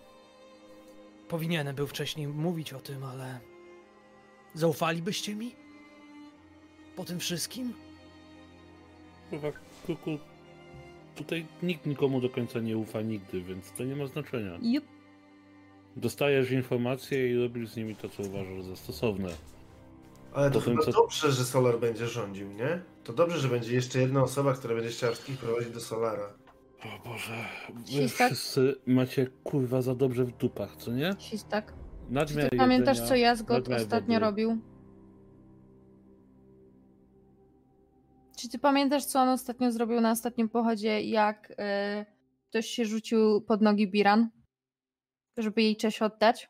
Powinienem 1.30 1.76
był 1.76 1.88
wcześniej 1.88 2.28
mówić 2.28 2.74
o 2.74 2.80
tym, 2.80 3.04
ale. 3.04 3.40
Zaufalibyście 4.54 5.36
mi? 5.36 5.56
Po 6.96 7.06
tym 7.06 7.20
wszystkim? 7.20 7.89
Kurwa, 9.30 9.48
kuku, 9.88 10.18
tutaj 11.16 11.46
nikt 11.64 11.86
nikomu 11.86 12.22
do 12.22 12.30
końca 12.30 12.60
nie 12.60 12.78
ufa 12.78 13.02
nigdy, 13.02 13.42
więc 13.42 13.72
to 13.72 13.84
nie 13.84 13.96
ma 13.96 14.08
znaczenia. 14.08 14.58
Jup. 14.62 14.86
Dostajesz 15.96 16.52
informacje 16.52 17.32
i 17.32 17.38
robisz 17.44 17.70
z 17.70 17.76
nimi 17.78 17.96
to, 17.96 18.10
co 18.10 18.24
uważasz 18.24 18.64
za 18.64 18.76
stosowne. 18.76 19.30
Ale 20.34 20.52
to 20.52 20.60
Potem 20.60 20.74
chyba 20.78 20.86
co- 20.86 20.92
dobrze, 20.92 21.32
że 21.32 21.46
Solar 21.46 21.80
będzie 21.80 22.08
rządził, 22.08 22.52
nie? 22.52 22.82
To 23.04 23.14
dobrze, 23.14 23.40
że 23.40 23.48
będzie 23.48 23.74
jeszcze 23.76 24.00
jedna 24.00 24.24
osoba, 24.24 24.54
która 24.54 24.76
będzie 24.76 24.90
chciała 24.90 25.12
wszystkich 25.14 25.38
prowadzić 25.38 25.70
do 25.74 25.80
Solara. 25.80 26.34
O 26.84 27.10
Boże, 27.10 27.46
wy 27.96 28.08
wszyscy 28.08 28.76
macie 28.86 29.28
kurwa 29.44 29.82
za 29.82 29.96
dobrze 29.96 30.26
w 30.26 30.38
dupach, 30.38 30.76
co 30.76 30.92
nie? 30.92 31.16
Sistak. 31.20 31.74
Czy 32.08 32.14
Nadmiar 32.14 32.50
ty 32.50 32.58
pamiętasz, 32.58 32.98
jedzenia, 32.98 33.10
co 33.10 33.16
Jazgot 33.16 33.58
nadmiar 33.60 33.82
ostatnio 33.82 34.14
wody. 34.14 34.20
robił? 34.26 34.58
Czy 38.40 38.50
ty 38.50 38.60
pamiętasz, 38.60 39.06
co 39.06 39.22
on 39.22 39.30
ostatnio 39.30 39.72
zrobił 39.72 40.02
na 40.02 40.12
ostatnim 40.12 40.50
pochodzie, 40.50 41.02
jak 41.02 41.52
y, 41.52 41.56
ktoś 42.50 42.66
się 42.68 42.86
rzucił 42.86 43.42
pod 43.42 43.62
nogi 43.62 43.88
Biran, 43.92 44.30
żeby 45.38 45.62
jej 45.62 45.78
cześć 45.78 46.02
oddać? 46.02 46.50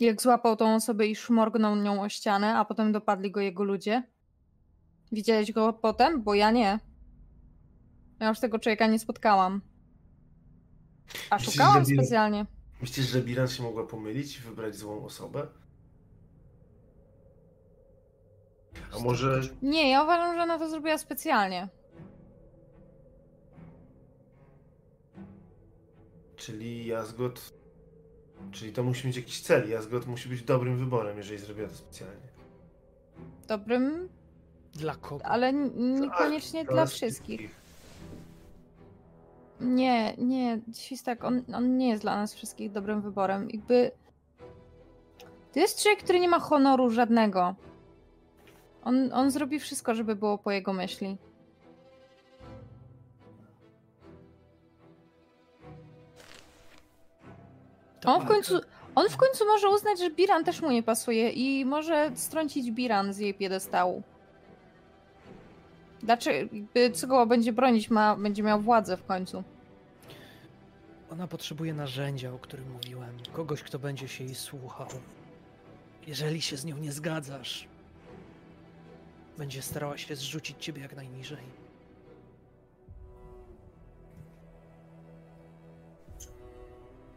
Jak 0.00 0.22
złapał 0.22 0.56
tą 0.56 0.74
osobę 0.74 1.06
i 1.06 1.16
szmorgnął 1.16 1.76
nią 1.76 2.02
o 2.02 2.08
ścianę, 2.08 2.56
a 2.56 2.64
potem 2.64 2.92
dopadli 2.92 3.30
go 3.30 3.40
jego 3.40 3.64
ludzie? 3.64 4.02
Widziałeś 5.12 5.52
go 5.52 5.72
potem? 5.72 6.22
Bo 6.22 6.34
ja 6.34 6.50
nie. 6.50 6.78
Ja 8.20 8.28
już 8.28 8.40
tego 8.40 8.58
człowieka 8.58 8.86
nie 8.86 8.98
spotkałam. 8.98 9.60
A 11.30 11.34
Myślisz, 11.36 11.52
szukałam 11.54 11.84
Biran- 11.84 11.94
specjalnie. 11.96 12.46
Myślisz, 12.80 13.06
że 13.06 13.22
Biran 13.22 13.48
się 13.48 13.62
mogła 13.62 13.86
pomylić 13.86 14.36
i 14.38 14.40
wybrać 14.40 14.76
złą 14.76 15.04
osobę? 15.04 15.46
A 18.96 18.98
może 18.98 19.40
Nie, 19.62 19.90
ja 19.90 20.02
uważam, 20.02 20.36
że 20.36 20.42
ona 20.42 20.58
to 20.58 20.68
zrobiła 20.68 20.98
specjalnie. 20.98 21.68
Czyli 26.36 26.86
Jazgot. 26.86 27.52
Czyli 28.52 28.72
to 28.72 28.82
musi 28.82 29.06
mieć 29.06 29.16
jakiś 29.16 29.40
cel. 29.40 29.70
Jazgot 29.70 30.06
musi 30.06 30.28
być 30.28 30.42
dobrym 30.42 30.78
wyborem, 30.78 31.16
jeżeli 31.16 31.38
zrobiła 31.38 31.68
to 31.68 31.74
specjalnie. 31.74 32.28
Dobrym, 33.48 34.08
Dla 34.72 34.94
kogo? 34.94 35.24
ale 35.26 35.52
niekoniecznie 35.52 36.64
Dla 36.64 36.72
dla 36.72 36.82
nas 36.82 36.92
wszystkich. 36.92 37.50
Nie, 39.60 40.16
nie, 40.16 40.60
Świstak, 40.74 41.24
on, 41.24 41.42
on 41.54 41.76
nie 41.76 41.88
jest 41.88 42.02
dla 42.02 42.16
nas 42.16 42.34
wszystkich 42.34 42.72
dobrym 42.72 43.00
wyborem. 43.02 43.48
Jakby. 43.50 43.90
To 45.52 45.60
jest 45.60 45.82
człowiek, 45.82 46.02
który 46.02 46.20
nie 46.20 46.28
ma 46.28 46.38
honoru 46.40 46.90
żadnego. 46.90 47.54
On, 48.88 49.12
on 49.12 49.30
zrobi 49.30 49.60
wszystko, 49.60 49.94
żeby 49.94 50.16
było 50.16 50.38
po 50.38 50.50
jego 50.50 50.72
myśli. 50.72 51.16
Ta 58.00 58.14
On 58.14 58.22
w 58.22 58.28
końcu, 58.28 58.60
on 58.94 59.08
w 59.08 59.16
końcu 59.16 59.46
może 59.46 59.68
uznać, 59.68 59.98
że 59.98 60.10
Biran 60.10 60.44
też 60.44 60.62
mu 60.62 60.70
nie 60.70 60.82
pasuje 60.82 61.30
i 61.30 61.64
może 61.64 62.10
strącić 62.14 62.70
Biran 62.70 63.12
z 63.12 63.18
jej 63.18 63.34
piedestału. 63.34 64.02
Dlaczego, 66.02 66.48
co 66.94 67.06
go 67.06 67.26
będzie 67.26 67.52
bronić, 67.52 67.90
ma, 67.90 68.16
będzie 68.16 68.42
miał 68.42 68.60
władzę 68.60 68.96
w 68.96 69.04
końcu. 69.04 69.42
Ona 71.10 71.26
potrzebuje 71.26 71.74
narzędzia, 71.74 72.32
o 72.32 72.38
którym 72.38 72.72
mówiłem. 72.72 73.16
Kogoś, 73.32 73.62
kto 73.62 73.78
będzie 73.78 74.08
się 74.08 74.24
jej 74.24 74.34
słuchał. 74.34 74.88
Jeżeli 76.06 76.42
się 76.42 76.56
z 76.56 76.64
nią 76.64 76.76
nie 76.76 76.92
zgadzasz, 76.92 77.67
będzie 79.38 79.62
starała 79.62 79.98
się 79.98 80.16
zrzucić 80.16 80.64
ciebie 80.64 80.82
jak 80.82 80.96
najniżej. 80.96 81.44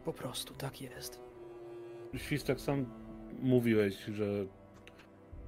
Po 0.06 0.14
prostu 0.14 0.54
tak 0.54 0.82
jest. 0.82 1.22
Świstak 2.18 2.62
sam 2.62 2.86
mówiłeś, 3.40 3.96
że 4.06 4.26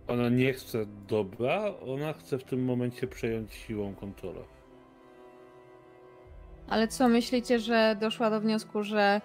ona 0.08 0.30
nie 0.30 0.54
chce 0.54 0.86
dobra, 1.08 1.74
ona 1.88 2.14
chce 2.14 2.38
w 2.38 2.44
tym 2.44 2.66
momencie 2.66 3.08
przejąć 3.08 3.54
siłą 3.54 3.96
kontrolę. 3.96 4.42
Ale 6.68 6.88
co, 6.88 7.10
myślicie, 7.10 7.60
że 7.60 7.98
doszła 8.00 8.30
do 8.30 8.42
wniosku, 8.42 8.84
że 8.84 9.22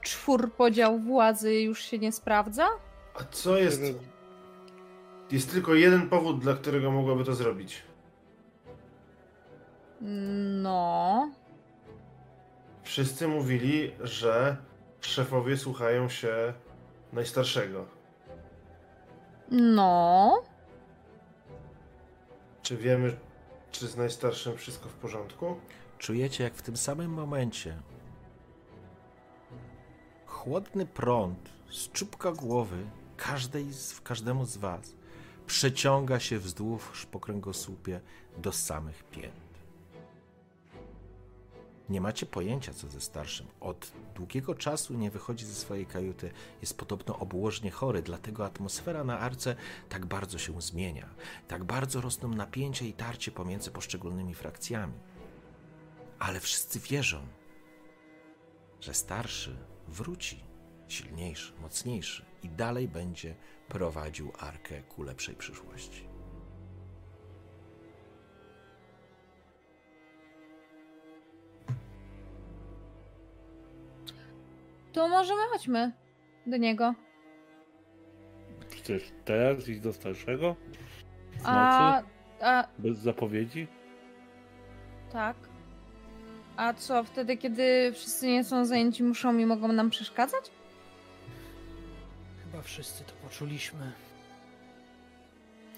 czwór 0.00 0.52
podział 0.52 0.98
władzy 0.98 1.54
już 1.54 1.82
się 1.82 1.98
nie 1.98 2.12
sprawdza? 2.12 2.66
A 3.14 3.24
co 3.24 3.58
jest... 3.58 3.82
Jest 5.30 5.50
tylko 5.52 5.74
jeden 5.74 6.08
powód, 6.08 6.40
dla 6.40 6.54
którego 6.54 6.90
mogłaby 6.90 7.24
to 7.24 7.34
zrobić. 7.34 7.82
No. 10.62 11.30
Wszyscy 12.82 13.28
mówili, 13.28 13.92
że 14.00 14.56
szefowie 15.00 15.56
słuchają 15.56 16.08
się 16.08 16.52
najstarszego. 17.12 17.86
No. 19.50 20.42
Czy 22.62 22.76
wiemy, 22.76 23.16
czy 23.70 23.86
z 23.88 23.96
najstarszym 23.96 24.56
wszystko 24.56 24.88
w 24.88 24.94
porządku? 24.94 25.56
Czujecie, 25.98 26.44
jak 26.44 26.54
w 26.54 26.62
tym 26.62 26.76
samym 26.76 27.10
momencie 27.10 27.76
chłodny 30.26 30.86
prąd 30.86 31.48
z 31.70 31.88
czubka 31.88 32.32
głowy 32.32 32.76
każdej 33.16 33.72
z, 33.72 34.00
każdemu 34.00 34.44
z 34.44 34.56
was 34.56 34.97
przeciąga 35.48 36.20
się 36.20 36.38
wzdłuż 36.38 37.06
po 37.06 37.20
kręgosłupie 37.20 38.00
do 38.38 38.52
samych 38.52 39.04
pięt. 39.04 39.48
Nie 41.88 42.00
macie 42.00 42.26
pojęcia, 42.26 42.74
co 42.74 42.88
ze 42.88 43.00
starszym. 43.00 43.46
Od 43.60 43.92
długiego 44.14 44.54
czasu 44.54 44.94
nie 44.94 45.10
wychodzi 45.10 45.46
ze 45.46 45.54
swojej 45.54 45.86
kajuty. 45.86 46.30
Jest 46.60 46.78
podobno 46.78 47.18
obłożnie 47.18 47.70
chory, 47.70 48.02
dlatego 48.02 48.46
atmosfera 48.46 49.04
na 49.04 49.18
arce 49.18 49.56
tak 49.88 50.06
bardzo 50.06 50.38
się 50.38 50.62
zmienia. 50.62 51.08
Tak 51.48 51.64
bardzo 51.64 52.00
rosną 52.00 52.28
napięcia 52.28 52.84
i 52.84 52.92
tarcie 52.92 53.30
pomiędzy 53.30 53.70
poszczególnymi 53.70 54.34
frakcjami. 54.34 54.98
Ale 56.18 56.40
wszyscy 56.40 56.80
wierzą, 56.80 57.26
że 58.80 58.94
starszy 58.94 59.56
wróci, 59.88 60.44
silniejszy, 60.88 61.52
mocniejszy 61.62 62.24
i 62.42 62.48
dalej 62.48 62.88
będzie 62.88 63.34
prowadził 63.68 64.32
arkę 64.38 64.82
ku 64.82 65.02
lepszej 65.02 65.34
przyszłości. 65.34 66.08
To 74.92 75.08
może 75.08 75.34
my 75.34 75.42
chodźmy 75.52 75.92
do 76.46 76.56
niego. 76.56 76.94
Chcesz 78.70 79.12
teraz 79.24 79.68
iść 79.68 79.80
do 79.80 79.92
starszego? 79.92 80.56
W 81.38 81.46
A, 81.46 81.92
nocy? 81.96 82.06
a 82.40 82.64
Bez 82.78 82.98
zapowiedzi? 82.98 83.66
tak. 85.12 85.36
A 86.56 86.74
co, 86.74 87.04
wtedy, 87.04 87.36
kiedy 87.36 87.92
wszyscy 87.92 88.26
nie 88.26 88.44
są 88.44 88.64
zajęci, 88.64 89.02
muszą 89.04 89.38
i 89.38 89.46
mogą 89.46 89.68
nam 89.68 89.90
przeszkadzać? 89.90 90.50
Chyba 92.58 92.68
wszyscy 92.68 93.04
to 93.04 93.12
poczuliśmy. 93.12 93.92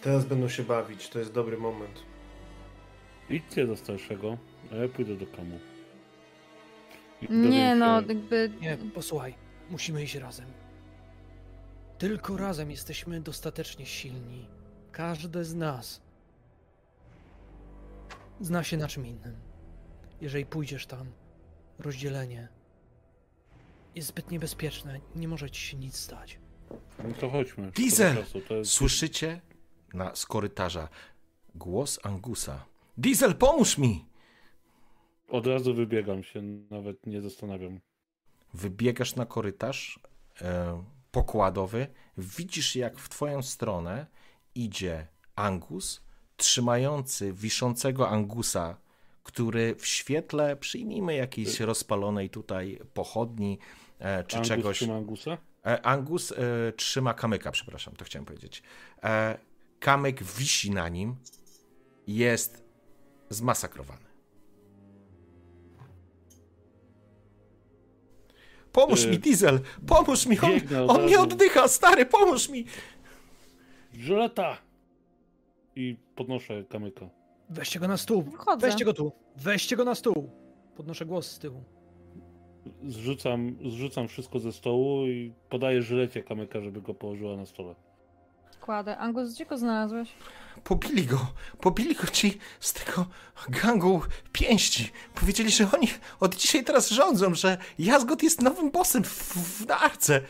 Teraz 0.02 0.24
będą 0.24 0.48
się 0.48 0.62
bawić, 0.62 1.08
to 1.08 1.18
jest 1.18 1.32
dobry 1.32 1.58
moment. 1.58 2.02
Idźcie 3.30 3.66
do 3.66 3.76
starszego, 3.76 4.38
a 4.72 4.74
ja 4.74 4.88
pójdę 4.88 5.16
do 5.16 5.26
kamu. 5.26 5.58
Nie 7.30 7.74
no, 7.74 8.00
jakby... 8.00 8.50
Nie, 8.60 8.78
posłuchaj, 8.94 9.34
musimy 9.70 10.02
iść 10.02 10.14
razem. 10.14 10.46
Tylko 11.98 12.36
razem 12.36 12.70
jesteśmy 12.70 13.20
dostatecznie 13.20 13.86
silni. 13.86 14.46
Każdy 14.92 15.44
z 15.44 15.54
nas 15.54 16.00
zna 18.40 18.64
się 18.64 18.76
na 18.76 18.88
czym 18.88 19.06
innym. 19.06 19.36
Jeżeli 20.20 20.46
pójdziesz 20.46 20.86
tam, 20.86 21.06
rozdzielenie 21.78 22.48
jest 23.94 24.08
zbyt 24.08 24.30
niebezpieczne, 24.30 25.00
nie 25.16 25.28
może 25.28 25.50
ci 25.50 25.62
się 25.62 25.76
nic 25.76 25.96
stać. 25.96 26.39
No 27.04 27.14
to 27.20 27.30
chodźmy. 27.30 27.70
Diesel! 27.70 28.16
czasu, 28.16 28.40
To 28.40 28.54
jest... 28.54 28.70
Słyszycie 28.72 29.40
na, 29.94 30.14
z 30.16 30.26
korytarza 30.26 30.88
głos 31.54 32.00
Angusa. 32.02 32.64
Diesel, 32.98 33.34
pomóż 33.34 33.78
mi! 33.78 34.04
Od 35.28 35.46
razu 35.46 35.74
wybiegam 35.74 36.22
się, 36.22 36.42
nawet 36.70 37.06
nie 37.06 37.20
zastanawiam. 37.20 37.80
Wybiegasz 38.54 39.16
na 39.16 39.26
korytarz 39.26 40.00
e, 40.42 40.84
pokładowy, 41.10 41.86
widzisz 42.18 42.76
jak 42.76 42.98
w 42.98 43.08
twoją 43.08 43.42
stronę 43.42 44.06
idzie 44.54 45.06
Angus, 45.36 46.02
trzymający 46.36 47.32
wiszącego 47.32 48.08
Angusa, 48.08 48.76
który 49.22 49.74
w 49.74 49.86
świetle, 49.86 50.56
przyjmijmy 50.56 51.14
jakiejś 51.14 51.60
rozpalonej 51.60 52.30
tutaj 52.30 52.80
pochodni 52.94 53.58
e, 53.98 54.24
czy 54.24 54.36
Angus 54.36 54.48
czegoś. 54.48 54.76
trzyma 54.76 54.94
Angusa? 54.94 55.38
E, 55.66 55.82
Angus 55.86 56.32
e, 56.32 56.36
trzyma 56.76 57.14
kamyka, 57.14 57.50
przepraszam, 57.50 57.96
to 57.96 58.04
chciałem 58.04 58.26
powiedzieć. 58.26 58.62
E, 59.02 59.38
kamyk 59.80 60.22
wisi 60.22 60.70
na 60.70 60.88
nim, 60.88 61.16
jest 62.06 62.64
zmasakrowany. 63.30 64.10
Pomóż 68.72 69.04
E, 69.04 69.08
mi, 69.10 69.18
Diesel! 69.18 69.60
Pomóż 69.86 70.26
mi! 70.26 70.38
On, 70.40 70.90
on 70.90 71.06
nie 71.06 71.20
oddycha, 71.20 71.68
stary, 71.68 72.06
pomóż 72.06 72.48
mi! 72.48 72.64
Żyleta! 73.94 74.56
I 75.76 75.96
podnoszę 76.16 76.64
kamyka. 76.64 77.08
Weźcie 77.48 77.80
go 77.80 77.88
na 77.88 77.96
stół! 77.96 78.22
Wchodzę. 78.22 78.66
Weźcie 78.66 78.84
go 78.84 78.92
tu! 78.94 79.12
Weźcie 79.36 79.76
go 79.76 79.84
na 79.84 79.94
stół! 79.94 80.30
Podnoszę 80.76 81.06
głos 81.06 81.30
z 81.30 81.38
tyłu. 81.38 81.64
Zrzucam, 82.86 83.56
zrzucam 83.64 84.08
wszystko 84.08 84.38
ze 84.38 84.52
stołu 84.52 85.06
i 85.06 85.32
podaję 85.48 85.82
żylecie 85.82 86.22
kamyka, 86.22 86.60
żeby 86.60 86.80
go 86.82 86.94
położyła 86.94 87.36
na 87.36 87.46
stole. 87.46 87.74
Kładę. 88.60 88.98
Angus, 88.98 89.34
gdzie 89.34 89.46
go 89.46 89.58
znalazłeś? 89.58 90.08
Pobili 90.64 91.06
go, 91.06 91.26
pobili 91.60 91.94
go 91.94 92.06
ci 92.06 92.38
z 92.60 92.72
tego 92.72 93.06
gangu 93.48 94.02
pięści. 94.32 94.90
Powiedzieli, 95.14 95.50
że 95.50 95.66
oni 95.74 95.88
od 96.20 96.34
dzisiaj 96.34 96.64
teraz 96.64 96.88
rządzą, 96.88 97.34
że 97.34 97.58
Jazgot 97.78 98.22
jest 98.22 98.42
nowym 98.42 98.70
bossem 98.70 99.04
w, 99.04 99.08
w, 99.08 99.66
na 99.66 99.80
arce. 99.80 100.20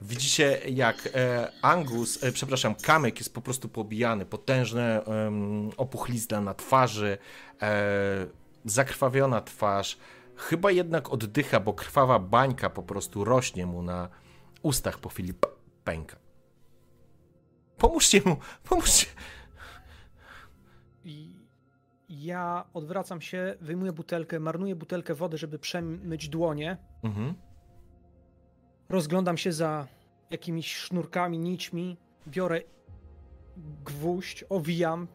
Widzicie, 0.00 0.60
jak 0.68 1.08
e, 1.14 1.52
Angus, 1.62 2.24
e, 2.24 2.32
przepraszam, 2.32 2.74
Kamyk 2.74 3.18
jest 3.18 3.34
po 3.34 3.40
prostu 3.40 3.68
pobijany. 3.68 4.26
Potężne 4.26 5.04
em, 5.04 5.70
opuchlizna 5.76 6.40
na 6.40 6.54
twarzy, 6.54 7.18
e, 7.62 8.26
zakrwawiona 8.64 9.40
twarz. 9.40 9.98
Chyba 10.38 10.70
jednak 10.70 11.12
oddycha, 11.12 11.60
bo 11.60 11.74
krwawa 11.74 12.18
bańka 12.18 12.70
po 12.70 12.82
prostu 12.82 13.24
rośnie 13.24 13.66
mu 13.66 13.82
na 13.82 14.08
ustach 14.62 14.98
po 14.98 15.08
chwili 15.08 15.34
pęka. 15.84 16.16
Pomóżcie 17.78 18.22
mu, 18.24 18.36
pomóżcie. 18.68 19.06
Ja 22.08 22.64
odwracam 22.74 23.20
się, 23.20 23.54
wyjmuję 23.60 23.92
butelkę, 23.92 24.40
marnuję 24.40 24.76
butelkę 24.76 25.14
wody, 25.14 25.38
żeby 25.38 25.58
przemyć 25.58 26.28
dłonie. 26.28 26.76
Mhm. 27.02 27.34
Rozglądam 28.88 29.36
się 29.36 29.52
za 29.52 29.86
jakimiś 30.30 30.76
sznurkami, 30.76 31.38
nićmi. 31.38 31.96
Biorę 32.28 32.60
gwóźdź, 33.84 34.44
owijam, 34.48 35.08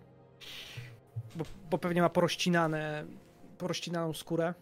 bo, 1.36 1.46
bo 1.70 1.78
pewnie 1.78 2.02
ma 2.02 2.10
porościnane, 2.10 3.06
porościnaną 3.58 4.14
skórę. 4.14 4.54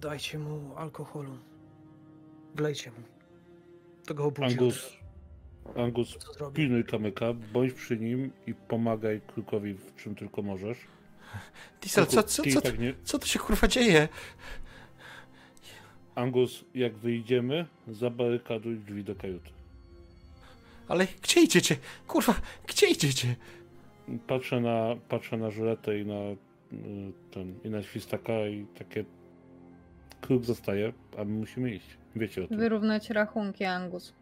Dajcie 0.00 0.38
mu 0.38 0.76
alkoholu. 0.76 1.38
Wlejcie 2.54 2.90
mu. 2.90 3.02
To 4.06 4.14
go 4.14 4.24
obudzi. 4.24 4.58
Angus, 4.58 4.96
Angus, 5.76 6.18
pilnuj 6.54 6.84
kamyka, 6.84 7.32
bądź 7.52 7.72
przy 7.72 7.96
nim 7.96 8.30
i 8.46 8.54
pomagaj 8.54 9.20
krukowi 9.26 9.74
w 9.74 9.96
czym 9.96 10.14
tylko 10.14 10.42
możesz. 10.42 10.78
Diesel, 11.82 12.06
co, 12.06 12.22
co, 12.22 12.42
co, 12.42 12.60
tak 12.60 12.78
nie... 12.78 12.94
co 13.04 13.18
tu 13.18 13.26
się 13.26 13.38
kurwa 13.38 13.68
dzieje? 13.68 14.08
Angus, 16.14 16.64
jak 16.74 16.94
wyjdziemy, 16.94 17.66
zabarykaduj 17.88 18.78
drzwi 18.78 19.04
do 19.04 19.14
kajuty. 19.14 19.50
Ale 20.88 21.06
gdzie 21.22 21.40
idziecie? 21.40 21.76
Kurwa, 22.08 22.34
gdzie 22.66 22.86
idziecie? 22.86 23.36
Patrzę 24.26 24.60
na, 24.60 24.96
patrzę 25.08 25.36
na 25.36 25.50
żyletę 25.50 25.98
i 25.98 26.06
na 26.06 26.14
y, 26.14 26.36
ten, 27.30 27.54
i 27.64 27.70
na 27.70 27.82
świstaka 27.82 28.46
i 28.46 28.66
takie 28.78 29.04
kruk 30.20 30.44
zostaje, 30.44 30.92
a 31.18 31.24
my 31.24 31.32
musimy 31.32 31.70
iść. 31.70 31.98
Wiecie 32.16 32.44
o 32.44 32.48
tym. 32.48 32.58
Wyrównać 32.58 33.10
rachunki, 33.10 33.64
Angus. 33.64 34.12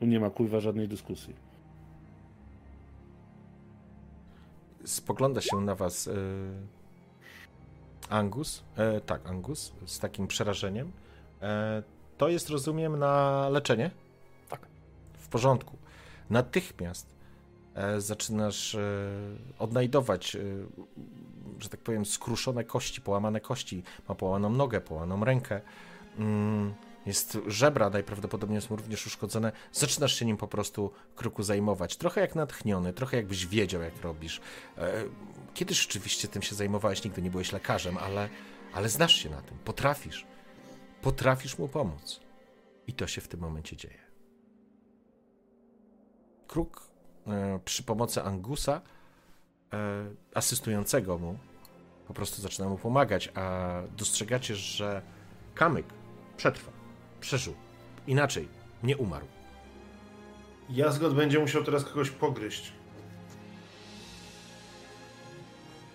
Tu 0.00 0.06
nie 0.06 0.20
ma 0.20 0.30
kurwa 0.30 0.60
żadnej 0.60 0.88
dyskusji. 0.88 1.34
Spogląda 4.84 5.40
się 5.40 5.60
na 5.60 5.74
was 5.74 6.08
e, 6.08 6.12
Angus. 8.08 8.64
E, 8.76 9.00
tak, 9.00 9.26
Angus, 9.26 9.72
z 9.86 9.98
takim 9.98 10.26
przerażeniem. 10.26 10.92
E, 11.42 11.82
to 12.18 12.28
jest, 12.28 12.50
rozumiem, 12.50 12.98
na 12.98 13.48
leczenie? 13.48 13.90
Tak. 14.48 14.66
W 15.12 15.28
porządku. 15.28 15.76
Natychmiast 16.30 17.14
e, 17.74 18.00
zaczynasz 18.00 18.74
e, 18.74 18.80
odnajdować 19.58 20.36
e, 20.36 20.40
że 21.58 21.68
tak 21.68 21.80
powiem, 21.80 22.06
skruszone 22.06 22.64
kości, 22.64 23.00
połamane 23.00 23.40
kości, 23.40 23.82
ma 24.08 24.14
połamaną 24.14 24.50
nogę, 24.50 24.80
połamaną 24.80 25.24
rękę. 25.24 25.60
Mm, 26.18 26.74
jest 27.06 27.38
żebra, 27.46 27.90
najprawdopodobniej 27.90 28.60
są 28.60 28.76
również 28.76 29.06
uszkodzone. 29.06 29.52
Zaczynasz 29.72 30.14
się 30.14 30.26
nim 30.26 30.36
po 30.36 30.48
prostu 30.48 30.90
kruku 31.16 31.42
zajmować. 31.42 31.96
Trochę 31.96 32.20
jak 32.20 32.34
natchniony, 32.34 32.92
trochę 32.92 33.16
jakbyś 33.16 33.46
wiedział, 33.46 33.82
jak 33.82 34.02
robisz. 34.02 34.40
E, 34.78 35.04
Kiedyś 35.54 35.80
rzeczywiście 35.80 36.28
tym 36.28 36.42
się 36.42 36.54
zajmowałeś, 36.54 37.04
nigdy 37.04 37.22
nie 37.22 37.30
byłeś 37.30 37.52
lekarzem, 37.52 37.98
ale, 37.98 38.28
ale 38.72 38.88
znasz 38.88 39.14
się 39.14 39.30
na 39.30 39.42
tym, 39.42 39.58
potrafisz. 39.64 40.26
Potrafisz 41.02 41.58
mu 41.58 41.68
pomóc. 41.68 42.20
I 42.86 42.92
to 42.92 43.06
się 43.06 43.20
w 43.20 43.28
tym 43.28 43.40
momencie 43.40 43.76
dzieje. 43.76 43.98
Kruk 46.46 46.90
e, 47.26 47.60
przy 47.64 47.82
pomocy 47.82 48.22
Angusa, 48.22 48.80
asystującego 50.34 51.18
mu, 51.18 51.38
po 52.08 52.14
prostu 52.14 52.42
zaczyna 52.42 52.68
mu 52.68 52.78
pomagać, 52.78 53.30
a 53.34 53.72
dostrzegacie, 53.96 54.54
że 54.56 55.02
kamyk 55.54 55.86
przetrwa, 56.36 56.72
przeżył. 57.20 57.54
Inaczej, 58.06 58.48
nie 58.82 58.96
umarł. 58.96 59.26
Jazgot 60.70 61.14
będzie 61.14 61.38
musiał 61.38 61.64
teraz 61.64 61.84
kogoś 61.84 62.10
pogryźć. 62.10 62.72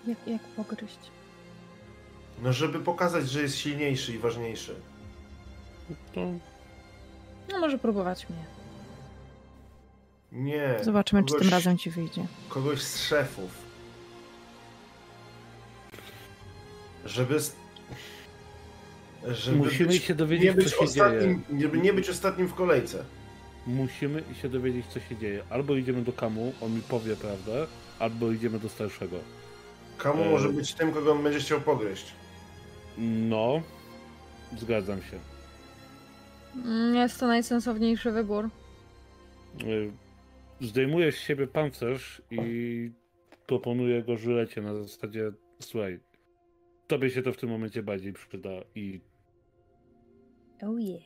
Jak, 0.06 0.18
jak 0.26 0.42
pogryźć? 0.42 0.98
No, 2.42 2.52
żeby 2.52 2.80
pokazać, 2.80 3.30
że 3.30 3.42
jest 3.42 3.56
silniejszy 3.56 4.12
i 4.14 4.18
ważniejszy. 4.18 4.74
To 6.14 6.20
No 7.52 7.58
może 7.58 7.78
próbować 7.78 8.26
mnie. 8.30 8.44
Nie. 10.32 10.78
Zobaczymy, 10.82 11.24
czy 11.24 11.32
kogoś, 11.32 11.42
tym 11.42 11.50
razem 11.50 11.78
ci 11.78 11.90
wyjdzie. 11.90 12.26
Kogoś 12.48 12.82
z 12.82 13.02
szefów. 13.02 13.69
Żeby. 17.06 17.38
żeby 19.28 19.56
musimy 19.58 19.88
być, 19.88 20.02
się 20.02 20.12
nie 20.12 20.16
dowiedzieć, 20.16 20.52
być 20.56 20.64
co 20.64 20.70
się 20.70 20.76
dzieje. 20.92 21.04
ostatnim, 21.06 21.42
żeby 21.60 21.78
nie 21.78 21.92
być 21.92 22.08
ostatnim 22.10 22.48
w 22.48 22.54
kolejce. 22.54 23.04
Musimy 23.66 24.22
się 24.42 24.48
dowiedzieć, 24.48 24.86
co 24.86 25.00
się 25.00 25.16
dzieje. 25.16 25.42
Albo 25.50 25.76
idziemy 25.76 26.02
do 26.02 26.12
Kamu, 26.12 26.52
on 26.60 26.74
mi 26.74 26.82
powie 26.82 27.16
prawdę, 27.16 27.66
albo 27.98 28.32
idziemy 28.32 28.58
do 28.58 28.68
starszego. 28.68 29.16
Kamu 29.98 30.22
E. 30.22 30.30
może 30.30 30.48
być 30.48 30.74
tym, 30.74 30.92
kogo 30.92 31.12
on 31.12 31.22
będzie 31.22 31.38
chciał 31.40 31.60
pogryźć. 31.60 32.12
No, 32.98 33.62
zgadzam 34.58 35.02
się. 35.02 35.18
Mm, 36.64 36.94
Jest 36.94 37.20
to 37.20 37.26
najsensowniejszy 37.26 38.10
wybór. 38.12 38.48
Y, 39.64 39.90
Zdejmuję 40.60 41.12
z 41.12 41.16
siebie 41.18 41.46
pancerz 41.46 42.22
i 42.30 42.90
proponuję 43.46 44.02
go 44.02 44.16
żylecie 44.16 44.60
na 44.62 44.74
zasadzie 44.74 45.32
słuchaj, 45.60 46.00
tobie 46.90 47.10
się 47.10 47.22
to 47.22 47.32
w 47.32 47.36
tym 47.36 47.50
momencie 47.50 47.82
bardziej 47.82 48.12
przyda 48.12 48.50
i 48.74 49.00
Oh 50.62 50.80
yeah. 50.80 51.02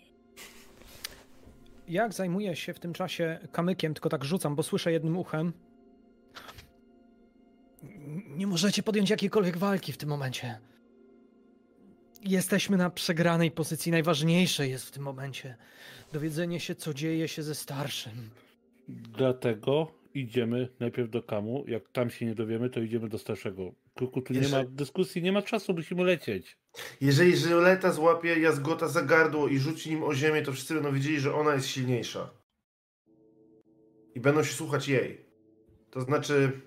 Jak 1.88 2.12
zajmuję 2.12 2.56
się 2.56 2.74
w 2.74 2.80
tym 2.80 2.92
czasie 2.92 3.38
kamykiem, 3.52 3.94
tylko 3.94 4.08
tak 4.08 4.24
rzucam, 4.24 4.54
bo 4.56 4.62
słyszę 4.62 4.92
jednym 4.92 5.16
uchem. 5.16 5.52
Nie 8.28 8.46
możecie 8.46 8.82
podjąć 8.82 9.10
jakiejkolwiek 9.10 9.56
walki 9.56 9.92
w 9.92 9.96
tym 9.96 10.08
momencie. 10.08 10.58
Jesteśmy 12.22 12.76
na 12.76 12.90
przegranej 12.90 13.50
pozycji. 13.50 13.92
Najważniejsze 13.92 14.68
jest 14.68 14.86
w 14.86 14.90
tym 14.90 15.02
momencie 15.02 15.56
dowiedzenie 16.12 16.60
się, 16.60 16.74
co 16.74 16.94
dzieje 16.94 17.28
się 17.28 17.42
ze 17.42 17.54
starszym. 17.54 18.30
dlatego 18.88 19.92
idziemy 20.14 20.68
najpierw 20.80 21.10
do 21.10 21.22
Kamu. 21.22 21.64
Jak 21.68 21.88
tam 21.88 22.10
się 22.10 22.26
nie 22.26 22.34
dowiemy, 22.34 22.70
to 22.70 22.80
idziemy 22.80 23.08
do 23.08 23.18
starszego. 23.18 23.72
Kruku, 23.94 24.22
tu 24.22 24.32
nie 24.32 24.38
Jeszcze- 24.40 24.64
ma 24.64 24.70
dyskusji, 24.70 25.22
nie 25.22 25.32
ma 25.32 25.42
czasu, 25.42 25.74
musimy 25.74 26.04
lecieć. 26.04 26.58
Jeżeli 27.00 27.36
Żyleta 27.36 27.92
złapie 27.92 28.40
Jazgota 28.40 28.88
za 28.88 29.02
gardło 29.02 29.48
i 29.48 29.58
rzuci 29.58 29.90
nim 29.90 30.02
o 30.04 30.14
ziemię, 30.14 30.42
to 30.42 30.52
wszyscy 30.52 30.74
będą 30.74 30.92
wiedzieli, 30.92 31.20
że 31.20 31.34
ona 31.34 31.54
jest 31.54 31.66
silniejsza. 31.66 32.30
I 34.14 34.20
będą 34.20 34.42
się 34.44 34.54
słuchać 34.54 34.88
jej. 34.88 35.24
To 35.90 36.00
znaczy... 36.00 36.60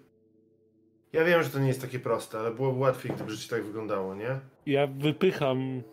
Ja 1.14 1.24
wiem, 1.26 1.44
że 1.44 1.50
to 1.50 1.60
nie 1.60 1.68
jest 1.68 1.82
takie 1.82 2.00
proste, 2.00 2.40
ale 2.40 2.52
byłoby 2.52 2.80
łatwiej, 2.80 3.12
gdyby 3.16 3.32
życie 3.32 3.50
tak 3.50 3.66
wyglądało, 3.66 4.16
nie? 4.16 4.40
Ja 4.66 4.88
wypycham, 4.88 5.84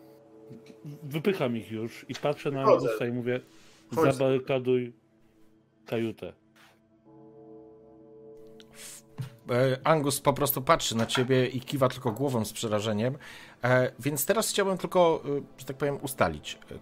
wypycham 1.03 1.57
ich 1.57 1.71
już 1.73 2.07
i 2.09 2.15
patrzę 2.15 2.51
na 2.51 2.65
Chodzę. 2.65 2.87
Angusta 2.87 3.07
i 3.07 3.13
mówię, 3.13 3.41
Chodź. 3.95 4.15
zabarykaduj 4.15 4.93
kajutę. 5.87 6.33
Angus 9.85 10.21
po 10.21 10.33
prostu 10.33 10.63
patrzy 10.63 10.97
na 10.97 11.07
ciebie 11.07 11.47
i 11.47 11.61
kiwa 11.61 11.89
tylko 11.89 12.13
głową 12.13 12.45
z 12.45 12.53
przerażeniem. 12.53 13.19
E, 13.65 13.93
Więc 13.99 14.27
teraz 14.27 14.51
chciałbym 14.51 14.79
tylko, 14.79 15.23
e, 15.25 15.43
że 15.59 15.65
tak 15.67 15.77
powiem, 15.77 15.99
ustalić. 16.03 16.59
E, 16.71 16.75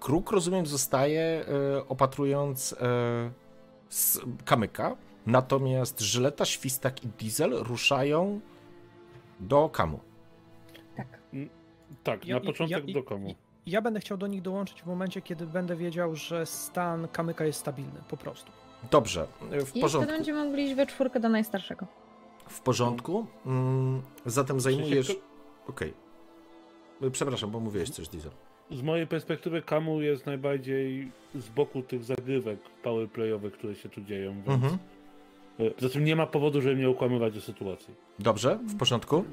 Kruk, 0.00 0.30
rozumiem, 0.30 0.66
zostaje 0.66 1.20
e, 1.22 1.44
opatrując 1.88 2.72
e, 2.72 2.76
z 3.88 4.20
kamyka, 4.44 4.96
natomiast 5.26 6.00
Żyleta, 6.00 6.44
Świstak 6.44 7.04
i 7.04 7.08
Diesel 7.08 7.50
ruszają 7.50 8.40
do 9.40 9.68
kamu. 9.68 10.00
Tak. 10.96 11.06
Tak, 12.04 12.24
Ja- 12.26 12.34
na 12.36 12.40
ja- 12.40 12.46
początek 12.46 12.88
ja- 12.88 12.94
do 12.94 13.02
Kamu. 13.02 13.34
Ja 13.66 13.82
będę 13.82 14.00
chciał 14.00 14.16
do 14.18 14.26
nich 14.26 14.42
dołączyć 14.42 14.82
w 14.82 14.86
momencie, 14.86 15.22
kiedy 15.22 15.46
będę 15.46 15.76
wiedział, 15.76 16.14
że 16.16 16.46
stan 16.46 17.08
kamyka 17.08 17.44
jest 17.44 17.58
stabilny, 17.60 18.00
po 18.08 18.16
prostu. 18.16 18.52
Dobrze, 18.90 19.26
e, 19.52 19.60
w 19.60 19.62
I 19.62 19.66
wtedy 19.66 19.80
porządku. 19.80 20.12
będziemy 20.12 20.44
mogli 20.44 20.64
iść 20.64 20.74
we 20.74 20.86
czwórkę 20.86 21.20
do 21.20 21.28
najstarszego. 21.28 21.86
W 22.48 22.60
porządku. 22.60 23.26
Mm, 23.46 24.02
Zatem 24.26 24.60
zajmujesz. 24.60 25.16
Okej. 25.68 25.94
E, 27.02 27.10
Przepraszam, 27.10 27.50
bo 27.50 27.60
mówiłeś 27.60 27.90
coś, 27.90 28.08
Diesel. 28.08 28.30
Z 28.70 28.82
mojej 28.82 29.06
perspektywy 29.06 29.62
Kamu 29.62 30.00
jest 30.00 30.26
najbardziej 30.26 31.10
z 31.34 31.48
boku 31.48 31.82
tych 31.82 32.04
zagrywek 32.04 32.58
powerplayowych, 32.82 33.52
które 33.52 33.74
się 33.74 33.88
tu 33.88 34.00
dzieją, 34.00 34.34
więc 34.34 34.48
Mhm. 34.48 34.78
e, 35.60 35.70
zatem 35.78 36.04
nie 36.04 36.16
ma 36.16 36.26
powodu, 36.26 36.60
żeby 36.60 36.76
mnie 36.76 36.88
okłamywać 36.88 37.36
o 37.36 37.40
sytuacji. 37.40 37.94
Dobrze, 38.18 38.58
w 38.68 38.76
porządku. 38.78 39.24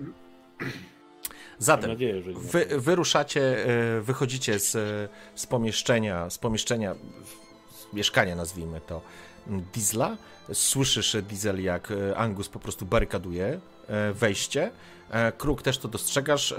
Zatem 1.57 1.89
nadzieję, 1.89 2.21
wy, 2.21 2.65
wyruszacie, 2.79 3.65
e, 3.97 4.01
wychodzicie 4.01 4.59
z, 4.59 4.75
e, 4.75 5.07
z 5.35 5.47
pomieszczenia, 5.47 6.29
z 6.29 6.37
pomieszczenia, 6.37 6.95
z 7.71 7.93
mieszkania 7.93 8.35
nazwijmy 8.35 8.81
to, 8.87 9.01
Diesla. 9.47 10.17
Słyszysz, 10.53 11.17
Diesel, 11.29 11.63
jak 11.63 11.91
e, 11.91 12.17
Angus 12.17 12.49
po 12.49 12.59
prostu 12.59 12.85
barykaduje 12.85 13.59
e, 13.87 14.13
wejście. 14.13 14.71
E, 15.09 15.31
Kruk 15.31 15.61
też 15.61 15.77
to 15.77 15.87
dostrzegasz. 15.87 16.55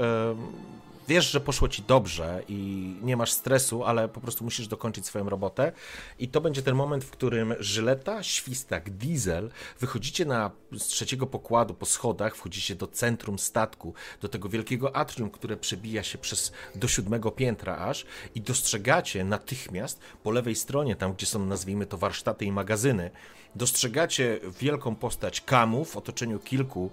Wiesz, 1.09 1.31
że 1.31 1.41
poszło 1.41 1.69
ci 1.69 1.83
dobrze 1.83 2.43
i 2.49 2.57
nie 3.03 3.17
masz 3.17 3.33
stresu, 3.33 3.85
ale 3.85 4.09
po 4.09 4.21
prostu 4.21 4.45
musisz 4.45 4.69
dokończyć 4.69 5.07
swoją 5.07 5.29
robotę. 5.29 5.73
I 6.19 6.29
to 6.29 6.41
będzie 6.41 6.63
ten 6.63 6.75
moment, 6.75 7.05
w 7.05 7.11
którym 7.11 7.55
Żyleta, 7.61 8.23
Świstak, 8.23 8.91
Diesel 8.91 9.51
wychodzicie 9.81 10.25
na, 10.25 10.51
z 10.73 10.85
trzeciego 10.85 11.27
pokładu 11.27 11.75
po 11.75 11.87
schodach, 11.87 12.37
wchodzicie 12.37 12.75
do 12.75 12.87
centrum 12.87 13.39
statku, 13.39 13.95
do 14.21 14.29
tego 14.29 14.49
wielkiego 14.49 14.97
atrium, 14.97 15.31
które 15.31 15.57
przebija 15.57 16.03
się 16.03 16.19
przez 16.19 16.53
do 16.75 16.89
siódmego 16.89 17.31
piętra 17.31 17.77
aż 17.77 18.07
i 18.35 18.41
dostrzegacie 18.41 19.25
natychmiast 19.25 20.01
po 20.23 20.31
lewej 20.31 20.55
stronie, 20.55 20.97
tam 20.97 21.13
gdzie 21.13 21.27
są 21.27 21.47
nazwijmy 21.47 21.87
to 21.87 21.99
warsztaty 21.99 22.45
i 22.45 22.53
magazyny, 22.53 23.11
dostrzegacie 23.55 24.41
wielką 24.61 24.97
postać 24.97 25.41
Kamu 25.41 25.85
w 25.85 25.97
otoczeniu 25.97 26.39
kilku 26.39 26.91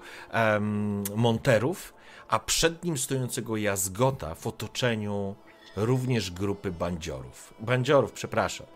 monterów, 1.15 1.93
a 2.31 2.39
przed 2.39 2.83
nim 2.83 2.97
stojącego 2.97 3.57
Jazgota 3.57 4.35
w 4.35 4.47
otoczeniu 4.47 5.35
również 5.75 6.31
grupy 6.31 6.71
bandziorów. 6.71 7.53
Bandziorów, 7.59 8.11
przepraszam, 8.11 8.67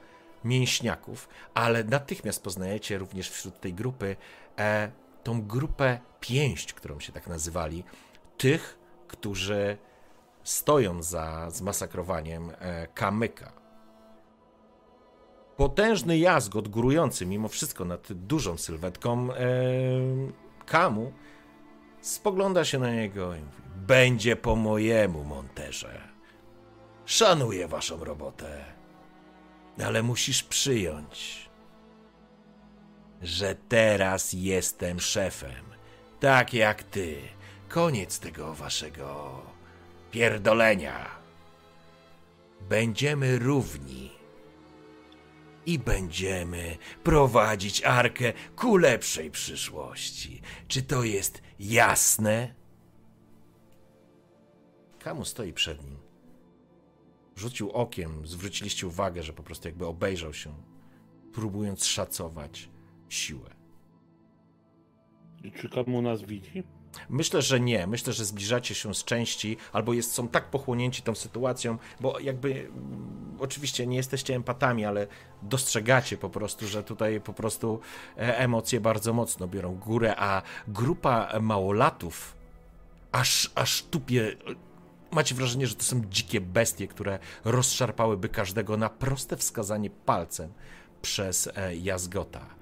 mięśniaków, 0.44 1.30
ale 1.54 1.84
natychmiast 1.84 2.44
poznajecie 2.44 2.98
również 2.98 3.30
wśród 3.30 3.60
tej 3.60 3.74
grupy 3.74 4.16
e, 4.58 4.92
tą 5.24 5.42
grupę 5.42 6.00
pięść, 6.20 6.74
którą 6.74 7.00
się 7.00 7.12
tak 7.12 7.28
nazywali, 7.28 7.84
tych, 8.38 8.78
którzy 9.08 9.78
stoją 10.44 11.04
za 11.04 11.50
zmasakrowaniem 11.50 12.52
e, 12.60 12.88
Kamyka. 12.88 13.52
Potężny 15.58 16.18
jazgot 16.18 16.68
górujący 16.68 17.26
mimo 17.26 17.48
wszystko 17.48 17.86
nad 17.86 18.14
dużą 18.14 18.58
sylwetką 18.58 19.34
e, 19.34 19.38
Kamu 20.66 21.12
spogląda 22.06 22.66
się 22.66 22.80
na 22.80 22.92
niego 22.92 23.36
i 23.36 23.40
mówi: 23.40 23.62
Będzie 23.76 24.36
po 24.36 24.56
mojemu, 24.56 25.24
Monterze. 25.24 26.02
Szanuję 27.06 27.68
waszą 27.68 28.04
robotę, 28.04 28.66
ale 29.86 30.04
musisz 30.04 30.44
przyjąć, 30.44 31.50
że 33.22 33.56
teraz 33.70 34.34
jestem 34.34 35.00
szefem, 35.00 35.66
tak 36.20 36.54
jak 36.54 36.84
ty. 36.84 37.18
Koniec 37.70 38.20
tego 38.20 38.54
waszego 38.54 39.42
pierdolenia. 40.12 41.10
Będziemy 42.62 43.40
równi 43.40 44.15
i 45.66 45.80
będziemy 45.80 46.78
prowadzić 47.04 47.84
arkę 47.84 48.34
ku 48.56 48.78
lepszej 48.78 49.32
przyszłości. 49.32 50.42
Czy 50.68 50.82
to 50.84 51.04
jest 51.04 51.42
jasne? 51.60 52.56
Kamu 55.00 55.26
stoi 55.26 55.54
przed 55.54 55.84
nim. 55.84 55.98
Rzucił 57.36 57.72
okiem, 57.72 58.28
zwróciliście 58.28 58.88
uwagę, 58.88 59.24
że 59.24 59.34
po 59.34 59.44
prostu 59.44 59.68
jakby 59.68 59.86
obejrzał 59.86 60.34
się, 60.34 60.54
próbując 61.34 61.86
szacować 61.86 62.70
siłę. 63.10 63.50
I 65.44 65.52
Czy 65.52 65.70
komu 65.70 66.02
nas 66.02 66.22
widzi? 66.22 66.64
Myślę, 67.10 67.42
że 67.42 67.60
nie. 67.60 67.88
Myślę, 67.88 68.14
że 68.14 68.26
zbliżacie 68.26 68.76
się 68.76 68.96
z 68.96 69.04
części, 69.04 69.58
albo 69.74 69.94
jest, 69.94 70.14
są 70.14 70.28
tak 70.28 70.50
pochłonięci 70.50 71.02
tą 71.02 71.16
sytuacją, 71.16 71.78
bo 72.00 72.20
jakby 72.20 72.50
mm, 72.50 73.38
oczywiście 73.40 73.88
nie 73.88 73.98
jesteście 73.98 74.36
empatami, 74.36 74.86
ale 74.86 75.08
dostrzegacie 75.42 76.18
po 76.18 76.30
prostu, 76.30 76.68
że 76.68 76.84
tutaj 76.84 77.22
po 77.22 77.34
prostu 77.34 77.80
e, 78.18 78.38
emocje 78.38 78.82
bardzo 78.82 79.14
mocno 79.14 79.48
biorą 79.48 79.76
górę, 79.76 80.16
a 80.18 80.42
grupa 80.68 81.40
małolatów 81.42 82.36
aż, 83.12 83.52
aż 83.56 83.84
tupie. 83.84 84.36
Macie 85.12 85.36
wrażenie, 85.36 85.68
że 85.68 85.76
to 85.76 85.84
są 85.84 86.02
dzikie 86.10 86.42
bestie, 86.42 86.88
które 86.88 87.20
rozszarpałyby 87.46 88.30
każdego 88.30 88.78
na 88.78 88.90
proste 88.90 89.38
wskazanie 89.38 89.90
palcem 89.90 90.54
przez 91.02 91.50
e, 91.56 91.76
Jazgota. 91.76 92.55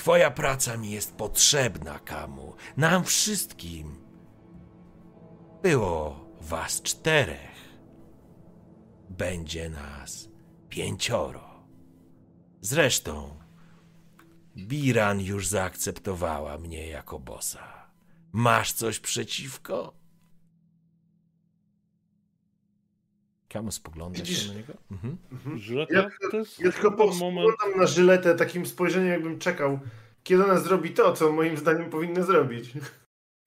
Twoja 0.00 0.30
praca 0.30 0.76
mi 0.76 0.90
jest 0.90 1.14
potrzebna, 1.16 1.98
Kamu. 1.98 2.54
Nam 2.76 3.04
wszystkim. 3.04 3.96
Było 5.62 6.26
was 6.40 6.82
czterech. 6.82 7.78
Będzie 9.10 9.70
nas 9.70 10.28
pięcioro. 10.68 11.66
Zresztą, 12.60 13.38
Biran 14.56 15.20
już 15.20 15.46
zaakceptowała 15.46 16.58
mnie 16.58 16.86
jako 16.86 17.18
bossa. 17.18 17.90
Masz 18.32 18.72
coś 18.72 19.00
przeciwko? 19.00 19.99
Kamu 23.52 23.70
spogląda 23.72 24.18
się 24.18 24.24
Widzisz- 24.24 24.48
na 24.48 24.54
niego? 24.54 24.72
Mhm. 24.90 25.18
Żyleta 25.58 25.94
Ja, 25.94 26.10
to 26.30 26.36
jest 26.36 26.60
ja 26.60 26.72
tylko 26.72 26.90
moment... 26.90 27.16
spoglądam 27.16 27.80
na 27.80 27.86
żyletę 27.86 28.34
takim 28.34 28.66
spojrzeniem, 28.66 29.08
jakbym 29.08 29.38
czekał, 29.38 29.80
kiedy 30.22 30.44
ona 30.44 30.58
zrobi 30.58 30.90
to, 30.90 31.12
co 31.12 31.32
moim 31.32 31.56
zdaniem 31.56 31.90
powinna 31.90 32.22
zrobić. 32.22 32.72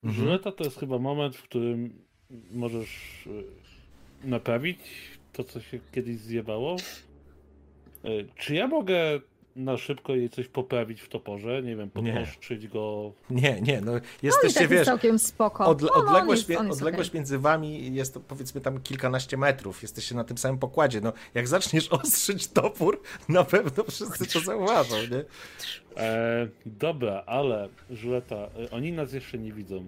Mhm. 0.04 0.24
Żyleta 0.24 0.52
to 0.52 0.64
jest 0.64 0.78
chyba 0.80 0.98
moment, 0.98 1.36
w 1.36 1.42
którym 1.42 2.02
możesz 2.50 3.24
e, 4.24 4.28
naprawić 4.28 4.78
to, 5.32 5.44
co 5.44 5.60
się 5.60 5.78
kiedyś 5.92 6.16
zjebało. 6.16 6.76
E, 8.04 8.08
Czy 8.36 8.54
ja 8.54 8.66
mogę 8.68 9.20
na 9.56 9.76
szybko 9.76 10.14
jej 10.14 10.30
coś 10.30 10.48
poprawić 10.48 11.00
w 11.00 11.08
toporze? 11.08 11.62
Nie 11.62 11.76
wiem, 11.76 11.90
Nie. 11.96 12.12
podłożyć 12.12 12.68
go. 12.68 13.12
Nie, 13.30 13.60
nie, 13.60 13.80
no 13.80 13.92
jesteście, 14.22 14.54
tak 14.60 14.60
jest 14.62 14.72
wiesz, 14.72 14.86
całkiem 14.86 15.18
spoko. 15.18 15.64
Odle- 15.64 15.88
No, 15.96 16.02
no, 16.02 16.08
odległość, 16.10 16.48
jest- 16.48 16.70
odległość 16.72 17.12
między 17.12 17.38
wami 17.38 17.94
jest 17.94 18.14
to 18.14 18.20
powiedzmy 18.20 18.60
tam 18.60 18.80
kilkanaście 18.80 19.36
metrów. 19.36 19.82
Jesteście 19.82 20.14
na 20.14 20.24
tym 20.24 20.38
samym 20.38 20.58
pokładzie. 20.58 21.00
No, 21.00 21.12
jak 21.34 21.48
zaczniesz 21.48 21.88
ostrzyć 22.02 22.48
topór, 22.48 23.00
na 23.28 23.44
pewno 23.44 23.84
wszyscy 23.84 24.26
to 24.32 24.40
zauważą, 24.40 24.94
nie? 25.10 25.24
E, 26.02 26.48
dobra, 26.66 27.22
ale 27.26 27.68
Żyleta, 27.90 28.36
e, 28.36 28.70
oni 28.70 28.92
nas 28.92 29.12
jeszcze 29.12 29.38
nie 29.38 29.52
widzą. 29.52 29.84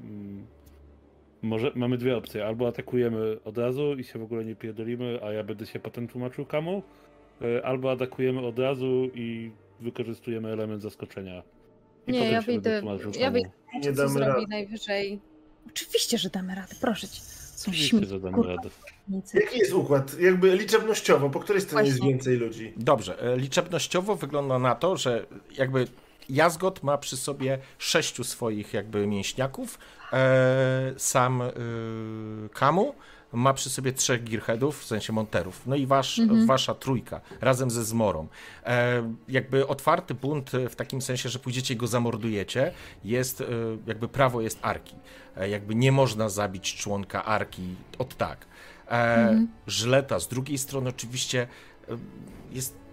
Mm, 0.00 0.46
Może 1.42 1.72
mamy 1.74 1.98
dwie 1.98 2.16
opcje. 2.16 2.46
Albo 2.46 2.68
atakujemy 2.68 3.36
od 3.44 3.58
razu 3.58 3.92
i 3.94 4.04
się 4.04 4.18
w 4.18 4.22
ogóle 4.22 4.44
nie 4.44 4.56
pierdolimy, 4.56 5.20
a 5.24 5.32
ja 5.32 5.44
będę 5.44 5.66
się 5.66 5.78
potem 5.80 6.08
tłumaczył 6.08 6.46
kamu. 6.46 6.82
E, 7.42 7.66
Albo 7.66 7.90
atakujemy 7.92 8.46
od 8.46 8.58
razu 8.58 9.10
i 9.14 9.50
wykorzystujemy 9.80 10.52
element 10.52 10.82
zaskoczenia. 10.82 11.42
I 12.06 12.12
Nie, 12.12 12.30
ja 12.30 12.40
wyjdę- 12.42 12.82
ja 13.18 13.30
wyjdę. 13.30 13.50
Nie 13.74 13.82
Co 13.82 13.92
damy 13.92 14.08
zrobi 14.08 14.30
rady. 14.32 14.46
najwyżej? 14.48 15.20
Oczywiście, 15.66 16.18
że 16.18 16.30
damy 16.30 16.54
radę, 16.54 16.74
proszę 16.80 17.08
cię. 17.08 17.20
Są 17.20 17.70
Oczywiście, 17.70 17.88
śmieci, 17.88 18.06
że 18.06 18.20
damy 18.20 18.34
kurwa, 18.34 18.54
radę. 18.56 18.68
nic. 19.08 19.34
Jaki 19.34 19.58
jest 19.58 19.72
układ? 19.72 20.20
Jakby 20.20 20.56
liczebnościowo, 20.56 21.30
po 21.30 21.40
której 21.40 21.62
stronie 21.62 21.86
jest 21.86 21.98
Właśnie. 21.98 22.12
więcej 22.14 22.36
ludzi? 22.36 22.72
Dobrze, 22.76 23.22
e, 23.32 23.36
liczebnościowo 23.36 24.16
wygląda 24.16 24.58
na 24.58 24.74
to, 24.74 24.96
że 24.96 25.26
jakby 25.58 25.86
Jazgot 26.28 26.82
ma 26.82 26.98
przy 26.98 27.16
sobie 27.16 27.58
sześciu 27.78 28.24
swoich 28.24 28.74
jakby 28.74 29.06
mięśniaków, 29.06 29.78
e, 30.12 30.94
sam 30.96 31.42
Kamu 32.52 32.94
ma 33.34 33.54
przy 33.54 33.70
sobie 33.70 33.92
trzech 33.92 34.24
gearheadów, 34.24 34.80
w 34.80 34.84
sensie 34.84 35.12
monterów, 35.12 35.66
no 35.66 35.76
i 35.76 35.86
wasz, 35.86 36.20
wasza 36.46 36.74
trójka, 36.74 37.20
razem 37.40 37.70
ze 37.70 37.84
Zmorą. 37.84 38.28
E, 38.64 39.14
jakby 39.28 39.66
otwarty 39.66 40.14
bunt 40.14 40.50
w 40.70 40.74
takim 40.74 41.02
sensie, 41.02 41.28
że 41.28 41.38
pójdziecie 41.38 41.74
i 41.74 41.76
go 41.76 41.86
zamordujecie, 41.86 42.72
jest, 43.04 43.40
e, 43.40 43.44
jakby 43.86 44.08
prawo 44.08 44.40
jest 44.40 44.58
Arki. 44.62 44.96
E, 45.36 45.48
jakby 45.48 45.74
nie 45.74 45.92
można 45.92 46.28
zabić 46.28 46.74
członka 46.74 47.24
Arki 47.24 47.74
od 47.98 48.16
tak. 48.16 48.46
E, 48.90 49.46
Żyleta 49.66 50.18
z 50.18 50.28
drugiej 50.28 50.58
strony 50.58 50.90
oczywiście 50.90 51.46
e, 51.88 51.96
jest 52.52 52.84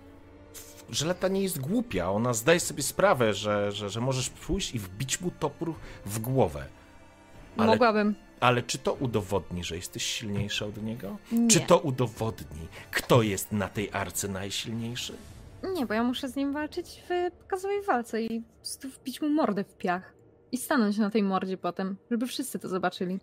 Żyleta 0.90 1.28
nie 1.28 1.42
jest 1.42 1.60
głupia, 1.60 2.12
ona 2.12 2.34
zdaje 2.34 2.60
sobie 2.60 2.84
sprawę, 2.84 3.34
że, 3.34 3.72
że, 3.72 3.90
że 3.90 4.02
możesz 4.02 4.30
pójść 4.30 4.76
i 4.76 4.80
wbić 4.80 5.22
mu 5.22 5.32
topór 5.32 5.74
w 6.06 6.20
głowę. 6.20 6.66
Ale, 7.58 7.68
Mogłabym. 7.68 8.16
Ale 8.42 8.64
czy 8.64 8.78
to 8.78 8.94
udowodni, 8.94 9.64
że 9.64 9.76
jesteś 9.76 10.04
silniejsza 10.04 10.66
od 10.66 10.84
niego? 10.84 11.18
Nie. 11.32 11.48
Czy 11.48 11.60
to 11.60 11.80
udowodni, 11.80 12.68
kto 12.92 13.22
jest 13.22 13.52
na 13.52 13.68
tej 13.70 13.90
arce 13.92 14.28
najsilniejszy? 14.28 15.14
Nie, 15.74 15.86
bo 15.86 15.94
ja 15.94 16.04
muszę 16.04 16.30
z 16.30 16.36
nim 16.36 16.54
walczyć 16.54 17.04
w 17.10 17.32
pokazowej 17.42 17.82
walce 17.82 18.22
i 18.22 18.44
wbić 18.84 19.22
mu 19.22 19.30
mordę 19.30 19.64
w 19.64 19.78
piach. 19.78 20.14
I 20.52 20.58
stanąć 20.58 20.98
na 20.98 21.10
tej 21.10 21.24
mordzie 21.24 21.58
potem, 21.58 21.98
żeby 22.12 22.28
wszyscy 22.28 22.60
to 22.60 22.70
zobaczyli. 22.70 23.20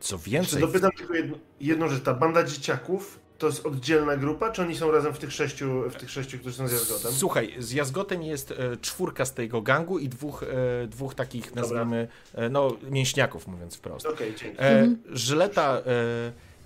Co 0.00 0.18
Czy 0.18 0.30
więcej, 0.30 0.60
dopytam 0.60 0.90
tylko 0.96 1.14
jedno, 1.14 1.36
jedną 1.60 1.88
rzecz, 1.88 2.02
ta 2.02 2.14
banda 2.14 2.44
dzieciaków 2.44 3.20
to 3.38 3.46
jest 3.46 3.66
oddzielna 3.66 4.16
grupa, 4.16 4.50
czy 4.50 4.62
oni 4.62 4.76
są 4.76 4.90
razem 4.90 5.14
w 5.14 5.18
tych 5.18 5.32
sześciu, 5.32 5.90
w 5.90 5.94
tych 5.94 6.10
sześciu 6.10 6.38
którzy 6.38 6.56
są 6.56 6.68
z 6.68 6.72
Jazgotem? 6.72 7.12
Słuchaj, 7.12 7.54
z 7.58 7.72
Jazgotem 7.72 8.22
jest 8.22 8.50
e, 8.50 8.76
czwórka 8.76 9.24
z 9.24 9.34
tego 9.34 9.62
gangu 9.62 9.98
i 9.98 10.08
dwóch, 10.08 10.42
e, 10.42 10.86
dwóch 10.86 11.14
takich, 11.14 11.54
nazwijmy, 11.54 12.08
e, 12.34 12.48
no, 12.48 12.76
mięśniaków, 12.90 13.46
mówiąc 13.46 13.76
wprost. 13.76 14.06
Okej, 14.06 14.34
dzięki. 14.34 14.56
E, 14.60 14.96
Żyleta, 15.10 15.78
e, 15.78 15.82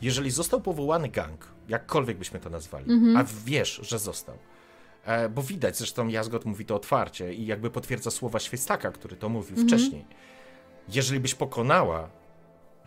jeżeli 0.02 0.30
został 0.30 0.60
powołany 0.60 1.08
gang, 1.08 1.46
jakkolwiek 1.68 2.18
byśmy 2.18 2.40
to 2.40 2.50
nazwali, 2.50 2.86
a 3.16 3.24
wiesz, 3.44 3.80
że 3.82 3.98
został, 3.98 4.34
e, 5.04 5.28
bo 5.28 5.42
widać, 5.42 5.76
zresztą 5.76 6.08
Jazgot 6.08 6.44
mówi 6.44 6.64
to 6.64 6.74
otwarcie 6.76 7.34
i 7.34 7.46
jakby 7.46 7.70
potwierdza 7.70 8.10
słowa 8.10 8.38
Świestaka, 8.38 8.90
który 8.90 9.16
to 9.16 9.28
mówił 9.28 9.56
wcześniej. 9.56 10.04
Jeżeli 10.88 11.20
byś 11.20 11.34
pokonała 11.34 12.08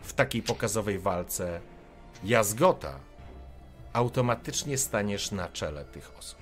w 0.00 0.12
takiej 0.12 0.42
pokazowej 0.42 0.98
walce 0.98 1.60
Jazgota, 2.24 2.98
automatycznie 3.94 4.78
staniesz 4.78 5.30
na 5.30 5.48
czele 5.48 5.84
tych 5.84 6.18
osób. 6.18 6.38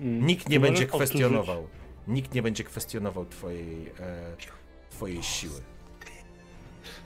Mm, 0.00 0.26
Nikt 0.26 0.48
nie 0.48 0.60
będzie 0.60 0.86
kwestionował. 0.86 1.68
Nikt 2.08 2.34
nie 2.34 2.42
będzie 2.42 2.64
kwestionował 2.64 3.26
twojej, 3.26 3.88
e, 4.00 4.36
twojej 4.90 5.22
siły. 5.22 5.60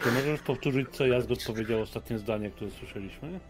Czy 0.03 0.13
możesz 0.13 0.41
powtórzyć, 0.43 0.89
co 0.93 1.07
Jazgot 1.07 1.45
powiedział 1.45 1.81
ostatnie 1.81 2.19
zdanie, 2.19 2.51
które 2.51 2.71
słyszeliśmy? 2.71 3.41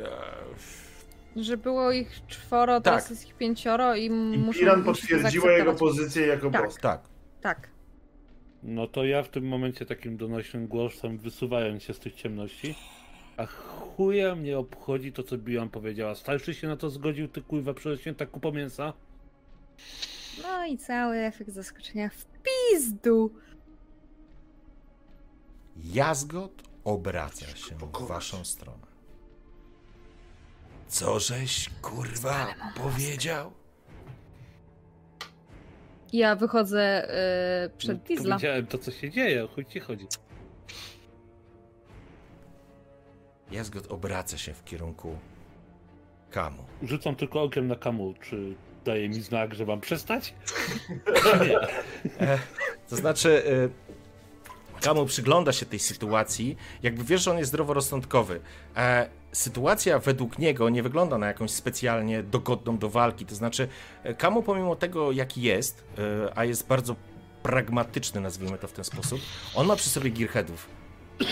E, 0.00 1.42
Że 1.42 1.56
było 1.56 1.92
ich 1.92 2.26
czworo, 2.28 2.80
Tak. 2.80 2.84
teraz 2.84 3.10
jest 3.10 3.26
ich 3.28 3.34
pięcioro 3.34 3.94
i, 3.96 4.04
I 4.04 4.10
muszą 4.10 4.60
Piran 4.60 4.80
to 4.80 4.84
potwierdziła 4.86 5.52
jego 5.52 5.74
pozycję 5.74 6.26
jako 6.26 6.50
Tak. 6.50 6.64
boss. 6.64 6.76
tak. 6.76 7.02
Tak. 7.40 7.68
No 8.62 8.86
to 8.86 9.04
ja 9.04 9.22
w 9.22 9.28
tym 9.28 9.48
momencie 9.48 9.86
takim 9.86 10.16
donośnym 10.16 10.66
głosem 10.66 11.18
wysuwając 11.18 11.82
się 11.82 11.94
z 11.94 11.98
tych 11.98 12.14
ciemności. 12.14 12.74
A 13.36 13.46
chuja 13.46 14.34
mnie 14.34 14.58
obchodzi 14.58 15.12
to, 15.12 15.22
co 15.22 15.38
Bilan 15.38 15.68
powiedziała. 15.70 16.14
Starszy 16.14 16.54
się 16.54 16.68
na 16.68 16.76
to 16.76 16.90
zgodził, 16.90 17.28
ty 17.28 17.42
kurwa 17.42 17.74
przerośnięta 17.74 18.26
kupa 18.26 18.50
mięsa. 18.50 18.92
No 20.42 20.66
i 20.66 20.78
cały 20.78 21.16
efekt 21.16 21.50
zaskoczenia 21.50 22.08
w 22.08 22.24
pizdu. 22.42 23.30
Jazgot 25.76 26.62
obraca 26.84 27.46
się 27.46 27.74
w 27.74 28.06
waszą 28.08 28.44
stronę. 28.44 28.86
Co 30.88 31.20
żeś, 31.20 31.70
kurwa, 31.82 32.54
powiedział? 32.76 33.52
Ja 36.12 36.36
wychodzę 36.36 37.08
y, 37.66 37.70
przed 37.78 37.98
No, 37.98 38.04
Diesla. 38.04 38.36
Powiedziałem 38.36 38.66
to, 38.66 38.78
co 38.78 38.90
się 38.90 39.10
dzieje, 39.10 39.44
o 39.44 39.48
chuj 39.48 39.64
ci 39.64 39.80
chodzi. 39.80 40.06
Jazgot 43.50 43.92
obraca 43.92 44.38
się 44.38 44.54
w 44.54 44.64
kierunku 44.64 45.18
Kamu. 46.30 46.64
Rzucam 46.82 47.16
tylko 47.16 47.42
okiem 47.42 47.68
na 47.68 47.76
kamu, 47.76 48.14
czy 48.20 48.54
daje 48.84 49.08
mi 49.08 49.22
znak, 49.22 49.54
że 49.54 49.66
mam 49.66 49.80
przestać? 49.80 50.34
To 52.88 52.96
znaczy, 52.96 53.28
y, 53.46 53.70
Kamu 54.80 55.06
przygląda 55.06 55.52
się 55.52 55.66
tej 55.66 55.78
sytuacji, 55.78 56.56
jakby 56.82 57.04
wiesz, 57.04 57.22
że 57.22 57.30
on 57.30 57.38
jest 57.38 57.48
zdroworozsądkowy. 57.48 58.40
E, 58.76 59.08
sytuacja 59.32 59.98
według 59.98 60.38
niego 60.38 60.70
nie 60.70 60.82
wygląda 60.82 61.18
na 61.18 61.26
jakąś 61.26 61.50
specjalnie 61.50 62.22
dogodną 62.22 62.78
do 62.78 62.90
walki. 62.90 63.26
To 63.26 63.34
znaczy, 63.34 63.68
e, 64.02 64.14
Kamu 64.14 64.42
pomimo 64.42 64.76
tego, 64.76 65.12
jaki 65.12 65.42
jest, 65.42 65.84
e, 65.98 66.38
a 66.38 66.44
jest 66.44 66.66
bardzo 66.66 66.96
pragmatyczny, 67.42 68.20
nazwijmy 68.20 68.58
to 68.58 68.68
w 68.68 68.72
ten 68.72 68.84
sposób. 68.84 69.20
On 69.54 69.66
ma 69.66 69.76
przy 69.76 69.90
sobie 69.90 70.10
gearheadów. 70.10 70.68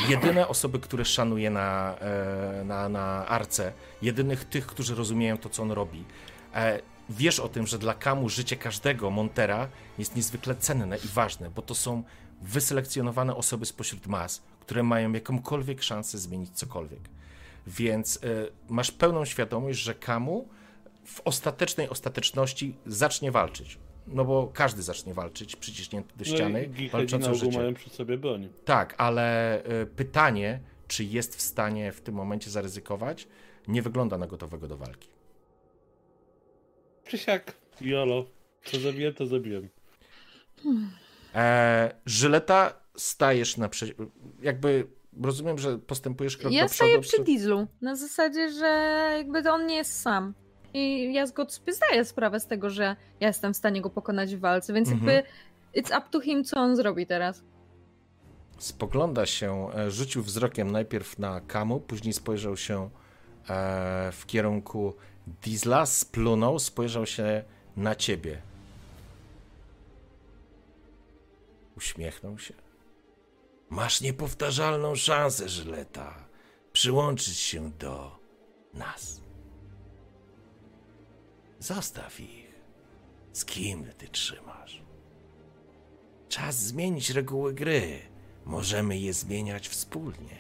Jedyne 0.08 0.48
osoby, 0.48 0.78
które 0.78 1.04
szanuje 1.04 1.50
na, 1.50 1.96
e, 1.98 2.64
na, 2.64 2.88
na 2.88 3.26
arce, 3.26 3.72
jedynych 4.02 4.44
tych, 4.44 4.66
którzy 4.66 4.94
rozumieją 4.94 5.38
to, 5.38 5.48
co 5.48 5.62
on 5.62 5.70
robi. 5.70 6.04
E, 6.54 6.80
wiesz 7.08 7.40
o 7.40 7.48
tym, 7.48 7.66
że 7.66 7.78
dla 7.78 7.94
Kamu 7.94 8.28
życie 8.28 8.56
każdego 8.56 9.10
Montera 9.10 9.68
jest 9.98 10.16
niezwykle 10.16 10.54
cenne 10.54 10.96
i 10.96 11.08
ważne, 11.08 11.50
bo 11.50 11.62
to 11.62 11.74
są 11.74 12.02
wyselekcjonowane 12.42 13.36
osoby 13.36 13.66
spośród 13.66 14.06
mas, 14.06 14.42
które 14.60 14.82
mają 14.82 15.12
jakąkolwiek 15.12 15.82
szansę 15.82 16.18
zmienić 16.18 16.50
cokolwiek. 16.50 17.00
Więc 17.66 18.16
y, 18.16 18.52
masz 18.68 18.90
pełną 18.90 19.24
świadomość, 19.24 19.78
że 19.78 19.94
Kamu 19.94 20.48
w 21.04 21.20
ostatecznej 21.24 21.88
ostateczności 21.88 22.76
zacznie 22.86 23.32
walczyć. 23.32 23.78
No 24.06 24.24
bo 24.24 24.50
każdy 24.55 24.82
zacznie 24.82 25.14
walczyć, 25.14 25.56
przyciśnięty 25.56 26.16
do 26.16 26.24
ściany, 26.24 26.70
no 26.92 27.02
i 27.32 27.34
życie. 27.34 27.58
mają 27.58 27.74
przy 27.74 27.90
sobie 27.90 28.18
broń. 28.18 28.48
Tak, 28.64 28.94
ale 28.98 29.58
y, 29.82 29.86
pytanie, 29.86 30.60
czy 30.89 31.05
jest 31.05 31.36
w 31.36 31.40
stanie 31.40 31.92
w 31.92 32.00
tym 32.00 32.14
momencie 32.14 32.50
zaryzykować, 32.50 33.28
nie 33.68 33.82
wygląda 33.82 34.18
na 34.18 34.26
gotowego 34.26 34.68
do 34.68 34.76
walki. 34.76 35.08
Czy 37.05 37.18
siak, 37.18 37.52
jolo. 37.81 38.24
Co 38.64 38.81
zabiłem, 38.81 39.14
to 39.14 39.26
zabiłem. 39.26 39.68
E, 41.34 41.94
Żyleta 42.06 42.74
stajesz 42.97 43.56
na 43.56 43.68
prze... 43.68 43.86
jakby 44.42 44.86
rozumiem, 45.22 45.58
że 45.58 45.78
postępujesz 45.78 46.36
krok 46.36 46.52
Ja 46.52 46.62
do 46.62 46.70
przodu. 46.70 46.90
staję 46.90 47.00
przy 47.00 47.22
Dieslu, 47.22 47.66
na 47.81 47.97
zasadzie, 47.97 48.50
że 48.52 48.66
jakby 49.16 49.42
to 49.42 49.52
on 49.52 49.66
nie 49.66 49.76
jest 49.76 50.00
sam. 50.00 50.34
I 50.75 51.12
ja 51.15 51.26
go 51.26 51.51
sobie 51.51 51.73
zdaję 51.73 52.05
sprawę 52.05 52.41
z 52.41 52.47
tego, 52.47 52.70
że 52.70 52.97
ja 53.20 53.28
jestem 53.28 53.55
w 53.55 53.57
stanie 53.57 53.81
go 53.81 53.91
pokonać 53.91 54.36
w 54.36 54.41
walce, 54.41 54.73
więc 54.73 54.89
Mhm. 54.89 55.12
jakby 55.15 55.31
it's 55.81 55.99
up 55.99 56.07
to 56.10 56.20
him, 56.20 56.44
co 56.44 56.60
on 56.60 56.76
zrobi 56.76 57.07
teraz. 57.07 57.42
Spogląda 58.59 59.26
się, 59.26 59.68
e, 59.75 59.91
rzucił 59.91 60.23
wzrokiem 60.23 60.70
najpierw 60.70 61.18
na 61.18 61.41
Kamu, 61.41 61.81
później 61.81 62.12
spojrzał 62.12 62.57
się 62.57 62.91
e, 63.49 64.12
w 64.12 64.26
kierunku 64.26 64.94
Diesla, 65.42 65.86
splunął, 65.86 66.59
spojrzał 66.59 67.07
się 67.07 67.44
na 67.76 67.94
ciebie. 67.94 68.42
Uśmiechnął 71.76 72.39
się. 72.39 72.55
Masz 73.70 74.01
niepowtarzalną 74.01 74.94
szansę, 74.94 75.49
Żyleta, 75.49 76.15
przyłączyć 76.73 77.36
się 77.39 77.70
do 77.70 78.18
nas. 78.75 79.22
Zostaw 81.62 82.20
ich. 82.20 82.52
Z 83.32 83.44
kim 83.44 83.84
ty 83.99 84.08
trzymasz? 84.08 84.82
Czas 86.28 86.57
zmienić 86.57 87.10
reguły 87.10 87.55
gry. 87.55 87.99
Możemy 88.44 88.99
je 88.99 89.12
zmieniać 89.12 89.68
wspólnie. 89.68 90.39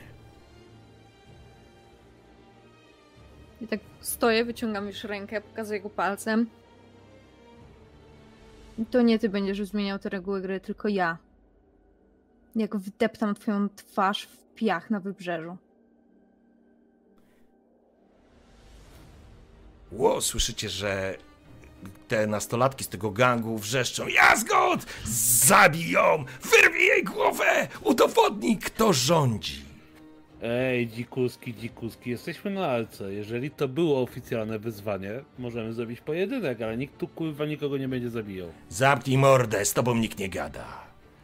I 3.60 3.66
tak 3.66 3.80
stoję, 4.00 4.44
wyciągam 4.44 4.86
już 4.86 5.04
rękę, 5.04 5.40
pokazuję 5.40 5.80
go 5.80 5.90
palcem. 5.90 6.46
To 8.90 9.02
nie 9.02 9.18
ty 9.18 9.28
będziesz 9.28 9.66
zmieniał 9.66 9.98
te 9.98 10.08
reguły 10.08 10.40
gry, 10.40 10.60
tylko 10.60 10.88
ja. 10.88 11.18
Jak 12.56 12.76
wdeptam 12.76 13.34
twoją 13.34 13.68
twarz 13.68 14.22
w 14.22 14.54
piach 14.54 14.90
na 14.90 15.00
wybrzeżu. 15.00 15.56
Ło, 19.92 20.20
słyszycie, 20.20 20.68
że 20.68 21.14
te 22.08 22.26
nastolatki 22.26 22.84
z 22.84 22.88
tego 22.88 23.10
gangu 23.10 23.58
wrzeszczą 23.58 24.08
Jazgot! 24.08 24.86
Zabij 25.44 25.90
ją! 25.90 26.24
Wyrwij 26.42 26.86
jej 26.86 27.04
głowę! 27.04 27.68
Udowodnij, 27.84 28.56
kto 28.58 28.92
rządzi! 28.92 29.62
Ej, 30.42 30.88
dzikuski, 30.88 31.54
dzikuski, 31.54 32.10
jesteśmy 32.10 32.50
na 32.50 32.66
alce. 32.66 33.12
Jeżeli 33.12 33.50
to 33.50 33.68
było 33.68 34.02
oficjalne 34.02 34.58
wyzwanie, 34.58 35.10
możemy 35.38 35.72
zrobić 35.72 36.00
pojedynek, 36.00 36.62
ale 36.62 36.76
nikt 36.76 36.98
tu 36.98 37.08
kurwa 37.08 37.44
nikogo 37.46 37.76
nie 37.78 37.88
będzie 37.88 38.10
zabijał. 38.10 38.48
Zamknij 38.68 39.18
mordę, 39.18 39.64
z 39.64 39.72
tobą 39.72 39.94
nikt 39.94 40.18
nie 40.18 40.28
gada. 40.28 40.64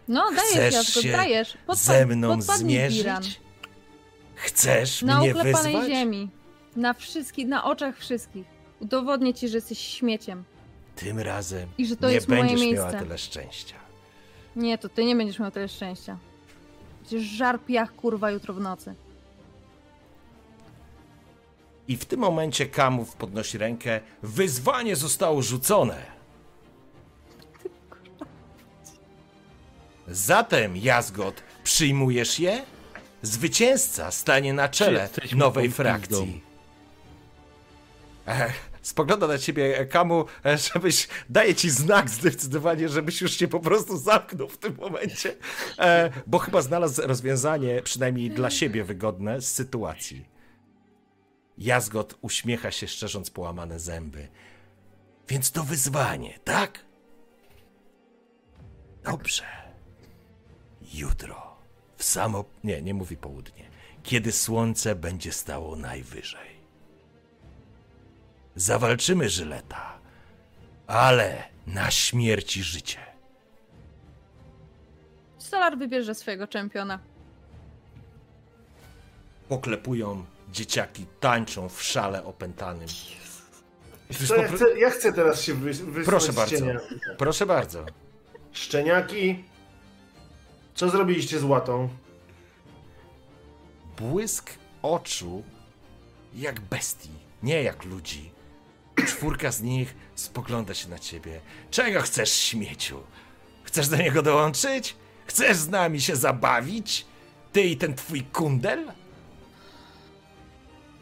No, 0.08 0.30
dajesz, 0.36 0.74
Chcesz 0.74 1.02
się 1.02 1.12
dajesz. 1.12 1.58
Ze 1.72 2.06
mną 2.06 2.42
zmierzyć? 2.42 3.40
Chcesz 4.34 5.02
Na 5.02 5.18
mnie 5.20 5.30
uklepanej 5.30 5.72
wyzwać? 5.74 5.88
ziemi. 5.92 6.28
Na 6.76 6.94
wszystkich, 6.94 7.46
na 7.48 7.64
oczach 7.64 7.98
wszystkich. 7.98 8.57
Udowodnię 8.80 9.34
ci, 9.34 9.48
że 9.48 9.56
jesteś 9.56 9.78
śmieciem. 9.78 10.44
Tym 10.96 11.18
razem 11.18 11.68
I 11.78 11.86
że 11.86 11.96
to 11.96 12.08
nie 12.08 12.14
jest 12.14 12.28
moje 12.28 12.40
będziesz 12.40 12.60
miała 12.60 12.86
miejsce. 12.86 12.98
tyle 13.04 13.18
szczęścia. 13.18 13.74
Nie, 14.56 14.78
to 14.78 14.88
ty 14.88 15.04
nie 15.04 15.16
będziesz 15.16 15.38
miał 15.38 15.50
tyle 15.50 15.68
szczęścia. 15.68 16.18
Będziesz 17.00 17.22
żar 17.22 17.60
piach, 17.60 17.94
kurwa, 17.94 18.30
jutro 18.30 18.54
w 18.54 18.60
nocy. 18.60 18.94
I 21.88 21.96
w 21.96 22.04
tym 22.04 22.20
momencie 22.20 22.66
Kamów 22.66 23.16
podnosi 23.16 23.58
rękę. 23.58 24.00
Wyzwanie 24.22 24.96
zostało 24.96 25.42
rzucone. 25.42 26.02
Zatem, 30.08 30.76
Jazgot, 30.76 31.42
przyjmujesz 31.64 32.40
je? 32.40 32.64
Zwycięzca 33.22 34.10
stanie 34.10 34.52
na 34.52 34.68
czele 34.68 35.08
nowej 35.36 35.70
frakcji. 35.70 36.42
Ech, 38.26 38.67
spogląda 38.82 39.26
na 39.26 39.38
ciebie 39.38 39.86
Kamu, 39.86 40.24
żebyś, 40.72 41.08
daje 41.28 41.54
ci 41.54 41.70
znak 41.70 42.10
zdecydowanie, 42.10 42.88
żebyś 42.88 43.20
już 43.20 43.32
się 43.32 43.48
po 43.48 43.60
prostu 43.60 43.96
zamknął 43.96 44.48
w 44.48 44.58
tym 44.58 44.76
momencie, 44.76 45.34
e, 45.78 46.10
bo 46.26 46.38
chyba 46.38 46.62
znalazł 46.62 47.02
rozwiązanie, 47.04 47.82
przynajmniej 47.82 48.30
dla 48.30 48.50
siebie 48.50 48.84
wygodne, 48.84 49.40
z 49.40 49.54
sytuacji. 49.54 50.28
Jazgot 51.58 52.18
uśmiecha 52.20 52.70
się, 52.70 52.88
szczerząc 52.88 53.30
połamane 53.30 53.80
zęby. 53.80 54.28
Więc 55.28 55.52
to 55.52 55.64
wyzwanie, 55.64 56.38
tak? 56.44 56.84
Dobrze. 59.04 59.44
Jutro, 60.94 61.56
w 61.96 62.04
samo... 62.04 62.44
Nie, 62.64 62.82
nie 62.82 62.94
mówi 62.94 63.16
południe. 63.16 63.70
Kiedy 64.02 64.32
słońce 64.32 64.94
będzie 64.94 65.32
stało 65.32 65.76
najwyżej. 65.76 66.57
Zawalczymy 68.58 69.28
Żyleta, 69.28 69.98
ale 70.86 71.44
na 71.66 71.90
śmierć 71.90 72.56
i 72.56 72.62
życie. 72.62 72.98
Solar 75.38 75.78
wybierze 75.78 76.14
swojego 76.14 76.46
czempiona. 76.46 76.98
Poklepują 79.48 80.24
dzieciaki, 80.52 81.06
tańczą 81.20 81.68
w 81.68 81.82
szale 81.82 82.24
opętanym. 82.24 82.88
Ja, 84.38 84.48
chcę, 84.48 84.78
ja 84.78 84.90
chcę 84.90 85.12
teraz 85.12 85.42
się 85.42 85.54
wy, 85.54 85.72
wysłać 85.72 86.06
Proszę 86.06 86.32
bardzo. 86.32 86.56
cienia. 86.56 86.80
Proszę 87.18 87.46
bardzo. 87.46 87.86
Szczeniaki, 88.52 89.44
co 90.74 90.90
zrobiliście 90.90 91.38
z 91.38 91.44
łatą? 91.44 91.88
Błysk 93.96 94.50
oczu 94.82 95.42
jak 96.34 96.60
bestii, 96.60 97.10
nie 97.42 97.62
jak 97.62 97.84
ludzi. 97.84 98.37
Czwórka 99.06 99.52
z 99.52 99.62
nich 99.62 99.94
spogląda 100.14 100.74
się 100.74 100.88
na 100.88 100.98
ciebie. 100.98 101.40
Czego 101.70 102.00
chcesz, 102.00 102.32
śmieciu? 102.32 103.02
Chcesz 103.64 103.88
do 103.88 103.96
niego 103.96 104.22
dołączyć? 104.22 104.96
Chcesz 105.26 105.56
z 105.56 105.68
nami 105.68 106.00
się 106.00 106.16
zabawić? 106.16 107.06
Ty 107.52 107.62
i 107.62 107.76
ten 107.76 107.94
twój 107.94 108.22
kundel? 108.22 108.92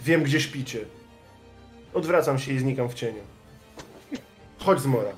Wiem, 0.00 0.22
gdzie 0.22 0.40
śpicie. 0.40 0.84
Odwracam 1.94 2.38
się 2.38 2.52
i 2.52 2.58
znikam 2.58 2.88
w 2.88 2.94
cieniu. 2.94 3.22
Chodź 4.58 4.80
z 4.80 4.86
mora. 4.86 5.12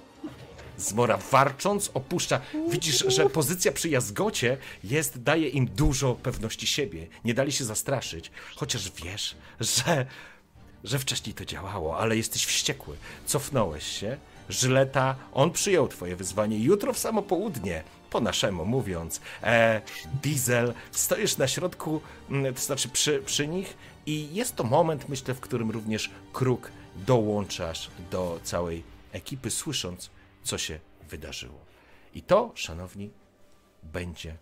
Zmora 0.76 1.16
warcząc 1.16 1.90
opuszcza. 1.94 2.40
Widzisz, 2.70 3.04
że 3.08 3.30
pozycja 3.30 3.72
przy 3.72 3.88
jazgocie 3.88 4.56
jest, 4.84 5.22
daje 5.22 5.48
im 5.48 5.66
dużo 5.66 6.14
pewności 6.14 6.66
siebie. 6.66 7.06
Nie 7.24 7.34
dali 7.34 7.52
się 7.52 7.64
zastraszyć. 7.64 8.30
Chociaż 8.56 8.92
wiesz, 9.04 9.36
że, 9.60 10.06
że 10.84 10.98
wcześniej 10.98 11.34
to 11.34 11.44
działało, 11.44 11.98
ale 11.98 12.16
jesteś 12.16 12.46
wściekły. 12.46 12.96
Cofnąłeś 13.26 13.84
się. 13.86 14.16
Żyleta, 14.48 15.16
on 15.32 15.50
przyjął 15.50 15.88
twoje 15.88 16.16
wyzwanie 16.16 16.58
jutro 16.58 16.92
w 16.92 16.98
samo 16.98 17.22
południe. 17.22 17.84
Po 18.10 18.20
naszemu 18.20 18.64
mówiąc, 18.64 19.20
e, 19.42 19.82
Diesel, 20.22 20.74
stoisz 20.90 21.36
na 21.36 21.48
środku, 21.48 22.00
mm, 22.30 22.54
to 22.54 22.60
znaczy 22.60 22.88
przy, 22.88 23.22
przy 23.26 23.48
nich, 23.48 23.76
i 24.06 24.34
jest 24.34 24.56
to 24.56 24.64
moment, 24.64 25.08
myślę, 25.08 25.34
w 25.34 25.40
którym 25.40 25.70
również 25.70 26.10
Kruk 26.32 26.70
dołączasz 26.96 27.90
do 28.10 28.40
całej 28.42 28.84
ekipy, 29.12 29.50
słysząc, 29.50 30.10
co 30.42 30.58
się 30.58 30.80
wydarzyło. 31.08 31.58
I 32.14 32.22
to, 32.22 32.52
szanowni, 32.54 33.10
będzie 33.82 34.36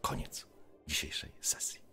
koniec 0.00 0.46
dzisiejszej 0.86 1.30
sesji. 1.40 1.83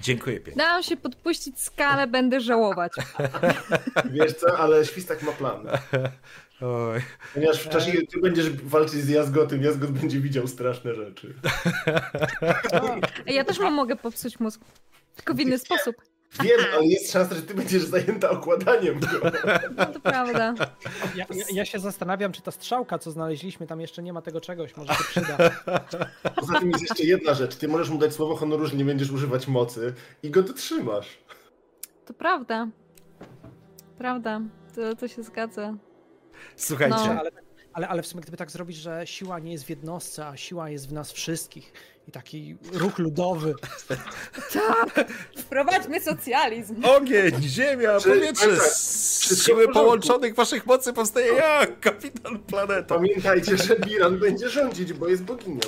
Dziękuję 0.00 0.36
pięknie. 0.40 0.62
Dałam 0.64 0.82
się 0.82 0.96
podpuścić 0.96 1.60
skalę, 1.60 2.06
będę 2.06 2.40
żałować. 2.40 2.92
Wiesz 4.12 4.32
co, 4.32 4.58
ale 4.58 4.84
Świstak 4.86 5.22
ma 5.22 5.32
plan. 5.32 5.66
Oj. 6.60 7.00
Ponieważ 7.34 7.58
w 7.62 7.68
czasie, 7.68 7.92
ty 7.92 8.20
będziesz 8.20 8.50
walczyć 8.50 9.00
z 9.00 9.08
Jazgotem, 9.08 9.62
Jazgot 9.62 9.90
będzie 9.90 10.20
widział 10.20 10.46
straszne 10.48 10.94
rzeczy. 10.94 11.34
Ej, 13.26 13.34
Ja 13.34 13.44
też 13.44 13.58
mam 13.58 13.74
mogę 13.74 13.96
popsuć 13.96 14.40
mózg. 14.40 14.60
Tylko 15.16 15.34
w 15.34 15.40
inny 15.40 15.58
sposób. 15.58 15.96
Wiem, 16.42 16.60
ale 16.74 16.86
jest 16.86 17.12
szansa, 17.12 17.34
że 17.34 17.42
ty 17.42 17.54
będziesz 17.54 17.82
zajęta 17.84 18.30
okładaniem 18.30 19.00
go. 19.00 19.06
No 19.76 19.86
to 19.86 20.00
prawda. 20.00 20.54
Ja, 21.16 21.26
ja, 21.34 21.44
ja 21.52 21.64
się 21.64 21.78
zastanawiam, 21.78 22.32
czy 22.32 22.42
ta 22.42 22.50
strzałka, 22.50 22.98
co 22.98 23.10
znaleźliśmy, 23.10 23.66
tam 23.66 23.80
jeszcze 23.80 24.02
nie 24.02 24.12
ma 24.12 24.22
tego 24.22 24.40
czegoś, 24.40 24.76
może 24.76 24.94
się 24.94 25.04
przyda. 25.04 25.36
Poza 26.36 26.60
tym 26.60 26.70
jest 26.70 26.80
jeszcze 26.80 27.04
jedna 27.04 27.34
rzecz. 27.34 27.56
Ty 27.56 27.68
możesz 27.68 27.90
mu 27.90 27.98
dać 27.98 28.12
słowo 28.14 28.36
honoru, 28.36 28.66
że 28.66 28.76
nie 28.76 28.84
będziesz 28.84 29.10
używać 29.10 29.48
mocy 29.48 29.94
i 30.22 30.30
go 30.30 30.42
dotrzymasz. 30.42 31.18
To 32.06 32.14
prawda. 32.14 32.68
Prawda. 33.98 34.40
To, 34.74 34.96
to 34.96 35.08
się 35.08 35.22
zgadza. 35.22 35.74
Słuchajcie, 36.56 36.96
No. 36.96 37.20
Ale, 37.20 37.30
ale, 37.76 37.88
ale 37.88 38.02
w 38.02 38.06
sumie 38.06 38.22
gdyby 38.22 38.36
tak 38.36 38.50
zrobić, 38.50 38.76
że 38.76 39.06
siła 39.06 39.38
nie 39.38 39.52
jest 39.52 39.64
w 39.64 39.70
jednostce, 39.70 40.26
a 40.26 40.36
siła 40.36 40.70
jest 40.70 40.88
w 40.88 40.92
nas 40.92 41.12
wszystkich. 41.12 41.72
I 42.08 42.12
taki 42.12 42.56
ruch 42.72 42.98
ludowy. 42.98 43.54
Tak! 44.52 45.08
Wprowadźmy 45.38 46.00
socjalizm. 46.00 46.84
ogień, 46.84 47.42
ziemia, 47.42 48.00
Czy- 48.00 48.08
powietrze, 48.08 48.48
tak, 48.48 48.58
tak. 48.58 48.66
z 48.68 49.40
w 49.40 49.44
siły 49.44 49.68
połączonych 49.72 50.34
waszych 50.34 50.66
mocy 50.66 50.92
powstaje 50.92 51.32
ja, 51.32 51.66
kapitan 51.80 52.38
planeta. 52.38 52.94
Pamiętajcie, 52.94 53.56
że 53.56 53.76
Biran 53.76 54.18
będzie 54.18 54.48
rządzić, 54.48 54.92
bo 54.92 55.08
jest 55.08 55.24
boginią. 55.24 55.60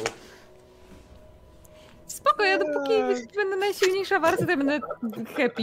Spoko, 2.06 2.42
ja 2.42 2.58
dopóki 2.58 2.92
będę 3.36 3.56
najsilniejsza 3.56 4.20
warta, 4.20 4.44
to 4.44 4.50
ja 4.50 4.56
będę 4.56 4.80
happy. 5.36 5.62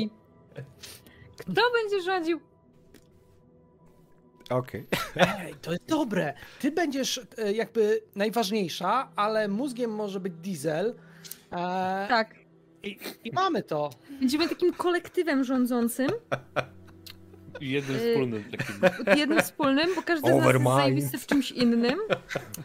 Kto 1.37 1.61
będzie 1.73 2.01
rządził? 2.05 2.39
Okej. 4.49 4.85
Ej, 5.15 5.55
to 5.61 5.71
jest 5.71 5.85
dobre. 5.87 6.33
Ty 6.59 6.71
będziesz 6.71 7.21
e, 7.37 7.53
jakby 7.53 8.01
najważniejsza, 8.15 9.09
ale 9.15 9.47
mózgiem 9.47 9.91
może 9.91 10.19
być 10.19 10.33
diesel. 10.33 10.95
E, 11.51 12.05
Tak. 12.09 12.35
i, 12.83 12.97
I 13.23 13.31
mamy 13.31 13.63
to. 13.63 13.89
Będziemy 14.19 14.49
takim 14.49 14.73
kolektywem 14.73 15.43
rządzącym, 15.43 16.07
jednym 17.61 17.97
wspólnym 17.99 18.43
takim. 18.43 18.75
jednym 19.19 19.41
wspólnym, 19.41 19.95
bo 19.95 20.01
każdy 20.01 20.19
z 20.19 20.23
nas 20.23 20.31
jest 20.35 20.45
Overmind. 20.47 20.75
zajebisty 20.75 21.17
w 21.17 21.25
czymś 21.27 21.51
innym, 21.51 21.99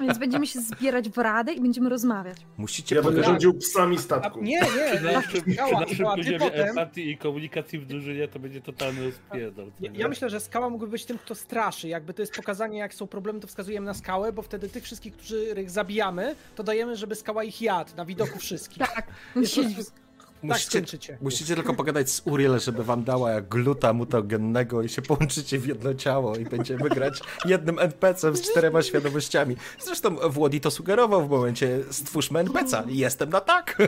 więc 0.00 0.18
będziemy 0.18 0.46
się 0.46 0.60
zbierać 0.60 1.08
w 1.08 1.18
radę 1.18 1.52
i 1.52 1.60
będziemy 1.60 1.88
rozmawiać. 1.88 2.36
Musicie 2.56 2.96
Ja 2.96 3.02
będę 3.02 3.24
rządził 3.24 3.54
psami 3.54 3.96
A, 3.96 4.00
statku. 4.00 4.42
nie, 4.42 4.60
nie, 4.60 4.66
Przy 4.96 5.04
naszym, 5.04 5.42
przy 5.42 5.52
skała, 5.54 5.80
naszym 5.80 5.96
skała, 5.96 6.14
ty 6.14 6.18
poziomie 6.22 6.38
potem. 6.38 6.68
empatii 6.68 7.10
i 7.10 7.18
komunikacji 7.18 7.78
w 7.78 7.86
drużynie 7.86 8.28
to 8.28 8.38
będzie 8.38 8.60
totalny 8.60 9.04
rozpierdol. 9.04 9.66
co 9.66 9.84
Ja, 9.84 9.90
nie? 9.90 9.98
ja 9.98 10.08
myślę, 10.08 10.30
że 10.30 10.40
skała 10.40 10.70
mógłby 10.70 10.90
być 10.90 11.04
tym, 11.04 11.18
kto 11.18 11.34
straszy. 11.34 11.88
Jakby 11.88 12.14
to 12.14 12.22
jest 12.22 12.34
pokazanie, 12.34 12.78
jak 12.78 12.94
są 12.94 13.06
problemy, 13.06 13.40
to 13.40 13.46
wskazujemy 13.46 13.86
na 13.86 13.94
skałę, 13.94 14.32
bo 14.32 14.42
wtedy 14.42 14.68
tych 14.68 14.84
wszystkich, 14.84 15.16
których 15.16 15.70
zabijamy, 15.70 16.34
to 16.54 16.62
dajemy, 16.62 16.96
żeby 16.96 17.14
skała 17.14 17.44
ich 17.44 17.62
jadł 17.62 17.96
na 17.96 18.04
widoku 18.04 18.38
wszystkich. 18.38 18.78
Tak. 18.78 19.06
Jest 19.36 19.52
Siedzi- 19.54 19.74
tak 19.76 20.09
Musicie, 20.42 20.70
skończycie. 20.70 21.18
musicie 21.20 21.54
tylko 21.54 21.74
pogadać 21.74 22.10
z 22.10 22.22
Uriel, 22.24 22.60
żeby 22.60 22.84
wam 22.84 23.04
dała 23.04 23.30
jak 23.30 23.48
gluta 23.48 23.92
mutagennego 23.92 24.82
i 24.82 24.88
się 24.88 25.02
połączycie 25.02 25.58
w 25.58 25.66
jedno 25.66 25.94
ciało 25.94 26.36
i 26.36 26.44
będziemy 26.44 26.88
grać 26.88 27.20
jednym 27.44 27.78
NPC-em 27.78 28.36
z 28.36 28.50
czterema 28.50 28.82
świadomościami. 28.82 29.56
Zresztą 29.84 30.16
Włodi 30.16 30.60
to 30.60 30.70
sugerował 30.70 31.26
w 31.26 31.30
momencie 31.30 31.78
stwórzmy 31.90 32.40
NPC-a. 32.40 32.84
Jestem 32.88 33.30
na 33.30 33.40
tak. 33.40 33.78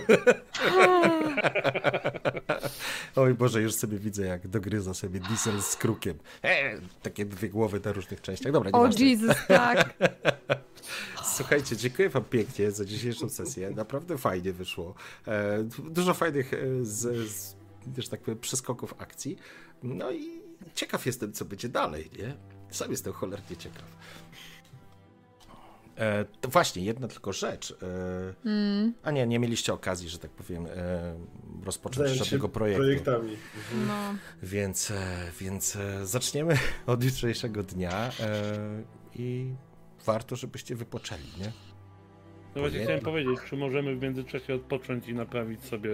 Oj 3.17 3.35
Boże, 3.35 3.63
już 3.63 3.75
sobie 3.75 3.99
widzę 3.99 4.27
jak 4.27 4.49
dogryza 4.49 4.95
sobie 4.95 5.21
Diesel 5.21 5.63
z 5.63 5.77
krukiem. 5.77 6.19
E, 6.45 6.73
takie 7.03 7.25
dwie 7.25 7.49
głowy 7.49 7.81
na 7.85 7.93
różnych 7.93 8.21
częściach. 8.21 8.53
Dobra, 8.53 8.71
O 8.73 8.79
nieważne. 8.79 9.05
Jesus, 9.07 9.37
tak. 9.49 9.95
Słuchajcie, 11.25 11.77
dziękuję 11.77 12.09
wam 12.09 12.25
pięknie 12.25 12.71
za 12.71 12.85
dzisiejszą 12.85 13.29
sesję. 13.29 13.71
Naprawdę 13.71 14.19
fajnie 14.19 14.53
wyszło. 14.53 14.95
E, 15.27 15.63
dużo 15.91 16.15
fajnych, 16.15 16.55
e, 16.55 16.59
z, 16.85 17.29
z, 17.31 17.57
że 17.99 18.09
tak 18.09 18.21
powiem, 18.21 18.39
przeskoków 18.39 18.95
akcji. 18.99 19.37
No 19.83 20.11
i 20.13 20.43
ciekaw 20.75 21.07
jestem, 21.07 21.33
co 21.33 21.45
będzie 21.45 21.69
dalej, 21.69 22.11
nie? 22.19 22.37
Sam 22.71 22.91
jestem 22.91 23.13
cholernie 23.13 23.57
ciekaw. 23.57 23.85
E, 25.97 26.25
to 26.25 26.49
właśnie, 26.49 26.85
jedna 26.85 27.09
tylko 27.09 27.33
rzecz. 27.33 27.77
E, 27.83 28.23
Mm, 28.45 28.95
a 29.03 29.11
nie, 29.11 29.27
nie 29.27 29.39
mieliście 29.39 29.73
okazji, 29.73 30.09
że 30.09 30.19
tak 30.19 30.31
powiem, 30.31 30.67
e, 30.67 31.15
rozpocząć 31.65 31.97
Zająć 31.99 32.19
się 32.19 32.25
żadnego 32.25 32.49
projektu. 32.49 32.83
projektami. 32.83 33.37
no. 33.89 34.15
Więc, 34.43 34.91
e, 34.91 35.17
więc 35.41 35.79
zaczniemy 36.05 36.59
od 36.87 37.05
jutrzejszego 37.05 37.63
dnia 37.63 38.11
e, 38.21 38.43
i 39.15 39.55
warto, 40.05 40.37
żebyście 40.37 40.77
wypoczęli, 40.77 41.23
nie? 41.41 41.53
No 42.55 42.61
właśnie 42.61 42.79
Nie. 42.79 42.85
chciałem 42.85 43.01
powiedzieć, 43.03 43.39
czy 43.49 43.57
możemy 43.57 43.97
w 43.97 44.03
międzyczasie 44.03 44.55
odpocząć 44.55 45.09
i 45.09 45.15
naprawić 45.15 45.65
sobie 45.65 45.91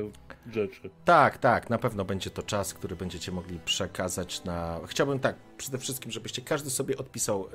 rzeczy. 0.53 0.91
Tak, 1.05 1.39
tak, 1.39 1.71
na 1.71 1.79
pewno 1.79 2.05
będzie 2.05 2.31
to 2.31 2.43
czas, 2.43 2.75
który 2.75 2.97
będziecie 2.97 3.33
mogli 3.33 3.61
przekazać 3.65 4.45
na. 4.45 4.81
Chciałbym 4.87 5.19
tak, 5.19 5.37
przede 5.57 5.79
wszystkim, 5.79 6.13
żebyście 6.13 6.43
każdy 6.43 6.71
sobie 6.71 6.97
odpisał 6.99 7.47
e, 7.47 7.49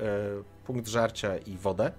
punkt 0.65 0.87
żarcia 0.87 1.37
i 1.37 1.57
wodę. 1.57 1.91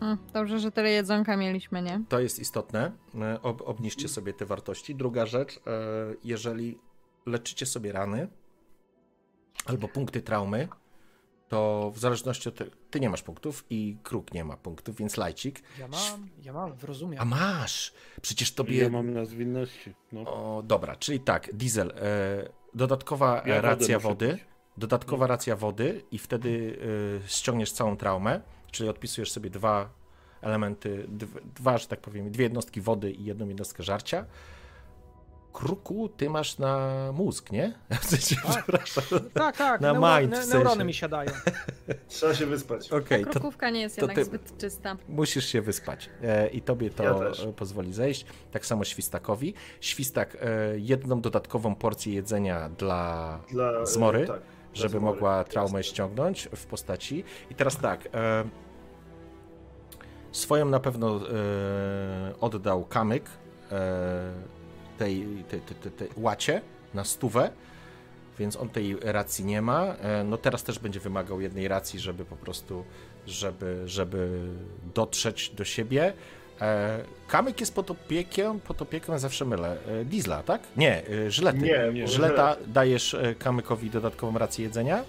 Mm, 0.00 0.18
Dobrze, 0.32 0.58
że 0.58 0.72
tyle 0.72 0.90
jedzonka 0.90 1.36
mieliśmy, 1.36 1.82
nie? 1.82 2.00
To 2.08 2.20
jest 2.20 2.38
istotne. 2.38 2.92
E, 3.20 3.42
ob, 3.42 3.62
obniżcie 3.68 4.08
sobie 4.08 4.32
te 4.32 4.46
wartości. 4.46 4.94
Druga 4.94 5.26
rzecz, 5.26 5.56
e, 5.56 5.60
jeżeli 6.24 6.78
leczycie 7.26 7.66
sobie 7.66 7.92
rany 7.92 8.28
albo 9.66 9.88
punkty 9.88 10.22
traumy, 10.22 10.68
to 11.52 11.92
w 11.94 11.98
zależności 11.98 12.48
od. 12.48 12.54
Te, 12.54 12.64
ty 12.90 13.00
nie 13.00 13.10
masz 13.10 13.22
punktów 13.22 13.64
i 13.70 13.96
kruk 14.02 14.34
nie 14.34 14.44
ma 14.44 14.56
punktów, 14.56 14.96
więc 14.96 15.16
lajcik. 15.16 15.62
Ja 15.78 15.88
mam, 15.88 16.28
ja 16.42 16.52
mam, 16.52 16.78
zrozumiał. 16.78 17.22
A 17.22 17.24
masz! 17.24 17.92
Przecież 18.22 18.54
tobie. 18.54 18.76
Ja 18.76 18.88
mam 18.88 19.12
na 19.12 19.24
zwinności. 19.24 19.94
No. 20.12 20.20
O, 20.20 20.62
dobra, 20.62 20.96
czyli 20.96 21.20
tak, 21.20 21.54
diesel. 21.54 21.92
E, 21.96 22.48
dodatkowa 22.74 23.42
Ja 23.46 23.60
racja 23.60 23.98
wody. 23.98 24.38
Dodatkowa 24.76 25.26
racja 25.26 25.56
wody 25.56 26.04
i 26.10 26.18
wtedy 26.18 26.78
e, 27.24 27.28
ściągniesz 27.28 27.72
całą 27.72 27.96
traumę, 27.96 28.40
czyli 28.70 28.88
odpisujesz 28.88 29.32
sobie 29.32 29.50
dwa 29.50 29.90
elementy, 30.40 31.06
dw, 31.08 31.40
dwa, 31.54 31.78
że 31.78 31.86
tak 31.86 32.00
powiem, 32.00 32.30
dwie 32.30 32.44
jednostki 32.44 32.80
wody 32.80 33.10
i 33.12 33.24
jedną 33.24 33.48
jednostkę 33.48 33.82
żarcia. 33.82 34.26
Kruku, 35.52 36.08
ty 36.08 36.30
masz 36.30 36.58
na 36.58 36.88
mózg, 37.12 37.52
nie? 37.52 37.74
W 38.00 38.04
sensie, 38.04 38.36
przepraszam. 38.50 39.04
Tak, 39.34 39.56
tak, 39.56 39.80
Na 39.80 39.92
neuro- 39.92 40.20
mind 40.20 40.34
w 40.34 40.36
sensie. 40.36 40.54
neurony 40.58 40.84
mi 40.84 40.94
siadają. 40.94 41.30
Trzeba 42.08 42.34
się 42.34 42.46
wyspać. 42.46 42.92
Okej, 42.92 43.24
to 43.24 43.30
Krokówka 43.30 43.70
nie 43.70 43.80
jest 43.80 43.96
to 43.96 44.02
jednak 44.06 44.24
zbyt 44.24 44.58
czysta. 44.58 44.96
musisz 45.08 45.44
się 45.46 45.62
wyspać 45.62 46.10
e, 46.22 46.48
i 46.48 46.62
tobie 46.62 46.90
to 46.90 47.02
Ja 47.02 47.10
e, 47.48 47.52
pozwoli 47.52 47.92
zejść. 47.92 48.26
Tak 48.52 48.66
samo 48.66 48.84
świstakowi. 48.84 49.54
Świstak 49.80 50.36
e, 50.40 50.78
jedną 50.78 51.20
dodatkową 51.20 51.74
porcję 51.74 52.14
jedzenia 52.14 52.68
dla 52.68 53.38
Dla, 53.50 53.86
Zmory? 53.86 54.18
e, 54.22 54.26
tak, 54.26 54.36
dla 54.40 54.46
żeby 54.74 54.98
zmory. 54.98 55.04
mogła 55.14 55.44
traumę 55.44 55.78
Jasne. 55.78 55.84
ściągnąć 55.84 56.48
w 56.56 56.66
postaci. 56.66 57.24
I 57.50 57.54
teraz 57.54 57.76
tak. 57.76 58.08
E, 58.14 58.44
swoją 60.32 60.66
na 60.66 60.80
pewno 60.80 61.16
e, 61.16 61.20
oddał 62.40 62.84
kamyk 62.84 63.24
e, 63.72 64.32
tej, 65.02 65.26
tej, 65.48 65.60
tej, 65.60 65.76
tej, 65.76 65.92
tej 65.92 66.08
łacie 66.16 66.60
na 66.94 67.04
stówę, 67.04 67.50
więc 68.38 68.56
on 68.56 68.68
tej 68.68 68.96
racji 69.00 69.44
nie 69.44 69.62
ma. 69.62 69.84
E, 69.84 70.24
no 70.24 70.36
teraz 70.38 70.62
też 70.62 70.78
będzie 70.78 71.00
wymagał 71.00 71.40
jednej 71.40 71.68
racji, 71.68 72.00
żeby 72.00 72.24
po 72.24 72.36
prostu, 72.36 72.84
żeby, 73.26 73.82
żeby 73.86 74.48
dotrzeć 74.94 75.50
do 75.50 75.64
siebie. 75.64 76.12
E, 76.60 77.04
kamyk 77.28 77.60
jest 77.60 77.74
pod 77.74 77.90
opieką, 77.90 78.60
pod 78.60 78.82
opieką 78.82 79.18
zawsze 79.18 79.44
mylę. 79.44 79.76
E, 79.86 80.04
Diesla, 80.04 80.42
tak? 80.42 80.62
Nie, 80.76 81.02
żylety. 81.28 81.58
Nie, 81.58 81.90
Nie. 81.92 82.08
Żyleta 82.08 82.56
dajesz 82.66 83.14
e, 83.14 83.34
kamykowi 83.34 83.90
dodatkową 83.90 84.38
rację 84.38 84.64
jedzenia? 84.64 85.04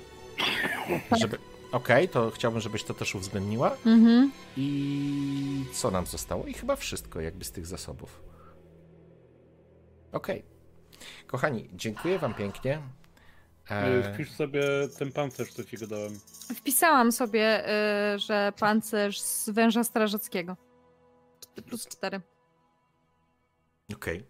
Żeby... 1.22 1.38
Okej, 1.72 2.10
to 2.10 2.32
chciałbym, 2.32 2.62
żebyś 2.62 2.84
to 2.84 2.94
też 2.94 3.16
uwzględniła. 3.16 3.78
Mhm. 3.86 4.32
I 4.58 5.66
co 5.74 5.92
nam 5.92 6.06
zostało? 6.06 6.46
I 6.46 6.54
chyba 6.54 6.76
wszystko 6.76 7.22
jakby 7.22 7.46
z 7.46 7.52
tych 7.52 7.66
zasobów. 7.66 8.33
Okej. 10.14 10.44
Kochani, 11.28 11.70
dziękuję 11.74 12.20
wam 12.20 12.34
pięknie. 12.34 12.82
E, 13.70 14.14
Wpisz 14.14 14.32
sobie 14.32 14.64
ten 15.00 15.12
pancerz, 15.12 15.54
co 15.54 15.64
ci 15.64 15.78
go 15.78 15.88
dałem. 15.88 16.20
Wpisałam 16.56 17.12
sobie, 17.12 17.70
y, 18.16 18.20
że 18.20 18.54
pancerz 18.60 19.22
z 19.22 19.50
węża 19.50 19.84
strażackiego. 19.84 20.58
Plus 21.66 21.88
4. 21.88 22.22
Okej. 23.96 24.26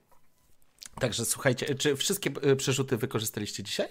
Także 0.99 1.25
słuchajcie, 1.25 1.75
czy 1.75 1.95
wszystkie 1.95 2.31
e, 2.41 2.55
przerzuty 2.55 2.97
wykorzystaliście 2.97 3.63
dzisiaj? 3.63 3.87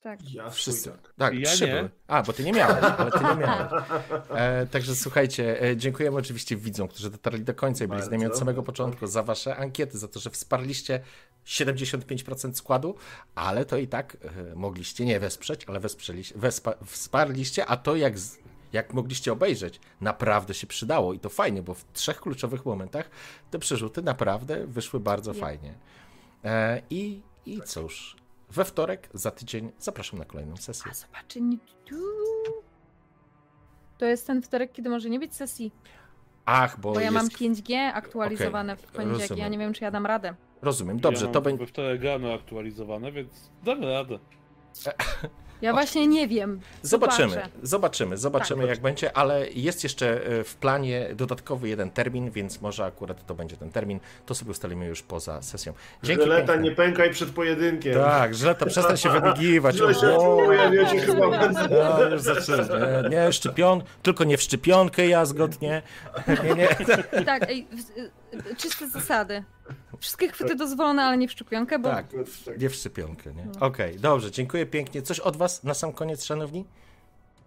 Tak. 0.00 0.32
Ja 0.34 0.50
Wszyscy. 0.50 0.90
tak. 0.90 1.12
Tak, 1.18 1.34
Ja 1.34 1.50
trzy 1.50 1.66
nie. 1.66 1.72
były. 1.74 1.90
A, 2.06 2.22
bo 2.22 2.32
ty 2.32 2.44
nie 2.44 2.52
miałeś, 2.52 2.84
ale 2.98 3.10
ty 3.10 3.24
nie 3.24 3.34
miałeś. 3.36 3.72
E, 4.30 4.66
także 4.66 4.94
słuchajcie, 4.96 5.62
e, 5.62 5.76
dziękujemy 5.76 6.16
oczywiście 6.16 6.56
widzom, 6.56 6.88
którzy 6.88 7.10
dotarli 7.10 7.44
do 7.44 7.54
końca 7.54 7.84
i 7.84 7.88
byli 7.88 8.02
z 8.02 8.10
nami 8.10 8.26
od 8.26 8.38
samego 8.38 8.62
początku, 8.62 9.06
za 9.06 9.22
wasze 9.22 9.56
ankiety, 9.56 9.98
za 9.98 10.08
to, 10.08 10.20
że 10.20 10.30
wsparliście 10.30 11.00
75% 11.46 12.54
składu, 12.54 12.94
ale 13.34 13.64
to 13.64 13.76
i 13.76 13.88
tak 13.88 14.16
e, 14.50 14.54
mogliście 14.54 15.04
nie 15.04 15.20
wesprzeć, 15.20 15.64
ale 15.66 15.80
wesprzeliście, 15.80 16.38
wespa, 16.38 16.74
wsparliście, 16.86 17.66
a 17.66 17.76
to 17.76 17.96
jak, 17.96 18.18
z- 18.18 18.38
jak 18.72 18.94
mogliście 18.94 19.32
obejrzeć, 19.32 19.80
naprawdę 20.00 20.54
się 20.54 20.66
przydało 20.66 21.12
i 21.12 21.18
to 21.20 21.28
fajnie, 21.28 21.62
bo 21.62 21.74
w 21.74 21.84
trzech 21.92 22.20
kluczowych 22.20 22.66
momentach 22.66 23.10
te 23.50 23.58
przerzuty 23.58 24.02
naprawdę 24.02 24.66
wyszły 24.66 25.00
bardzo 25.00 25.34
fajnie. 25.34 25.74
E, 26.44 26.82
I, 26.90 27.22
I 27.46 27.62
cóż, 27.62 28.16
we 28.50 28.64
wtorek 28.64 29.08
za 29.14 29.30
tydzień 29.30 29.72
zapraszam 29.78 30.18
na 30.18 30.24
kolejną 30.24 30.56
sesję. 30.56 30.90
A 30.90 30.94
zobaczy, 30.94 31.40
nie- 31.40 31.58
tu. 31.84 31.96
To 33.98 34.06
jest 34.06 34.26
ten 34.26 34.42
wtorek, 34.42 34.72
kiedy 34.72 34.88
może 34.90 35.10
nie 35.10 35.18
być 35.18 35.34
sesji, 35.34 35.72
Ach, 36.44 36.80
bo, 36.80 36.92
bo 36.92 37.00
ja 37.00 37.10
jest... 37.10 37.14
mam 37.14 37.28
5G 37.28 37.74
aktualizowane 37.94 38.76
w 38.76 38.82
poniedziałek 38.82 39.18
i 39.20 39.22
ja 39.22 39.28
rozumiem. 39.28 39.52
nie 39.52 39.58
wiem, 39.58 39.72
czy 39.72 39.84
ja 39.84 39.90
dam 39.90 40.06
radę. 40.06 40.34
Rozumiem, 40.62 41.00
dobrze, 41.00 41.26
ja 41.26 41.32
to 41.32 41.38
mam 41.38 41.44
będzie... 41.44 41.58
we 41.58 41.66
wtorek 41.66 42.02
rano 42.02 42.34
aktualizowane, 42.34 43.12
więc 43.12 43.50
damy 43.64 43.92
radę. 43.92 44.18
Ja 45.62 45.72
właśnie 45.72 46.06
nie 46.06 46.28
wiem. 46.28 46.60
Zobaczymy, 46.82 47.28
Zobaczę. 47.30 47.48
zobaczymy, 47.62 48.16
zobaczymy 48.16 48.60
Tak. 48.62 48.70
jak 48.70 48.80
będzie, 48.80 49.16
ale 49.16 49.48
jest 49.50 49.82
jeszcze 49.84 50.26
e, 50.26 50.44
w 50.44 50.54
planie 50.56 51.08
dodatkowy 51.14 51.68
jeden 51.68 51.90
termin, 51.90 52.30
więc 52.30 52.60
może 52.60 52.84
akurat 52.84 53.26
to 53.26 53.34
będzie 53.34 53.56
ten 53.56 53.70
termin. 53.70 54.00
To 54.26 54.34
sobie 54.34 54.50
ustalimy 54.50 54.86
już 54.86 55.02
poza 55.02 55.42
sesją. 55.42 55.72
Dzięki 56.02 56.22
Żyleta, 56.22 56.46
piękne. 56.52 56.62
nie 56.62 56.76
pękaj 56.76 57.10
przed 57.10 57.30
pojedynkiem. 57.30 57.94
Tak, 57.94 58.34
żyleta, 58.34 58.66
przestań 58.66 58.96
się 58.96 59.10
wybigiwać. 59.10 59.76
Źle 59.76 59.94
się 59.94 60.06
O, 60.18 60.42
czuję, 60.46 60.70
wiecie, 60.70 60.98
chyba 61.06 61.30
będę... 61.30 61.68
No, 61.70 62.02
już 62.10 62.20
zaczynasz. 62.20 62.66
Nie, 63.10 63.32
szczepion, 63.32 63.82
tylko 64.02 64.24
nie 64.24 64.36
w 64.36 64.42
szczepionkę 64.42 65.06
jazgot, 65.08 65.60
nie. 65.60 65.82
Nie, 66.44 66.54
nie. 66.54 66.68
Tak, 67.24 67.42
ej, 67.50 67.66
w, 67.72 67.98
y, 68.50 68.56
czyste 68.56 68.88
zasady. 68.88 69.44
Wszystkie 70.00 70.28
chwyty 70.28 70.54
dozwolone, 70.54 71.02
ale 71.02 71.18
nie 71.18 71.28
w 71.28 71.32
szczepionkę, 71.32 71.78
bo 71.78 71.88
Tak, 71.88 72.06
nie 72.58 72.68
w 72.68 72.74
szczepionkę, 72.74 73.30
nie. 73.34 73.60
Okej, 73.60 73.96
dobrze, 73.96 74.30
dziękuję 74.30 74.66
pięknie. 74.66 75.02
Coś 75.02 75.20
od 75.20 75.36
was 75.36 75.64
na 75.64 75.74
sam 75.74 75.92
koniec, 75.92 76.24
szanowni? 76.24 76.64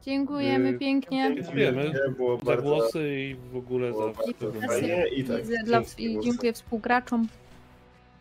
dziękujemy 0.05 0.71
Yy, 0.71 0.79
pięknie. 0.79 1.35
Dziękujemy 1.35 1.93
Było 2.17 2.39
za 2.45 2.57
głosy 2.57 3.15
i 3.19 3.35
w 3.35 3.55
ogóle 3.55 3.91
było 3.91 4.13
za 4.13 4.67
fajnie 4.67 5.07
i 5.07 5.23
tak. 5.23 5.41
I, 5.99 6.05
I 6.05 6.19
dziękuję 6.19 6.53
współgraczom. 6.53 7.27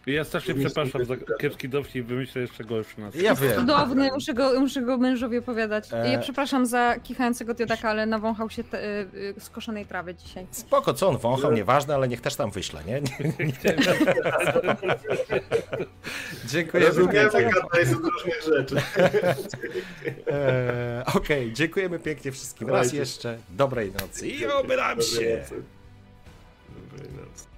Ja 0.06 0.24
strasznie 0.24 0.54
przepraszam 0.54 1.04
za 1.04 1.14
kiepski 1.40 1.68
dowcip, 1.68 2.06
wymyślę 2.06 2.42
jeszcze 2.42 2.64
gorszy 2.64 3.00
na 3.00 3.10
Ja 3.14 3.34
wiem. 3.34 3.54
Cudowny, 3.54 4.08
muszę 4.14 4.34
go, 4.34 4.60
muszę 4.60 4.82
go 4.82 4.98
mężowi 4.98 5.38
opowiadać. 5.38 5.88
E. 5.92 6.12
Ja 6.12 6.18
przepraszam 6.18 6.66
za 6.66 6.96
kichającego 7.02 7.54
diodaka, 7.54 7.90
ale 7.90 8.06
nawąchał 8.06 8.50
się 8.50 8.64
te, 8.64 8.84
y, 8.84 9.08
y, 9.14 9.40
skoszonej 9.40 9.86
trawy 9.86 10.14
dzisiaj. 10.14 10.46
Spoko, 10.50 10.94
co 10.94 11.08
on 11.08 11.18
wąchał, 11.18 11.52
nieważne, 11.52 11.94
ale 11.94 12.08
niech 12.08 12.20
też 12.20 12.36
tam 12.36 12.50
wyśle, 12.50 12.84
nie? 12.84 13.00
nie. 13.00 13.52
Dziękuję 16.46 16.86
Rozumiemy, 16.86 17.30
pięknie. 17.30 17.52
gadaj 17.62 17.86
z 17.86 17.92
różnych 17.92 18.42
rzeczy. 18.42 18.76
Eee, 20.26 21.04
Okej, 21.14 21.52
dziękujemy 21.52 21.98
pięknie 21.98 22.32
wszystkim. 22.32 22.68
Raz 22.68 22.92
jeszcze. 22.92 23.38
Dobrej 23.50 23.92
nocy 23.92 24.28
i 24.28 24.46
obieram 24.46 25.02
się. 25.02 25.44
Dobrej 26.90 27.10
nocy. 27.12 27.49